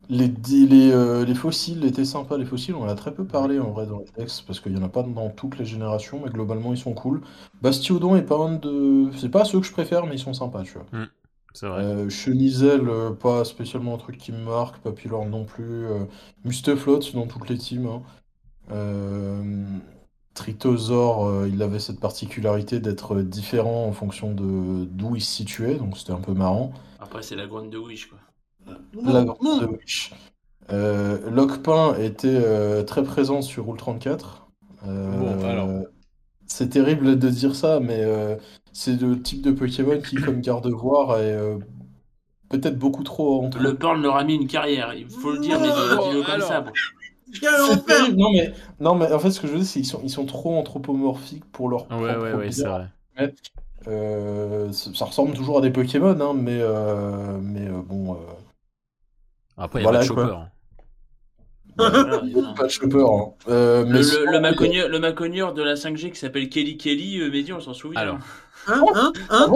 Les, 0.10 0.28
les, 0.28 0.92
euh, 0.92 1.26
les, 1.26 1.36
fossiles 1.36 1.84
étaient 1.86 2.06
sympas, 2.06 2.38
les 2.38 2.46
fossiles, 2.46 2.76
on 2.76 2.84
en 2.84 2.88
a 2.88 2.96
très 2.96 3.14
peu 3.14 3.26
parlé 3.26 3.60
en 3.60 3.72
vrai 3.72 3.86
dans 3.86 4.00
les 4.00 4.06
textes, 4.06 4.46
parce 4.48 4.60
qu'il 4.60 4.74
n'y 4.74 4.80
en 4.80 4.86
a 4.86 4.90
pas 4.90 5.04
dans 5.04 5.30
toutes 5.30 5.58
les 5.58 5.66
générations, 5.66 6.22
mais 6.24 6.32
globalement 6.32 6.74
ils 6.74 6.78
sont 6.78 6.94
cool. 6.94 7.22
Bastiodon 7.62 8.16
est 8.16 8.22
pas 8.22 8.38
un 8.38 8.56
de. 8.56 9.10
C'est 9.18 9.30
pas 9.30 9.44
ceux 9.44 9.60
que 9.60 9.66
je 9.66 9.72
préfère, 9.72 10.06
mais 10.06 10.16
ils 10.16 10.20
sont 10.20 10.34
sympas, 10.34 10.64
tu 10.64 10.74
vois. 10.74 10.86
Mm, 10.94 11.08
c'est 11.54 11.68
vrai. 11.68 11.84
Euh, 11.84 12.10
Chenizel, 12.10 12.88
euh, 12.88 13.12
pas 13.12 13.44
spécialement 13.44 13.96
un 13.96 13.98
truc 13.98 14.18
qui 14.18 14.32
me 14.32 14.44
marque, 14.44 14.78
Papillon 14.78 15.28
non 15.28 15.44
plus. 15.44 15.86
Musteflot 16.46 17.00
dans 17.14 17.28
toutes 17.28 17.50
les 17.50 17.58
teams. 17.58 17.88
Hein. 17.88 18.02
Tritosaur, 20.38 21.26
euh, 21.26 21.50
il 21.52 21.64
avait 21.64 21.80
cette 21.80 22.00
particularité 22.00 22.80
d'être 22.80 23.22
différent 23.22 23.88
en 23.88 23.92
fonction 23.92 24.34
de 24.34 24.86
d'où 24.86 25.16
il 25.16 25.22
se 25.22 25.32
situait, 25.32 25.76
donc 25.76 25.98
c'était 25.98 26.12
un 26.12 26.22
peu 26.22 26.34
marrant. 26.34 26.74
Après, 27.00 27.24
c'est 27.24 27.36
la 27.36 27.48
grogne 27.48 27.72
de 27.72 27.80
Wish, 27.80 28.06
quoi. 28.06 28.20
La 29.04 29.24
grogne 29.24 29.62
de 29.62 29.66
Wish. 29.66 30.14
Euh, 30.72 31.30
Lockpin 31.30 31.96
était 31.98 32.28
euh, 32.28 32.84
très 32.84 33.04
présent 33.04 33.42
sur 33.42 33.68
Rule 33.68 33.78
34. 33.78 34.48
C'est 36.46 36.70
terrible 36.70 37.20
de 37.20 37.30
dire 37.30 37.56
ça, 37.56 37.80
mais 37.80 38.04
c'est 38.74 39.00
le 39.00 39.22
type 39.22 39.42
de 39.42 39.52
Pokémon 39.52 40.00
qui, 40.00 40.16
comme 40.16 40.42
garde-voir, 40.42 41.20
est 41.20 41.38
peut-être 42.50 42.78
beaucoup 42.78 43.04
trop 43.04 43.44
entre. 43.44 43.60
Le 43.60 43.76
Pearl 43.76 44.02
leur 44.02 44.16
a 44.16 44.24
mis 44.24 44.36
une 44.36 44.48
carrière, 44.48 44.94
il 44.94 45.10
faut 45.10 45.32
le 45.32 45.40
dire, 45.40 45.60
mais 45.60 45.68
de, 45.68 46.26
comme 46.26 46.42
ça. 46.42 46.64
Non 48.16 48.32
mais, 48.32 48.54
non, 48.80 48.96
mais 48.96 49.12
en 49.12 49.20
fait, 49.20 49.32
ce 49.32 49.42
que 49.42 49.48
je 49.48 49.52
veux 49.54 49.60
dire, 49.60 49.68
c'est 49.68 49.80
qu'ils 49.82 49.90
sont, 49.90 50.00
ils 50.04 50.10
sont 50.10 50.26
trop 50.26 50.58
anthropomorphiques 50.58 51.46
pour 51.52 51.70
leur 51.70 51.90
Ouais, 51.92 52.16
ouais, 52.16 52.34
ouais, 52.34 52.52
c'est 52.52 52.68
vrai. 52.68 52.88
Euh, 53.88 54.72
ça 54.72 55.06
ressemble 55.06 55.34
toujours 55.34 55.60
à 55.60 55.62
des 55.62 55.70
Pokémon, 55.70 56.20
hein, 56.20 56.34
mais, 56.34 56.60
euh, 56.60 57.38
mais 57.42 57.68
euh, 57.68 57.82
bon. 57.86 58.18
Après, 59.58 59.82
il 59.82 59.86
y 59.86 59.88
a 59.88 59.92
pas 59.92 60.00
de 60.00 60.04
Chopper. 60.04 60.36
pas 61.78 62.64
de 62.64 62.68
Chopper. 62.70 63.06
Hein. 63.06 63.34
le, 63.48 64.32
le, 64.32 65.00
Maconier, 65.00 65.46
de 65.54 65.62
la 65.64 65.76
5G 65.76 66.12
qui 66.12 66.20
s'appelle 66.20 66.50
Kelly 66.50 66.78
Kelly, 66.78 67.20
Mehdi, 67.30 67.54
on 67.54 67.60
s'en 67.60 67.74
souvient. 67.74 68.00
Alors. 68.00 68.20
Hein, 68.68 68.84
hein, 68.96 69.12
hein 69.30 69.52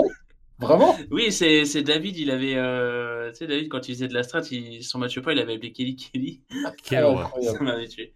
Vraiment 0.62 0.96
Oui, 1.10 1.32
c'est 1.32 1.82
David, 1.82 2.18
il 2.18 2.30
avait. 2.30 2.56
Euh, 2.56 3.32
tu 3.32 3.38
sais, 3.38 3.48
David, 3.48 3.70
quand 3.70 3.90
il 3.90 3.96
faisait 3.96 4.08
de 4.08 4.14
la 4.14 4.24
strat, 4.24 4.42
il, 4.52 4.84
son 4.84 5.00
match 5.00 5.20
pas, 5.20 5.34
il 5.34 5.40
avait 5.40 5.56
appelé 5.56 5.72
Kelly 5.72 5.96
Kelly. 5.96 6.42
Quel. 6.84 7.04
Ça 7.42 7.64
m'avait 7.64 7.88
tué. 7.88 8.14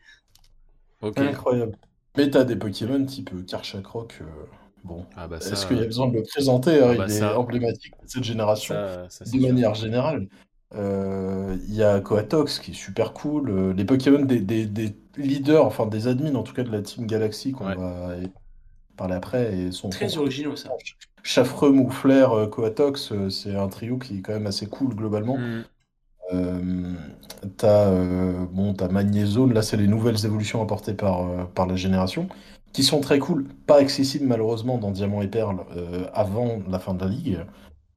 Incroyable. 1.01 1.77
Mais 2.17 2.29
t'as 2.29 2.43
des 2.43 2.55
Pokémon 2.55 3.03
type 3.03 3.45
Karchakrok. 3.45 4.19
Euh, 4.21 4.25
bon, 4.83 5.05
ah 5.17 5.27
bah 5.27 5.37
est-ce 5.37 5.65
qu'il 5.65 5.77
y 5.77 5.81
a 5.81 5.85
besoin 5.85 6.07
de 6.07 6.13
le 6.13 6.23
présenter 6.23 6.81
hein, 6.81 6.91
ah 6.93 6.97
bah 6.97 7.05
Il 7.09 7.15
est 7.15 7.23
emblématique 7.23 7.93
de 8.01 8.07
cette 8.07 8.23
génération, 8.23 8.75
de 8.75 9.39
manière 9.41 9.73
générale. 9.73 10.27
Euh, 10.73 11.57
il 11.67 11.75
y 11.75 11.83
a 11.83 11.99
Coatox 12.01 12.59
qui 12.59 12.71
est 12.71 12.75
super 12.75 13.13
cool. 13.13 13.71
Les 13.71 13.85
Pokémon 13.85 14.25
des, 14.25 14.39
des, 14.39 14.65
des, 14.65 14.95
leaders, 15.17 15.65
enfin 15.65 15.85
des 15.85 16.07
admins 16.07 16.35
en 16.35 16.43
tout 16.43 16.53
cas 16.53 16.63
de 16.63 16.71
la 16.71 16.81
Team 16.81 17.05
Galaxy 17.05 17.51
qu'on 17.51 17.65
va 17.65 18.17
parler 18.95 19.15
après, 19.15 19.55
et 19.55 19.71
sont 19.71 19.89
très 19.89 20.17
originaux 20.17 20.55
ça. 20.55 20.69
Chaffreux, 21.23 21.71
Mouflair, 21.71 22.31
euh, 22.33 22.47
Coatox, 22.47 23.11
euh, 23.11 23.29
c'est 23.29 23.55
un 23.55 23.67
trio 23.67 23.97
qui 23.97 24.19
est 24.19 24.21
quand 24.21 24.33
même 24.33 24.47
assez 24.47 24.67
cool 24.67 24.93
globalement. 24.95 25.37
Mm. 25.37 25.63
Euh, 26.33 26.93
t'as 27.57 27.91
bon, 28.51 28.73
as 28.79 28.87
Magnezone, 28.87 29.53
là 29.53 29.61
c'est 29.61 29.77
les 29.77 29.87
nouvelles 29.87 30.25
évolutions 30.25 30.61
apportées 30.61 30.93
par, 30.93 31.47
par 31.49 31.67
la 31.67 31.75
génération, 31.75 32.27
qui 32.73 32.83
sont 32.83 32.99
très 32.99 33.19
cool, 33.19 33.45
pas 33.67 33.77
accessibles 33.77 34.25
malheureusement 34.25 34.77
dans 34.77 34.91
Diamant 34.91 35.21
et 35.21 35.27
Perle 35.27 35.59
avant 36.13 36.61
la 36.67 36.79
fin 36.79 36.95
de 36.95 37.03
la 37.03 37.09
ligue, 37.11 37.39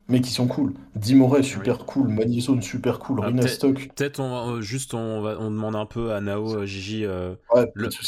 mais 0.09 0.21
qui 0.21 0.31
sont 0.31 0.47
cool. 0.47 0.75
Dimoré, 0.95 1.43
super 1.43 1.85
cool, 1.85 2.09
Magnezone, 2.09 2.63
super 2.63 2.99
cool, 2.99 3.21
ah, 3.23 3.27
Rinastock. 3.27 3.91
Peut-être 3.95 4.21
on 4.21 4.61
juste 4.61 4.95
on, 4.95 5.21
va, 5.21 5.37
on 5.39 5.51
demande 5.51 5.77
un 5.77 5.87
peu 5.87 6.13
à 6.13 6.21
Nao, 6.21 6.65
Gigi, 6.67 7.05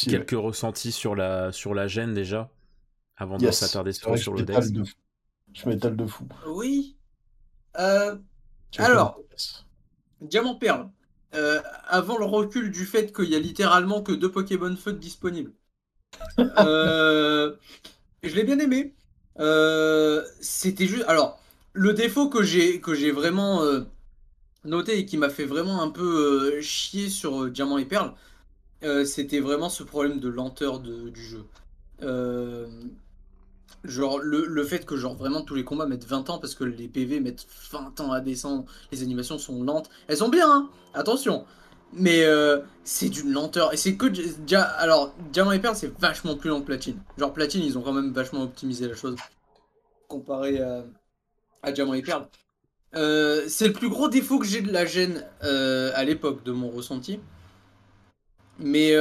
quelques 0.09 0.31
ressentis 0.31 0.93
sur 0.93 1.15
la, 1.15 1.53
sur 1.53 1.75
la 1.75 1.87
gêne 1.87 2.15
déjà, 2.15 2.51
avant 3.17 3.37
de 3.37 3.51
s'attarder 3.51 3.93
sur, 3.93 4.19
sur 4.19 4.35
le 4.35 4.43
deck. 4.43 4.57
Je 5.53 5.69
m'étale 5.69 5.97
de 5.97 6.07
fou. 6.07 6.27
Oui. 6.47 6.97
Euh, 7.79 8.17
alors, 8.79 9.21
Diamant 10.21 10.57
Perle. 10.57 10.89
Euh, 11.33 11.61
avant 11.87 12.19
le 12.19 12.25
recul 12.25 12.73
du 12.73 12.85
fait 12.85 13.15
qu'il 13.15 13.31
y 13.31 13.37
a 13.37 13.39
littéralement 13.39 14.03
que 14.03 14.11
deux 14.11 14.31
Pokémon 14.31 14.75
Feu 14.77 14.93
disponibles. 14.93 15.53
Euh, 16.59 17.55
je 18.23 18.35
l'ai 18.35 18.45
bien 18.45 18.59
aimé. 18.59 18.95
C'était 20.41 20.87
juste. 20.87 21.05
Alors, 21.07 21.40
le 21.73 21.93
défaut 21.93 22.29
que 22.29 22.43
j'ai 22.43 23.11
vraiment 23.11 23.63
noté 24.65 24.99
et 24.99 25.07
qui 25.07 25.17
m'a 25.17 25.31
fait 25.31 25.45
vraiment 25.45 25.83
un 25.83 25.91
peu 25.91 26.61
chier 26.61 27.09
sur 27.09 27.49
Diamant 27.49 27.79
et 27.79 27.85
Perle, 27.85 28.13
c'était 29.05 29.41
vraiment 29.41 29.69
ce 29.69 29.83
problème 29.83 30.21
de 30.21 30.29
lenteur 30.29 30.81
du 30.81 31.23
jeu. 31.23 31.45
Genre 33.85 34.19
le, 34.19 34.65
fait 34.65 34.85
que 34.85 34.97
genre 34.97 35.15
vraiment 35.15 35.41
tous 35.41 35.55
les 35.55 35.65
combats 35.65 35.87
mettent 35.87 36.05
20 36.05 36.29
ans 36.29 36.39
parce 36.39 36.55
que 36.55 36.65
les 36.65 36.87
PV 36.87 37.21
mettent 37.21 37.47
20 37.73 38.01
ans 38.01 38.13
à 38.13 38.21
descendre, 38.21 38.67
les 38.93 39.03
animations 39.03 39.39
sont 39.39 39.63
lentes. 39.63 39.89
Elles 40.07 40.19
sont 40.19 40.29
bien, 40.29 40.51
hein 40.51 40.71
attention. 40.93 41.47
Mais 41.95 42.25
euh, 42.25 42.61
c'est 42.85 43.09
d'une 43.09 43.33
lenteur. 43.33 43.73
Et 43.73 43.79
c'est 43.79 43.97
que 43.97 44.07
alors 44.79 45.15
Diamant 45.33 45.53
et 45.53 45.61
Perle 45.61 45.77
c'est 45.77 45.99
vachement 45.99 46.37
plus 46.37 46.51
lent 46.51 46.61
que 46.61 46.67
Platine. 46.67 46.99
Genre 47.17 47.33
Platine 47.33 47.63
ils 47.65 47.79
ont 47.79 47.83
quand 47.83 47.95
même 47.95 48.13
vachement 48.13 48.43
optimisé 48.43 48.87
la 48.87 48.95
chose 48.95 49.17
comparé 50.09 50.61
à, 50.61 50.85
à 51.63 51.73
Diamant 51.73 51.95
et 51.95 52.03
Perle. 52.03 52.27
Euh, 52.97 53.45
c'est 53.49 53.69
le 53.69 53.73
plus 53.73 53.89
gros 53.89 54.09
défaut 54.09 54.39
que 54.39 54.47
j'ai 54.47 54.63
de 54.63 54.73
la 54.73 54.85
gêne 54.85 55.25
euh, 55.45 55.93
à 55.95 56.05
l'époque 56.05 56.43
de 56.45 56.53
mon 56.53 56.69
ressenti. 56.71 57.21
Mais 58.59 58.95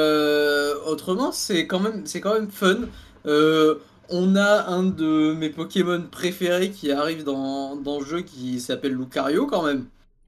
autrement 0.85 1.31
c'est 1.31 1.67
quand 1.67 1.79
même 1.79 2.05
c'est 2.05 2.21
quand 2.21 2.33
même 2.33 2.49
fun. 2.49 2.81
Euh, 3.25 3.75
on 4.09 4.35
a 4.35 4.67
un 4.67 4.83
de 4.83 5.33
mes 5.33 5.49
Pokémon 5.49 6.03
préférés 6.09 6.71
qui 6.71 6.91
arrive 6.91 7.23
dans, 7.23 7.75
dans 7.75 7.99
le 7.99 8.05
jeu 8.05 8.21
qui 8.21 8.59
s'appelle 8.59 8.93
Lucario 8.93 9.45
quand 9.45 9.63
même. 9.63 9.85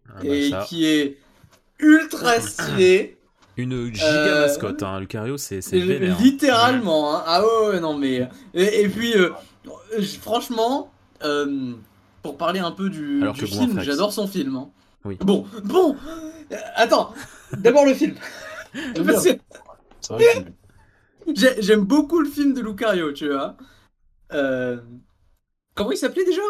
Ah 0.10 0.20
bah 0.22 0.28
et 0.30 0.52
qui 0.68 0.86
est 0.86 1.18
ultra 1.80 2.40
stylé. 2.40 3.18
Une 3.58 3.94
giga 3.94 4.06
euh, 4.08 4.48
mascotte, 4.48 4.82
hein. 4.84 5.00
Lucario, 5.00 5.38
c'est 5.38 5.60
vénère. 5.72 6.18
Littéralement, 6.20 7.16
hein. 7.16 7.24
ah 7.26 7.44
ouais, 7.44 7.80
non 7.80 7.98
mais. 7.98 8.28
Et, 8.54 8.88
puis, 8.88 9.14
euh, 9.16 9.30
franchement, 10.22 10.92
euh, 11.24 11.74
pour 12.22 12.38
parler 12.38 12.60
un 12.60 12.72
peu 12.72 12.90
du, 12.90 13.24
film, 13.36 13.82
j'adore 13.82 14.14
son 14.14 14.28
film. 14.28 14.56
Hein. 14.56 14.70
Oui. 15.04 15.18
Bon, 15.20 15.46
bon, 15.64 15.96
attends, 16.76 17.14
d'abord 17.58 17.86
le 17.86 17.94
film. 17.94 18.16
J'aime 21.60 21.82
beaucoup 21.82 22.20
le 22.20 22.30
film 22.30 22.54
de 22.54 22.62
Lucario, 22.62 23.12
tu 23.12 23.30
vois. 23.30 23.56
Euh... 24.34 24.78
Comment 25.76 25.92
il 25.92 25.98
s'appelait 25.98 26.26
déjà? 26.26 26.42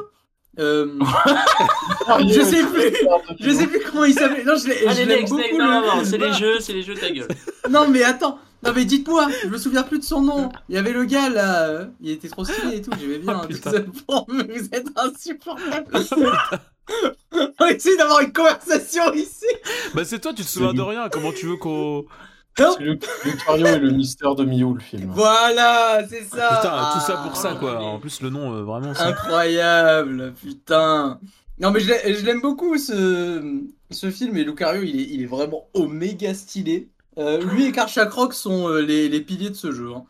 Euh... 0.60 1.00
je 2.28 2.42
sais 2.42 2.64
plus, 2.66 2.94
je 3.40 3.50
sais 3.52 3.68
plus 3.68 3.80
comment 3.80 4.04
il 4.06 4.14
s'appelait. 4.14 4.44
Non, 4.44 4.56
je 4.56 4.68
l'ai. 5.04 5.24
beaucoup. 5.24 5.58
Non, 5.58 5.82
non, 5.82 6.04
c'est 6.04 6.18
les 6.18 6.34
jeux, 6.34 6.60
c'est 6.60 6.74
les 6.74 6.84
jeux, 6.84 6.96
ta 6.96 7.10
gueule. 7.10 7.28
non, 7.70 7.88
mais 7.88 8.04
attends, 8.04 8.40
non 8.64 8.74
mais 8.76 8.86
dites-moi, 8.86 9.28
je 9.44 9.48
me 9.50 9.58
souviens 9.58 9.84
plus 9.84 10.00
de 10.00 10.04
son 10.04 10.22
nom. 10.22 10.52
Il 10.70 10.76
y 10.76 10.78
avait 10.78 10.94
le 10.94 11.06
gars 11.06 11.30
là, 11.30 11.88
il 12.00 12.12
était 12.12 12.30
trop 12.30 12.46
stylé 12.46 12.78
et 12.78 12.82
tout, 12.82 12.92
j'aimais 13.00 13.20
bien. 13.20 13.42
Oh, 14.08 14.26
mais 14.28 14.44
vous 14.44 14.70
êtes 14.72 14.88
insupportable. 14.96 15.86
On 17.32 17.48
va 17.60 17.72
essayer 17.72 17.98
d'avoir 17.98 18.22
une 18.22 18.34
conversation 18.34 19.14
ici. 19.14 19.46
Bah 19.94 20.04
c'est 20.04 20.20
toi, 20.20 20.34
tu 20.34 20.44
te 20.44 20.48
souviens 20.48 20.74
de 20.74 20.82
rien. 20.82 21.10
Comment 21.10 21.32
tu 21.32 21.48
veux 21.48 21.58
qu'on 21.58 22.06
c'est 22.58 22.80
Lucario 23.26 23.66
et 23.66 23.80
le 23.80 23.92
mystère 23.92 24.36
de 24.36 24.44
Miou, 24.44 24.74
le 24.74 24.82
film. 24.82 25.12
Voilà, 25.14 26.06
c'est 26.08 26.24
ça. 26.24 26.58
Putain, 26.58 26.90
tout 26.94 27.06
ça 27.06 27.18
pour 27.26 27.36
ça, 27.38 27.56
quoi. 27.56 27.82
En 27.82 28.00
plus, 28.00 28.22
le 28.22 28.30
nom, 28.30 28.54
euh, 28.54 28.64
vraiment. 28.64 28.92
Incroyable, 29.00 30.34
putain. 30.34 31.20
Non, 31.60 31.72
mais 31.72 31.80
je 31.80 32.26
l'aime 32.26 32.42
beaucoup, 32.42 32.78
ce, 32.78 33.64
ce 33.90 34.12
film. 34.12 34.36
Et 34.36 34.44
Lucario, 34.44 34.82
il 34.84 35.00
est, 35.00 35.08
il 35.12 35.22
est 35.24 35.28
vraiment 35.28 35.68
oméga 35.74 36.34
stylé. 36.34 36.90
Euh, 37.18 37.42
lui 37.42 37.66
et 37.66 37.72
Karchakroc 37.72 38.34
sont 38.34 38.70
euh, 38.70 38.80
les, 38.80 39.10
les, 39.10 39.22
piliers 39.22 39.50
de 39.50 39.56
ce 39.56 39.72
jeu. 39.72 39.92
Hein. 39.94 40.06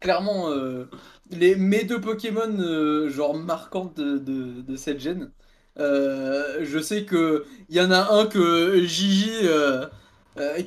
clairement 0.00 0.48
les, 1.30 1.54
mes 1.56 1.84
deux 1.84 2.00
Pokémon 2.00 3.08
genre 3.08 3.34
marquantes 3.34 3.96
de, 3.96 4.18
de, 4.18 4.76
cette 4.76 5.00
gêne. 5.00 5.30
je 5.76 6.80
sais 6.82 7.04
que 7.04 7.44
il 7.68 7.76
y 7.76 7.80
en 7.80 7.90
a 7.90 8.14
un 8.14 8.26
que 8.26 8.82
Gigi 8.84 9.30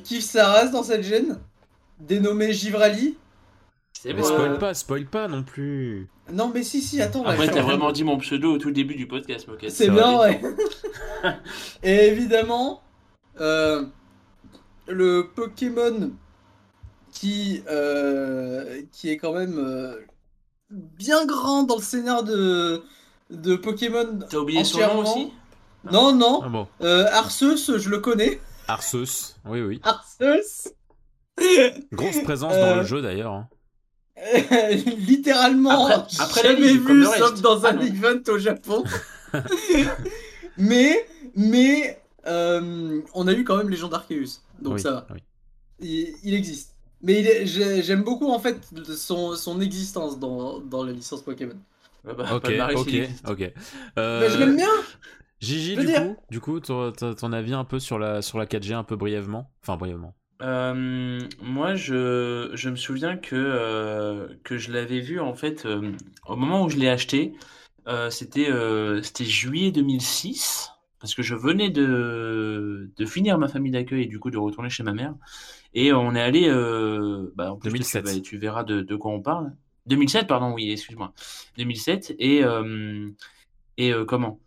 kiffe 0.04 0.24
sa 0.24 0.48
race 0.48 0.70
dans 0.70 0.84
cette 0.84 1.02
gêne, 1.02 1.38
dénommé 1.98 2.52
Givrali. 2.52 3.16
Mais 4.04 4.22
spoil 4.22 4.58
pas, 4.58 4.74
spoil 4.74 5.06
pas 5.06 5.28
non 5.28 5.42
plus. 5.42 6.08
Non, 6.32 6.50
mais 6.52 6.62
si, 6.62 6.80
si, 6.80 7.00
attends. 7.00 7.24
Après, 7.24 7.48
t'as 7.48 7.62
vraiment 7.62 7.92
dit 7.92 8.04
mon 8.04 8.18
pseudo 8.18 8.54
au 8.54 8.58
tout 8.58 8.70
début 8.70 8.94
du 8.94 9.06
podcast, 9.06 9.46
Moquette. 9.48 9.70
C'est 9.70 9.90
bien, 9.90 10.18
ouais. 10.18 10.40
Et 11.82 12.06
évidemment, 12.06 12.82
euh, 13.40 13.84
le 14.86 15.30
Pokémon 15.34 16.12
qui, 17.12 17.62
euh, 17.68 18.82
qui 18.92 19.10
est 19.10 19.16
quand 19.16 19.32
même 19.32 19.58
euh, 19.58 19.96
bien 20.70 21.26
grand 21.26 21.64
dans 21.64 21.76
le 21.76 21.82
scénar 21.82 22.22
de, 22.24 22.82
de 23.30 23.56
Pokémon. 23.56 24.18
T'as 24.28 24.38
oublié 24.38 24.64
son 24.64 24.80
nom 24.80 24.98
aussi? 25.00 25.32
Non, 25.90 26.14
non. 26.14 26.40
Ah 26.44 26.48
bon. 26.48 26.68
Arceus, 26.80 27.78
je 27.78 27.88
le 27.88 27.98
connais. 27.98 28.40
Arceus, 28.68 29.36
oui, 29.44 29.60
oui. 29.60 29.80
Arceus. 29.82 30.72
Grosse 31.92 32.22
présence 32.22 32.54
dans 32.54 32.76
le 32.76 32.84
jeu 32.84 33.02
d'ailleurs. 33.02 33.32
Hein. 33.32 33.48
littéralement 34.98 35.86
après, 35.86 36.42
jamais 36.42 36.76
vu 36.76 37.04
sauf 37.04 37.40
dans 37.40 37.64
un 37.64 37.78
ah 37.78 37.84
event 37.84 38.22
au 38.28 38.38
Japon. 38.38 38.84
mais 40.58 41.06
mais 41.34 42.00
euh, 42.26 43.00
on 43.14 43.26
a 43.26 43.32
eu 43.32 43.44
quand 43.44 43.56
même 43.56 43.70
les 43.70 43.76
gens 43.76 43.88
d'Arceus, 43.88 44.42
donc 44.62 44.80
ça 44.80 44.90
va. 44.92 45.06
Il, 45.80 46.34
existe. 46.34 46.76
Mais 47.02 47.46
j'aime 47.46 48.02
beaucoup 48.02 48.30
en 48.30 48.38
fait 48.38 48.60
son, 48.96 49.34
son 49.34 49.60
existence 49.60 50.18
dans, 50.18 50.60
dans, 50.60 50.84
la 50.84 50.92
licence 50.92 51.22
Pokémon. 51.22 51.58
Ah 52.06 52.14
bah, 52.14 52.34
ok, 52.34 52.50
ok, 52.76 52.94
ok. 53.28 53.52
Euh... 53.98 54.30
je 54.30 54.38
l'aime 54.38 54.56
bien. 54.56 54.70
Gigi, 55.40 55.76
du 55.76 55.86
coup, 55.86 56.16
du 56.30 56.40
coup, 56.40 56.60
ton, 56.60 56.92
ton, 56.92 57.32
avis 57.32 57.52
un 57.52 57.64
peu 57.64 57.80
sur 57.80 57.98
la, 57.98 58.22
sur 58.22 58.38
la 58.38 58.46
4G, 58.46 58.74
un 58.74 58.84
peu 58.84 58.94
brièvement? 58.94 59.50
Enfin, 59.60 59.76
brièvement. 59.76 60.14
Euh, 60.42 61.20
moi, 61.40 61.74
je, 61.74 62.50
je 62.54 62.70
me 62.70 62.76
souviens 62.76 63.16
que, 63.16 63.36
euh, 63.36 64.28
que 64.44 64.58
je 64.58 64.72
l'avais 64.72 65.00
vu 65.00 65.20
en 65.20 65.34
fait 65.34 65.66
euh, 65.66 65.92
au 66.26 66.36
moment 66.36 66.64
où 66.64 66.68
je 66.68 66.76
l'ai 66.76 66.88
acheté. 66.88 67.34
c'était 68.10 68.50
c'était 69.02 69.24
juillet 69.24 69.70
2006 69.72 70.71
parce 71.02 71.14
que 71.14 71.22
je 71.22 71.34
venais 71.34 71.68
de, 71.68 72.90
de 72.96 73.06
finir 73.06 73.36
ma 73.36 73.48
famille 73.48 73.72
d'accueil 73.72 74.04
et 74.04 74.06
du 74.06 74.18
coup 74.18 74.30
de 74.30 74.38
retourner 74.38 74.70
chez 74.70 74.82
ma 74.82 74.94
mère. 74.94 75.14
Et 75.74 75.92
on 75.92 76.14
est 76.14 76.22
allé. 76.22 76.48
bah, 77.34 77.52
en 77.52 77.56
plus, 77.56 77.70
2007. 77.70 78.22
Tu, 78.22 78.38
verras 78.38 78.64
de, 78.64 78.80
de, 78.80 78.96
quoi 78.96 79.12
on 79.12 79.20
parle. 79.20 79.52
2007, 79.86 80.26
pardon, 80.26 80.52
oui, 80.54 80.70
excuse-moi. 80.70 81.12
2007. 81.58 82.14
Et, 82.18 82.42
et 83.78 83.92
comment? 84.06 84.40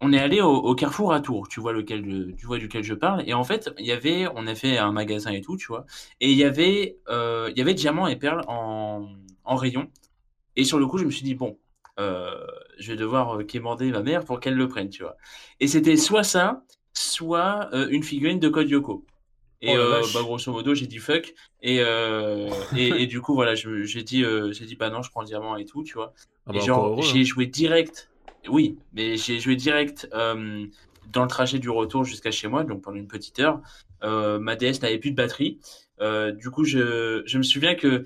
On 0.00 0.12
est 0.12 0.18
allé 0.18 0.42
au, 0.42 0.74
Carrefour 0.74 1.12
à 1.14 1.20
Tours, 1.20 1.48
tu 1.48 1.58
vois 1.60 1.72
lequel, 1.72 2.34
tu 2.36 2.46
vois 2.46 2.58
duquel 2.58 2.82
je 2.84 2.92
parle. 2.92 3.22
Et 3.26 3.32
en 3.32 3.44
fait, 3.44 3.70
il 3.78 3.86
y 3.86 3.92
avait, 3.92 4.26
on 4.34 4.46
a 4.46 4.54
fait 4.54 4.76
un 4.76 4.92
magasin 4.92 5.32
et 5.32 5.40
tout, 5.40 5.56
tu 5.56 5.68
vois. 5.68 5.86
Et 6.20 6.30
il 6.30 6.36
y 6.36 6.44
avait, 6.44 6.98
euh, 7.08 7.50
il 7.52 7.58
y 7.58 7.62
avait 7.62 7.72
diamants 7.74 8.06
et 8.06 8.16
perles 8.16 8.42
en, 8.46 9.06
rayon. 9.46 9.90
Et 10.56 10.64
sur 10.64 10.78
le 10.78 10.86
coup, 10.86 10.98
je 10.98 11.04
me 11.04 11.10
suis 11.10 11.22
dit 11.22 11.34
bon, 11.34 11.58
euh, 11.98 12.30
je 12.76 12.92
vais 12.92 12.96
devoir 12.96 13.36
euh, 13.36 13.44
quémander 13.44 13.90
ma 13.90 14.02
mère 14.02 14.24
pour 14.24 14.40
qu'elle 14.40 14.54
le 14.54 14.68
prenne, 14.68 14.88
tu 14.88 15.02
vois. 15.02 15.16
Et 15.60 15.68
c'était 15.68 15.96
soit 15.96 16.24
ça, 16.24 16.62
soit 16.92 17.70
une 17.90 18.02
figurine 18.02 18.40
de 18.40 18.48
Code 18.48 18.70
Yoko. 18.70 19.04
Et 19.62 19.76
oh 19.76 20.06
bah, 20.12 20.20
grosso 20.22 20.52
modo, 20.52 20.74
j'ai 20.74 20.86
dit 20.86 20.98
fuck. 20.98 21.34
Et, 21.62 21.82
et, 22.76 23.06
du 23.06 23.20
coup, 23.20 23.34
voilà, 23.34 23.54
j'ai 23.54 24.02
dit, 24.02 24.24
j'ai 24.50 24.64
dit 24.64 24.76
bah 24.76 24.90
non, 24.90 25.02
je 25.02 25.10
prends 25.10 25.22
le 25.22 25.26
diamant 25.26 25.56
et 25.56 25.64
tout, 25.64 25.82
tu 25.82 25.94
vois. 25.94 26.12
Ah 26.46 26.52
et 26.52 26.58
bah, 26.58 26.64
genre, 26.64 27.02
j'ai 27.02 27.20
hein. 27.20 27.24
joué 27.24 27.46
direct 27.46 28.10
oui, 28.48 28.78
mais 28.92 29.16
j'ai 29.16 29.40
joué 29.40 29.56
direct 29.56 30.08
euh, 30.14 30.66
dans 31.12 31.22
le 31.22 31.28
trajet 31.28 31.58
du 31.58 31.70
retour 31.70 32.04
jusqu'à 32.04 32.30
chez 32.30 32.48
moi, 32.48 32.64
donc 32.64 32.82
pendant 32.82 32.96
une 32.96 33.08
petite 33.08 33.38
heure. 33.40 33.60
Euh, 34.02 34.38
ma 34.38 34.56
DS 34.56 34.80
n'avait 34.82 34.98
plus 34.98 35.10
de 35.10 35.16
batterie. 35.16 35.58
Euh, 36.00 36.32
du 36.32 36.50
coup, 36.50 36.64
je, 36.64 37.22
je, 37.24 37.38
me 37.38 37.42
souviens 37.42 37.74
que 37.74 38.04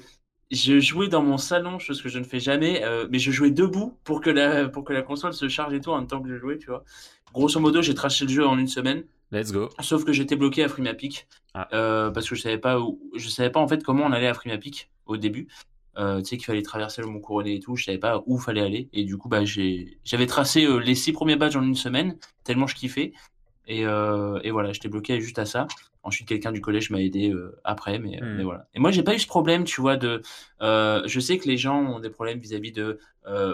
je 0.51 0.81
jouais 0.81 1.09
dans 1.09 1.23
mon 1.23 1.39
salon, 1.39 1.79
chose 1.79 2.03
que 2.03 2.09
je 2.09 2.19
ne 2.19 2.25
fais 2.25 2.41
jamais, 2.41 2.83
mais 3.11 3.19
je 3.19 3.31
jouais 3.31 3.51
debout 3.51 3.97
pour 4.05 4.21
que, 4.21 4.31
la, 4.31 4.69
pour 4.69 4.85
que 4.85 4.93
la 4.93 5.03
console 5.03 5.33
se 5.33 5.49
charge 5.49 5.73
et 5.75 5.81
tout 5.81 5.91
en 5.91 5.99
même 5.99 6.07
temps 6.07 6.21
que 6.21 6.29
je 6.29 6.37
jouais, 6.37 6.59
tu 6.59 6.67
vois. 6.67 6.85
Grosso 7.33 7.61
modo, 7.61 7.83
j'ai 7.83 7.95
trashé 7.95 8.25
le 8.25 8.31
jeu 8.31 8.47
en 8.47 8.59
une 8.59 8.67
semaine. 8.67 9.05
Let's 9.31 9.53
go. 9.53 9.69
Sauf 9.79 10.05
que 10.05 10.13
j'étais 10.13 10.35
bloqué 10.35 10.65
à 10.65 10.69
Frimapic 10.69 11.29
ah. 11.55 11.69
parce 12.13 12.29
que 12.29 12.35
je 12.35 12.41
savais 12.41 12.59
pas 12.59 12.81
où, 12.81 13.01
je 13.15 13.29
savais 13.29 13.51
pas 13.51 13.61
en 13.61 13.69
fait 13.69 13.85
comment 13.85 14.05
on 14.05 14.13
allait 14.13 14.27
à 14.27 14.35
Frimapic 14.35 14.91
au 15.07 15.17
début. 15.17 15.47
Euh, 15.99 16.19
tu 16.19 16.25
sais 16.25 16.37
qu'il 16.37 16.47
fallait 16.47 16.63
traverser 16.63 17.03
le 17.03 17.09
Mont 17.09 17.21
Couronné 17.21 17.57
et 17.57 17.61
tout, 17.61 17.77
je 17.77 17.85
savais 17.85 17.99
pas 17.99 18.23
où 18.27 18.39
fallait 18.39 18.63
aller. 18.63 18.89
Et 18.93 19.05
du 19.05 19.17
coup, 19.17 19.29
bah, 19.29 19.45
j'avais 19.45 20.27
tracé 20.27 20.65
euh, 20.65 20.79
les 20.79 20.95
six 20.95 21.13
premiers 21.13 21.37
badges 21.37 21.57
en 21.57 21.63
une 21.63 21.75
semaine, 21.75 22.17
tellement 22.45 22.67
je 22.67 22.75
kiffais. 22.75 23.13
Et, 23.67 23.85
euh, 23.85 24.41
et 24.43 24.51
voilà, 24.51 24.73
j'étais 24.73 24.89
bloqué 24.89 25.21
juste 25.21 25.39
à 25.39 25.45
ça. 25.45 25.67
Ensuite, 26.03 26.27
quelqu'un 26.27 26.51
du 26.51 26.63
collège 26.63 26.89
m'a 26.91 27.01
aidé 27.03 27.31
euh, 27.31 27.61
après, 27.63 27.99
mais, 27.99 28.17
euh, 28.23 28.35
mais, 28.37 28.43
hmm. 28.43 28.47
voilà. 28.47 28.67
Et 28.73 28.81
moi, 28.81 28.91
j'ai 28.91 29.03
pas 29.03 29.15
eu 29.15 29.19
ce 29.19 29.27
problème, 29.27 29.65
tu 29.65 29.83
vois, 29.83 29.99
de. 29.99 30.23
Euh, 30.63 31.03
je 31.05 31.21
sais 31.21 31.37
que 31.37 31.47
les 31.47 31.59
gens 31.59 31.79
ont 31.79 32.01
des 32.01 32.09
problèmes 32.09 32.39
vis-à-vis 32.39 32.73
de 32.73 32.99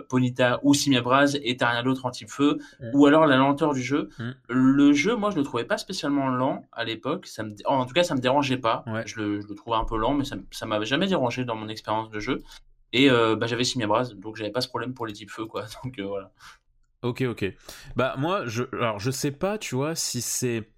Ponita 0.08 0.60
ou 0.62 0.72
Simia 0.72 1.02
Braz 1.02 1.36
et 1.42 1.56
t'as 1.56 1.70
rien 1.70 1.82
d'autre 1.82 2.06
en 2.06 2.10
type 2.10 2.30
feu, 2.30 2.58
hmm. 2.80 2.90
ou 2.94 3.06
alors 3.06 3.26
la 3.26 3.36
lenteur 3.36 3.74
du 3.74 3.82
jeu. 3.82 4.10
Hmm. 4.18 4.30
Le 4.48 4.92
jeu, 4.92 5.16
moi, 5.16 5.30
je 5.30 5.36
le 5.36 5.42
trouvais 5.42 5.64
pas 5.64 5.76
spécialement 5.76 6.28
lent 6.28 6.64
à 6.70 6.84
l'époque. 6.84 7.26
Ça 7.26 7.42
me... 7.42 7.52
En 7.64 7.84
tout 7.84 7.92
cas, 7.92 8.04
ça 8.04 8.14
me 8.14 8.20
dérangeait 8.20 8.58
pas. 8.58 8.84
Je, 9.06 9.16
le, 9.20 9.40
je, 9.40 9.48
le, 9.48 9.54
trouvais 9.56 9.76
un 9.76 9.84
peu 9.84 9.96
lent, 9.96 10.14
mais 10.14 10.24
ça, 10.24 10.36
ça 10.52 10.66
m'avait 10.66 10.86
jamais 10.86 11.08
dérangé 11.08 11.44
dans 11.44 11.56
mon 11.56 11.68
expérience 11.68 12.10
de 12.10 12.20
jeu. 12.20 12.42
Et 12.92 13.10
bah, 13.10 13.46
j'avais 13.46 13.64
Simia 13.64 13.88
Braz, 13.88 14.14
donc 14.14 14.36
j'avais 14.36 14.52
pas 14.52 14.60
ce 14.60 14.68
problème 14.68 14.94
pour 14.94 15.04
les 15.04 15.12
types 15.12 15.30
feu, 15.30 15.46
quoi. 15.46 15.64
Donc 15.84 15.98
voilà. 15.98 16.30
Ok, 17.02 17.22
ok. 17.22 17.52
Bah, 17.96 18.14
moi, 18.16 18.46
je, 18.46 18.62
alors, 18.72 18.98
je 18.98 19.10
sais 19.10 19.32
pas, 19.32 19.58
tu 19.58 19.74
vois, 19.74 19.94
si 19.94 20.22
c'est 20.22 20.70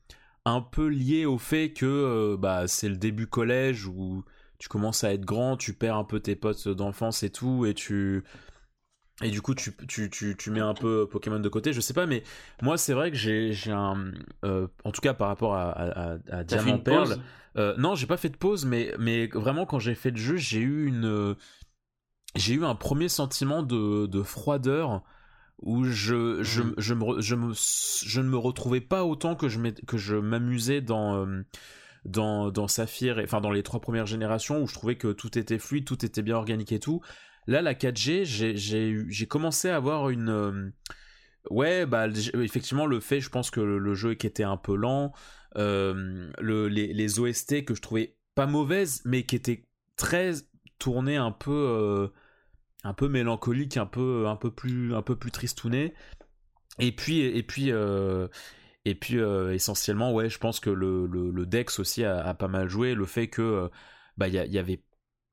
un 0.48 0.60
peu 0.60 0.88
lié 0.88 1.26
au 1.26 1.38
fait 1.38 1.72
que 1.72 1.86
euh, 1.86 2.36
bah, 2.36 2.66
c'est 2.68 2.88
le 2.88 2.96
début 2.96 3.26
collège 3.26 3.86
où 3.86 4.24
tu 4.58 4.68
commences 4.68 5.04
à 5.04 5.12
être 5.12 5.24
grand, 5.24 5.56
tu 5.56 5.72
perds 5.72 5.96
un 5.96 6.04
peu 6.04 6.20
tes 6.20 6.36
potes 6.36 6.68
d'enfance 6.68 7.22
et 7.22 7.30
tout, 7.30 7.66
et 7.66 7.74
tu. 7.74 8.24
Et 9.22 9.30
du 9.30 9.42
coup, 9.42 9.54
tu, 9.54 9.74
tu, 9.88 10.10
tu, 10.10 10.36
tu, 10.36 10.50
mets 10.50 10.60
un 10.60 10.74
peu 10.74 11.08
Pokémon 11.10 11.40
de 11.40 11.48
côté, 11.48 11.72
je 11.72 11.80
sais 11.80 11.94
pas, 11.94 12.06
mais 12.06 12.22
moi, 12.62 12.78
c'est 12.78 12.92
vrai 12.92 13.10
que 13.10 13.16
j'ai 13.16 13.52
un. 13.68 14.12
Euh, 14.44 14.68
en 14.84 14.92
tout 14.92 15.00
cas, 15.00 15.14
par 15.14 15.28
rapport 15.28 15.54
à, 15.54 16.18
à, 16.30 16.44
Diamant 16.44 16.78
Perle. 16.78 17.16
Euh, 17.56 17.74
non, 17.76 17.96
j'ai 17.96 18.06
pas 18.06 18.16
fait 18.16 18.28
de 18.28 18.36
pause, 18.36 18.64
mais, 18.64 18.94
mais 19.00 19.26
vraiment, 19.26 19.66
quand 19.66 19.80
j'ai 19.80 19.96
fait 19.96 20.10
le 20.10 20.16
jeu, 20.16 20.36
j'ai 20.36 20.60
eu 20.60 20.86
une. 20.86 21.34
J'ai 22.36 22.54
eu 22.54 22.64
un 22.64 22.74
premier 22.76 23.08
sentiment 23.08 23.62
de, 23.62 24.06
de 24.06 24.22
froideur 24.22 25.02
où 25.62 25.84
je, 25.84 26.42
je, 26.42 26.62
mm. 26.62 26.74
je, 26.78 26.94
me, 26.94 27.20
je, 27.20 27.34
me, 27.34 27.52
je, 27.54 28.20
ne 28.20 28.28
me 28.28 28.36
retrouvais 28.36 28.80
pas 28.80 29.04
autant 29.04 29.34
que 29.34 29.48
je, 29.48 29.58
que 29.86 29.96
je 29.96 30.16
m'amusais 30.16 30.80
dans, 30.80 31.26
euh, 31.26 31.42
dans, 32.04 32.50
dans 32.50 32.68
Saphir, 32.68 33.20
enfin 33.22 33.40
dans 33.40 33.50
les 33.50 33.62
trois 33.62 33.80
premières 33.80 34.06
générations 34.06 34.62
où 34.62 34.66
je 34.66 34.74
trouvais 34.74 34.96
que 34.96 35.12
tout 35.12 35.36
était 35.38 35.58
fluide, 35.58 35.84
tout 35.84 36.04
était 36.04 36.22
bien 36.22 36.36
organique 36.36 36.72
et 36.72 36.80
tout. 36.80 37.00
Là, 37.46 37.62
la 37.62 37.74
4G, 37.74 38.24
j'ai 38.24 39.26
commencé 39.26 39.70
à 39.70 39.76
avoir 39.76 40.10
une. 40.10 40.28
Euh, 40.28 40.70
ouais, 41.50 41.86
bah, 41.86 42.06
effectivement, 42.34 42.86
le 42.86 43.00
fait, 43.00 43.20
je 43.20 43.30
pense 43.30 43.50
que 43.50 43.60
le, 43.60 43.94
jeu 43.94 44.14
qui 44.14 44.26
était 44.26 44.44
un 44.44 44.58
peu 44.58 44.76
lent, 44.76 45.12
euh, 45.56 46.30
le, 46.38 46.68
les, 46.68 46.92
les, 46.92 47.20
OST 47.20 47.64
que 47.64 47.74
je 47.74 47.80
trouvais 47.80 48.16
pas 48.34 48.46
mauvaises, 48.46 49.00
mais 49.06 49.22
qui 49.22 49.34
étaient 49.34 49.64
très 49.96 50.32
tournées 50.78 51.16
un 51.16 51.32
peu 51.32 52.10
un 52.88 52.94
peu 52.94 53.08
mélancolique, 53.08 53.76
un 53.76 53.86
peu, 53.86 54.26
un 54.28 54.36
peu 54.36 54.50
plus, 54.50 54.94
un 54.94 55.02
peu 55.02 55.14
plus 55.14 55.30
tristouné. 55.30 55.94
Et 56.78 56.92
puis, 56.92 57.20
et 57.20 57.42
puis, 57.42 57.70
euh, 57.70 58.28
et 58.86 58.94
puis 58.94 59.18
euh, 59.18 59.52
essentiellement, 59.52 60.12
ouais, 60.14 60.30
je 60.30 60.38
pense 60.38 60.58
que 60.58 60.70
le, 60.70 61.06
le, 61.06 61.46
Dex 61.46 61.78
aussi 61.80 62.04
a, 62.04 62.32
pas 62.34 62.48
mal 62.48 62.68
joué. 62.68 62.94
Le 62.94 63.04
fait 63.04 63.28
que, 63.28 63.42
euh, 63.42 63.68
bah, 64.16 64.28
il 64.28 64.34
y, 64.34 64.58
avait 64.58 64.82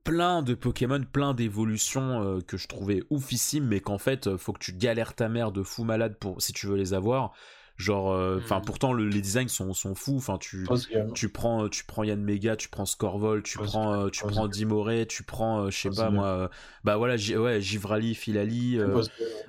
plein 0.03 0.41
de 0.43 0.53
Pokémon, 0.53 1.01
plein 1.03 1.33
d'évolutions 1.33 2.41
que 2.45 2.57
je 2.57 2.67
trouvais 2.67 3.03
oufissimes, 3.09 3.67
mais 3.67 3.79
qu'en 3.79 3.97
fait, 3.97 4.35
faut 4.37 4.51
que 4.51 4.59
tu 4.59 4.73
galères 4.73 5.15
ta 5.15 5.29
mère 5.29 5.51
de 5.53 5.63
fou 5.63 5.85
malade 5.85 6.17
pour 6.19 6.41
si 6.41 6.51
tu 6.51 6.67
veux 6.67 6.75
les 6.75 6.93
avoir. 6.93 7.33
Genre, 7.77 8.13
euh, 8.13 8.39
enfin, 8.41 8.59
hmm. 8.59 8.65
pourtant 8.65 8.93
les 8.93 9.21
designs 9.21 9.49
sont, 9.49 9.73
sont 9.73 9.95
fous. 9.95 10.15
Enfin, 10.15 10.37
tu, 10.37 10.65
tu 11.13 11.27
prends, 11.27 11.67
tu 11.67 11.83
prends 11.83 12.05
Yann 12.05 12.21
Mega, 12.21 12.55
tu 12.55 12.69
prends 12.69 12.85
Scorvol, 12.85 13.43
tu 13.43 13.57
prends, 13.57 14.05
euh, 14.05 14.09
tu 14.09 14.25
prends 14.25 14.47
Dimoré, 14.47 15.05
tu 15.05 15.23
prends, 15.23 15.65
euh, 15.65 15.71
je 15.71 15.77
sais 15.77 15.89
pas 15.89 16.09
moi, 16.09 16.49
bah 16.85 16.95
voilà, 16.95 17.15
ouais, 17.15 17.59
Givrali, 17.59 18.15
Filali. 18.15 18.79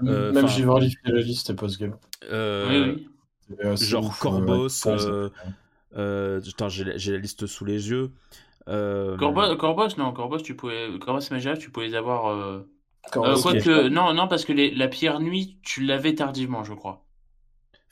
Même 0.00 0.48
Givrali, 0.48 0.90
Filali, 1.04 1.34
c'était 1.36 1.54
post-game. 1.54 1.96
Oui, 2.28 2.96
oui. 3.48 3.76
genre 3.76 4.18
Corbos. 4.18 4.68
j'ai 6.68 7.12
la 7.12 7.18
liste 7.18 7.46
sous 7.46 7.64
les 7.64 7.90
yeux. 7.90 8.10
Corbos, 8.66 9.56
Corbos, 9.56 9.96
non, 9.98 10.12
Corbos, 10.12 10.38
tu 10.38 10.56
pouvais, 10.56 10.88
Corbos 10.98 11.30
Magia, 11.30 11.56
tu 11.56 11.70
pouvais 11.70 11.86
les 11.86 11.94
avoir. 11.94 12.64
Quoique, 13.12 13.86
non, 13.86 14.14
non, 14.14 14.26
parce 14.26 14.44
que 14.44 14.52
les, 14.52 14.72
la 14.72 14.88
pierre 14.88 15.20
nuit, 15.20 15.60
tu 15.62 15.84
l'avais 15.84 16.16
tardivement, 16.16 16.64
je 16.64 16.74
crois. 16.74 17.05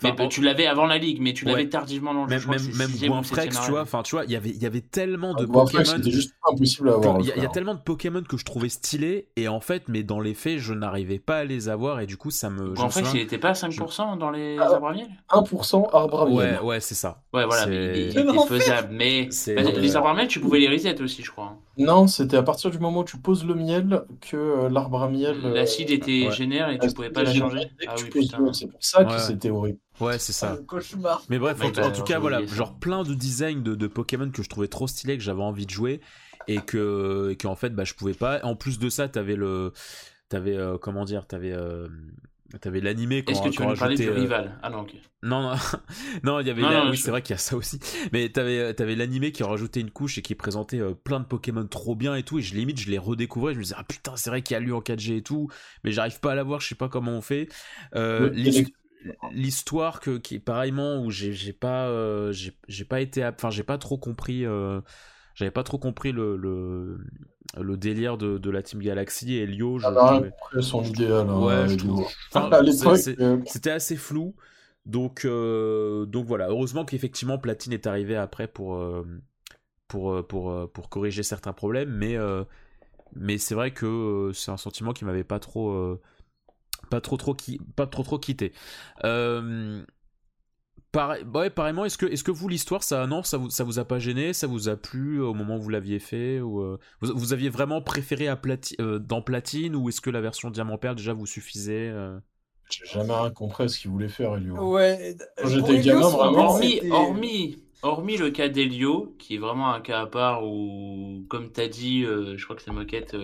Mais 0.02 0.28
tu 0.28 0.42
l'avais 0.42 0.66
avant 0.66 0.86
la 0.86 0.98
ligue, 0.98 1.20
mais 1.20 1.32
tu 1.32 1.44
l'avais 1.44 1.68
tardivement 1.68 2.14
dans 2.14 2.24
le 2.24 2.38
jeu. 2.38 2.48
Même, 2.48 2.60
même, 2.76 2.90
même 3.00 3.24
Frex, 3.24 3.60
tu 3.64 3.70
vois, 3.70 3.82
enfin, 3.82 4.02
tu 4.02 4.16
vois, 4.16 4.24
il 4.24 4.30
y 4.30 4.36
avait, 4.36 4.50
il 4.50 4.62
y 4.62 4.66
avait 4.66 4.80
tellement 4.80 5.34
de 5.34 5.46
Pokémon. 5.46 5.84
C'était 5.84 6.10
juste 6.10 6.34
impossible 6.48 6.90
à 6.90 6.94
avoir. 6.94 7.20
Il 7.20 7.26
y, 7.26 7.46
a 7.46 7.48
tellement 7.48 7.74
de 7.74 7.80
Pokémon 7.80 8.22
que 8.22 8.36
je 8.36 8.44
trouvais 8.44 8.68
stylés, 8.68 9.28
et 9.36 9.48
en 9.48 9.60
fait, 9.60 9.84
mais 9.88 10.02
dans 10.02 10.20
les 10.20 10.34
faits, 10.34 10.58
je 10.58 10.74
n'arrivais 10.74 11.18
pas 11.18 11.38
à 11.38 11.44
les 11.44 11.68
avoir, 11.68 12.00
et 12.00 12.06
du 12.06 12.16
coup, 12.16 12.30
ça 12.30 12.50
me. 12.50 12.78
En 12.78 12.90
fait, 12.90 13.04
il 13.14 13.20
était 13.20 13.38
pas 13.38 13.50
à 13.50 13.52
5% 13.52 14.18
dans 14.18 14.30
les 14.30 14.56
ah, 14.58 14.64
arbres 14.64 14.88
à 14.88 14.92
miel 14.94 15.08
1% 15.30 15.88
arbres 15.92 16.22
à 16.22 16.26
miel. 16.26 16.34
Ouais, 16.36 16.60
ouais, 16.60 16.80
c'est 16.80 16.94
ça. 16.94 17.22
Ouais, 17.32 17.44
voilà, 17.44 17.66
mais 17.66 18.10
il 18.10 18.18
était 18.18 18.46
faisable. 18.48 18.88
Mais 18.92 19.28
les 19.56 19.96
arbres 19.96 20.08
à 20.08 20.14
miel, 20.14 20.28
tu 20.28 20.40
pouvais 20.40 20.58
les 20.58 20.68
reset 20.68 21.00
aussi, 21.00 21.22
je 21.22 21.30
crois. 21.30 21.56
Non, 21.76 22.06
c'était 22.06 22.36
à 22.36 22.42
partir 22.42 22.70
du 22.70 22.78
moment 22.78 23.00
où 23.00 23.04
tu 23.04 23.16
poses 23.18 23.44
le 23.44 23.54
miel 23.54 24.04
que 24.20 24.36
euh, 24.36 24.68
l'arbre 24.68 25.02
à 25.02 25.08
miel. 25.08 25.40
L'acide 25.40 25.90
euh, 25.90 25.94
était 25.94 26.30
génère 26.30 26.70
et 26.70 26.78
tu 26.78 26.88
pouvais 26.92 27.10
pas 27.10 27.22
la 27.22 27.34
changer. 27.34 27.68
Ah 27.86 27.94
oui, 28.14 28.28
C'est 28.52 28.66
pour 28.66 28.82
ça 28.84 29.04
que 29.04 29.18
c'était 29.18 29.50
horrible. 29.50 29.78
Ouais, 30.00 30.18
c'est 30.18 30.32
ça. 30.32 30.58
cauchemar. 30.66 31.22
Mais 31.28 31.38
bref, 31.38 31.60
en, 31.62 31.90
tout 31.90 32.04
cas, 32.04 32.18
voilà, 32.18 32.44
genre 32.46 32.78
plein 32.78 33.02
de 33.02 33.14
designs 33.14 33.62
de, 33.62 33.86
Pokémon 33.86 34.30
que 34.30 34.42
je 34.42 34.48
trouvais 34.48 34.68
trop 34.68 34.86
stylés, 34.86 35.16
que 35.16 35.22
j'avais 35.22 35.42
envie 35.42 35.66
de 35.66 35.70
jouer 35.70 36.00
et 36.46 36.58
que, 36.58 37.34
et 37.40 37.46
en 37.46 37.56
fait, 37.56 37.70
bah, 37.70 37.84
je 37.84 37.94
pouvais 37.94 38.14
pas. 38.14 38.40
En 38.44 38.56
plus 38.56 38.78
de 38.78 38.88
ça, 38.88 39.08
t'avais 39.08 39.36
le, 39.36 39.72
t'avais 40.28 40.56
euh, 40.56 40.78
comment 40.78 41.04
dire, 41.04 41.26
t'avais 41.26 41.52
euh, 41.52 41.88
T'avais 42.60 42.80
l'animé 42.80 43.24
quand 43.24 43.32
Est-ce 43.32 43.42
que 43.42 43.48
tu 43.48 43.62
veux 43.62 43.74
parler 43.74 43.96
du 43.96 44.08
euh, 44.08 44.14
rival? 44.14 44.58
Ah 44.62 44.70
non, 44.70 44.80
ok. 44.80 44.94
Non, 45.22 45.42
non, 45.42 45.54
non, 46.22 46.40
il 46.40 46.46
y 46.46 46.50
avait. 46.50 46.62
oui, 46.90 46.96
c'est 46.96 47.10
vrai 47.10 47.22
qu'il 47.22 47.32
y 47.32 47.34
a 47.34 47.38
ça 47.38 47.56
aussi. 47.56 47.78
Mais 48.12 48.28
t'avais, 48.28 48.80
avais 48.80 48.94
l'animé 48.94 49.32
qui 49.32 49.42
rajoutait 49.42 49.80
une 49.80 49.90
couche 49.90 50.18
et 50.18 50.22
qui 50.22 50.34
présentait 50.34 50.80
plein 51.04 51.20
de 51.20 51.24
Pokémon 51.24 51.66
trop 51.66 51.94
bien 51.94 52.14
et 52.14 52.22
tout. 52.22 52.38
Et 52.38 52.42
je 52.42 52.54
limite, 52.54 52.78
je 52.78 52.90
les 52.90 52.98
redécouvrais. 52.98 53.54
Je 53.54 53.58
me 53.58 53.64
disais, 53.64 53.76
ah 53.78 53.84
putain, 53.84 54.16
c'est 54.16 54.30
vrai 54.30 54.42
qu'il 54.42 54.54
y 54.54 54.56
a 54.56 54.60
lui 54.60 54.72
en 54.72 54.80
4G 54.80 55.16
et 55.16 55.22
tout. 55.22 55.48
Mais 55.82 55.92
j'arrive 55.92 56.20
pas 56.20 56.32
à 56.32 56.34
l'avoir, 56.34 56.60
je 56.60 56.68
sais 56.68 56.74
pas 56.74 56.88
comment 56.88 57.12
on 57.12 57.22
fait. 57.22 57.48
Euh, 57.94 58.30
l'histoire 59.32 60.00
que 60.00 60.18
qui 60.18 60.38
pareillement 60.38 61.02
où 61.02 61.10
j'ai 61.10 61.52
pas 61.52 61.88
euh, 61.88 62.32
j'ai 62.32 62.84
pas 62.84 63.00
été 63.00 63.24
enfin 63.24 63.50
j'ai 63.50 63.62
pas 63.62 63.78
trop 63.78 63.98
compris 63.98 64.44
euh, 64.46 64.80
j'avais 65.34 65.50
pas 65.50 65.62
trop 65.62 65.78
compris 65.78 66.12
le, 66.12 66.36
le, 66.36 66.98
le 67.60 67.76
délire 67.76 68.16
de, 68.16 68.38
de, 68.38 68.50
la 68.50 68.62
Team 68.62 68.80
Galaxy 68.80 69.34
et 69.34 69.46
Lio 69.46 69.78
je, 69.78 69.86
ah, 69.86 70.22
son 70.60 70.82
idéal 70.84 71.28
hein, 71.28 71.40
ouais, 71.40 72.96
c'était 73.46 73.70
assez 73.70 73.96
flou. 73.96 74.34
Donc 74.86 75.24
euh, 75.24 76.04
donc 76.06 76.26
voilà. 76.26 76.48
Heureusement 76.48 76.84
qu'effectivement 76.84 77.38
Platine 77.38 77.72
est 77.72 77.86
arrivé 77.86 78.16
après 78.16 78.46
pour 78.46 78.78
pour 79.88 80.26
pour 80.26 80.70
pour 80.72 80.88
corriger 80.90 81.22
certains 81.22 81.54
problèmes. 81.54 81.90
Mais 81.90 82.16
mais 83.14 83.38
c'est 83.38 83.54
vrai 83.54 83.70
que 83.70 84.30
c'est 84.34 84.50
un 84.50 84.56
sentiment 84.56 84.92
qui 84.92 85.04
m'avait 85.04 85.24
pas 85.24 85.38
trop 85.38 85.98
pas 86.90 87.00
trop 87.00 87.16
trop 87.16 87.34
qui 87.34 87.60
pas 87.76 87.86
trop 87.86 88.02
trop 88.02 88.18
quitté. 88.18 88.52
Euh, 89.04 89.84
pareil, 90.94 91.24
ouais, 91.34 91.50
pareillement 91.50 91.84
est-ce 91.84 91.98
que 91.98 92.06
est-ce 92.06 92.24
que 92.24 92.30
vous 92.30 92.48
l'histoire 92.48 92.82
ça 92.82 93.06
non 93.06 93.22
ça 93.22 93.36
vous 93.36 93.50
ça 93.50 93.64
vous 93.64 93.78
a 93.78 93.84
pas 93.84 93.98
gêné 93.98 94.32
ça 94.32 94.46
vous 94.46 94.68
a 94.68 94.76
plu 94.76 95.20
au 95.20 95.34
moment 95.34 95.56
où 95.56 95.60
vous 95.60 95.68
l'aviez 95.68 95.98
fait 95.98 96.40
ou 96.40 96.60
euh, 96.62 96.78
vous, 97.02 97.32
aviez 97.32 97.50
vraiment 97.50 97.82
préféré 97.82 98.28
à 98.28 98.36
plati 98.36 98.76
euh, 98.80 98.98
dans 98.98 99.20
platine 99.20 99.76
ou 99.76 99.88
est-ce 99.88 100.00
que 100.00 100.10
la 100.10 100.20
version 100.20 100.50
diamant 100.50 100.78
perle 100.78 100.96
déjà 100.96 101.12
vous 101.12 101.26
suffisait 101.26 101.92
j'ai 102.70 102.86
jamais 102.86 103.12
rien 103.12 103.30
compris 103.30 103.68
ce 103.68 103.78
qu'il 103.78 103.90
voulait 103.90 104.08
faire 104.08 104.36
Elio 104.36 104.54
ouais 104.72 105.16
j'étais 105.44 105.80
gamin 105.80 106.08
vraiment 106.08 106.50
hormis 106.50 106.80
hormis 106.90 107.58
hormis 107.82 108.16
le 108.16 108.30
cas 108.30 108.48
d'Elio 108.48 109.14
qui 109.18 109.34
est 109.34 109.38
vraiment 109.38 109.74
un 109.74 109.80
cas 109.80 110.00
à 110.00 110.06
part 110.06 110.46
où 110.46 111.24
comme 111.28 111.50
t'as 111.52 111.68
dit 111.68 112.02
je 112.04 112.42
crois 112.44 112.56
que 112.56 112.62
c'est 112.62 112.72
moquette 112.72 113.14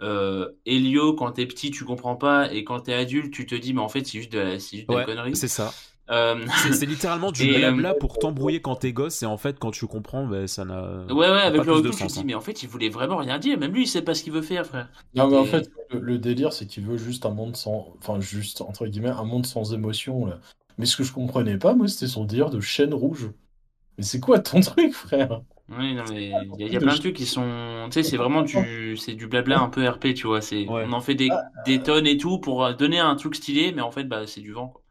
euh, 0.00 0.48
Elio, 0.66 1.14
quand 1.14 1.32
t'es 1.32 1.46
petit, 1.46 1.70
tu 1.70 1.84
comprends 1.84 2.16
pas, 2.16 2.52
et 2.52 2.64
quand 2.64 2.80
t'es 2.80 2.92
adulte, 2.92 3.32
tu 3.32 3.46
te 3.46 3.54
dis, 3.54 3.72
mais 3.72 3.80
en 3.80 3.88
fait, 3.88 4.04
c'est 4.06 4.18
juste 4.18 4.32
de 4.32 4.38
la, 4.38 4.58
juste 4.58 4.88
de 4.88 4.94
la 4.94 5.04
connerie. 5.04 5.36
C'est 5.36 5.48
ça. 5.48 5.72
Euh, 6.10 6.44
c'est 6.72 6.86
littéralement 6.86 7.32
du 7.32 7.48
blabla 7.48 7.90
euh, 7.90 7.98
pour 7.98 8.18
t'embrouiller 8.18 8.60
quand 8.60 8.76
t'es 8.76 8.92
gosse, 8.92 9.22
et 9.22 9.26
en 9.26 9.38
fait, 9.38 9.58
quand 9.58 9.70
tu 9.70 9.86
comprends, 9.86 10.26
ben, 10.26 10.46
ça 10.46 10.64
n'a. 10.64 11.04
Ouais, 11.08 11.30
ouais, 11.30 11.40
avec 11.40 11.64
le 11.64 11.72
recul, 11.72 11.90
tu 11.92 12.06
te 12.06 12.12
dis, 12.12 12.20
hein. 12.20 12.22
mais 12.26 12.34
en 12.34 12.40
fait, 12.40 12.62
il 12.62 12.68
voulait 12.68 12.90
vraiment 12.90 13.16
rien 13.16 13.38
dire. 13.38 13.58
Même 13.58 13.72
lui, 13.72 13.84
il 13.84 13.86
sait 13.86 14.02
pas 14.02 14.14
ce 14.14 14.22
qu'il 14.22 14.32
veut 14.32 14.42
faire, 14.42 14.66
frère. 14.66 14.88
Non, 15.14 15.28
mais 15.28 15.38
en 15.38 15.44
fait, 15.44 15.70
le, 15.90 16.18
délire, 16.18 16.52
c'est 16.52 16.66
qu'il 16.66 16.84
veut 16.84 16.98
juste 16.98 17.24
un 17.24 17.30
monde 17.30 17.56
sans. 17.56 17.94
Enfin, 17.98 18.20
juste, 18.20 18.60
entre 18.60 18.86
guillemets, 18.86 19.08
un 19.08 19.24
monde 19.24 19.46
sans 19.46 19.72
émotion, 19.72 20.26
là. 20.26 20.40
Mais 20.76 20.86
ce 20.86 20.96
que 20.96 21.04
je 21.04 21.12
comprenais 21.12 21.56
pas, 21.56 21.74
moi, 21.74 21.88
c'était 21.88 22.08
son 22.08 22.24
délire 22.24 22.50
de 22.50 22.60
chaîne 22.60 22.92
rouge. 22.92 23.30
Mais 23.96 24.04
c'est 24.04 24.20
quoi 24.20 24.40
ton 24.40 24.60
truc, 24.60 24.92
frère? 24.92 25.40
Oui, 25.70 25.94
non, 25.94 26.02
mais 26.10 26.32
il 26.58 26.70
y, 26.70 26.76
a 26.76 26.80
plein 26.80 26.92
de 26.92 26.98
trucs 26.98 27.16
qui 27.16 27.24
sont. 27.24 27.86
Tu 27.86 27.92
sais, 27.92 28.02
c'est 28.02 28.18
vraiment 28.18 28.42
du, 28.42 28.98
c'est 28.98 29.14
du 29.14 29.26
blabla 29.26 29.60
un 29.60 29.70
peu 29.70 29.88
RP, 29.88 30.12
tu 30.12 30.26
vois. 30.26 30.42
C'est, 30.42 30.66
on 30.68 30.92
en 30.92 31.00
fait 31.00 31.14
des, 31.14 31.30
ah, 31.30 31.40
des 31.64 31.78
tonnes 31.80 32.06
et 32.06 32.18
tout 32.18 32.38
pour 32.38 32.74
donner 32.74 32.98
un 32.98 33.14
truc 33.14 33.34
stylé, 33.34 33.72
mais 33.72 33.80
en 33.80 33.90
fait, 33.90 34.04
bah, 34.04 34.26
c'est 34.26 34.42
du 34.42 34.52
vent. 34.52 34.68
Quoi. 34.68 34.83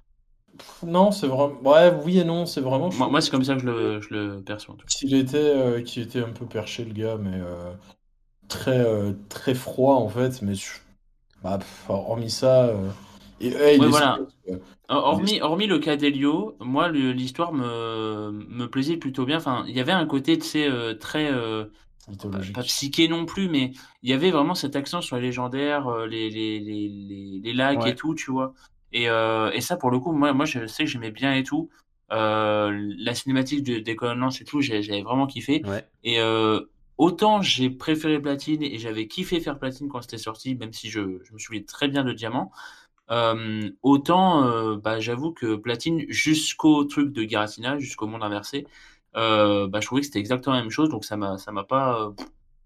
Non, 0.86 1.12
c'est 1.12 1.28
vraiment. 1.28 1.56
Ouais, 1.64 1.94
oui 2.04 2.20
et 2.20 2.24
non, 2.24 2.46
c'est 2.46 2.62
vraiment. 2.62 2.90
Moi, 2.94 3.10
moi 3.10 3.22
c'est 3.22 3.32
comme 3.32 3.44
ça 3.44 3.56
que 3.56 3.62
je 3.62 3.66
le, 3.66 4.02
je 4.02 4.14
le 4.14 4.42
perçois. 4.42 4.76
S'il 4.88 5.16
était, 5.16 5.38
euh, 5.38 5.80
était 5.80 6.22
un 6.24 6.32
peu 6.32 6.46
perché, 6.46 6.86
le 6.86 6.94
gars, 6.94 7.18
mais 7.20 7.36
euh, 7.36 7.74
très, 8.48 8.80
euh, 8.80 9.14
très 9.30 9.56
froid 9.56 9.96
en 9.96 10.10
fait. 10.10 10.42
Mais 10.42 10.54
bah, 11.44 11.60
hormis 11.90 12.30
ça. 12.30 12.74
Et, 13.40 13.78
voilà. 13.78 14.20
Hormis, 14.90 15.42
hormis 15.42 15.68
le 15.68 15.80
cas 15.80 15.96
d'Elio, 15.96 16.56
moi, 16.60 16.90
l'histoire 16.90 17.54
me, 17.54 18.32
me 18.32 18.68
plaisait 18.68 18.98
plutôt 18.98 19.26
bien. 19.26 19.38
Enfin, 19.38 19.64
il 19.68 19.76
y 19.76 19.80
avait 19.80 19.92
un 19.92 20.06
côté, 20.06 20.38
tu 20.38 20.46
sais, 20.46 20.68
euh, 20.68 20.94
très. 20.94 21.32
Euh, 21.32 21.66
pas 22.54 22.64
psyché 22.64 23.08
non 23.08 23.26
plus, 23.26 23.48
mais 23.48 23.72
il 24.02 24.10
y 24.10 24.14
avait 24.14 24.32
vraiment 24.32 24.56
cet 24.56 24.76
accent 24.76 25.00
sur 25.00 25.16
les 25.16 25.22
légendaires, 25.22 25.88
euh, 25.88 26.06
les, 26.06 26.30
les, 26.30 26.60
les, 26.60 27.42
les, 27.42 27.54
lags 27.54 27.88
et 27.88 27.96
tout, 27.96 28.14
tu 28.14 28.30
vois. 28.30 28.54
Et, 28.94 29.06
et 29.06 29.62
ça, 29.62 29.76
pour 29.76 29.92
le 29.92 30.00
coup, 30.00 30.12
moi, 30.14 30.34
moi 30.34 30.46
je 30.46 30.66
sais 30.68 30.86
que 30.86 30.90
j'aimais 30.90 31.12
bien 31.12 31.34
et 31.34 31.44
tout. 31.44 31.70
la 32.10 33.14
cinématique 33.14 33.64
de, 33.64 33.80
des 33.80 33.94
et 33.94 34.46
tout, 34.46 34.62
j'avais 34.62 35.02
vraiment 35.02 35.28
kiffé. 35.28 35.64
Et 36.04 36.20
autant 36.98 37.42
j'ai 37.42 37.70
préféré 37.70 38.22
Platine 38.22 38.62
et 38.62 38.78
j'avais 38.78 39.08
kiffé 39.08 39.40
faire 39.40 39.58
Platine 39.58 39.90
quand 39.90 40.02
c'était 40.02 40.18
sorti, 40.18 40.56
même 40.56 40.74
si 40.74 40.90
je, 40.90 41.20
je 41.24 41.34
me 41.34 41.40
souviens 41.40 41.64
très 41.64 41.88
bien 41.88 42.04
de 42.04 42.14
Diamant. 42.14 42.52
Euh, 43.12 43.70
autant, 43.82 44.48
euh, 44.48 44.78
bah, 44.78 45.00
j'avoue 45.00 45.34
que 45.34 45.56
Platine, 45.56 46.06
jusqu'au 46.10 46.84
truc 46.86 47.12
de 47.12 47.24
Giratina, 47.24 47.78
jusqu'au 47.78 48.08
monde 48.08 48.24
inversé, 48.24 48.66
euh, 49.16 49.68
bah, 49.68 49.80
je 49.82 49.86
trouvais 49.86 50.02
que 50.02 50.08
c'était 50.08 50.20
exactement 50.20 50.56
la 50.56 50.62
même 50.62 50.72
chose, 50.72 50.90
donc 50.90 51.06
ça 51.06 51.18
m'a, 51.18 51.38
ça 51.38 51.52
m'a 51.52 51.64
pas, 51.64 52.14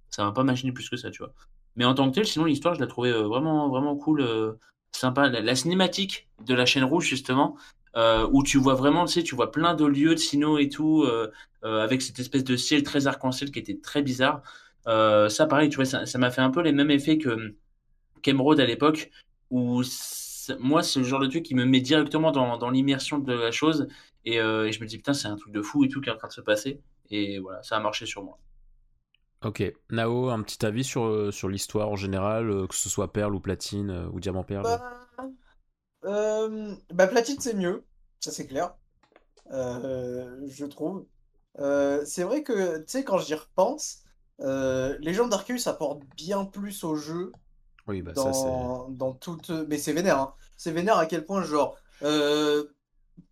ça 0.09 0.23
m'a 0.23 0.31
pas 0.31 0.41
imaginé 0.41 0.71
plus 0.71 0.89
que 0.89 0.97
ça, 0.97 1.09
tu 1.11 1.23
vois. 1.23 1.33
Mais 1.75 1.85
en 1.85 1.93
tant 1.93 2.09
que 2.09 2.15
tel, 2.15 2.25
sinon 2.25 2.45
l'histoire, 2.45 2.75
je 2.75 2.79
la 2.79 2.87
trouvais 2.87 3.11
vraiment, 3.11 3.69
vraiment 3.69 3.95
cool, 3.95 4.57
sympa. 4.91 5.29
La, 5.29 5.55
cinématique 5.55 6.27
de 6.45 6.53
la 6.53 6.65
chaîne 6.65 6.83
rouge, 6.83 7.05
justement, 7.05 7.57
où 8.31 8.43
tu 8.43 8.57
vois 8.57 8.75
vraiment, 8.75 9.05
tu 9.05 9.13
sais, 9.13 9.23
tu 9.23 9.35
vois 9.35 9.51
plein 9.51 9.73
de 9.73 9.85
lieux 9.85 10.13
de 10.13 10.19
Sino 10.19 10.57
et 10.57 10.69
tout, 10.69 11.05
avec 11.63 12.01
cette 12.01 12.19
espèce 12.19 12.43
de 12.43 12.55
ciel 12.55 12.83
très 12.83 13.07
arc-en-ciel 13.07 13.51
qui 13.51 13.59
était 13.59 13.77
très 13.77 14.01
bizarre. 14.01 14.41
ça, 14.85 15.45
pareil, 15.47 15.69
tu 15.69 15.77
vois, 15.77 15.85
ça, 15.85 16.17
m'a 16.17 16.31
fait 16.31 16.41
un 16.41 16.51
peu 16.51 16.61
les 16.61 16.71
mêmes 16.71 16.91
effets 16.91 17.17
que 17.17 17.55
Kemroad 18.21 18.59
à 18.59 18.65
l'époque, 18.65 19.09
où 19.49 19.81
moi, 20.59 20.83
c'est 20.83 20.99
le 20.99 21.05
genre 21.05 21.19
de 21.19 21.27
truc 21.27 21.43
qui 21.43 21.55
me 21.55 21.65
met 21.65 21.81
directement 21.81 22.31
dans, 22.31 22.57
dans 22.57 22.69
l'immersion 22.69 23.19
de 23.19 23.33
la 23.33 23.51
chose. 23.51 23.87
Euh, 24.27 24.65
et, 24.65 24.71
je 24.71 24.81
me 24.81 24.87
dis, 24.87 24.97
putain, 24.97 25.13
c'est 25.13 25.27
un 25.27 25.35
truc 25.35 25.53
de 25.53 25.61
fou 25.61 25.85
et 25.85 25.89
tout 25.89 26.01
qui 26.01 26.09
est 26.09 26.11
en 26.11 26.17
train 26.17 26.27
de 26.27 26.33
se 26.33 26.41
passer. 26.41 26.81
Et 27.09 27.39
voilà, 27.39 27.63
ça 27.63 27.77
a 27.77 27.79
marché 27.79 28.05
sur 28.05 28.23
moi. 28.23 28.37
Ok. 29.47 29.63
Nao, 29.89 30.29
un 30.29 30.41
petit 30.43 30.65
avis 30.65 30.83
sur, 30.83 31.05
euh, 31.05 31.31
sur 31.31 31.49
l'histoire 31.49 31.89
en 31.89 31.95
général, 31.95 32.49
euh, 32.49 32.67
que 32.67 32.75
ce 32.75 32.89
soit 32.89 33.13
perle 33.13 33.35
ou 33.35 33.39
platine 33.39 34.09
ou 34.11 34.19
diamant 34.19 34.43
perle 34.43 34.63
bah, 34.63 36.49
bah 36.93 37.07
platine, 37.07 37.39
c'est 37.39 37.53
mieux. 37.53 37.83
Ça, 38.19 38.31
c'est 38.31 38.47
clair. 38.47 38.75
je 39.49 40.65
trouve. 40.65 41.05
c'est 41.55 42.23
vrai 42.23 42.43
que, 42.43 42.79
tu 42.79 42.83
sais, 42.87 43.03
quand 43.03 43.17
j'y 43.17 43.35
repense, 43.35 44.03
les 44.39 45.13
gens 45.13 45.27
d'Arceus 45.27 45.67
apportent 45.67 46.03
bien 46.15 46.45
plus 46.45 46.83
au 46.83 46.95
jeu 46.95 47.31
oui, 47.87 48.01
bah 48.01 48.11
dans, 48.11 48.33
ça 48.33 48.85
dans 48.89 49.13
toute. 49.13 49.49
Mais 49.49 49.77
c'est 49.77 49.93
vénère, 49.93 50.19
hein. 50.19 50.33
C'est 50.57 50.71
vénère 50.71 50.97
à 50.97 51.05
quel 51.05 51.25
point, 51.25 51.41
genre, 51.41 51.77
euh, 52.03 52.65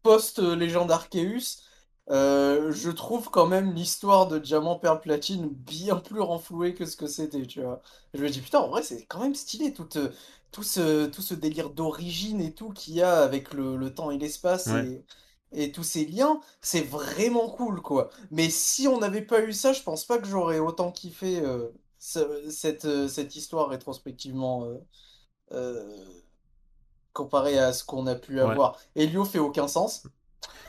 post-légende 0.02 0.92
Arceus, 0.92 1.64
euh, 2.10 2.72
je 2.72 2.90
trouve 2.92 3.30
quand 3.32 3.48
même 3.48 3.74
l'histoire 3.74 4.28
de 4.28 4.38
Diamant 4.40 4.78
Perle 4.80 5.02
Platine 5.02 5.50
bien 5.50 5.96
plus 5.98 6.22
renflouée 6.22 6.74
que 6.76 6.86
ce 6.86 6.96
que 6.96 7.08
c'était, 7.08 7.46
tu 7.48 7.62
vois. 7.62 7.82
Je 8.14 8.22
me 8.24 8.30
dis, 8.30 8.42
putain, 8.42 8.60
en 8.60 8.70
vrai, 8.70 8.84
c'est 8.84 9.06
quand 9.08 9.20
même 9.22 9.36
stylé, 9.36 9.74
tout, 9.74 9.88
tout, 10.52 10.64
ce, 10.64 11.08
tout 11.08 11.22
ce 11.22 11.34
délire 11.34 11.70
d'origine 11.72 12.42
et 12.42 12.54
tout 12.54 12.72
qu'il 12.72 12.96
y 12.96 13.02
a 13.02 13.22
avec 13.24 13.54
le, 13.54 13.76
le 13.78 13.94
temps 13.94 14.12
et 14.12 14.18
l'espace 14.18 14.72
et, 14.74 15.04
et 15.52 15.72
tous 15.72 15.84
ces 15.84 16.06
liens, 16.06 16.42
c'est 16.62 16.82
vraiment 16.82 17.50
cool, 17.50 17.82
quoi. 17.82 18.10
Mais 18.32 18.50
si 18.50 18.88
on 18.88 19.00
n'avait 19.00 19.22
pas 19.26 19.42
eu 19.44 19.54
ça, 19.54 19.74
je 19.74 19.82
pense 19.84 20.06
pas 20.06 20.18
que 20.20 20.28
j'aurais 20.28 20.60
autant 20.60 20.92
kiffé. 20.92 21.40
Euh, 21.42 21.70
cette, 21.98 22.86
euh, 22.86 23.08
cette 23.08 23.36
histoire 23.36 23.70
rétrospectivement 23.70 24.66
euh, 24.66 24.78
euh, 25.54 26.06
comparée 27.14 27.58
à 27.60 27.74
ce 27.74 27.84
qu'on 27.84 28.08
a 28.08 28.16
pu 28.16 28.40
avoir. 28.42 28.80
Elio 28.96 29.26
fait 29.26 29.40
aucun 29.40 29.68
sens. 29.68 30.04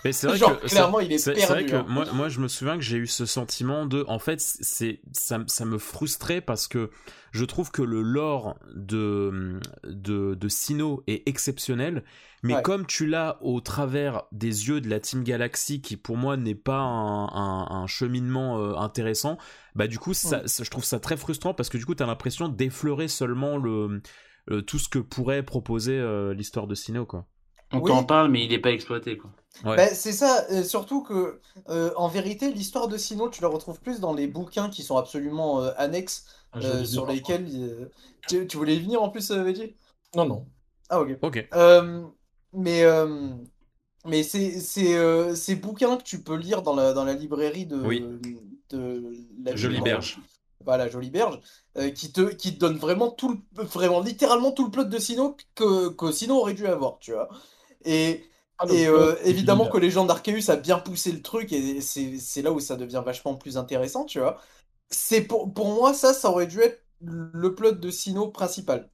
Mais 0.05 0.13
c'est 0.13 0.27
vrai 0.29 0.39
que 0.39 0.67
clairement, 0.67 1.01
il 1.01 1.13
est, 1.13 1.25
perdu. 1.25 1.41
C'est 1.41 1.47
vrai 1.47 1.67
que 1.67 1.77
hein. 1.77 1.87
moi, 1.89 2.05
moi, 2.13 2.29
je 2.29 2.41
me 2.41 2.49
souviens 2.49 2.77
que 2.77 2.83
j'ai 2.83 2.97
eu 2.97 3.07
ce 3.07 3.27
sentiment 3.27 3.87
de, 3.87 4.05
en 4.09 4.19
fait, 4.19 4.41
c'est 4.41 5.01
ça, 5.13 5.41
ça 5.47 5.65
me 5.65 5.79
frustrait 5.79 6.41
parce 6.41 6.69
que 6.69 6.91
je 7.33 7.45
trouve 7.45 7.71
que 7.71 7.83
le 7.83 8.03
lore 8.03 8.57
de 8.75 9.59
de, 9.85 10.35
de 10.35 10.49
Sino 10.49 11.03
est 11.07 11.29
exceptionnel, 11.29 12.05
mais 12.43 12.63
comme 12.63 12.87
tu 12.87 13.07
l'as 13.07 13.39
au 13.41 13.61
travers 13.61 14.23
des 14.31 14.69
yeux 14.69 14.81
de 14.81 14.89
la 14.89 15.01
Team 15.01 15.25
Galaxy, 15.25 15.81
qui 15.81 15.97
pour 15.97 16.17
moi 16.17 16.37
n'est 16.37 16.55
pas 16.55 16.79
un, 16.79 17.67
un, 17.69 17.87
cheminement 17.89 18.61
euh, 18.61 18.77
intéressant, 18.77 19.39
bah 19.75 19.89
du 19.89 19.99
coup, 19.99 20.15
ça, 20.15 20.43
je 20.47 20.71
trouve 20.71 20.85
ça 20.85 21.01
très 21.01 21.17
frustrant 21.17 21.55
parce 21.55 21.69
que 21.69 21.79
du 21.79 21.85
coup, 21.85 21.95
t'as 21.95 22.07
l'impression 22.07 22.49
d'effleurer 22.49 23.09
seulement 23.09 23.57
le 23.57 24.01
tout 24.67 24.79
ce 24.79 24.89
que 24.89 25.01
pourrait 25.01 25.43
proposer 25.43 25.99
euh, 25.99 26.33
l'histoire 26.33 26.69
de 26.69 26.77
Sino, 26.77 27.05
quoi. 27.05 27.27
On 27.73 27.81
t'en 27.81 28.05
parle, 28.05 28.31
mais 28.31 28.45
il 28.45 28.51
n'est 28.51 28.61
pas 28.61 28.71
exploité. 28.71 29.17
Quoi. 29.17 29.33
Bah, 29.65 29.89
c'est 29.89 30.13
ça, 30.13 30.47
euh, 30.51 30.63
surtout 30.63 31.03
que 31.03 31.41
euh, 31.69 31.91
en 31.97 32.09
vérité, 32.09 32.53
l'histoire 32.53 32.89
de 32.89 32.97
Sino, 32.97 33.29
tu 33.29 33.43
la 33.43 33.49
retrouves 33.49 33.81
plus 33.81 34.01
dans 34.01 34.15
les 34.15 34.27
bouquins 34.27 34.69
qui 34.69 34.83
sont 34.83 34.97
absolument 34.97 35.63
euh, 35.63 35.71
annexes, 35.77 36.27
ah, 36.53 36.85
sur 36.85 37.07
lesquels. 37.07 37.91
Tu, 38.29 38.47
tu, 38.47 38.57
voulais 38.57 38.77
y 38.77 38.81
venir 38.81 39.03
en 39.03 39.09
plus, 39.09 39.31
Veggie? 39.31 39.77
Non, 40.15 40.27
non. 40.27 40.47
Ah, 40.89 41.01
ok. 41.01 41.19
Ok. 41.23 41.49
mais 42.53 42.85
mais 44.05 44.23
c'est 44.23 44.61
ces 44.61 45.55
bouquins 45.57 45.97
que 45.97 46.03
tu 46.03 46.23
peux 46.23 46.37
lire 46.37 46.63
dans 46.63 46.75
la, 46.75 46.93
dans 46.93 47.05
la 47.05 47.15
librairie 47.15 47.67
de, 47.67 48.21
de 48.71 49.13
la 49.43 49.57
Jolie 49.57 49.81
Berge. 49.81 50.19
Voilà, 50.65 50.89
Jolie 50.89 51.11
Berge, 51.11 51.41
qui, 51.95 52.11
te, 52.11 52.23
qui 52.23 52.55
te 52.55 52.59
donne 52.59 52.77
vraiment 52.77 53.11
tout 53.11 53.41
vraiment 53.53 54.01
littéralement 54.01 54.51
tout 54.51 54.65
le 54.65 54.71
plot 54.71 54.85
de 54.85 54.99
Sino 54.99 55.37
que, 55.55 55.91
que 55.91 56.11
Sino 56.11 56.37
aurait 56.37 56.55
dû 56.55 56.67
avoir, 56.67 56.99
tu 56.99 57.13
vois. 57.13 57.29
Et, 57.85 58.25
ah, 58.59 58.67
et 58.71 58.87
euh, 58.87 59.17
évidemment 59.25 59.69
que 59.69 59.77
les 59.77 59.91
gens 59.91 60.07
d'Arceus 60.07 60.51
a 60.51 60.57
bien 60.57 60.79
poussé 60.79 61.13
le 61.13 61.21
truc 61.21 61.53
et 61.53 61.81
c'est 61.81 62.43
là 62.43 62.53
où 62.53 62.61
ça 62.61 62.77
devient 62.77 63.03
vachement 63.05 63.35
plus 63.35 63.59
intéressant, 63.59 64.05
tu 64.05 64.19
vois. 64.19 64.41
C'est 64.91 65.23
pour, 65.23 65.53
pour 65.53 65.69
moi, 65.69 65.93
ça, 65.95 66.15
ça 66.15 66.31
aurait 66.31 66.47
dû 66.47 66.61
être 66.61 66.83
le 67.01 67.55
plot 67.55 67.73
de 67.73 67.91
Sino 67.91 68.29
principal. 68.29 68.91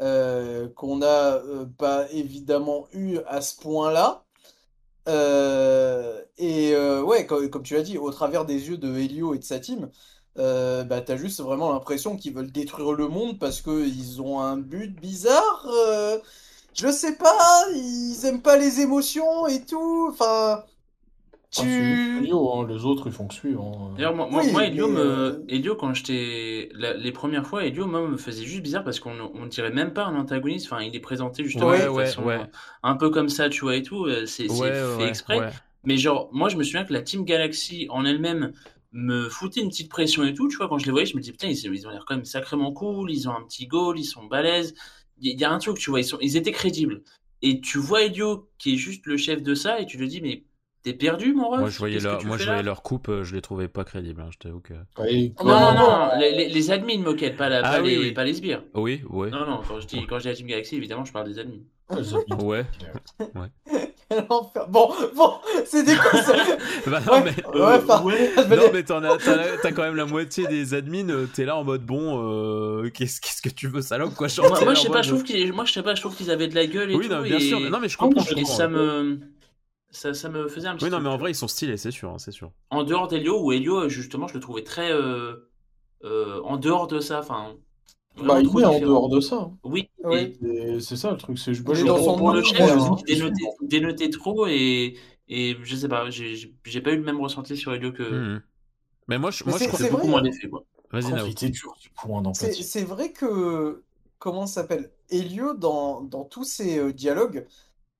Euh, 0.00 0.68
qu'on 0.70 0.96
n'a 0.96 1.34
euh, 1.34 1.66
pas 1.66 2.10
évidemment 2.10 2.88
eu 2.92 3.18
à 3.28 3.40
ce 3.40 3.56
point-là. 3.60 4.24
et 6.38 6.76
ouais, 6.76 7.26
comme, 7.26 7.48
comme, 7.50 7.62
tu 7.62 7.74
l'as 7.74 7.82
dit, 7.82 7.98
au 7.98 8.10
travers 8.10 8.44
des 8.44 8.68
yeux 8.68 8.78
de 8.78 8.96
Helio 8.98 9.34
et 9.34 9.38
de 9.38 9.44
sa 9.44 9.60
team, 9.60 9.90
bah, 10.36 11.00
t'as 11.00 11.16
juste 11.16 11.40
vraiment 11.40 11.72
l'impression 11.72 12.16
qu'ils 12.16 12.34
veulent 12.34 12.50
détruire 12.50 12.92
le 12.92 13.06
monde 13.06 13.38
parce 13.38 13.60
qu'ils 13.62 14.20
ont 14.20 14.40
un 14.40 14.56
but 14.56 14.88
bizarre 15.00 15.68
je 16.74 16.88
sais 16.88 17.16
pas, 17.16 17.64
ils 17.72 18.20
aiment 18.24 18.42
pas 18.42 18.56
les 18.56 18.80
émotions 18.80 19.46
et 19.46 19.64
tout. 19.64 20.08
Enfin, 20.10 20.64
tu. 21.50 22.18
Elio, 22.18 22.52
hein, 22.52 22.66
les 22.68 22.84
autres 22.84 23.06
ils 23.06 23.12
font 23.12 23.28
que 23.28 23.34
suivre. 23.34 23.62
Hein. 23.64 23.94
D'ailleurs, 23.96 24.14
moi, 24.14 24.28
moi, 24.28 24.64
Elio, 24.64 24.88
me... 24.88 25.00
Euh, 25.00 25.44
Elio, 25.48 25.76
quand 25.76 25.94
j'étais. 25.94 26.70
Les 26.74 27.12
premières 27.12 27.46
fois, 27.46 27.64
Elio, 27.64 27.86
moi, 27.86 28.06
me 28.06 28.16
faisait 28.16 28.44
juste 28.44 28.62
bizarre 28.62 28.82
parce 28.82 28.98
qu'on 28.98 29.30
on 29.34 29.46
dirait 29.46 29.70
même 29.70 29.92
pas 29.92 30.04
un 30.04 30.16
antagoniste. 30.16 30.66
Enfin, 30.70 30.82
il 30.82 30.94
est 30.96 31.00
présenté 31.00 31.44
justement 31.44 31.68
ouais, 31.68 31.86
de 31.86 31.92
façon 31.92 32.24
un 32.82 32.96
peu 32.96 33.10
comme 33.10 33.28
ça, 33.28 33.48
tu 33.48 33.60
vois, 33.60 33.76
et 33.76 33.82
tout. 33.82 34.06
Euh, 34.06 34.26
c'est 34.26 34.48
fait 34.48 35.08
exprès. 35.08 35.52
Mais 35.84 35.96
genre, 35.96 36.28
moi, 36.32 36.48
je 36.48 36.56
me 36.56 36.64
souviens 36.64 36.84
que 36.84 36.92
la 36.92 37.02
Team 37.02 37.24
Galaxy 37.24 37.86
en 37.90 38.04
elle-même 38.04 38.52
me 38.92 39.28
foutait 39.28 39.60
une 39.60 39.68
petite 39.68 39.90
pression 39.90 40.24
et 40.24 40.34
tout. 40.34 40.48
Tu 40.48 40.56
vois, 40.56 40.68
quand 40.68 40.78
je 40.78 40.86
les 40.86 40.92
voyais, 40.92 41.06
je 41.06 41.14
me 41.14 41.20
disais, 41.20 41.32
putain, 41.32 41.48
ils, 41.48 41.58
ils 41.58 41.86
ont 41.86 41.90
l'air 41.90 42.04
quand 42.06 42.14
même 42.14 42.24
sacrément 42.24 42.72
cool, 42.72 43.10
ils 43.10 43.28
ont 43.28 43.32
un 43.32 43.42
petit 43.42 43.66
goal, 43.66 43.98
ils 43.98 44.04
sont 44.04 44.24
balèzes 44.24 44.74
il 45.20 45.38
y, 45.38 45.44
a 45.44 45.50
un 45.50 45.58
truc, 45.58 45.78
tu 45.78 45.90
vois, 45.90 46.00
ils, 46.00 46.04
sont, 46.04 46.18
ils 46.20 46.36
étaient 46.36 46.52
crédibles. 46.52 47.02
Et 47.42 47.60
tu 47.60 47.78
vois 47.78 48.02
Elio 48.02 48.48
qui 48.58 48.74
est 48.74 48.76
juste 48.76 49.06
le 49.06 49.16
chef 49.16 49.42
de 49.42 49.54
ça, 49.54 49.80
et 49.80 49.86
tu 49.86 49.98
te 49.98 50.04
dis, 50.04 50.20
mais 50.20 50.44
T'es 50.84 50.92
perdu, 50.92 51.32
mon 51.32 51.48
ref? 51.48 51.60
Moi, 51.60 51.70
je 51.70 51.78
voyais, 51.78 51.98
leur, 51.98 52.22
moi, 52.26 52.36
je 52.36 52.44
voyais 52.44 52.62
leur 52.62 52.82
coupe, 52.82 53.08
euh, 53.08 53.24
je 53.24 53.34
les 53.34 53.40
trouvais 53.40 53.68
pas 53.68 53.84
crédibles. 53.84 54.20
Hein, 54.20 54.28
je 54.30 54.36
t'avoue 54.36 54.60
que. 54.60 54.74
non, 55.42 55.60
non, 55.60 55.72
non, 55.72 56.10
les, 56.18 56.50
les, 56.50 56.70
admins 56.70 56.98
moquettes, 56.98 57.38
pas, 57.38 57.48
la, 57.48 57.60
ah 57.64 57.76
pas, 57.76 57.80
les, 57.80 57.98
oui. 57.98 58.12
pas 58.12 58.22
les 58.22 58.34
sbires. 58.34 58.62
Oui, 58.74 59.02
ouais. 59.08 59.30
Non, 59.30 59.46
non, 59.46 59.62
quand 59.66 59.80
je 59.80 59.86
dis, 59.86 60.06
quand 60.06 60.18
je 60.18 60.24
dis 60.24 60.28
la 60.28 60.34
Team 60.34 60.46
Galaxy, 60.46 60.76
évidemment, 60.76 61.06
je 61.06 61.12
parle 61.12 61.26
des 61.26 61.38
admins. 61.38 61.62
ouais. 62.38 62.66
ouais. 63.18 63.82
Bon, 64.68 64.92
bon, 65.14 65.34
c'est 65.64 65.84
des 65.84 65.94
ça 65.96 66.34
bah 66.86 67.00
non, 67.06 67.22
mais, 67.24 67.34
euh, 67.54 68.56
non, 68.56 68.70
mais 68.72 68.82
t'en 68.82 69.02
as, 69.02 69.18
t'as, 69.18 69.72
quand 69.72 69.82
même 69.82 69.96
la 69.96 70.06
moitié 70.06 70.46
des 70.46 70.74
admins, 70.74 71.08
euh, 71.10 71.26
t'es 71.26 71.44
là 71.44 71.56
en 71.56 71.64
mode 71.64 71.84
bon, 71.84 72.22
euh, 72.22 72.90
qu'est-ce, 72.90 73.20
qu'est-ce 73.20 73.42
que 73.42 73.48
tu 73.48 73.68
veux, 73.68 73.82
salope, 73.82 74.14
quoi, 74.14 74.28
Moi, 74.38 74.48
moi 74.64 74.74
je 74.74 74.80
sais 74.80 74.88
pas, 74.88 75.02
je 75.02 75.08
trouve 75.10 75.24
qu'ils, 75.24 75.52
moi, 75.52 75.64
je 75.64 75.72
sais 75.72 75.82
pas, 75.82 75.94
je 75.94 76.00
trouve 76.00 76.16
qu'ils 76.16 76.30
avaient 76.30 76.48
de 76.48 76.54
la 76.54 76.66
gueule 76.66 76.90
et 76.90 76.96
oui, 76.96 77.08
tout. 77.08 77.14
Oui, 77.14 77.28
bien 77.28 77.40
sûr. 77.40 77.60
Non, 77.60 77.80
mais 77.80 77.88
je 77.88 77.98
comprends. 77.98 78.24
Et 78.36 78.44
ça 78.44 78.68
me. 78.68 79.20
Ça, 79.90 80.12
ça, 80.12 80.28
me 80.28 80.48
faisait 80.48 80.66
un 80.66 80.74
petit 80.74 80.86
Oui, 80.86 80.90
non, 80.90 80.98
mais 80.98 81.08
en 81.08 81.16
vrai, 81.16 81.30
ils 81.30 81.36
sont 81.36 81.46
stylés, 81.46 81.76
c'est 81.76 81.92
sûr, 81.92 82.10
hein, 82.10 82.18
c'est 82.18 82.32
sûr. 82.32 82.50
En 82.70 82.82
dehors 82.82 83.06
d'Elio, 83.06 83.40
où 83.40 83.52
Elio, 83.52 83.88
justement, 83.88 84.26
je 84.26 84.34
le 84.34 84.40
trouvais 84.40 84.64
très. 84.64 84.92
en 86.02 86.56
dehors 86.56 86.86
de 86.86 87.00
ça, 87.00 87.20
enfin, 87.20 87.54
bah, 88.22 88.40
il 88.40 88.46
est 88.46 88.64
en 88.64 88.80
dehors 88.80 89.08
de 89.08 89.20
ça. 89.20 89.50
Oui, 89.64 89.90
c'est 90.80 90.96
ça 90.96 91.10
le 91.10 91.16
truc. 91.16 91.38
C'est 91.38 91.54
je 91.54 91.62
dans 91.62 92.02
son 92.02 92.16
pour 92.16 92.32
le 92.32 92.42
chef, 92.42 92.76
dénoté, 93.06 93.42
dénoté 93.62 94.10
trop 94.10 94.46
et, 94.46 94.96
et 95.28 95.56
je 95.62 95.76
sais 95.76 95.88
pas, 95.88 96.08
j'ai 96.10 96.80
pas 96.80 96.92
eu 96.92 96.96
le 96.96 97.02
même 97.02 97.20
ressenti 97.20 97.56
sur 97.56 97.72
Helio 97.74 97.92
que. 97.92 98.02
Mmh. 98.02 98.42
Mais 99.08 99.18
moi, 99.18 99.30
je, 99.30 99.44
moi, 99.44 99.58
je 99.58 99.66
crois 99.66 99.90
beaucoup 99.90 100.08
moins 100.08 100.22
d'effet. 100.22 100.48
Vas-y, 100.90 102.62
C'est 102.62 102.84
vrai 102.84 103.12
que. 103.12 103.82
Comment 104.20 104.46
ça 104.46 104.62
s'appelle? 104.62 104.90
Helio, 105.10 105.52
dans, 105.52 106.00
dans 106.00 106.24
tous 106.24 106.44
ses 106.44 106.78
euh, 106.78 106.92
dialogues, 106.94 107.46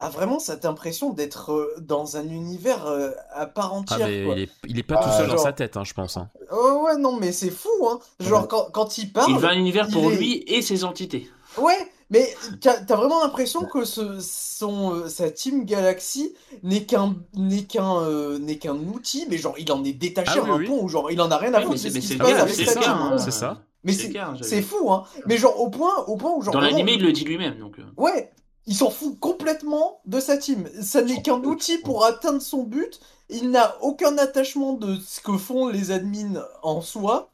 a 0.05 0.11
vraiment 0.11 0.39
cette 0.39 0.67
impression 0.67 1.13
d'être 1.13 1.53
euh, 1.53 1.75
dans 1.81 2.17
un 2.17 2.29
univers 2.29 2.87
euh, 2.87 3.11
à 3.33 3.47
part 3.47 3.71
ah, 3.73 3.77
entière. 3.77 4.09
Il, 4.11 4.79
est, 4.79 4.83
pas 4.83 4.97
tout 4.97 5.11
seul 5.11 5.29
dans 5.29 5.39
sa 5.39 5.53
tête, 5.53 5.77
hein, 5.77 5.85
je 5.85 5.95
pense. 5.95 6.17
Hein. 6.17 6.29
Oh, 6.53 6.85
ouais, 6.85 6.99
non, 6.99 7.17
mais 7.17 7.33
c'est 7.33 7.51
fou. 7.51 7.71
Hein. 7.89 7.99
Genre, 8.21 8.47
quand, 8.47 8.69
quand, 8.71 8.99
il 8.99 9.13
parle. 9.13 9.31
Il 9.31 9.39
veut 9.39 9.49
un 9.49 9.57
univers 9.57 9.89
pour 9.89 10.11
lui 10.11 10.45
et 10.47 10.61
ses 10.61 10.85
entités. 10.85 11.31
Ouais, 11.57 11.79
mais 12.11 12.35
t'as 12.61 12.81
as 12.87 12.97
vraiment 12.97 13.23
l'impression 13.23 13.65
que 13.65 13.85
ce, 13.85 14.19
son, 14.21 14.95
euh, 14.95 15.09
sa 15.09 15.31
Team 15.31 15.65
Galaxy 15.65 16.35
n'est 16.63 16.85
qu'un 16.85 17.17
n'est 17.35 17.65
qu'un 17.65 18.39
n'est 18.41 18.59
qu'un 18.59 18.75
outil, 18.75 19.27
mais 19.31 19.39
genre 19.39 19.55
il 19.59 19.71
en 19.73 19.85
est 19.85 19.93
détaché 19.93 20.41
ah, 20.43 20.51
à 20.51 20.55
un 20.55 20.65
point 20.65 20.77
où 20.77 20.89
genre 20.89 21.11
il 21.11 21.21
en 21.23 21.31
a 21.31 21.37
rien 21.39 21.55
à 21.55 21.63
foutre 21.63 21.75
de 21.83 21.89
ce 21.89 21.89
qui 21.89 22.03
se 22.03 22.15
passe 22.15 22.41
avec 22.41 22.55
sa 22.55 22.81
team. 22.81 23.19
C'est 23.19 23.31
ça. 23.31 23.63
Mais 23.85 23.93
c'est 23.93 24.63
fou, 24.63 24.91
hein. 24.93 25.05
Mais 25.27 25.37
genre 25.39 25.61
au 25.61 25.69
point, 25.71 26.05
au 26.07 26.17
point 26.17 26.33
où 26.35 26.43
genre. 26.43 26.53
Dans 26.53 26.61
l'animé, 26.61 26.95
il 26.95 27.03
le 27.03 27.13
dit 27.13 27.25
lui-même, 27.25 27.59
donc. 27.59 27.77
Ouais, 27.97 28.33
il 28.67 28.75
s'en 28.75 28.91
fout 28.91 29.19
complètement 29.19 30.01
de 30.07 30.21
sa 30.21 30.37
team. 30.39 30.69
Ça 30.81 31.03
n'est 31.03 31.23
qu'un 31.23 31.43
outil 31.43 31.79
pour 31.79 32.05
atteindre 32.05 32.41
son 32.41 32.63
but. 32.63 33.01
Il 33.29 33.51
n'a 33.51 33.77
aucun 33.83 34.17
attachement 34.19 34.75
de 34.75 34.97
ce 35.07 35.21
que 35.21 35.37
font 35.37 35.69
les 35.69 35.91
admins 35.91 36.43
en 36.63 36.81
soi. 36.81 37.31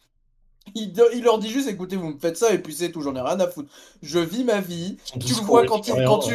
Il, 0.74 0.94
leur 1.22 1.38
dit 1.38 1.48
juste 1.48 1.68
écoutez, 1.68 1.96
vous 1.96 2.10
me 2.10 2.18
faites 2.18 2.36
ça 2.36 2.52
et 2.52 2.58
puis 2.58 2.72
c'est 2.72 2.92
tout, 2.92 3.00
j'en 3.00 3.16
ai 3.16 3.20
rien 3.20 3.40
à 3.40 3.48
foutre. 3.48 3.72
Je 4.02 4.18
vis 4.18 4.44
ma 4.44 4.60
vie. 4.60 4.98
Tu 5.18 5.34
le 5.34 5.40
vois 5.40 5.66
quand, 5.66 5.88
il, 5.88 5.94
quand 6.04 6.18
tu. 6.18 6.34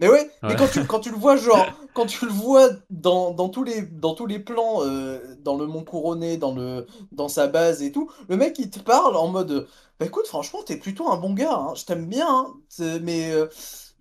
Mais 0.00 0.08
ouais, 0.08 0.30
mais 0.42 0.56
quand 0.56 0.68
tu, 0.70 0.84
quand 0.84 1.00
tu 1.00 1.10
le 1.10 1.16
vois, 1.16 1.36
genre, 1.36 1.66
quand 1.94 2.04
tu 2.04 2.26
le 2.26 2.32
vois 2.32 2.68
dans, 2.90 3.32
dans, 3.32 3.48
tous, 3.48 3.64
les, 3.64 3.82
dans 3.82 4.14
tous 4.14 4.26
les 4.26 4.38
plans, 4.38 4.82
euh, 4.82 5.18
dans 5.42 5.56
le 5.56 5.66
Mont 5.66 5.84
Couronné, 5.84 6.36
dans, 6.36 6.52
le, 6.54 6.86
dans 7.12 7.28
sa 7.28 7.46
base 7.46 7.82
et 7.82 7.92
tout, 7.92 8.10
le 8.28 8.36
mec 8.36 8.58
il 8.58 8.68
te 8.68 8.80
parle 8.80 9.16
en 9.16 9.28
mode 9.28 9.66
bah 10.00 10.06
écoute, 10.06 10.26
franchement, 10.26 10.60
t'es 10.66 10.76
plutôt 10.76 11.08
un 11.08 11.16
bon 11.16 11.34
gars, 11.34 11.54
hein. 11.54 11.74
je 11.76 11.84
t'aime 11.84 12.06
bien, 12.06 12.28
hein. 12.28 12.98
mais. 13.02 13.30
Euh, 13.30 13.46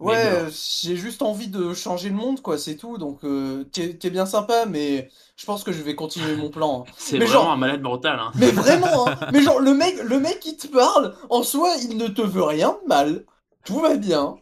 Ouais, 0.04 0.46
j'ai 0.82 0.96
juste 0.96 1.22
envie 1.22 1.48
de 1.48 1.74
changer 1.74 2.10
le 2.10 2.16
monde, 2.16 2.42
quoi, 2.42 2.58
c'est 2.58 2.76
tout. 2.76 2.98
Donc, 2.98 3.20
euh, 3.24 3.64
t'es 3.72 4.10
bien 4.10 4.26
sympa, 4.26 4.66
mais 4.66 5.10
je 5.38 5.46
pense 5.46 5.64
que 5.64 5.72
je 5.72 5.82
vais 5.82 5.96
continuer 5.96 6.36
mon 6.36 6.50
plan. 6.50 6.86
Hein. 6.88 6.92
C'est 6.98 7.18
vraiment 7.18 7.54
un 7.54 7.58
malade 7.58 7.82
mental. 7.82 8.20
Hein. 8.20 8.32
Mais 8.36 8.52
vraiment, 8.52 9.08
hein. 9.08 9.18
mais 9.34 9.42
genre, 9.42 9.60
le 9.60 9.74
mec, 9.74 9.96
le 10.04 10.20
mec 10.20 10.40
qui 10.40 10.58
te 10.58 10.68
parle, 10.68 11.16
en 11.30 11.44
soi, 11.44 11.70
il 11.82 11.98
ne 11.98 12.08
te 12.08 12.22
veut 12.22 12.44
rien 12.44 12.78
de 12.84 12.88
mal. 12.88 13.24
Tout 13.66 13.80
va 13.80 13.96
bien. 13.96 14.36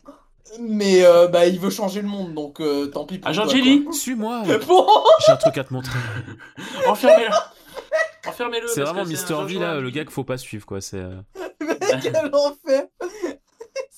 Mais 0.60 1.06
euh, 1.06 1.28
bah, 1.28 1.46
il 1.46 1.60
veut 1.60 1.70
changer 1.70 2.02
le 2.02 2.08
monde, 2.08 2.34
donc 2.34 2.60
euh, 2.60 2.88
tant 2.88 3.06
pis 3.06 3.20
pour 3.20 3.30
Agent 3.30 3.48
Jelly, 3.48 3.86
suis-moi. 3.92 4.44
Bon. 4.68 4.86
J'ai 5.26 5.32
un 5.32 5.38
truc 5.38 5.58
à 5.58 5.64
te 5.64 5.74
montrer. 5.74 5.98
Enfermez-le. 6.88 7.32
Enfermez-le. 8.28 8.68
C'est 8.68 8.82
vraiment 8.82 9.06
Mister 9.06 9.38
V, 9.46 9.60
là, 9.60 9.80
le 9.80 9.90
gars 9.92 10.04
qu'il 10.04 10.12
faut 10.12 10.26
pas 10.26 10.38
suivre, 10.38 10.66
quoi. 10.66 10.82
C'est. 10.82 11.04
Mais 11.62 11.78
quel 12.02 12.32
enfer 12.34 12.84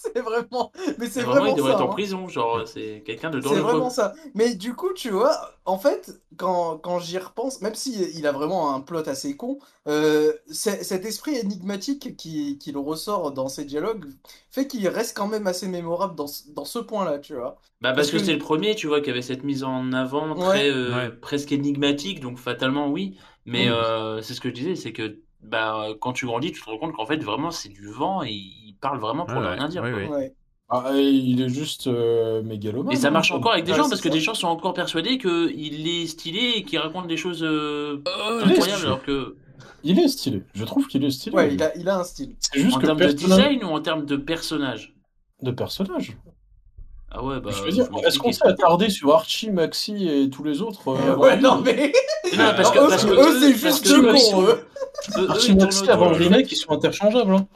c'est 0.14 0.22
vraiment. 0.22 0.72
Mais 0.98 1.08
c'est 1.08 1.22
vraiment, 1.22 1.48
Il 1.48 1.56
devrait 1.56 1.74
être 1.74 1.82
en 1.82 1.90
hein. 1.90 1.94
prison, 1.94 2.28
genre, 2.28 2.68
c'est 2.68 3.04
quelqu'un 3.06 3.30
de 3.30 3.40
dangereux. 3.40 3.56
C'est 3.56 3.62
vraiment 3.62 3.90
ça. 3.90 4.14
Mais 4.34 4.56
du 4.56 4.74
coup, 4.74 4.94
tu 4.94 5.10
vois, 5.10 5.38
en 5.66 5.78
fait, 5.78 6.22
quand, 6.38 6.78
quand 6.78 7.00
j'y 7.00 7.18
repense, 7.18 7.62
même 7.62 7.76
s'il 7.76 8.02
il 8.18 8.28
a 8.28 8.32
vraiment 8.32 8.74
un 8.74 8.82
plot 8.82 9.08
assez 9.08 9.38
con, 9.38 9.60
euh, 9.88 10.34
cet 10.50 11.06
esprit 11.06 11.36
énigmatique 11.36 12.18
qui, 12.18 12.58
qui, 12.58 12.72
le 12.72 12.80
ressort 12.80 13.32
dans 13.32 13.48
ses 13.48 13.66
dialogues 13.66 14.06
fait 14.50 14.68
qu'il 14.68 14.88
reste 14.88 15.16
quand 15.16 15.28
même 15.28 15.48
assez 15.48 15.68
mémorable 15.68 16.16
dans, 16.16 16.30
dans 16.56 16.66
ce 16.66 16.80
point-là, 16.80 17.20
tu 17.20 17.36
vois. 17.36 17.60
Bah, 17.82 17.94
parce, 17.94 18.12
que, 18.12 18.20
c'est 18.20 18.34
le 18.34 18.40
premier, 18.40 18.76
tu 18.76 18.88
vois, 18.88 19.02
qui 19.02 19.10
avait 19.10 19.22
cette 19.22 19.44
mise 19.44 19.64
en 19.64 19.92
avant 19.94 20.36
très, 20.36 20.70
euh, 20.70 21.10
presque 21.22 21.52
énigmatique, 21.52 22.20
donc 22.20 22.38
fatalement, 22.38 22.90
oui. 22.90 23.18
Mais 23.46 23.70
euh, 23.70 24.22
c'est 24.22 24.34
ce 24.34 24.42
que 24.42 24.50
je 24.50 24.54
disais, 24.54 24.76
c'est 24.76 24.94
que 24.94 25.20
bah, 25.44 25.88
quand 26.00 26.14
tu 26.14 26.26
grandis, 26.26 26.52
tu 26.52 26.62
te 26.62 26.70
rends 26.70 26.78
compte 26.78 26.94
qu'en 26.94 27.06
fait, 27.06 27.18
vraiment, 27.24 27.52
c'est 27.52 27.70
du 27.70 27.88
vent 27.88 28.24
et 28.24 28.32
il 28.32 28.76
parle 28.80 29.00
vraiment 29.00 29.26
pour 29.26 29.42
ne 29.42 29.48
rien 29.48 29.68
dire. 29.68 29.84
Ah, 30.70 30.92
il 30.96 31.40
est 31.42 31.50
juste 31.50 31.88
euh, 31.88 32.42
mégalomane. 32.42 32.92
Et 32.94 32.96
ça 32.96 33.10
hein, 33.10 33.12
marche 33.12 33.32
encore 33.32 33.52
avec 33.52 33.66
des 33.66 33.74
gens 33.74 33.88
parce 33.90 34.02
que 34.02 34.10
des 34.10 34.22
gens 34.22 34.34
sont 34.34 34.48
encore 34.48 34.74
persuadés 34.74 35.20
qu'il 35.20 35.88
est 35.88 36.08
stylé 36.08 36.54
et 36.56 36.64
qu'il 36.64 36.80
raconte 36.80 37.08
des 37.08 37.18
choses 37.18 37.44
euh, 37.44 38.02
est 38.44 38.50
incroyables 38.50 38.86
alors 38.86 39.04
que 39.04 39.36
Il 39.84 40.00
est 40.00 40.08
stylé. 40.08 40.42
Je 40.56 40.64
trouve 40.64 40.88
qu'il 40.88 41.04
est 41.04 41.12
stylé. 41.12 41.36
Ouais, 41.36 41.54
il 41.54 41.62
a, 41.62 41.78
il 41.78 41.88
a 41.90 42.00
un 42.00 42.04
style. 42.04 42.36
C'est 42.40 42.60
juste 42.60 42.78
en 42.78 42.80
que 42.80 42.86
termes 42.88 42.98
de 42.98 43.06
personnage- 43.06 43.38
design 43.38 43.64
ou 43.64 43.68
en 43.68 43.82
termes 43.82 44.06
de 44.06 44.16
personnage? 44.16 44.94
de 45.44 45.52
personnage. 45.52 46.18
Ah 47.12 47.24
ouais, 47.24 47.40
bah. 47.40 47.52
je 47.56 47.62
veux 47.62 47.72
dire, 47.72 47.88
est-ce 48.08 48.18
qu'on 48.18 48.32
s'est 48.32 48.48
attardé 48.48 48.90
sur 48.90 49.14
Archie, 49.14 49.52
Maxi 49.52 50.08
et 50.08 50.30
tous 50.32 50.44
les 50.44 50.62
autres 50.62 50.88
euh, 50.88 51.16
Ouais, 51.16 51.38
non, 51.38 51.62
mais. 51.62 51.94
Non, 52.36 52.54
parce 52.56 52.72
que, 52.72 52.80
eux, 52.80 52.90
parce 52.90 53.06
que 53.06 53.12
eux, 53.12 53.40
c'est 53.40 53.54
juste 53.54 53.84
que 53.84 53.90
deux 53.90 54.12
cons, 54.12 54.42
eux. 54.42 54.66
Autour 55.18 55.90
avant 55.90 56.10
le 56.10 56.16
remake, 56.16 56.52
ils 56.52 56.56
sont 56.56 56.72
interchangeables. 56.72 57.34
hein. 57.36 57.48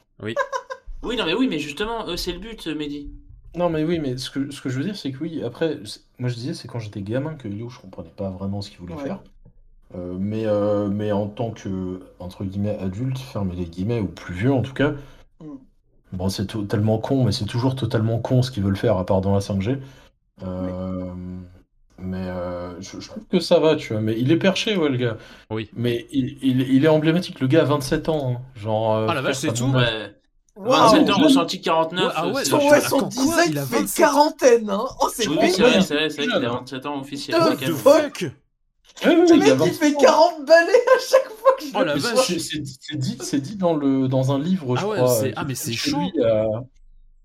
Oui, 1.04 1.16
non, 1.16 1.26
mais 1.26 1.34
oui, 1.34 1.48
mais 1.48 1.60
justement, 1.60 2.06
c'est 2.18 2.32
le 2.34 2.40
but, 2.40 2.68
Mehdi. 2.68 3.10
Non, 3.56 3.70
mais 3.70 3.84
oui, 3.84 4.00
mais 4.00 4.18
ce 4.18 4.30
que, 4.30 4.52
ce 4.52 4.62
que 4.62 4.70
je 4.70 4.78
veux 4.78 4.84
dire, 4.84 4.96
c'est 4.96 5.12
que 5.12 5.18
oui, 5.20 5.42
après, 5.44 5.80
moi 6.20 6.30
je 6.30 6.36
disais, 6.36 6.54
c'est 6.54 6.68
quand 6.68 6.80
j'étais 6.80 7.02
gamin 7.02 7.36
que 7.36 7.48
Yo, 7.48 7.70
je 7.70 7.80
comprenais 7.80 8.10
pas 8.16 8.30
vraiment 8.30 8.62
ce 8.62 8.70
qu'il 8.70 8.80
voulait 8.80 8.96
Ouais. 8.96 9.04
faire. 9.04 9.20
Euh, 9.96 10.18
mais, 10.20 10.46
euh, 10.46 10.90
mais 10.90 11.12
en 11.14 11.28
tant 11.28 11.52
que, 11.52 12.02
entre 12.20 12.44
guillemets, 12.44 12.78
adulte, 12.78 13.18
fermez 13.18 13.56
les 13.56 13.66
guillemets, 13.66 14.00
ou 14.02 14.08
plus 14.08 14.34
vieux 14.34 14.52
en 14.52 14.62
tout 14.62 14.74
cas, 14.74 14.94
Mm. 15.40 15.46
bon, 16.14 16.30
c'est 16.30 16.46
totalement 16.48 16.98
con, 16.98 17.24
mais 17.24 17.32
c'est 17.32 17.46
toujours 17.46 17.76
totalement 17.76 18.20
con 18.20 18.42
ce 18.42 18.52
qu'ils 18.52 18.64
veulent 18.64 18.76
faire, 18.76 18.98
à 18.98 19.06
part 19.06 19.22
dans 19.22 19.34
la 19.34 19.40
5G. 19.42 19.78
Euh, 20.44 21.06
Mais 22.00 22.18
euh, 22.28 22.80
je, 22.80 23.00
je 23.00 23.08
trouve 23.10 23.24
que 23.26 23.40
ça 23.40 23.60
va, 23.60 23.76
tu 23.76 23.94
vois. 23.94 24.02
Mais 24.02 24.16
il 24.20 24.32
est 24.32 24.38
perché, 24.38 24.76
ouais, 24.78 24.90
le 24.90 24.98
gars. 24.98 25.18
Oui. 25.50 25.70
Mais 25.76 26.06
il, 26.12 26.38
il, 26.44 26.62
il 26.62 26.86
est 26.86 26.90
emblématique, 26.90 27.40
le 27.40 27.48
gars 27.48 27.62
a 27.62 27.66
27 27.66 28.10
ans. 28.10 28.34
hein. 28.38 28.42
Genre, 28.56 28.96
euh, 28.96 29.08
Ah, 29.10 29.14
la 29.16 29.22
vache, 29.22 29.38
c'est 29.38 29.54
tout 29.54 29.66
Ouais. 29.66 30.14
Waouh. 30.56 30.92
27 30.92 31.10
ans, 31.12 31.18
ressenti 31.24 31.62
49. 31.62 32.06
Ouais, 32.06 32.12
ah 32.16 32.28
ouais, 32.28 32.44
c'est- 32.44 32.50
Son, 32.52 32.60
je- 32.60 32.66
ouais, 32.70 32.82
son 32.82 33.02
design 33.08 33.52
Il 33.52 33.58
a 33.60 33.66
fait 33.66 33.76
27 33.80 33.98
quarantaine, 34.06 34.70
hein. 34.70 34.86
Oh, 35.02 35.08
c'est 35.14 35.28
Oui, 35.28 35.36
vrai. 35.36 35.50
c'est 35.50 35.62
vrai, 35.62 35.82
c'est 35.82 35.94
vrai, 35.96 36.10
c'est 36.10 36.26
vrai 36.26 36.38
qu'il 36.38 36.46
a 36.46 36.50
27 36.50 36.86
ans 36.88 37.00
officiel. 37.00 37.36
De 37.40 37.50
même- 37.66 37.76
fuck? 37.76 38.26
Le 39.06 39.12
mec, 39.12 39.30
il 39.48 39.54
27 39.54 39.74
fait 39.76 39.96
ans. 39.96 40.00
40 40.00 40.46
balais 40.48 40.72
à 40.72 41.00
chaque 41.00 41.30
fois 41.30 41.52
que 41.60 41.64
je 41.66 41.72
Oh 41.76 41.80
le 41.82 41.86
la 41.86 41.94
Mais 41.96 42.00
vache. 42.00 42.38
c'est- 42.38 42.96
dit, 42.98 43.18
c'est 43.22 43.38
dit 43.40 43.56
dans, 43.56 43.76
le, 43.76 44.08
dans 44.08 44.32
un 44.32 44.40
livre, 44.40 44.76
je 44.76 44.82
Ah 44.84 44.88
ouais, 44.88 44.96
crois. 44.98 45.10
c'est- 45.10 45.30
euh, 45.30 45.34
ah, 45.36 45.44
mais 45.48 45.54
c'est 45.56 45.74
chaud. 45.74 45.98
lui, 46.00 46.12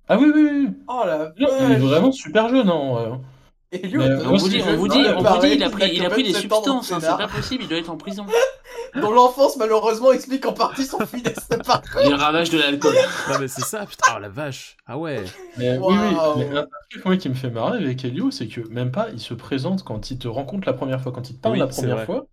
Ah 0.09 0.19
oui, 0.19 0.31
oui, 0.35 0.49
oui. 0.51 0.69
Oh 0.89 1.03
la 1.07 1.33
Il 1.39 1.45
est 1.45 1.69
vache. 1.69 1.79
vraiment 1.81 2.13
super 2.13 2.49
jeune. 2.51 2.69
Hein, 2.69 3.21
Mais, 3.73 3.81
On 4.27 4.37
vous 4.37 4.49
dit, 4.49 4.63
on 4.67 4.77
vous 4.77 4.89
dit, 4.89 4.99
on 4.99 5.13
vous 5.13 5.19
dit, 5.19 5.23
pareil, 5.23 5.57
il 5.57 5.63
a 5.63 5.71
pris, 5.71 5.91
il 5.95 6.05
a 6.05 6.11
pris 6.11 6.23
des 6.23 6.33
27 6.33 6.53
ans 6.53 6.61
dans 6.61 6.83
substances, 6.83 6.93
hein, 6.93 6.99
c'est 7.01 7.25
pas 7.25 7.29
possible, 7.29 7.65
il 7.65 7.69
doit 7.69 7.79
être 7.79 7.91
en 7.91 7.97
prison. 7.97 8.27
dont 9.01 9.11
l'enfance 9.11 9.57
malheureusement 9.57 10.13
explique 10.13 10.45
en 10.47 10.53
partie 10.53 10.85
son 10.85 10.99
funeste 11.07 11.63
parcours. 11.65 12.01
Les 12.03 12.15
ravages 12.15 12.51
de 12.51 12.59
l'alcool. 12.59 12.95
Non 13.31 13.37
mais 13.41 13.49
c'est 13.49 13.65
ça, 13.65 13.87
putain, 13.87 14.13
oh 14.17 14.21
la 14.21 14.29
vache. 14.29 14.77
Ah 14.87 14.99
ouais. 14.99 15.25
Mais, 15.57 15.79
oui, 15.79 15.95
oui. 15.95 16.17
Mais 16.37 16.59
un 16.59 16.67
truc 16.91 17.05
moi, 17.05 17.17
qui 17.17 17.29
me 17.29 17.35
fait 17.35 17.51
marrer 17.51 17.79
avec 17.79 18.05
Elio, 18.05 18.31
c'est 18.31 18.49
que 18.49 18.61
même 18.69 18.91
pas, 18.91 19.09
il 19.13 19.21
se 19.21 19.35
présente 19.35 19.83
quand 19.83 20.11
il 20.11 20.19
te 20.19 20.29
rencontre 20.29 20.67
la 20.67 20.75
première 20.75 21.01
fois, 21.01 21.13
quand 21.13 21.31
il 21.31 21.37
te 21.37 21.41
parle 21.41 21.55
Oui, 21.55 21.61
la 21.61 21.67
première 21.67 22.05
fois. 22.05 22.27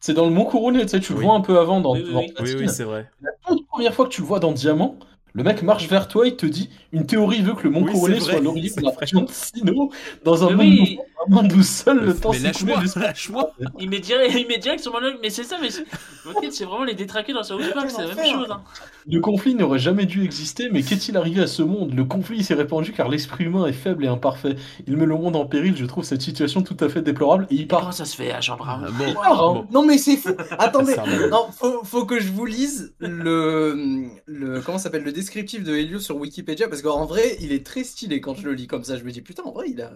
C'est 0.00 0.14
dans 0.14 0.26
le 0.26 0.32
Mont 0.32 0.44
Couronné, 0.44 0.82
tu 0.82 0.88
sais, 0.88 1.00
tu 1.00 1.14
le 1.14 1.20
vois 1.20 1.34
un 1.34 1.40
peu 1.40 1.58
avant 1.58 1.80
dans, 1.80 1.94
Oui, 1.94 2.04
oui, 2.06 2.32
dans 2.36 2.44
oui. 2.44 2.54
Oui, 2.58 2.68
c'est 2.68 2.84
vrai. 2.84 3.08
La 3.22 3.30
toute 3.46 3.66
première 3.68 3.94
fois 3.94 4.04
que 4.04 4.10
tu 4.10 4.20
le 4.20 4.26
vois 4.26 4.38
dans 4.38 4.52
Diamant, 4.52 4.98
le 5.34 5.42
mec 5.42 5.62
marche 5.62 5.88
vers 5.88 6.06
toi, 6.08 6.26
il 6.28 6.36
te 6.36 6.46
dit 6.46 6.70
une 6.92 7.06
théorie 7.06 7.42
veut 7.42 7.54
que 7.54 7.64
le 7.64 7.70
Mont 7.70 7.82
Oui, 7.84 8.20
soit 8.20 8.40
l'origine 8.40 8.76
de 8.76 8.82
la 8.82 8.90
vrai. 8.90 9.00
région 9.00 9.22
de 9.22 9.30
Sino 9.30 9.90
dans 10.24 10.44
un 10.44 10.50
Mais 10.50 10.64
monde, 10.64 10.78
oui. 10.78 10.98
un 11.26 11.34
monde 11.34 11.52
où 11.52 11.62
seul 11.62 11.98
le 11.98 12.14
temps 12.14 12.30
Mais 12.30 12.38
s'écoulait. 12.52 12.74
lâche-moi. 12.96 13.52
Il 13.80 13.90
met 13.90 13.98
direct, 13.98 14.80
sur 14.80 14.92
mon 14.92 15.00
log, 15.00 15.16
mais 15.22 15.30
c'est 15.30 15.42
ça, 15.42 15.56
mais 15.60 15.70
c'est 15.70 15.84
ok, 16.24 16.46
c'est 16.50 16.64
vraiment 16.64 16.84
les 16.84 16.94
détraqués 16.94 17.32
dans 17.32 17.42
South 17.42 17.60
Park, 17.74 17.90
c'est 17.90 18.06
la 18.06 18.14
même 18.14 18.24
chose. 18.24 18.46
Hein. 18.50 18.62
Le 19.06 19.20
conflit 19.20 19.54
n'aurait 19.56 19.78
jamais 19.80 20.06
dû 20.06 20.22
exister, 20.24 20.68
mais 20.70 20.82
qu'est-il 20.82 21.16
arrivé 21.16 21.42
à 21.42 21.46
ce 21.48 21.62
monde? 21.62 21.92
Le 21.94 22.04
conflit 22.04 22.44
s'est 22.44 22.54
répandu 22.54 22.92
car 22.92 23.08
l'esprit 23.08 23.44
humain 23.44 23.66
est 23.66 23.72
faible 23.72 24.04
et 24.04 24.08
imparfait. 24.08 24.54
Il 24.86 24.96
met 24.96 25.04
le 25.06 25.16
monde 25.16 25.34
en 25.36 25.46
péril, 25.46 25.76
je 25.76 25.84
trouve 25.84 26.04
cette 26.04 26.22
situation 26.22 26.62
tout 26.62 26.76
à 26.80 26.88
fait 26.88 27.02
déplorable 27.02 27.46
et 27.50 27.56
il 27.56 27.60
Et 27.62 27.66
comment 27.66 27.82
part. 27.82 27.92
ça 27.92 28.04
se 28.04 28.14
fait, 28.16 28.30
Agent 28.32 28.56
Brown? 28.56 28.84
Ah, 28.86 28.90
Bon, 28.92 29.12
part, 29.14 29.42
hein. 29.44 29.52
bon. 29.54 29.66
Non 29.72 29.84
mais 29.84 29.98
c'est 29.98 30.16
fou. 30.16 30.30
Attendez, 30.58 30.94
non, 31.30 31.48
faut, 31.50 31.82
faut 31.84 32.06
que 32.06 32.20
je 32.20 32.30
vous 32.30 32.46
lise 32.46 32.94
le, 33.00 34.06
le 34.26 34.60
comment 34.62 34.78
ça 34.78 34.84
s'appelle 34.84 35.02
le 35.02 35.12
descriptif 35.24 35.64
de 35.64 35.74
Helio 35.74 35.98
sur 36.00 36.16
Wikipédia 36.18 36.68
parce 36.68 36.82
qu'en 36.82 37.06
vrai 37.06 37.36
il 37.40 37.50
est 37.52 37.64
très 37.64 37.82
stylé 37.82 38.20
quand 38.20 38.34
je 38.34 38.42
le 38.44 38.52
lis 38.52 38.66
comme 38.66 38.84
ça. 38.84 38.96
Je 38.98 39.04
me 39.04 39.10
dis 39.10 39.22
putain 39.22 39.42
en 39.44 39.52
vrai 39.52 39.70
il 39.70 39.80
a 39.80 39.90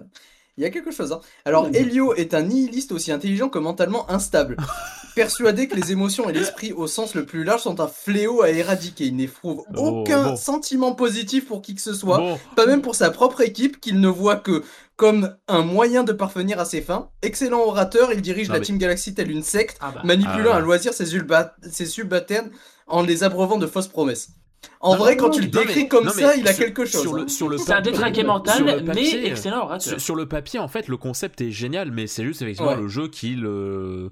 il 0.57 0.63
y 0.63 0.65
a 0.65 0.71
quelque 0.71 0.91
chose. 0.91 1.13
Hein. 1.13 1.21
Alors. 1.45 1.69
Helio 1.73 2.15
est 2.15 2.35
un 2.35 2.43
nihiliste 2.43 2.91
aussi 2.91 3.13
intelligent 3.13 3.49
que 3.49 3.61
mentalement 3.61 4.11
instable, 4.11 4.57
persuadé 5.15 5.69
que 5.69 5.77
les 5.77 5.93
émotions 5.93 6.29
et 6.29 6.33
l'esprit 6.33 6.73
au 6.73 6.89
sens 6.89 7.15
le 7.15 7.25
plus 7.25 7.45
large 7.45 7.63
sont 7.63 7.79
un 7.81 7.87
fléau 7.87 8.43
à 8.43 8.51
éradiquer. 8.51 9.05
Il 9.05 9.15
n'éprouve 9.17 9.63
Oh, 9.77 10.01
aucun 10.01 10.31
bon. 10.31 10.37
sentiment 10.37 10.95
positif 10.97 11.47
pour 11.47 11.63
qui 11.63 11.77
que 11.77 11.81
ce 11.81 11.93
soit. 11.95 12.19
Bon, 12.19 12.41
pas 12.57 12.67
même 12.67 12.83
pour 12.83 12.97
sa 12.97 13.11
propre 13.13 13.41
équipe, 13.43 13.81
qu'il 13.81 14.01
ne 14.01 14.09
voit 14.09 14.35
que 14.35 14.65
comme 14.97 15.37
un 15.47 15.63
moyen 15.63 16.03
de 16.03 16.11
parvenir 16.13 16.59
à 16.59 16.65
ses 16.65 16.81
fins. 16.81 17.09
Excellent 17.23 17.61
orateur, 17.61 18.13
il 18.13 18.21
dirige 18.21 18.49
Non, 18.49 18.55
la 18.55 18.59
mais- 18.59 18.67
Team 18.67 18.79
Galaxy 18.79 19.15
telle 19.15 19.31
une 19.31 19.45
secte, 19.45 19.77
Ah 19.81 19.93
bah. 19.95 20.03
manipulant 20.05 20.51
Ah. 20.55 20.57
à 20.57 20.61
loisir 20.61 20.93
ses, 20.93 21.15
ulba- 21.15 21.55
ses 21.71 21.87
subalternes 21.87 22.51
en 22.89 23.03
les 23.03 23.23
abreuvant 23.23 23.59
de 23.59 23.67
fausses 23.69 23.87
promesses. 23.87 24.31
En 24.81 24.93
Non, 24.93 24.99
vrai, 24.99 25.17
non, 25.17 25.19
quand 25.25 25.28
non, 25.28 25.35
tu 25.35 25.41
le 25.43 25.51
mais- 25.53 25.67
décris 25.67 25.89
comme 25.89 26.05
non, 26.07 26.11
ça, 26.12 26.37
il 26.37 26.47
a 26.47 26.53
sur- 26.53 26.65
quelque 26.65 26.85
chose. 26.85 27.03
Sur 27.03 27.15
hein. 27.15 27.20
le, 27.23 27.28
sur 27.28 27.49
le 27.49 27.59
C'est 27.59 27.73
un 27.73 27.81
détraqué 27.81 28.23
mental, 28.23 28.65
mais 28.65 28.81
papier, 28.83 29.27
excellent. 29.27 29.78
Sur, 29.81 30.01
sur 30.01 30.15
le 30.15 30.27
papier, 30.27 30.59
en 30.61 30.69
fait, 30.69 30.89
le 30.89 30.97
concept 30.97 31.41
est 31.41 31.51
génial, 31.51 31.91
mais 31.91 32.07
c'est 32.07 32.25
juste 32.25 32.43
effectivement 32.43 32.73
Ouais. 32.73 32.81
le 32.81 32.89
jeu 32.89 33.09
qui 33.09 33.35
le 33.35 34.11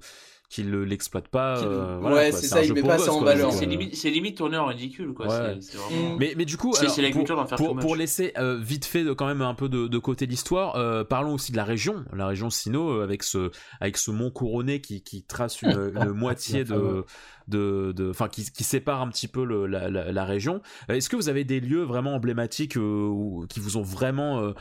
qui 0.49 0.63
le- 0.63 0.85
l'exploite 0.85 1.27
pas. 1.27 1.57
Euh, 1.61 1.95
ouais, 1.95 2.01
voilà, 2.01 2.31
c'est 2.31 2.47
ça, 2.47 2.63
il 2.63 2.73
met 2.73 2.81
pas 2.81 2.97
ça 2.97 3.11
en 3.11 3.21
valeur. 3.21 3.51
C'est 3.51 3.65
limite, 3.65 3.95
c'est 3.95 4.09
limite 4.09 4.37
tourné 4.37 4.55
en 4.55 4.67
ridicule, 4.67 5.13
quoi. 5.13 5.27
Ouais. 5.27 5.59
Vraiment-. 5.59 6.17
Mais, 6.19 6.33
mais 6.37 6.45
du 6.45 6.55
coup, 6.55 6.73
alors, 6.79 6.93
la 7.01 7.09
pour, 7.57 7.75
faire 7.81 7.95
laisser 7.95 8.31
euh, 8.37 8.57
vite 8.57 8.85
fait 8.85 9.03
de, 9.03 9.11
quand 9.11 9.27
même 9.27 9.41
un 9.41 9.53
peu 9.55 9.67
de, 9.67 9.87
de 9.87 9.97
côté 9.97 10.25
l'histoire, 10.25 10.77
euh, 10.77 11.03
parlons 11.03 11.33
aussi 11.33 11.51
de 11.51 11.57
la 11.57 11.65
région, 11.65 12.05
la 12.13 12.27
région 12.27 12.49
Sino, 12.49 13.01
avec 13.01 13.23
ce, 13.23 13.51
avec 13.81 13.97
ce 13.97 14.09
mont 14.11 14.31
couronné 14.31 14.79
qui, 14.79 15.01
qui 15.03 15.23
trace 15.23 15.61
une, 15.61 15.69
une 15.95 16.11
moitié 16.13 16.63
de, 16.63 17.03
de, 17.49 17.91
de, 17.91 18.09
enfin, 18.09 18.29
qui, 18.29 18.49
qui 18.49 18.63
sépare 18.63 19.01
un 19.01 19.09
petit 19.09 19.27
peu 19.27 19.43
le, 19.43 19.65
la, 19.67 19.89
la, 19.89 20.13
la 20.13 20.25
région. 20.25 20.61
Est-ce 20.87 21.09
que 21.09 21.17
vous 21.17 21.27
avez 21.27 21.43
des 21.43 21.59
lieux 21.59 21.83
vraiment 21.83 22.15
emblématiques 22.15 22.77
euh, 22.77 23.05
ou- 23.07 23.45
qui 23.49 23.59
vous 23.59 23.75
ont 23.75 23.81
vraiment 23.81 24.53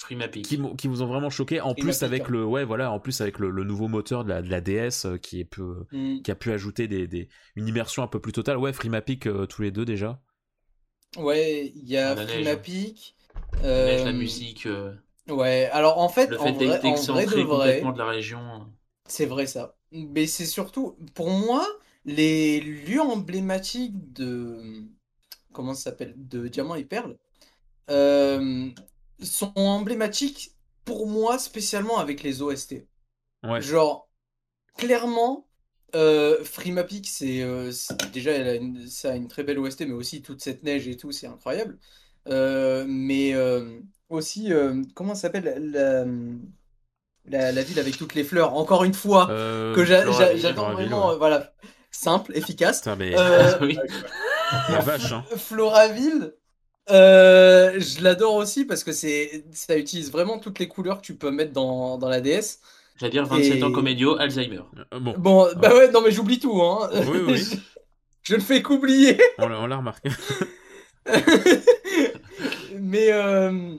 Free 0.00 0.16
mapping. 0.16 0.42
qui, 0.42 0.56
vous 0.88 1.02
ont 1.02 1.06
vraiment 1.06 1.30
choqué 1.30 1.60
en 1.60 1.74
Free 1.74 1.82
plus 1.82 2.02
Mapping, 2.02 2.04
avec 2.04 2.22
hein. 2.22 2.26
le 2.30 2.44
ouais 2.44 2.64
voilà 2.64 2.90
en 2.90 2.98
plus 3.00 3.20
avec 3.20 3.38
le, 3.38 3.50
le 3.50 3.64
nouveau 3.64 3.88
moteur 3.88 4.24
de 4.24 4.30
la, 4.30 4.42
de 4.42 4.48
la 4.50 4.60
DS 4.60 5.04
euh, 5.06 5.18
qui 5.18 5.40
est 5.40 5.44
peu, 5.44 5.86
Mm. 5.92 6.22
qui 6.22 6.30
a 6.30 6.34
pu 6.34 6.52
ajouter 6.52 6.88
des, 6.88 7.06
des, 7.06 7.28
une 7.56 7.68
immersion 7.68 8.02
un 8.02 8.06
peu 8.08 8.20
plus 8.20 8.32
totale 8.32 8.58
ouais 8.58 8.72
Freemapic 8.72 9.26
euh, 9.26 9.46
tous 9.46 9.62
les 9.62 9.70
deux 9.70 9.84
déjà 9.84 10.20
Ouais, 11.16 11.72
il 11.74 11.88
y 11.88 11.96
a. 11.96 12.16
Freemapic. 12.16 13.16
La 13.62 13.68
euh, 13.68 13.86
neige, 13.86 14.04
la 14.04 14.12
musique, 14.12 14.66
euh, 14.66 14.94
Ouais, 15.28 15.68
alors 15.72 15.98
en 15.98 16.08
fait, 16.08 16.28
le 16.28 16.40
en 16.40 16.44
fait 16.44 16.52
vrai, 16.52 16.80
d'être 16.80 16.84
en 16.84 17.06
vrai 17.06 17.26
de 17.26 17.38
excentré 17.38 17.42
vrai, 17.42 17.44
complètement 17.44 17.92
de 17.92 17.98
la 17.98 18.06
région. 18.06 18.66
c'est 19.06 19.26
vrai 19.26 19.46
ça. 19.46 19.76
Mais 19.92 20.26
c'est 20.26 20.46
surtout, 20.46 20.96
pour 21.14 21.30
moi, 21.30 21.66
les 22.04 22.60
lieux 22.60 23.00
emblématiques 23.00 24.12
de, 24.12 24.84
comment 25.52 25.74
ça 25.74 25.90
s'appelle, 25.90 26.14
de 26.16 26.48
Diamant 26.48 26.74
et 26.76 26.84
Perle, 26.84 27.16
euh, 27.90 28.70
sont 29.22 29.52
emblématiques 29.56 30.52
pour 30.84 31.06
moi 31.06 31.38
spécialement 31.38 31.98
avec 31.98 32.22
les 32.22 32.42
OST. 32.42 32.86
ouais 33.44 33.60
Genre, 33.60 34.08
clairement, 34.76 35.46
euh, 35.94 36.44
Freemapic, 36.44 37.08
c'est 37.08 37.42
euh, 37.42 37.72
c'est- 37.72 38.10
déjà, 38.12 38.32
elle 38.32 38.48
a 38.48 38.54
une, 38.54 38.86
ça 38.88 39.12
a 39.12 39.16
une 39.16 39.28
très 39.28 39.44
belle 39.44 39.58
OST, 39.58 39.86
mais 39.86 39.94
aussi 39.94 40.22
toute 40.22 40.42
cette 40.42 40.62
neige 40.62 40.88
et 40.88 40.96
tout, 40.96 41.12
c'est 41.12 41.26
incroyable. 41.26 41.78
Euh, 42.28 42.84
mais 42.88 43.34
euh, 43.34 43.80
aussi, 44.08 44.50
comment 44.94 45.14
ça 45.14 45.22
s'appelle 45.22 45.70
la, 45.72 46.04
la, 47.26 47.52
la 47.52 47.62
ville 47.62 47.78
avec 47.78 47.96
toutes 47.96 48.14
les 48.14 48.24
fleurs, 48.24 48.54
encore 48.54 48.84
une 48.84 48.94
fois, 48.94 49.26
que 49.74 49.84
j'adore 49.84 50.70
vraiment, 50.72 51.10
ouais. 51.10 51.16
voilà, 51.16 51.52
simple, 51.90 52.36
efficace. 52.36 52.80
Putain, 52.80 52.96
mais 52.96 53.14
oui. 53.60 53.78
la 54.70 54.80
vache 54.80 55.12
hein 55.12 55.24
Floraville, 55.36 56.34
euh, 56.90 57.78
je 57.80 58.02
l'adore 58.02 58.34
aussi 58.34 58.64
parce 58.64 58.84
que 58.84 58.92
c'est, 58.92 59.44
ça 59.52 59.76
utilise 59.76 60.10
vraiment 60.10 60.38
toutes 60.38 60.58
les 60.58 60.68
couleurs 60.68 60.98
que 61.00 61.06
tu 61.06 61.14
peux 61.14 61.30
mettre 61.30 61.52
dans, 61.52 61.98
dans 61.98 62.08
la 62.08 62.20
DS. 62.20 62.58
J'allais 62.96 63.12
dire 63.12 63.26
27 63.26 63.58
Et- 63.58 63.62
ans 63.64 63.72
comédio, 63.72 64.16
Alzheimer. 64.18 64.60
Euh, 64.92 65.00
bon 65.00 65.14
Bon, 65.18 65.48
bah 65.56 65.74
ouais, 65.74 65.90
non 65.90 66.00
mais 66.02 66.10
j'oublie 66.10 66.38
tout, 66.38 66.60
hein. 66.62 66.90
Oui, 66.92 67.18
oui, 67.26 67.32
oui. 67.32 67.38
je, 67.50 67.56
je 68.22 68.34
ne 68.36 68.40
fais 68.40 68.62
qu'oublier. 68.62 69.18
on 69.38 69.48
l'a 69.48 69.58
on 69.60 69.66
l'a 69.66 69.76
remarqué 69.78 70.10
Mais 72.78 73.12
euh, 73.12 73.74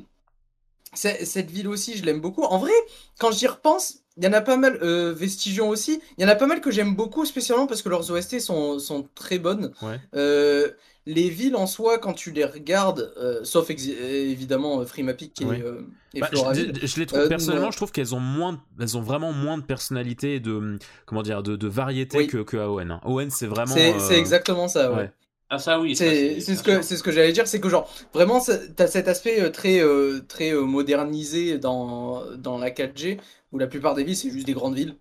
cette 0.93 1.49
ville 1.51 1.67
aussi, 1.67 1.97
je 1.97 2.03
l'aime 2.05 2.21
beaucoup. 2.21 2.43
En 2.43 2.57
vrai, 2.57 2.71
quand 3.19 3.31
j'y 3.31 3.47
repense, 3.47 3.99
il 4.17 4.23
y 4.23 4.27
en 4.27 4.33
a 4.33 4.41
pas 4.41 4.57
mal, 4.57 4.77
euh, 4.81 5.13
Vestigion 5.13 5.69
aussi, 5.69 6.01
il 6.17 6.21
y 6.23 6.25
en 6.25 6.29
a 6.29 6.35
pas 6.35 6.47
mal 6.47 6.61
que 6.61 6.71
j'aime 6.71 6.95
beaucoup, 6.95 7.25
spécialement 7.25 7.67
parce 7.67 7.81
que 7.81 7.89
leurs 7.89 8.11
OST 8.11 8.39
sont, 8.39 8.79
sont 8.79 9.07
très 9.15 9.39
bonnes. 9.39 9.71
ouais 9.81 9.99
Euh, 10.15 10.69
les 11.05 11.29
villes 11.29 11.55
en 11.55 11.65
soi, 11.67 11.97
quand 11.97 12.13
tu 12.13 12.31
les 12.31 12.45
regardes, 12.45 13.11
euh, 13.17 13.43
sauf 13.43 13.69
évidemment 13.69 14.81
euh, 14.81 14.85
Freemapic 14.85 15.41
et, 15.41 15.45
Ouais. 15.45 15.61
euh, 15.63 15.81
et 16.13 16.19
Bah, 16.19 16.27
Floraville. 16.27 16.73
je, 16.79 16.87
je 16.87 16.99
les 16.99 17.05
trouve 17.05 17.21
Euh, 17.21 17.29
personnellement 17.29 17.65
non. 17.67 17.71
je 17.71 17.77
trouve 17.77 17.91
qu'elles 17.91 18.13
ont 18.13 18.19
moins 18.19 18.61
elles 18.79 18.97
ont 18.97 19.01
vraiment 19.01 19.33
moins 19.33 19.57
de 19.57 19.63
personnalité 19.63 20.35
et 20.35 20.39
de 20.39 20.77
comment 21.05 21.23
dire 21.23 21.41
de, 21.41 21.55
de 21.55 21.67
variété 21.67 22.17
Oui. 22.19 22.27
que, 22.27 22.37
que 22.43 22.57
Aowen 22.57 22.91
hein. 22.91 23.01
Owen 23.05 23.29
c'est 23.29 23.47
vraiment 23.47 23.73
C'est 23.75 23.93
euh, 23.95 24.17
exactement 24.17 24.67
ça, 24.67 24.91
ouais. 24.91 24.97
ouais. 24.97 25.11
Ah 25.49 25.59
ça 25.59 25.79
oui. 25.81 25.95
C'est 25.95 26.39
ce 26.39 26.63
que 26.63 26.81
c'est 26.81 26.95
ce 26.97 27.03
que 27.03 27.11
j'allais 27.11 27.33
dire, 27.33 27.47
c'est 27.47 27.59
que 27.59 27.67
genre 27.67 27.89
vraiment 28.13 28.39
t'as 28.75 28.87
cet 28.87 29.07
aspect 29.07 29.41
euh, 29.41 29.49
très 29.49 29.81
euh, 29.81 30.21
très 30.27 30.53
euh, 30.53 30.61
modernisé 30.61 31.57
dans 31.57 32.23
dans 32.37 32.57
la 32.57 32.69
4G 32.69 33.19
où 33.51 33.57
la 33.59 33.67
plupart 33.67 33.95
des 33.95 34.03
villes 34.05 34.15
c'est 34.15 34.29
juste 34.31 34.45
des 34.47 34.53
grandes 34.53 34.75
villes. 34.75 34.95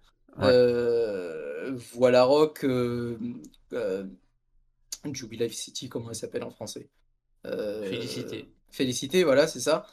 voilà 1.95 2.25
Rock, 2.25 2.65
Jubilife 5.13 5.55
City, 5.55 5.89
comment 5.89 6.11
elle 6.11 6.17
s'appelle 6.17 6.45
en 6.45 6.51
français 6.51 6.89
Félicité. 7.45 8.49
Félicité, 8.71 9.25
voilà 9.25 9.47
c'est 9.47 9.61
ça. 9.61 9.87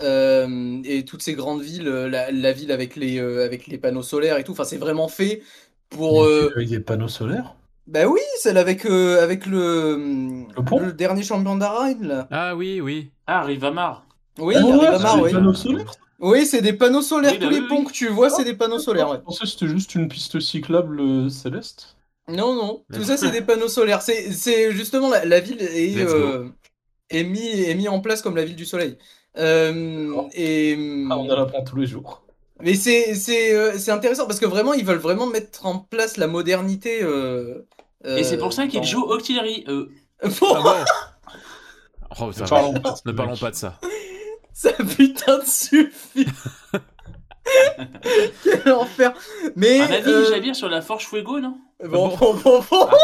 et 0.00 1.04
toutes 1.06 1.22
ces 1.22 1.34
grandes 1.34 1.62
villes, 1.62 1.88
la, 1.88 2.52
ville 2.52 2.72
avec 2.72 2.96
les 2.96 3.18
avec 3.18 3.66
les 3.66 3.78
panneaux 3.78 4.02
solaires 4.02 4.38
et 4.38 4.44
tout, 4.44 4.52
enfin 4.52 4.64
c'est 4.64 4.78
vraiment 4.78 5.08
fait 5.08 5.42
pour. 5.90 6.24
Avec 6.24 6.68
des 6.68 6.80
panneaux 6.80 7.08
solaires? 7.08 7.56
Bah 7.86 8.06
oui, 8.08 8.20
celle 8.38 8.58
avec, 8.58 8.84
euh, 8.84 9.22
avec 9.22 9.46
le, 9.46 10.44
le, 10.56 10.92
dernier 10.92 11.22
champion 11.22 11.56
d'Arain, 11.56 11.94
là. 12.00 12.26
Ah 12.32 12.56
oui, 12.56 12.80
oui. 12.80 13.10
Ah, 13.28 13.42
Rivamar. 13.44 14.04
Oui, 14.38 14.56
ah, 14.58 14.64
Rivamar, 14.64 15.22
oui. 15.22 15.32
Panneaux 15.32 15.54
solaires? 15.54 15.92
Oui, 16.18 16.46
c'est 16.46 16.62
des 16.62 16.72
panneaux 16.72 17.02
solaires. 17.02 17.38
Tous 17.38 17.48
les 17.48 17.62
ponts 17.62 17.84
que 17.84 17.92
tu 17.92 18.08
vois, 18.08 18.28
c'est 18.28 18.42
des 18.42 18.54
panneaux 18.54 18.80
solaires. 18.80 19.10
Ouais. 19.10 19.18
Je 19.18 19.22
pensais 19.22 19.44
que 19.44 19.50
c'était 19.50 19.68
juste 19.68 19.94
une 19.94 20.08
piste 20.08 20.40
cyclable 20.40 21.00
euh, 21.00 21.28
céleste. 21.28 21.95
Non, 22.28 22.54
non. 22.54 22.84
Tout 22.92 23.04
ça, 23.04 23.16
c'est 23.16 23.30
des 23.30 23.42
panneaux 23.42 23.68
solaires. 23.68 24.02
C'est 24.02 24.72
justement 24.72 25.08
la, 25.08 25.24
la, 25.24 25.40
ville 25.40 25.60
est, 25.60 25.96
euh, 25.98 26.48
est, 27.10 27.24
mis, 27.24 27.46
est 27.46 27.74
mis 27.74 27.88
en 27.88 28.00
place 28.00 28.22
comme 28.22 28.36
la 28.36 28.44
ville 28.44 28.56
du 28.56 28.64
soleil. 28.64 28.98
Euh, 29.38 30.22
et... 30.32 30.74
Ah, 31.10 31.18
on 31.18 31.30
en 31.30 31.42
apprend 31.42 31.62
tous 31.62 31.76
les 31.76 31.86
jours. 31.86 32.24
Mais 32.60 32.74
c'est 32.74 33.90
intéressant 33.90 34.26
parce 34.26 34.40
que 34.40 34.46
vraiment, 34.46 34.72
ils 34.72 34.84
veulent 34.84 34.98
vraiment 34.98 35.26
mettre 35.26 35.66
en 35.66 35.78
place 35.78 36.16
la 36.16 36.26
modernité. 36.26 37.00
Et 38.04 38.24
c'est 38.24 38.38
pour 38.38 38.52
ça 38.52 38.66
qu'il 38.66 38.84
joue 38.84 39.02
Auxiliary. 39.02 39.64
Euh... 39.68 39.88
Ah 42.08 42.18
bon 42.18 42.28
oh, 42.28 42.32
ça 42.32 42.44
parlons 42.46 42.72
ne 42.72 43.12
parlons 43.12 43.36
pas 43.36 43.50
de 43.50 43.56
ça. 43.56 43.78
Ça 44.52 44.72
putain 44.72 45.38
de 45.38 45.44
suffit. 45.44 46.26
Quel 48.42 48.72
enfer. 48.72 49.12
Mais. 49.54 49.80
Un 49.80 49.90
avis, 49.90 50.10
euh... 50.10 50.30
Javier, 50.30 50.54
sur 50.54 50.68
la 50.68 50.80
Forge 50.80 51.06
Fuego, 51.06 51.40
non? 51.40 51.58
Bon, 51.84 52.08
bon, 52.16 52.34
bon, 52.34 52.60
bon. 52.70 52.88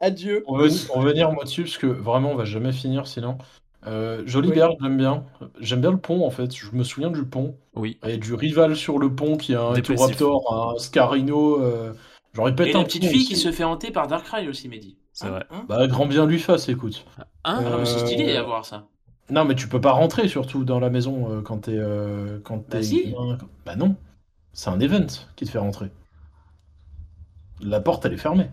Adieu. 0.00 0.44
On 0.46 0.58
va, 0.58 0.66
on 0.94 1.00
va 1.00 1.08
venir 1.10 1.32
moi 1.32 1.44
dessus 1.44 1.62
parce 1.62 1.78
que 1.78 1.86
vraiment 1.86 2.32
on 2.32 2.34
va 2.34 2.44
jamais 2.44 2.72
finir 2.72 3.06
sinon. 3.06 3.38
Euh, 3.86 4.22
Jolie 4.26 4.50
oui. 4.50 4.60
j'aime 4.80 4.96
bien. 4.96 5.24
J'aime 5.60 5.80
bien 5.80 5.90
le 5.90 5.98
pont 5.98 6.26
en 6.26 6.30
fait. 6.30 6.54
Je 6.54 6.72
me 6.72 6.84
souviens 6.84 7.10
du 7.10 7.24
pont. 7.24 7.56
Oui. 7.74 7.98
Et 8.06 8.16
du 8.16 8.34
rival 8.34 8.76
sur 8.76 8.98
le 8.98 9.14
pont 9.14 9.36
qui 9.36 9.54
a 9.54 9.62
un 9.62 9.72
Raptor, 9.72 10.74
un 10.74 10.78
Scarino. 10.78 11.62
Euh... 11.62 11.92
J'aurais 12.34 12.52
Et 12.52 12.72
la 12.72 12.84
petite 12.84 13.04
fille 13.04 13.24
qui 13.24 13.36
se 13.36 13.52
fait 13.52 13.64
hanter 13.64 13.92
par 13.92 14.08
Darkrai 14.08 14.48
aussi, 14.48 14.68
Mehdi. 14.68 14.98
C'est 15.12 15.28
vrai. 15.28 15.46
Hein? 15.50 15.64
Bah, 15.68 15.86
grand 15.86 16.06
bien 16.06 16.26
lui 16.26 16.40
fasse, 16.40 16.68
écoute. 16.68 17.06
Hein? 17.44 17.62
Euh... 17.62 17.84
C'est 17.84 18.00
stylé 18.00 18.36
à 18.36 18.42
voir 18.42 18.64
ça. 18.64 18.88
Non, 19.30 19.44
mais 19.44 19.54
tu 19.54 19.68
peux 19.68 19.80
pas 19.80 19.92
rentrer 19.92 20.28
surtout 20.28 20.64
dans 20.64 20.80
la 20.80 20.90
maison 20.90 21.30
euh, 21.30 21.40
quand 21.40 21.58
t'es. 21.58 21.76
Euh, 21.76 22.38
quand 22.44 22.68
bah, 22.68 22.82
si. 22.82 23.14
Bah 23.64 23.76
non. 23.76 23.96
C'est 24.52 24.70
un 24.70 24.80
event 24.80 25.06
qui 25.34 25.46
te 25.46 25.50
fait 25.50 25.58
rentrer. 25.58 25.90
La 27.60 27.80
porte, 27.80 28.04
elle 28.04 28.12
est 28.12 28.18
fermée. 28.18 28.50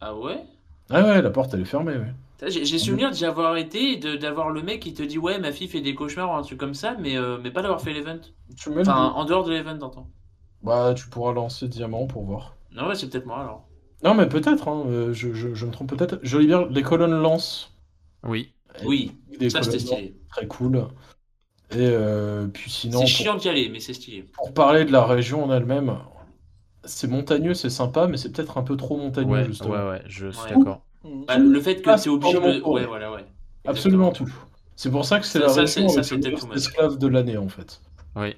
Ah 0.00 0.14
ouais? 0.14 0.44
Ah 0.90 1.02
ouais, 1.02 1.20
la 1.20 1.30
porte, 1.30 1.52
elle 1.54 1.60
est 1.60 1.66
fermée, 1.66 1.96
ouais. 1.96 2.14
J'ai 2.48 2.78
souvenir 2.78 3.10
d'y 3.10 3.24
avoir 3.24 3.56
été 3.56 3.92
et 3.92 4.18
d'avoir 4.18 4.50
le 4.50 4.62
mec 4.62 4.80
qui 4.80 4.92
te 4.92 5.02
dit 5.02 5.16
ouais 5.16 5.38
ma 5.38 5.52
fille 5.52 5.68
fait 5.68 5.80
des 5.80 5.94
cauchemars 5.94 6.30
ou 6.30 6.34
un 6.34 6.42
truc 6.42 6.60
comme 6.60 6.74
ça 6.74 6.94
mais, 7.00 7.16
euh, 7.16 7.38
mais 7.42 7.50
pas 7.50 7.62
d'avoir 7.62 7.80
fait 7.80 7.94
l'event. 7.94 8.18
Enfin 8.78 9.12
en 9.14 9.24
dehors 9.24 9.42
de 9.44 9.52
l'event 9.52 9.74
d'antan. 9.74 10.06
Bah 10.62 10.92
tu 10.94 11.08
pourras 11.08 11.32
lancer 11.32 11.66
diamant 11.66 12.06
pour 12.06 12.24
voir. 12.24 12.54
Non 12.72 12.88
ouais 12.88 12.94
c'est 12.94 13.08
peut-être 13.08 13.24
moi 13.24 13.40
alors. 13.40 13.66
Non 14.04 14.14
mais 14.14 14.28
peut-être, 14.28 14.68
hein, 14.68 14.84
je, 15.12 15.32
je, 15.32 15.54
je, 15.54 15.64
me 15.64 15.70
trompe 15.70 15.96
peut-être. 15.96 16.18
Joli 16.22 16.46
bien, 16.46 16.66
les 16.68 16.82
colonnes 16.82 17.18
lancent. 17.22 17.72
Oui. 18.22 18.52
Oui, 18.84 19.12
ça 19.48 19.62
c'était 19.62 19.78
stylé. 19.78 20.14
Très 20.30 20.46
cool. 20.46 20.88
Et 21.72 21.78
euh, 21.78 22.46
puis 22.46 22.70
sinon... 22.70 23.00
C'est 23.00 23.06
chiant 23.06 23.36
d'y 23.36 23.48
aller 23.48 23.68
mais 23.68 23.80
c'est 23.80 23.94
stylé. 23.94 24.24
Pour 24.34 24.52
parler 24.52 24.84
de 24.84 24.92
la 24.92 25.04
région 25.04 25.44
en 25.44 25.52
elle-même, 25.52 25.98
c'est 26.84 27.08
montagneux, 27.08 27.54
c'est 27.54 27.70
sympa 27.70 28.06
mais 28.06 28.16
c'est 28.16 28.32
peut-être 28.32 28.58
un 28.58 28.62
peu 28.62 28.76
trop 28.76 28.96
montagneux 28.96 29.32
ouais, 29.32 29.44
justement. 29.46 29.74
Ouais 29.74 29.88
ouais, 29.90 30.02
je 30.06 30.28
suis 30.28 30.54
d'accord. 30.54 30.82
Bah, 31.26 31.38
le 31.38 31.60
fait 31.60 31.82
que 31.82 31.96
c'est 31.96 32.10
obligé 32.10 32.34
de... 32.34 32.62
Ouais, 32.62 32.84
voilà, 32.84 33.12
ouais. 33.12 33.24
Absolument 33.64 34.12
tout. 34.12 34.32
C'est 34.76 34.90
pour 34.90 35.04
ça 35.04 35.18
que 35.18 35.26
c'est 35.26 35.38
la 35.38 35.52
région 35.52 35.88
esclave 36.52 36.98
de 36.98 37.06
l'année 37.06 37.36
en 37.36 37.48
fait. 37.48 37.80
Oui. 38.14 38.34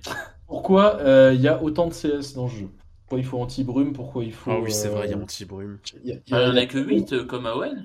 Pourquoi 0.46 0.96
il 1.00 1.06
euh, 1.06 1.34
y 1.34 1.48
a 1.48 1.62
autant 1.62 1.88
de 1.88 1.92
CS 1.92 2.34
dans 2.34 2.44
le 2.44 2.50
jeu? 2.50 2.68
Pourquoi 3.02 3.18
il 3.18 3.24
faut 3.24 3.38
anti-brume? 3.38 3.92
Pourquoi 3.92 4.24
il 4.24 4.32
faut. 4.32 4.50
Ah 4.50 4.60
oui, 4.60 4.72
c'est 4.72 4.88
vrai, 4.88 5.06
il 5.06 5.10
y 5.10 5.14
a 5.14 5.16
euh, 5.16 5.22
anti-brume. 5.22 5.78
Il 6.04 6.20
y, 6.26 6.34
en 6.34 6.56
a 6.56 6.66
que 6.66 6.78
8 6.78 7.12
euh, 7.12 7.24
comme 7.24 7.46
AOL 7.46 7.84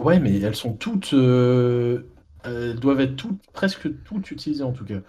Ouais, 0.00 0.18
mais 0.18 0.40
elles 0.40 0.56
sont 0.56 0.74
toutes. 0.74 1.12
Elles 1.12 2.80
doivent 2.80 3.00
être 3.00 3.16
toutes, 3.16 3.40
presque 3.52 4.02
toutes 4.04 4.30
utilisées 4.30 4.64
en 4.64 4.72
tout 4.72 4.84
cas. 4.84 5.00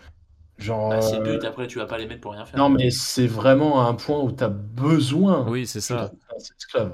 Genre. 0.58 0.90
Bah, 0.90 1.02
c'est 1.02 1.20
but, 1.20 1.44
après 1.44 1.68
tu 1.68 1.80
vas 1.80 1.86
pas 1.86 1.98
les 1.98 2.06
mettre 2.06 2.22
pour 2.22 2.34
rien 2.34 2.46
faire. 2.46 2.60
Non, 2.60 2.70
mais 2.70 2.92
c'est 2.92 3.28
vraiment 3.28 3.82
à 3.86 3.90
un 3.90 3.96
point 3.96 4.20
où 4.20 4.32
tu 4.32 4.44
as 4.44 4.50
besoin. 4.50 5.48
Oui, 5.48 5.66
c'est 5.66 5.82
ça. 5.82 6.12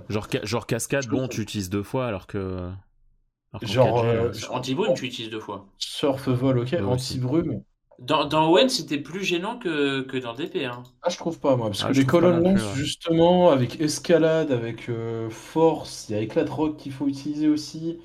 Genre, 0.10 0.28
genre 0.44 0.66
cascade, 0.66 1.08
bon, 1.08 1.28
tu 1.28 1.42
utilises 1.42 1.70
deux 1.70 1.84
fois 1.84 2.08
alors 2.08 2.28
que. 2.28 2.70
genre. 3.62 4.04
Euh, 4.04 4.32
anti-brume, 4.50 4.94
tu 4.94 5.06
utilises 5.06 5.32
deux 5.32 5.40
fois. 5.40 5.68
Surf 5.78 6.30
vol, 6.30 6.60
ok. 6.60 6.76
Anti-brume. 6.82 7.62
Dans, 8.00 8.26
dans 8.26 8.52
ON, 8.52 8.70
c'était 8.70 9.00
plus 9.00 9.24
gênant 9.24 9.58
que, 9.58 10.02
que 10.02 10.18
dans 10.18 10.34
DP. 10.34 10.66
Hein. 10.66 10.84
Ah, 11.02 11.10
je 11.10 11.18
trouve 11.18 11.40
pas, 11.40 11.56
moi. 11.56 11.68
Parce 11.68 11.84
ah, 11.84 11.90
que 11.90 11.94
les 11.94 12.06
colonnes 12.06 12.44
longues, 12.44 12.58
ouais. 12.58 12.76
justement, 12.76 13.50
avec 13.50 13.82
escalade, 13.82 14.52
avec 14.52 14.90
euh, 14.90 15.30
force, 15.30 16.08
il 16.10 16.16
y 16.16 16.20
a 16.20 16.22
éclat 16.22 16.44
de 16.44 16.52
rock 16.52 16.78
qu'il 16.78 16.92
faut 16.92 17.08
utiliser 17.08 17.48
aussi. 17.48 18.00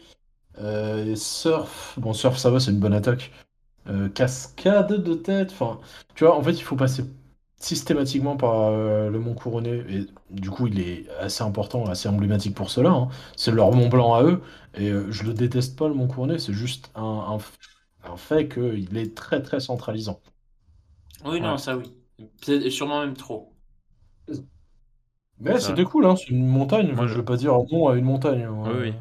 Euh, 0.59 1.15
surf. 1.15 1.95
Bon, 1.99 2.12
surf, 2.12 2.39
ça 2.39 2.51
va, 2.51 2.61
c'est 2.61 2.71
une 2.71 2.81
bonne 2.81 2.95
attaque. 2.95 3.33
Euh, 3.89 4.09
cascade 4.09 4.93
de 5.03 5.15
tête. 5.15 5.51
Enfin, 5.53 5.81
tu 6.15 6.25
vois, 6.25 6.37
en 6.37 6.43
fait, 6.43 6.53
il 6.53 6.62
faut 6.62 6.77
passer 6.77 7.05
systématiquement 7.59 8.37
par 8.37 8.71
euh, 8.71 9.11
le 9.11 9.19
Mont 9.19 9.35
Couronné. 9.35 9.85
Et 9.89 10.07
du 10.31 10.51
coup, 10.51 10.67
il 10.67 10.81
est 10.81 11.09
assez 11.21 11.43
important, 11.45 11.87
assez 11.87 12.09
emblématique 12.09 12.55
pour 12.55 12.71
cela. 12.71 12.91
Hein. 12.91 13.09
C'est 13.37 13.53
leur 13.53 13.73
Mont 13.73 13.89
Blanc 13.89 14.15
à 14.15 14.23
eux. 14.25 14.43
Et 14.75 14.91
euh, 14.91 15.11
je 15.11 15.25
le 15.25 15.35
déteste 15.35 15.79
pas, 15.79 15.89
le 15.89 15.95
Mont 15.95 16.09
Couronné. 16.09 16.39
C'est 16.39 16.53
juste 16.53 16.91
un, 16.95 17.03
un, 17.03 17.39
un 18.05 18.16
fait 18.16 18.48
qu'il 18.48 18.97
est 18.97 19.14
très, 19.14 19.42
très 19.42 19.60
centralisant. 19.60 20.20
Oui, 21.24 21.40
non, 21.40 21.56
ça 21.56 21.76
oui. 21.76 21.92
C'est 22.42 22.70
sûrement 22.70 23.00
même 23.00 23.14
trop. 23.14 23.55
Mais 25.40 25.58
c'était 25.58 25.84
cool, 25.84 26.06
hein. 26.06 26.14
c'est 26.16 26.28
une 26.28 26.47
montagne. 26.47 26.92
Moi, 26.92 27.06
je 27.06 27.14
veux 27.14 27.24
pas 27.24 27.36
dire 27.36 27.55
non 27.72 27.89
à 27.89 27.97
une 27.97 28.05
montagne. 28.05 28.47
Oui, 28.48 28.72
oui. 28.81 28.94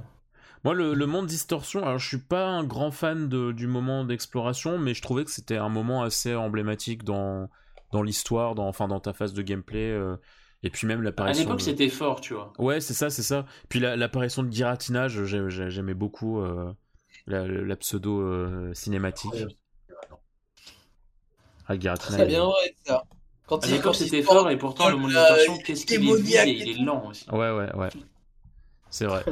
Moi, 0.63 0.73
le, 0.75 0.93
le, 0.93 1.05
monde 1.07 1.25
distorsion, 1.25 1.83
alors 1.83 1.97
je 1.97 2.07
suis 2.07 2.19
pas 2.19 2.47
un 2.47 2.63
grand 2.63 2.91
fan 2.91 3.27
de, 3.27 3.51
du 3.51 3.65
moment 3.65 4.05
d'exploration, 4.05 4.77
mais 4.77 4.93
je 4.93 5.01
trouvais 5.01 5.23
que 5.23 5.31
c'était 5.31 5.57
un 5.57 5.69
moment 5.69 6.03
assez 6.03 6.35
emblématique 6.35 7.03
dans, 7.03 7.49
dans 7.91 8.03
l'histoire, 8.03 8.53
dans, 8.53 8.67
enfin 8.67 8.87
dans 8.87 8.99
ta 8.99 9.13
phase 9.13 9.33
de 9.33 9.41
gameplay. 9.41 9.89
Euh, 9.89 10.17
et 10.63 10.69
puis 10.69 10.85
même 10.85 11.01
l'apparition. 11.01 11.41
À 11.41 11.45
l'époque, 11.45 11.61
c'était 11.61 11.89
fort, 11.89 12.21
tu 12.21 12.35
vois. 12.35 12.53
Ouais, 12.59 12.79
c'est 12.79 12.93
ça, 12.93 13.09
c'est 13.09 13.23
ça. 13.23 13.45
Puis 13.69 13.79
l'apparition 13.79 14.43
de 14.43 14.51
Giratinage, 14.51 15.23
j'aimais 15.25 15.95
beaucoup 15.95 16.39
euh, 16.39 16.71
la, 17.27 17.47
la, 17.47 17.75
pseudo 17.75 18.21
euh, 18.21 18.73
cinématique. 18.73 19.45
Ah, 21.67 21.77
Giratinage. 21.77 22.19
C'est 22.19 22.27
bien 22.27 22.45
vrai, 22.45 22.75
ça. 22.85 23.03
Quand 23.47 23.63
à 23.63 23.67
l'époque, 23.67 23.95
c'était 23.95 24.21
fort, 24.21 24.49
et 24.49 24.57
pourtant, 24.57 24.89
le 24.89 24.95
monde 24.95 25.11
distorsion, 25.11 25.57
qu'est-ce 25.57 25.85
qu'il 25.85 26.07
est 26.07 26.47
et 26.47 26.51
il 26.51 26.69
est 26.69 26.83
lent 26.83 27.07
aussi. 27.09 27.29
Ouais, 27.31 27.51
ouais, 27.51 27.73
ouais. 27.75 27.89
C'est 28.89 29.05
vrai. 29.05 29.23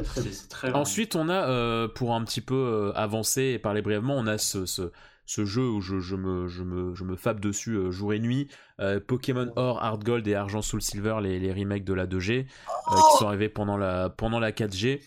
Très 0.50 0.72
Ensuite, 0.72 1.16
on 1.16 1.30
a, 1.30 1.50
euh, 1.50 1.88
pour 1.88 2.14
un 2.14 2.24
petit 2.24 2.42
peu 2.42 2.56
euh, 2.56 2.92
avancer 2.96 3.44
et 3.44 3.60
parler 3.60 3.82
brièvement, 3.82 4.16
on 4.16 4.26
a 4.26 4.38
ce, 4.38 4.66
ce, 4.66 4.92
ce 5.30 5.46
jeu 5.46 5.70
où 5.70 5.80
je, 5.80 6.00
je, 6.00 6.16
me, 6.16 6.48
je, 6.48 6.64
me, 6.64 6.96
je 6.96 7.04
me 7.04 7.16
fabe 7.16 7.40
dessus 7.40 7.76
euh, 7.76 7.92
jour 7.92 8.14
et 8.14 8.20
nuit. 8.20 8.48
Euh, 8.80 9.00
Pokémon 9.00 9.52
Or, 9.58 9.84
Hard 9.84 10.04
Gold 10.04 10.28
et 10.28 10.34
Argent 10.34 10.64
Soul 10.64 10.82
Silver, 10.82 11.18
les, 11.22 11.38
les 11.40 11.54
remakes 11.54 11.84
de 11.84 11.94
la 11.94 12.08
2G, 12.08 12.32
euh, 12.32 12.96
qui 12.96 13.18
sont 13.20 13.28
arrivés 13.28 13.48
pendant 13.48 13.78
la, 13.78 14.10
pendant 14.10 14.40
la 14.40 14.52
4G. 14.52 15.02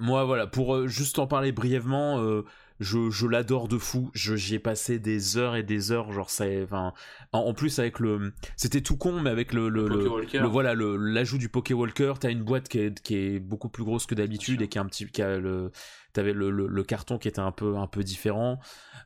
Moi, 0.00 0.24
voilà, 0.24 0.46
pour 0.46 0.88
juste 0.88 1.18
en 1.18 1.26
parler 1.26 1.52
brièvement, 1.52 2.42
je, 2.80 3.10
je 3.10 3.26
l'adore 3.26 3.68
de 3.68 3.78
fou. 3.78 4.10
J'y 4.14 4.54
ai 4.54 4.58
passé 4.58 4.98
des 4.98 5.36
heures 5.36 5.54
et 5.54 5.62
des 5.62 5.92
heures. 5.92 6.12
Genre, 6.12 6.30
ça, 6.30 6.46
enfin, 6.62 6.94
en, 7.32 7.40
en, 7.40 7.54
plus 7.54 7.78
avec 7.78 8.00
le, 8.00 8.32
c'était 8.56 8.80
tout 8.80 8.96
con, 8.96 9.20
mais 9.20 9.30
avec 9.30 9.52
le, 9.52 9.68
le, 9.68 9.86
le, 9.86 10.08
le 10.32 10.46
voilà, 10.46 10.74
l'ajout 10.74 11.38
du 11.38 11.48
Poké 11.48 11.74
Walker, 11.74 12.14
t'as 12.18 12.30
une 12.30 12.42
boîte 12.42 12.68
qui 12.68 12.78
est, 12.78 13.00
qui 13.02 13.16
est 13.16 13.38
beaucoup 13.38 13.68
plus 13.68 13.84
grosse 13.84 14.06
que 14.06 14.14
d'habitude 14.14 14.62
et 14.62 14.68
qui 14.68 14.78
a 14.78 14.80
un 14.80 14.86
petit, 14.86 15.06
qui 15.06 15.20
a 15.22 15.38
le, 15.38 15.70
t'avais 16.12 16.32
le, 16.32 16.82
carton 16.82 17.18
qui 17.18 17.28
était 17.28 17.40
un 17.40 17.52
peu, 17.52 17.76
un 17.76 17.86
peu 17.86 18.02
différent. 18.02 18.58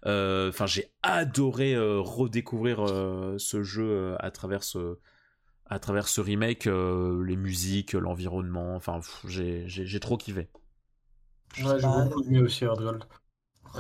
Euh, 0.06 0.50
enfin, 0.50 0.66
j'ai 0.66 0.92
adoré 1.02 1.74
euh, 1.74 1.98
redécouvrir 2.00 2.84
euh, 2.86 3.34
ce 3.38 3.62
jeu 3.62 3.84
euh, 3.84 4.16
à 4.20 4.30
travers 4.30 4.62
ce, 4.62 4.98
à 5.66 5.78
travers 5.78 6.08
ce 6.08 6.20
remake, 6.20 6.66
euh, 6.66 7.24
les 7.24 7.36
musiques, 7.36 7.94
l'environnement. 7.94 8.76
Enfin, 8.76 9.00
j'ai 9.26 10.00
trop 10.00 10.16
kiffé. 10.16 10.48
Ouais, 11.62 11.78
j'ai 11.78 11.86
beaucoup 11.86 12.22
aimé 12.24 12.40
aussi 12.40 12.64
Hardgold. 12.64 13.04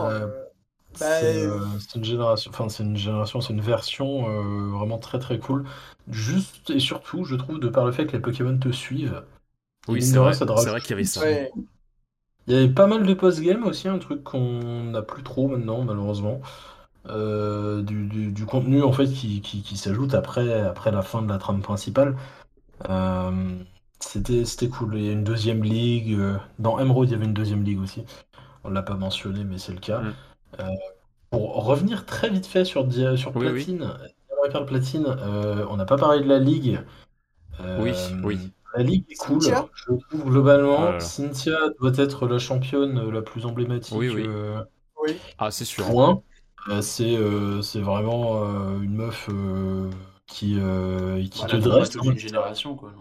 Euh, 0.00 0.28
bah, 1.00 1.06
euh, 1.06 1.60
c'est 1.80 1.98
une 1.98 2.04
génération, 2.04 2.50
enfin 2.52 2.68
c'est 2.68 2.82
une 2.82 2.96
génération, 2.96 3.40
c'est 3.40 3.52
une 3.52 3.60
version 3.60 4.28
euh, 4.28 4.70
vraiment 4.70 4.98
très 4.98 5.18
très 5.18 5.38
cool. 5.38 5.64
Juste 6.08 6.70
et 6.70 6.78
surtout, 6.78 7.24
je 7.24 7.36
trouve, 7.36 7.58
de 7.58 7.68
par 7.68 7.84
le 7.84 7.92
fait 7.92 8.06
que 8.06 8.12
les 8.12 8.20
Pokémon 8.20 8.56
te 8.58 8.70
suivent, 8.70 9.22
Oui, 9.88 10.02
c'est 10.02 10.18
vrai, 10.18 10.34
c'est 10.34 10.44
vrai 10.44 10.80
qu'il 10.80 10.90
y 10.90 10.94
avait 10.94 11.04
ça. 11.04 11.22
Il 12.46 12.54
y 12.54 12.56
avait 12.56 12.68
pas 12.68 12.86
mal 12.86 13.06
de 13.06 13.14
post-game 13.14 13.64
aussi, 13.64 13.88
un 13.88 13.98
truc 13.98 14.22
qu'on 14.22 14.84
n'a 14.84 15.02
plus 15.02 15.22
trop 15.22 15.48
maintenant, 15.48 15.82
malheureusement. 15.82 16.40
Euh, 17.06 17.82
du, 17.82 18.46
contenu 18.46 18.82
en 18.82 18.92
fait 18.92 19.06
qui, 19.06 19.42
qui, 19.42 19.76
s'ajoute 19.76 20.14
après, 20.14 20.62
après 20.62 20.90
la 20.90 21.02
fin 21.02 21.22
de 21.22 21.28
la 21.28 21.38
trame 21.38 21.60
principale. 21.60 22.16
Euh, 22.88 23.58
c'était, 24.08 24.44
c'était 24.44 24.68
cool. 24.68 24.96
Il 24.96 25.04
y 25.04 25.08
a 25.08 25.12
une 25.12 25.24
deuxième 25.24 25.62
ligue. 25.62 26.14
Euh, 26.14 26.36
dans 26.58 26.78
Emerald, 26.78 27.08
il 27.08 27.12
y 27.12 27.14
avait 27.14 27.24
une 27.24 27.34
deuxième 27.34 27.64
ligue 27.64 27.80
aussi. 27.80 28.04
On 28.64 28.70
l'a 28.70 28.82
pas 28.82 28.94
mentionné, 28.94 29.44
mais 29.44 29.58
c'est 29.58 29.72
le 29.72 29.80
cas. 29.80 30.00
Mm. 30.00 30.12
pour 31.30 31.64
revenir 31.64 32.06
très 32.06 32.30
vite 32.30 32.46
fait 32.46 32.64
sur, 32.64 32.86
sur 33.16 33.32
Platine, 33.32 33.90
oui. 34.42 34.64
Platine, 34.66 35.06
on 35.68 35.76
n'a 35.76 35.84
pas 35.84 35.96
parlé 35.96 36.22
de 36.22 36.28
la 36.28 36.38
ligue. 36.38 36.80
oui, 37.78 37.92
oui. 38.22 38.52
La 38.76 38.82
ligue 38.82 39.04
est 39.10 39.14
cool. 39.16 39.40
Je 39.40 39.84
trouve 39.84 40.24
globalement, 40.24 40.98
Cynthia 41.00 41.56
doit 41.80 41.92
être 41.96 42.26
la 42.26 42.38
championne 42.38 43.10
la 43.10 43.22
plus 43.22 43.46
emblématique. 43.46 43.96
Oui, 43.96 44.08
oui. 44.08 45.16
Ah, 45.38 45.50
c'est 45.50 45.64
sûr. 45.64 45.86
Point. 45.86 46.22
Euh, 46.68 46.80
c'est 46.80 47.16
euh, 47.16 47.60
c'est 47.60 47.80
vraiment 47.80 48.42
euh, 48.42 48.80
une 48.80 48.94
meuf 48.94 49.28
qui, 50.26 50.58
qui 51.30 51.46
te 51.46 51.56
dresse. 51.56 51.94
une 51.94 52.18
génération, 52.18 52.74
quoi. 52.74 52.92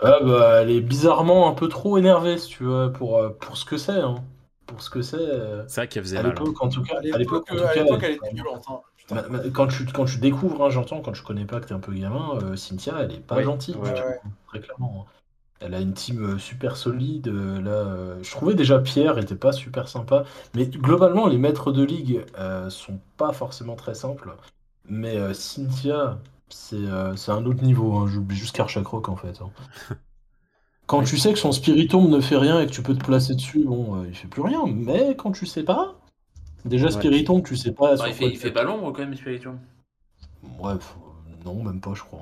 Ah, 0.00 0.18
bah, 0.22 0.62
elle 0.62 0.70
est 0.70 0.80
bizarrement 0.80 1.48
un 1.48 1.54
peu 1.54 1.68
trop 1.68 1.98
énervée, 1.98 2.38
si 2.38 2.48
tu 2.48 2.64
veux, 2.64 2.92
pour, 2.92 3.20
pour 3.38 3.56
ce 3.56 3.64
que 3.64 3.76
c'est. 3.76 4.00
Hein. 4.00 4.16
Pour 4.66 4.82
ce 4.82 4.90
que 4.90 5.02
c'est. 5.02 5.16
C'est 5.66 5.80
vrai 5.80 5.88
qu'elle 5.88 6.02
faisait 6.02 6.18
à 6.18 6.22
mal. 6.22 6.32
Hein. 6.32 6.34
l'époque, 6.38 6.62
en 6.62 6.68
tout 6.68 6.82
cas. 6.82 6.96
À 6.96 7.18
l'époque, 7.18 7.48
elle, 7.50 8.12
était 8.12 8.32
violente. 8.32 8.64
Hein. 8.68 8.80
Quand 9.54 9.66
tu, 9.68 9.86
quand 9.86 10.04
tu 10.04 10.18
découvres, 10.18 10.64
hein, 10.64 10.70
j'entends, 10.70 11.00
quand 11.00 11.14
je 11.14 11.22
connais 11.22 11.46
pas 11.46 11.60
que 11.60 11.66
t'es 11.66 11.74
un 11.74 11.80
peu 11.80 11.92
gamin, 11.92 12.38
Cynthia, 12.56 12.94
elle 13.00 13.12
est 13.12 13.20
pas 13.20 13.42
gentille, 13.42 13.76
très 14.46 14.60
clairement. 14.60 15.06
Elle 15.60 15.74
a 15.74 15.80
une 15.80 15.92
team 15.92 16.24
euh, 16.24 16.38
super 16.38 16.76
solide. 16.76 17.28
Euh, 17.28 17.60
là, 17.60 17.70
euh, 17.70 18.22
je 18.22 18.30
trouvais 18.30 18.54
déjà 18.54 18.78
Pierre 18.78 19.18
était 19.18 19.34
pas 19.34 19.52
super 19.52 19.88
sympa. 19.88 20.24
Mais 20.54 20.66
globalement, 20.66 21.26
les 21.26 21.38
maîtres 21.38 21.72
de 21.72 21.82
ligue 21.82 22.24
sont 22.68 23.00
pas 23.16 23.32
forcément 23.32 23.76
très 23.76 23.94
simples. 23.94 24.34
Mais 24.88 25.34
Cynthia, 25.34 26.18
c'est 26.50 27.30
un 27.30 27.44
autre 27.44 27.62
niveau. 27.62 27.96
Hein. 27.96 28.08
J'oublie 28.08 28.36
juste 28.36 28.54
Karchakroc 28.54 29.08
en 29.08 29.16
fait. 29.16 29.40
Hein. 29.40 29.50
Quand 30.86 31.02
tu 31.02 31.18
sais 31.18 31.32
que 31.34 31.38
son 31.38 31.52
spiritombe 31.52 32.08
ne 32.08 32.20
fait 32.20 32.38
rien 32.38 32.60
et 32.60 32.66
que 32.66 32.72
tu 32.72 32.82
peux 32.82 32.94
te 32.94 33.04
placer 33.04 33.34
dessus, 33.34 33.62
bon, 33.62 34.04
il 34.04 34.14
fait 34.14 34.26
plus 34.26 34.40
rien. 34.40 34.64
Mais 34.66 35.14
quand 35.16 35.32
tu 35.32 35.44
sais 35.44 35.62
pas, 35.62 36.00
déjà 36.64 36.90
spiritombe, 36.90 37.44
tu 37.44 37.58
sais 37.58 37.72
pas. 37.72 37.94
il, 38.06 38.14
fait, 38.14 38.30
il 38.30 38.38
fait 38.38 38.50
pas 38.50 38.62
l'ombre 38.62 38.92
quand 38.92 39.00
même, 39.00 39.14
spiritombe. 39.14 39.58
Bref, 40.42 40.96
non, 41.44 41.62
même 41.62 41.82
pas, 41.82 41.92
je 41.92 42.00
crois. 42.00 42.20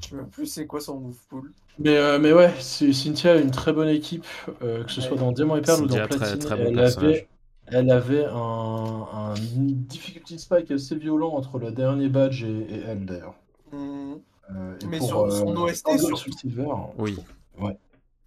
Je 0.00 0.16
sais 0.16 0.22
plus 0.30 0.46
c'est 0.46 0.66
quoi 0.66 0.80
son 0.80 1.00
move 1.00 1.18
pool. 1.28 1.52
Mais, 1.78 1.96
euh, 1.96 2.18
mais 2.18 2.32
ouais, 2.32 2.52
Cynthia 2.60 3.32
a 3.32 3.36
une 3.36 3.50
très 3.50 3.72
bonne 3.72 3.88
équipe, 3.88 4.24
euh, 4.62 4.84
que 4.84 4.90
ce 4.90 5.00
soit 5.00 5.16
dans 5.16 5.32
Diamant 5.32 5.56
et 5.56 5.62
Perle 5.62 5.84
ou 5.84 5.86
dans 5.86 6.06
Platine. 6.06 6.38
elle, 6.50 6.78
avait, 6.78 7.28
elle 7.68 7.90
avait 7.90 8.24
un, 8.24 9.06
un 9.12 9.34
difficulty 9.34 10.38
spike 10.38 10.70
assez 10.70 10.96
violent 10.96 11.32
entre 11.34 11.58
le 11.58 11.70
dernier 11.70 12.08
badge 12.08 12.44
et, 12.44 12.82
elle 12.86 13.04
d'ailleurs. 13.04 13.34
Mmh. 13.72 14.14
Euh, 14.54 14.74
mais 14.88 15.00
sur 15.00 15.32
son 15.32 15.56
OST 15.56 15.98
sur 15.98 16.18
Silver. 16.18 16.68
Oui. 16.98 17.18
Ouais. 17.60 17.76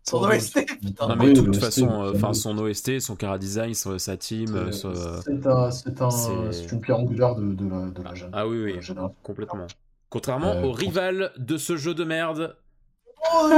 Son 0.03 0.24
OST, 0.24 0.66
putain. 0.82 1.08
Non, 1.08 1.16
mais 1.16 1.34
de 1.34 1.42
toute 1.42 1.58
façon, 1.58 2.11
enfin 2.14 2.34
son 2.34 2.58
OST, 2.58 3.00
son 3.00 3.16
cara 3.16 3.38
design, 3.38 3.74
sa 3.74 4.18
team. 4.18 4.72
C'est 4.72 5.48
un, 5.48 5.72
c'est 5.72 6.72
une 6.72 6.82
pierre 6.82 7.00
angulaire 7.00 7.35
de, 7.35 7.53
de, 7.53 7.69
la, 7.69 7.90
de 7.90 8.01
la 8.01 8.16
jeune. 8.16 8.32
Ah 8.34 8.48
oui, 8.48 8.64
oui, 8.64 8.95
complètement. 9.24 9.68
Contrairement 10.09 10.64
au 10.64 10.72
rival 10.72 11.32
de 11.38 11.58
ce 11.58 11.77
jeu 11.77 11.93
de 11.93 12.03
merde, 12.03 12.56
Oh, 13.33 13.49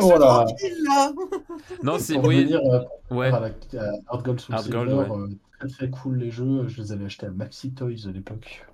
voilà. 0.00 0.44
là 0.88 1.12
Non, 1.82 1.98
c'est 1.98 2.14
pour 2.14 2.26
oui. 2.26 2.38
revenir 2.38 2.60
euh, 2.60 3.14
ouais. 3.14 3.32
à, 3.32 3.40
la, 3.40 3.92
Hard 4.08 4.24
Gold 4.24 4.40
Soul 4.40 4.58
Silver, 4.58 4.78
ouais. 4.78 5.10
euh, 5.10 5.28
très 5.58 5.68
très 5.68 5.90
cool 5.90 6.18
les 6.18 6.30
jeux. 6.30 6.68
Je 6.68 6.80
les 6.82 6.92
avais 6.92 7.06
achetés 7.06 7.26
à 7.26 7.30
Maxi 7.30 7.72
Toys 7.72 8.06
à 8.06 8.12
l'époque. 8.12 8.66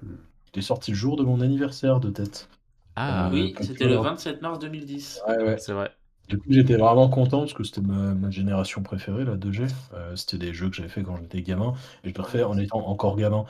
Il 0.55 0.59
est 0.59 0.63
sorti 0.63 0.91
le 0.91 0.97
jour 0.97 1.17
de 1.17 1.25
mon 1.25 1.41
anniversaire 1.41 2.01
de 2.01 2.11
tête. 2.11 2.49
Ah 2.97 3.27
euh, 3.27 3.31
oui, 3.31 3.55
c'était 3.61 3.89
le 3.89 3.97
27 3.97 4.41
mars 4.41 4.59
2010. 4.59 5.21
Ouais, 5.29 5.43
ouais. 5.43 5.59
C'est 5.59 5.73
vrai. 5.73 5.91
Du 6.29 6.39
coup, 6.39 6.47
j'étais 6.49 6.77
vraiment 6.77 7.09
content 7.09 7.41
parce 7.41 7.53
que 7.53 7.63
c'était 7.63 7.83
ma, 7.83 8.15
ma, 8.15 8.31
génération 8.31 8.83
préférée, 8.83 9.25
la 9.25 9.37
2G. 9.37 9.71
Euh, 9.95 10.17
c'était 10.17 10.39
des 10.39 10.55
jeux 10.55 10.71
que 10.71 10.77
j'avais 10.77 10.89
fait 10.89 11.03
quand 11.03 11.17
j'étais 11.17 11.43
gamin 11.43 11.75
et 12.03 12.09
je 12.09 12.15
le 12.15 12.23
refais 12.23 12.43
en 12.43 12.59
étant 12.59 12.85
encore 12.89 13.17
gamin. 13.17 13.45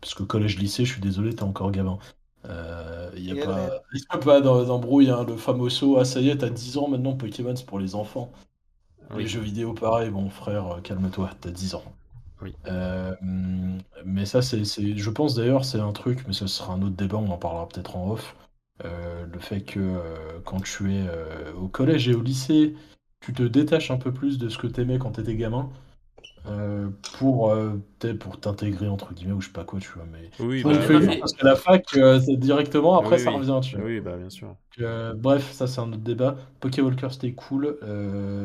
Parce 0.00 0.14
que 0.14 0.22
collège-lycée, 0.22 0.84
je 0.84 0.92
suis 0.92 1.00
désolé, 1.00 1.34
t'es 1.34 1.42
encore 1.42 1.72
gamin. 1.72 1.98
Euh, 2.46 3.10
il 3.16 3.32
n'y 3.32 3.40
a, 3.42 3.46
pas, 3.46 3.82
a 4.10 4.18
pas 4.18 4.40
d'embrouille, 4.40 5.10
hein, 5.10 5.24
le 5.24 5.36
fameux 5.36 5.70
saut, 5.70 5.98
ah 5.98 6.04
ça 6.04 6.20
y 6.20 6.28
est, 6.28 6.38
t'as 6.38 6.50
10 6.50 6.78
ans 6.78 6.88
maintenant, 6.88 7.14
Pokémon 7.14 7.54
c'est 7.56 7.66
pour 7.66 7.78
les 7.78 7.94
enfants. 7.94 8.30
Les 9.16 9.26
jeux 9.26 9.40
vidéo 9.40 9.72
pareil, 9.72 10.10
bon 10.10 10.30
frère, 10.30 10.66
euh, 10.66 10.80
calme-toi, 10.80 11.30
t'as 11.40 11.50
10 11.50 11.74
ans. 11.76 11.84
Oui. 12.42 12.54
Euh, 12.66 13.14
mais 14.04 14.26
ça, 14.26 14.42
c'est, 14.42 14.64
je 14.64 15.10
pense 15.10 15.34
d'ailleurs, 15.34 15.64
c'est 15.64 15.80
un 15.80 15.92
truc, 15.92 16.24
mais 16.26 16.32
ce 16.34 16.46
sera 16.46 16.74
un 16.74 16.82
autre 16.82 16.96
débat, 16.96 17.16
on 17.16 17.30
en 17.30 17.38
parlera 17.38 17.68
peut-être 17.68 17.96
en 17.96 18.10
off. 18.10 18.36
le 18.84 19.38
fait 19.38 19.62
que 19.62 20.00
quand 20.44 20.60
tu 20.62 20.92
es 20.94 21.04
au 21.56 21.68
collège 21.68 22.08
et 22.08 22.14
au 22.14 22.20
lycée, 22.22 22.74
tu 23.20 23.32
te 23.32 23.42
détaches 23.42 23.90
un 23.90 23.96
peu 23.96 24.12
plus 24.12 24.38
de 24.38 24.48
ce 24.48 24.58
que 24.58 24.66
t'aimais 24.66 24.98
quand 24.98 25.12
t'étais 25.12 25.36
gamin. 25.36 25.70
Euh, 26.48 26.88
pour 27.18 27.50
euh, 27.50 27.72
pour 28.20 28.38
t'intégrer 28.38 28.86
entre 28.86 29.12
guillemets 29.12 29.32
ou 29.32 29.40
je 29.40 29.46
sais 29.48 29.52
pas 29.52 29.64
quoi 29.64 29.80
tu 29.80 29.90
vois 29.90 30.04
mais 30.12 30.30
oui 30.38 30.62
bah, 30.62 30.70
parce 31.18 31.32
que 31.32 31.44
la 31.44 31.56
fac 31.56 31.84
euh, 31.96 32.20
directement 32.36 33.00
après 33.00 33.18
ça 33.18 33.30
revient 33.32 33.58
tu 33.62 33.76
vois. 33.76 33.84
Oui 33.84 34.00
bah 34.00 34.16
bien 34.16 34.30
sûr. 34.30 34.54
Bref 35.16 35.50
ça 35.50 35.66
c'est 35.66 35.80
un 35.80 35.88
autre 35.88 35.96
débat. 35.98 36.36
Pokéwalker 36.60 37.08
c'était 37.10 37.32
cool 37.32 37.76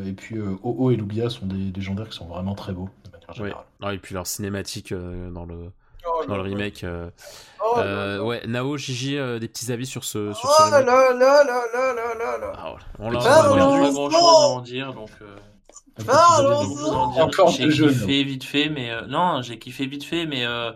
et 0.05 0.13
puis 0.13 0.39
OO 0.39 0.89
et 0.91 0.95
Lugia 0.95 1.29
sont 1.29 1.45
des 1.45 1.71
légendaires 1.71 2.09
qui 2.09 2.17
sont 2.17 2.25
vraiment 2.25 2.55
très 2.55 2.73
beaux 2.73 2.89
de 3.05 3.11
manière 3.11 3.33
générale. 3.33 3.65
Ah, 3.81 3.93
et 3.93 3.99
puis 3.99 4.15
leur 4.15 4.25
cinématique 4.25 4.93
dans 4.93 5.45
le 5.45 5.71
oh 6.07 6.23
dans 6.27 6.37
le 6.37 6.41
remake 6.41 6.83
oh 7.63 7.79
ouais 8.25 8.41
Nao 8.47 8.77
Gigi 8.77 9.15
des 9.39 9.47
petits 9.47 9.71
avis 9.71 9.85
sur 9.85 10.05
ce 10.05 10.33
sur 10.33 10.49
oh 10.49 10.71
là 10.71 10.81
là 10.81 11.13
là 11.13 11.43
là 11.43 11.63
là 11.73 11.93
là 11.93 12.37
là 12.39 12.53
ah, 12.55 12.75
on 12.97 13.11
l'a 13.11 13.19
pas 13.19 13.47
grand 13.47 14.09
chose 14.09 14.15
à 14.15 14.47
en 14.47 14.61
dire 14.61 14.93
donc 14.93 15.11
ah, 16.07 17.27
j'ai 17.49 17.69
kiffé 17.69 18.23
vite 18.23 18.43
fait, 18.43 18.69
mais 18.69 18.91
euh, 18.91 19.05
non, 19.07 19.41
j'ai 19.41 19.59
kiffé 19.59 19.85
vite 19.85 20.03
fait, 20.03 20.25
mais 20.25 20.45
euh, 20.45 20.71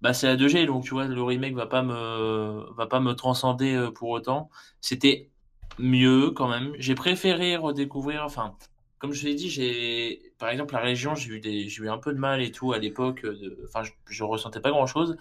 bah 0.00 0.12
c'est 0.12 0.26
la 0.26 0.36
2G, 0.36 0.66
donc 0.66 0.84
tu 0.84 0.90
vois, 0.90 1.06
le 1.06 1.22
remake 1.22 1.54
va 1.54 1.66
pas 1.66 1.82
me 1.82 2.72
va 2.74 2.86
pas 2.86 3.00
me 3.00 3.14
transcender 3.14 3.74
euh, 3.74 3.90
pour 3.90 4.10
autant. 4.10 4.50
C'était 4.80 5.30
mieux 5.78 6.30
quand 6.30 6.48
même. 6.48 6.72
J'ai 6.78 6.94
préféré 6.94 7.56
redécouvrir, 7.56 8.24
enfin, 8.24 8.56
comme 8.98 9.12
je 9.12 9.24
l'ai 9.26 9.34
dit, 9.34 9.50
j'ai 9.50 10.32
par 10.38 10.50
exemple 10.50 10.74
la 10.74 10.80
région, 10.80 11.14
j'ai 11.14 11.30
eu 11.30 11.40
des 11.40 11.68
j'ai 11.68 11.84
eu 11.84 11.88
un 11.88 11.98
peu 11.98 12.12
de 12.12 12.18
mal 12.18 12.42
et 12.42 12.50
tout 12.52 12.72
à 12.72 12.78
l'époque. 12.78 13.26
Enfin, 13.64 13.84
je, 13.84 13.92
je, 14.08 14.24
ressentais 14.24 14.60
pas 14.60 14.70
grand 14.70 14.86
chose. 14.86 15.16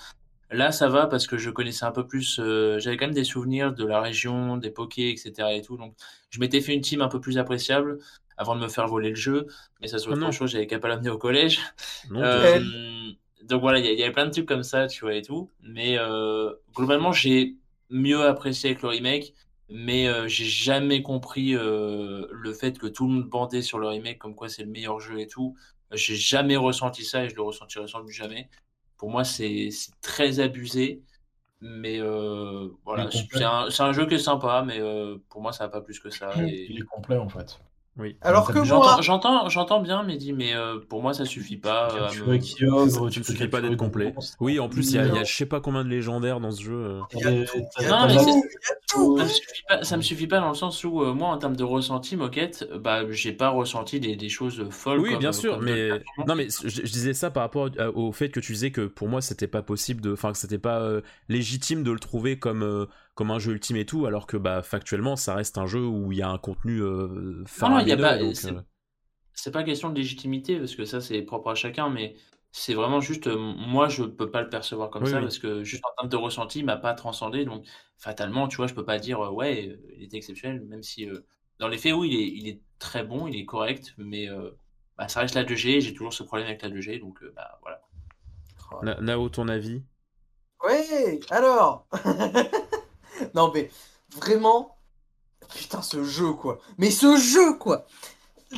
Là, 0.49 0.71
ça 0.71 0.87
va 0.89 1.07
parce 1.07 1.27
que 1.27 1.37
je 1.37 1.49
connaissais 1.49 1.85
un 1.85 1.91
peu 1.91 2.07
plus. 2.07 2.41
J'avais 2.79 2.97
quand 2.97 3.05
même 3.05 3.13
des 3.15 3.23
souvenirs 3.25 3.73
de 3.73 3.85
la 3.85 4.01
région, 4.01 4.57
des 4.57 4.71
pokés, 4.71 5.09
etc. 5.11 5.49
et 5.53 5.61
tout. 5.61 5.77
Donc, 5.77 5.93
je 6.29 6.39
m'étais 6.39 6.61
fait 6.61 6.73
une 6.73 6.81
team 6.81 7.01
un 7.01 7.09
peu 7.09 7.19
plus 7.19 7.37
appréciable 7.37 7.99
avant 8.37 8.55
de 8.55 8.61
me 8.61 8.67
faire 8.67 8.87
voler 8.87 9.09
le 9.09 9.15
jeu. 9.15 9.47
Mais 9.81 9.87
ça, 9.87 9.97
c'est 9.97 10.07
autre 10.07 10.31
chose, 10.31 10.51
j'avais 10.51 10.67
qu'à 10.67 10.79
pas 10.79 10.87
l'amener 10.87 11.09
au 11.09 11.17
collège. 11.17 11.59
Euh, 12.11 12.59
donc 13.43 13.61
voilà, 13.61 13.79
il 13.79 13.99
y, 13.99 14.03
avait 14.03 14.11
plein 14.11 14.25
de 14.25 14.31
trucs 14.31 14.47
comme 14.47 14.63
ça, 14.63 14.87
tu 14.87 15.01
vois, 15.01 15.15
et 15.15 15.21
tout. 15.21 15.49
Mais 15.61 15.97
euh, 15.97 16.53
globalement, 16.75 17.11
j'ai 17.11 17.55
mieux 17.89 18.25
apprécié 18.25 18.71
avec 18.71 18.81
le 18.81 18.89
remake. 18.89 19.33
Mais 19.69 20.07
euh, 20.07 20.27
j'ai 20.29 20.45
jamais 20.45 21.01
compris 21.01 21.51
le 21.51 22.53
fait 22.57 22.77
que 22.77 22.87
tout 22.87 23.05
le 23.05 23.13
monde 23.13 23.23
bandait 23.25 23.61
sur 23.61 23.79
le 23.79 23.87
remake 23.87 24.17
comme 24.17 24.33
quoi 24.33 24.47
c'est 24.47 24.63
le 24.63 24.69
meilleur 24.69 24.99
jeu 24.99 25.19
et 25.19 25.27
tout. 25.27 25.55
J'ai 25.91 26.15
jamais 26.15 26.55
ressenti 26.55 27.03
ça 27.03 27.25
et 27.25 27.29
je 27.29 27.35
le 27.35 27.41
ressentirai 27.41 27.87
sans 27.87 27.99
doute 27.99 28.11
jamais. 28.11 28.49
Pour 28.97 29.09
moi, 29.09 29.23
c'est 29.23 29.69
très 30.01 30.39
abusé. 30.39 31.01
Mais 31.59 31.99
voilà, 32.85 33.09
c'est 33.11 33.43
un, 33.43 33.67
un, 33.77 33.91
jeu 33.91 34.05
qui 34.05 34.15
est 34.15 34.19
sympa, 34.19 34.63
mais 34.65 34.79
pour 35.29 35.41
moi, 35.41 35.51
ça 35.51 35.65
va 35.65 35.69
pas 35.69 35.81
plus 35.81 35.99
que 35.99 36.09
ça. 36.09 36.31
Et... 36.45 36.67
Il 36.69 36.79
est 36.79 36.85
complet 36.85 37.17
en 37.17 37.27
fait. 37.29 37.59
Oui. 37.99 38.15
Alors 38.21 38.51
que 38.51 38.59
moi... 38.59 38.97
J'entends, 39.01 39.49
j'entends 39.49 39.81
bien, 39.81 40.03
Mehdi, 40.03 40.33
mais 40.33 40.53
euh, 40.53 40.79
pour 40.87 41.01
moi, 41.01 41.13
ça 41.13 41.25
suffit 41.25 41.57
pas. 41.57 41.89
Euh, 41.91 42.09
tu 42.09 42.23
me... 42.23 42.37
Kyogre, 42.37 43.09
tu 43.09 43.23
suffit 43.23 43.47
pas 43.47 43.61
d'être 43.61 43.75
complet. 43.75 44.13
Oui, 44.39 44.59
en 44.59 44.69
plus, 44.69 44.91
il 44.91 44.95
y, 44.95 44.99
a, 44.99 45.23
je 45.23 45.35
sais 45.35 45.45
pas 45.45 45.61
combien 45.61 45.83
de 45.83 45.89
légendaires 45.89 46.39
dans 46.39 46.51
ce 46.51 46.61
jeu. 46.61 46.73
Euh. 46.75 47.45
Non, 47.89 48.07
mais 48.07 48.17
ça 48.17 49.23
me, 49.23 49.27
suffit 49.27 49.63
pas, 49.67 49.83
ça 49.83 49.97
me 49.97 50.01
suffit 50.01 50.27
pas 50.27 50.39
dans 50.39 50.49
le 50.49 50.55
sens 50.55 50.83
où, 50.83 51.03
moi, 51.13 51.29
en 51.29 51.37
termes 51.37 51.55
de 51.55 51.63
ressenti, 51.63 52.15
Moquette, 52.15 52.69
bah, 52.79 53.09
j'ai 53.09 53.33
pas 53.33 53.49
ressenti 53.49 53.99
des, 53.99 54.15
des, 54.15 54.29
choses 54.29 54.67
folles. 54.69 54.99
Oui, 54.99 55.15
bien 55.17 55.31
sûr, 55.31 55.59
mais 55.59 55.89
non, 56.27 56.35
mais 56.35 56.47
je, 56.49 56.81
disais 56.81 57.13
ça 57.13 57.31
par 57.31 57.43
rapport 57.43 57.69
au 57.95 58.11
fait 58.11 58.29
que 58.29 58.39
tu 58.39 58.53
disais 58.53 58.71
que 58.71 58.81
pour 58.81 59.07
moi, 59.07 59.21
c'était 59.21 59.47
pas 59.47 59.63
possible 59.63 60.01
de, 60.01 60.13
enfin, 60.13 60.31
que 60.31 60.37
c'était 60.37 60.59
pas 60.59 60.87
légitime 61.29 61.83
de 61.83 61.91
le 61.91 61.99
trouver 61.99 62.37
comme 62.37 62.87
comme 63.17 63.31
un 63.31 63.39
jeu 63.39 63.53
ultime 63.53 63.77
et 63.77 63.85
tout, 63.85 64.05
alors 64.05 64.27
que 64.27 64.37
bah 64.37 64.61
factuellement 64.61 65.15
ça 65.15 65.33
reste 65.33 65.57
un 65.57 65.65
jeu 65.65 65.83
où 65.83 66.11
il 66.11 66.19
y 66.19 66.21
a 66.21 66.29
un 66.29 66.37
contenu 66.37 66.83
euh, 66.83 67.43
non, 67.61 67.69
non, 67.69 67.79
il 67.79 67.87
y 67.87 67.91
a 67.91 67.97
pas. 67.97 68.15
Euh, 68.21 68.31
c'est 69.33 69.51
pas 69.51 69.63
question 69.63 69.89
de 69.89 69.95
légitimité 69.95 70.59
parce 70.59 70.75
que 70.75 70.85
ça 70.85 71.01
c'est 71.01 71.23
propre 71.23 71.49
à 71.49 71.55
chacun, 71.55 71.89
mais 71.89 72.15
c'est 72.51 72.75
vraiment 72.75 73.01
juste 73.01 73.25
euh, 73.25 73.35
moi 73.35 73.89
je 73.89 74.03
peux 74.03 74.29
pas 74.29 74.43
le 74.43 74.49
percevoir 74.49 74.91
comme 74.91 75.07
ça 75.07 75.19
parce 75.19 75.39
que 75.39 75.63
juste 75.63 75.83
en 75.83 75.89
termes 75.97 76.09
de 76.09 76.15
ressenti 76.15 76.59
il 76.59 76.65
m'a 76.65 76.77
pas 76.77 76.93
transcendé 76.93 77.43
donc 77.43 77.65
fatalement 77.97 78.47
tu 78.47 78.57
vois 78.57 78.67
je 78.67 78.73
peux 78.73 78.85
pas 78.85 78.99
dire 78.99 79.19
ouais 79.33 79.77
il 79.97 80.03
était 80.03 80.17
exceptionnel 80.17 80.61
même 80.61 80.83
si 80.83 81.09
dans 81.59 81.67
les 81.67 81.79
faits, 81.79 81.93
oui, 81.93 82.09
il 82.11 82.19
est, 82.19 82.27
il 82.27 82.47
est 82.47 82.61
très 82.77 83.03
bon, 83.03 83.25
il 83.25 83.35
est 83.35 83.45
correct, 83.45 83.95
mais 83.97 84.27
bah, 84.95 85.07
ça 85.07 85.21
reste 85.21 85.33
la 85.33 85.43
2G. 85.43 85.81
J'ai 85.81 85.93
toujours 85.95 86.13
ce 86.13 86.21
problème 86.21 86.47
avec 86.47 86.61
la 86.61 86.69
2G, 86.69 86.99
donc 86.99 87.23
bah, 87.35 87.59
voilà. 87.63 89.01
Nao, 89.01 89.29
ton 89.29 89.47
avis? 89.47 89.81
Ouais, 90.63 91.19
alors? 91.31 91.87
Non, 93.33 93.51
mais 93.53 93.69
vraiment, 94.15 94.77
putain, 95.55 95.81
ce 95.81 96.03
jeu, 96.03 96.33
quoi. 96.33 96.59
Mais 96.77 96.91
ce 96.91 97.17
jeu, 97.17 97.57
quoi 97.57 97.85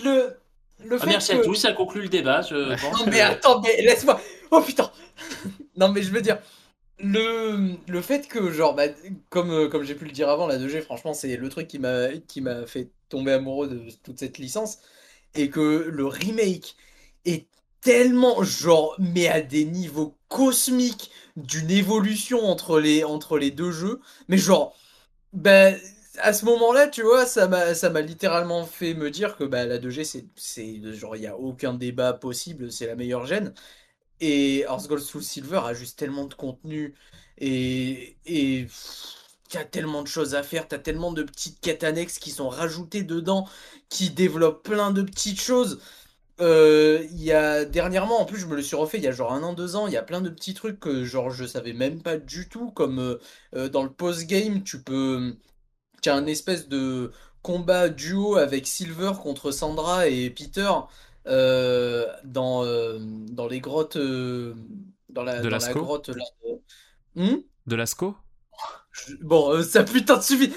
Le. 0.03 0.38
le 0.79 0.97
ah, 1.01 1.05
merci 1.05 1.33
à 1.33 1.39
tous, 1.39 1.55
ça 1.55 1.73
conclut 1.73 2.01
le 2.01 2.09
débat. 2.09 2.41
Je 2.41 2.55
non, 2.93 3.05
mais 3.07 3.21
attends, 3.21 3.61
mais 3.61 3.81
laisse-moi. 3.81 4.19
Oh 4.51 4.61
putain 4.61 4.91
Non, 5.77 5.89
mais 5.89 6.01
je 6.01 6.11
veux 6.11 6.21
dire, 6.21 6.39
le, 6.99 7.75
le 7.88 8.01
fait 8.01 8.27
que, 8.27 8.51
genre, 8.51 8.75
bah, 8.75 8.88
comme, 9.29 9.51
euh, 9.51 9.67
comme 9.69 9.83
j'ai 9.83 9.95
pu 9.95 10.05
le 10.05 10.11
dire 10.11 10.29
avant, 10.29 10.47
la 10.47 10.57
2G, 10.57 10.81
franchement, 10.81 11.13
c'est 11.13 11.38
le 11.38 11.49
truc 11.49 11.67
qui 11.67 11.79
m'a 11.79 12.09
qui 12.27 12.41
m'a 12.41 12.65
fait 12.65 12.89
tomber 13.09 13.33
amoureux 13.33 13.67
de 13.67 13.81
toute 14.03 14.19
cette 14.19 14.38
licence. 14.38 14.79
Et 15.35 15.49
que 15.49 15.88
le 15.88 16.05
remake 16.07 16.75
tellement, 17.82 18.43
genre, 18.43 18.95
mais 18.99 19.27
à 19.27 19.41
des 19.41 19.66
niveaux 19.66 20.17
cosmiques 20.27 21.11
d'une 21.35 21.72
évolution 21.72 22.45
entre 22.45 22.80
les, 22.80 23.03
entre 23.03 23.38
les 23.38 23.51
deux 23.51 23.72
jeux. 23.72 23.99
Mais 24.27 24.38
genre, 24.38 24.75
ben, 25.33 25.80
à 26.19 26.33
ce 26.33 26.45
moment-là, 26.45 26.88
tu 26.88 27.03
vois, 27.03 27.25
ça 27.25 27.48
m'a, 27.48 27.75
ça 27.75 27.90
m'a 27.90 28.01
littéralement 28.01 28.66
fait 28.66 28.93
me 28.95 29.11
dire 29.11 29.38
que 29.38 29.43
bah, 29.45 29.66
la 29.66 29.80
2G, 29.80 30.03
c'est, 30.06 30.27
c'est 30.35 30.82
genre, 30.95 31.16
il 31.16 31.22
n'y 31.22 31.27
a 31.27 31.38
aucun 31.38 31.74
débat 31.75 32.14
possible, 32.14 32.72
c'est 32.72 32.88
la 32.88 32.95
meilleure 32.95 33.25
gêne. 33.27 33.53
Et 34.22 34.61
Hearth 34.61 34.88
Gold 34.88 35.01
Soul 35.03 35.24
Silver 35.24 35.61
a 35.66 35.74
juste 35.74 35.99
tellement 35.99 36.25
de 36.25 36.33
contenu 36.35 36.95
et. 37.40 38.17
et 38.25 38.67
y 39.53 39.58
a 39.58 39.66
tellement 39.66 40.03
de 40.03 40.08
choses 40.08 40.35
à 40.35 40.43
faire, 40.43 40.67
t'as 40.67 40.77
tellement 40.80 41.11
de 41.11 41.24
petites 41.24 41.59
quêtes 41.59 41.83
annexes 41.83 42.19
qui 42.19 42.32
sont 42.32 42.49
rajoutées 42.49 43.03
dedans, 43.03 43.48
qui 43.90 44.09
développent 44.11 44.64
plein 44.64 44.91
de 44.91 45.01
petites 45.01 45.41
choses. 45.41 45.82
Euh, 46.42 47.06
il 47.11 47.22
y 47.22 47.34
a 47.34 47.66
dernièrement, 47.66 48.22
en 48.22 48.26
plus, 48.26 48.40
je 48.40 48.45
me 48.45 48.56
le 48.56 48.61
suis 48.61 48.76
refait 48.76 48.98
il 48.98 49.03
y 49.03 49.08
a 49.08 49.11
genre 49.11 49.34
un 49.34 49.43
an, 49.43 49.53
deux 49.53 49.76
ans. 49.76 49.88
Il 49.88 49.93
y 49.93 49.98
a 49.98 50.03
plein 50.03 50.22
de 50.22 50.30
petits 50.30 50.53
trucs 50.53 50.80
que 50.80 51.03
genre 51.03 51.32
je 51.32 51.45
savais 51.45 51.74
même 51.74 52.01
pas 52.01 52.18
du 52.18 52.48
tout. 52.48 52.72
Comme 52.72 53.00
euh, 53.00 53.19
euh, 53.56 53.69
dans 53.69 53.84
le 53.84 53.90
post-game, 53.90 54.64
tu 54.64 54.82
peux. 54.82 55.35
Tu 56.01 56.09
as 56.09 56.16
un 56.16 56.26
espèce 56.27 56.69
de 56.69 57.11
combat 57.42 57.90
duo 57.90 58.38
avec 58.38 58.68
Silver 58.68 59.11
contre 59.22 59.51
Sandra 59.51 60.08
et 60.08 60.30
Peter 60.30 60.72
dans, 61.26 62.18
dans 62.24 63.48
les 63.48 63.59
grottes. 63.59 63.98
dans 63.98 65.24
la, 65.24 65.42
de 65.42 65.50
dans 65.50 65.58
la 65.58 65.74
grotte. 65.74 66.11
Hmm? 67.16 67.38
De 67.68 67.76
Lascaux? 67.76 68.16
Bon, 69.22 69.61
ça 69.61 69.84
putain 69.84 70.18
de 70.18 70.24
suffit. 70.24 70.53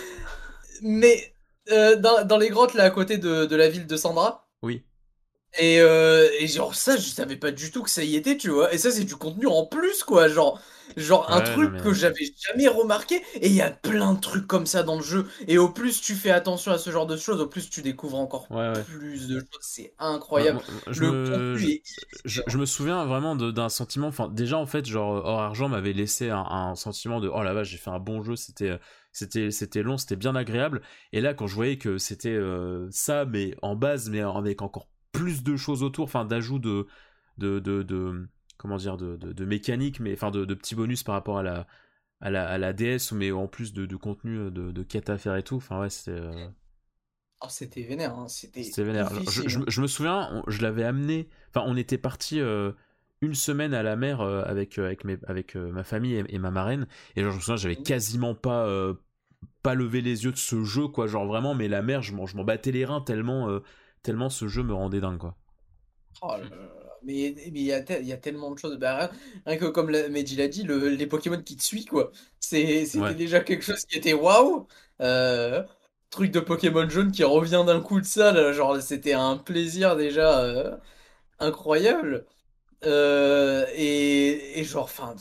Mais 0.81 1.35
dans, 1.69 2.25
dans, 2.25 2.39
les 2.39 2.51
grottes 2.51 2.75
là 2.75 2.85
à 2.85 2.91
côté 2.91 3.19
de, 3.19 3.47
de 3.47 3.57
la 3.57 3.69
ville 3.69 3.87
de 3.87 3.97
Sandra? 3.97 4.49
Oui. 4.63 4.85
Et, 5.59 5.81
euh, 5.81 6.29
et, 6.39 6.47
genre 6.47 6.75
ça, 6.75 6.97
je 6.97 7.03
savais 7.03 7.37
pas 7.37 7.51
du 7.51 7.71
tout 7.71 7.83
que 7.83 7.91
ça 7.91 8.03
y 8.03 8.17
était, 8.17 8.37
tu 8.37 8.49
vois. 8.49 8.73
Et 8.73 8.79
ça, 8.79 8.91
c'est 8.91 9.05
du 9.05 9.17
contenu 9.17 9.47
en 9.47 9.67
plus, 9.67 10.03
quoi. 10.03 10.29
Genre, 10.29 10.59
genre 10.97 11.31
un 11.31 11.43
truc 11.43 11.77
que 11.83 11.93
j'avais 11.93 12.33
jamais 12.41 12.69
remarqué. 12.69 13.17
Et 13.35 13.49
il 13.49 13.55
y 13.55 13.61
a 13.61 13.71
plein 13.71 14.15
de 14.15 14.21
trucs 14.21 14.47
comme 14.47 14.65
ça 14.65 14.83
dans 14.83 14.97
le 14.97 15.03
jeu. 15.03 15.27
Et 15.49 15.59
au 15.59 15.69
plus 15.69 16.01
tu 16.01 16.15
fais 16.15 16.31
attention 16.31 16.73
à 16.73 16.79
ce 16.79 16.91
genre 16.91 17.07
de 17.07 17.19
choses, 17.19 17.41
au 17.41 17.47
plus 17.47 17.69
tu 17.69 17.83
découvres 17.83 18.19
encore 18.19 18.49
plus 18.49 19.29
de 19.29 19.41
choses. 19.41 19.49
C'est 19.61 19.95
incroyable. 19.99 20.61
je, 20.91 21.05
me... 21.05 21.57
je, 22.25 22.59
me 22.59 22.67
souviens 22.67 23.05
vraiment 23.05 23.37
d'un 23.37 23.69
sentiment. 23.69 24.07
Enfin, 24.09 24.29
déjà 24.29 24.57
en 24.57 24.67
fait, 24.67 24.87
genre 24.87 25.23
Hors 25.25 25.41
Argent 25.41 25.69
m'avait 25.69 25.93
laissé 25.93 26.31
un, 26.31 26.75
sentiment 26.77 27.21
de 27.21 27.29
oh 27.29 27.43
la 27.43 27.53
vache, 27.53 27.69
j'ai 27.69 27.79
fait 27.79 27.91
un 27.91 28.01
bon 28.01 28.23
jeu. 28.23 28.37
C'était 28.37 28.79
c'était 29.13 29.51
c'était 29.51 29.83
long, 29.83 29.99
c'était 29.99 30.17
bien 30.17 30.35
agréable. 30.35 30.81
Et 31.13 31.21
là, 31.21 31.35
quand 31.35 31.47
je 31.47 31.55
voyais 31.55 31.77
que 31.77 31.99
c'était 31.99 32.31
euh, 32.31 32.89
ça, 32.91 33.27
mais 33.27 33.55
en 33.61 33.77
base, 33.77 34.09
mais 34.09 34.21
avec 34.21 34.63
encore 34.63 34.89
plus 35.13 35.43
de 35.43 35.57
choses 35.57 35.83
autour, 35.83 36.05
enfin 36.05 36.25
d'ajout 36.25 36.59
de, 36.59 36.87
de, 37.39 37.61
de, 37.61 38.29
comment 38.57 38.77
dire, 38.77 38.97
de, 38.97 39.17
de, 39.17 39.45
mécanique, 39.45 40.01
mais 40.01 40.15
enfin 40.15 40.31
de, 40.31 40.45
petits 40.55 40.75
bonus 40.75 41.03
par 41.03 41.15
rapport 41.15 41.39
à 41.39 41.43
la, 41.43 41.67
à 42.21 42.31
la, 42.31 42.49
à 42.49 42.59
la 42.59 42.73
DS, 42.73 43.13
mais 43.13 43.31
en 43.31 43.47
plus 43.47 43.73
de, 43.73 43.97
contenu, 43.97 44.39
euh, 44.39 44.51
de, 44.51 44.83
quêtes 44.83 45.11
à 45.11 45.19
faire 45.19 45.37
et 45.37 45.43
tout. 45.43 45.57
Enfin 45.57 45.81
ouais, 45.81 45.91
c'était. 45.91 46.19
Euh, 46.19 46.49
oh, 47.43 47.47
c'était 47.49 47.83
vénère, 47.83 48.19
hein. 48.19 48.29
c'était. 48.29 48.63
vénère. 48.83 49.11
Je, 49.31 49.49
je, 49.67 49.81
me 49.81 49.87
souviens, 49.87 50.43
je 50.49 50.63
l'avais 50.63 50.85
amené. 50.85 51.29
Enfin, 51.51 51.65
on 51.69 51.77
était 51.77 51.99
parti 51.99 52.41
euh, 52.41 52.73
une 53.21 53.35
semaine 53.35 53.75
à 53.75 53.83
la 53.83 53.97
mer 53.97 54.21
avec 54.21 54.79
avec 54.79 55.05
mes, 55.05 55.19
avec 55.27 55.55
ma 55.55 55.85
famille 55.85 56.25
et, 56.29 56.39
ma 56.39 56.51
marraine, 56.51 56.87
et 57.17 57.23
genre, 57.23 57.33
je 57.33 57.37
me 57.37 57.41
souviens, 57.41 57.57
j'avais 57.57 57.77
quasiment 57.77 58.35
pas 58.35 58.69
pas 59.63 59.75
levé 59.75 60.01
les 60.01 60.25
yeux 60.25 60.33
de 60.33 60.37
ce 60.37 60.65
jeu, 60.65 60.89
quoi. 60.89 61.07
Genre 61.07 61.27
vraiment, 61.27 61.55
mais 61.55 61.69
la 61.69 61.83
mer, 61.83 62.03
je 62.03 62.15
m'en 62.15 62.45
battais 62.45 62.73
les 62.73 62.85
reins 62.85 63.01
tellement 63.01 63.61
tellement 64.03 64.31
ce 64.31 64.49
jeu 64.49 64.63
me 64.63 64.75
rendait 64.75 65.01
dingue 65.01 65.19
quoi. 65.19 65.37
Oh 66.23 66.35
mais 67.05 67.35
il 67.47 67.59
y, 67.59 67.73
a 67.73 68.01
y 68.01 68.13
a 68.13 68.17
tellement 68.17 68.53
de 68.53 68.59
choses. 68.59 68.79
Bah, 68.79 69.11
rien, 69.47 69.57
que 69.57 69.67
comme 69.67 69.91
Mehdi 69.91 70.37
l'a 70.37 70.49
dit, 70.49 70.63
le, 70.63 70.89
les 70.89 71.07
Pokémon 71.07 71.41
qui 71.43 71.57
te 71.57 71.63
suivent, 71.63 71.87
quoi. 71.87 72.13
C'était 72.39 73.15
déjà 73.15 73.41
quelque 73.41 73.65
chose 73.65 73.85
qui 73.85 73.99
était 73.99 74.13
waouh. 74.13 74.67
Euh, 75.01 75.65
truc 76.11 76.31
de 76.31 76.41
Pokémon 76.41 76.89
jaune 76.89 77.11
qui 77.11 77.25
revient 77.25 77.65
d'un 77.67 77.81
coup 77.81 78.01
de 78.01 78.07
ça, 78.07 78.53
genre 78.53 78.81
c'était 78.81 79.15
un 79.15 79.37
plaisir 79.37 79.97
déjà 79.97 80.41
euh, 80.41 80.77
incroyable. 81.39 82.27
Euh, 82.85 83.67
et, 83.75 84.65
genre, 84.65 84.85
enfin, 84.85 85.15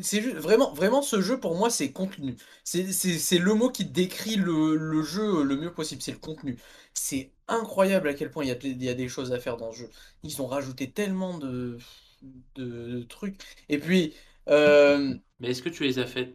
c'est 0.00 0.20
vraiment, 0.20 0.72
vraiment 0.72 1.02
ce 1.02 1.20
jeu 1.20 1.38
pour 1.38 1.54
moi 1.54 1.68
c'est 1.70 1.92
contenu. 1.92 2.36
C'est 2.64 3.38
le 3.38 3.54
mot 3.54 3.70
qui 3.70 3.84
décrit 3.84 4.36
le, 4.36 4.76
le, 4.76 5.02
jeu 5.02 5.42
le 5.42 5.56
mieux 5.56 5.72
possible, 5.72 6.02
c'est 6.02 6.12
le 6.12 6.18
contenu. 6.18 6.58
C'est 6.94 7.32
incroyable 7.48 8.08
à 8.08 8.14
quel 8.14 8.30
point 8.30 8.44
il 8.44 8.48
y, 8.48 8.50
a, 8.50 8.56
il 8.62 8.82
y, 8.82 8.88
a, 8.88 8.94
des 8.94 9.08
choses 9.08 9.32
à 9.32 9.38
faire 9.38 9.56
dans 9.56 9.72
ce 9.72 9.78
jeu. 9.80 9.90
Ils 10.22 10.40
ont 10.40 10.46
rajouté 10.46 10.90
tellement 10.90 11.36
de, 11.38 11.78
de, 12.54 13.02
trucs. 13.04 13.36
Et 13.68 13.78
puis. 13.78 14.14
Euh, 14.48 15.14
Mais 15.40 15.50
est-ce 15.50 15.62
que 15.62 15.68
tu 15.68 15.84
les 15.84 15.98
as 15.98 16.06
faites 16.06 16.34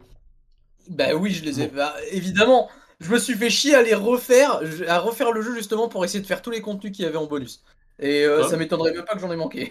Bah 0.88 1.14
oui, 1.14 1.32
je 1.32 1.44
les 1.44 1.60
ai. 1.60 1.68
Bah, 1.68 1.96
évidemment, 2.12 2.70
je 3.00 3.10
me 3.10 3.18
suis 3.18 3.34
fait 3.34 3.50
chier 3.50 3.74
à 3.74 3.82
les 3.82 3.94
refaire, 3.94 4.60
à 4.86 4.98
refaire 5.00 5.32
le 5.32 5.42
jeu 5.42 5.54
justement 5.54 5.88
pour 5.88 6.04
essayer 6.04 6.20
de 6.20 6.26
faire 6.26 6.42
tous 6.42 6.50
les 6.50 6.60
contenus 6.60 6.92
qu'il 6.92 7.04
y 7.04 7.08
avait 7.08 7.16
en 7.16 7.26
bonus. 7.26 7.64
Et 7.98 8.24
euh, 8.24 8.44
ça 8.44 8.56
m'étonnerait 8.56 8.92
même 8.92 9.04
pas 9.04 9.14
que 9.14 9.20
j'en 9.20 9.32
ai 9.32 9.36
manqué. 9.36 9.70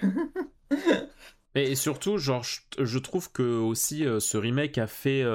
Et 1.55 1.75
surtout, 1.75 2.17
genre, 2.17 2.45
je, 2.79 2.97
trouve 2.99 3.29
que 3.31 3.43
aussi 3.43 4.05
euh, 4.05 4.21
ce 4.21 4.37
remake 4.37 4.77
a 4.77 4.87
fait, 4.87 5.25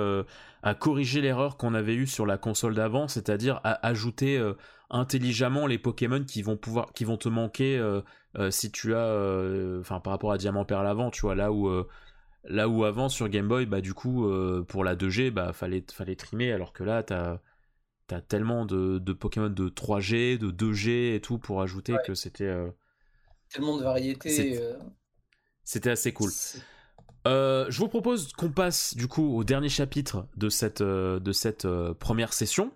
a 0.62 0.74
corrigé 0.74 1.20
l'erreur 1.20 1.58
qu'on 1.58 1.74
avait 1.74 1.94
eue 1.94 2.06
sur 2.06 2.24
la 2.24 2.38
console 2.38 2.74
d'avant, 2.74 3.06
c'est-à-dire 3.06 3.60
à 3.64 3.86
ajouter 3.86 4.40
intelligemment 4.90 5.66
les 5.66 5.78
Pokémon 5.78 6.22
qui 6.24 6.42
vont 6.42 6.56
pouvoir, 6.56 6.92
qui 6.92 7.04
vont 7.04 7.16
te 7.16 7.28
manquer 7.28 7.78
euh, 7.78 8.00
euh, 8.38 8.50
si 8.50 8.70
tu 8.70 8.94
as, 8.94 8.98
euh, 8.98 9.80
enfin 9.80 10.00
par 10.00 10.12
rapport 10.12 10.32
à 10.32 10.38
Diamant 10.38 10.64
Perle 10.64 10.86
avant, 10.86 11.10
tu 11.10 11.22
vois 11.22 11.34
là 11.34 11.52
où 11.52 11.70
là 12.44 12.68
où 12.68 12.84
avant 12.84 13.08
sur 13.08 13.28
Game 13.28 13.48
Boy, 13.48 13.66
bah 13.66 13.80
du 13.80 13.94
coup 13.94 14.30
pour 14.68 14.84
la 14.84 14.96
2G, 14.96 15.30
bah 15.30 15.52
fallait 15.52 15.84
fallait 15.92 16.16
trimer, 16.16 16.52
alors 16.52 16.72
que 16.72 16.84
là 16.84 17.02
t'as 17.02 17.38
as 18.14 18.20
tellement 18.20 18.66
de, 18.66 18.98
de, 18.98 19.12
Pokémon 19.12 19.50
de 19.50 19.68
3G, 19.68 20.38
de 20.38 20.50
2G 20.50 21.14
et 21.14 21.20
tout 21.20 21.38
pour 21.38 21.62
ajouter 21.62 21.96
que 22.06 22.14
c'était 22.14 22.54
tellement 23.52 23.76
de 23.76 23.82
variétés. 23.82 24.60
C'était 25.64 25.90
assez 25.90 26.12
cool. 26.12 26.30
je 27.24 27.78
vous 27.78 27.88
propose 27.88 28.32
qu'on 28.32 28.50
passe 28.50 28.96
du 28.96 29.08
coup 29.08 29.36
au 29.36 29.44
dernier 29.44 29.68
chapitre 29.68 30.26
de 30.36 30.48
cette, 30.48 30.82
de 30.82 31.32
cette 31.32 31.66
première 31.98 32.32
session. 32.32 32.72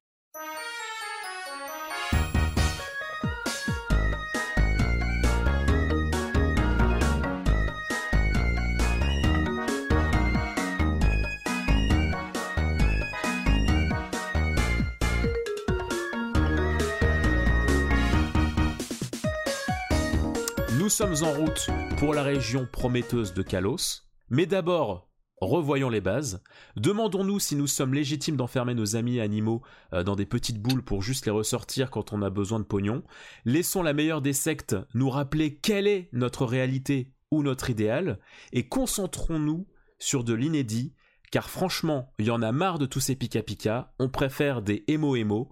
Sommes 21.01 21.27
en 21.27 21.33
route 21.33 21.71
pour 21.97 22.13
la 22.13 22.23
région 22.23 22.69
prometteuse 22.71 23.33
de 23.33 23.41
Kalos. 23.41 24.03
Mais 24.29 24.45
d'abord, 24.45 25.09
revoyons 25.41 25.89
les 25.89 26.03
bases. 26.03 26.43
Demandons-nous 26.77 27.41
si 27.41 27.57
nous 27.57 27.67
sommes 27.67 27.95
légitimes 27.95 28.37
d'enfermer 28.37 28.75
nos 28.75 28.97
amis 28.97 29.19
animaux 29.19 29.63
euh, 29.95 30.03
dans 30.03 30.15
des 30.15 30.27
petites 30.27 30.61
boules 30.61 30.85
pour 30.85 31.01
juste 31.01 31.25
les 31.25 31.33
ressortir 31.33 31.91
quand 31.91 32.13
on 32.13 32.21
a 32.21 32.29
besoin 32.29 32.59
de 32.59 32.65
pognon. 32.65 33.03
Laissons 33.47 33.83
la 33.83 33.95
meilleure 33.95 34.21
des 34.21 34.35
sectes 34.35 34.77
nous 34.93 35.09
rappeler 35.09 35.57
quelle 35.57 35.87
est 35.87 36.11
notre 36.13 36.45
réalité 36.45 37.15
ou 37.31 37.43
notre 37.43 37.71
idéal. 37.71 38.19
Et 38.53 38.69
concentrons-nous 38.69 39.67
sur 39.99 40.23
de 40.23 40.35
l'inédit, 40.35 40.93
car 41.31 41.49
franchement, 41.49 42.13
il 42.19 42.27
y 42.27 42.31
en 42.31 42.43
a 42.43 42.53
marre 42.53 42.79
de 42.79 42.85
tous 42.85 43.01
ces 43.01 43.17
pika-pika. 43.17 43.95
On 44.01 44.11
préfère 44.11 44.61
des 44.61 44.85
émo-émo. 44.87 45.51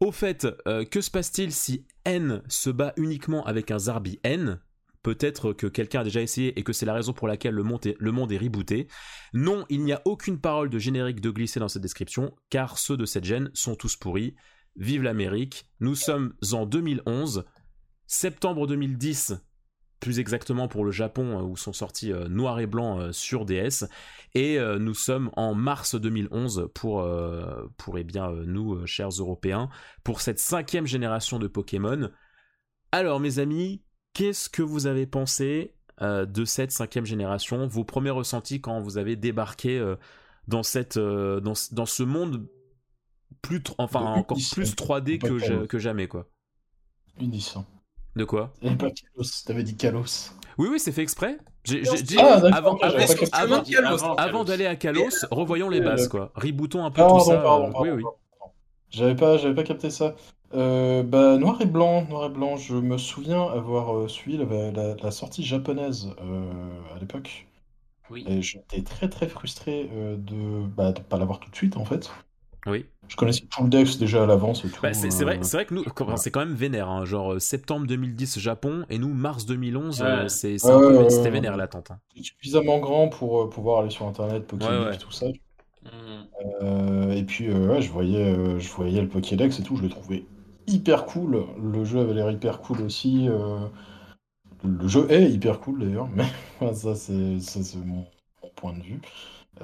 Au 0.00 0.10
fait, 0.10 0.48
euh, 0.66 0.84
que 0.84 1.00
se 1.00 1.12
passe-t-il 1.12 1.52
si 1.52 1.86
N 2.04 2.42
se 2.48 2.70
bat 2.70 2.94
uniquement 2.96 3.46
avec 3.46 3.70
un 3.70 3.78
Zarbi 3.78 4.18
N? 4.24 4.60
Peut-être 5.08 5.54
que 5.54 5.66
quelqu'un 5.66 6.00
a 6.00 6.04
déjà 6.04 6.20
essayé 6.20 6.58
et 6.58 6.62
que 6.62 6.74
c'est 6.74 6.84
la 6.84 6.92
raison 6.92 7.14
pour 7.14 7.28
laquelle 7.28 7.54
le 7.54 7.62
monde, 7.62 7.86
est, 7.86 8.36
rebooté. 8.36 8.88
Non, 9.32 9.64
il 9.70 9.82
n'y 9.82 9.94
a 9.94 10.02
aucune 10.04 10.38
parole 10.38 10.68
de 10.68 10.78
générique 10.78 11.22
de 11.22 11.30
glisser 11.30 11.58
dans 11.58 11.68
cette 11.68 11.80
description, 11.80 12.34
car 12.50 12.76
ceux 12.76 12.98
de 12.98 13.06
cette 13.06 13.24
gêne 13.24 13.50
sont 13.54 13.74
tous 13.74 13.96
pourris. 13.96 14.34
Vive 14.76 15.02
l'Amérique. 15.02 15.66
Nous 15.80 15.94
sommes 15.94 16.34
en 16.52 16.66
2011. 16.66 17.46
Septembre 18.06 18.66
2010, 18.66 19.32
plus 19.98 20.18
exactement 20.18 20.68
pour 20.68 20.84
le 20.84 20.90
Japon, 20.90 21.40
où 21.40 21.56
sont 21.56 21.72
sortis 21.72 22.12
Noir 22.28 22.60
et 22.60 22.66
Blanc 22.66 23.10
sur 23.10 23.46
DS. 23.46 23.86
Et 24.34 24.58
nous 24.78 24.94
sommes 24.94 25.30
en 25.36 25.54
mars 25.54 25.94
2011 25.94 26.68
pour, 26.74 27.08
pour 27.78 27.96
eh 27.96 28.04
bien, 28.04 28.30
nous, 28.44 28.86
chers 28.86 29.08
Européens, 29.08 29.70
pour 30.04 30.20
cette 30.20 30.38
cinquième 30.38 30.86
génération 30.86 31.38
de 31.38 31.48
Pokémon. 31.48 32.10
Alors, 32.92 33.20
mes 33.20 33.38
amis, 33.38 33.82
qu'est-ce 34.12 34.48
que 34.48 34.62
vous 34.62 34.86
avez 34.86 35.06
pensé 35.06 35.74
euh, 36.02 36.26
de 36.26 36.44
cette 36.44 36.72
cinquième 36.72 37.06
génération? 37.06 37.66
Vos 37.66 37.84
premiers 37.84 38.10
ressentis 38.10 38.60
quand 38.60 38.80
vous 38.80 38.98
avez 38.98 39.16
débarqué 39.16 39.78
euh, 39.78 39.96
dans, 40.46 40.62
cette, 40.62 40.96
euh, 40.96 41.40
dans, 41.40 41.54
dans, 41.72 41.86
ce 41.86 42.02
monde 42.02 42.46
plus 43.42 43.62
enfin 43.78 44.00
encore 44.00 44.38
plus 44.52 44.74
3D 44.74 45.18
que, 45.18 45.66
que 45.66 45.78
jamais 45.78 46.08
quoi. 46.08 46.28
Unissant. 47.20 47.66
De 48.16 48.24
quoi? 48.24 48.52
T'avais 49.46 49.62
dit 49.62 49.76
Kalos. 49.76 50.32
Oui, 50.58 50.68
oui, 50.70 50.80
c'est 50.80 50.92
fait 50.92 51.02
exprès. 51.02 51.38
Ah, 52.18 52.40
avant, 52.52 52.76
avant, 54.16 54.44
d'aller 54.44 54.66
à 54.66 54.74
Kalos, 54.74 55.26
revoyons 55.30 55.68
les 55.68 55.80
bases, 55.80 56.08
quoi. 56.08 56.32
Rebootons 56.34 56.84
un 56.84 56.90
peu 56.90 57.02
tout 57.02 57.20
ça. 57.20 57.60
oui, 57.80 57.90
oui. 57.90 58.02
J'avais 58.90 59.14
pas, 59.14 59.36
j'avais 59.36 59.54
pas 59.54 59.64
capté 59.64 59.90
ça. 59.90 60.16
Euh, 60.54 61.02
bah, 61.02 61.36
noir 61.36 61.60
et 61.60 61.66
blanc, 61.66 62.06
noir 62.08 62.26
et 62.26 62.30
blanc. 62.30 62.56
Je 62.56 62.74
me 62.74 62.96
souviens 62.96 63.42
avoir 63.42 63.94
euh, 63.94 64.08
suivi 64.08 64.38
la, 64.38 65.10
sortie 65.10 65.42
japonaise 65.42 66.08
euh, 66.22 66.50
à 66.96 66.98
l'époque. 66.98 67.46
Oui. 68.10 68.24
Et 68.26 68.40
j'étais 68.40 68.82
très 68.82 69.10
très 69.10 69.28
frustré 69.28 69.90
de 70.16 70.66
bah, 70.66 70.92
de 70.92 71.00
pas 71.00 71.18
l'avoir 71.18 71.40
tout 71.40 71.50
de 71.50 71.56
suite 71.56 71.76
en 71.76 71.84
fait. 71.84 72.10
Oui. 72.66 72.86
Je 73.06 73.16
connaissais 73.16 73.44
tout 73.50 73.62
le 73.62 73.68
Dex 73.68 73.98
déjà 73.98 74.22
à 74.22 74.26
l'avance 74.26 74.64
et 74.64 74.70
tout. 74.70 74.80
Bah, 74.82 74.94
c'est 74.94 75.08
vrai, 75.24 75.38
c'est 75.42 75.56
vrai 75.58 75.66
que 75.66 75.74
nous, 75.74 75.84
c'est 76.16 76.30
quand 76.30 76.40
même 76.40 76.54
vénère. 76.54 76.88
Hein. 76.88 77.04
Genre 77.04 77.38
septembre 77.38 77.86
2010 77.86 78.38
Japon 78.38 78.86
et 78.88 78.98
nous 78.98 79.12
mars 79.12 79.44
2011, 79.44 80.02
c'est 80.28 80.64
un 80.64 80.78
peu 80.78 81.10
c'était 81.10 81.30
vénère 81.30 81.58
l'attente. 81.58 81.90
Hein. 81.90 81.98
Suffisamment 82.22 82.78
grand 82.78 83.08
pour 83.08 83.50
pouvoir 83.50 83.80
aller 83.80 83.90
sur 83.90 84.06
internet, 84.06 84.46
Pokémon, 84.46 84.90
tout 84.98 85.12
ça. 85.12 85.26
Mmh. 85.84 87.12
et 87.12 87.22
puis 87.24 87.50
ouais, 87.50 87.80
je 87.80 87.90
voyais, 87.90 88.58
je 88.58 88.68
voyais 88.70 89.00
le 89.00 89.08
Pokédex 89.08 89.60
et 89.60 89.62
tout, 89.62 89.76
je 89.76 89.82
le 89.82 89.88
trouvais 89.88 90.24
hyper 90.68 91.06
cool. 91.06 91.44
Le 91.60 91.84
jeu 91.84 92.00
avait 92.00 92.14
l'air 92.14 92.30
hyper 92.30 92.60
cool 92.60 92.82
aussi. 92.82 93.28
Euh, 93.28 93.58
le 94.64 94.88
jeu 94.88 95.06
est 95.10 95.30
hyper 95.30 95.60
cool 95.60 95.80
d'ailleurs, 95.80 96.08
mais 96.14 96.74
ça 96.74 96.94
c'est 96.94 97.76
mon, 97.84 98.06
point 98.56 98.72
de 98.72 98.82
vue. 98.82 99.00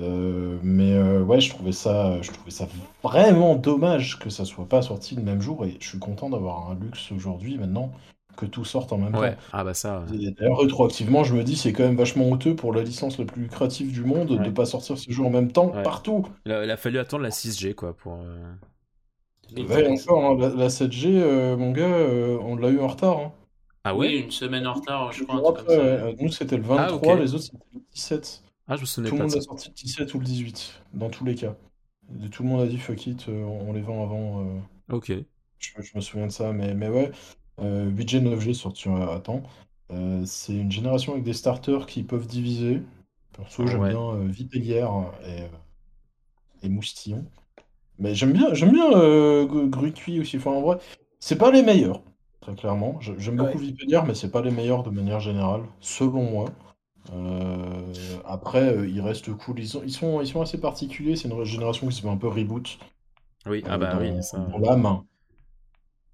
Euh, 0.01 0.59
mais 0.63 0.93
euh, 0.93 1.23
ouais, 1.23 1.41
je 1.41 1.51
trouvais 1.51 1.73
ça, 1.73 2.21
je 2.23 2.33
trouvais 2.33 2.51
ça 2.51 2.69
vraiment 3.03 3.55
dommage 3.55 4.19
que 4.19 4.31
ça 4.31 4.45
soit 4.45 4.69
pas 4.69 4.83
sorti 4.83 5.15
le 5.15 5.23
même 5.23 5.41
jour 5.41 5.65
et 5.65 5.77
je 5.81 5.89
suis 5.89 5.99
content 5.99 6.31
d'avoir 6.31 6.71
un 6.71 6.75
luxe 6.75 7.13
aujourd'hui 7.13 7.59
maintenant 7.59 7.93
que 8.37 8.47
tout 8.47 8.65
sorte 8.65 8.93
en 8.93 8.99
même 8.99 9.13
temps. 9.13 9.37
Ah 9.53 9.63
bah 9.63 9.75
ça. 9.75 10.05
D'ailleurs 10.11 10.59
rétroactivement, 10.59 11.23
je 11.23 11.35
me 11.35 11.45
dis 11.45 11.55
c'est 11.55 11.73
quand 11.73 11.85
même 11.85 11.97
vachement 11.97 12.27
honteux 12.27 12.57
pour 12.57 12.73
la 12.73 12.83
licence 12.83 13.19
la 13.19 13.25
plus 13.25 13.43
lucrative 13.43 13.93
du 13.93 14.03
monde 14.03 14.43
de 14.43 14.51
pas 14.51 14.65
sortir 14.65 14.99
ce 14.99 15.11
jeu 15.11 15.23
en 15.23 15.31
même 15.31 15.53
temps 15.53 15.69
partout. 15.85 16.27
Il 16.45 16.53
a, 16.53 16.77
fallu 16.77 16.99
attendre 16.99 17.23
la 17.23 17.31
6G 17.31 17.75
quoi 17.75 17.97
pour. 17.97 18.19
Ouais, 19.57 19.89
encore, 19.89 20.25
hein, 20.25 20.53
la, 20.57 20.69
7G, 20.69 21.07
euh, 21.09 21.57
mon 21.57 21.73
gars, 21.73 21.85
euh, 21.85 22.39
on 22.41 22.57
l'a 22.57 22.71
eu 22.71 22.81
en 22.81 22.89
retard. 22.89 23.19
Hein. 23.19 23.33
Ah 23.85 23.95
ouais? 23.95 24.09
Oui, 24.09 24.17
une 24.21 24.31
semaine 24.31 24.67
en 24.67 24.75
retard, 24.75 25.13
je 25.13 25.25
crois. 25.25 26.15
nous, 26.19 26.31
c'était 26.31 26.57
le 26.57 26.63
23, 26.63 27.13
ah, 27.13 27.17
les 27.17 27.35
autres, 27.35 27.45
c'était 27.45 27.59
le 27.75 27.81
17. 27.93 28.43
Ah, 28.67 28.77
je 28.77 28.81
me 28.81 28.87
souvenais 28.87 29.11
Tout 29.11 29.17
le 29.17 29.23
monde 29.23 29.35
a 29.35 29.41
sorti 29.41 29.69
le 29.69 29.75
17 29.75 30.15
ou 30.15 30.19
le 30.19 30.25
18, 30.25 30.81
dans 30.95 31.11
tous 31.11 31.25
les 31.25 31.35
cas. 31.35 31.55
tout 32.31 32.43
le 32.43 32.49
monde 32.49 32.63
a 32.63 32.67
dit 32.67 32.79
fuck 32.79 33.07
it, 33.07 33.29
euh, 33.29 33.45
on 33.45 33.73
les 33.73 33.83
vend 33.83 34.03
avant. 34.03 34.47
Ok. 34.91 35.13
Je, 35.59 35.71
me 35.95 36.01
souviens 36.01 36.27
de 36.27 36.33
ça, 36.33 36.53
mais, 36.53 36.75
mais 36.75 36.89
ouais. 36.89 37.11
8G, 37.61 38.21
9G 38.21 38.55
sorti 38.55 38.89
à 38.89 39.21
temps. 39.21 39.43
c'est 40.25 40.55
une 40.55 40.73
génération 40.73 41.13
avec 41.13 41.25
des 41.25 41.35
starters 41.35 41.87
qui 41.87 42.03
peuvent 42.03 42.27
diviser. 42.27 42.83
Perso, 43.33 43.67
j'aime 43.67 43.89
bien 43.89 44.31
et, 45.27 46.67
et 46.67 46.69
Moustillon. 46.69 47.25
Mais 47.99 48.15
j'aime 48.15 48.33
bien, 48.33 48.53
j'aime 48.55 48.73
bien 48.73 48.93
euh, 48.93 49.47
aussi. 50.21 50.37
Enfin, 50.37 50.51
en 50.51 50.61
vrai, 50.61 50.79
c'est 51.21 51.39
pas 51.39 51.51
les 51.51 51.63
meilleurs, 51.63 52.03
très 52.41 52.55
clairement. 52.55 52.99
J'aime 53.01 53.37
beaucoup 53.37 53.59
ouais. 53.59 54.03
mais 54.07 54.15
c'est 54.15 54.31
pas 54.31 54.43
les 54.43 54.51
meilleurs 54.51 54.83
de 54.83 54.91
manière 54.91 55.21
générale, 55.21 55.63
selon 55.81 56.23
moi. 56.23 56.47
Euh, 57.13 57.93
après, 58.25 58.77
euh, 58.77 58.89
ils 58.89 59.01
restent 59.01 59.33
cool. 59.33 59.61
Ils 59.61 59.69
sont, 59.69 59.83
ils 59.85 59.93
sont, 59.93 60.21
ils 60.21 60.27
sont 60.27 60.41
assez 60.41 60.59
particuliers. 60.59 61.17
C'est 61.17 61.29
une 61.29 61.45
génération 61.45 61.87
qui 61.87 61.95
se 61.95 62.03
fait 62.03 62.09
un 62.09 62.17
peu 62.17 62.29
reboot. 62.29 62.79
Oui, 63.47 63.63
ah 63.69 63.77
bah 63.77 63.99
oui, 64.01 64.23
ça... 64.23 64.39
dans 64.39 64.59
l'âme. 64.59 65.03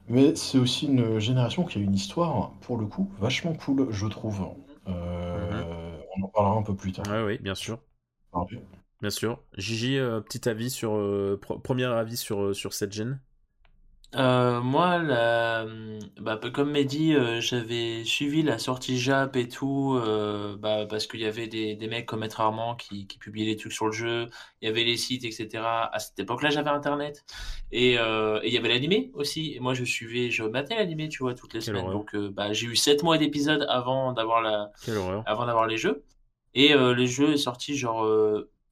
Mais 0.08 0.34
c'est 0.34 0.58
aussi 0.58 0.86
une 0.86 1.20
génération 1.20 1.64
qui 1.64 1.78
a 1.78 1.80
une 1.80 1.94
histoire, 1.94 2.50
pour 2.62 2.76
le 2.76 2.86
coup, 2.86 3.12
vachement 3.20 3.54
cool, 3.54 3.86
je 3.90 4.06
trouve. 4.06 4.48
Euh, 4.88 5.62
mhm. 5.62 6.02
On 6.16 6.24
en 6.24 6.28
parlera 6.28 6.56
un 6.56 6.62
peu 6.62 6.74
plus 6.74 6.90
tard. 6.92 7.06
Oui, 7.24 7.38
bien 7.40 7.54
sûr. 7.54 7.78
Bien 9.00 9.10
sûr. 9.10 9.38
Gigi, 9.56 9.98
euh, 9.98 10.20
petit 10.20 10.48
avis 10.48 10.70
sur 10.70 10.94
euh, 10.94 11.40
premier 11.40 11.86
avis 11.86 12.16
sur, 12.16 12.42
euh, 12.42 12.54
sur 12.54 12.74
cette 12.74 12.92
gêne? 12.92 13.18
Moi, 14.12 14.98
la, 14.98 15.66
bah, 16.20 16.38
comme 16.52 16.72
Mehdi, 16.72 17.14
j'avais 17.38 18.04
suivi 18.04 18.42
la 18.42 18.58
sortie 18.58 18.98
Jap 18.98 19.36
et 19.36 19.48
tout, 19.48 20.00
bah, 20.58 20.84
parce 20.90 21.06
qu'il 21.06 21.20
y 21.20 21.26
avait 21.26 21.46
des, 21.46 21.76
des 21.76 21.86
mecs 21.86 22.06
comme 22.06 22.20
Maître 22.20 22.40
Armand 22.40 22.74
qui, 22.74 23.06
qui 23.06 23.18
publiaient 23.18 23.46
des 23.46 23.56
trucs 23.56 23.72
sur 23.72 23.86
le 23.86 23.92
jeu, 23.92 24.26
il 24.60 24.66
y 24.66 24.68
avait 24.68 24.82
les 24.82 24.96
sites, 24.96 25.24
etc. 25.24 25.62
À 25.92 25.98
cette 26.00 26.18
époque-là, 26.18 26.50
j'avais 26.50 26.70
Internet. 26.70 27.24
Et, 27.70 27.92
et 27.92 28.46
il 28.46 28.52
y 28.52 28.58
avait 28.58 28.68
l'animé 28.68 29.12
aussi. 29.14 29.54
Et 29.54 29.60
moi, 29.60 29.74
je 29.74 29.84
suivais, 29.84 30.32
je 30.32 30.42
matais 30.42 30.74
l'animé, 30.74 31.08
tu 31.08 31.22
vois, 31.22 31.34
toutes 31.34 31.54
les 31.54 31.60
semaines. 31.60 31.88
Donc, 31.88 32.16
bah, 32.16 32.52
j'ai 32.52 32.66
eu 32.66 32.74
7 32.74 33.04
mois 33.04 33.16
d'épisodes 33.16 33.64
avant 33.68 34.12
d'avoir 34.12 34.42
la, 34.42 34.72
avant 35.24 35.46
d'avoir 35.46 35.68
les 35.68 35.76
jeux. 35.76 36.02
Et 36.54 36.74
les 36.74 37.06
jeux 37.06 37.36
sont 37.36 37.44
sortis 37.44 37.76
genre 37.76 38.04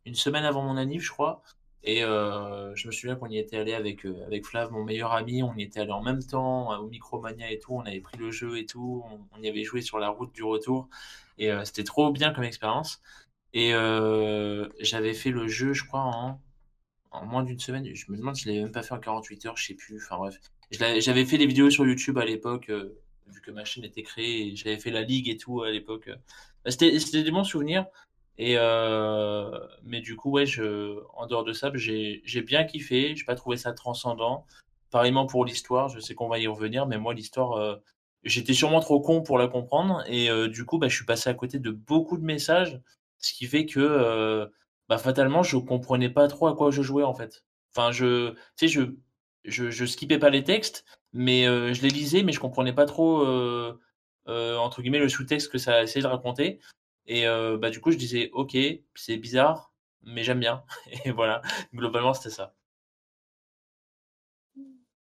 une 0.08 0.14
semaine 0.14 0.44
avant 0.44 0.62
mon 0.62 0.76
anniv, 0.76 1.02
je 1.02 1.10
crois. 1.10 1.42
Et 1.84 2.02
euh, 2.02 2.74
je 2.74 2.86
me 2.88 2.92
souviens 2.92 3.14
qu'on 3.16 3.28
y 3.28 3.38
était 3.38 3.56
allé 3.56 3.72
avec, 3.72 4.04
euh, 4.04 4.24
avec 4.26 4.44
Flav, 4.44 4.72
mon 4.72 4.84
meilleur 4.84 5.12
ami. 5.12 5.42
On 5.42 5.54
y 5.54 5.62
était 5.62 5.80
allé 5.80 5.92
en 5.92 6.02
même 6.02 6.22
temps 6.22 6.76
au 6.78 6.88
Micromania 6.88 7.50
et 7.50 7.58
tout. 7.58 7.74
On 7.74 7.82
avait 7.82 8.00
pris 8.00 8.18
le 8.18 8.30
jeu 8.30 8.58
et 8.58 8.66
tout. 8.66 9.04
On, 9.32 9.42
y 9.42 9.48
avait 9.48 9.64
joué 9.64 9.80
sur 9.80 9.98
la 9.98 10.08
route 10.08 10.34
du 10.34 10.42
retour. 10.42 10.88
Et 11.38 11.52
euh, 11.52 11.64
c'était 11.64 11.84
trop 11.84 12.10
bien 12.10 12.32
comme 12.32 12.44
expérience. 12.44 13.00
Et 13.54 13.70
j'avais 14.80 15.14
fait 15.14 15.30
le 15.30 15.48
jeu, 15.48 15.72
je 15.72 15.84
crois, 15.84 16.00
en, 16.00 16.40
en 17.10 17.26
moins 17.26 17.42
d'une 17.42 17.58
semaine. 17.58 17.88
Je 17.94 18.10
me 18.10 18.16
demande 18.16 18.36
si 18.36 18.44
je 18.44 18.48
l'avais 18.48 18.62
même 18.62 18.72
pas 18.72 18.82
fait 18.82 18.94
en 18.94 19.00
48 19.00 19.46
heures, 19.46 19.56
je 19.56 19.66
sais 19.66 19.74
plus. 19.74 19.96
Enfin 20.04 20.18
bref. 20.18 20.38
J'avais 20.70 21.24
fait 21.24 21.38
des 21.38 21.46
vidéos 21.46 21.70
sur 21.70 21.86
YouTube 21.86 22.18
à 22.18 22.24
l'époque, 22.24 22.70
vu 22.70 23.40
que 23.40 23.50
ma 23.50 23.64
chaîne 23.64 23.84
était 23.84 24.02
créée. 24.02 24.54
J'avais 24.54 24.78
fait 24.78 24.90
la 24.90 25.02
ligue 25.02 25.28
et 25.28 25.38
tout 25.38 25.62
à 25.62 25.70
l'époque. 25.70 26.10
C'était 26.66 27.22
des 27.22 27.30
bons 27.30 27.44
souvenirs. 27.44 27.86
Et 28.38 28.54
euh, 28.56 29.50
mais 29.82 30.00
du 30.00 30.16
coup, 30.16 30.30
ouais, 30.30 30.44
en 31.16 31.26
dehors 31.26 31.44
de 31.44 31.52
ça, 31.52 31.70
j'ai 31.74 32.42
bien 32.42 32.64
kiffé. 32.64 33.14
J'ai 33.16 33.24
pas 33.24 33.34
trouvé 33.34 33.56
ça 33.56 33.72
transcendant. 33.72 34.46
Pareillement 34.90 35.26
pour 35.26 35.44
l'histoire, 35.44 35.88
je 35.88 36.00
sais 36.00 36.14
qu'on 36.14 36.28
va 36.28 36.38
y 36.38 36.46
revenir, 36.46 36.86
mais 36.86 36.98
moi, 36.98 37.12
l'histoire, 37.14 37.52
euh, 37.58 37.76
j'étais 38.22 38.54
sûrement 38.54 38.80
trop 38.80 39.00
con 39.00 39.22
pour 39.22 39.38
la 39.38 39.48
comprendre. 39.48 40.04
Et 40.06 40.30
euh, 40.30 40.48
du 40.48 40.64
coup, 40.64 40.78
bah, 40.78 40.88
je 40.88 40.96
suis 40.96 41.04
passé 41.04 41.28
à 41.28 41.34
côté 41.34 41.58
de 41.58 41.70
beaucoup 41.70 42.16
de 42.16 42.24
messages, 42.24 42.80
ce 43.18 43.32
qui 43.34 43.46
fait 43.46 43.66
que 43.66 44.48
bah, 44.88 44.98
fatalement, 44.98 45.42
je 45.42 45.58
comprenais 45.58 46.08
pas 46.08 46.28
trop 46.28 46.46
à 46.46 46.56
quoi 46.56 46.70
je 46.70 46.80
jouais 46.82 47.02
en 47.02 47.14
fait. 47.14 47.44
Enfin, 47.76 47.90
je, 47.92 48.30
tu 48.30 48.36
sais, 48.56 48.68
je, 48.68 48.82
je, 49.44 49.70
je 49.70 49.84
skippais 49.84 50.18
pas 50.18 50.30
les 50.30 50.44
textes, 50.44 50.84
mais 51.12 51.44
je 51.44 51.82
les 51.82 51.90
lisais, 51.90 52.22
mais 52.22 52.32
je 52.32 52.40
comprenais 52.40 52.72
pas 52.72 52.86
trop, 52.86 53.26
entre 54.26 54.80
guillemets, 54.80 55.00
le 55.00 55.08
sous-texte 55.08 55.50
que 55.50 55.58
ça 55.58 55.82
essayait 55.82 56.02
de 56.02 56.06
raconter. 56.06 56.60
Et 57.08 57.26
euh, 57.26 57.56
bah, 57.56 57.70
du 57.70 57.80
coup, 57.80 57.90
je 57.90 57.96
disais, 57.96 58.28
ok, 58.34 58.56
c'est 58.94 59.16
bizarre, 59.16 59.72
mais 60.02 60.22
j'aime 60.22 60.40
bien. 60.40 60.62
Et 61.04 61.10
voilà, 61.10 61.40
globalement, 61.74 62.12
c'était 62.12 62.34
ça. 62.34 62.54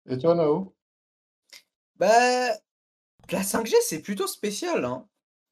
Et 0.06 0.18
toi, 0.18 0.34
Nao? 0.34 0.74
Bah, 1.96 2.50
la 3.30 3.40
5G, 3.40 3.74
c'est 3.82 4.02
plutôt 4.02 4.26
spécial. 4.26 4.84
Hein. 4.84 5.06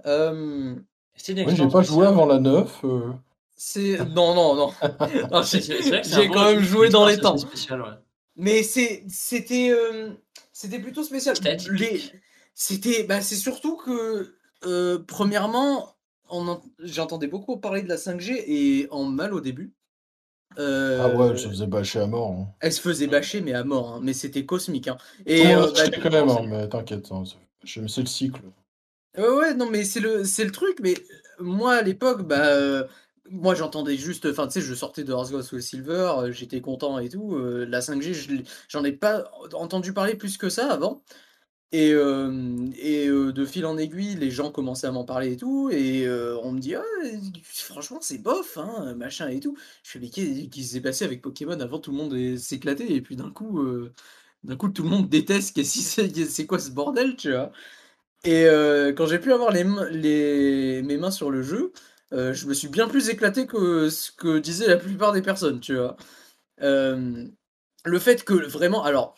Euh... 0.04 0.76
j'ai 1.16 1.68
pas 1.68 1.82
joué 1.82 2.06
avant 2.06 2.26
la 2.26 2.38
9. 2.38 2.84
Euh. 2.84 3.12
C'est 3.58 3.96
non 4.10 4.34
non 4.34 4.54
non. 4.54 4.72
j'ai 5.42 6.28
quand 6.28 6.44
même 6.44 6.60
joué 6.60 6.90
dans 6.90 7.06
les 7.06 7.18
temps. 7.18 7.36
Mais 8.36 8.62
c'est 8.62 9.02
c'était 9.08 9.70
euh, 9.70 10.10
c'était 10.52 10.78
plutôt 10.78 11.02
spécial. 11.02 11.34
C'était 12.54 13.04
bah 13.04 13.22
c'est 13.22 13.36
surtout 13.36 13.76
que 13.76 14.36
premièrement 15.06 15.95
j'entendais 16.80 17.26
beaucoup 17.26 17.56
parler 17.56 17.82
de 17.82 17.88
la 17.88 17.96
5G 17.96 18.44
et 18.46 18.88
en 18.90 19.04
mal 19.04 19.34
au 19.34 19.40
début. 19.40 19.72
ah 20.56 20.60
ouais, 20.60 21.28
elle 21.30 21.38
se 21.38 21.48
faisait 21.48 21.66
bâcher 21.66 22.00
à 22.00 22.06
mort. 22.06 22.30
Hein. 22.30 22.48
Elle 22.60 22.72
se 22.72 22.80
faisait 22.80 23.06
bâcher, 23.06 23.40
mais 23.40 23.52
à 23.52 23.64
mort, 23.64 23.94
hein. 23.94 24.00
mais 24.02 24.12
c'était 24.12 24.44
cosmique. 24.44 24.88
Hein. 24.88 24.98
Et 25.26 25.54
euh, 25.54 25.70
bah, 25.74 25.82
quand 26.02 26.10
même, 26.10 26.28
hein, 26.28 26.44
mais 26.46 26.68
t'inquiète, 26.68 27.10
c'est 27.64 28.00
le 28.00 28.06
cycle. 28.06 28.42
Ouais, 29.16 29.28
ouais, 29.28 29.54
non, 29.54 29.68
mais 29.70 29.84
c'est 29.84 30.00
le, 30.00 30.24
c'est 30.24 30.44
le 30.44 30.52
truc. 30.52 30.78
Mais 30.82 30.94
moi, 31.40 31.74
à 31.74 31.82
l'époque, 31.82 32.22
bah, 32.22 32.48
euh, 32.48 32.84
moi 33.30 33.54
j'entendais 33.54 33.96
juste, 33.96 34.26
enfin 34.26 34.46
tu 34.46 34.54
sais, 34.54 34.60
je 34.60 34.74
sortais 34.74 35.04
de 35.04 35.12
Hearts 35.12 35.30
Gold 35.30 35.60
Silver, 35.60 36.12
euh, 36.18 36.32
j'étais 36.32 36.60
content 36.60 36.98
et 36.98 37.08
tout. 37.08 37.34
Euh, 37.34 37.66
la 37.68 37.80
5G, 37.80 38.44
j'en 38.68 38.84
ai 38.84 38.92
pas 38.92 39.30
entendu 39.52 39.92
parler 39.92 40.14
plus 40.14 40.36
que 40.38 40.48
ça 40.48 40.72
avant. 40.72 41.02
Et, 41.72 41.90
et 41.90 43.08
de 43.08 43.44
fil 43.44 43.66
en 43.66 43.76
aiguille, 43.76 44.14
les 44.14 44.30
gens 44.30 44.50
commençaient 44.50 44.86
à 44.86 44.92
m'en 44.92 45.04
parler 45.04 45.32
et 45.32 45.36
tout. 45.36 45.68
Et 45.70 46.08
on 46.42 46.52
me 46.52 46.60
dit, 46.60 46.74
«Ah, 46.74 46.82
franchement, 47.42 47.98
c'est 48.00 48.18
bof, 48.18 48.56
hein, 48.58 48.94
machin 48.94 49.28
et 49.28 49.40
tout. 49.40 49.56
Je 49.82 49.90
fais, 49.90 49.98
mais 49.98 50.08
qu'est-ce 50.08 50.48
qui 50.48 50.64
s'est 50.64 50.80
passé 50.80 51.04
avec 51.04 51.22
Pokémon 51.22 51.58
avant 51.60 51.78
Tout 51.78 51.90
le 51.90 51.96
monde 51.96 52.36
s'éclatait. 52.38 52.90
Et 52.92 53.00
puis 53.00 53.16
d'un 53.16 53.30
coup, 53.30 53.60
d'un 54.44 54.56
coup, 54.56 54.68
tout 54.68 54.82
le 54.84 54.88
monde 54.90 55.08
déteste. 55.08 55.62
C'est 55.62 56.46
quoi 56.46 56.58
ce 56.58 56.70
bordel, 56.70 57.16
tu 57.16 57.32
vois 57.32 57.52
Et 58.24 58.46
quand 58.96 59.06
j'ai 59.06 59.18
pu 59.18 59.32
avoir 59.32 59.50
les, 59.52 59.64
mes 60.82 60.96
mains 60.96 61.10
sur 61.10 61.30
le 61.30 61.42
jeu, 61.42 61.72
je 62.12 62.46
me 62.46 62.54
suis 62.54 62.68
bien 62.68 62.88
plus 62.88 63.08
éclaté 63.10 63.46
que 63.46 63.90
ce 63.90 64.12
que 64.12 64.38
disaient 64.38 64.68
la 64.68 64.76
plupart 64.76 65.12
des 65.12 65.22
personnes, 65.22 65.60
tu 65.60 65.76
vois. 65.76 65.96
le 66.58 67.98
fait 67.98 68.24
que 68.24 68.34
vraiment, 68.34 68.84
alors, 68.84 69.16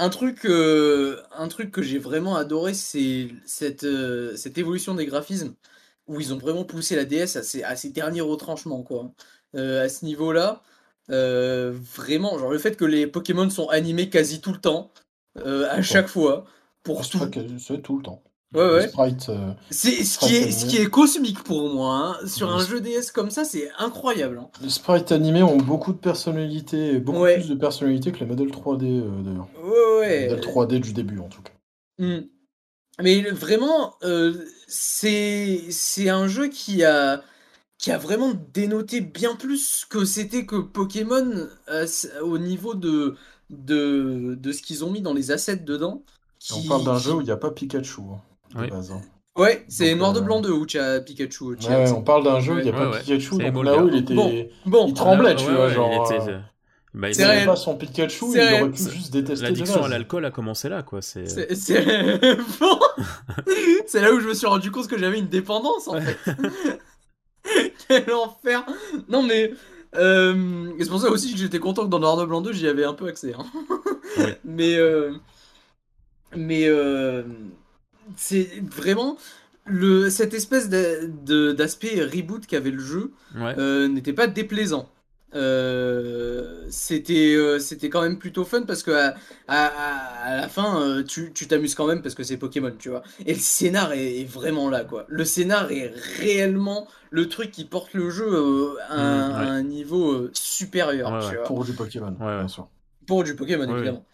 un 0.00 0.08
truc, 0.08 0.44
un 0.46 1.48
truc 1.48 1.70
que 1.70 1.82
j'ai 1.82 1.98
vraiment 1.98 2.36
adoré, 2.36 2.74
c'est 2.74 3.28
cette, 3.46 3.86
cette 4.36 4.58
évolution 4.58 4.94
des 4.94 5.06
graphismes 5.06 5.54
où 6.06 6.20
ils 6.20 6.34
ont 6.34 6.38
vraiment 6.38 6.64
poussé 6.64 6.96
la 6.96 7.04
DS 7.04 7.36
à 7.36 7.42
ses, 7.42 7.62
à 7.62 7.76
ses 7.76 7.90
derniers 7.90 8.20
retranchements, 8.20 8.82
quoi. 8.82 9.12
à 9.54 9.88
ce 9.88 10.04
niveau-là, 10.04 10.62
vraiment, 11.08 12.38
genre 12.38 12.50
le 12.50 12.58
fait 12.58 12.76
que 12.76 12.84
les 12.84 13.06
Pokémon 13.06 13.48
sont 13.50 13.68
animés 13.68 14.10
quasi 14.10 14.40
tout 14.40 14.52
le 14.52 14.60
temps, 14.60 14.90
à 15.36 15.82
chaque 15.82 16.08
fois, 16.08 16.46
pour 16.82 17.08
tout. 17.08 17.18
C'est 17.58 17.82
tout 17.82 17.96
le 17.98 18.02
temps. 18.02 18.22
Ouais, 18.52 18.62
ouais. 18.62 18.90
Euh, 19.28 19.52
c'est 19.70 20.02
ce 20.02 20.18
qui 20.18 20.34
est 20.34 20.50
ce 20.50 20.66
qui 20.66 20.78
est 20.78 20.90
cosmique 20.90 21.44
pour 21.44 21.72
moi. 21.72 22.18
Hein. 22.20 22.26
Sur 22.26 22.50
un 22.50 22.64
jeu 22.64 22.80
DS 22.80 23.12
comme 23.14 23.30
ça, 23.30 23.44
c'est 23.44 23.70
incroyable. 23.78 24.38
Hein. 24.38 24.50
Les 24.60 24.70
sprites 24.70 25.12
animés 25.12 25.44
ont 25.44 25.56
beaucoup 25.56 25.92
de 25.92 25.98
personnalité, 25.98 26.98
beaucoup 26.98 27.22
plus 27.22 27.48
de 27.48 27.54
personnalité 27.54 28.10
que 28.10 28.18
les 28.18 28.26
modèles 28.26 28.48
3D 28.48 29.02
euh, 29.02 29.22
d'ailleurs. 29.22 29.48
Ouais. 29.62 30.22
Les 30.22 30.28
modèles 30.30 30.44
3D 30.44 30.80
du 30.80 30.92
début 30.92 31.20
en 31.20 31.28
tout 31.28 31.42
cas. 31.42 31.52
Hmm. 31.98 32.22
Mais 33.00 33.22
vraiment, 33.30 33.94
euh, 34.02 34.34
c'est 34.66 35.62
c'est 35.70 36.08
un 36.08 36.26
jeu 36.26 36.48
qui 36.48 36.82
a 36.82 37.22
qui 37.78 37.92
a 37.92 37.98
vraiment 37.98 38.32
dénoté 38.52 39.00
bien 39.00 39.36
plus 39.36 39.86
que 39.88 40.04
c'était 40.04 40.44
que 40.44 40.56
Pokémon 40.56 41.48
au 42.20 42.36
niveau 42.36 42.74
de, 42.74 43.14
de, 43.48 44.36
de 44.38 44.52
ce 44.52 44.60
qu'ils 44.60 44.84
ont 44.84 44.90
mis 44.90 45.00
dans 45.00 45.14
les 45.14 45.30
assets 45.30 45.56
dedans. 45.56 46.02
On 46.52 46.62
parle 46.64 46.84
d'un 46.84 46.98
jeu 46.98 47.14
où 47.14 47.20
il 47.20 47.24
n'y 47.24 47.30
a 47.30 47.36
pas 47.36 47.52
Pikachu. 47.52 48.02
Hein. 48.02 48.20
Hein. 48.56 49.00
Ouais, 49.36 49.64
c'est 49.68 49.94
Noir 49.94 50.12
de 50.12 50.18
euh, 50.18 50.22
Blanc 50.22 50.40
2 50.40 50.50
où 50.50 50.66
tu 50.66 50.78
as 50.78 51.00
Pikachu. 51.00 51.44
Ouais, 51.44 51.90
on 51.92 52.02
parle 52.02 52.24
d'un 52.24 52.40
jeu, 52.40 52.58
il 52.58 52.64
n'y 52.64 52.70
a 52.70 52.72
pas 52.72 52.98
Pikachu, 52.98 53.38
donc 53.38 53.64
là 53.64 53.82
où 53.82 53.88
il 53.88 53.96
était. 53.96 54.14
Bon, 54.14 54.86
il 54.88 54.94
tremblait, 54.94 55.36
tu 55.36 55.44
vois, 55.46 55.68
genre. 55.68 56.10
Il 56.10 56.30
euh, 56.30 56.38
Bah, 56.92 57.08
il 57.08 57.14
c'est 57.14 57.46
pas 57.46 57.56
son 57.56 57.76
Pikachu, 57.76 58.26
il 58.34 58.40
aurait 58.40 58.70
pu 58.70 58.82
juste 58.90 59.12
détester. 59.12 59.46
L'addiction 59.46 59.84
à 59.84 59.88
l'alcool 59.88 60.24
a 60.24 60.30
commencé 60.30 60.68
là, 60.68 60.82
quoi. 60.82 61.00
C'est 61.00 61.26
c'est 61.54 61.84
là 64.00 64.12
où 64.12 64.20
je 64.20 64.28
me 64.28 64.34
suis 64.34 64.46
rendu 64.46 64.70
compte 64.70 64.88
que 64.88 64.98
j'avais 64.98 65.18
une 65.18 65.28
dépendance, 65.28 65.86
en 65.88 66.00
fait. 66.00 66.18
Quel 67.88 68.12
enfer 68.12 68.66
Non, 69.08 69.22
mais. 69.22 69.52
Euh... 69.96 70.70
c'est 70.78 70.88
pour 70.88 71.00
ça 71.00 71.10
aussi 71.10 71.32
que 71.32 71.38
j'étais 71.38 71.58
content 71.58 71.84
que 71.84 71.90
dans 71.90 71.98
Noir 71.98 72.16
de 72.16 72.24
Blanc 72.24 72.42
2, 72.42 72.52
j'y 72.52 72.68
avais 72.68 72.84
un 72.84 72.94
peu 72.94 73.06
accès. 73.08 73.32
Hein. 73.32 73.46
Mais. 74.44 74.76
Euh... 74.76 75.14
Mais. 76.36 76.66
Euh 76.66 77.22
c'est 78.16 78.48
vraiment 78.62 79.16
le, 79.66 80.10
cette 80.10 80.34
espèce 80.34 80.68
d'aspect 80.68 82.02
reboot 82.02 82.46
qu'avait 82.46 82.70
le 82.70 82.80
jeu 82.80 83.12
euh, 83.36 83.88
n'était 83.88 84.12
pas 84.12 84.26
déplaisant. 84.26 84.88
Euh, 85.36 86.64
c'était 86.70 87.36
euh, 87.36 87.60
c'était 87.60 87.88
quand 87.88 88.02
même 88.02 88.18
plutôt 88.18 88.44
fun 88.44 88.62
parce 88.62 88.82
que 88.82 88.90
à, 88.90 89.14
à, 89.46 90.36
la 90.40 90.48
fin 90.48 91.04
tu 91.06 91.32
t'amuses 91.32 91.76
quand 91.76 91.86
même 91.86 92.02
parce 92.02 92.16
que 92.16 92.24
c'est 92.24 92.36
Pokémon 92.36 92.72
tu 92.76 92.88
vois. 92.88 93.02
Et 93.26 93.34
le 93.34 93.38
scénar 93.38 93.92
est, 93.92 94.24
vraiment 94.24 94.68
là 94.68 94.82
quoi. 94.82 95.04
Le 95.08 95.24
scénar 95.24 95.70
est 95.70 95.92
réellement 96.18 96.88
le 97.10 97.28
truc 97.28 97.52
qui 97.52 97.64
porte 97.64 97.94
le 97.94 98.10
jeu 98.10 98.76
à, 98.88 98.96
mm, 98.96 99.34
un 99.36 99.62
niveau 99.62 100.28
supérieur 100.32 101.44
pour 101.44 101.64
du 101.64 101.74
Pokémon 101.74 102.10
bien 102.10 102.48
sûr. 102.48 102.68
Pour 103.06 103.22
du 103.22 103.36
Pokémon 103.36 103.72
évidemment 103.72 104.04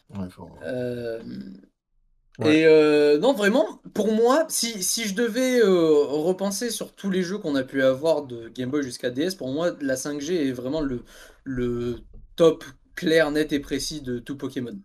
et 2.44 2.66
euh, 2.66 3.18
non, 3.18 3.32
vraiment, 3.32 3.80
pour 3.94 4.12
moi, 4.12 4.44
si, 4.48 4.82
si 4.82 5.08
je 5.08 5.14
devais 5.14 5.60
euh, 5.60 6.04
repenser 6.04 6.70
sur 6.70 6.94
tous 6.94 7.10
les 7.10 7.22
jeux 7.22 7.38
qu'on 7.38 7.54
a 7.54 7.62
pu 7.62 7.82
avoir 7.82 8.24
de 8.24 8.48
Game 8.48 8.70
Boy 8.70 8.82
jusqu'à 8.82 9.10
DS, 9.10 9.34
pour 9.36 9.48
moi, 9.48 9.70
la 9.80 9.94
5G 9.94 10.48
est 10.48 10.52
vraiment 10.52 10.82
le, 10.82 11.02
le 11.44 12.00
top 12.36 12.64
clair, 12.94 13.30
net 13.30 13.52
et 13.52 13.60
précis 13.60 14.02
de 14.02 14.18
tout 14.18 14.36
Pokémon. 14.36 14.78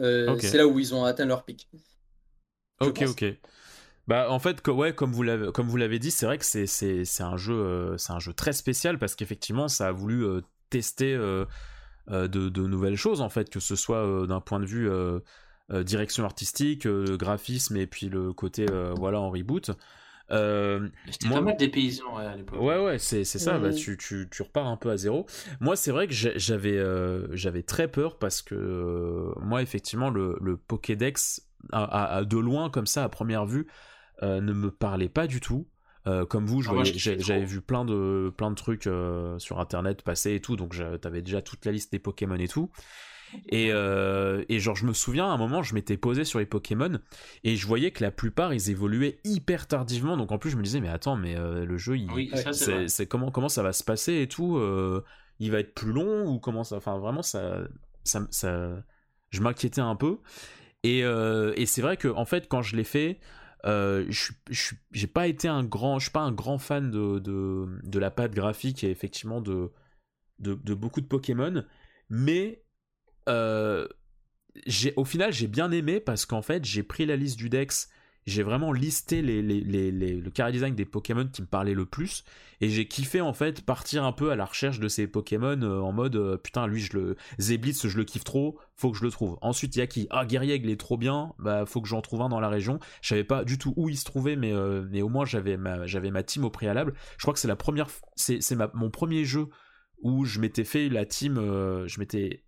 Euh, 0.00 0.36
c'est 0.40 0.56
là 0.56 0.66
où 0.66 0.78
ils 0.80 0.94
ont 0.94 1.04
atteint 1.04 1.26
leur 1.26 1.44
pic. 1.44 1.68
Ok, 2.80 3.04
ok. 3.06 3.24
Bah, 4.08 4.28
en 4.30 4.40
fait, 4.40 4.66
ouais, 4.66 4.92
comme 4.92 5.12
vous 5.12 5.22
l'avez, 5.22 5.52
comme 5.52 5.68
vous 5.68 5.76
l'avez 5.76 6.00
dit, 6.00 6.10
c'est 6.10 6.26
vrai 6.26 6.38
que 6.38 6.44
c'est, 6.44 6.66
c'est, 6.66 7.04
c'est 7.04 7.22
un 7.22 7.36
jeu, 7.36 7.94
c'est 7.98 8.12
un 8.12 8.18
jeu 8.18 8.32
très 8.32 8.52
spécial 8.52 8.98
parce 8.98 9.14
qu'effectivement, 9.14 9.68
ça 9.68 9.88
a 9.88 9.92
voulu 9.92 10.24
tester 10.70 11.14
de, 11.14 12.26
de, 12.26 12.66
nouvelles 12.66 12.96
choses 12.96 13.20
en 13.20 13.28
fait, 13.28 13.48
que 13.50 13.60
ce 13.60 13.76
soit 13.76 14.26
d'un 14.26 14.40
point 14.40 14.58
de 14.58 14.66
vue 14.66 14.90
direction 15.70 16.24
artistique, 16.24 16.86
euh, 16.86 17.16
graphisme 17.16 17.76
et 17.76 17.86
puis 17.86 18.08
le 18.08 18.32
côté 18.32 18.66
euh, 18.70 18.92
voilà 18.96 19.20
en 19.20 19.30
reboot. 19.30 19.70
C'était 20.28 21.28
pas 21.28 21.40
mal 21.40 21.56
des 21.56 21.68
paysans 21.68 22.16
à 22.16 22.36
l'époque. 22.36 22.60
Ouais, 22.60 22.78
ouais, 22.78 22.98
c'est 22.98 23.24
ça, 23.24 23.58
bah, 23.58 23.72
tu, 23.72 23.96
tu, 23.96 24.28
tu, 24.30 24.42
repars 24.42 24.66
un 24.66 24.76
peu 24.76 24.90
à 24.90 24.96
zéro. 24.96 25.26
Moi, 25.60 25.74
c'est 25.74 25.90
vrai 25.90 26.06
que 26.06 26.14
j'avais 26.14 26.80
j'avais 27.32 27.62
très 27.62 27.88
peur 27.88 28.18
parce 28.18 28.40
que 28.40 29.32
moi, 29.40 29.60
effectivement, 29.60 30.08
le, 30.08 30.38
le 30.40 30.56
Pokédex, 30.56 31.48
à, 31.72 32.22
de 32.24 32.38
loin, 32.38 32.70
comme 32.70 32.86
ça, 32.86 33.02
à 33.02 33.08
première 33.08 33.44
vue, 33.44 33.66
ne 34.22 34.52
me 34.52 34.70
parlait 34.70 35.08
pas 35.08 35.26
du 35.26 35.40
tout. 35.40 35.66
comme 36.28 36.46
vous, 36.46 36.62
ah, 36.68 36.84
j'avais 36.84 37.44
vu 37.44 37.60
plein 37.60 37.84
de, 37.84 38.32
plein 38.36 38.50
de 38.50 38.56
trucs 38.56 38.88
sur 39.38 39.58
internet 39.58 40.02
passer 40.02 40.34
et 40.34 40.40
tout, 40.40 40.54
donc 40.54 40.76
t'avais 41.00 41.22
déjà 41.22 41.42
toute 41.42 41.64
la 41.64 41.72
liste 41.72 41.90
des 41.90 41.98
Pokémon 41.98 42.36
et 42.36 42.46
tout. 42.46 42.70
Et, 43.48 43.70
euh, 43.72 44.44
et, 44.48 44.58
genre, 44.58 44.76
je 44.76 44.86
me 44.86 44.92
souviens, 44.92 45.26
à 45.26 45.32
un 45.32 45.36
moment, 45.36 45.62
je 45.62 45.74
m'étais 45.74 45.96
posé 45.96 46.24
sur 46.24 46.38
les 46.38 46.46
Pokémon 46.46 46.98
et 47.44 47.56
je 47.56 47.66
voyais 47.66 47.90
que 47.90 48.02
la 48.02 48.10
plupart, 48.10 48.52
ils 48.54 48.70
évoluaient 48.70 49.20
hyper 49.24 49.66
tardivement. 49.66 50.16
Donc 50.16 50.32
en 50.32 50.38
plus, 50.38 50.50
je 50.50 50.56
me 50.56 50.62
disais, 50.62 50.80
mais 50.80 50.88
attends, 50.88 51.16
mais 51.16 51.36
euh, 51.36 51.64
le 51.64 51.78
jeu, 51.78 51.96
il, 51.98 52.08
c'est, 52.88 53.06
comment, 53.06 53.30
comment 53.30 53.48
ça 53.48 53.62
va 53.62 53.72
se 53.72 53.84
passer 53.84 54.22
et 54.22 54.28
tout 54.28 54.56
euh, 54.56 55.04
Il 55.38 55.50
va 55.50 55.60
être 55.60 55.74
plus 55.74 55.92
long 55.92 56.26
ou 56.26 56.38
comment 56.38 56.64
ça 56.64 56.76
Enfin, 56.76 56.98
vraiment, 56.98 57.22
ça, 57.22 57.58
ça, 58.04 58.26
ça 58.30 58.82
je 59.30 59.40
m'inquiétais 59.40 59.80
un 59.80 59.96
peu. 59.96 60.18
Et, 60.82 61.00
et 61.00 61.66
c'est 61.66 61.82
vrai 61.82 61.96
que, 61.96 62.08
en 62.08 62.24
fait, 62.24 62.48
quand 62.48 62.62
je 62.62 62.76
l'ai 62.76 62.84
fait, 62.84 63.20
je 63.64 64.32
j'ai 64.90 65.06
pas 65.06 65.26
été 65.26 65.46
un 65.46 65.62
grand, 65.62 65.98
je 65.98 66.04
suis 66.04 66.12
pas 66.12 66.20
un 66.20 66.32
grand 66.32 66.58
fan 66.58 66.90
de, 66.90 67.18
de, 67.18 67.66
de 67.84 67.98
la 67.98 68.10
patte 68.10 68.34
graphique 68.34 68.82
et 68.82 68.90
effectivement 68.90 69.40
de, 69.40 69.70
de, 70.40 70.54
de 70.54 70.74
beaucoup 70.74 71.00
de 71.00 71.06
Pokémon, 71.06 71.64
mais 72.08 72.64
euh, 73.30 73.86
au 74.96 75.04
final, 75.04 75.32
j'ai 75.32 75.46
bien 75.46 75.70
aimé 75.70 76.00
parce 76.00 76.26
qu'en 76.26 76.42
fait, 76.42 76.64
j'ai 76.64 76.82
pris 76.82 77.06
la 77.06 77.16
liste 77.16 77.38
du 77.38 77.48
Dex, 77.48 77.88
j'ai 78.26 78.42
vraiment 78.42 78.72
listé 78.72 79.22
les, 79.22 79.42
le 79.42 80.30
carré 80.30 80.52
design 80.52 80.74
des 80.74 80.84
Pokémon 80.84 81.26
qui 81.26 81.42
me 81.42 81.46
parlaient 81.46 81.74
le 81.74 81.86
plus, 81.86 82.24
et 82.60 82.68
j'ai 82.68 82.86
kiffé 82.86 83.20
en 83.20 83.32
fait 83.32 83.64
partir 83.64 84.04
un 84.04 84.12
peu 84.12 84.30
à 84.30 84.36
la 84.36 84.44
recherche 84.44 84.78
de 84.78 84.88
ces 84.88 85.06
Pokémon 85.06 85.60
euh, 85.62 85.80
en 85.80 85.92
mode 85.92 86.16
euh, 86.16 86.36
putain, 86.36 86.66
lui, 86.66 86.80
je 86.80 86.96
le. 86.96 87.16
Zeblitz, 87.38 87.86
je 87.86 87.96
le 87.96 88.04
kiffe 88.04 88.24
trop, 88.24 88.58
faut 88.76 88.90
que 88.90 88.98
je 88.98 89.04
le 89.04 89.10
trouve. 89.10 89.38
Ensuite, 89.40 89.76
il 89.76 89.78
y 89.78 89.82
a 89.82 89.86
qui? 89.86 90.06
Ah, 90.10 90.26
Guerrieg, 90.26 90.64
il 90.64 90.70
est 90.70 90.80
trop 90.80 90.98
bien, 90.98 91.32
bah 91.38 91.64
faut 91.66 91.80
que 91.80 91.88
j'en 91.88 92.02
trouve 92.02 92.22
un 92.22 92.28
dans 92.28 92.40
la 92.40 92.48
région. 92.48 92.78
Je 93.00 93.08
savais 93.08 93.24
pas 93.24 93.44
du 93.44 93.56
tout 93.58 93.72
où 93.76 93.88
il 93.88 93.96
se 93.96 94.04
trouvait, 94.04 94.36
mais, 94.36 94.52
mais 94.90 95.02
au 95.02 95.08
moins 95.08 95.24
j'avais 95.24 95.56
ma, 95.56 95.86
j'avais 95.86 96.10
ma 96.10 96.22
team 96.22 96.44
au 96.44 96.50
préalable. 96.50 96.94
Je 97.16 97.22
crois 97.22 97.32
que 97.32 97.40
c'est 97.40 97.48
la 97.48 97.56
première. 97.56 97.88
C'est, 98.16 98.42
c'est 98.42 98.56
mon 98.74 98.90
premier 98.90 99.24
jeu 99.24 99.48
où 100.02 100.24
je 100.24 100.40
m'étais 100.40 100.64
fait 100.64 100.88
la 100.88 101.06
team. 101.06 101.36
je 101.36 101.98
m'étais 101.98 102.44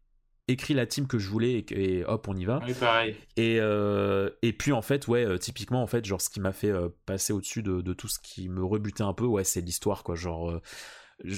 écrit 0.53 0.75
la 0.75 0.87
team 0.87 1.07
que 1.07 1.19
je 1.19 1.29
voulais 1.29 1.65
et, 1.71 2.05
hop 2.05 2.29
on 2.29 2.37
y 2.37 2.45
va 2.45 2.61
oui, 2.67 2.75
pareil. 2.75 3.17
et 3.37 3.59
euh, 3.61 4.31
et 4.43 4.53
puis 4.53 4.73
en 4.73 4.83
fait 4.83 5.09
ouais 5.09 5.25
euh, 5.25 5.39
typiquement 5.39 5.83
en 5.83 5.87
fait 5.87 6.05
genre 6.05 6.21
ce 6.21 6.31
qui 6.31 6.41
m'a 6.41 6.53
fait 6.53 6.71
euh, 6.71 6.89
passer 7.07 7.33
au-dessus 7.33 7.63
de, 7.63 7.81
de, 7.81 7.93
tout 7.93 8.09
ce 8.09 8.19
qui 8.21 8.49
me 8.49 8.65
rebutait 8.65 9.03
un 9.03 9.15
peu 9.15 9.25
ouais 9.25 9.45
c'est 9.45 9.61
l'histoire 9.61 10.05
quoi 10.05 10.15
genre 10.15 10.61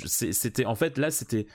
c'était 0.07 0.67
en 0.67 0.75
fait 0.75 0.99
là 0.99 1.10
c'était 1.10 1.47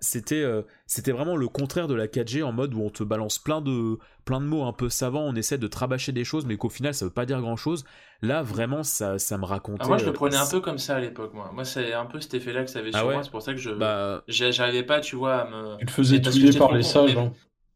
c'était 0.00 0.42
euh, 0.42 0.62
c'était 0.86 1.12
vraiment 1.12 1.36
le 1.36 1.48
contraire 1.48 1.86
de 1.86 1.94
la 1.94 2.06
4G 2.06 2.42
en 2.42 2.52
mode 2.52 2.74
où 2.74 2.82
on 2.82 2.90
te 2.90 3.02
balance 3.02 3.38
plein 3.38 3.60
de 3.60 3.98
plein 4.24 4.40
de 4.40 4.46
mots 4.46 4.64
un 4.64 4.72
peu 4.72 4.88
savants, 4.88 5.22
on 5.22 5.34
essaie 5.34 5.58
de 5.58 5.66
trabacher 5.66 6.12
des 6.12 6.24
choses 6.24 6.46
mais 6.46 6.56
qu'au 6.56 6.68
final 6.68 6.94
ça 6.94 7.04
veut 7.04 7.10
pas 7.10 7.26
dire 7.26 7.40
grand-chose. 7.40 7.84
Là 8.22 8.42
vraiment 8.42 8.82
ça 8.82 9.18
ça 9.18 9.38
me 9.38 9.44
racontait 9.44 9.86
moi 9.86 9.98
je 9.98 10.04
le 10.04 10.10
euh, 10.10 10.14
prenais 10.14 10.36
un 10.36 10.48
peu 10.48 10.60
comme 10.60 10.78
ça 10.78 10.96
à 10.96 11.00
l'époque 11.00 11.34
moi. 11.34 11.50
Moi 11.54 11.64
c'est 11.64 11.92
un 11.92 12.06
peu 12.06 12.20
cet 12.20 12.34
effet 12.34 12.52
là 12.52 12.64
que 12.64 12.70
ça 12.70 12.80
avait 12.80 12.90
ah 12.94 12.98
sur 12.98 13.10
moi, 13.10 13.22
c'est 13.22 13.30
pour 13.30 13.42
ça 13.42 13.52
que 13.52 13.60
je 13.60 13.70
bah... 13.70 14.22
j'arrivais 14.28 14.82
pas 14.82 15.00
tu 15.00 15.16
vois 15.16 15.42
à 15.42 15.50
me 15.50 15.76
Tu 15.78 15.86
te 15.86 15.90
faisais 15.90 16.20
tuer 16.20 16.58
par 16.58 16.72
les 16.72 16.82
sages. 16.82 17.16
Hein. 17.16 17.32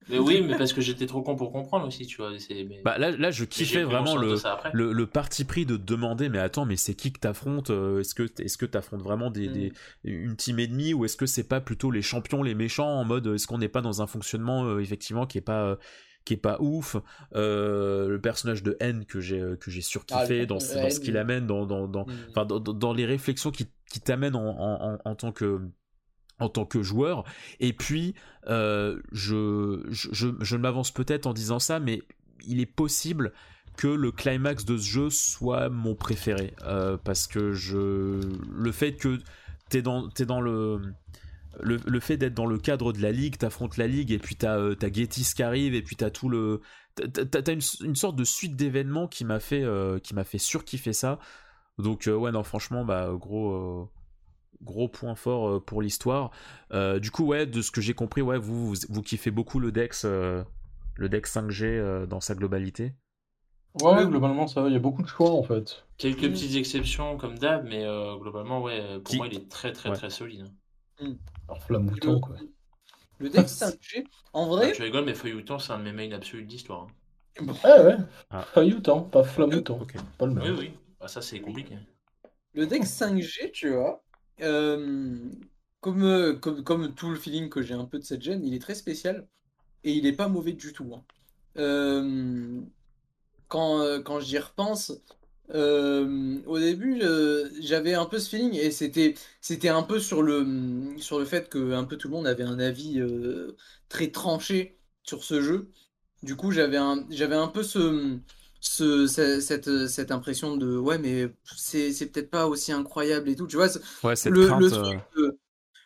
Mais 0.09 0.19
oui, 0.19 0.43
mais 0.43 0.57
parce 0.57 0.73
que 0.73 0.81
j'étais 0.81 1.07
trop 1.07 1.23
con 1.23 1.37
pour 1.37 1.53
comprendre 1.53 1.87
aussi, 1.87 2.07
tu 2.07 2.19
vois. 2.19 2.33
Bah 2.85 2.99
là, 2.99 3.11
là, 3.11 3.31
je 3.31 3.45
kiffais 3.45 3.85
vraiment 3.85 4.17
le, 4.17 4.37
le, 4.73 5.07
parti 5.07 5.45
pris 5.45 5.67
de 5.67 5.77
demander, 5.77 6.29
mais 6.29 6.39
attends, 6.39 6.67
mais 6.67 6.77
c'est 6.77 6.95
qui 6.95 7.13
que 7.13 7.21
t'affrontes 7.21 7.71
euh, 7.71 8.01
Est-ce 8.01 8.15
que 8.15 8.29
est-ce 8.43 8.59
que 8.59 8.67
t'affrontes 8.67 9.03
vraiment 9.03 9.31
des, 9.31 9.49
des, 9.49 9.71
mm. 10.05 10.09
une 10.09 10.37
team 10.37 10.59
ennemie 10.59 10.95
ou 10.95 11.05
est-ce 11.05 11.17
que 11.17 11.27
c'est 11.27 11.49
pas 11.49 11.61
plutôt 11.61 11.91
les 11.91 12.03
champions, 12.03 12.43
les 12.43 12.55
méchants 12.55 12.89
en 12.89 13.05
mode 13.05 13.27
est-ce 13.29 13.47
qu'on 13.47 13.59
n'est 13.59 13.69
pas 13.69 13.81
dans 13.81 14.03
un 14.03 14.07
fonctionnement 14.07 14.65
euh, 14.65 14.81
effectivement 14.81 15.27
qui 15.27 15.39
est 15.39 15.43
pas 15.43 15.79
qui 16.25 16.35
est 16.35 16.39
pas 16.39 16.57
ouf 16.61 16.97
le 17.33 18.19
personnage 18.23 18.63
de 18.63 18.77
N 18.81 19.05
que 19.05 19.21
j'ai 19.21 19.43
que 19.61 19.71
j'ai 19.71 19.83
surkiffé 19.83 20.41
ah, 20.43 20.47
dans, 20.47 20.57
dans 20.57 20.91
ce 20.91 21.01
qu'il 21.01 21.17
amène 21.17 21.47
dans 21.47 21.67
dans 21.67 21.89
dans, 21.89 22.07
mm. 22.07 22.47
dans, 22.47 22.61
dans, 22.61 22.93
les 22.93 23.07
réflexions 23.07 23.51
qui, 23.51 23.69
qui 23.91 24.01
t'amènent 24.01 24.37
en, 24.37 24.49
en, 24.49 24.99
en, 25.05 25.15
tant 25.15 25.33
que 25.33 25.61
en 26.39 26.49
tant 26.49 26.65
que 26.65 26.83
joueur. 26.83 27.25
Et 27.61 27.73
puis, 27.73 28.15
euh, 28.49 29.01
je, 29.13 29.85
je, 29.91 30.29
je, 30.41 30.57
m'avance 30.57 30.91
peut-être 30.91 31.27
en 31.27 31.33
disant 31.33 31.59
ça, 31.59 31.81
mais 31.81 32.03
il 32.47 32.61
est 32.61 32.67
possible 32.67 33.33
que 33.77 33.89
le 33.89 34.13
climax 34.13 34.65
de 34.65 34.77
ce 34.77 34.89
jeu 34.89 35.11
soit 35.11 35.69
mon 35.69 35.95
préféré. 35.95 36.55
Euh, 36.63 36.97
parce 37.03 37.27
que 37.27 37.53
je, 37.53 38.21
le 38.53 38.73
fait 38.73 38.95
que 38.95 39.19
t'es 39.69 39.83
dans, 39.83 40.09
es 40.19 40.25
dans 40.25 40.41
le... 40.41 40.81
Le, 41.61 42.01
fait 42.01 42.17
d'être 42.17 42.35
dans 42.35 42.47
le 42.47 42.59
cadre 42.59 42.93
de 42.93 43.01
la 43.01 43.13
ligue, 43.13 43.39
t'affrontes 43.39 43.77
la 43.77 43.87
ligue 43.87 44.11
et 44.11 44.19
puis 44.19 44.35
t'as 44.35 44.59
euh, 44.59 44.75
Gettys 44.81 45.35
qui 45.37 45.43
arrive 45.45 45.73
et 45.77 45.83
puis 45.83 45.95
t'as 45.95 46.11
tout 46.11 46.29
le 46.29 46.61
t'as 46.97 47.53
une, 47.53 47.61
une, 47.85 47.95
sorte 47.95 48.17
de 48.17 48.25
suite 48.25 48.57
d'événements 48.57 49.07
qui 49.07 49.25
m'a 49.25 49.39
fait 49.39 49.65
qui 50.03 50.17
m'a 50.17 50.25
fait 50.25 50.39
surkiffer 50.39 50.93
ça. 50.93 51.21
Donc 51.79 52.11
ouais 52.13 52.33
non 52.33 52.43
franchement 52.43 52.85
bah 52.85 53.09
gros 53.13 53.89
gros 54.65 54.89
point 54.89 55.15
fort 55.15 55.49
euh, 55.49 55.61
pour 55.61 55.83
l'histoire. 55.83 56.31
Euh, 56.73 56.99
du 56.99 57.11
coup, 57.11 57.25
ouais, 57.25 57.47
de 57.47 57.63
ce 57.63 57.71
que 57.71 57.81
j'ai 57.81 57.95
compris, 57.95 58.23
ouais, 58.23 58.39
vous, 58.39 58.75
vous, 58.89 59.03
kiffez 59.03 59.31
beaucoup 59.31 59.61
le 59.61 59.71
Dex, 59.71 60.05
euh, 60.05 60.43
le 60.97 61.09
Dex 61.09 61.33
5G 61.37 62.07
dans 62.07 62.21
sa 62.21 62.35
globalité. 62.35 62.93
Ouais, 63.83 64.07
globalement, 64.07 64.47
ça 64.47 64.63
va. 64.63 64.69
Il 64.69 64.73
y 64.73 64.77
a 64.77 64.81
beaucoup 64.81 65.03
de 65.03 65.09
choix 65.09 65.31
en 65.31 65.43
fait. 65.43 65.85
Quelques 65.99 66.31
petites 66.31 66.57
exceptions 66.57 67.17
comme 67.17 67.39
d'hab, 67.39 67.65
mais 67.65 67.85
globalement, 68.21 68.63
ouais, 68.63 69.01
pour 69.01 69.17
moi, 69.17 69.27
il 69.27 69.37
est 69.37 69.49
très 69.49 69.73
très 69.73 69.93
très 69.93 70.11
solide. 70.11 70.51
Mmh. 71.01 71.13
Alors, 71.49 71.63
Flamouton, 71.63 72.21
quoi. 72.21 72.37
Le 73.19 73.31
Dex 73.31 73.53
5G, 73.61 74.05
en 74.33 74.47
vrai. 74.47 74.73
tu 74.73 74.83
rigoles, 74.83 75.05
mais 75.05 75.15
Feuilleton, 75.15 75.59
c'est 75.59 75.73
un 75.73 75.79
de 75.79 75.85
mes 75.85 75.93
mains 75.93 76.15
absolus 76.15 76.45
d'histoire. 76.45 76.87
Hein. 77.41 77.47
Ouais, 77.65 77.85
ouais. 77.85 77.97
Ah. 78.31 78.43
Feuilleton, 78.43 79.03
pas 79.03 79.25
Flamouton. 79.25 79.81
Pas 80.19 80.27
le 80.27 80.35
même. 80.35 80.45
Oui, 80.45 80.57
oui. 80.59 80.71
Bah, 81.01 81.09
ça, 81.09 81.21
c'est 81.21 81.41
compliqué. 81.41 81.77
Le 82.55 82.67
Dex 82.67 82.89
5G, 82.89 83.51
tu 83.51 83.71
vois, 83.71 84.04
euh, 84.41 85.19
comme, 85.81 86.39
comme, 86.41 86.65
comme 86.65 86.95
tout 86.95 87.11
le 87.11 87.17
feeling 87.17 87.49
que 87.49 87.63
j'ai 87.63 87.75
un 87.75 87.85
peu 87.85 87.99
de 87.99 88.05
cette 88.05 88.23
gêne, 88.23 88.45
il 88.45 88.55
est 88.55 88.59
très 88.61 88.75
spécial 88.75 89.27
et 89.85 89.93
il 89.93 90.07
est 90.07 90.13
pas 90.13 90.29
mauvais 90.29 90.53
du 90.53 90.73
tout. 90.73 90.93
Hein. 90.95 91.05
Euh, 91.59 92.61
quand, 93.49 94.03
quand 94.03 94.21
j'y 94.21 94.39
repense, 94.39 94.93
au 95.51 96.59
début, 96.59 97.03
j'avais 97.61 97.95
un 97.95 98.07
peu 98.07 98.19
ce 98.19 98.31
feeling 98.31 98.55
et 98.55 98.71
c'était 98.71 99.15
c'était 99.41 99.69
un 99.69 99.83
peu 99.83 100.01
sur 100.01 100.23
le 100.23 100.97
sur 100.99 101.19
le 101.19 101.25
fait 101.27 101.49
que 101.49 101.73
un 101.73 101.85
peu 101.85 101.97
tout 101.97 102.09
le 102.09 102.15
monde 102.15 102.27
avait 102.27 102.45
un 102.45 102.59
avis 102.59 103.01
très 103.89 104.11
tranché 104.11 104.79
sur 105.03 105.23
ce 105.23 105.41
jeu. 105.43 105.71
Du 106.23 106.37
coup, 106.37 106.51
j'avais 106.51 106.79
un 106.79 107.07
j'avais 107.11 107.37
un 107.37 107.49
peu 107.49 107.63
ce 107.63 108.19
ce, 108.67 109.07
cette, 109.07 109.87
cette 109.89 110.11
impression 110.11 110.57
de 110.57 110.77
ouais 110.77 110.99
mais 110.99 111.29
c'est, 111.57 111.93
c'est 111.93 112.07
peut-être 112.07 112.31
pas 112.31 112.47
aussi 112.47 112.73
incroyable 112.73 113.29
et 113.29 113.37
tout. 113.37 113.47
Tu 113.47 113.57
vois 113.57 113.69
ouais 114.03 114.17
cette 114.17 114.33
le, 114.33 114.47
crainte, 114.47 114.63
euh. 115.17 115.31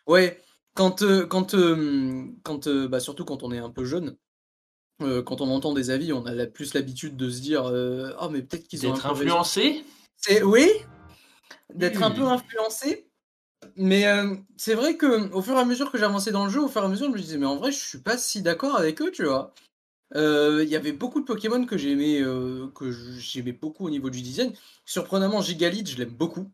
ouais 0.07 0.41
quand 0.75 1.01
euh, 1.01 1.25
quand 1.25 1.53
euh, 1.53 2.25
quand 2.43 2.69
bah, 2.69 2.99
surtout 2.99 3.25
quand 3.25 3.43
on 3.43 3.51
est 3.51 3.59
un 3.59 3.69
peu 3.69 3.85
jeune 3.85 4.15
quand 4.99 5.39
on 5.39 5.49
entend 5.49 5.73
des 5.73 5.91
avis 5.91 6.11
on 6.11 6.25
a 6.25 6.33
la, 6.33 6.45
plus 6.45 6.73
l'habitude 6.73 7.15
de 7.15 7.29
se 7.29 7.39
dire 7.39 7.63
oh 8.21 8.29
mais 8.29 8.41
peut-être 8.41 8.67
qu'ils 8.67 8.85
ont 8.85 8.93
d'être 8.93 9.05
influencé? 9.05 9.85
C'est 10.17 10.43
oui 10.43 10.69
d'être 11.73 12.03
un 12.03 12.11
peu 12.11 12.23
influencé. 12.23 13.05
Mais 13.75 14.05
c'est 14.57 14.73
vrai 14.73 14.97
que 14.97 15.31
au 15.31 15.41
fur 15.41 15.53
et 15.53 15.59
à 15.59 15.65
mesure 15.65 15.89
que 15.91 15.97
j'avançais 15.97 16.31
dans 16.31 16.43
le 16.45 16.51
jeu 16.51 16.61
au 16.61 16.67
fur 16.67 16.81
et 16.81 16.85
à 16.85 16.89
mesure 16.89 17.07
je 17.07 17.11
me 17.11 17.17
disais 17.17 17.37
mais 17.37 17.45
en 17.45 17.55
vrai 17.55 17.71
je 17.71 17.77
suis 17.77 17.99
pas 17.99 18.17
si 18.17 18.41
d'accord 18.41 18.75
avec 18.75 19.01
eux 19.01 19.11
tu 19.11 19.23
vois 19.23 19.53
euh, 20.15 20.63
il 20.63 20.69
y 20.69 20.75
avait 20.75 20.91
beaucoup 20.91 21.19
de 21.19 21.25
Pokémon 21.25 21.65
que 21.65 21.77
j'aimais, 21.77 22.21
euh, 22.21 22.67
que 22.73 22.91
j'aimais 22.91 23.51
beaucoup 23.51 23.85
au 23.85 23.89
niveau 23.89 24.09
du 24.09 24.21
design. 24.21 24.53
Surprenamment, 24.85 25.41
Gigalith, 25.41 25.89
je 25.89 25.97
l'aime 25.97 26.09
beaucoup. 26.09 26.51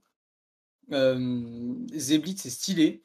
Euh, 0.92 1.74
Zeblitz, 1.94 2.42
c'est 2.42 2.50
stylé. 2.50 3.02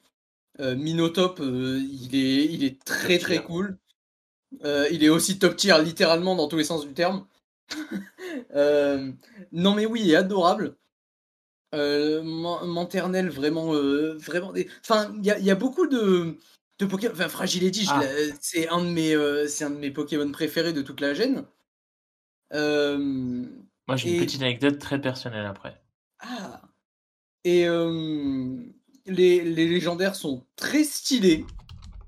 Euh, 0.59 0.75
Minotop, 0.75 1.39
il, 1.39 2.15
est, 2.15 2.45
il 2.53 2.63
est 2.63 2.83
très 2.83 3.17
très 3.17 3.41
cool. 3.43 3.77
il 4.63 5.03
est 5.03 5.09
aussi 5.09 5.39
top 5.39 5.55
tier, 5.55 5.81
littéralement, 5.83 6.35
dans 6.35 6.47
tous 6.47 6.57
les 6.57 6.65
sens 6.65 6.85
du 6.85 6.93
terme. 6.93 7.25
non 9.53 9.75
mais 9.75 9.85
oui, 9.85 10.01
il 10.03 10.11
est 10.11 10.15
adorable. 10.15 10.75
Manternel, 11.73 13.29
vraiment, 13.29 13.71
vraiment 14.17 14.51
des... 14.51 14.67
Enfin, 14.81 15.13
il 15.17 15.25
y 15.25 15.45
y 15.45 15.51
a 15.51 15.55
beaucoup 15.55 15.87
de 15.87 16.37
de 16.81 16.85
Pokémon. 16.87 17.13
Enfin, 17.13 17.29
Fragility, 17.29 17.85
ah. 17.89 18.01
c'est 18.41 18.67
un, 18.67 18.83
de 18.83 18.89
mes, 18.89 19.13
euh, 19.13 19.47
c'est 19.47 19.63
un 19.63 19.69
de 19.69 19.77
mes 19.77 19.91
Pokémon 19.91 20.29
préférés 20.31 20.73
de 20.73 20.81
toute 20.81 20.99
la 20.99 21.13
gêne. 21.13 21.45
Euh, 22.53 22.97
Moi, 23.87 23.95
j'ai 23.95 24.15
une 24.15 24.19
petite 24.19 24.41
anecdote 24.41 24.79
très 24.79 24.99
personnelle 24.99 25.45
après. 25.45 25.79
Ah 26.19 26.61
Et 27.43 27.67
euh, 27.67 28.57
les, 29.05 29.41
les, 29.41 29.67
légendaires 29.67 30.15
sont 30.15 30.45
très 30.55 30.83
stylés. 30.83 31.45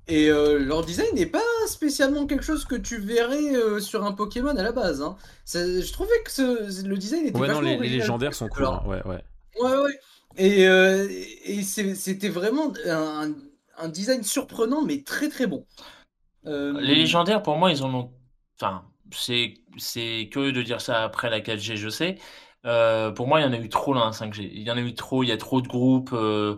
Et 0.06 0.28
leur 0.28 0.84
design 0.84 1.08
n'est 1.14 1.24
pas 1.24 1.40
spécialement 1.66 2.26
quelque 2.26 2.44
chose 2.44 2.66
que 2.66 2.74
tu 2.74 2.98
verrais 2.98 3.80
sur 3.80 4.04
un 4.04 4.12
Pokémon 4.12 4.54
à 4.54 4.62
la 4.62 4.72
base. 4.72 5.00
Hein. 5.00 5.16
je 5.46 5.92
trouvais 5.92 6.22
que 6.26 6.86
le 6.86 6.98
design 6.98 7.24
était 7.24 7.38
ouais, 7.38 7.48
non, 7.48 7.62
les, 7.62 7.78
légendaires 7.78 8.34
sont 8.34 8.48
cool. 8.48 8.66
Hein. 8.66 8.82
Ouais, 8.84 9.02
ouais. 9.06 9.24
Ouais, 9.62 9.76
ouais. 9.78 9.98
Et, 10.36 10.64
et 11.58 11.62
c'était 11.62 12.28
vraiment 12.28 12.74
un, 12.86 13.32
un 13.78 13.88
design 13.88 14.22
surprenant, 14.22 14.82
mais 14.82 15.02
très 15.02 15.28
très 15.28 15.46
bon. 15.46 15.66
Euh, 16.46 16.78
les 16.80 16.94
légendaires, 16.94 17.42
pour 17.42 17.56
moi, 17.56 17.70
ils 17.70 17.82
en 17.82 17.94
ont. 17.94 18.10
Enfin, 18.60 18.84
c'est, 19.10 19.54
c'est 19.76 20.28
curieux 20.30 20.52
de 20.52 20.62
dire 20.62 20.80
ça 20.80 21.02
après 21.02 21.30
la 21.30 21.40
4G, 21.40 21.76
je 21.76 21.88
sais. 21.88 22.16
Euh, 22.66 23.10
pour 23.10 23.26
moi, 23.26 23.40
il 23.40 23.44
y 23.44 23.46
en 23.46 23.52
a 23.52 23.58
eu 23.58 23.68
trop 23.68 23.94
là, 23.94 24.10
5G. 24.10 24.48
Il 24.52 24.62
y 24.62 24.70
en 24.70 24.76
a 24.76 24.80
eu 24.80 24.94
trop, 24.94 25.22
il 25.22 25.28
y 25.28 25.32
a 25.32 25.36
trop 25.36 25.60
de 25.60 25.68
groupes. 25.68 26.12
Euh, 26.12 26.56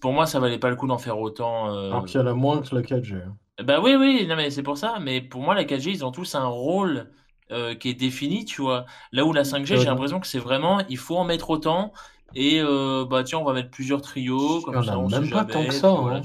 pour 0.00 0.12
moi, 0.12 0.26
ça 0.26 0.40
valait 0.40 0.58
pas 0.58 0.70
le 0.70 0.76
coup 0.76 0.86
d'en 0.86 0.98
faire 0.98 1.18
autant. 1.18 1.66
Alors 1.66 2.04
qu'il 2.04 2.20
y 2.20 2.22
en 2.22 2.26
a 2.26 2.34
moins 2.34 2.62
que 2.62 2.74
la 2.74 2.82
4G. 2.82 3.22
Bah 3.62 3.80
oui, 3.82 3.94
oui, 3.94 4.26
non, 4.28 4.36
mais 4.36 4.50
c'est 4.50 4.62
pour 4.62 4.76
ça. 4.76 4.98
Mais 5.00 5.20
pour 5.20 5.40
moi, 5.40 5.54
la 5.54 5.64
4G, 5.64 5.90
ils 5.90 6.04
ont 6.04 6.12
tous 6.12 6.34
un 6.34 6.46
rôle 6.46 7.10
qui 7.48 7.88
est 7.88 7.94
défini, 7.94 8.44
tu 8.44 8.60
vois. 8.60 8.86
Là 9.12 9.24
où 9.24 9.32
la 9.32 9.44
5G, 9.44 9.78
j'ai 9.78 9.84
l'impression 9.84 10.20
que 10.20 10.26
c'est 10.26 10.38
vraiment, 10.38 10.80
il 10.88 10.98
faut 10.98 11.16
en 11.16 11.24
mettre 11.24 11.50
autant. 11.50 11.92
Et 12.34 12.60
euh, 12.60 13.06
bah 13.08 13.22
tiens, 13.24 13.38
on 13.38 13.44
va 13.44 13.52
mettre 13.52 13.70
plusieurs 13.70 14.02
trios. 14.02 14.60
Comme 14.62 14.82
ça, 14.84 14.98
on 14.98 15.08
même 15.08 15.30
pas 15.30 15.44
tant 15.44 15.64
que 15.64 15.72
ça. 15.72 15.88
Hein, 15.88 16.22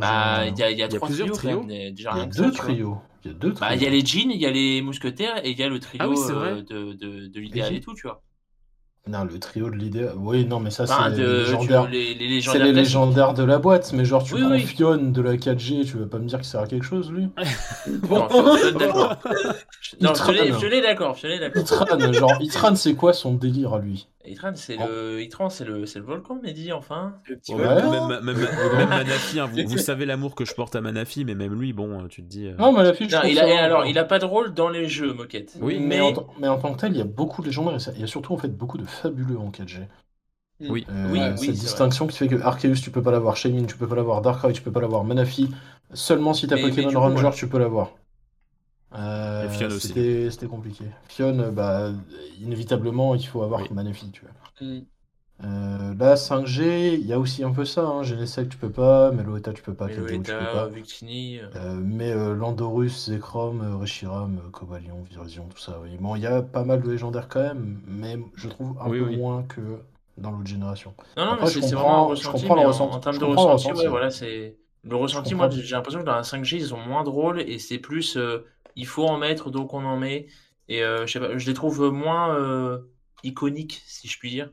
bah, 0.00 0.46
il 0.46 0.58
y 0.58 0.62
a, 0.62 0.70
y 0.70 0.82
a, 0.82 0.88
trois 0.88 1.08
trios. 1.08 1.64
il 1.68 2.00
y 2.00 2.06
a 2.06 2.26
deux 2.26 2.50
trios. 2.50 2.98
Il 3.24 3.30
y 3.30 3.34
a 3.34 3.34
deux 3.34 3.52
trios. 3.52 3.60
Bah, 3.60 3.74
il 3.74 3.82
y 3.82 3.86
a 3.86 3.90
les 3.90 4.04
jeans, 4.04 4.30
il 4.30 4.40
y 4.40 4.46
a 4.46 4.50
les 4.50 4.82
mousquetaires 4.82 5.44
et 5.44 5.50
il 5.50 5.58
y 5.58 5.62
a 5.62 5.68
le 5.68 5.78
trio 5.78 6.02
ah 6.02 6.32
euh, 6.32 6.62
de, 6.62 6.92
de, 6.94 7.28
de 7.28 7.40
l'idéal 7.40 7.74
et 7.74 7.80
tout, 7.80 7.94
tu 7.94 8.02
vois. 8.02 8.22
Non, 9.08 9.24
le 9.24 9.38
trio 9.38 9.70
de 9.70 9.76
l'idée. 9.76 10.08
Oui, 10.16 10.44
non, 10.44 10.60
mais 10.60 10.70
ça, 10.70 10.86
c'est 10.86 11.16
les, 11.16 11.44
légendaires... 11.44 11.88
les, 11.88 12.14
légendaires. 12.14 12.52
C'est 12.52 12.66
les 12.66 12.72
légendaires 12.72 13.34
de 13.34 13.42
la 13.42 13.58
boîte. 13.58 13.92
Mais 13.94 14.04
genre, 14.04 14.22
tu 14.22 14.34
oui, 14.34 14.42
prends 14.42 14.96
de 14.96 15.22
la 15.22 15.36
4G, 15.36 15.86
tu 15.86 15.96
vas 15.96 16.06
pas 16.06 16.18
me 16.18 16.26
dire 16.26 16.38
qu'il 16.38 16.46
sert 16.46 16.60
à 16.60 16.66
quelque 16.66 16.84
chose, 16.84 17.10
lui? 17.10 17.28
Non, 18.10 18.28
je, 18.28 18.78
d'accord. 18.78 19.16
non, 20.00 20.12
je 20.14 20.66
l'ai 20.66 20.82
d'accord. 20.82 21.16
Je 21.16 21.26
l'ai 21.26 21.38
d'accord. 21.38 21.62
Itran, 21.62 22.12
genre, 22.12 22.36
Itran, 22.40 22.74
c'est 22.76 22.94
quoi 22.94 23.12
son 23.14 23.34
délire 23.34 23.72
à 23.72 23.78
lui? 23.78 24.06
Itran, 24.30 24.52
c'est 24.54 24.76
le... 24.76 25.22
Itran, 25.22 25.50
c'est 25.50 25.64
le... 25.64 25.84
le 25.84 26.00
volcan, 26.00 26.38
Mehdi, 26.42 26.72
enfin. 26.72 27.14
Le 27.26 27.36
petit 27.36 27.54
ouais. 27.54 27.64
Même, 27.64 28.22
même, 28.22 28.24
même, 28.24 28.88
Manafi, 28.88 29.40
hein, 29.40 29.50
vous, 29.52 29.62
vous, 29.66 29.78
savez 29.78 30.06
l'amour 30.06 30.34
que 30.34 30.44
je 30.44 30.54
porte 30.54 30.76
à 30.76 30.80
Manafi, 30.80 31.24
mais 31.24 31.34
même 31.34 31.54
lui, 31.54 31.72
bon, 31.72 32.06
tu 32.08 32.22
te 32.22 32.28
dis. 32.28 32.46
Euh... 32.46 32.54
Non, 32.58 32.72
Manafi, 32.72 33.08
je 33.08 33.16
non, 33.16 33.22
il 33.24 33.38
a, 33.38 33.62
alors, 33.62 33.86
il 33.86 33.98
a 33.98 34.04
pas 34.04 34.18
de 34.18 34.24
rôle 34.24 34.54
dans 34.54 34.68
les 34.68 34.88
jeux, 34.88 35.12
Moquette. 35.12 35.56
Oui, 35.60 35.78
mais, 35.80 36.00
en, 36.00 36.12
mais 36.38 36.48
en 36.48 36.58
tant 36.58 36.72
que 36.74 36.80
tel, 36.80 36.92
il 36.92 36.98
y 36.98 37.02
a 37.02 37.04
beaucoup 37.04 37.42
de 37.42 37.46
légendaires, 37.46 37.78
il 37.94 38.00
y 38.00 38.04
a 38.04 38.06
surtout 38.06 38.34
en 38.34 38.38
fait 38.38 38.56
beaucoup 38.56 38.78
de 38.78 38.84
fabuleux 38.84 39.38
en 39.38 39.50
4G. 39.50 39.86
Oui, 40.68 40.86
euh, 40.90 41.08
oui, 41.10 41.20
cette 41.38 41.52
distinction 41.52 42.06
qui 42.06 42.18
fait 42.18 42.28
que 42.28 42.40
Arceus 42.42 42.74
tu 42.82 42.90
peux 42.90 43.02
pas 43.02 43.10
l'avoir, 43.10 43.36
Shaymin 43.36 43.64
tu 43.64 43.76
peux 43.76 43.86
pas 43.86 43.96
l'avoir, 43.96 44.20
Darkrai 44.20 44.52
tu 44.52 44.60
peux 44.60 44.72
pas 44.72 44.80
l'avoir, 44.80 45.04
Manafi 45.04 45.50
seulement 45.94 46.34
si 46.34 46.46
t'as 46.46 46.60
Pokémon 46.60 47.00
Ranger 47.00 47.30
tu 47.34 47.48
peux 47.48 47.58
l'avoir. 47.58 47.92
Euh, 48.94 49.48
c'était 49.78 50.46
compliqué. 50.46 50.84
Fion, 51.08 51.52
bah, 51.52 51.90
inévitablement 52.40 53.14
il 53.14 53.24
faut 53.24 53.42
avoir 53.42 53.62
Manafi 53.72 54.10
tu 54.10 54.22
vois. 54.22 54.68
Mm. 54.68 54.80
Euh, 55.42 55.94
là 55.98 56.16
5G, 56.16 56.98
il 57.00 57.06
y 57.06 57.14
a 57.14 57.18
aussi 57.18 57.42
un 57.44 57.52
peu 57.52 57.64
ça, 57.64 57.86
hein. 57.86 58.02
Genesect 58.02 58.50
tu 58.50 58.58
peux 58.58 58.68
pas, 58.68 59.10
Meloetta 59.10 59.54
tu 59.54 59.62
peux 59.62 59.72
pas, 59.72 59.86
Meloetta, 59.86 60.12
tu 60.12 60.22
peux 60.22 60.52
pas. 60.52 60.66
Victini, 60.66 61.38
euh, 61.56 61.80
mais 61.82 62.12
Landorus, 62.14 63.06
Zekrom, 63.06 63.78
Reshiram, 63.80 64.38
Cobalion, 64.52 65.02
Virizion, 65.08 65.46
tout 65.48 65.58
ça. 65.58 65.78
Oui. 65.82 65.96
Bon, 65.98 66.14
il 66.14 66.22
y 66.22 66.26
a 66.26 66.42
pas 66.42 66.64
mal 66.64 66.82
de 66.82 66.90
légendaires 66.90 67.28
quand 67.28 67.40
même, 67.40 67.80
mais 67.86 68.18
je 68.34 68.48
trouve 68.48 68.76
un 68.82 68.90
peu 68.90 69.16
moins 69.16 69.44
que 69.44 69.60
dans 70.18 70.30
l'autre 70.32 70.48
génération. 70.48 70.92
Non, 71.16 71.24
non, 71.24 71.36
mais 71.40 71.46
c'est 71.46 71.60
vraiment 71.74 72.04
un 72.04 72.08
ressenti, 72.08 72.50
en, 72.50 73.00
termes 73.00 73.18
de 73.18 73.24
ressenti, 73.24 73.72
ouais, 73.72 73.88
voilà, 73.88 74.10
c'est. 74.10 74.56
Le 74.82 74.96
ressenti, 74.96 75.34
moi, 75.34 75.48
j'ai 75.48 75.74
l'impression 75.74 76.00
que 76.00 76.06
dans 76.06 76.16
la 76.16 76.22
5G, 76.22 76.56
ils 76.56 76.74
ont 76.74 76.80
moins 76.80 77.04
de 77.04 77.10
rôle 77.10 77.40
et 77.40 77.58
c'est 77.58 77.78
plus 77.78 78.18
il 78.80 78.86
faut 78.86 79.06
en 79.06 79.18
mettre, 79.18 79.50
donc 79.50 79.74
on 79.74 79.84
en 79.84 79.98
met. 79.98 80.26
Et 80.68 80.80
je 80.80 81.06
sais 81.06 81.20
pas, 81.20 81.36
je 81.36 81.46
les 81.46 81.54
trouve 81.54 81.90
moins 81.90 82.80
iconiques, 83.22 83.82
si 83.86 84.08
je 84.08 84.18
puis 84.18 84.30
dire. 84.30 84.50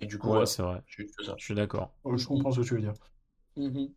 Et 0.00 0.06
du 0.06 0.18
coup, 0.18 0.30
ouais, 0.30 0.46
c'est 0.46 0.62
vrai. 0.62 0.82
Je, 0.86 1.02
suis 1.38 1.54
d'accord. 1.54 1.92
je 2.04 2.26
comprends 2.26 2.52
ce 2.52 2.60
que 2.60 2.66
tu 2.66 2.74
veux 2.74 2.80
dire. 2.80 2.92
Mm-hmm. 3.56 3.90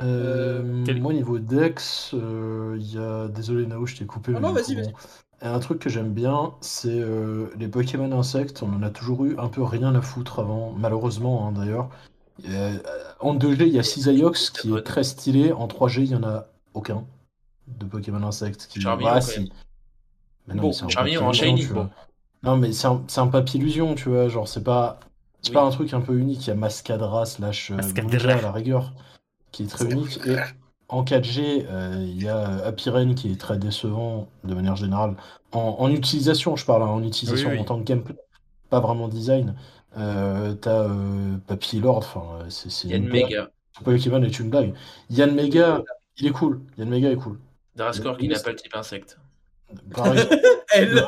Euh, 0.00 0.62
moi, 1.00 1.12
niveau 1.12 1.38
Dex, 1.38 2.12
euh, 2.14 2.76
il 2.78 2.94
y 2.94 2.98
a. 2.98 3.28
Désolé, 3.28 3.66
Nao, 3.66 3.86
je 3.86 3.96
t'ai 3.96 4.06
coupé. 4.06 4.32
Ah 4.36 4.40
non, 4.40 4.52
vas-y, 4.52 4.74
vas-y. 4.74 4.92
Un 5.42 5.58
truc 5.58 5.78
que 5.80 5.90
j'aime 5.90 6.12
bien, 6.12 6.54
c'est 6.60 6.98
euh, 6.98 7.48
les 7.58 7.68
Pokémon 7.68 8.10
insectes. 8.18 8.62
On 8.62 8.72
en 8.72 8.82
a 8.82 8.90
toujours 8.90 9.24
eu 9.24 9.36
un 9.38 9.48
peu 9.48 9.62
rien 9.62 9.94
à 9.94 10.00
foutre 10.00 10.38
avant, 10.38 10.72
malheureusement 10.72 11.46
hein, 11.46 11.52
d'ailleurs. 11.52 11.90
en 13.20 13.36
2G, 13.36 13.66
il 13.66 13.74
y 13.74 13.78
a 13.78 13.82
Cisaiox 13.82 14.50
qui 14.50 14.74
est 14.74 14.82
très 14.82 15.04
stylé. 15.04 15.52
En 15.52 15.66
3G, 15.66 16.02
il 16.02 16.08
n'y 16.08 16.14
en 16.14 16.24
a 16.24 16.46
aucun 16.74 17.06
de 17.66 17.84
Pokémon 17.84 18.22
insectes. 18.22 18.68
Qui... 18.68 18.80
Charmillon, 18.80 19.10
ah, 19.12 19.20
si. 19.20 19.52
Mais 20.46 20.54
non, 20.54 20.62
bon, 20.62 20.72
Charmillon 20.72 21.26
en 21.26 21.32
Shiny. 21.32 21.68
Non, 22.42 22.56
mais 22.56 22.72
c'est 22.72 22.86
un, 22.86 23.02
un 23.16 23.26
papier 23.26 23.60
illusion, 23.60 23.94
tu 23.94 24.10
vois. 24.10 24.28
Genre, 24.28 24.46
c'est 24.46 24.62
pas. 24.62 25.00
C'est 25.42 25.52
pas 25.52 25.62
un 25.62 25.70
truc 25.70 25.92
un 25.94 26.00
peu 26.00 26.18
unique. 26.18 26.46
Il 26.46 26.48
y 26.48 26.52
a 26.52 26.56
Mascadra 26.56 27.24
slash 27.24 27.70
Mascadra. 27.70 28.32
à 28.32 28.40
la 28.40 28.52
rigueur 28.52 28.92
qui 29.52 29.62
est 29.62 29.66
très 29.66 29.84
unique. 29.84 30.18
Et 30.26 30.36
en 30.88 31.02
4G, 31.02 31.66
euh, 31.68 32.04
il 32.06 32.22
y 32.22 32.28
a 32.28 32.64
Apiren 32.64 33.14
qui 33.14 33.32
est 33.32 33.40
très 33.40 33.58
décevant 33.58 34.28
de 34.44 34.54
manière 34.54 34.76
générale. 34.76 35.14
En, 35.52 35.90
utilisation, 35.90 36.54
je 36.56 36.66
parle, 36.66 36.82
hein, 36.82 36.88
en 36.88 37.02
utilisation 37.02 37.58
en 37.58 37.64
tant 37.64 37.78
que 37.78 37.84
gameplay, 37.84 38.14
pas 38.68 38.80
vraiment 38.80 39.08
design. 39.08 39.54
Euh, 39.96 40.52
T'as 40.54 40.82
euh, 40.82 41.38
Papy 41.46 41.80
Lord, 41.80 41.98
enfin, 41.98 42.44
c'est. 42.50 42.88
Yann 42.88 43.08
Mega. 43.08 43.48
Pokémon 43.82 44.22
est 44.22 44.38
une 44.38 44.50
blague. 44.50 44.74
Yann 45.08 45.34
Mega, 45.34 45.82
il 46.18 46.26
est 46.26 46.30
cool. 46.30 46.60
Yann 46.76 46.90
Mega 46.90 47.10
est 47.10 47.16
cool. 47.16 47.38
Drascore 47.76 48.16
qui 48.16 48.28
n'a 48.28 48.38
pas 48.38 48.50
le 48.50 48.56
type 48.56 48.74
insecte. 48.74 49.18
Elle 50.74 51.04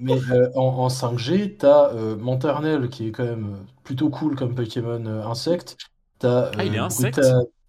Mais 0.00 0.18
euh, 0.30 0.50
en, 0.54 0.88
5G, 0.88 1.56
t'as 1.58 1.92
euh, 1.92 2.16
Monternel 2.16 2.88
qui 2.88 3.08
est 3.08 3.12
quand 3.12 3.24
même 3.24 3.56
plutôt 3.82 4.10
cool 4.10 4.36
comme 4.36 4.54
Pokémon 4.54 5.04
insecte. 5.24 5.76
T'as, 6.18 6.50
ah, 6.56 6.64
il 6.64 6.74
est 6.74 6.78
euh, 6.78 6.84
insecte 6.84 7.20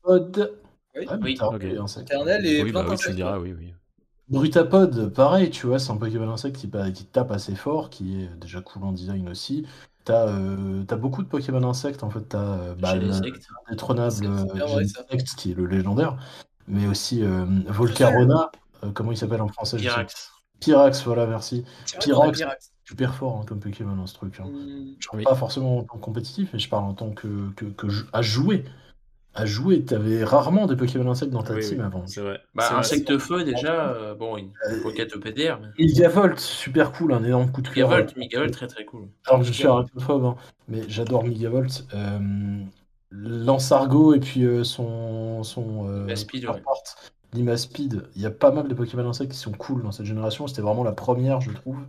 Brutapod. 0.03 0.59
Oui, 0.95 1.05
ah, 1.07 1.17
oui. 1.21 1.37
Okay. 1.39 1.77
Éternel 2.01 2.45
et 2.45 2.63
oui, 2.63 2.71
bah, 2.71 2.85
oui, 2.87 2.97
tu 2.97 3.13
diras, 3.13 3.39
oui, 3.39 3.53
oui. 3.57 3.73
Brutapod, 4.29 5.13
pareil, 5.13 5.49
tu 5.49 5.67
vois, 5.67 5.79
c'est 5.79 5.91
un 5.91 5.97
Pokémon 5.97 6.29
insecte 6.29 6.57
qui, 6.57 6.69
qui, 6.93 7.05
tape 7.05 7.31
assez 7.31 7.55
fort, 7.55 7.89
qui 7.89 8.23
est 8.23 8.35
déjà 8.39 8.61
cool 8.61 8.83
en 8.83 8.91
design 8.91 9.29
aussi. 9.29 9.65
T'as 10.03 10.27
euh, 10.27 10.85
as 10.89 10.95
beaucoup 10.95 11.21
de 11.21 11.27
Pokémon 11.27 11.63
insectes, 11.63 12.03
en 12.03 12.09
fait, 12.09 12.21
t'as 12.29 12.39
euh, 12.39 12.75
bah, 12.75 12.95
l'indétrônable 12.95 14.25
euh, 14.25 14.77
insecte 14.79 15.35
qui 15.35 15.51
est 15.51 15.53
le 15.53 15.65
légendaire, 15.65 16.17
mais 16.67 16.87
aussi 16.87 17.23
euh, 17.23 17.45
Volcarona, 17.67 18.51
euh, 18.83 18.91
comment 18.93 19.11
il 19.11 19.17
s'appelle 19.17 19.41
en 19.41 19.47
français 19.47 19.77
Pyrax. 19.77 20.31
Pyrax, 20.59 21.03
voilà, 21.03 21.25
merci. 21.25 21.63
Pyrax, 21.99 22.41
super 22.83 23.13
fort 23.13 23.39
hein, 23.41 23.45
comme 23.47 23.59
Pokémon 23.59 23.95
dans 23.95 24.07
ce 24.07 24.15
truc. 24.15 24.39
Hein. 24.39 24.47
Mm. 24.47 24.95
Je 24.99 25.07
parle 25.07 25.23
pas 25.23 25.35
forcément 25.35 25.79
en 25.79 25.83
tant 25.83 25.97
que 25.97 26.03
compétitif, 26.03 26.49
mais 26.53 26.59
je 26.59 26.69
parle 26.69 26.85
en 26.85 26.93
tant 26.93 27.11
que, 27.11 27.51
que, 27.55 27.65
que 27.65 27.87
à 28.13 28.21
jouer. 28.21 28.63
À 29.39 29.45
jouer, 29.45 29.85
t'avais 29.85 30.23
rarement 30.23 30.65
des 30.65 30.75
Pokémon 30.75 31.11
insectes 31.11 31.31
dans 31.31 31.43
ta 31.43 31.55
team 31.59 31.81
avant. 31.81 32.07
C'est 32.07 32.21
vrai. 32.21 32.39
Bah, 32.55 32.75
insecte 32.75 33.19
feu, 33.19 33.43
déjà, 33.43 33.89
euh, 33.89 34.15
bon, 34.15 34.35
une 34.35 34.51
roquette 34.83 35.15
au 35.15 35.19
PDR. 35.19 35.59
Mais... 35.77 36.37
super 36.37 36.91
cool, 36.91 37.13
un 37.13 37.23
énorme 37.23 37.51
coup 37.51 37.61
de 37.61 37.67
cœur. 37.67 37.89
Megavolt, 37.89 38.17
Megavolt, 38.17 38.51
très 38.51 38.65
très 38.65 38.83
cool. 38.85 39.09
Alors 39.27 39.41
que 39.41 39.45
je 39.45 39.51
suis 39.51 39.67
arachnophobe, 39.67 40.25
hein, 40.25 40.35
mais 40.67 40.81
j'adore 40.89 41.23
Megavolt. 41.23 41.85
Lansargo 43.11 44.13
et 44.13 44.19
puis 44.19 44.43
euh, 44.43 44.63
son. 44.63 45.43
son 45.43 45.87
euh, 45.87 46.01
Limaspeed, 46.01 46.47
Limaspeed. 47.33 48.03
Il 48.15 48.21
y 48.21 48.25
a 48.25 48.31
pas 48.31 48.51
mal 48.51 48.67
de 48.67 48.73
Pokémon 48.73 49.07
insectes 49.07 49.31
qui 49.31 49.37
sont 49.37 49.51
cool 49.51 49.83
dans 49.83 49.91
cette 49.91 50.05
génération. 50.05 50.47
C'était 50.47 50.61
vraiment 50.61 50.83
la 50.83 50.93
première, 50.93 51.41
je 51.41 51.51
trouve 51.51 51.79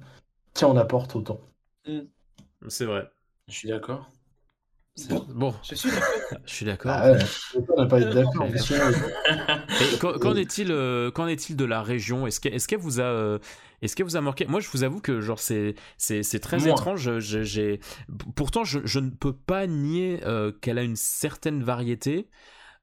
qui 0.54 0.64
en 0.64 0.76
apporte 0.76 1.14
autant. 1.14 1.40
Mm. 1.86 2.00
C'est 2.68 2.84
vrai. 2.84 3.08
Je 3.46 3.54
suis 3.54 3.68
d'accord. 3.68 4.10
Bon. 5.28 5.54
Je 5.62 5.74
suis 5.76 5.90
d'accord. 5.90 6.08
Je 6.44 6.54
suis 6.54 6.66
d'accord. 6.66 6.90
Ah 6.92 7.12
on 7.68 7.80
n'a 7.80 7.86
pas 7.86 8.00
été 8.00 8.12
d'accord. 8.12 8.46
Qu'en 10.20 10.34
est-il 10.34 10.72
euh, 10.72 11.10
Qu'en 11.10 11.28
est-il 11.28 11.56
de 11.56 11.64
la 11.64 11.82
région? 11.82 12.26
Est-ce 12.26 12.40
qu'elle 12.40 12.54
est 12.54 12.76
vous 12.76 13.00
a 13.00 13.04
euh, 13.04 13.38
est-ce 13.82 13.96
qu'elle 13.96 14.06
vous 14.06 14.16
a 14.16 14.20
marqué 14.20 14.46
Moi, 14.46 14.60
je 14.60 14.68
vous 14.70 14.84
avoue 14.84 15.00
que 15.00 15.20
genre 15.20 15.38
c'est 15.38 15.74
c'est 15.96 16.40
très 16.40 16.68
étrange. 16.68 17.18
J'ai 17.18 17.80
pourtant 18.34 18.64
je, 18.64 18.80
je, 18.84 19.00
ne 19.00 19.10
peux 19.10 19.32
pas 19.32 19.66
nier 19.66 20.20
euh, 20.24 20.52
qu'elle 20.52 20.78
a 20.78 20.82
une 20.82 20.96
certaine 20.96 21.62
variété. 21.62 22.28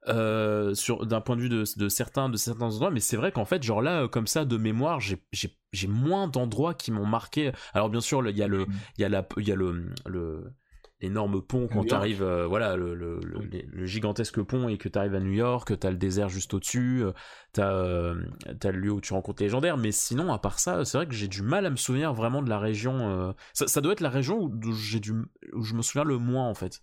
Euh, 0.08 0.72
sur 0.74 1.04
d'un 1.04 1.20
point 1.20 1.34
de 1.34 1.40
vue 1.40 1.48
de, 1.48 1.64
de, 1.76 1.88
certains 1.88 2.28
de 2.28 2.36
certains 2.36 2.66
endroits 2.66 2.92
mais 2.92 3.00
c'est 3.00 3.16
vrai 3.16 3.32
qu'en 3.32 3.44
fait 3.44 3.64
genre 3.64 3.82
là 3.82 4.06
comme 4.06 4.28
ça 4.28 4.44
de 4.44 4.56
mémoire 4.56 5.00
j'ai 5.00 5.88
moins 5.88 6.28
d'endroits 6.28 6.74
qui 6.74 6.92
m'ont 6.92 7.06
marqué 7.06 7.50
alors 7.74 7.90
bien 7.90 8.00
sûr 8.00 8.24
il 8.28 8.36
y 8.36 8.42
a 8.44 8.46
le 8.46 8.66
il 8.98 9.02
y 9.02 9.04
a 9.04 9.08
la 9.08 9.26
il 9.36 9.48
y 9.48 9.50
a 9.50 9.56
le, 9.56 9.90
le 10.06 10.52
l'énorme 11.00 11.42
pont 11.42 11.68
quand 11.68 11.84
tu 11.84 11.94
arrives 11.94 12.22
euh, 12.22 12.46
voilà 12.46 12.74
le, 12.76 12.94
le, 12.94 13.20
le, 13.20 13.86
gigantesque 13.86 14.40
pont 14.40 14.68
et 14.68 14.78
que 14.78 14.88
tu 14.88 14.98
arrives 14.98 15.14
à 15.14 15.20
New 15.20 15.32
York 15.32 15.78
tu 15.78 15.86
as 15.86 15.90
le 15.90 15.96
désert 15.96 16.30
juste 16.30 16.54
au-dessus 16.54 17.04
euh, 17.04 17.12
tu 17.52 17.60
as, 17.60 18.14
as, 18.62 18.72
le 18.72 18.78
lieu 18.78 18.90
où 18.90 19.00
tu 19.00 19.12
rencontres 19.12 19.42
les 19.42 19.46
légendaires 19.46 19.76
mais 19.76 19.92
sinon 19.92 20.32
à 20.32 20.38
part 20.38 20.58
ça 20.58 20.86
c'est 20.86 20.96
vrai 20.96 21.06
que 21.06 21.14
j'ai 21.14 21.28
du 21.28 21.42
mal 21.42 21.66
à 21.66 21.70
me 21.70 21.76
souvenir 21.76 22.14
vraiment 22.14 22.40
de 22.40 22.48
la 22.48 22.58
région 22.58 23.34
ça, 23.52 23.66
ça, 23.66 23.80
doit 23.82 23.92
être 23.92 24.00
la 24.00 24.08
région 24.08 24.40
où, 24.40 24.72
j'ai 24.72 25.00
du 25.00 25.12
où 25.52 25.62
je 25.62 25.74
me 25.74 25.82
souviens 25.82 26.04
le 26.04 26.16
moins 26.16 26.48
en 26.48 26.54
fait 26.54 26.80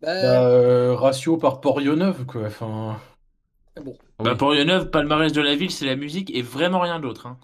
bah, 0.00 0.08
bah 0.22 0.48
euh, 0.48 0.94
ratio 0.94 1.36
par 1.36 1.60
Port-Neuve, 1.60 2.24
quoi. 2.24 2.46
Enfin... 2.46 2.98
Bon. 3.82 3.96
Bah, 4.18 4.34
Port-Neuve, 4.34 4.90
palmarès 4.90 5.32
de 5.32 5.42
la 5.42 5.54
ville, 5.54 5.70
c'est 5.70 5.86
la 5.86 5.96
musique 5.96 6.34
et 6.34 6.42
vraiment 6.42 6.80
rien 6.80 7.00
d'autre. 7.00 7.26
Hein. 7.26 7.38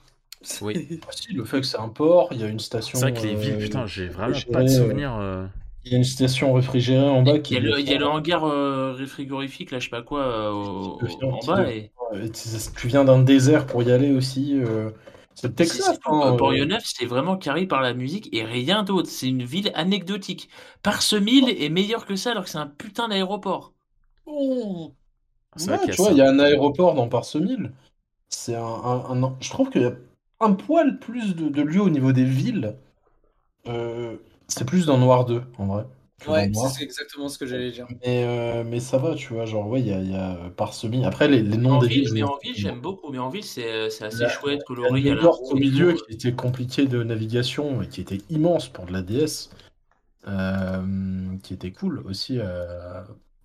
Oui. 0.60 1.00
Ah, 1.08 1.12
si, 1.12 1.32
le 1.32 1.44
fait 1.44 1.60
que 1.60 1.66
c'est 1.66 1.78
un 1.78 1.88
port, 1.88 2.28
il 2.32 2.40
y 2.40 2.44
a 2.44 2.48
une 2.48 2.60
station. 2.60 2.98
C'est 2.98 3.10
vrai 3.10 3.14
que 3.14 3.26
les 3.26 3.34
villes, 3.34 3.54
euh, 3.54 3.58
putain, 3.58 3.86
j'ai 3.86 4.08
vraiment 4.08 4.36
pas 4.52 4.62
de 4.62 4.68
souvenirs. 4.68 5.16
Euh. 5.18 5.46
Il 5.84 5.92
y 5.92 5.94
a 5.94 5.98
une 5.98 6.04
station 6.04 6.52
réfrigérée 6.52 7.08
en 7.08 7.22
bas. 7.22 7.36
Il 7.36 7.52
y, 7.52 7.56
a 7.56 7.60
le, 7.60 7.78
il 7.78 7.88
y 7.88 7.94
a 7.94 7.98
le 7.98 8.06
hangar 8.06 8.42
réfrigorifique, 8.96 9.70
là, 9.70 9.78
je 9.78 9.84
sais 9.84 9.90
pas 9.90 10.02
quoi, 10.02 10.52
en 10.52 11.46
bas. 11.46 11.70
Et... 11.70 11.92
Tu 12.76 12.88
viens 12.88 13.04
d'un 13.04 13.20
désert 13.20 13.66
pour 13.66 13.82
y 13.82 13.92
aller 13.92 14.10
aussi. 14.10 14.60
C'est 15.36 15.54
Texas. 15.54 15.98
Hein, 16.06 16.36
c'est 16.82 17.04
vraiment 17.04 17.36
carré 17.36 17.66
par 17.66 17.82
la 17.82 17.92
musique 17.92 18.30
et 18.32 18.42
rien 18.42 18.82
d'autre. 18.82 19.10
C'est 19.10 19.28
une 19.28 19.44
ville 19.44 19.70
anecdotique. 19.74 20.48
Parsemille 20.82 21.50
est 21.50 21.68
meilleur 21.68 22.06
que 22.06 22.16
ça 22.16 22.30
alors 22.30 22.44
que 22.44 22.50
c'est 22.50 22.58
un 22.58 22.66
putain 22.66 23.08
d'aéroport. 23.08 23.74
Oh. 24.24 24.92
tu 25.58 25.64
vois, 25.98 26.10
il 26.10 26.16
y 26.16 26.22
a 26.22 26.30
un 26.30 26.38
aéroport 26.38 26.94
dans 26.94 27.06
Parsemille. 27.06 27.70
C'est 28.30 28.54
un, 28.54 29.36
Je 29.40 29.50
trouve 29.50 29.68
qu'il 29.68 29.82
y 29.82 29.86
a 29.86 29.92
un 30.40 30.52
poil 30.52 30.98
plus 30.98 31.34
de, 31.34 31.62
lieux 31.62 31.80
au 31.80 31.90
niveau 31.90 32.12
des 32.12 32.24
villes. 32.24 32.76
Euh, 33.66 34.16
c'est 34.48 34.66
plus 34.66 34.86
dans 34.86 34.98
Noir 34.98 35.24
2, 35.24 35.42
en 35.58 35.66
vrai. 35.66 35.86
Ouais, 36.26 36.50
c'est 36.74 36.82
exactement 36.82 37.28
ce 37.28 37.36
que 37.36 37.46
j'allais 37.46 37.70
dire. 37.70 37.86
Mais, 38.04 38.24
euh, 38.24 38.64
mais 38.64 38.80
ça 38.80 38.96
va, 38.96 39.14
tu 39.14 39.34
vois, 39.34 39.44
genre, 39.44 39.68
ouais, 39.68 39.80
il 39.80 39.88
y 39.88 39.92
a, 39.92 40.00
y 40.00 40.14
a. 40.14 40.38
Après, 41.06 41.28
les, 41.28 41.42
les 41.42 41.56
noms 41.58 41.78
des 41.78 41.88
villes. 41.88 42.08
Mais 42.12 42.22
en 42.22 42.38
ville, 42.42 42.54
j'aime 42.56 42.80
beaucoup. 42.80 43.10
Mais 43.10 43.18
en 43.18 43.28
ville, 43.28 43.44
c'est 43.44 43.70
euh, 43.70 43.86
assez 43.86 44.28
chouette, 44.28 44.64
coloré. 44.64 45.00
Il 45.00 45.06
y 45.06 45.10
a 45.10 45.14
York 45.14 45.40
au 45.42 45.56
milieu 45.56 45.92
qui 45.92 46.14
était 46.14 46.32
compliqué 46.32 46.86
de 46.86 47.02
navigation 47.02 47.82
et 47.82 47.88
qui 47.88 48.00
était 48.00 48.20
immense 48.30 48.68
pour 48.68 48.86
de 48.86 48.92
la 48.92 49.02
DS. 49.02 49.50
qui 51.42 51.54
était 51.54 51.72
cool 51.72 52.02
aussi 52.06 52.38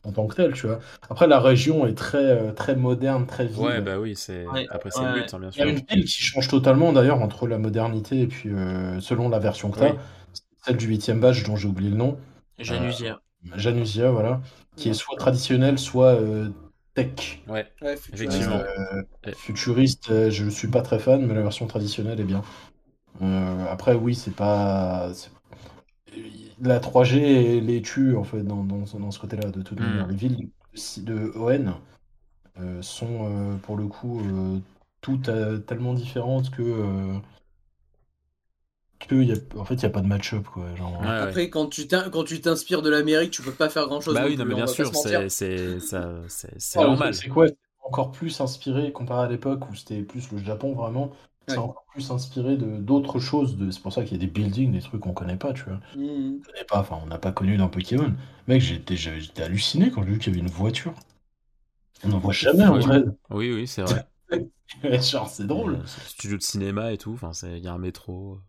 en 0.03 0.11
tant 0.11 0.27
que 0.27 0.35
tel, 0.35 0.53
tu 0.53 0.67
vois. 0.67 0.79
Après, 1.09 1.27
la 1.27 1.39
région 1.39 1.85
est 1.85 1.93
très, 1.93 2.53
très 2.53 2.75
moderne, 2.75 3.27
très 3.27 3.47
ville. 3.47 3.59
Ouais, 3.59 3.81
bah 3.81 3.99
oui, 3.99 4.15
c'est 4.15 4.45
après 4.69 4.89
c'est 4.91 5.03
le 5.03 5.13
but, 5.13 5.33
hein, 5.33 5.39
bien 5.39 5.51
sûr. 5.51 5.63
Il 5.63 5.67
y 5.67 5.69
a 5.69 5.71
une 5.71 5.85
ville 5.87 6.05
qui 6.05 6.21
change 6.21 6.47
totalement 6.47 6.91
d'ailleurs 6.93 7.21
entre 7.21 7.47
la 7.47 7.57
modernité 7.57 8.21
et 8.21 8.27
puis 8.27 8.49
selon 8.99 9.29
la 9.29 9.39
version 9.39 9.69
que 9.71 9.79
tu 9.79 9.85
as. 9.85 9.95
Celle 10.63 10.77
du 10.77 10.87
8 10.87 11.11
badge 11.11 11.43
dont 11.45 11.55
j'ai 11.55 11.67
oublié 11.67 11.89
le 11.89 11.97
nom. 11.97 12.17
Janusia. 12.59 13.19
Euh, 13.47 13.57
Janusia, 13.57 14.11
voilà. 14.11 14.41
Qui 14.75 14.89
est 14.89 14.93
soit 14.93 15.17
traditionnel, 15.17 15.79
soit 15.79 16.13
euh, 16.13 16.49
tech. 16.93 17.41
Ouais, 17.47 17.67
effectivement. 17.81 18.59
Euh, 18.59 19.31
futuriste, 19.35 20.29
je 20.29 20.43
ne 20.43 20.49
suis 20.49 20.67
pas 20.67 20.81
très 20.81 20.99
fan, 20.99 21.25
mais 21.25 21.33
la 21.33 21.41
version 21.41 21.67
traditionnelle 21.67 22.19
est 22.19 22.25
bien. 22.25 22.43
après, 23.69 23.95
oui, 23.95 24.15
c'est 24.15 24.35
pas. 24.35 25.11
La 26.61 26.79
3G 26.79 27.59
les 27.59 27.81
tue, 27.81 28.15
en 28.15 28.23
fait, 28.23 28.43
dans, 28.43 28.63
dans, 28.63 29.11
ce 29.11 29.19
côté-là, 29.19 29.49
de 29.49 29.61
toute 29.61 29.79
manière. 29.79 30.07
Hmm. 30.07 30.11
Les 30.11 30.15
villes 30.15 30.49
de 30.97 31.31
ON 31.35 31.73
sont, 32.81 33.59
pour 33.63 33.77
le 33.77 33.87
coup, 33.87 34.21
toutes 35.01 35.29
tellement 35.65 35.93
différentes 35.93 36.51
que 36.51 37.19
y 39.11 39.31
a, 39.31 39.35
en 39.59 39.65
fait, 39.65 39.75
il 39.75 39.79
n'y 39.79 39.85
a 39.85 39.89
pas 39.89 40.01
de 40.01 40.07
match-up. 40.07 40.45
Quoi, 40.45 40.75
genre... 40.75 41.01
Après, 41.03 41.49
quand 41.49 41.67
tu 41.67 41.87
t'inspires 41.87 42.81
de 42.81 42.89
l'Amérique, 42.89 43.31
tu 43.31 43.41
peux 43.41 43.51
pas 43.51 43.69
faire 43.69 43.87
grand-chose. 43.87 44.13
Bah 44.13 44.23
oui, 44.25 44.37
non, 44.37 44.45
mais 44.45 44.55
bien 44.55 44.67
sûr, 44.67 44.91
c'est 44.95 45.65
normal. 46.75 47.13
C'est 47.13 47.29
quoi? 47.29 47.47
Encore 47.83 48.11
plus 48.11 48.39
inspiré 48.39 48.91
comparé 48.91 49.25
à 49.25 49.29
l'époque 49.29 49.69
où 49.69 49.75
c'était 49.75 50.03
plus 50.03 50.31
le 50.31 50.37
Japon 50.37 50.73
vraiment. 50.73 51.11
C'est 51.47 51.57
encore 51.57 51.85
plus 51.91 52.11
inspiré 52.11 52.55
de 52.55 52.77
d'autres 52.77 53.19
choses. 53.19 53.57
De... 53.57 53.71
C'est 53.71 53.81
pour 53.81 53.91
ça 53.91 54.03
qu'il 54.03 54.13
y 54.13 54.15
a 54.15 54.25
des 54.25 54.31
buildings, 54.31 54.71
des 54.71 54.79
trucs 54.79 55.01
qu'on 55.01 55.13
connaît 55.13 55.37
pas, 55.37 55.53
tu 55.53 55.63
vois. 55.63 55.79
Mmh. 55.95 56.39
On 56.39 56.41
connaît 56.45 56.65
pas, 56.67 56.79
enfin, 56.79 56.99
on 57.03 57.07
n'a 57.07 57.17
pas 57.17 57.31
connu 57.31 57.57
dans 57.57 57.67
Pokémon. 57.67 58.13
Mec, 58.47 58.61
j'étais, 58.61 58.95
j'étais 58.95 59.43
halluciné 59.43 59.91
quand 59.91 60.03
j'ai 60.03 60.11
vu 60.11 60.19
qu'il 60.19 60.33
y 60.33 60.35
avait 60.35 60.45
une 60.45 60.53
voiture. 60.53 60.93
On 62.03 62.09
n'en 62.09 62.19
voit 62.19 62.33
jamais 62.33 62.65
en 62.65 62.79
vrai. 62.79 63.03
Oui, 63.29 63.51
oui, 63.53 63.67
c'est 63.67 63.81
vrai. 63.81 64.07
Genre, 65.01 65.29
c'est 65.29 65.45
drôle. 65.45 65.75
Euh, 65.75 65.85
studio 66.07 66.37
de 66.37 66.41
cinéma 66.41 66.93
et 66.93 66.97
tout. 66.97 67.13
Enfin, 67.13 67.31
il 67.43 67.59
y 67.59 67.67
a 67.67 67.73
un 67.73 67.77
métro. 67.77 68.39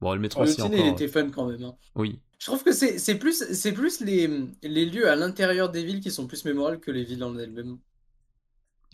Bon, 0.00 0.12
le 0.12 0.20
métro 0.20 0.42
le 0.42 0.48
aussi. 0.48 0.60
Le 0.60 0.66
ciné 0.66 0.88
était 0.88 1.08
fun 1.08 1.30
quand 1.30 1.46
même. 1.46 1.62
Hein. 1.62 1.74
Oui. 1.94 2.20
Je 2.38 2.46
trouve 2.46 2.62
que 2.62 2.72
c'est 2.72 3.18
plus, 3.18 3.52
c'est 3.52 3.72
plus 3.72 4.00
les, 4.00 4.30
les 4.62 4.86
lieux 4.86 5.08
à 5.08 5.16
l'intérieur 5.16 5.70
des 5.70 5.84
villes 5.84 6.00
qui 6.00 6.10
sont 6.10 6.26
plus 6.26 6.44
mémorables 6.44 6.78
que 6.78 6.92
les 6.92 7.04
villes 7.04 7.24
en 7.24 7.36
elles-mêmes. 7.36 7.78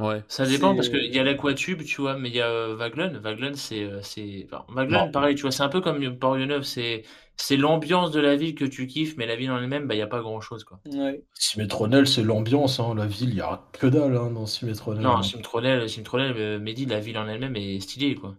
Ouais. 0.00 0.24
Ça 0.26 0.44
dépend 0.44 0.74
parce 0.74 0.88
qu'il 0.88 1.14
y 1.14 1.18
a 1.20 1.22
l'aquatube, 1.22 1.84
tu 1.84 2.00
vois, 2.00 2.16
mais 2.18 2.28
il 2.28 2.34
y 2.34 2.40
a 2.40 2.48
euh, 2.48 2.74
Vaglon. 2.74 3.12
Vaglon, 3.20 3.52
c'est. 3.54 3.84
Euh, 3.84 4.00
c'est... 4.02 4.48
Vaglon, 4.68 5.10
pareil, 5.12 5.36
tu 5.36 5.42
vois, 5.42 5.52
c'est 5.52 5.62
un 5.62 5.68
peu 5.68 5.80
comme 5.80 6.18
Port-Neuf, 6.18 6.64
c'est. 6.64 7.04
C'est 7.36 7.56
l'ambiance 7.56 8.12
de 8.12 8.20
la 8.20 8.36
ville 8.36 8.54
que 8.54 8.64
tu 8.64 8.86
kiffes, 8.86 9.16
mais 9.16 9.26
la 9.26 9.34
ville 9.34 9.50
en 9.50 9.58
elle-même, 9.58 9.88
bah, 9.88 9.94
il 9.94 9.98
n'y 9.98 10.04
a 10.04 10.06
pas 10.06 10.20
grand-chose. 10.20 10.62
Quoi. 10.62 10.78
Ouais. 10.86 11.24
C'est 11.34 12.22
l'ambiance. 12.22 12.78
Hein. 12.78 12.94
La 12.96 13.06
ville, 13.06 13.30
il 13.30 13.34
n'y 13.34 13.40
a 13.40 13.60
que 13.72 13.88
dalle 13.88 14.16
hein, 14.16 14.30
dans 14.30 14.46
Cimétronel. 14.46 15.02
Non, 15.02 15.20
Cimétronel, 15.20 15.88
Cimétronel 15.88 16.34
euh, 16.36 16.58
Mehdi, 16.60 16.86
la 16.86 17.00
ville 17.00 17.18
en 17.18 17.26
elle-même 17.26 17.56
est 17.56 17.80
stylée. 17.80 18.14
Quoi. 18.14 18.36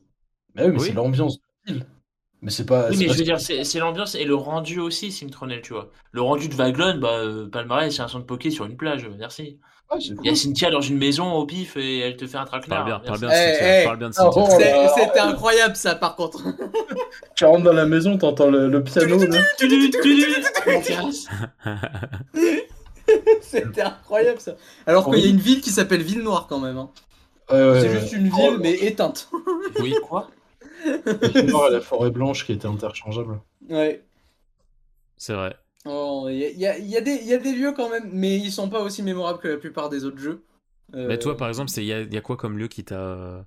Bah 0.56 0.64
oui, 0.66 0.72
mais 0.72 0.80
c'est 0.80 0.94
l'ambiance 0.94 1.38
de 1.38 1.44
la 1.68 1.74
ville. 1.74 1.86
Mais 2.42 2.52
c'est 2.52 2.66
pas. 2.66 2.90
Oui, 2.90 2.96
mais 2.98 3.10
je 3.10 3.18
veux 3.18 3.24
dire, 3.24 3.40
c'est 3.40 3.80
l'ambiance 3.80 4.16
et 4.16 4.24
le 4.24 4.36
rendu 4.36 4.80
aussi, 4.80 5.12
Simtronel, 5.12 5.62
tu 5.62 5.74
vois. 5.74 5.92
Le 6.12 6.22
rendu 6.22 6.48
de 6.48 6.54
Vaglon, 6.54 6.98
bah, 6.98 7.22
Palmarès, 7.52 7.94
c'est 7.94 8.02
un 8.02 8.08
centre 8.08 8.24
de 8.24 8.28
poké 8.28 8.50
sur 8.50 8.66
une 8.66 8.78
plage, 8.78 9.10
merci. 9.18 9.60
Il 10.00 10.18
y 10.24 10.30
a 10.30 10.36
Cynthia 10.36 10.72
dans 10.72 10.82
une 10.82 10.98
maison 10.98 11.34
au 11.34 11.46
pif 11.46 11.78
et 11.78 12.00
elle 12.00 12.18
te 12.18 12.26
fait 12.26 12.38
un 12.38 12.46
traquenard. 12.46 12.86
Parle 12.86 12.86
bien, 12.86 13.00
parle 13.00 13.20
bien, 13.20 13.30
de 13.30 13.34
Cynthia, 13.34 13.84
parle 13.84 13.98
bien 13.98 14.10
de 14.10 14.14
Cynthia. 14.14 14.44
Oh 14.44 14.92
c'était 14.98 15.20
incroyable 15.20 15.76
ça 15.76 15.96
par 15.96 16.16
contre. 16.16 16.44
tu 17.36 17.46
rentres 17.46 17.64
dans 17.64 17.74
la 17.74 17.86
maison, 17.86 18.18
t'entends 18.18 18.50
le, 18.50 18.68
le 18.68 18.84
piano 18.84 19.18
là. 19.18 19.42
C'était 23.42 23.82
incroyable 23.82 24.40
ça. 24.40 24.54
Alors 24.88 25.12
qu'il 25.12 25.24
y 25.24 25.28
a 25.28 25.30
une 25.30 25.38
ville 25.38 25.62
qui 25.62 25.70
s'appelle 25.70 26.02
Ville 26.02 26.24
Noire 26.24 26.48
quand 26.50 26.60
même. 26.60 26.78
Hein. 26.78 26.90
c'est 27.50 28.00
juste 28.00 28.14
une 28.14 28.30
ville 28.30 28.58
mais 28.60 28.74
éteinte. 28.74 29.30
oui, 29.80 29.96
quoi? 30.04 30.30
Et 30.86 31.72
la 31.72 31.82
forêt 31.82 32.10
blanche 32.10 32.46
qui 32.46 32.54
était 32.54 32.68
interchangeable. 32.68 33.40
Ouais. 33.70 34.04
C'est 35.18 35.34
vrai. 35.34 35.56
Oh, 35.86 36.28
il 36.30 36.38
y, 36.38 36.66
a, 36.66 36.78
y, 36.80 36.98
a 36.98 37.02
des 37.02 37.54
lieux 37.54 37.74
quand 37.74 37.90
même, 37.90 38.10
mais 38.12 38.38
ils 38.38 38.52
sont 38.52 38.70
pas 38.70 38.82
aussi 38.82 39.04
mémorables 39.04 39.40
que 39.40 39.48
la 39.48 39.58
plupart 39.58 39.90
des 39.90 40.04
autres 40.06 40.18
jeux. 40.18 40.44
Mais 40.94 41.20
toi, 41.20 41.38
par 41.38 41.48
exemple, 41.48 41.72
il 41.78 41.84
y 41.84 41.94
a, 41.94 42.02
y 42.02 42.18
a, 42.18 42.22
quoi 42.22 42.38
comme 42.38 42.58
lieu 42.58 42.68
qui 42.68 42.84
t'a 42.84 43.46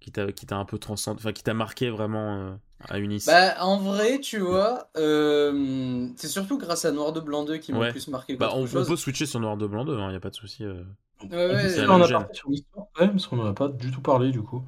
qui 0.00 0.46
t'a 0.46 0.56
un 0.56 0.64
peu 0.64 0.78
transcendé, 0.78 1.18
enfin 1.18 1.32
qui 1.32 1.42
t'a 1.42 1.54
marqué 1.54 1.90
vraiment 1.90 2.36
euh, 2.36 2.54
à 2.88 2.98
Unis? 2.98 3.24
Bah 3.26 3.54
en 3.60 3.78
vrai, 3.78 4.20
tu 4.20 4.38
vois, 4.38 4.88
euh, 4.96 6.08
c'est 6.16 6.28
surtout 6.28 6.58
grâce 6.58 6.84
à 6.84 6.92
Noir 6.92 7.12
de 7.12 7.20
Blanc 7.20 7.44
2 7.44 7.56
qui 7.56 7.72
m'a 7.72 7.90
plus 7.90 8.08
marqué. 8.08 8.36
Bah 8.36 8.50
on, 8.54 8.66
peut 8.66 8.96
switcher 8.96 9.26
sur 9.26 9.40
Noir 9.40 9.56
de 9.56 9.66
Blanc 9.66 9.84
2, 9.84 9.96
il 9.98 10.08
n'y 10.08 10.14
a 10.14 10.20
pas 10.20 10.30
de 10.30 10.34
souci. 10.34 10.64
Euh... 10.64 10.82
Ouais, 11.30 11.46
ouais, 11.46 11.86
on 11.88 12.02
a 12.02 12.08
parlé 12.08 12.26
sur 12.32 12.50
l'histoire, 12.50 12.86
parce 12.94 13.26
qu'on 13.26 13.38
en 13.38 13.46
a 13.46 13.54
pas 13.54 13.68
du 13.68 13.90
tout 13.90 14.02
parlé 14.02 14.30
du 14.30 14.42
coup. 14.42 14.62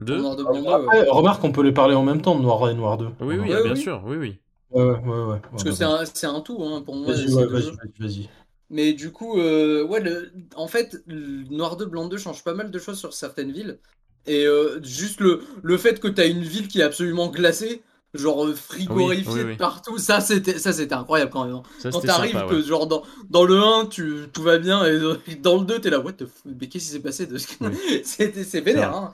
De 0.00 0.16
Noir 0.16 0.36
de 0.36 0.44
Blanc 0.44 0.62
2. 0.62 0.68
Après, 0.68 1.08
remarque, 1.08 1.42
on 1.42 1.52
peut 1.52 1.62
les 1.62 1.72
parler 1.72 1.94
en 1.94 2.04
même 2.04 2.22
temps, 2.22 2.38
Noir 2.38 2.68
et 2.70 2.74
Noir 2.74 2.98
2. 2.98 3.08
Oui, 3.20 3.38
oui, 3.38 3.48
bien 3.64 3.74
sûr, 3.74 4.02
oui, 4.04 4.16
oui. 4.16 4.38
Ouais, 4.70 4.84
ouais, 4.84 5.24
ouais. 5.24 5.40
Parce 5.50 5.64
que 5.64 5.72
c'est 5.72 5.84
un, 5.84 6.34
un, 6.34 6.40
tout, 6.40 6.62
hein, 6.62 6.82
pour 6.82 6.96
moi. 6.96 7.12
Vas-y, 7.12 7.32
vas-y, 7.32 7.72
vas-y. 7.98 8.28
Mais 8.68 8.92
du 8.92 9.12
coup, 9.12 9.38
euh, 9.38 9.84
ouais, 9.84 10.00
le... 10.00 10.32
en 10.56 10.66
fait, 10.66 10.96
Noir 11.06 11.76
2, 11.76 11.86
Blanc 11.86 12.08
2 12.08 12.18
change 12.18 12.42
pas 12.42 12.54
mal 12.54 12.70
de 12.70 12.78
choses 12.78 12.98
sur 12.98 13.14
certaines 13.14 13.52
villes. 13.52 13.78
Et 14.26 14.44
euh, 14.44 14.82
juste 14.82 15.20
le, 15.20 15.42
le 15.62 15.76
fait 15.78 16.00
que 16.00 16.08
t'as 16.08 16.26
une 16.26 16.42
ville 16.42 16.66
qui 16.66 16.80
est 16.80 16.84
absolument 16.84 17.28
glacée, 17.28 17.82
genre 18.12 18.44
euh, 18.46 18.54
frigorifiée 18.54 19.44
de 19.44 19.54
partout, 19.56 19.98
ça 19.98 20.20
c'était 20.20 20.58
ça 20.58 20.72
c'était 20.72 20.94
incroyable 20.94 21.30
quand 21.30 21.44
même. 21.44 21.54
Hein. 21.54 21.90
quand 21.92 22.00
t'arrives 22.00 22.44
que 22.48 22.60
genre 22.60 22.88
dans, 22.88 23.02
dans 23.30 23.44
le 23.44 23.56
1 23.56 23.86
tu, 23.86 24.24
tout 24.32 24.42
va 24.42 24.58
bien 24.58 24.84
et 24.84 25.36
dans 25.42 25.58
le 25.58 25.64
2 25.64 25.80
t'es 25.80 25.90
là 25.90 26.00
what 26.00 26.12
the 26.12 26.24
mais 26.44 26.68
qu'est-ce 26.68 26.86
qui 26.86 26.90
s'est 26.92 27.00
passé 27.00 27.26
de 27.26 27.36
c'est 28.04 28.60
vénère 28.60 28.94
hein 28.94 29.12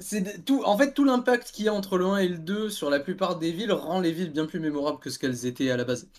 c'est 0.00 0.44
tout, 0.44 0.62
en 0.64 0.76
fait, 0.76 0.94
tout 0.94 1.04
l'impact 1.04 1.50
qu'il 1.52 1.66
y 1.66 1.68
a 1.68 1.74
entre 1.74 1.98
le 1.98 2.06
1 2.06 2.16
et 2.18 2.28
le 2.28 2.38
2 2.38 2.70
sur 2.70 2.90
la 2.90 3.00
plupart 3.00 3.38
des 3.38 3.52
villes 3.52 3.72
rend 3.72 4.00
les 4.00 4.12
villes 4.12 4.32
bien 4.32 4.46
plus 4.46 4.60
mémorables 4.60 4.98
que 4.98 5.10
ce 5.10 5.18
qu'elles 5.18 5.46
étaient 5.46 5.70
à 5.70 5.76
la 5.76 5.84
base. 5.84 6.10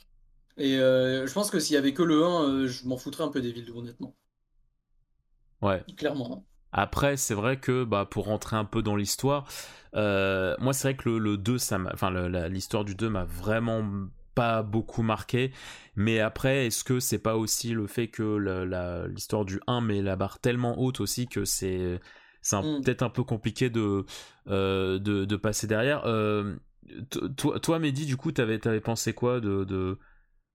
Et 0.58 0.78
euh, 0.78 1.26
je 1.28 1.34
pense 1.34 1.50
que 1.50 1.60
s'il 1.60 1.74
y 1.74 1.78
avait 1.78 1.94
que 1.94 2.04
le 2.04 2.24
1, 2.24 2.44
euh, 2.44 2.68
je 2.68 2.88
m'en 2.88 2.98
foutrais 2.98 3.24
un 3.24 3.30
peu 3.30 3.42
des 3.42 3.52
villes, 3.52 3.72
honnêtement. 3.76 4.16
Ouais. 5.62 5.84
Clairement. 5.98 6.46
Après, 6.72 7.18
c'est 7.18 7.34
vrai 7.34 7.60
que 7.60 7.84
bah, 7.84 8.08
pour 8.10 8.26
rentrer 8.26 8.56
un 8.56 8.66
peu 8.66 8.82
dans 8.82 8.96
l'histoire, 8.96 9.46
euh, 9.96 10.56
moi 10.60 10.72
c'est 10.72 10.88
vrai 10.88 10.96
que 10.96 11.10
le, 11.10 11.38
2, 11.38 11.58
ça 11.58 11.78
enfin 11.94 12.12
l'histoire 12.48 12.86
du 12.86 12.96
2 12.96 13.10
m'a 13.10 13.26
vraiment 13.26 13.84
pas 14.36 14.64
beaucoup 14.64 15.02
marqué. 15.02 15.52
Mais 15.96 16.20
après, 16.22 16.68
est-ce 16.68 16.86
que 16.86 17.02
c'est 17.02 17.20
pas 17.20 17.36
aussi 17.36 17.72
le 17.72 17.88
fait 17.88 18.08
que 18.08 19.08
l'histoire 19.08 19.44
du 19.44 19.60
1 19.68 19.82
met 19.82 20.02
la 20.02 20.16
barre 20.16 20.40
tellement 20.40 20.80
haute 20.80 21.02
aussi 21.02 21.28
que 21.28 21.44
c'est 21.44 22.00
c'est 22.42 22.58
mm. 22.58 22.82
peut-être 22.82 23.04
un 23.04 23.10
peu 23.10 23.24
compliqué 23.24 23.70
de, 23.70 24.06
euh, 24.48 25.00
de, 25.00 25.36
passer 25.36 25.68
derrière. 25.68 26.04
Euh, 26.06 26.56
toi, 27.38 27.60
toi, 27.60 27.80
Mehdi, 27.80 28.06
du 28.06 28.18
coup, 28.18 28.32
t'avais 28.32 28.66
avais 28.68 28.82
pensé 28.82 29.14
quoi 29.14 29.40
de, 29.40 29.64
de, 29.64 30.00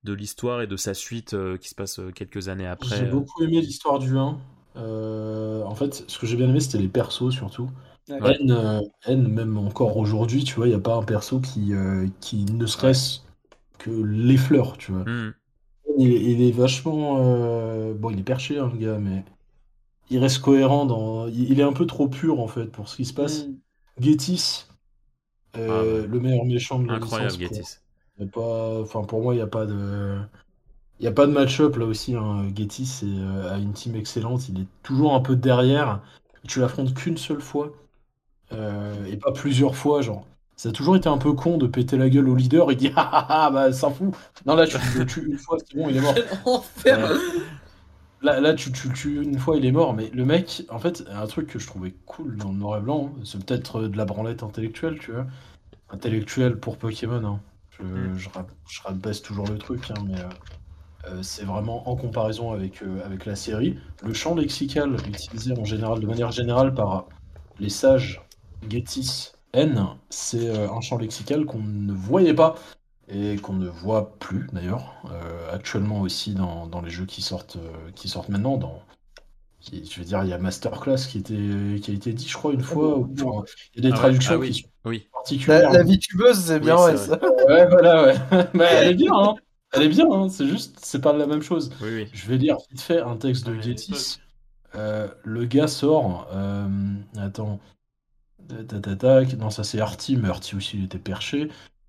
de 0.04 0.12
l'histoire 0.12 0.62
et 0.62 0.66
de 0.66 0.76
sa 0.76 0.94
suite 0.94 1.34
euh, 1.34 1.56
qui 1.56 1.68
se 1.68 1.74
passe 1.74 2.00
quelques 2.14 2.48
années 2.48 2.66
après 2.66 2.96
J'ai 2.96 3.06
beaucoup 3.06 3.42
aimé 3.42 3.60
l'histoire 3.60 3.98
du 3.98 4.16
1. 4.16 4.38
en 4.76 5.74
fait, 5.74 6.04
ce 6.06 6.18
que 6.18 6.26
j'ai 6.26 6.36
bien 6.36 6.48
aimé, 6.48 6.60
c'était 6.60 6.78
les 6.78 6.88
persos 6.88 7.30
surtout. 7.30 7.70
N, 8.08 9.28
même 9.28 9.58
encore 9.58 9.96
aujourd'hui, 9.96 10.44
tu 10.44 10.54
vois, 10.54 10.66
il 10.66 10.70
n'y 10.70 10.76
a 10.76 10.80
pas 10.80 10.94
un 10.94 11.02
perso 11.02 11.40
qui, 11.40 11.72
qui 12.20 12.44
ne 12.44 12.66
serait-ce 12.66 13.20
que 13.78 13.90
les 13.90 14.36
fleurs, 14.36 14.76
tu 14.76 14.92
vois. 14.92 15.04
Mm. 15.04 15.34
Il, 15.98 16.42
est 16.42 16.52
vachement. 16.52 17.14
Bon, 17.94 18.10
il 18.10 18.18
est 18.18 18.24
perché, 18.24 18.58
hein, 18.58 18.70
le 18.72 18.78
gars, 18.78 18.98
mais 18.98 19.24
il 20.10 20.18
reste 20.18 20.40
cohérent 20.40 20.86
dans. 20.86 21.26
Il 21.28 21.58
est 21.60 21.64
un 21.64 21.72
peu 21.72 21.86
trop 21.86 22.08
pur 22.08 22.40
en 22.40 22.46
fait 22.46 22.66
pour 22.66 22.88
ce 22.88 22.96
qui 22.96 23.04
se 23.04 23.14
passe. 23.14 23.46
Mm. 23.46 23.54
euh, 25.58 26.02
ah, 26.04 26.06
le 26.06 26.20
meilleur 26.20 26.44
méchant 26.44 26.78
de 26.78 26.88
la 26.88 26.94
Incroyable 26.94 27.32
Getis. 27.32 27.78
Pas... 28.32 28.80
Enfin, 28.80 29.02
pour 29.02 29.22
moi, 29.22 29.34
il 29.34 29.38
n'y 29.38 29.42
a 29.42 29.46
pas 29.46 29.66
de. 29.66 30.16
Il 30.98 31.02
n'y 31.02 31.08
a 31.08 31.12
pas 31.12 31.26
de 31.26 31.32
match-up 31.32 31.76
là 31.76 31.84
aussi. 31.84 32.14
Hein. 32.14 32.50
Getis 32.54 33.00
euh, 33.04 33.52
a 33.52 33.58
une 33.58 33.72
team 33.72 33.96
excellente. 33.96 34.48
Il 34.48 34.62
est 34.62 34.66
toujours 34.82 35.14
un 35.14 35.20
peu 35.20 35.36
derrière. 35.36 36.00
Tu 36.48 36.60
l'affrontes 36.60 36.94
qu'une 36.94 37.16
seule 37.16 37.40
fois. 37.40 37.72
Euh, 38.52 38.94
et 39.06 39.16
pas 39.16 39.32
plusieurs 39.32 39.74
fois, 39.74 40.02
genre. 40.02 40.26
Ça 40.56 40.70
a 40.70 40.72
toujours 40.72 40.96
été 40.96 41.08
un 41.08 41.18
peu 41.18 41.34
con 41.34 41.58
de 41.58 41.66
péter 41.66 41.98
la 41.98 42.08
gueule 42.08 42.28
au 42.28 42.34
leader. 42.34 42.72
Il 42.72 42.78
dit 42.78 42.92
ah 42.96 43.10
ah 43.12 43.26
ah 43.28 43.50
bah 43.50 43.72
s'en 43.72 43.90
fout. 43.90 44.14
Non 44.46 44.54
là 44.54 44.66
tu 44.66 44.78
le 44.96 45.04
tues 45.04 45.26
une 45.26 45.38
fois, 45.38 45.58
c'est 45.58 45.76
bon, 45.76 45.88
il 45.90 45.98
est 45.98 46.00
mort. 46.00 46.14
Là, 48.22 48.40
là 48.40 48.54
tu, 48.54 48.72
tu, 48.72 48.92
tu, 48.92 49.22
une 49.22 49.38
fois, 49.38 49.56
il 49.56 49.66
est 49.66 49.72
mort, 49.72 49.94
mais 49.94 50.10
le 50.12 50.24
mec, 50.24 50.64
en 50.70 50.78
fait, 50.78 51.04
un 51.10 51.26
truc 51.26 51.48
que 51.48 51.58
je 51.58 51.66
trouvais 51.66 51.94
cool 52.06 52.36
dans 52.36 52.50
le 52.50 52.58
noir 52.58 52.78
et 52.78 52.80
blanc, 52.80 53.12
hein, 53.14 53.20
c'est 53.24 53.44
peut-être 53.44 53.82
de 53.82 53.96
la 53.96 54.04
branlette 54.04 54.42
intellectuelle, 54.42 54.98
tu 54.98 55.12
vois. 55.12 55.26
Intellectuelle 55.90 56.58
pour 56.58 56.78
Pokémon, 56.78 57.24
hein. 57.24 57.40
Je, 57.78 57.82
mm. 57.82 58.18
je, 58.18 58.82
rabaisse 58.82 59.22
toujours 59.22 59.46
le 59.46 59.58
truc, 59.58 59.90
hein, 59.90 60.02
mais 60.06 60.18
euh, 60.18 60.28
euh, 61.08 61.22
c'est 61.22 61.44
vraiment 61.44 61.88
en 61.88 61.96
comparaison 61.96 62.52
avec, 62.52 62.82
euh, 62.82 63.04
avec 63.04 63.26
la 63.26 63.36
série. 63.36 63.78
Le 64.02 64.14
champ 64.14 64.34
lexical 64.34 64.94
utilisé 65.06 65.52
en 65.52 65.64
général, 65.64 66.00
de 66.00 66.06
manière 66.06 66.32
générale 66.32 66.74
par 66.74 67.06
les 67.58 67.68
sages 67.68 68.22
Getis 68.68 69.32
N, 69.52 69.86
c'est 70.10 70.50
un 70.50 70.80
champ 70.80 70.98
lexical 70.98 71.44
qu'on 71.44 71.60
ne 71.60 71.92
voyait 71.92 72.34
pas 72.34 72.56
et 73.08 73.36
qu'on 73.36 73.54
ne 73.54 73.68
voit 73.68 74.18
plus 74.18 74.46
d'ailleurs 74.52 74.94
euh, 75.10 75.54
actuellement 75.54 76.00
aussi 76.00 76.34
dans, 76.34 76.66
dans, 76.66 76.80
les 76.80 76.90
jeux 76.90 77.06
qui 77.06 77.22
sortent 77.22 77.56
euh, 77.56 77.90
qui 77.94 78.08
sortent 78.08 78.28
maintenant 78.28 78.56
dans 78.56 78.82
je 79.72 79.98
veux 79.98 80.04
dire 80.04 80.22
il 80.22 80.28
y 80.28 80.32
a 80.32 80.38
Masterclass 80.38 81.08
qui 81.08 81.18
était 81.18 81.80
qui 81.80 81.90
a 81.90 81.94
été 81.94 82.12
dit 82.12 82.28
je 82.28 82.34
crois 82.34 82.52
une 82.52 82.62
fois 82.62 83.06
il 83.74 83.84
y 83.84 83.86
a 83.86 83.90
des 83.90 83.94
ah 83.94 83.98
traductions 83.98 84.40
ah 84.40 84.46
qui 84.46 84.54
sont 84.54 84.68
oui. 84.84 85.08
particulières. 85.12 85.72
la, 85.72 85.82
vie 85.82 85.98
tubeuse 85.98 86.38
c'est 86.38 86.60
bien 86.60 86.76
ouais, 86.76 86.94
ouais, 87.48 87.66
voilà 87.66 88.04
ouais. 88.04 88.16
Elle 88.54 88.88
est 88.88 88.94
bien 88.94 89.12
hein. 89.12 89.34
elle 89.72 89.82
est 89.82 89.88
bien 89.88 90.10
hein. 90.10 90.28
c'est 90.28 90.46
juste 90.46 90.78
c'est 90.82 91.00
pas 91.00 91.12
la 91.12 91.26
même 91.26 91.42
chose. 91.42 91.70
Oui, 91.82 92.08
je 92.12 92.26
vais 92.28 92.38
lire 92.38 92.58
vite 92.70 92.80
fait 92.80 93.00
un 93.00 93.16
texte 93.16 93.46
de 93.46 93.56
ah, 93.58 93.60
Getis. 93.60 94.18
euh, 94.76 95.08
le 95.24 95.44
gars 95.46 95.68
sort 95.68 96.28
attends. 97.16 97.60
Non 99.38 99.50
ça 99.50 99.64
c'est 99.64 99.80
Artie 99.80 100.16
mais 100.16 100.28
Artie 100.28 100.54
aussi 100.54 100.78
il 100.78 100.84
était 100.84 100.98
perché 100.98 101.48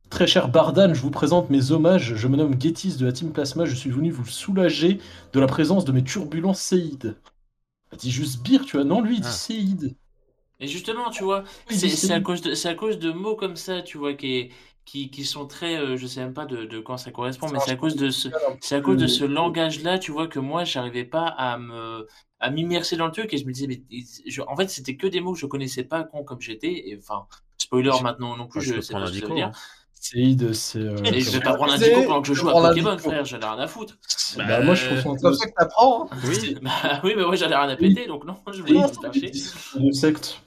Très 0.10 0.28
cher 0.28 0.48
Bardan, 0.48 0.94
je 0.94 1.02
vous 1.02 1.12
présente 1.12 1.50
mes 1.50 1.72
hommages. 1.72 2.16
Je 2.16 2.28
me 2.28 2.38
nomme 2.38 2.60
Getis 2.60 2.96
de 2.98 3.06
la 3.06 3.12
Team 3.12 3.32
Plasma. 3.32 3.66
Je 3.66 3.76
suis 3.76 3.90
venu 3.90 4.10
vous 4.10 4.26
soulager 4.26 5.00
de 5.34 5.40
la 5.40 5.48
présence 5.48 5.86
de 5.86 5.92
mes 5.92 6.04
turbulents 6.04 6.54
séides. 6.54 7.18
Il 7.92 7.98
dit 7.98 8.12
juste 8.12 8.44
Bir, 8.44 8.66
tu 8.66 8.78
vois. 8.78 8.86
Non, 8.86 9.02
lui, 9.02 9.18
il 9.18 9.76
dit 9.76 9.96
ah. 9.98 10.60
Et 10.60 10.68
justement, 10.68 11.10
tu 11.10 11.24
vois, 11.24 11.44
c'est 11.70 12.12
à, 12.12 12.20
cause 12.20 12.42
de, 12.42 12.68
à 12.68 12.74
cause 12.74 12.98
de 13.00 13.12
mots 13.12 13.36
comme 13.36 13.56
ça, 13.56 13.82
tu 13.82 13.98
vois, 13.98 14.14
qui 14.14 14.38
est, 14.38 14.52
qui, 14.86 15.12
qui 15.12 15.24
sont 15.24 15.46
très, 15.46 15.98
je 15.98 16.08
sais 16.08 16.20
même 16.20 16.34
pas 16.34 16.46
de, 16.46 16.66
de 16.66 16.80
quand 16.80 16.98
ça 16.98 17.12
correspond, 17.12 17.48
mais 17.52 17.60
c'est 17.60 17.72
à 17.72 17.76
cause 17.76 17.96
de 17.96 18.10
ce, 18.10 18.30
c'est 18.60 18.76
à 18.76 18.82
cause 18.82 18.98
de 18.98 19.06
ce 19.06 19.24
langage-là, 19.24 20.00
tu 20.00 20.12
vois, 20.12 20.28
que 20.28 20.40
moi, 20.40 20.64
j'arrivais 20.64 21.06
pas 21.06 21.28
à 21.28 21.60
me, 21.60 22.08
à 22.40 22.50
m'immerser 22.50 22.98
dans 22.98 23.06
le 23.06 23.12
truc 23.12 23.34
et 23.34 23.38
je 23.38 23.46
me 23.46 23.52
disais, 23.52 23.68
mais 23.68 23.82
en 24.48 24.56
fait, 24.56 24.70
c'était 24.70 24.96
que 24.96 25.08
des 25.08 25.22
mots 25.22 25.34
que 25.34 25.40
je 25.40 25.46
connaissais 25.46 25.84
pas, 25.84 26.04
con 26.04 26.24
comme 26.24 26.42
j'étais. 26.42 26.90
Et 26.90 26.98
enfin, 26.98 27.28
spoiler 27.58 27.92
maintenant 28.02 28.36
non 28.38 28.48
plus, 28.48 28.62
je, 28.62 28.82
sais 28.82 28.94
pas 28.94 29.06
ce 29.06 29.12
que 29.14 29.20
ça 29.20 29.28
veut 29.28 29.36
dire. 29.36 29.48
Hein. 29.48 29.52
C'est 30.10 30.54
c'est. 30.54 30.80
Euh, 30.80 30.96
et 31.04 31.20
je 31.20 31.32
vais 31.32 31.40
pas 31.40 31.56
prendre 31.56 31.74
un 31.74 31.78
dico 31.78 32.04
pendant 32.04 32.22
que 32.22 32.28
je 32.28 32.34
joue 32.34 32.50
à 32.50 32.54
Pokémon, 32.54 32.98
frère, 32.98 33.26
j'en 33.26 33.40
ai 33.40 33.46
rien 33.46 33.60
à 33.60 33.68
foutre. 33.68 33.98
Bah, 34.38 34.46
bah, 34.48 34.62
moi, 34.62 34.74
je 34.74 35.00
trouve 35.00 35.18
ça 35.18 35.34
ça 35.34 35.46
que 35.46 35.54
t'apprends. 35.58 36.06
Hein. 36.06 36.18
Oui. 36.26 36.56
bah, 36.62 37.02
oui, 37.04 37.14
mais 37.18 37.24
moi, 37.24 37.36
j'en 37.36 37.50
ai 37.50 37.56
rien 37.56 37.70
à 37.70 37.76
péter, 37.76 38.08
donc 38.08 38.26
non, 38.26 38.36
je 38.54 38.62
voulais 38.62 38.80
juste 38.80 39.04
lâcher. 39.04 39.32
Une 39.80 39.94
secte. 39.94 40.42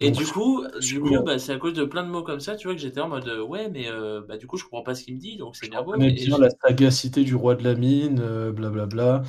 Et 0.00 0.10
du 0.10 0.26
coup, 0.26 0.64
du 0.80 1.00
coup 1.00 1.22
bah, 1.24 1.38
c'est 1.38 1.52
à 1.52 1.56
cause 1.56 1.72
de 1.72 1.84
plein 1.84 2.02
de 2.02 2.08
mots 2.08 2.22
comme 2.22 2.40
ça, 2.40 2.56
tu 2.56 2.66
vois, 2.66 2.74
que 2.74 2.80
j'étais 2.80 3.00
en 3.00 3.08
mode 3.08 3.28
ouais, 3.48 3.70
mais 3.70 3.88
euh, 3.88 4.20
bah, 4.28 4.36
du 4.36 4.46
coup, 4.46 4.56
je 4.56 4.64
comprends 4.64 4.82
pas 4.82 4.94
ce 4.94 5.04
qu'il 5.04 5.14
me 5.14 5.20
dit, 5.20 5.36
donc 5.36 5.56
c'est 5.56 5.68
bien 5.68 5.82
beau. 5.82 5.94
Mais 5.96 6.12
bien 6.12 6.36
la 6.38 6.50
sagacité 6.50 7.24
du 7.24 7.34
roi 7.34 7.54
de 7.54 7.64
la 7.64 7.74
mine, 7.74 8.16
blablabla. 8.16 8.22
Euh, 8.24 8.52
bla, 8.52 8.86
bla. 8.86 9.22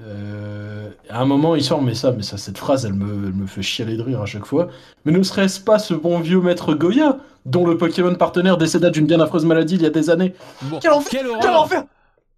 Euh, 0.00 0.90
à 1.08 1.20
un 1.20 1.24
moment, 1.24 1.54
il 1.54 1.62
sort, 1.62 1.82
mais 1.82 1.94
ça, 1.94 2.12
mais 2.12 2.22
ça, 2.22 2.36
cette 2.36 2.58
phrase, 2.58 2.84
elle 2.84 2.94
me, 2.94 3.32
me 3.32 3.46
fait 3.46 3.62
chialer 3.62 3.96
de 3.96 4.02
rire 4.02 4.22
à 4.22 4.26
chaque 4.26 4.46
fois. 4.46 4.68
Mais 5.04 5.12
ne 5.12 5.22
serait-ce 5.22 5.60
pas 5.60 5.78
ce 5.78 5.94
bon 5.94 6.20
vieux 6.20 6.40
maître 6.40 6.74
Goya, 6.74 7.18
dont 7.44 7.66
le 7.66 7.76
Pokémon 7.76 8.14
partenaire 8.14 8.56
décéda 8.56 8.90
d'une 8.90 9.06
bien 9.06 9.20
affreuse 9.20 9.44
maladie 9.44 9.74
il 9.76 9.82
y 9.82 9.86
a 9.86 9.90
des 9.90 10.10
années. 10.10 10.34
Quel 10.80 10.92
enfer 10.92 11.22
Quel 11.40 11.50
enfer. 11.50 11.84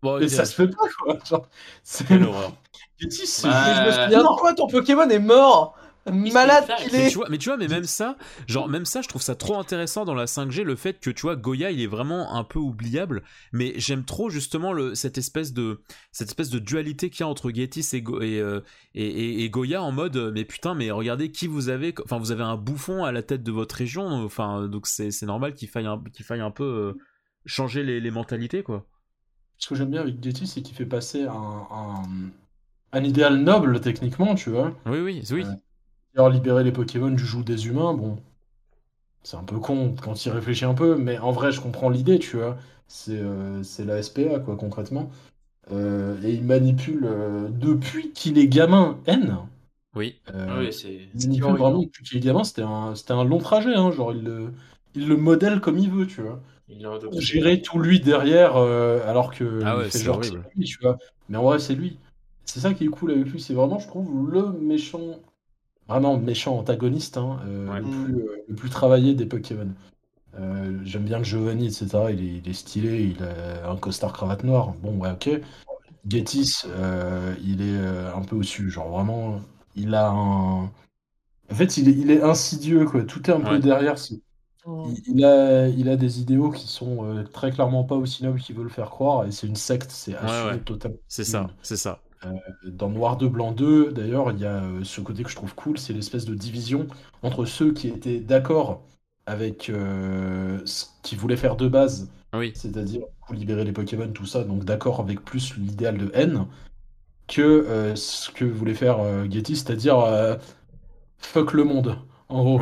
Bon, 0.02 0.28
ça 0.28 0.44
se 0.44 0.54
fait 0.54 0.68
pas, 0.68 0.84
quoi. 1.02 1.48
C'est... 1.82 2.06
Quelle 2.06 2.24
horreur. 2.24 2.52
Je 2.98 3.06
me 3.06 3.10
souviens, 3.10 4.24
quoi, 4.38 4.54
ton 4.54 4.66
Pokémon 4.66 5.08
est 5.08 5.18
mort 5.18 5.76
malade 6.12 6.66
qu'il 6.78 6.94
est. 6.94 7.04
Mais 7.04 7.10
tu, 7.10 7.16
vois, 7.16 7.28
mais 7.30 7.38
tu 7.38 7.48
vois, 7.48 7.56
mais 7.56 7.68
même 7.68 7.84
ça, 7.84 8.16
genre 8.46 8.68
même 8.68 8.84
ça, 8.84 9.02
je 9.02 9.08
trouve 9.08 9.22
ça 9.22 9.34
trop 9.34 9.58
intéressant 9.58 10.04
dans 10.04 10.14
la 10.14 10.26
5G, 10.26 10.62
le 10.62 10.76
fait 10.76 11.00
que 11.00 11.10
tu 11.10 11.22
vois 11.22 11.36
Goya, 11.36 11.70
il 11.70 11.80
est 11.80 11.86
vraiment 11.86 12.34
un 12.34 12.44
peu 12.44 12.58
oubliable, 12.58 13.22
mais 13.52 13.72
j'aime 13.76 14.04
trop 14.04 14.30
justement 14.30 14.72
le, 14.72 14.94
cette 14.94 15.18
espèce 15.18 15.52
de 15.52 15.80
cette 16.12 16.28
espèce 16.28 16.50
de 16.50 16.58
dualité 16.58 17.10
qu'il 17.10 17.20
y 17.20 17.22
a 17.22 17.28
entre 17.28 17.50
Getis 17.50 17.88
et, 17.92 18.02
euh, 18.08 18.60
et, 18.94 19.06
et, 19.06 19.44
et, 19.44 19.50
Goya 19.50 19.82
en 19.82 19.92
mode, 19.92 20.32
mais 20.34 20.44
putain, 20.44 20.74
mais 20.74 20.90
regardez 20.90 21.30
qui 21.30 21.46
vous 21.46 21.68
avez, 21.68 21.94
enfin 22.04 22.18
vous 22.18 22.32
avez 22.32 22.42
un 22.42 22.56
bouffon 22.56 23.04
à 23.04 23.12
la 23.12 23.22
tête 23.22 23.42
de 23.42 23.52
votre 23.52 23.74
région, 23.74 24.06
enfin 24.06 24.68
donc 24.68 24.86
c'est 24.86 25.22
normal 25.22 25.54
qu'il 25.54 25.68
faille 25.68 25.86
un 25.86 26.02
qu'il 26.12 26.24
faille 26.24 26.40
un 26.40 26.50
peu 26.50 26.64
euh, 26.64 26.92
changer 27.46 27.82
les, 27.82 28.00
les, 28.00 28.10
mentalités 28.10 28.62
quoi. 28.62 28.86
Ce 29.58 29.68
que 29.68 29.74
j'aime 29.74 29.90
bien 29.90 30.00
avec 30.00 30.22
Getis, 30.22 30.46
c'est 30.46 30.62
qu'il 30.62 30.74
fait 30.74 30.86
passer 30.86 31.22
un, 31.22 31.66
un, 31.70 32.02
un, 32.92 33.04
idéal 33.04 33.36
noble 33.36 33.80
techniquement, 33.80 34.34
tu 34.34 34.50
vois. 34.50 34.76
Oui 34.86 34.98
oui 35.00 35.22
oui. 35.30 35.44
Euh, 35.44 35.54
libérer 36.30 36.64
les 36.64 36.72
Pokémon 36.72 37.10
du 37.10 37.24
joug 37.24 37.42
des 37.42 37.66
humains, 37.66 37.94
bon, 37.94 38.18
c'est 39.22 39.36
un 39.36 39.42
peu 39.42 39.58
con 39.58 39.94
quand 40.00 40.24
il 40.26 40.30
réfléchit 40.30 40.64
un 40.64 40.74
peu, 40.74 40.96
mais 40.96 41.18
en 41.18 41.32
vrai, 41.32 41.50
je 41.50 41.60
comprends 41.60 41.88
l'idée, 41.88 42.18
tu 42.18 42.36
vois. 42.36 42.56
C'est 42.86 43.18
euh, 43.18 43.62
la 43.84 44.02
SPA, 44.02 44.38
quoi, 44.38 44.56
concrètement. 44.56 45.10
Euh, 45.72 46.20
et 46.22 46.32
il 46.32 46.44
manipule 46.44 47.04
euh, 47.06 47.48
depuis 47.48 48.12
qu'il 48.12 48.38
est 48.38 48.48
gamin 48.48 48.98
N. 49.06 49.38
Oui. 49.96 50.20
Ah 50.26 50.58
oui 50.58 50.72
c'est. 50.72 50.92
Il 51.14 51.28
manipule 51.28 51.56
vraiment 51.56 51.82
depuis 51.82 52.04
qu'il 52.04 52.18
est 52.18 52.20
gamin, 52.20 52.44
c'était 52.44 52.62
un, 52.62 52.94
un 53.08 53.24
long 53.24 53.38
trajet, 53.38 53.74
hein, 53.74 53.90
genre 53.92 54.12
il 54.12 54.24
le, 54.24 54.52
il 54.94 55.08
le 55.08 55.16
modèle 55.16 55.60
comme 55.60 55.78
il 55.78 55.90
veut, 55.90 56.06
tu 56.06 56.20
vois. 56.20 56.40
Il 56.68 56.86
Gérer 57.18 57.62
tout 57.62 57.78
lui 57.78 58.00
derrière, 58.00 58.56
alors 58.56 59.32
que 59.32 59.60
ah 59.64 59.78
ouais, 59.78 59.90
c'est 59.90 60.02
genre 60.04 60.20
lui, 60.20 60.64
tu 60.66 60.78
vois. 60.82 60.98
Mais 61.28 61.38
en 61.38 61.44
vrai, 61.44 61.58
c'est 61.58 61.74
lui. 61.74 61.96
C'est 62.44 62.60
ça 62.60 62.74
qui 62.74 62.84
est 62.84 62.88
cool 62.88 63.12
avec 63.12 63.26
lui, 63.26 63.40
c'est 63.40 63.54
vraiment, 63.54 63.78
je 63.78 63.86
trouve, 63.88 64.30
le 64.30 64.52
méchant 64.52 65.18
vraiment 65.88 66.16
méchant 66.16 66.58
antagoniste, 66.58 67.16
hein, 67.16 67.40
euh, 67.46 67.68
euh, 67.68 68.42
le, 68.48 68.54
plus, 68.54 68.70
travaillé 68.70 69.14
des 69.14 69.26
Pokémon. 69.26 69.68
Euh, 70.38 70.78
j'aime 70.84 71.04
bien 71.04 71.18
le 71.18 71.24
Giovanni, 71.24 71.66
etc. 71.66 71.88
Il 72.10 72.48
est, 72.48 72.52
stylé, 72.52 73.14
il 73.16 73.22
a 73.22 73.70
un 73.70 73.76
costard 73.76 74.12
cravate 74.12 74.44
noire. 74.44 74.74
Bon, 74.82 74.96
ouais, 74.98 75.10
ok. 75.10 75.30
Getis, 76.08 76.64
il 77.44 77.62
est 77.62 77.78
un 78.14 78.20
peu 78.22 78.36
au-dessus. 78.36 78.70
Genre, 78.70 78.88
vraiment, 78.88 79.40
il 79.76 79.94
a 79.94 80.08
un. 80.08 80.64
En 80.64 81.54
fait, 81.54 81.76
il 81.76 82.10
est, 82.10 82.22
insidieux, 82.22 82.84
quoi. 82.84 83.04
Tout 83.04 83.30
est 83.30 83.34
un 83.34 83.40
peu 83.40 83.58
derrière. 83.58 83.94
Il, 85.06 85.24
a, 85.24 85.68
il 85.68 85.88
a 85.88 85.96
des 85.96 86.20
idéaux 86.20 86.50
qui 86.50 86.66
sont 86.66 87.24
très 87.32 87.52
clairement 87.52 87.84
pas 87.84 87.96
aussi 87.96 88.24
nobles 88.24 88.40
qu'il 88.40 88.56
veut 88.56 88.64
le 88.64 88.70
faire 88.70 88.90
croire, 88.90 89.26
et 89.26 89.30
c'est 89.30 89.46
une 89.46 89.56
secte, 89.56 89.90
c'est 89.90 90.16
assumé 90.16 90.60
totalement. 90.60 90.96
C'est 91.06 91.24
ça, 91.24 91.50
c'est 91.62 91.76
ça. 91.76 92.00
Euh, 92.26 92.30
dans 92.64 92.88
Noir 92.88 93.16
de 93.16 93.26
Blanc 93.26 93.52
2, 93.52 93.92
d'ailleurs, 93.92 94.30
il 94.30 94.40
y 94.40 94.44
a 94.44 94.62
euh, 94.62 94.84
ce 94.84 95.00
côté 95.00 95.22
que 95.22 95.30
je 95.30 95.36
trouve 95.36 95.54
cool, 95.54 95.78
c'est 95.78 95.92
l'espèce 95.92 96.24
de 96.24 96.34
division 96.34 96.86
entre 97.22 97.44
ceux 97.44 97.72
qui 97.72 97.88
étaient 97.88 98.20
d'accord 98.20 98.82
avec 99.26 99.70
euh, 99.70 100.60
ce 100.64 100.84
qu'ils 101.02 101.18
voulaient 101.18 101.36
faire 101.36 101.56
de 101.56 101.68
base, 101.68 102.10
oui. 102.34 102.52
c'est-à-dire 102.54 103.02
libérer 103.30 103.64
les 103.64 103.72
Pokémon, 103.72 104.08
tout 104.08 104.26
ça, 104.26 104.44
donc 104.44 104.64
d'accord 104.64 105.00
avec 105.00 105.24
plus 105.24 105.56
l'idéal 105.56 105.96
de 105.96 106.10
haine, 106.14 106.46
que 107.26 107.94
ce 107.96 108.30
que 108.30 108.44
voulait 108.44 108.74
faire 108.74 108.98
Getty, 109.30 109.56
c'est-à-dire 109.56 110.38
fuck 111.16 111.54
le 111.54 111.64
monde, 111.64 111.96
en 112.28 112.44
gros. 112.44 112.60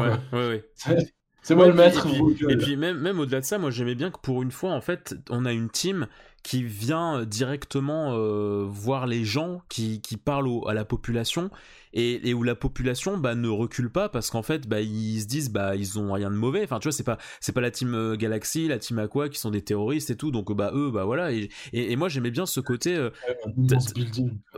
C'est 1.42 1.56
moi 1.56 1.66
le 1.66 1.74
maître. 1.74 2.06
Et 2.48 2.56
puis, 2.56 2.76
même, 2.76 2.98
même 2.98 3.18
au-delà 3.18 3.40
de 3.40 3.44
ça, 3.44 3.58
moi 3.58 3.70
j'aimais 3.70 3.96
bien 3.96 4.12
que 4.12 4.20
pour 4.20 4.42
une 4.42 4.52
fois, 4.52 4.70
en 4.70 4.80
fait, 4.80 5.16
on 5.28 5.44
a 5.44 5.52
une 5.52 5.68
team 5.68 6.06
qui 6.42 6.62
vient 6.62 7.24
directement 7.24 8.12
euh, 8.12 8.64
voir 8.68 9.06
les 9.06 9.24
gens, 9.24 9.62
qui, 9.68 10.00
qui 10.00 10.16
parlent 10.16 10.60
à 10.66 10.74
la 10.74 10.84
population 10.84 11.50
et, 11.92 12.28
et, 12.28 12.34
où 12.34 12.42
la 12.42 12.54
population 12.54 13.16
bah, 13.16 13.34
ne 13.34 13.48
recule 13.48 13.90
pas 13.90 14.08
parce 14.08 14.30
qu'en 14.30 14.42
fait 14.42 14.68
bah, 14.68 14.80
ils 14.80 15.20
se 15.20 15.26
disent 15.26 15.50
bah 15.50 15.76
ils 15.76 15.98
ont 15.98 16.12
rien 16.12 16.30
de 16.30 16.36
mauvais. 16.36 16.64
Enfin 16.64 16.78
tu 16.78 16.88
vois 16.88 16.92
c'est 16.92 17.04
pas 17.04 17.18
c'est 17.40 17.52
pas 17.52 17.60
la 17.60 17.70
team 17.70 17.94
euh, 17.94 18.16
Galaxy, 18.16 18.68
la 18.68 18.78
team 18.78 18.98
Aqua 18.98 19.28
qui 19.28 19.38
sont 19.38 19.50
des 19.50 19.62
terroristes 19.62 20.10
et 20.10 20.16
tout 20.16 20.30
donc 20.30 20.52
bah 20.52 20.72
eux 20.74 20.90
bah 20.90 21.04
voilà 21.04 21.32
et, 21.32 21.50
et, 21.72 21.94
moi 21.96 22.08
j'aimais 22.08 22.30
bien 22.30 22.46
ce 22.46 22.60
côté. 22.60 22.96
Euh, 22.96 23.10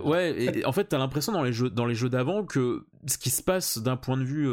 ouais 0.03 0.59
et, 0.59 0.65
en 0.65 0.73
fait 0.73 0.85
t'as 0.85 0.99
l'impression 0.99 1.33
dans 1.33 1.43
les 1.43 1.53
jeux 1.53 1.71
dans 1.71 1.87
les 1.87 1.95
jeux 1.95 2.09
d'avant 2.09 2.45
que 2.45 2.87
ce 3.07 3.19
qui 3.19 3.31
se 3.31 3.43
passe 3.43 3.79
d'un 3.79 3.97
point 3.97 4.17
de 4.17 4.25
vue 4.25 4.49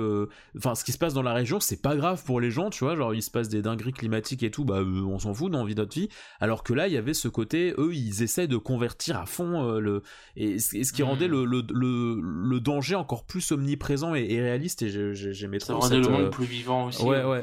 enfin 0.57 0.75
ce 0.75 0.83
qui 0.83 0.91
se 0.91 0.97
passe 0.97 1.13
dans 1.13 1.21
la 1.21 1.33
région 1.33 1.59
c'est 1.61 1.81
pas 1.81 1.95
grave 1.95 2.21
pour 2.25 2.41
les 2.41 2.51
gens 2.51 2.69
tu 2.69 2.83
vois 2.83 2.95
genre 2.95 3.13
il 3.13 3.21
se 3.21 3.31
passe 3.31 3.47
des 3.47 3.61
dingueries 3.61 3.93
climatiques 3.93 4.43
et 4.43 4.51
tout 4.51 4.65
bah 4.65 4.81
on 4.81 5.19
s'en 5.19 5.33
fout 5.33 5.51
on 5.55 5.63
vit 5.63 5.75
notre 5.75 5.93
vie 5.93 6.09
alors 6.39 6.63
que 6.63 6.73
là 6.73 6.87
il 6.87 6.93
y 6.93 6.97
avait 6.97 7.13
ce 7.13 7.27
côté, 7.27 7.73
eux, 7.77 7.93
ils 7.93 8.23
essaient 8.23 8.47
de 8.47 8.57
convertir 8.57 9.17
à 9.17 9.25
fond 9.25 9.63
euh, 9.63 9.79
le 9.79 10.03
et, 10.35 10.59
ce 10.59 10.91
qui 10.91 11.03
rendait 11.03 11.27
hmm. 11.27 11.43
le, 11.43 11.45
le, 11.45 12.21
le, 12.21 12.59
danger 12.71 12.95
encore 12.95 13.23
plus 13.23 13.51
omniprésent 13.51 14.15
et, 14.15 14.41
réaliste. 14.41 14.81
Et 14.81 15.13
j'aimais 15.13 15.59
trop. 15.59 15.73
Ça 15.73 15.79
rendait 15.79 15.99
le 15.99 16.09
monde 16.09 16.21
euh, 16.21 16.29
plus 16.29 16.45
vivant 16.45 16.87
aussi. 16.87 17.03
Ouais, 17.03 17.23
ouais. 17.23 17.41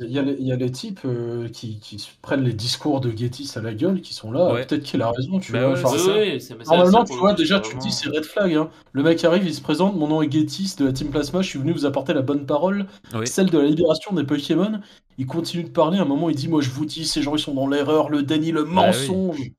Il 0.00 0.12
y, 0.12 0.18
a 0.20 0.22
les, 0.22 0.36
il 0.38 0.46
y 0.46 0.52
a 0.52 0.56
les 0.56 0.70
types 0.70 1.00
euh, 1.04 1.48
qui, 1.48 1.80
qui, 1.80 2.08
prennent 2.22 2.44
les 2.44 2.52
discours 2.52 3.00
de 3.00 3.10
Gettys 3.10 3.50
à 3.56 3.60
la 3.60 3.74
gueule, 3.74 4.00
qui 4.00 4.14
sont 4.14 4.30
là. 4.30 4.54
Peut-être 4.54 4.84
qu'il 4.84 5.02
a 5.02 5.10
raison, 5.10 5.40
tu 5.40 5.50
bah 5.50 5.74
vois. 5.74 5.92
normalement, 6.66 7.02
tu 7.02 7.14
vois, 7.14 7.34
déjà, 7.34 7.58
tu 7.58 7.74
te 7.74 7.80
dis 7.80 7.90
c'est 7.90 8.08
red 8.08 8.24
flag. 8.24 8.54
Hein. 8.54 8.70
Le 8.92 9.02
mec 9.02 9.24
arrive, 9.24 9.44
il 9.44 9.52
se 9.52 9.60
présente 9.60 9.96
Mon 9.96 10.06
nom 10.06 10.22
est 10.22 10.30
Gettys 10.30 10.76
de 10.78 10.84
la 10.84 10.92
Team 10.92 11.10
Plasma. 11.10 11.42
Je 11.42 11.48
suis 11.48 11.58
venu 11.58 11.72
vous 11.72 11.84
apporter 11.84 12.14
la 12.14 12.22
bonne 12.22 12.46
parole, 12.46 12.86
celle 13.24 13.50
de 13.50 13.58
la 13.58 13.64
libération 13.64 14.12
des 14.12 14.22
Pokémon. 14.22 14.80
Il 15.18 15.26
continue 15.26 15.64
de 15.64 15.70
parler. 15.70 15.98
À 15.98 16.02
un 16.02 16.04
moment, 16.04 16.30
il 16.30 16.36
dit 16.36 16.46
Moi, 16.46 16.60
je 16.60 16.70
vous 16.70 16.84
dis, 16.84 17.04
ces 17.04 17.20
gens, 17.20 17.34
ils 17.34 17.40
sont 17.40 17.54
dans 17.54 17.66
l'erreur, 17.66 18.08
le 18.08 18.22
déni, 18.22 18.52
le 18.52 18.62
bah 18.62 18.70
mensonge. 18.70 19.50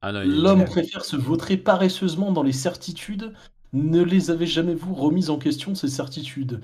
Ah 0.00 0.12
L'homme 0.12 0.64
préfère 0.64 1.04
se 1.04 1.16
vautrer 1.16 1.56
paresseusement 1.56 2.30
dans 2.30 2.44
les 2.44 2.52
certitudes. 2.52 3.32
Ne 3.72 4.02
les 4.02 4.30
avez 4.30 4.46
jamais 4.46 4.74
vous 4.74 4.94
remises 4.94 5.30
en 5.30 5.38
question, 5.38 5.74
ces 5.74 5.88
certitudes 5.88 6.60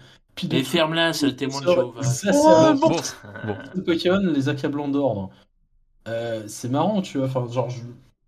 mais 0.51 0.63
ferme-la, 0.63 1.11
le 1.11 1.37
témoin 1.37 1.61
de 1.61 1.67
Jéhovah. 1.67 2.01
Oh, 2.33 2.75
bon, 2.75 2.97
bon. 3.45 3.83
Pokémon, 3.85 4.33
les 4.33 4.49
accablants 4.49 4.89
d'ordre. 4.89 5.31
Euh, 6.09 6.45
c'est 6.47 6.69
marrant, 6.69 7.03
tu 7.03 7.19
vois. 7.19 7.27
Enfin, 7.29 7.47
genre, 7.53 7.69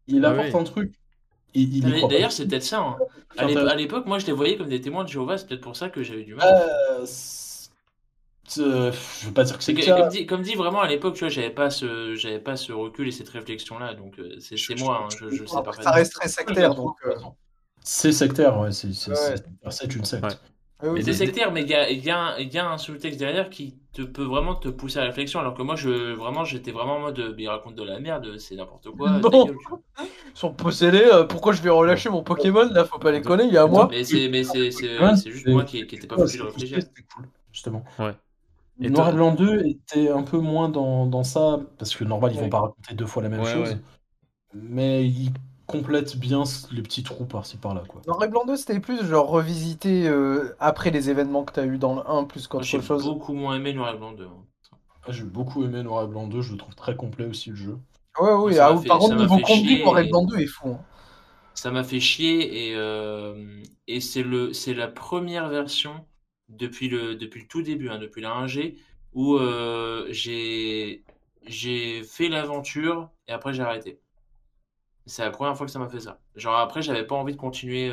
il 0.06 0.24
apporte 0.24 0.54
un 0.54 0.64
truc. 0.64 0.92
D'ailleurs, 1.54 2.32
c'est 2.32 2.46
peut-être 2.46 2.64
ça. 2.64 2.80
Hein. 2.80 2.96
À 3.36 3.74
l'époque, 3.74 4.06
moi, 4.06 4.18
je 4.18 4.26
les 4.26 4.32
voyais 4.32 4.56
comme 4.56 4.68
des 4.68 4.80
témoins 4.80 5.04
de 5.04 5.08
Jéhovah. 5.08 5.38
C'est 5.38 5.48
peut-être 5.48 5.62
pour 5.62 5.76
ça 5.76 5.88
que 5.88 6.02
j'avais 6.02 6.24
du 6.24 6.34
mal. 6.34 6.46
Euh, 8.58 8.92
je 8.92 9.26
veux 9.26 9.32
pas 9.32 9.44
dire 9.44 9.56
que 9.56 9.64
c'est 9.64 9.72
comme, 9.72 10.08
dit, 10.08 10.26
comme 10.26 10.42
dit 10.42 10.54
vraiment 10.54 10.82
à 10.82 10.86
l'époque, 10.86 11.14
tu 11.14 11.20
vois, 11.20 11.30
j'avais 11.30 11.50
pas 11.50 11.70
ce, 11.70 12.14
j'avais 12.14 12.38
pas 12.38 12.56
ce 12.56 12.72
recul 12.72 13.08
et 13.08 13.10
cette 13.10 13.30
réflexion-là. 13.30 13.94
Donc, 13.94 14.18
euh, 14.18 14.36
c'est 14.38 14.78
moi. 14.78 15.04
Hein, 15.04 15.08
je, 15.18 15.30
je 15.30 15.46
sais 15.46 15.62
pas. 15.62 15.72
Ça 15.72 15.90
reste 15.90 16.12
très 16.12 16.28
sectaire, 16.28 16.74
donc. 16.74 16.96
Euh. 17.84 17.86
C'est 17.86 18.12
sectaire, 18.12 18.58
ouais. 18.58 18.72
C'est 18.72 18.88
une 19.94 20.04
secte. 20.04 20.24
Ah 20.80 20.90
mais 20.92 21.02
c'est 21.02 21.12
sectaire, 21.12 21.52
mais 21.52 21.62
il 21.62 21.68
y 21.68 21.74
a, 21.74 21.90
y, 21.90 22.10
a 22.10 22.40
y 22.40 22.58
a, 22.58 22.68
un 22.68 22.78
sous-texte 22.78 23.18
derrière 23.18 23.48
qui 23.48 23.78
te 23.92 24.02
peut 24.02 24.24
vraiment 24.24 24.54
te 24.54 24.68
pousser 24.68 24.98
à 24.98 25.02
la 25.02 25.08
réflexion. 25.08 25.38
Alors 25.40 25.54
que 25.54 25.62
moi, 25.62 25.76
je, 25.76 26.12
vraiment, 26.14 26.44
j'étais 26.44 26.72
vraiment 26.72 26.96
en 26.96 27.00
mode, 27.00 27.34
il 27.38 27.48
raconte 27.48 27.76
de 27.76 27.84
la 27.84 28.00
merde, 28.00 28.38
c'est 28.38 28.56
n'importe 28.56 28.90
quoi. 28.90 29.10
Non. 29.10 29.46
Ils 30.00 30.06
sont 30.34 30.52
possédés, 30.52 31.04
euh, 31.12 31.24
pourquoi 31.24 31.52
je 31.52 31.62
vais 31.62 31.70
relâcher 31.70 32.10
mon 32.10 32.22
Pokémon 32.22 32.68
Là, 32.70 32.84
faut 32.84 32.98
pas 32.98 33.12
les 33.12 33.22
connaître, 33.22 33.48
il 33.50 33.54
y 33.54 33.56
a 33.56 33.62
à 33.62 33.66
moi. 33.66 33.88
Mais 33.90 34.02
c'est 34.04 35.30
juste 35.30 35.46
moi 35.46 35.64
qui, 35.64 35.86
qui 35.86 35.94
était 35.94 36.06
pas 36.06 36.16
obligé 36.16 36.38
de 36.38 36.42
réfléchir. 36.42 36.78
C'était 36.80 37.06
cool, 37.14 37.26
justement. 37.52 37.84
Ouais. 37.98 38.14
Et 38.80 38.90
Noir 38.90 39.10
et 39.10 39.12
Blanc 39.12 39.32
2 39.32 39.66
était 39.66 40.08
un 40.08 40.22
peu 40.22 40.38
moins 40.38 40.68
dans, 40.68 41.06
dans 41.06 41.22
ça, 41.22 41.60
parce 41.78 41.94
que 41.94 42.02
normal, 42.02 42.32
ils 42.34 42.40
vont 42.40 42.48
pas 42.48 42.60
raconter 42.60 42.94
deux 42.94 43.06
fois 43.06 43.22
la 43.22 43.28
même 43.28 43.44
chose. 43.44 43.76
Mais 44.52 45.06
il 45.06 45.32
complète 45.66 46.16
bien 46.16 46.44
les 46.72 46.82
petits 46.82 47.02
trous 47.02 47.24
par-ci 47.24 47.56
par-là. 47.56 47.82
Quoi. 47.88 48.02
Noir 48.06 48.22
et 48.22 48.28
Blanc 48.28 48.44
2, 48.46 48.56
c'était 48.56 48.80
plus 48.80 49.04
genre 49.06 49.28
revisiter 49.28 50.08
euh, 50.08 50.54
après 50.60 50.90
les 50.90 51.10
événements 51.10 51.44
que 51.44 51.52
tu 51.52 51.60
as 51.60 51.66
eu 51.66 51.78
dans 51.78 51.96
le 51.96 52.02
1 52.08 52.24
plus 52.24 52.46
qu'autre 52.46 52.64
chose. 52.64 52.82
J'ai 52.82 53.08
beaucoup 53.08 53.32
moins 53.32 53.56
aimé 53.56 53.72
Noir 53.72 53.94
et 53.94 53.98
Blanc 53.98 54.12
2. 54.12 54.24
Hein. 54.24 54.76
Ah, 55.06 55.12
j'ai 55.12 55.24
beaucoup 55.24 55.64
aimé 55.64 55.82
Noir 55.82 56.04
et 56.04 56.06
Blanc 56.06 56.26
2, 56.26 56.40
je 56.40 56.52
le 56.52 56.58
trouve 56.58 56.74
très 56.74 56.96
complet 56.96 57.26
aussi 57.26 57.50
le 57.50 57.56
jeu. 57.56 57.78
Ouais, 58.20 58.32
ouais, 58.32 58.58
ah, 58.58 58.74
par 58.86 58.98
contre, 58.98 59.16
niveau 59.16 59.38
combi, 59.38 59.82
Noir 59.82 59.98
et 59.98 60.08
Blanc 60.08 60.24
2 60.24 60.38
est 60.38 60.46
fou. 60.46 60.70
Hein. 60.70 60.80
Ça 61.54 61.70
m'a 61.70 61.84
fait 61.84 62.00
chier 62.00 62.68
et, 62.68 62.74
euh, 62.76 63.62
et 63.86 64.00
c'est 64.00 64.22
le 64.24 64.52
c'est 64.52 64.74
la 64.74 64.88
première 64.88 65.48
version 65.48 66.04
depuis 66.48 66.88
le 66.88 67.14
depuis 67.14 67.42
le 67.42 67.46
tout 67.46 67.62
début, 67.62 67.88
hein, 67.88 67.98
depuis 67.98 68.22
la 68.22 68.30
1G, 68.30 68.76
où 69.12 69.36
euh, 69.36 70.06
j'ai 70.10 71.04
j'ai 71.46 72.02
fait 72.02 72.28
l'aventure 72.28 73.10
et 73.28 73.32
après 73.32 73.54
j'ai 73.54 73.62
arrêté. 73.62 74.00
C'est 75.06 75.22
la 75.22 75.30
première 75.30 75.56
fois 75.56 75.66
que 75.66 75.72
ça 75.72 75.78
m'a 75.78 75.88
fait 75.88 76.00
ça. 76.00 76.20
Genre 76.34 76.56
après, 76.56 76.82
j'avais 76.82 77.06
pas 77.06 77.14
envie 77.14 77.32
de 77.32 77.38
continuer 77.38 77.92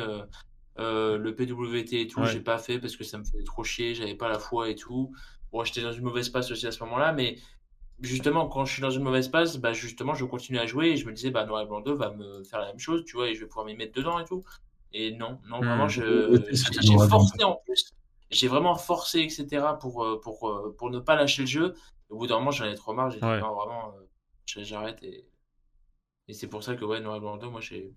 euh, 0.78 1.18
le 1.18 1.34
PWT 1.34 2.00
et 2.00 2.06
tout, 2.06 2.24
j'ai 2.24 2.40
pas 2.40 2.58
fait 2.58 2.78
parce 2.78 2.96
que 2.96 3.04
ça 3.04 3.18
me 3.18 3.24
faisait 3.24 3.44
trop 3.44 3.64
chier, 3.64 3.94
j'avais 3.94 4.14
pas 4.14 4.28
la 4.28 4.38
foi 4.38 4.70
et 4.70 4.74
tout. 4.74 5.12
Bon, 5.52 5.64
j'étais 5.64 5.82
dans 5.82 5.92
une 5.92 6.04
mauvaise 6.04 6.30
passe 6.30 6.50
aussi 6.50 6.66
à 6.66 6.72
ce 6.72 6.82
moment-là, 6.84 7.12
mais 7.12 7.36
justement, 8.00 8.48
quand 8.48 8.64
je 8.64 8.72
suis 8.72 8.82
dans 8.82 8.90
une 8.90 9.02
mauvaise 9.02 9.28
passe, 9.28 9.56
bah, 9.56 9.72
justement, 9.72 10.14
je 10.14 10.24
continue 10.24 10.58
à 10.58 10.66
jouer 10.66 10.88
et 10.88 10.96
je 10.96 11.06
me 11.06 11.12
disais, 11.12 11.30
bah, 11.30 11.44
Noir 11.44 11.62
et 11.62 11.66
Blanc 11.66 11.80
2 11.80 11.92
va 11.92 12.10
me 12.10 12.42
faire 12.44 12.60
la 12.60 12.66
même 12.66 12.78
chose, 12.78 13.04
tu 13.04 13.16
vois, 13.16 13.28
et 13.28 13.34
je 13.34 13.40
vais 13.40 13.46
pouvoir 13.46 13.66
m'y 13.66 13.76
mettre 13.76 13.92
dedans 13.92 14.18
et 14.18 14.24
tout. 14.24 14.44
Et 14.92 15.12
non, 15.12 15.38
non, 15.48 15.60
hmm. 15.60 15.64
vraiment, 15.64 15.88
je, 15.88 16.42
j'ai 16.52 17.08
forcé 17.08 17.44
en 17.44 17.60
plus. 17.64 17.92
J'ai 18.30 18.48
vraiment 18.48 18.76
forcé, 18.76 19.20
etc., 19.20 19.64
pour, 19.80 20.04
euh, 20.04 20.20
pour, 20.20 20.48
euh, 20.48 20.74
pour 20.78 20.90
ne 20.90 20.98
pas 20.98 21.16
lâcher 21.16 21.42
le 21.42 21.48
jeu. 21.48 21.74
Au 22.08 22.16
bout 22.16 22.26
d'un 22.26 22.38
moment, 22.38 22.50
j'en 22.50 22.64
ai 22.64 22.74
trop 22.74 22.92
marre. 22.92 23.10
J'ai 23.10 23.20
dit, 23.20 23.26
non, 23.26 23.54
vraiment, 23.54 23.92
euh, 23.94 24.64
j'arrête. 24.64 25.02
Et, 25.02 25.26
et 26.28 26.32
c'est 26.32 26.46
pour 26.46 26.62
ça 26.62 26.74
que, 26.74 26.84
ouais, 26.84 27.00
Noir 27.00 27.16
et 27.16 27.20
Blanc 27.20 27.36
2, 27.36 27.48
moi, 27.48 27.60
j'ai. 27.60 27.92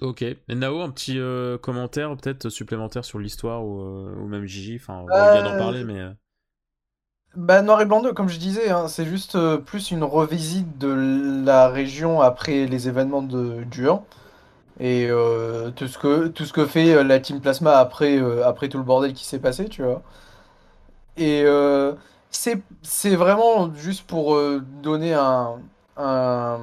Ok. 0.00 0.22
Et 0.22 0.38
Nao, 0.54 0.80
un 0.80 0.90
petit 0.90 1.18
commentaire 1.60 2.16
peut-être 2.16 2.48
supplémentaire 2.50 3.04
sur 3.04 3.18
l'histoire 3.18 3.64
ou, 3.64 3.80
ou 3.80 4.28
même 4.28 4.46
Gigi 4.46 4.76
Enfin, 4.76 5.00
on 5.02 5.06
va 5.06 5.42
bien 5.42 5.54
en 5.54 5.58
parler, 5.58 5.84
mais. 5.84 6.12
Bah, 7.38 7.62
Noir 7.62 7.80
et 7.82 7.84
Blanc 7.84 8.02
2, 8.02 8.12
comme 8.14 8.28
je 8.28 8.38
disais, 8.38 8.70
hein, 8.70 8.88
c'est 8.88 9.04
juste 9.04 9.36
euh, 9.36 9.58
plus 9.58 9.90
une 9.90 10.02
revisite 10.02 10.78
de 10.78 11.44
la 11.44 11.68
région 11.68 12.20
après 12.20 12.66
les 12.66 12.88
événements 12.88 13.22
de 13.22 13.62
Duan. 13.64 14.02
Et 14.80 15.08
euh, 15.10 15.70
tout, 15.72 15.88
ce 15.88 15.98
que, 15.98 16.28
tout 16.28 16.44
ce 16.44 16.52
que 16.52 16.66
fait 16.66 16.94
euh, 16.94 17.04
la 17.04 17.20
Team 17.20 17.40
Plasma 17.40 17.78
après, 17.78 18.18
après 18.44 18.68
tout 18.68 18.78
le 18.78 18.84
bordel 18.84 19.12
qui 19.14 19.24
s'est 19.26 19.38
passé, 19.40 19.68
tu 19.68 19.82
vois. 19.82 20.02
Et 21.16 21.44
c'est, 22.30 22.62
c'est 22.82 23.16
vraiment 23.16 23.74
juste 23.74 24.06
pour 24.06 24.38
donner 24.82 25.14
un, 25.14 25.58
un, 25.98 26.60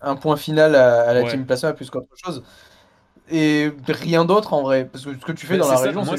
un 0.00 0.16
point 0.16 0.36
final 0.36 0.74
à, 0.74 1.12
la 1.12 1.24
Team 1.24 1.46
Plasma 1.46 1.72
plus 1.72 1.90
qu'autre 1.90 2.14
chose. 2.16 2.42
Et 3.30 3.70
rien 3.86 4.24
d'autre 4.24 4.52
en 4.52 4.62
vrai 4.62 4.88
parce 4.90 5.04
que 5.04 5.14
ce 5.14 5.18
que 5.18 5.32
tu 5.32 5.46
fais 5.46 5.56
dans 5.56 5.68
la 5.68 5.78
région 5.78 6.04
moi 6.04 6.16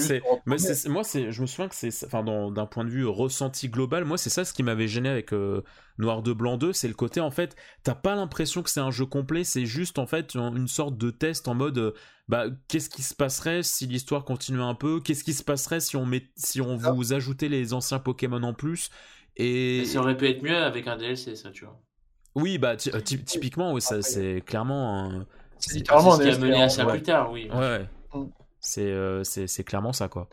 c'est 0.58 0.88
moi 0.88 1.04
c'est 1.04 1.32
je 1.32 1.42
me 1.42 1.46
souviens 1.46 1.68
que 1.68 1.76
c'est 1.76 2.06
enfin 2.06 2.24
d'un 2.24 2.66
point 2.66 2.86
de 2.86 2.90
vue 2.90 3.06
ressenti 3.06 3.68
global 3.68 4.06
moi 4.06 4.18
c'est 4.18 4.30
ça 4.30 4.46
ce 4.46 4.54
qui 4.54 4.64
m'avait 4.64 4.88
gêné 4.88 5.10
avec 5.10 5.34
euh, 5.34 5.64
Noir 5.98 6.24
de 6.24 6.32
Blanc 6.32 6.58
2 6.58 6.72
c'est 6.72 6.88
le 6.88 6.94
côté 6.94 7.20
en 7.20 7.30
fait 7.30 7.58
t'as 7.84 7.94
pas 7.94 8.16
l'impression 8.16 8.64
que 8.64 8.70
c'est 8.70 8.80
un 8.80 8.90
jeu 8.90 9.06
complet 9.06 9.44
c'est 9.44 9.66
juste 9.66 10.00
en 10.00 10.08
fait 10.08 10.34
une 10.34 10.70
sorte 10.70 10.98
de 10.98 11.12
test 11.12 11.50
en 11.50 11.56
mode 11.56 11.78
euh, 11.78 11.94
bah 12.30 12.46
qu'est-ce 12.70 12.90
qui 12.90 13.04
se 13.04 13.14
passerait 13.14 13.64
si 13.64 13.86
l'histoire 13.86 14.24
continuait 14.24 14.64
un 14.64 14.76
peu? 14.76 15.02
Qu'est-ce 15.02 15.26
qui 15.26 15.34
se 15.34 15.44
passerait 15.44 15.82
si 15.82 15.98
on 15.98 16.06
met 16.06 16.30
si 16.38 16.62
on 16.62 16.78
vous 16.78 17.14
ajoutait 17.14 17.50
les 17.50 17.74
anciens 17.74 18.00
Pokémon 18.00 18.42
en 18.44 18.54
plus? 18.54 18.90
Et... 19.36 19.84
ça 19.86 20.00
aurait 20.00 20.16
pu 20.16 20.28
être 20.28 20.42
mieux 20.42 20.56
avec 20.56 20.88
un 20.88 20.96
DLC 20.96 21.36
ça 21.36 21.52
tu 21.52 21.66
vois 21.66 21.82
oui 22.36 22.58
bah 22.58 22.76
euh, 22.94 23.00
typiquement 23.00 23.74
oui, 23.74 23.82
ça 23.82 24.02
c'est 24.02 24.42
clairement 24.46 25.00
un 25.00 25.26
c'est 25.66 25.76
littéralement 25.76 26.12
ce 26.12 26.24
qui 26.24 26.30
a 26.30 26.38
mené 26.38 26.62
à 26.62 26.70
ça 26.70 26.86
plus 26.86 27.02
tard, 27.02 27.32
oui. 27.32 27.50
Ouais, 27.54 27.86
mm. 28.14 28.26
euh, 28.80 29.24
c'est 29.24 29.48
c'est 29.48 29.64
clairement 29.64 29.94
ça, 29.94 30.08
quoi. 30.08 30.28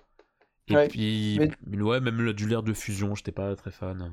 Et 0.68 0.88
puis, 0.88 1.40
ouais, 1.66 2.00
même 2.00 2.32
du 2.32 2.46
l'air 2.46 2.62
de 2.62 2.72
fusion, 2.72 3.14
j'étais 3.14 3.32
pas 3.32 3.54
très 3.56 3.70
fan. 3.70 4.12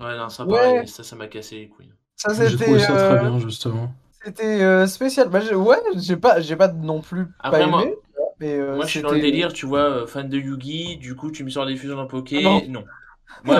Ouais, 0.00 0.16
non, 0.16 0.28
ça, 0.28 0.44
pareil, 0.44 0.86
ça, 0.88 1.02
ça 1.02 1.16
m'a 1.16 1.26
cassé 1.26 1.56
les 1.56 1.68
couilles. 1.68 1.92
Ça, 2.16 2.34
c'était. 2.34 2.64
trouvé 2.64 2.80
ça 2.80 2.92
très 2.92 3.18
euh, 3.18 3.20
bien, 3.20 3.38
justement. 3.38 3.92
C'était 4.24 4.62
euh, 4.62 4.86
spécial. 4.86 5.28
Bah, 5.28 5.40
ouais, 5.40 5.76
j'ai 5.96 6.16
pas, 6.16 6.40
j'ai 6.40 6.56
pas 6.56 6.68
non 6.68 7.00
plus 7.00 7.26
Après, 7.38 7.60
pas 7.60 7.66
moi, 7.66 7.82
aimé. 7.82 7.94
Mais, 8.40 8.58
moi, 8.58 8.84
je 8.84 8.90
suis 8.90 9.02
dans 9.02 9.12
le 9.12 9.20
délire, 9.20 9.52
tu 9.52 9.66
vois, 9.66 10.06
fan 10.06 10.28
de 10.28 10.38
Yugi, 10.38 10.98
du 10.98 11.14
coup, 11.14 11.30
tu 11.30 11.44
me 11.44 11.50
sors 11.50 11.66
des 11.66 11.76
fusions 11.76 11.96
dans 11.96 12.06
Poké. 12.06 12.42
non. 12.42 12.62
non. 12.68 12.84
Ouais, 13.44 13.56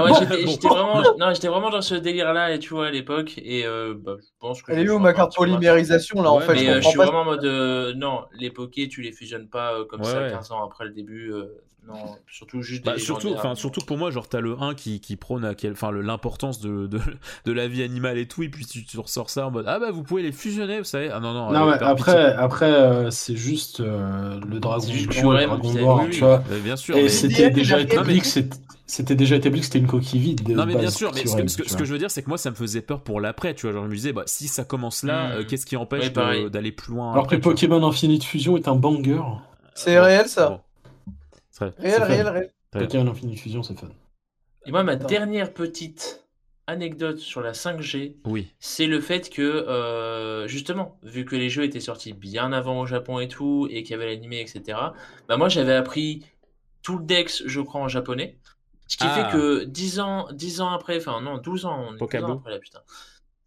j'étais 0.47 0.69
vraiment, 0.69 1.03
non, 1.19 1.33
j'étais 1.35 1.49
vraiment 1.49 1.71
dans 1.71 1.83
ce 1.83 1.95
délire-là, 1.95 2.53
et 2.53 2.59
tu 2.59 2.71
vois, 2.71 2.87
à 2.87 2.91
l'époque, 2.91 3.35
et 3.39 3.67
euh, 3.67 3.95
bah, 3.97 4.17
je 4.19 4.27
pense 4.39 4.63
que. 4.63 4.73
Elle 4.73 4.87
est 4.87 4.91
où 4.91 4.99
ma 4.99 5.13
carte 5.13 5.35
polymérisation 5.37 6.23
là 6.23 6.31
en 6.31 6.41
fait 6.41 6.57
je, 6.57 6.71
euh, 6.71 6.83
suis 6.83 6.97
vraiment 6.97 7.21
en 7.21 7.25
mode 7.25 7.45
euh, 7.45 7.93
non, 7.95 8.25
les 8.33 8.51
pokés, 8.51 8.89
tu 8.89 9.03
les 9.03 9.13
fusionnes 9.13 9.49
pas 9.49 9.85
comme 9.89 10.03
ça 10.03 10.29
15 10.29 10.53
ans 10.53 10.65
après 10.65 10.85
le 10.85 10.91
début. 10.91 11.33
Non, 11.89 12.17
surtout 12.29 12.63
juste 12.63 12.85
bah, 12.85 12.99
surtout, 12.99 13.33
enfin, 13.33 13.55
surtout 13.55 13.81
pour 13.81 13.97
moi, 13.97 14.11
genre, 14.11 14.29
t'as 14.29 14.41
le 14.41 14.61
1 14.61 14.75
qui, 14.75 15.01
qui 15.01 15.17
prône 15.17 15.45
à 15.45 15.55
quel, 15.55 15.73
enfin, 15.73 15.93
l'importance 15.93 16.61
de, 16.61 16.87
de, 16.87 16.99
de, 17.45 17.53
la 17.53 17.69
vie 17.69 17.83
animale 17.83 18.19
et 18.19 18.27
tout, 18.27 18.43
et 18.43 18.49
puis 18.49 18.67
tu, 18.67 18.85
tu, 18.85 18.99
ressors 18.99 19.31
ça 19.31 19.47
en 19.47 19.51
mode 19.51 19.67
Ah 19.69 19.79
bah 19.79 19.93
vous 19.93 20.03
pouvez 20.03 20.23
les 20.23 20.33
fusionner, 20.33 20.79
vous 20.79 20.85
savez. 20.85 21.11
Ah 21.11 21.21
non, 21.21 21.33
non. 21.33 21.53
Non, 21.53 21.67
mais 21.67 21.79
après, 21.81 22.35
après 22.35 22.73
euh, 22.73 23.11
c'est 23.11 23.37
juste 23.37 23.81
euh, 23.81 24.41
le 24.49 24.59
dragon 24.59 24.87
blanc, 24.87 25.33
le 25.33 25.47
dragon 25.47 25.73
noir, 25.75 26.05
tu 26.11 26.21
vois. 26.21 26.43
bien 26.65 26.77
sûr. 26.77 26.97
Et 26.97 27.05
mais... 27.05 27.09
c'était 27.09 27.51
déjà 27.51 27.81
établi 27.81 28.21
que 28.21 28.27
c'était 28.87 29.17
déjà 29.17 29.37
établi 29.37 29.61
que 29.61 29.67
c'était 29.67 29.81
une 29.81 29.89
coquille 29.89 30.21
vide. 30.21 30.49
Non, 30.49 30.65
mais 30.65 30.77
bien 30.77 30.91
sûr, 30.91 31.13
mais 31.13 31.27
ce, 31.27 31.37
que, 31.37 31.49
ce, 31.49 31.77
que, 31.77 31.85
je 31.85 31.93
veux 31.93 31.99
dire, 31.99 32.11
c'est 32.11 32.23
que 32.23 32.29
moi, 32.29 32.39
ça 32.39 32.51
me 32.51 32.55
faisait 32.55 32.83
peur 32.83 33.01
pour 33.01 33.21
l'après, 33.21 33.55
tu 33.55 33.67
vois. 33.67 33.73
Genre, 33.73 33.85
je 33.85 33.89
me 33.89 33.95
disais, 33.95 34.13
bah, 34.13 34.23
si 34.27 34.47
ça 34.47 34.65
commence 34.65 35.03
là, 35.03 35.29
hmm. 35.29 35.33
euh, 35.33 35.45
qu'est-ce 35.45 35.67
qui 35.67 35.77
empêche 35.77 36.13
d'aller 36.13 36.73
plus 36.73 36.95
loin 36.95 37.13
Alors 37.13 37.27
que 37.27 37.37
Pokémon 37.37 37.85
Infinite 37.87 38.25
Fusion 38.25 38.57
est 38.57 38.69
un 38.69 38.77
banger. 38.77 39.21
C'est 39.75 39.99
réel, 39.99 40.29
ça. 40.29 40.63
Réel, 41.61 42.03
réel, 42.03 42.29
réel. 42.29 42.51
Pokémon 42.71 43.11
Infinite 43.11 43.39
Fusion, 43.39 43.63
c'est 43.63 43.79
fun. 43.79 43.89
Et 44.67 44.73
moi, 44.73 44.83
ma 44.83 44.97
dernière 44.97 45.53
petite 45.53 46.27
anecdote 46.67 47.19
sur 47.19 47.41
la 47.41 47.53
5G, 47.53 48.17
oui. 48.25 48.53
c'est 48.59 48.87
le 48.87 49.01
fait 49.01 49.31
que, 49.31 49.43
euh, 49.43 50.49
justement, 50.49 50.99
vu 51.03 51.25
que 51.25 51.37
les 51.37 51.49
jeux 51.49 51.63
étaient 51.63 51.81
sortis 51.81 52.13
bien 52.13 52.53
avant 52.53 52.81
au 52.81 52.87
Japon 52.87 53.21
et 53.21 53.29
tout, 53.29 53.69
et 53.71 53.83
qu'il 53.85 53.93
y 53.93 53.95
avait 53.95 54.07
l'animé, 54.07 54.41
etc., 54.41 54.79
bah 55.29 55.37
moi, 55.37 55.49
j'avais 55.49 55.75
appris 55.75 56.25
tout 56.83 56.99
le 56.99 57.05
Dex, 57.05 57.45
je 57.47 57.61
crois, 57.61 57.81
en 57.81 57.89
japonais. 57.89 58.39
Ce 58.89 58.97
qui 58.97 59.05
fait 59.05 59.25
ah. 59.25 59.33
que 59.33 59.65
10 59.65 60.01
ans, 60.01 60.29
10 60.33 60.61
ans 60.61 60.71
après, 60.71 60.97
enfin 60.99 61.21
non, 61.21 61.39
12 61.39 61.67
ans, 61.67 61.87
on 61.89 61.95
est 61.97 61.99
12 61.99 62.25
ans 62.25 62.35
après 62.35 62.51
là, 62.51 62.59
putain. 62.59 62.81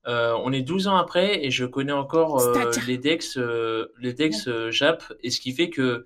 Euh, 0.08 0.34
on 0.44 0.52
est 0.52 0.62
12 0.62 0.88
ans 0.88 0.98
après 0.98 1.46
et 1.46 1.52
je 1.52 1.66
connais 1.66 1.94
encore 1.94 2.42
euh, 2.42 2.72
les 2.88 2.98
Dex, 2.98 3.38
les 4.00 4.14
Dex 4.14 4.50
Jap, 4.72 5.04
et 5.22 5.30
ce 5.30 5.40
qui 5.40 5.54
fait 5.54 5.70
que 5.70 6.06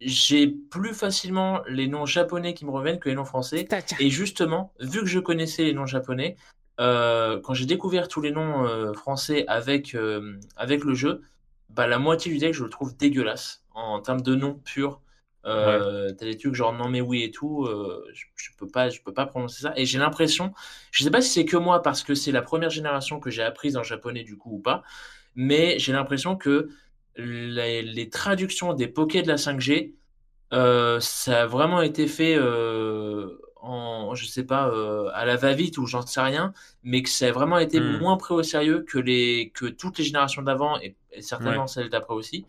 j'ai 0.00 0.46
plus 0.46 0.94
facilement 0.94 1.60
les 1.68 1.86
noms 1.86 2.06
japonais 2.06 2.54
qui 2.54 2.64
me 2.64 2.70
reviennent 2.70 2.98
que 2.98 3.08
les 3.08 3.14
noms 3.14 3.24
français. 3.24 3.68
Et 3.98 4.10
justement, 4.10 4.72
vu 4.80 5.00
que 5.00 5.06
je 5.06 5.18
connaissais 5.18 5.64
les 5.64 5.74
noms 5.74 5.86
japonais, 5.86 6.36
euh, 6.80 7.38
quand 7.40 7.52
j'ai 7.52 7.66
découvert 7.66 8.08
tous 8.08 8.22
les 8.22 8.30
noms 8.30 8.66
euh, 8.66 8.94
français 8.94 9.44
avec, 9.46 9.94
euh, 9.94 10.38
avec 10.56 10.84
le 10.84 10.94
jeu, 10.94 11.20
bah, 11.68 11.86
la 11.86 11.98
moitié 11.98 12.32
du 12.32 12.38
deck, 12.38 12.54
je 12.54 12.64
le 12.64 12.70
trouve 12.70 12.96
dégueulasse 12.96 13.62
en, 13.74 14.00
termes 14.00 14.22
de 14.22 14.34
noms 14.34 14.54
purs. 14.54 15.00
T'as 15.42 16.12
des 16.12 16.36
trucs 16.36 16.54
genre 16.54 16.74
non 16.74 16.88
mais 16.90 17.00
oui 17.00 17.22
et 17.22 17.30
tout, 17.30 17.66
je, 18.12 18.24
je, 18.36 18.50
peux 18.58 18.68
pas, 18.68 18.90
je 18.90 19.00
peux 19.00 19.12
pas 19.12 19.24
prononcer 19.24 19.62
ça. 19.62 19.72
Et 19.76 19.86
j'ai 19.86 19.98
l'impression, 19.98 20.52
je 20.90 21.02
sais 21.02 21.10
pas 21.10 21.22
si 21.22 21.30
c'est 21.30 21.44
que 21.46 21.56
moi 21.56 21.80
parce 21.82 22.02
que 22.02 22.14
c'est 22.14 22.30
la 22.30 22.42
première 22.42 22.68
génération 22.68 23.20
que 23.20 23.30
j'ai 23.30 23.42
apprise 23.42 23.76
en 23.78 23.82
japonais 23.82 24.22
du 24.22 24.36
coup 24.36 24.56
ou 24.56 24.58
pas, 24.58 24.82
mais 25.34 25.78
j'ai 25.78 25.92
l'impression 25.92 26.36
que 26.36 26.68
les, 27.16 28.08
traductions 28.10 28.74
des 28.74 28.88
pokés 28.88 29.22
de 29.22 29.28
la 29.28 29.36
5G, 29.36 29.94
euh, 30.52 31.00
ça 31.00 31.42
a 31.42 31.46
vraiment 31.46 31.82
été 31.82 32.06
fait 32.06 32.36
euh, 32.36 33.38
en, 33.56 34.14
je 34.14 34.26
sais 34.26 34.44
pas, 34.44 34.68
euh, 34.68 35.10
à 35.14 35.24
la 35.24 35.36
va-vite 35.36 35.78
ou 35.78 35.86
j'en 35.86 36.02
sais 36.02 36.20
rien, 36.20 36.52
mais 36.82 37.02
que 37.02 37.08
ça 37.08 37.28
a 37.28 37.32
vraiment 37.32 37.58
été 37.58 37.80
hmm. 37.80 37.98
moins 37.98 38.16
pris 38.16 38.34
au 38.34 38.42
sérieux 38.42 38.84
que, 38.88 38.98
les, 38.98 39.50
que 39.54 39.66
toutes 39.66 39.98
les 39.98 40.04
générations 40.04 40.42
d'avant 40.42 40.78
et, 40.80 40.96
certainement 41.20 41.66
celles 41.66 41.90
d'après 41.90 42.14
aussi. 42.14 42.46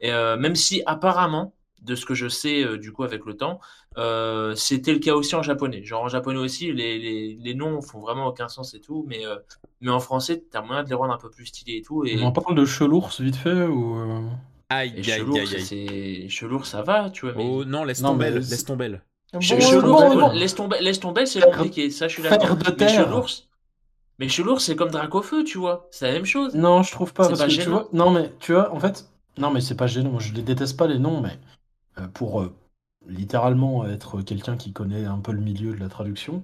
Et 0.00 0.10
même 0.10 0.54
si 0.54 0.82
apparemment, 0.86 1.54
de 1.84 1.94
ce 1.94 2.06
que 2.06 2.14
je 2.14 2.28
sais 2.28 2.78
du 2.78 2.92
coup 2.92 3.04
avec 3.04 3.24
le 3.24 3.36
temps, 3.36 3.60
c'était 4.56 4.92
le 4.92 4.98
cas 4.98 5.14
aussi 5.14 5.34
en 5.34 5.42
japonais. 5.42 5.84
Genre 5.84 6.02
en 6.02 6.08
japonais 6.08 6.38
aussi, 6.38 6.72
les, 6.72 6.98
les, 6.98 7.38
les 7.40 7.54
noms 7.54 7.80
font 7.82 8.00
vraiment 8.00 8.26
aucun 8.26 8.48
sens 8.48 8.74
et 8.74 8.80
tout, 8.80 9.04
mais 9.08 9.22
mais 9.80 9.90
en 9.90 10.00
français, 10.00 10.42
t'as 10.50 10.62
moyen 10.62 10.82
de 10.82 10.88
les 10.88 10.94
rendre 10.94 11.12
un 11.12 11.18
peu 11.18 11.30
plus 11.30 11.46
stylés 11.46 11.76
et 11.78 11.82
tout. 11.82 12.04
Et... 12.04 12.18
On 12.22 12.26
en 12.26 12.32
parle 12.32 12.56
de 12.56 12.64
chelours 12.64 13.10
vite 13.20 13.36
fait 13.36 13.66
ou 13.66 13.98
euh? 13.98 14.22
Aïe, 14.70 14.94
aïe, 14.96 15.10
aïe, 15.10 15.66
aïe. 15.70 16.30
Chelours, 16.30 16.64
ça 16.64 16.80
va, 16.80 17.10
tu 17.10 17.26
vois. 17.26 17.34
Mais... 17.36 17.46
Oh 17.46 17.64
non, 17.66 17.84
laisse 17.84 18.00
tomber, 18.00 18.30
laisse 18.30 18.64
tomber. 18.64 18.96
Chelours, 19.40 20.32
laisse 20.32 20.54
tomber, 20.54 20.80
laisse 20.80 21.00
tomber, 21.00 21.26
c'est 21.26 21.40
compliqué. 21.40 21.90
Ça, 21.90 22.08
je 22.08 22.14
suis 22.14 22.22
d'accord. 22.22 22.56
Mais 22.78 22.88
chelours, 22.88 23.28
mais 24.18 24.28
chelours, 24.28 24.60
c'est 24.60 24.74
comme 24.74 24.90
Dracofeu, 24.90 25.44
tu 25.44 25.58
vois. 25.58 25.86
C'est 25.90 26.06
la 26.06 26.12
même 26.12 26.24
chose. 26.24 26.54
Non, 26.54 26.82
je 26.82 26.92
trouve 26.92 27.12
pas. 27.12 27.28
Parce 27.28 27.40
pas 27.40 27.48
que 27.48 27.52
tu 27.52 27.68
vois, 27.68 27.88
non, 27.92 28.10
mais 28.10 28.32
tu 28.40 28.52
vois, 28.52 28.72
en 28.72 28.80
fait, 28.80 29.06
non, 29.36 29.50
mais 29.50 29.60
c'est 29.60 29.76
pas 29.76 29.86
gênant. 29.86 30.10
Moi, 30.10 30.20
je 30.20 30.32
les 30.32 30.42
déteste 30.42 30.78
pas 30.78 30.86
les 30.86 30.98
noms, 30.98 31.20
mais 31.20 31.36
euh, 31.98 32.06
pour 32.08 32.42
euh, 32.42 32.54
littéralement 33.06 33.86
être 33.86 34.22
quelqu'un 34.22 34.56
qui 34.56 34.72
connaît 34.72 35.04
un 35.04 35.18
peu 35.18 35.32
le 35.32 35.40
milieu 35.40 35.74
de 35.74 35.80
la 35.80 35.88
traduction. 35.88 36.42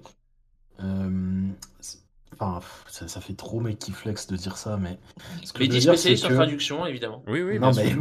Enfin, 2.39 2.59
ça, 2.87 3.21
fait 3.21 3.33
trop 3.33 3.59
mec 3.59 3.77
qui 3.77 3.91
flex 3.91 4.25
de 4.27 4.35
dire 4.35 4.57
ça, 4.57 4.77
mais. 4.77 4.97
Ce 5.43 5.53
que 5.53 5.59
mais 5.59 5.79
spécialiste 5.79 6.25
en 6.25 6.29
traduction, 6.29 6.85
évidemment. 6.85 7.23
Oui, 7.27 7.41
oui, 7.43 7.59
non, 7.59 7.71
mais... 7.75 7.93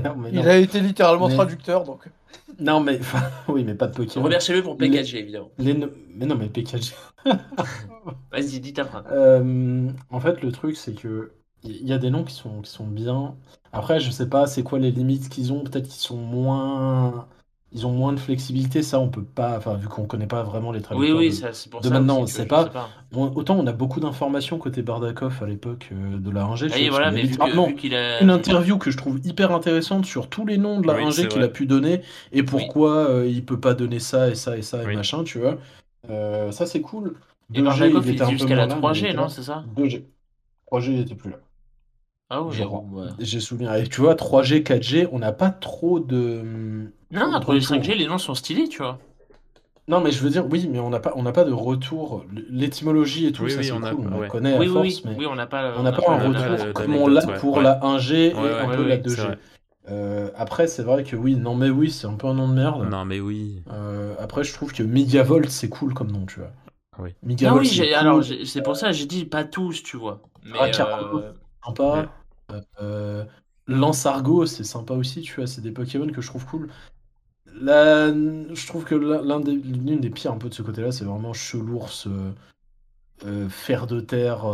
non, 0.00 0.16
mais... 0.16 0.30
Il 0.32 0.48
a 0.48 0.56
été 0.58 0.80
littéralement 0.80 1.28
traducteur, 1.28 1.84
donc. 1.84 2.08
Non, 2.60 2.80
mais. 2.80 3.00
oui, 3.48 3.64
mais 3.64 3.74
pas 3.74 3.88
de 3.88 3.96
Pokémon. 3.96 4.24
Remerciez-le 4.24 4.62
pour 4.62 4.76
PKG, 4.76 5.16
évidemment. 5.16 5.50
Mais 5.58 5.74
non, 5.74 6.36
mais 6.36 6.48
PKG. 6.48 6.94
Vas-y, 8.30 8.60
dis 8.60 8.72
ta 8.72 8.84
phrase. 8.84 9.04
Euh, 9.10 9.90
en 10.10 10.20
fait, 10.20 10.42
le 10.42 10.52
truc, 10.52 10.76
c'est 10.76 10.94
que. 10.94 11.32
Il 11.64 11.86
y 11.86 11.92
a 11.92 11.98
des 11.98 12.10
noms 12.10 12.24
qui 12.24 12.34
sont, 12.34 12.62
qui 12.62 12.70
sont 12.70 12.86
bien. 12.86 13.34
Après, 13.72 14.00
je 14.00 14.10
sais 14.10 14.28
pas 14.28 14.46
c'est 14.46 14.62
quoi 14.62 14.78
les 14.78 14.90
limites 14.90 15.28
qu'ils 15.28 15.52
ont? 15.52 15.64
Peut-être 15.64 15.88
qu'ils 15.88 16.00
sont 16.00 16.16
moins 16.16 17.26
ils 17.72 17.86
ont 17.86 17.92
moins 17.92 18.12
de 18.12 18.20
flexibilité, 18.20 18.82
ça 18.82 19.00
on 19.00 19.08
peut 19.08 19.24
pas, 19.24 19.58
enfin 19.58 19.74
vu 19.74 19.88
qu'on 19.88 20.06
connaît 20.06 20.26
pas 20.26 20.42
vraiment 20.42 20.72
les 20.72 20.80
traducteurs 20.80 21.16
oui, 21.18 21.28
oui, 21.28 21.40
de, 21.40 21.52
c'est 21.52 21.68
pour 21.68 21.80
de 21.80 21.88
maintenant, 21.90 22.20
on 22.20 22.26
sait 22.26 22.46
pas. 22.46 22.70
autant 23.12 23.56
on 23.56 23.66
a 23.66 23.72
beaucoup 23.72 24.00
d'informations 24.00 24.56
côté 24.58 24.82
Bardakov 24.82 25.42
à 25.42 25.46
l'époque 25.46 25.90
euh, 25.92 26.18
de 26.18 26.30
la 26.30 26.44
Rangée. 26.44 26.68
Ah, 26.72 26.78
voilà, 26.90 27.10
mais 27.10 27.24
vu, 27.24 27.36
a... 27.38 28.22
une 28.22 28.30
interview 28.30 28.78
que 28.78 28.90
je 28.90 28.96
trouve 28.96 29.18
hyper 29.24 29.50
intéressante 29.52 30.06
sur 30.06 30.28
tous 30.28 30.46
les 30.46 30.58
noms 30.58 30.80
de 30.80 30.86
la 30.86 30.94
Rangée 30.94 31.28
qu'il 31.28 31.42
a 31.42 31.48
pu 31.48 31.66
donner 31.66 32.02
et 32.32 32.42
pourquoi 32.42 33.10
euh, 33.10 33.26
il 33.26 33.44
peut 33.44 33.60
pas 33.60 33.74
donner 33.74 33.98
ça 33.98 34.30
et 34.30 34.36
ça 34.36 34.56
et 34.56 34.62
ça 34.62 34.82
et 34.82 34.94
machin, 34.94 35.24
tu 35.24 35.38
vois. 35.38 35.58
Euh, 36.08 36.52
ça 36.52 36.66
c'est 36.66 36.80
cool. 36.80 37.14
Et 37.52 37.62
Bardakov 37.62 38.06
il 38.06 38.14
était 38.14 38.30
jusqu'à 38.30 38.54
la 38.54 38.68
3G, 38.68 39.14
non, 39.14 39.28
c'est 39.28 39.42
ça? 39.42 39.64
2G. 39.76 40.04
3G 40.70 40.92
il 40.92 41.00
était 41.00 41.14
plus 41.14 41.30
là. 41.30 41.36
Ah 42.28 42.42
oui, 42.42 42.56
j'ai 43.20 43.40
souvenir. 43.40 43.72
Et 43.74 43.86
tu 43.86 44.00
vois, 44.00 44.14
3G, 44.14 44.62
4G, 44.62 45.08
on 45.12 45.18
n'a 45.20 45.32
pas 45.32 45.50
trop 45.50 46.00
de. 46.00 46.90
Non, 47.12 47.32
entre 47.34 47.54
les 47.54 47.60
5G, 47.60 47.94
les 47.94 48.06
noms 48.06 48.18
sont 48.18 48.34
stylés, 48.34 48.68
tu 48.68 48.78
vois. 48.78 48.98
Non, 49.88 50.00
mais 50.00 50.10
je 50.10 50.20
veux 50.20 50.30
dire, 50.30 50.44
oui, 50.50 50.68
mais 50.68 50.80
on 50.80 50.90
n'a 50.90 50.98
pas, 50.98 51.12
on 51.14 51.22
n'a 51.22 51.30
pas 51.30 51.44
de 51.44 51.52
retour. 51.52 52.24
L'étymologie 52.50 53.26
et 53.26 53.32
tout, 53.32 53.48
ça 53.48 53.62
c'est 53.62 53.70
cool, 53.70 54.10
on 54.12 54.20
la 54.20 54.28
connaît 54.28 54.54
à 54.54 54.66
force, 54.66 55.04
mais 55.04 55.14
oui, 55.16 55.26
on 55.26 55.36
n'a 55.36 55.46
pas, 55.46 55.74
on 55.78 55.82
n'a 55.82 55.92
pas, 55.92 56.02
un 56.08 56.28
retour 56.28 56.72
comme 56.72 56.96
on 56.96 57.06
l'a 57.06 57.22
pour 57.22 57.60
la 57.60 57.78
1G 57.80 58.14
et 58.14 58.34
un 58.34 58.68
peu 58.74 58.86
la 58.86 58.98
2G. 58.98 59.36
Euh, 59.88 60.30
après, 60.36 60.66
c'est 60.66 60.82
vrai 60.82 61.04
que 61.04 61.14
oui, 61.14 61.36
non 61.36 61.54
mais 61.54 61.70
oui, 61.70 61.92
c'est 61.92 62.08
un 62.08 62.14
peu 62.14 62.26
un 62.26 62.34
nom 62.34 62.48
de 62.48 62.54
merde. 62.54 62.88
Non 62.90 63.04
mais 63.04 63.20
oui. 63.20 63.62
Euh, 63.72 64.14
après, 64.18 64.42
je 64.42 64.52
trouve 64.52 64.72
que 64.72 64.82
Megavolt, 64.82 65.48
c'est 65.48 65.68
cool 65.68 65.94
comme 65.94 66.10
nom, 66.10 66.26
tu 66.26 66.40
vois. 66.40 66.50
Oui. 66.98 67.14
non, 67.42 67.58
oui, 67.58 67.94
alors 67.94 68.24
c'est 68.44 68.62
pour 68.62 68.74
ça, 68.74 68.90
j'ai 68.90 69.06
dit 69.06 69.26
pas 69.26 69.44
tous, 69.44 69.82
tu 69.84 69.96
vois. 69.96 70.22
Mais, 70.44 70.58
ah, 70.58 70.64
euh, 70.64 71.32
sympa. 71.64 72.08
Euh, 72.80 73.24
Lance-Argo, 73.66 74.46
c'est 74.46 74.64
sympa 74.64 74.94
aussi, 74.94 75.22
tu 75.22 75.34
vois, 75.36 75.46
c'est 75.46 75.60
des 75.60 75.72
Pokémon 75.72 76.06
que 76.08 76.20
je 76.20 76.28
trouve 76.28 76.46
cool. 76.46 76.68
Je 77.46 78.66
trouve 78.66 78.84
que 78.84 78.94
l'un 78.94 79.40
des, 79.40 79.54
l'une 79.54 80.00
des 80.00 80.10
pires 80.10 80.32
un 80.32 80.38
peu 80.38 80.48
de 80.48 80.54
ce 80.54 80.62
côté-là, 80.62 80.92
c'est 80.92 81.04
vraiment 81.04 81.32
Chelours, 81.32 82.04
euh, 82.06 82.32
euh, 83.24 83.48
Fer 83.48 83.86
de 83.86 84.00
terre. 84.00 84.44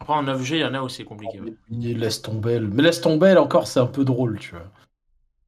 Après, 0.00 0.14
en 0.14 0.24
9G, 0.24 0.56
il 0.56 0.58
y 0.58 0.64
en 0.64 0.74
a 0.74 0.80
aussi 0.80 1.04
compliqué. 1.04 1.40
Laisse 1.70 2.22
tomber. 2.22 2.58
Mais 2.60 2.82
laisse 2.82 3.00
tomber, 3.00 3.36
encore, 3.36 3.66
c'est 3.66 3.80
un 3.80 3.86
peu 3.86 4.04
drôle, 4.04 4.38
tu 4.38 4.50
vois. 4.50 4.70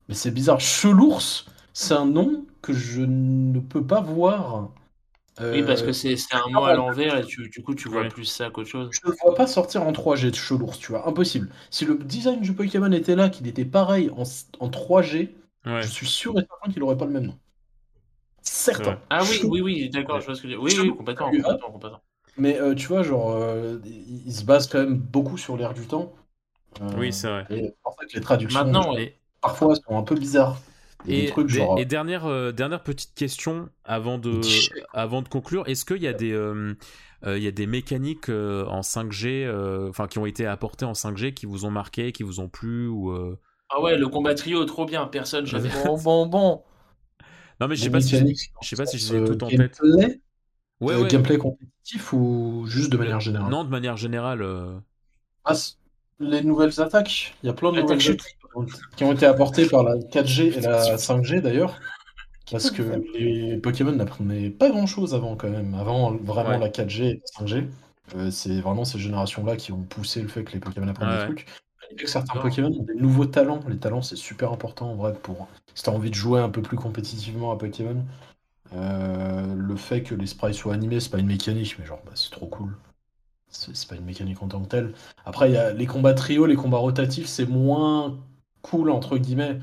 Mais 0.09 0.15
c'est 0.15 0.31
bizarre. 0.31 0.61
Chelours, 0.61 1.47
c'est 1.73 1.95
un 1.95 2.07
nom 2.07 2.47
que 2.63 2.73
je 2.73 3.03
ne 3.03 3.59
peux 3.59 3.85
pas 3.85 4.01
voir 4.01 4.71
oui, 5.41 5.63
parce 5.65 5.83
que 5.83 5.93
c'est 5.93 6.17
un 6.33 6.49
mot 6.51 6.65
à 6.65 6.75
l'envers 6.75 7.19
et 7.19 7.25
du 7.25 7.63
coup 7.63 7.75
tu 7.75 7.89
vois 7.89 8.05
plus 8.05 8.25
ça 8.25 8.51
qu'autre 8.51 8.69
chose. 8.69 8.91
Je 8.93 9.09
ne 9.09 9.15
vois 9.23 9.35
pas 9.35 9.47
sortir 9.47 9.83
en 9.83 9.93
3G 9.93 10.31
de 10.31 10.37
Chelours, 10.37 10.79
tu 10.79 10.93
vois, 10.93 11.09
impossible. 11.09 11.49
Si 11.71 11.85
le 11.85 11.97
design 11.97 12.41
du 12.41 12.53
Pokémon 12.53 12.93
était 12.93 13.17
là, 13.17 13.29
qu'il 13.29 13.47
était 13.47 13.65
pareil 13.65 14.11
en, 14.11 14.23
en 14.61 14.69
3G, 14.69 15.31
je 15.65 15.87
suis 15.87 16.07
sûr 16.07 16.39
et 16.39 16.43
certain 16.43 16.71
qu'il 16.71 16.81
n'aurait 16.81 16.97
pas 16.97 17.07
le 17.07 17.13
même 17.13 17.27
nom. 17.27 17.39
Certain. 18.43 18.99
Ah 19.09 19.23
oui, 19.25 19.41
oui, 19.45 19.61
oui, 19.63 19.91
d'accord, 19.91 20.21
je 20.21 20.27
vois 20.27 20.35
ce 20.35 20.43
que 20.43 20.47
tu 20.47 20.53
dis. 20.53 20.59
Oui, 20.59 20.77
oui, 20.79 20.95
complètement, 20.95 21.31
complètement, 21.31 22.01
Mais 22.37 22.61
euh, 22.61 22.75
tu 22.75 22.87
vois, 22.87 23.03
genre, 23.03 23.31
euh, 23.31 23.79
il, 23.85 24.33
se 24.33 24.45
base 24.45 24.69
quand 24.69 24.79
même 24.79 24.97
beaucoup 24.97 25.39
sur 25.39 25.57
l'air 25.57 25.73
du 25.73 25.87
temps. 25.87 26.13
Euh, 26.83 26.91
oui, 26.99 27.13
c'est 27.13 27.29
vrai. 27.29 27.47
Et 27.51 27.75
en 27.85 27.93
fait, 27.93 28.13
les 28.13 28.21
traductions, 28.21 28.65
Maintenant, 28.65 28.95
parfois, 29.41 29.75
sont 29.77 29.97
un 29.97 30.03
peu 30.03 30.15
bizarres. 30.15 30.61
Et, 31.07 31.85
dernière, 31.85 32.27
euh, 32.27 32.53
dernière 32.53 32.83
petite 32.83 33.15
question 33.15 33.69
avant 33.85 34.19
de, 34.19 34.41
avant 34.93 35.23
de 35.23 35.29
conclure, 35.29 35.67
est-ce 35.69 35.85
qu'il 35.85 36.03
y 36.03 36.07
a 36.07 36.13
des, 36.13 36.33
euh, 36.33 36.75
euh, 37.27 37.37
il 37.37 37.45
y 37.45 37.47
a 37.47 37.51
des 37.51 37.67
mécaniques 37.67 38.29
en 38.29 38.81
5G, 38.81 39.89
enfin 39.89 40.07
qui 40.07 40.19
ont 40.19 40.27
été 40.27 40.47
apportées 40.47 40.85
en 40.85 40.93
5G 40.93 41.35
qui 41.35 41.47
vous 41.47 41.65
ont 41.65 41.71
marqué, 41.71 42.13
qui 42.13 42.23
vous 42.23 42.41
ont 42.41 42.49
plu 42.49 42.89
ou 42.89 43.15
Ah 43.71 43.81
ouais, 43.81 43.97
le 43.97 44.09
combat 44.09 44.35
trio, 44.35 44.65
trop 44.65 44.87
bien, 44.87 45.07
personne 45.07 45.47
jamais. 45.47 45.69
bon, 45.85 45.99
bon, 45.99 46.27
bon. 46.27 46.63
Non 47.61 47.69
mais 47.69 47.77
je 47.77 47.83
sais 47.85 47.91
pas 47.91 48.01
si, 48.01 48.17
je 48.63 48.69
sais 48.69 48.77
pas 48.77 48.87
si 48.87 48.99
j'ai 48.99 49.25
tout 49.25 49.43
en 49.45 49.49
tête. 49.49 49.81
Ouais, 50.81 50.97
ouais. 50.97 51.09
Gameplay 51.09 51.39
compétitif 51.39 52.13
ou 52.13 52.65
juste 52.67 52.91
de 52.91 52.97
manière 52.97 53.21
générale? 53.21 53.51
Non, 53.51 53.65
de 53.65 53.71
manière 53.71 53.97
générale. 53.97 54.45
Ah, 55.45 55.55
les 56.19 56.43
nouvelles 56.43 56.81
attaques. 56.81 57.35
Il 57.43 57.47
y 57.47 57.51
a 57.51 57.53
plein 57.53 57.73
de 57.73 57.81
nouvelles 57.81 58.11
attaques 58.11 58.37
qui 58.97 59.05
ont 59.05 59.13
été 59.13 59.27
apportées 59.27 59.67
par 59.67 59.83
la 59.83 59.97
4G 59.97 60.57
et 60.57 60.61
la 60.61 60.97
5G 60.97 61.41
d'ailleurs. 61.41 61.79
Parce 62.51 62.71
que 62.71 62.83
les 63.19 63.57
Pokémon 63.57 63.93
n'apprenaient 63.93 64.51
pas 64.51 64.69
grand 64.69 64.87
chose 64.87 65.15
avant 65.15 65.35
quand 65.37 65.49
même. 65.49 65.75
Avant 65.75 66.13
vraiment 66.13 66.59
la 66.59 66.69
4G 66.69 67.03
et 67.03 67.23
la 67.41 67.47
5G. 67.47 67.67
Euh, 68.17 68.31
c'est 68.31 68.61
vraiment 68.61 68.85
ces 68.85 68.99
générations-là 68.99 69.57
qui 69.57 69.73
ont 69.73 69.83
poussé 69.83 70.21
le 70.21 70.29
fait 70.29 70.45
que 70.45 70.53
les 70.53 70.61
Pokémon 70.61 70.87
apprennent 70.89 71.19
des 71.19 71.25
trucs. 71.25 71.47
certains 72.05 72.39
Pokémon 72.39 72.69
ont 72.69 72.83
des 72.83 72.95
nouveaux 72.95 73.27
talents. 73.27 73.61
Les 73.67 73.79
talents, 73.79 74.03
c'est 74.03 74.17
super 74.17 74.53
important 74.53 74.91
en 74.91 74.95
vrai 74.95 75.15
pour 75.15 75.49
si 75.75 75.83
t'as 75.83 75.93
envie 75.93 76.11
de 76.11 76.15
jouer 76.15 76.41
un 76.41 76.51
peu 76.51 76.61
plus 76.61 76.77
compétitivement 76.77 77.51
à 77.51 77.57
Pokémon. 77.57 78.05
Euh, 78.75 79.55
le 79.57 79.77
fait 79.77 80.03
que 80.03 80.15
les 80.15 80.27
sprites 80.27 80.55
soient 80.55 80.75
animés, 80.75 81.01
c'est 81.01 81.11
pas 81.11 81.19
une 81.19 81.27
mécanique, 81.27 81.77
mais 81.79 81.87
genre, 81.87 82.03
bah, 82.05 82.13
c'est 82.15 82.31
trop 82.31 82.47
cool 82.47 82.75
c'est 83.55 83.89
pas 83.89 83.95
une 83.95 84.05
mécanique 84.05 84.43
en 84.43 84.49
tant 84.49 84.61
que 84.63 84.69
telle. 84.69 84.95
Après, 85.25 85.51
il 85.51 85.55
y 85.55 85.57
a 85.57 85.73
les 85.73 85.87
combats 85.87 86.15
trio, 86.15 86.47
les 86.47 86.57
combats 86.57 86.79
rotatifs, 86.79 87.27
c'est 87.27 87.47
moins 87.47 88.19
cool, 88.65 88.91
entre 88.91 89.19
guillemets, 89.19 89.59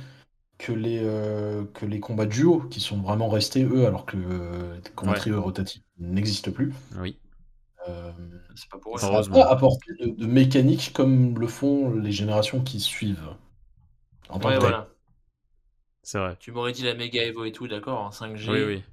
que 0.57 0.71
les, 0.71 0.99
euh, 1.01 1.65
que 1.73 1.85
les 1.85 1.99
combats 1.99 2.27
duo, 2.27 2.61
qui 2.69 2.79
sont 2.79 3.01
vraiment 3.01 3.27
restés, 3.27 3.63
eux, 3.63 3.85
alors 3.87 4.05
que 4.05 4.15
euh, 4.15 4.75
les 4.75 4.91
combats 4.91 5.15
trio 5.15 5.41
rotatifs 5.41 5.81
n'existent 5.97 6.51
plus. 6.51 6.71
Oui. 6.97 7.17
Euh, 7.89 8.11
c'est 8.55 8.69
pas 8.69 8.77
pour 8.77 8.99
ça 8.99 9.09
pas 9.31 9.49
apporter 9.49 9.91
de, 9.99 10.11
de, 10.11 10.25
mécanique 10.27 10.93
comme 10.93 11.39
le 11.39 11.47
font 11.47 11.91
les 11.95 12.11
générations 12.11 12.61
qui 12.61 12.79
suivent. 12.79 13.35
En 14.29 14.39
ouais, 14.39 14.59
voilà. 14.59 14.87
C'est 16.03 16.19
vrai. 16.19 16.37
Tu 16.39 16.51
m'aurais 16.51 16.71
dit 16.71 16.83
la 16.83 16.93
méga 16.93 17.23
Evo 17.23 17.43
et 17.43 17.51
tout, 17.51 17.67
d'accord, 17.67 17.99
en 17.99 18.09
5G. 18.11 18.51
Oui, 18.51 18.63
oui. 18.63 18.83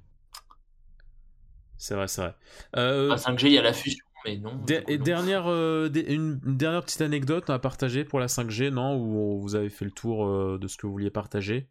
C'est 1.77 1.93
vrai, 1.93 2.07
c'est 2.07 2.21
vrai. 2.21 2.33
En 2.73 3.15
5G, 3.15 3.45
il 3.45 3.53
y 3.53 3.57
a 3.59 3.61
la 3.61 3.73
fusion 3.73 4.05
non. 4.41 4.61
et 4.87 4.97
dernière, 4.97 5.45
euh, 5.47 5.89
une, 5.89 6.39
dernière 6.43 6.83
petite 6.83 7.01
anecdote 7.01 7.49
à 7.49 7.59
partager 7.59 8.03
pour 8.03 8.19
la 8.19 8.27
5G, 8.27 8.69
non 8.69 8.97
Où 8.97 9.39
vous 9.39 9.55
avez 9.55 9.69
fait 9.69 9.85
le 9.85 9.91
tour 9.91 10.25
euh, 10.25 10.57
de 10.59 10.67
ce 10.67 10.77
que 10.77 10.87
vous 10.87 10.93
vouliez 10.93 11.09
partager? 11.09 11.67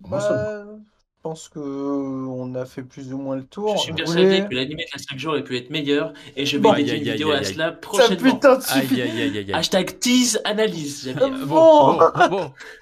Bah, 0.00 0.64
Je 0.66 1.22
pense 1.22 1.48
que 1.48 1.60
on 1.60 2.54
a 2.54 2.64
fait 2.64 2.82
plus 2.82 3.12
ou 3.12 3.18
moins 3.18 3.36
le 3.36 3.44
tour. 3.44 3.76
Je 3.76 3.82
suis 3.82 3.92
persuadé 3.92 4.44
que 4.48 4.54
l'animé 4.54 4.84
de 4.84 4.98
la 4.98 5.02
5G 5.02 5.26
aurait 5.28 5.44
pu 5.44 5.56
être 5.56 5.70
meilleur 5.70 6.12
et 6.36 6.44
je 6.44 6.56
vais 6.56 6.62
bon, 6.62 6.72
dédier 6.74 6.96
une 6.96 7.04
vidéo 7.04 7.30
à 7.30 7.44
cela 7.44 7.72
prochainement. 7.72 8.40
Ça 8.40 8.56
putain 8.56 8.56
de 8.56 9.52
Hashtag 9.52 9.98
tease 10.00 10.40
analyse. 10.44 11.14
Bon, 11.46 11.98
bon. 12.28 12.52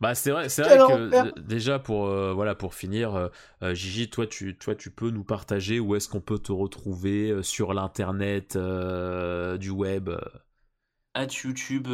Bah 0.00 0.14
c'est 0.14 0.30
vrai, 0.30 0.48
c'est 0.48 0.62
vrai 0.62 0.78
que 0.78 1.38
déjà 1.40 1.78
pour 1.78 2.06
euh, 2.06 2.32
voilà 2.32 2.54
pour 2.54 2.74
finir, 2.74 3.14
euh, 3.14 3.28
euh, 3.62 3.74
Gigi, 3.74 4.08
toi 4.08 4.26
tu 4.26 4.56
toi 4.56 4.74
tu 4.74 4.90
peux 4.90 5.10
nous 5.10 5.24
partager 5.24 5.78
où 5.78 5.94
est-ce 5.94 6.08
qu'on 6.08 6.22
peut 6.22 6.38
te 6.38 6.52
retrouver 6.52 7.42
sur 7.42 7.74
l'internet 7.74 8.56
du 8.56 9.70
web. 9.70 10.10
À 11.12 11.24
YouTube, 11.24 11.88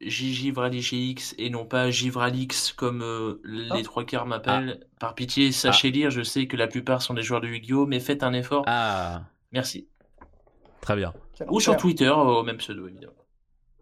Gigi 0.00 0.50
Vralix 0.52 1.34
et 1.38 1.50
non 1.50 1.64
pas 1.64 1.90
Givralix 1.90 2.72
comme 2.72 3.38
les 3.42 3.68
ah. 3.70 3.82
trois 3.82 4.04
quarts 4.04 4.26
m'appellent. 4.26 4.78
Ah. 4.80 4.86
Par 5.00 5.14
pitié, 5.14 5.50
sachez 5.50 5.88
ah. 5.88 5.90
lire. 5.90 6.10
Je 6.10 6.22
sais 6.22 6.46
que 6.46 6.56
la 6.56 6.68
plupart 6.68 7.02
sont 7.02 7.14
des 7.14 7.22
joueurs 7.22 7.40
de 7.40 7.48
Yu-Gi-Oh, 7.48 7.86
mais 7.86 7.98
faites 7.98 8.22
un 8.22 8.34
effort. 8.34 8.62
Ah. 8.66 9.24
Merci. 9.52 9.88
Très 10.80 10.94
bien. 10.94 11.12
Ou 11.48 11.58
sur 11.58 11.76
Twitter 11.76 12.10
au 12.10 12.44
même 12.44 12.58
pseudo 12.58 12.86
évidemment. 12.86 13.14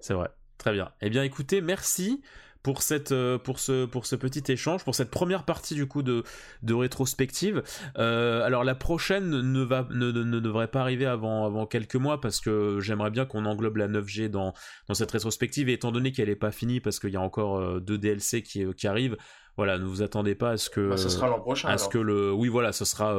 C'est 0.01 0.15
vrai. 0.15 0.29
Très 0.57 0.73
bien. 0.73 0.93
Eh 1.03 1.11
bien 1.11 1.25
écoutez, 1.25 1.61
merci 1.61 2.23
pour, 2.65 2.83
cette, 2.83 3.13
euh, 3.13 3.39
pour, 3.39 3.61
ce, 3.61 3.85
pour 3.85 4.07
ce 4.07 4.17
petit 4.17 4.51
échange, 4.51 4.85
pour 4.85 4.95
cette 4.95 5.11
première 5.11 5.45
partie 5.45 5.75
du 5.75 5.87
coup 5.87 6.03
de, 6.03 6.25
de 6.63 6.75
rétrospective. 6.75 7.63
Euh, 7.99 8.43
alors 8.43 8.65
la 8.65 8.75
prochaine 8.75 9.29
ne, 9.29 9.63
va, 9.63 9.87
ne, 9.91 10.11
ne, 10.11 10.41
devrait 10.41 10.69
pas 10.69 10.81
arriver 10.81 11.05
avant, 11.05 11.45
avant 11.45 11.67
quelques 11.67 11.97
mois 11.97 12.21
parce 12.23 12.41
que 12.41 12.81
j'aimerais 12.81 13.11
bien 13.11 13.27
qu'on 13.27 13.45
englobe 13.45 13.77
la 13.77 13.87
9G 13.87 14.29
dans, 14.29 14.55
dans 14.89 14.95
cette 14.95 15.11
rétrospective 15.11 15.69
et 15.69 15.75
étant 15.75 15.93
donné 15.93 16.11
qu'elle 16.11 16.29
n'est 16.29 16.37
pas 16.37 16.53
finie 16.53 16.81
parce 16.81 16.99
qu'il 16.99 17.11
y 17.11 17.17
a 17.17 17.21
encore 17.21 17.59
euh, 17.59 17.81
deux 17.81 17.99
DLC 17.99 18.43
qui, 18.43 18.65
qui 18.75 18.87
arrivent, 18.87 19.19
voilà, 19.59 19.79
ne 19.79 19.85
vous 19.85 20.01
attendez 20.01 20.35
pas 20.35 20.53
à 20.53 20.57
ce 20.57 20.71
que... 20.71 20.89
Bah, 20.89 20.97
ce 20.97 21.11
sera 21.11 21.29
l'an 21.29 21.41
prochain. 21.41 21.69
À 21.69 21.77
ce 21.77 21.91
que 21.91 21.99
le... 21.99 22.33
Oui 22.33 22.49
voilà, 22.49 22.73
ce 22.73 22.87
sera 22.87 23.15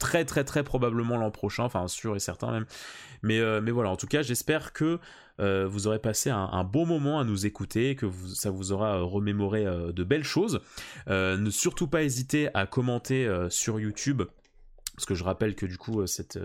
très 0.00 0.24
très 0.24 0.42
très 0.42 0.64
probablement 0.64 1.16
l'an 1.16 1.30
prochain, 1.30 1.62
enfin 1.62 1.86
sûr 1.86 2.16
et 2.16 2.20
certain 2.20 2.50
même. 2.50 2.66
Mais, 3.22 3.38
mais 3.60 3.70
voilà, 3.70 3.90
en 3.90 3.96
tout 3.96 4.08
cas 4.08 4.22
j'espère 4.22 4.72
que 4.72 4.98
euh, 5.40 5.66
vous 5.66 5.86
aurez 5.86 5.98
passé 5.98 6.30
un, 6.30 6.64
bon 6.64 6.84
moment 6.84 7.18
à 7.18 7.24
nous 7.24 7.46
écouter, 7.46 7.96
que 7.96 8.06
ça 8.34 8.50
vous 8.50 8.72
aura 8.72 8.96
euh, 8.96 9.02
remémoré 9.02 9.66
euh, 9.66 9.92
de 9.92 10.04
belles 10.04 10.24
choses. 10.24 10.60
ne 11.06 11.50
surtout 11.50 11.86
pas 11.86 12.02
hésiter 12.02 12.48
à 12.54 12.66
commenter 12.66 13.28
sur 13.48 13.80
YouTube 13.80 14.22
parce 14.94 15.06
que 15.06 15.14
je 15.14 15.24
rappelle 15.24 15.54
que 15.54 15.64
du 15.64 15.78
coup 15.78 16.06
cette, 16.06 16.38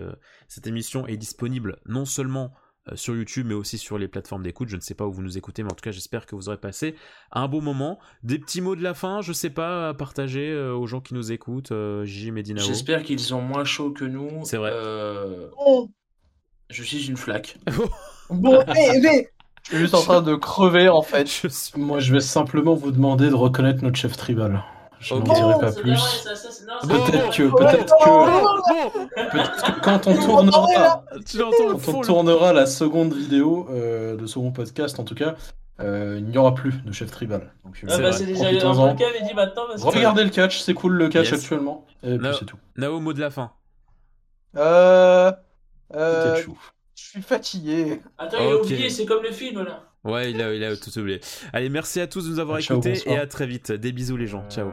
cette 0.48 0.66
émission 0.66 1.06
est 1.06 1.18
disponible 1.18 1.78
non 1.84 2.06
seulement 2.06 2.54
sur 2.94 3.14
YouTube 3.16 3.46
mais 3.48 3.54
aussi 3.54 3.78
sur 3.78 3.98
les 3.98 4.08
plateformes 4.08 4.42
d'écoute. 4.42 4.68
Je 4.68 4.76
ne 4.76 4.80
sais 4.80 4.94
pas 4.94 5.06
où 5.06 5.12
vous 5.12 5.22
nous 5.22 5.36
écoutez, 5.38 5.62
mais 5.62 5.72
en 5.72 5.74
tout 5.74 5.82
cas 5.82 5.90
j'espère 5.90 6.26
que 6.26 6.34
vous 6.36 6.48
aurez 6.48 6.58
passé 6.58 6.94
un 7.32 7.48
beau 7.48 7.60
moment. 7.60 7.98
Des 8.22 8.38
petits 8.38 8.60
mots 8.60 8.76
de 8.76 8.82
la 8.82 8.94
fin, 8.94 9.20
je 9.20 9.32
sais 9.32 9.50
pas, 9.50 9.88
à 9.88 9.94
partager 9.94 10.54
aux 10.54 10.86
gens 10.86 11.00
qui 11.00 11.14
nous 11.14 11.32
écoutent, 11.32 11.72
Jim 12.04 12.36
et 12.36 12.42
Dinao. 12.42 12.64
J'espère 12.64 13.02
qu'ils 13.02 13.34
ont 13.34 13.42
moins 13.42 13.64
chaud 13.64 13.90
que 13.90 14.04
nous. 14.04 14.44
C'est 14.44 14.56
vrai. 14.56 14.72
Je 16.70 16.82
suis 16.82 17.06
une 17.08 17.16
flaque. 17.16 17.58
bon, 18.30 18.64
mais, 18.66 19.30
je 19.62 19.68
suis 19.70 19.78
juste 19.78 19.94
en 19.94 20.02
train 20.02 20.22
de 20.22 20.34
crever 20.34 20.88
en 20.88 21.02
fait. 21.02 21.42
Moi, 21.76 22.00
je 22.00 22.12
vais 22.12 22.20
simplement 22.20 22.74
vous 22.74 22.90
demander 22.90 23.28
de 23.28 23.34
reconnaître 23.34 23.82
notre 23.82 23.96
chef 23.96 24.16
tribal. 24.16 24.64
Je 25.06 25.14
n'en 25.14 25.20
dirai 25.20 25.58
pas 25.60 25.72
plus. 25.72 26.24
Peut-être 26.82 27.36
que, 27.36 27.56
peut-être 27.56 27.94
que, 28.04 29.30
peut 29.30 29.80
quand 29.82 30.06
on 30.08 30.16
tournera, 30.16 31.04
quand 31.38 31.94
on 31.94 32.00
tournera 32.00 32.52
la 32.52 32.66
seconde 32.66 33.14
vidéo 33.14 33.68
euh, 33.70 34.16
de 34.16 34.26
second 34.26 34.50
podcast, 34.50 34.98
en 34.98 35.04
tout 35.04 35.14
cas, 35.14 35.36
euh, 35.78 36.16
il 36.18 36.24
n'y 36.24 36.38
aura 36.38 36.54
plus 36.54 36.72
de 36.84 36.90
chef 36.90 37.12
tribal. 37.12 37.52
Donc, 37.64 37.84
ah 37.88 37.98
bah 37.98 38.10
c'est 38.10 38.26
déjà 38.26 38.48
un 38.48 38.94
cas, 38.96 39.06
mais 39.12 39.28
dit 39.28 39.34
maintenant. 39.34 39.62
Regardez 39.78 40.24
le 40.24 40.30
catch, 40.30 40.58
c'est 40.58 40.74
cool 40.74 40.94
le 40.94 41.08
catch 41.08 41.32
actuellement. 41.32 41.86
Et 42.02 42.18
puis 42.18 42.28
c'est 42.36 42.46
tout. 42.46 42.58
Nao, 42.76 42.98
mot 42.98 43.12
de 43.12 43.20
la 43.20 43.30
fin. 43.30 43.52
Euh. 44.56 45.30
Euh. 45.94 46.42
Je 46.96 47.04
suis 47.04 47.22
fatigué. 47.22 48.00
Attends, 48.18 48.38
il 48.40 48.50
a 48.50 48.56
oublié, 48.56 48.90
c'est 48.90 49.06
comme 49.06 49.22
le 49.22 49.30
film 49.30 49.62
là. 49.62 49.84
Ouais, 50.06 50.30
il 50.30 50.40
a, 50.40 50.54
il 50.54 50.64
a 50.64 50.76
tout 50.76 50.96
oublié. 50.98 51.20
Allez, 51.52 51.68
merci 51.68 52.00
à 52.00 52.06
tous 52.06 52.24
de 52.24 52.30
nous 52.30 52.38
avoir 52.38 52.58
écoutés 52.58 53.02
et 53.06 53.16
à 53.16 53.26
très 53.26 53.46
vite. 53.46 53.72
Des 53.72 53.92
bisous 53.92 54.16
les 54.16 54.26
gens. 54.26 54.44
Ciao. 54.48 54.70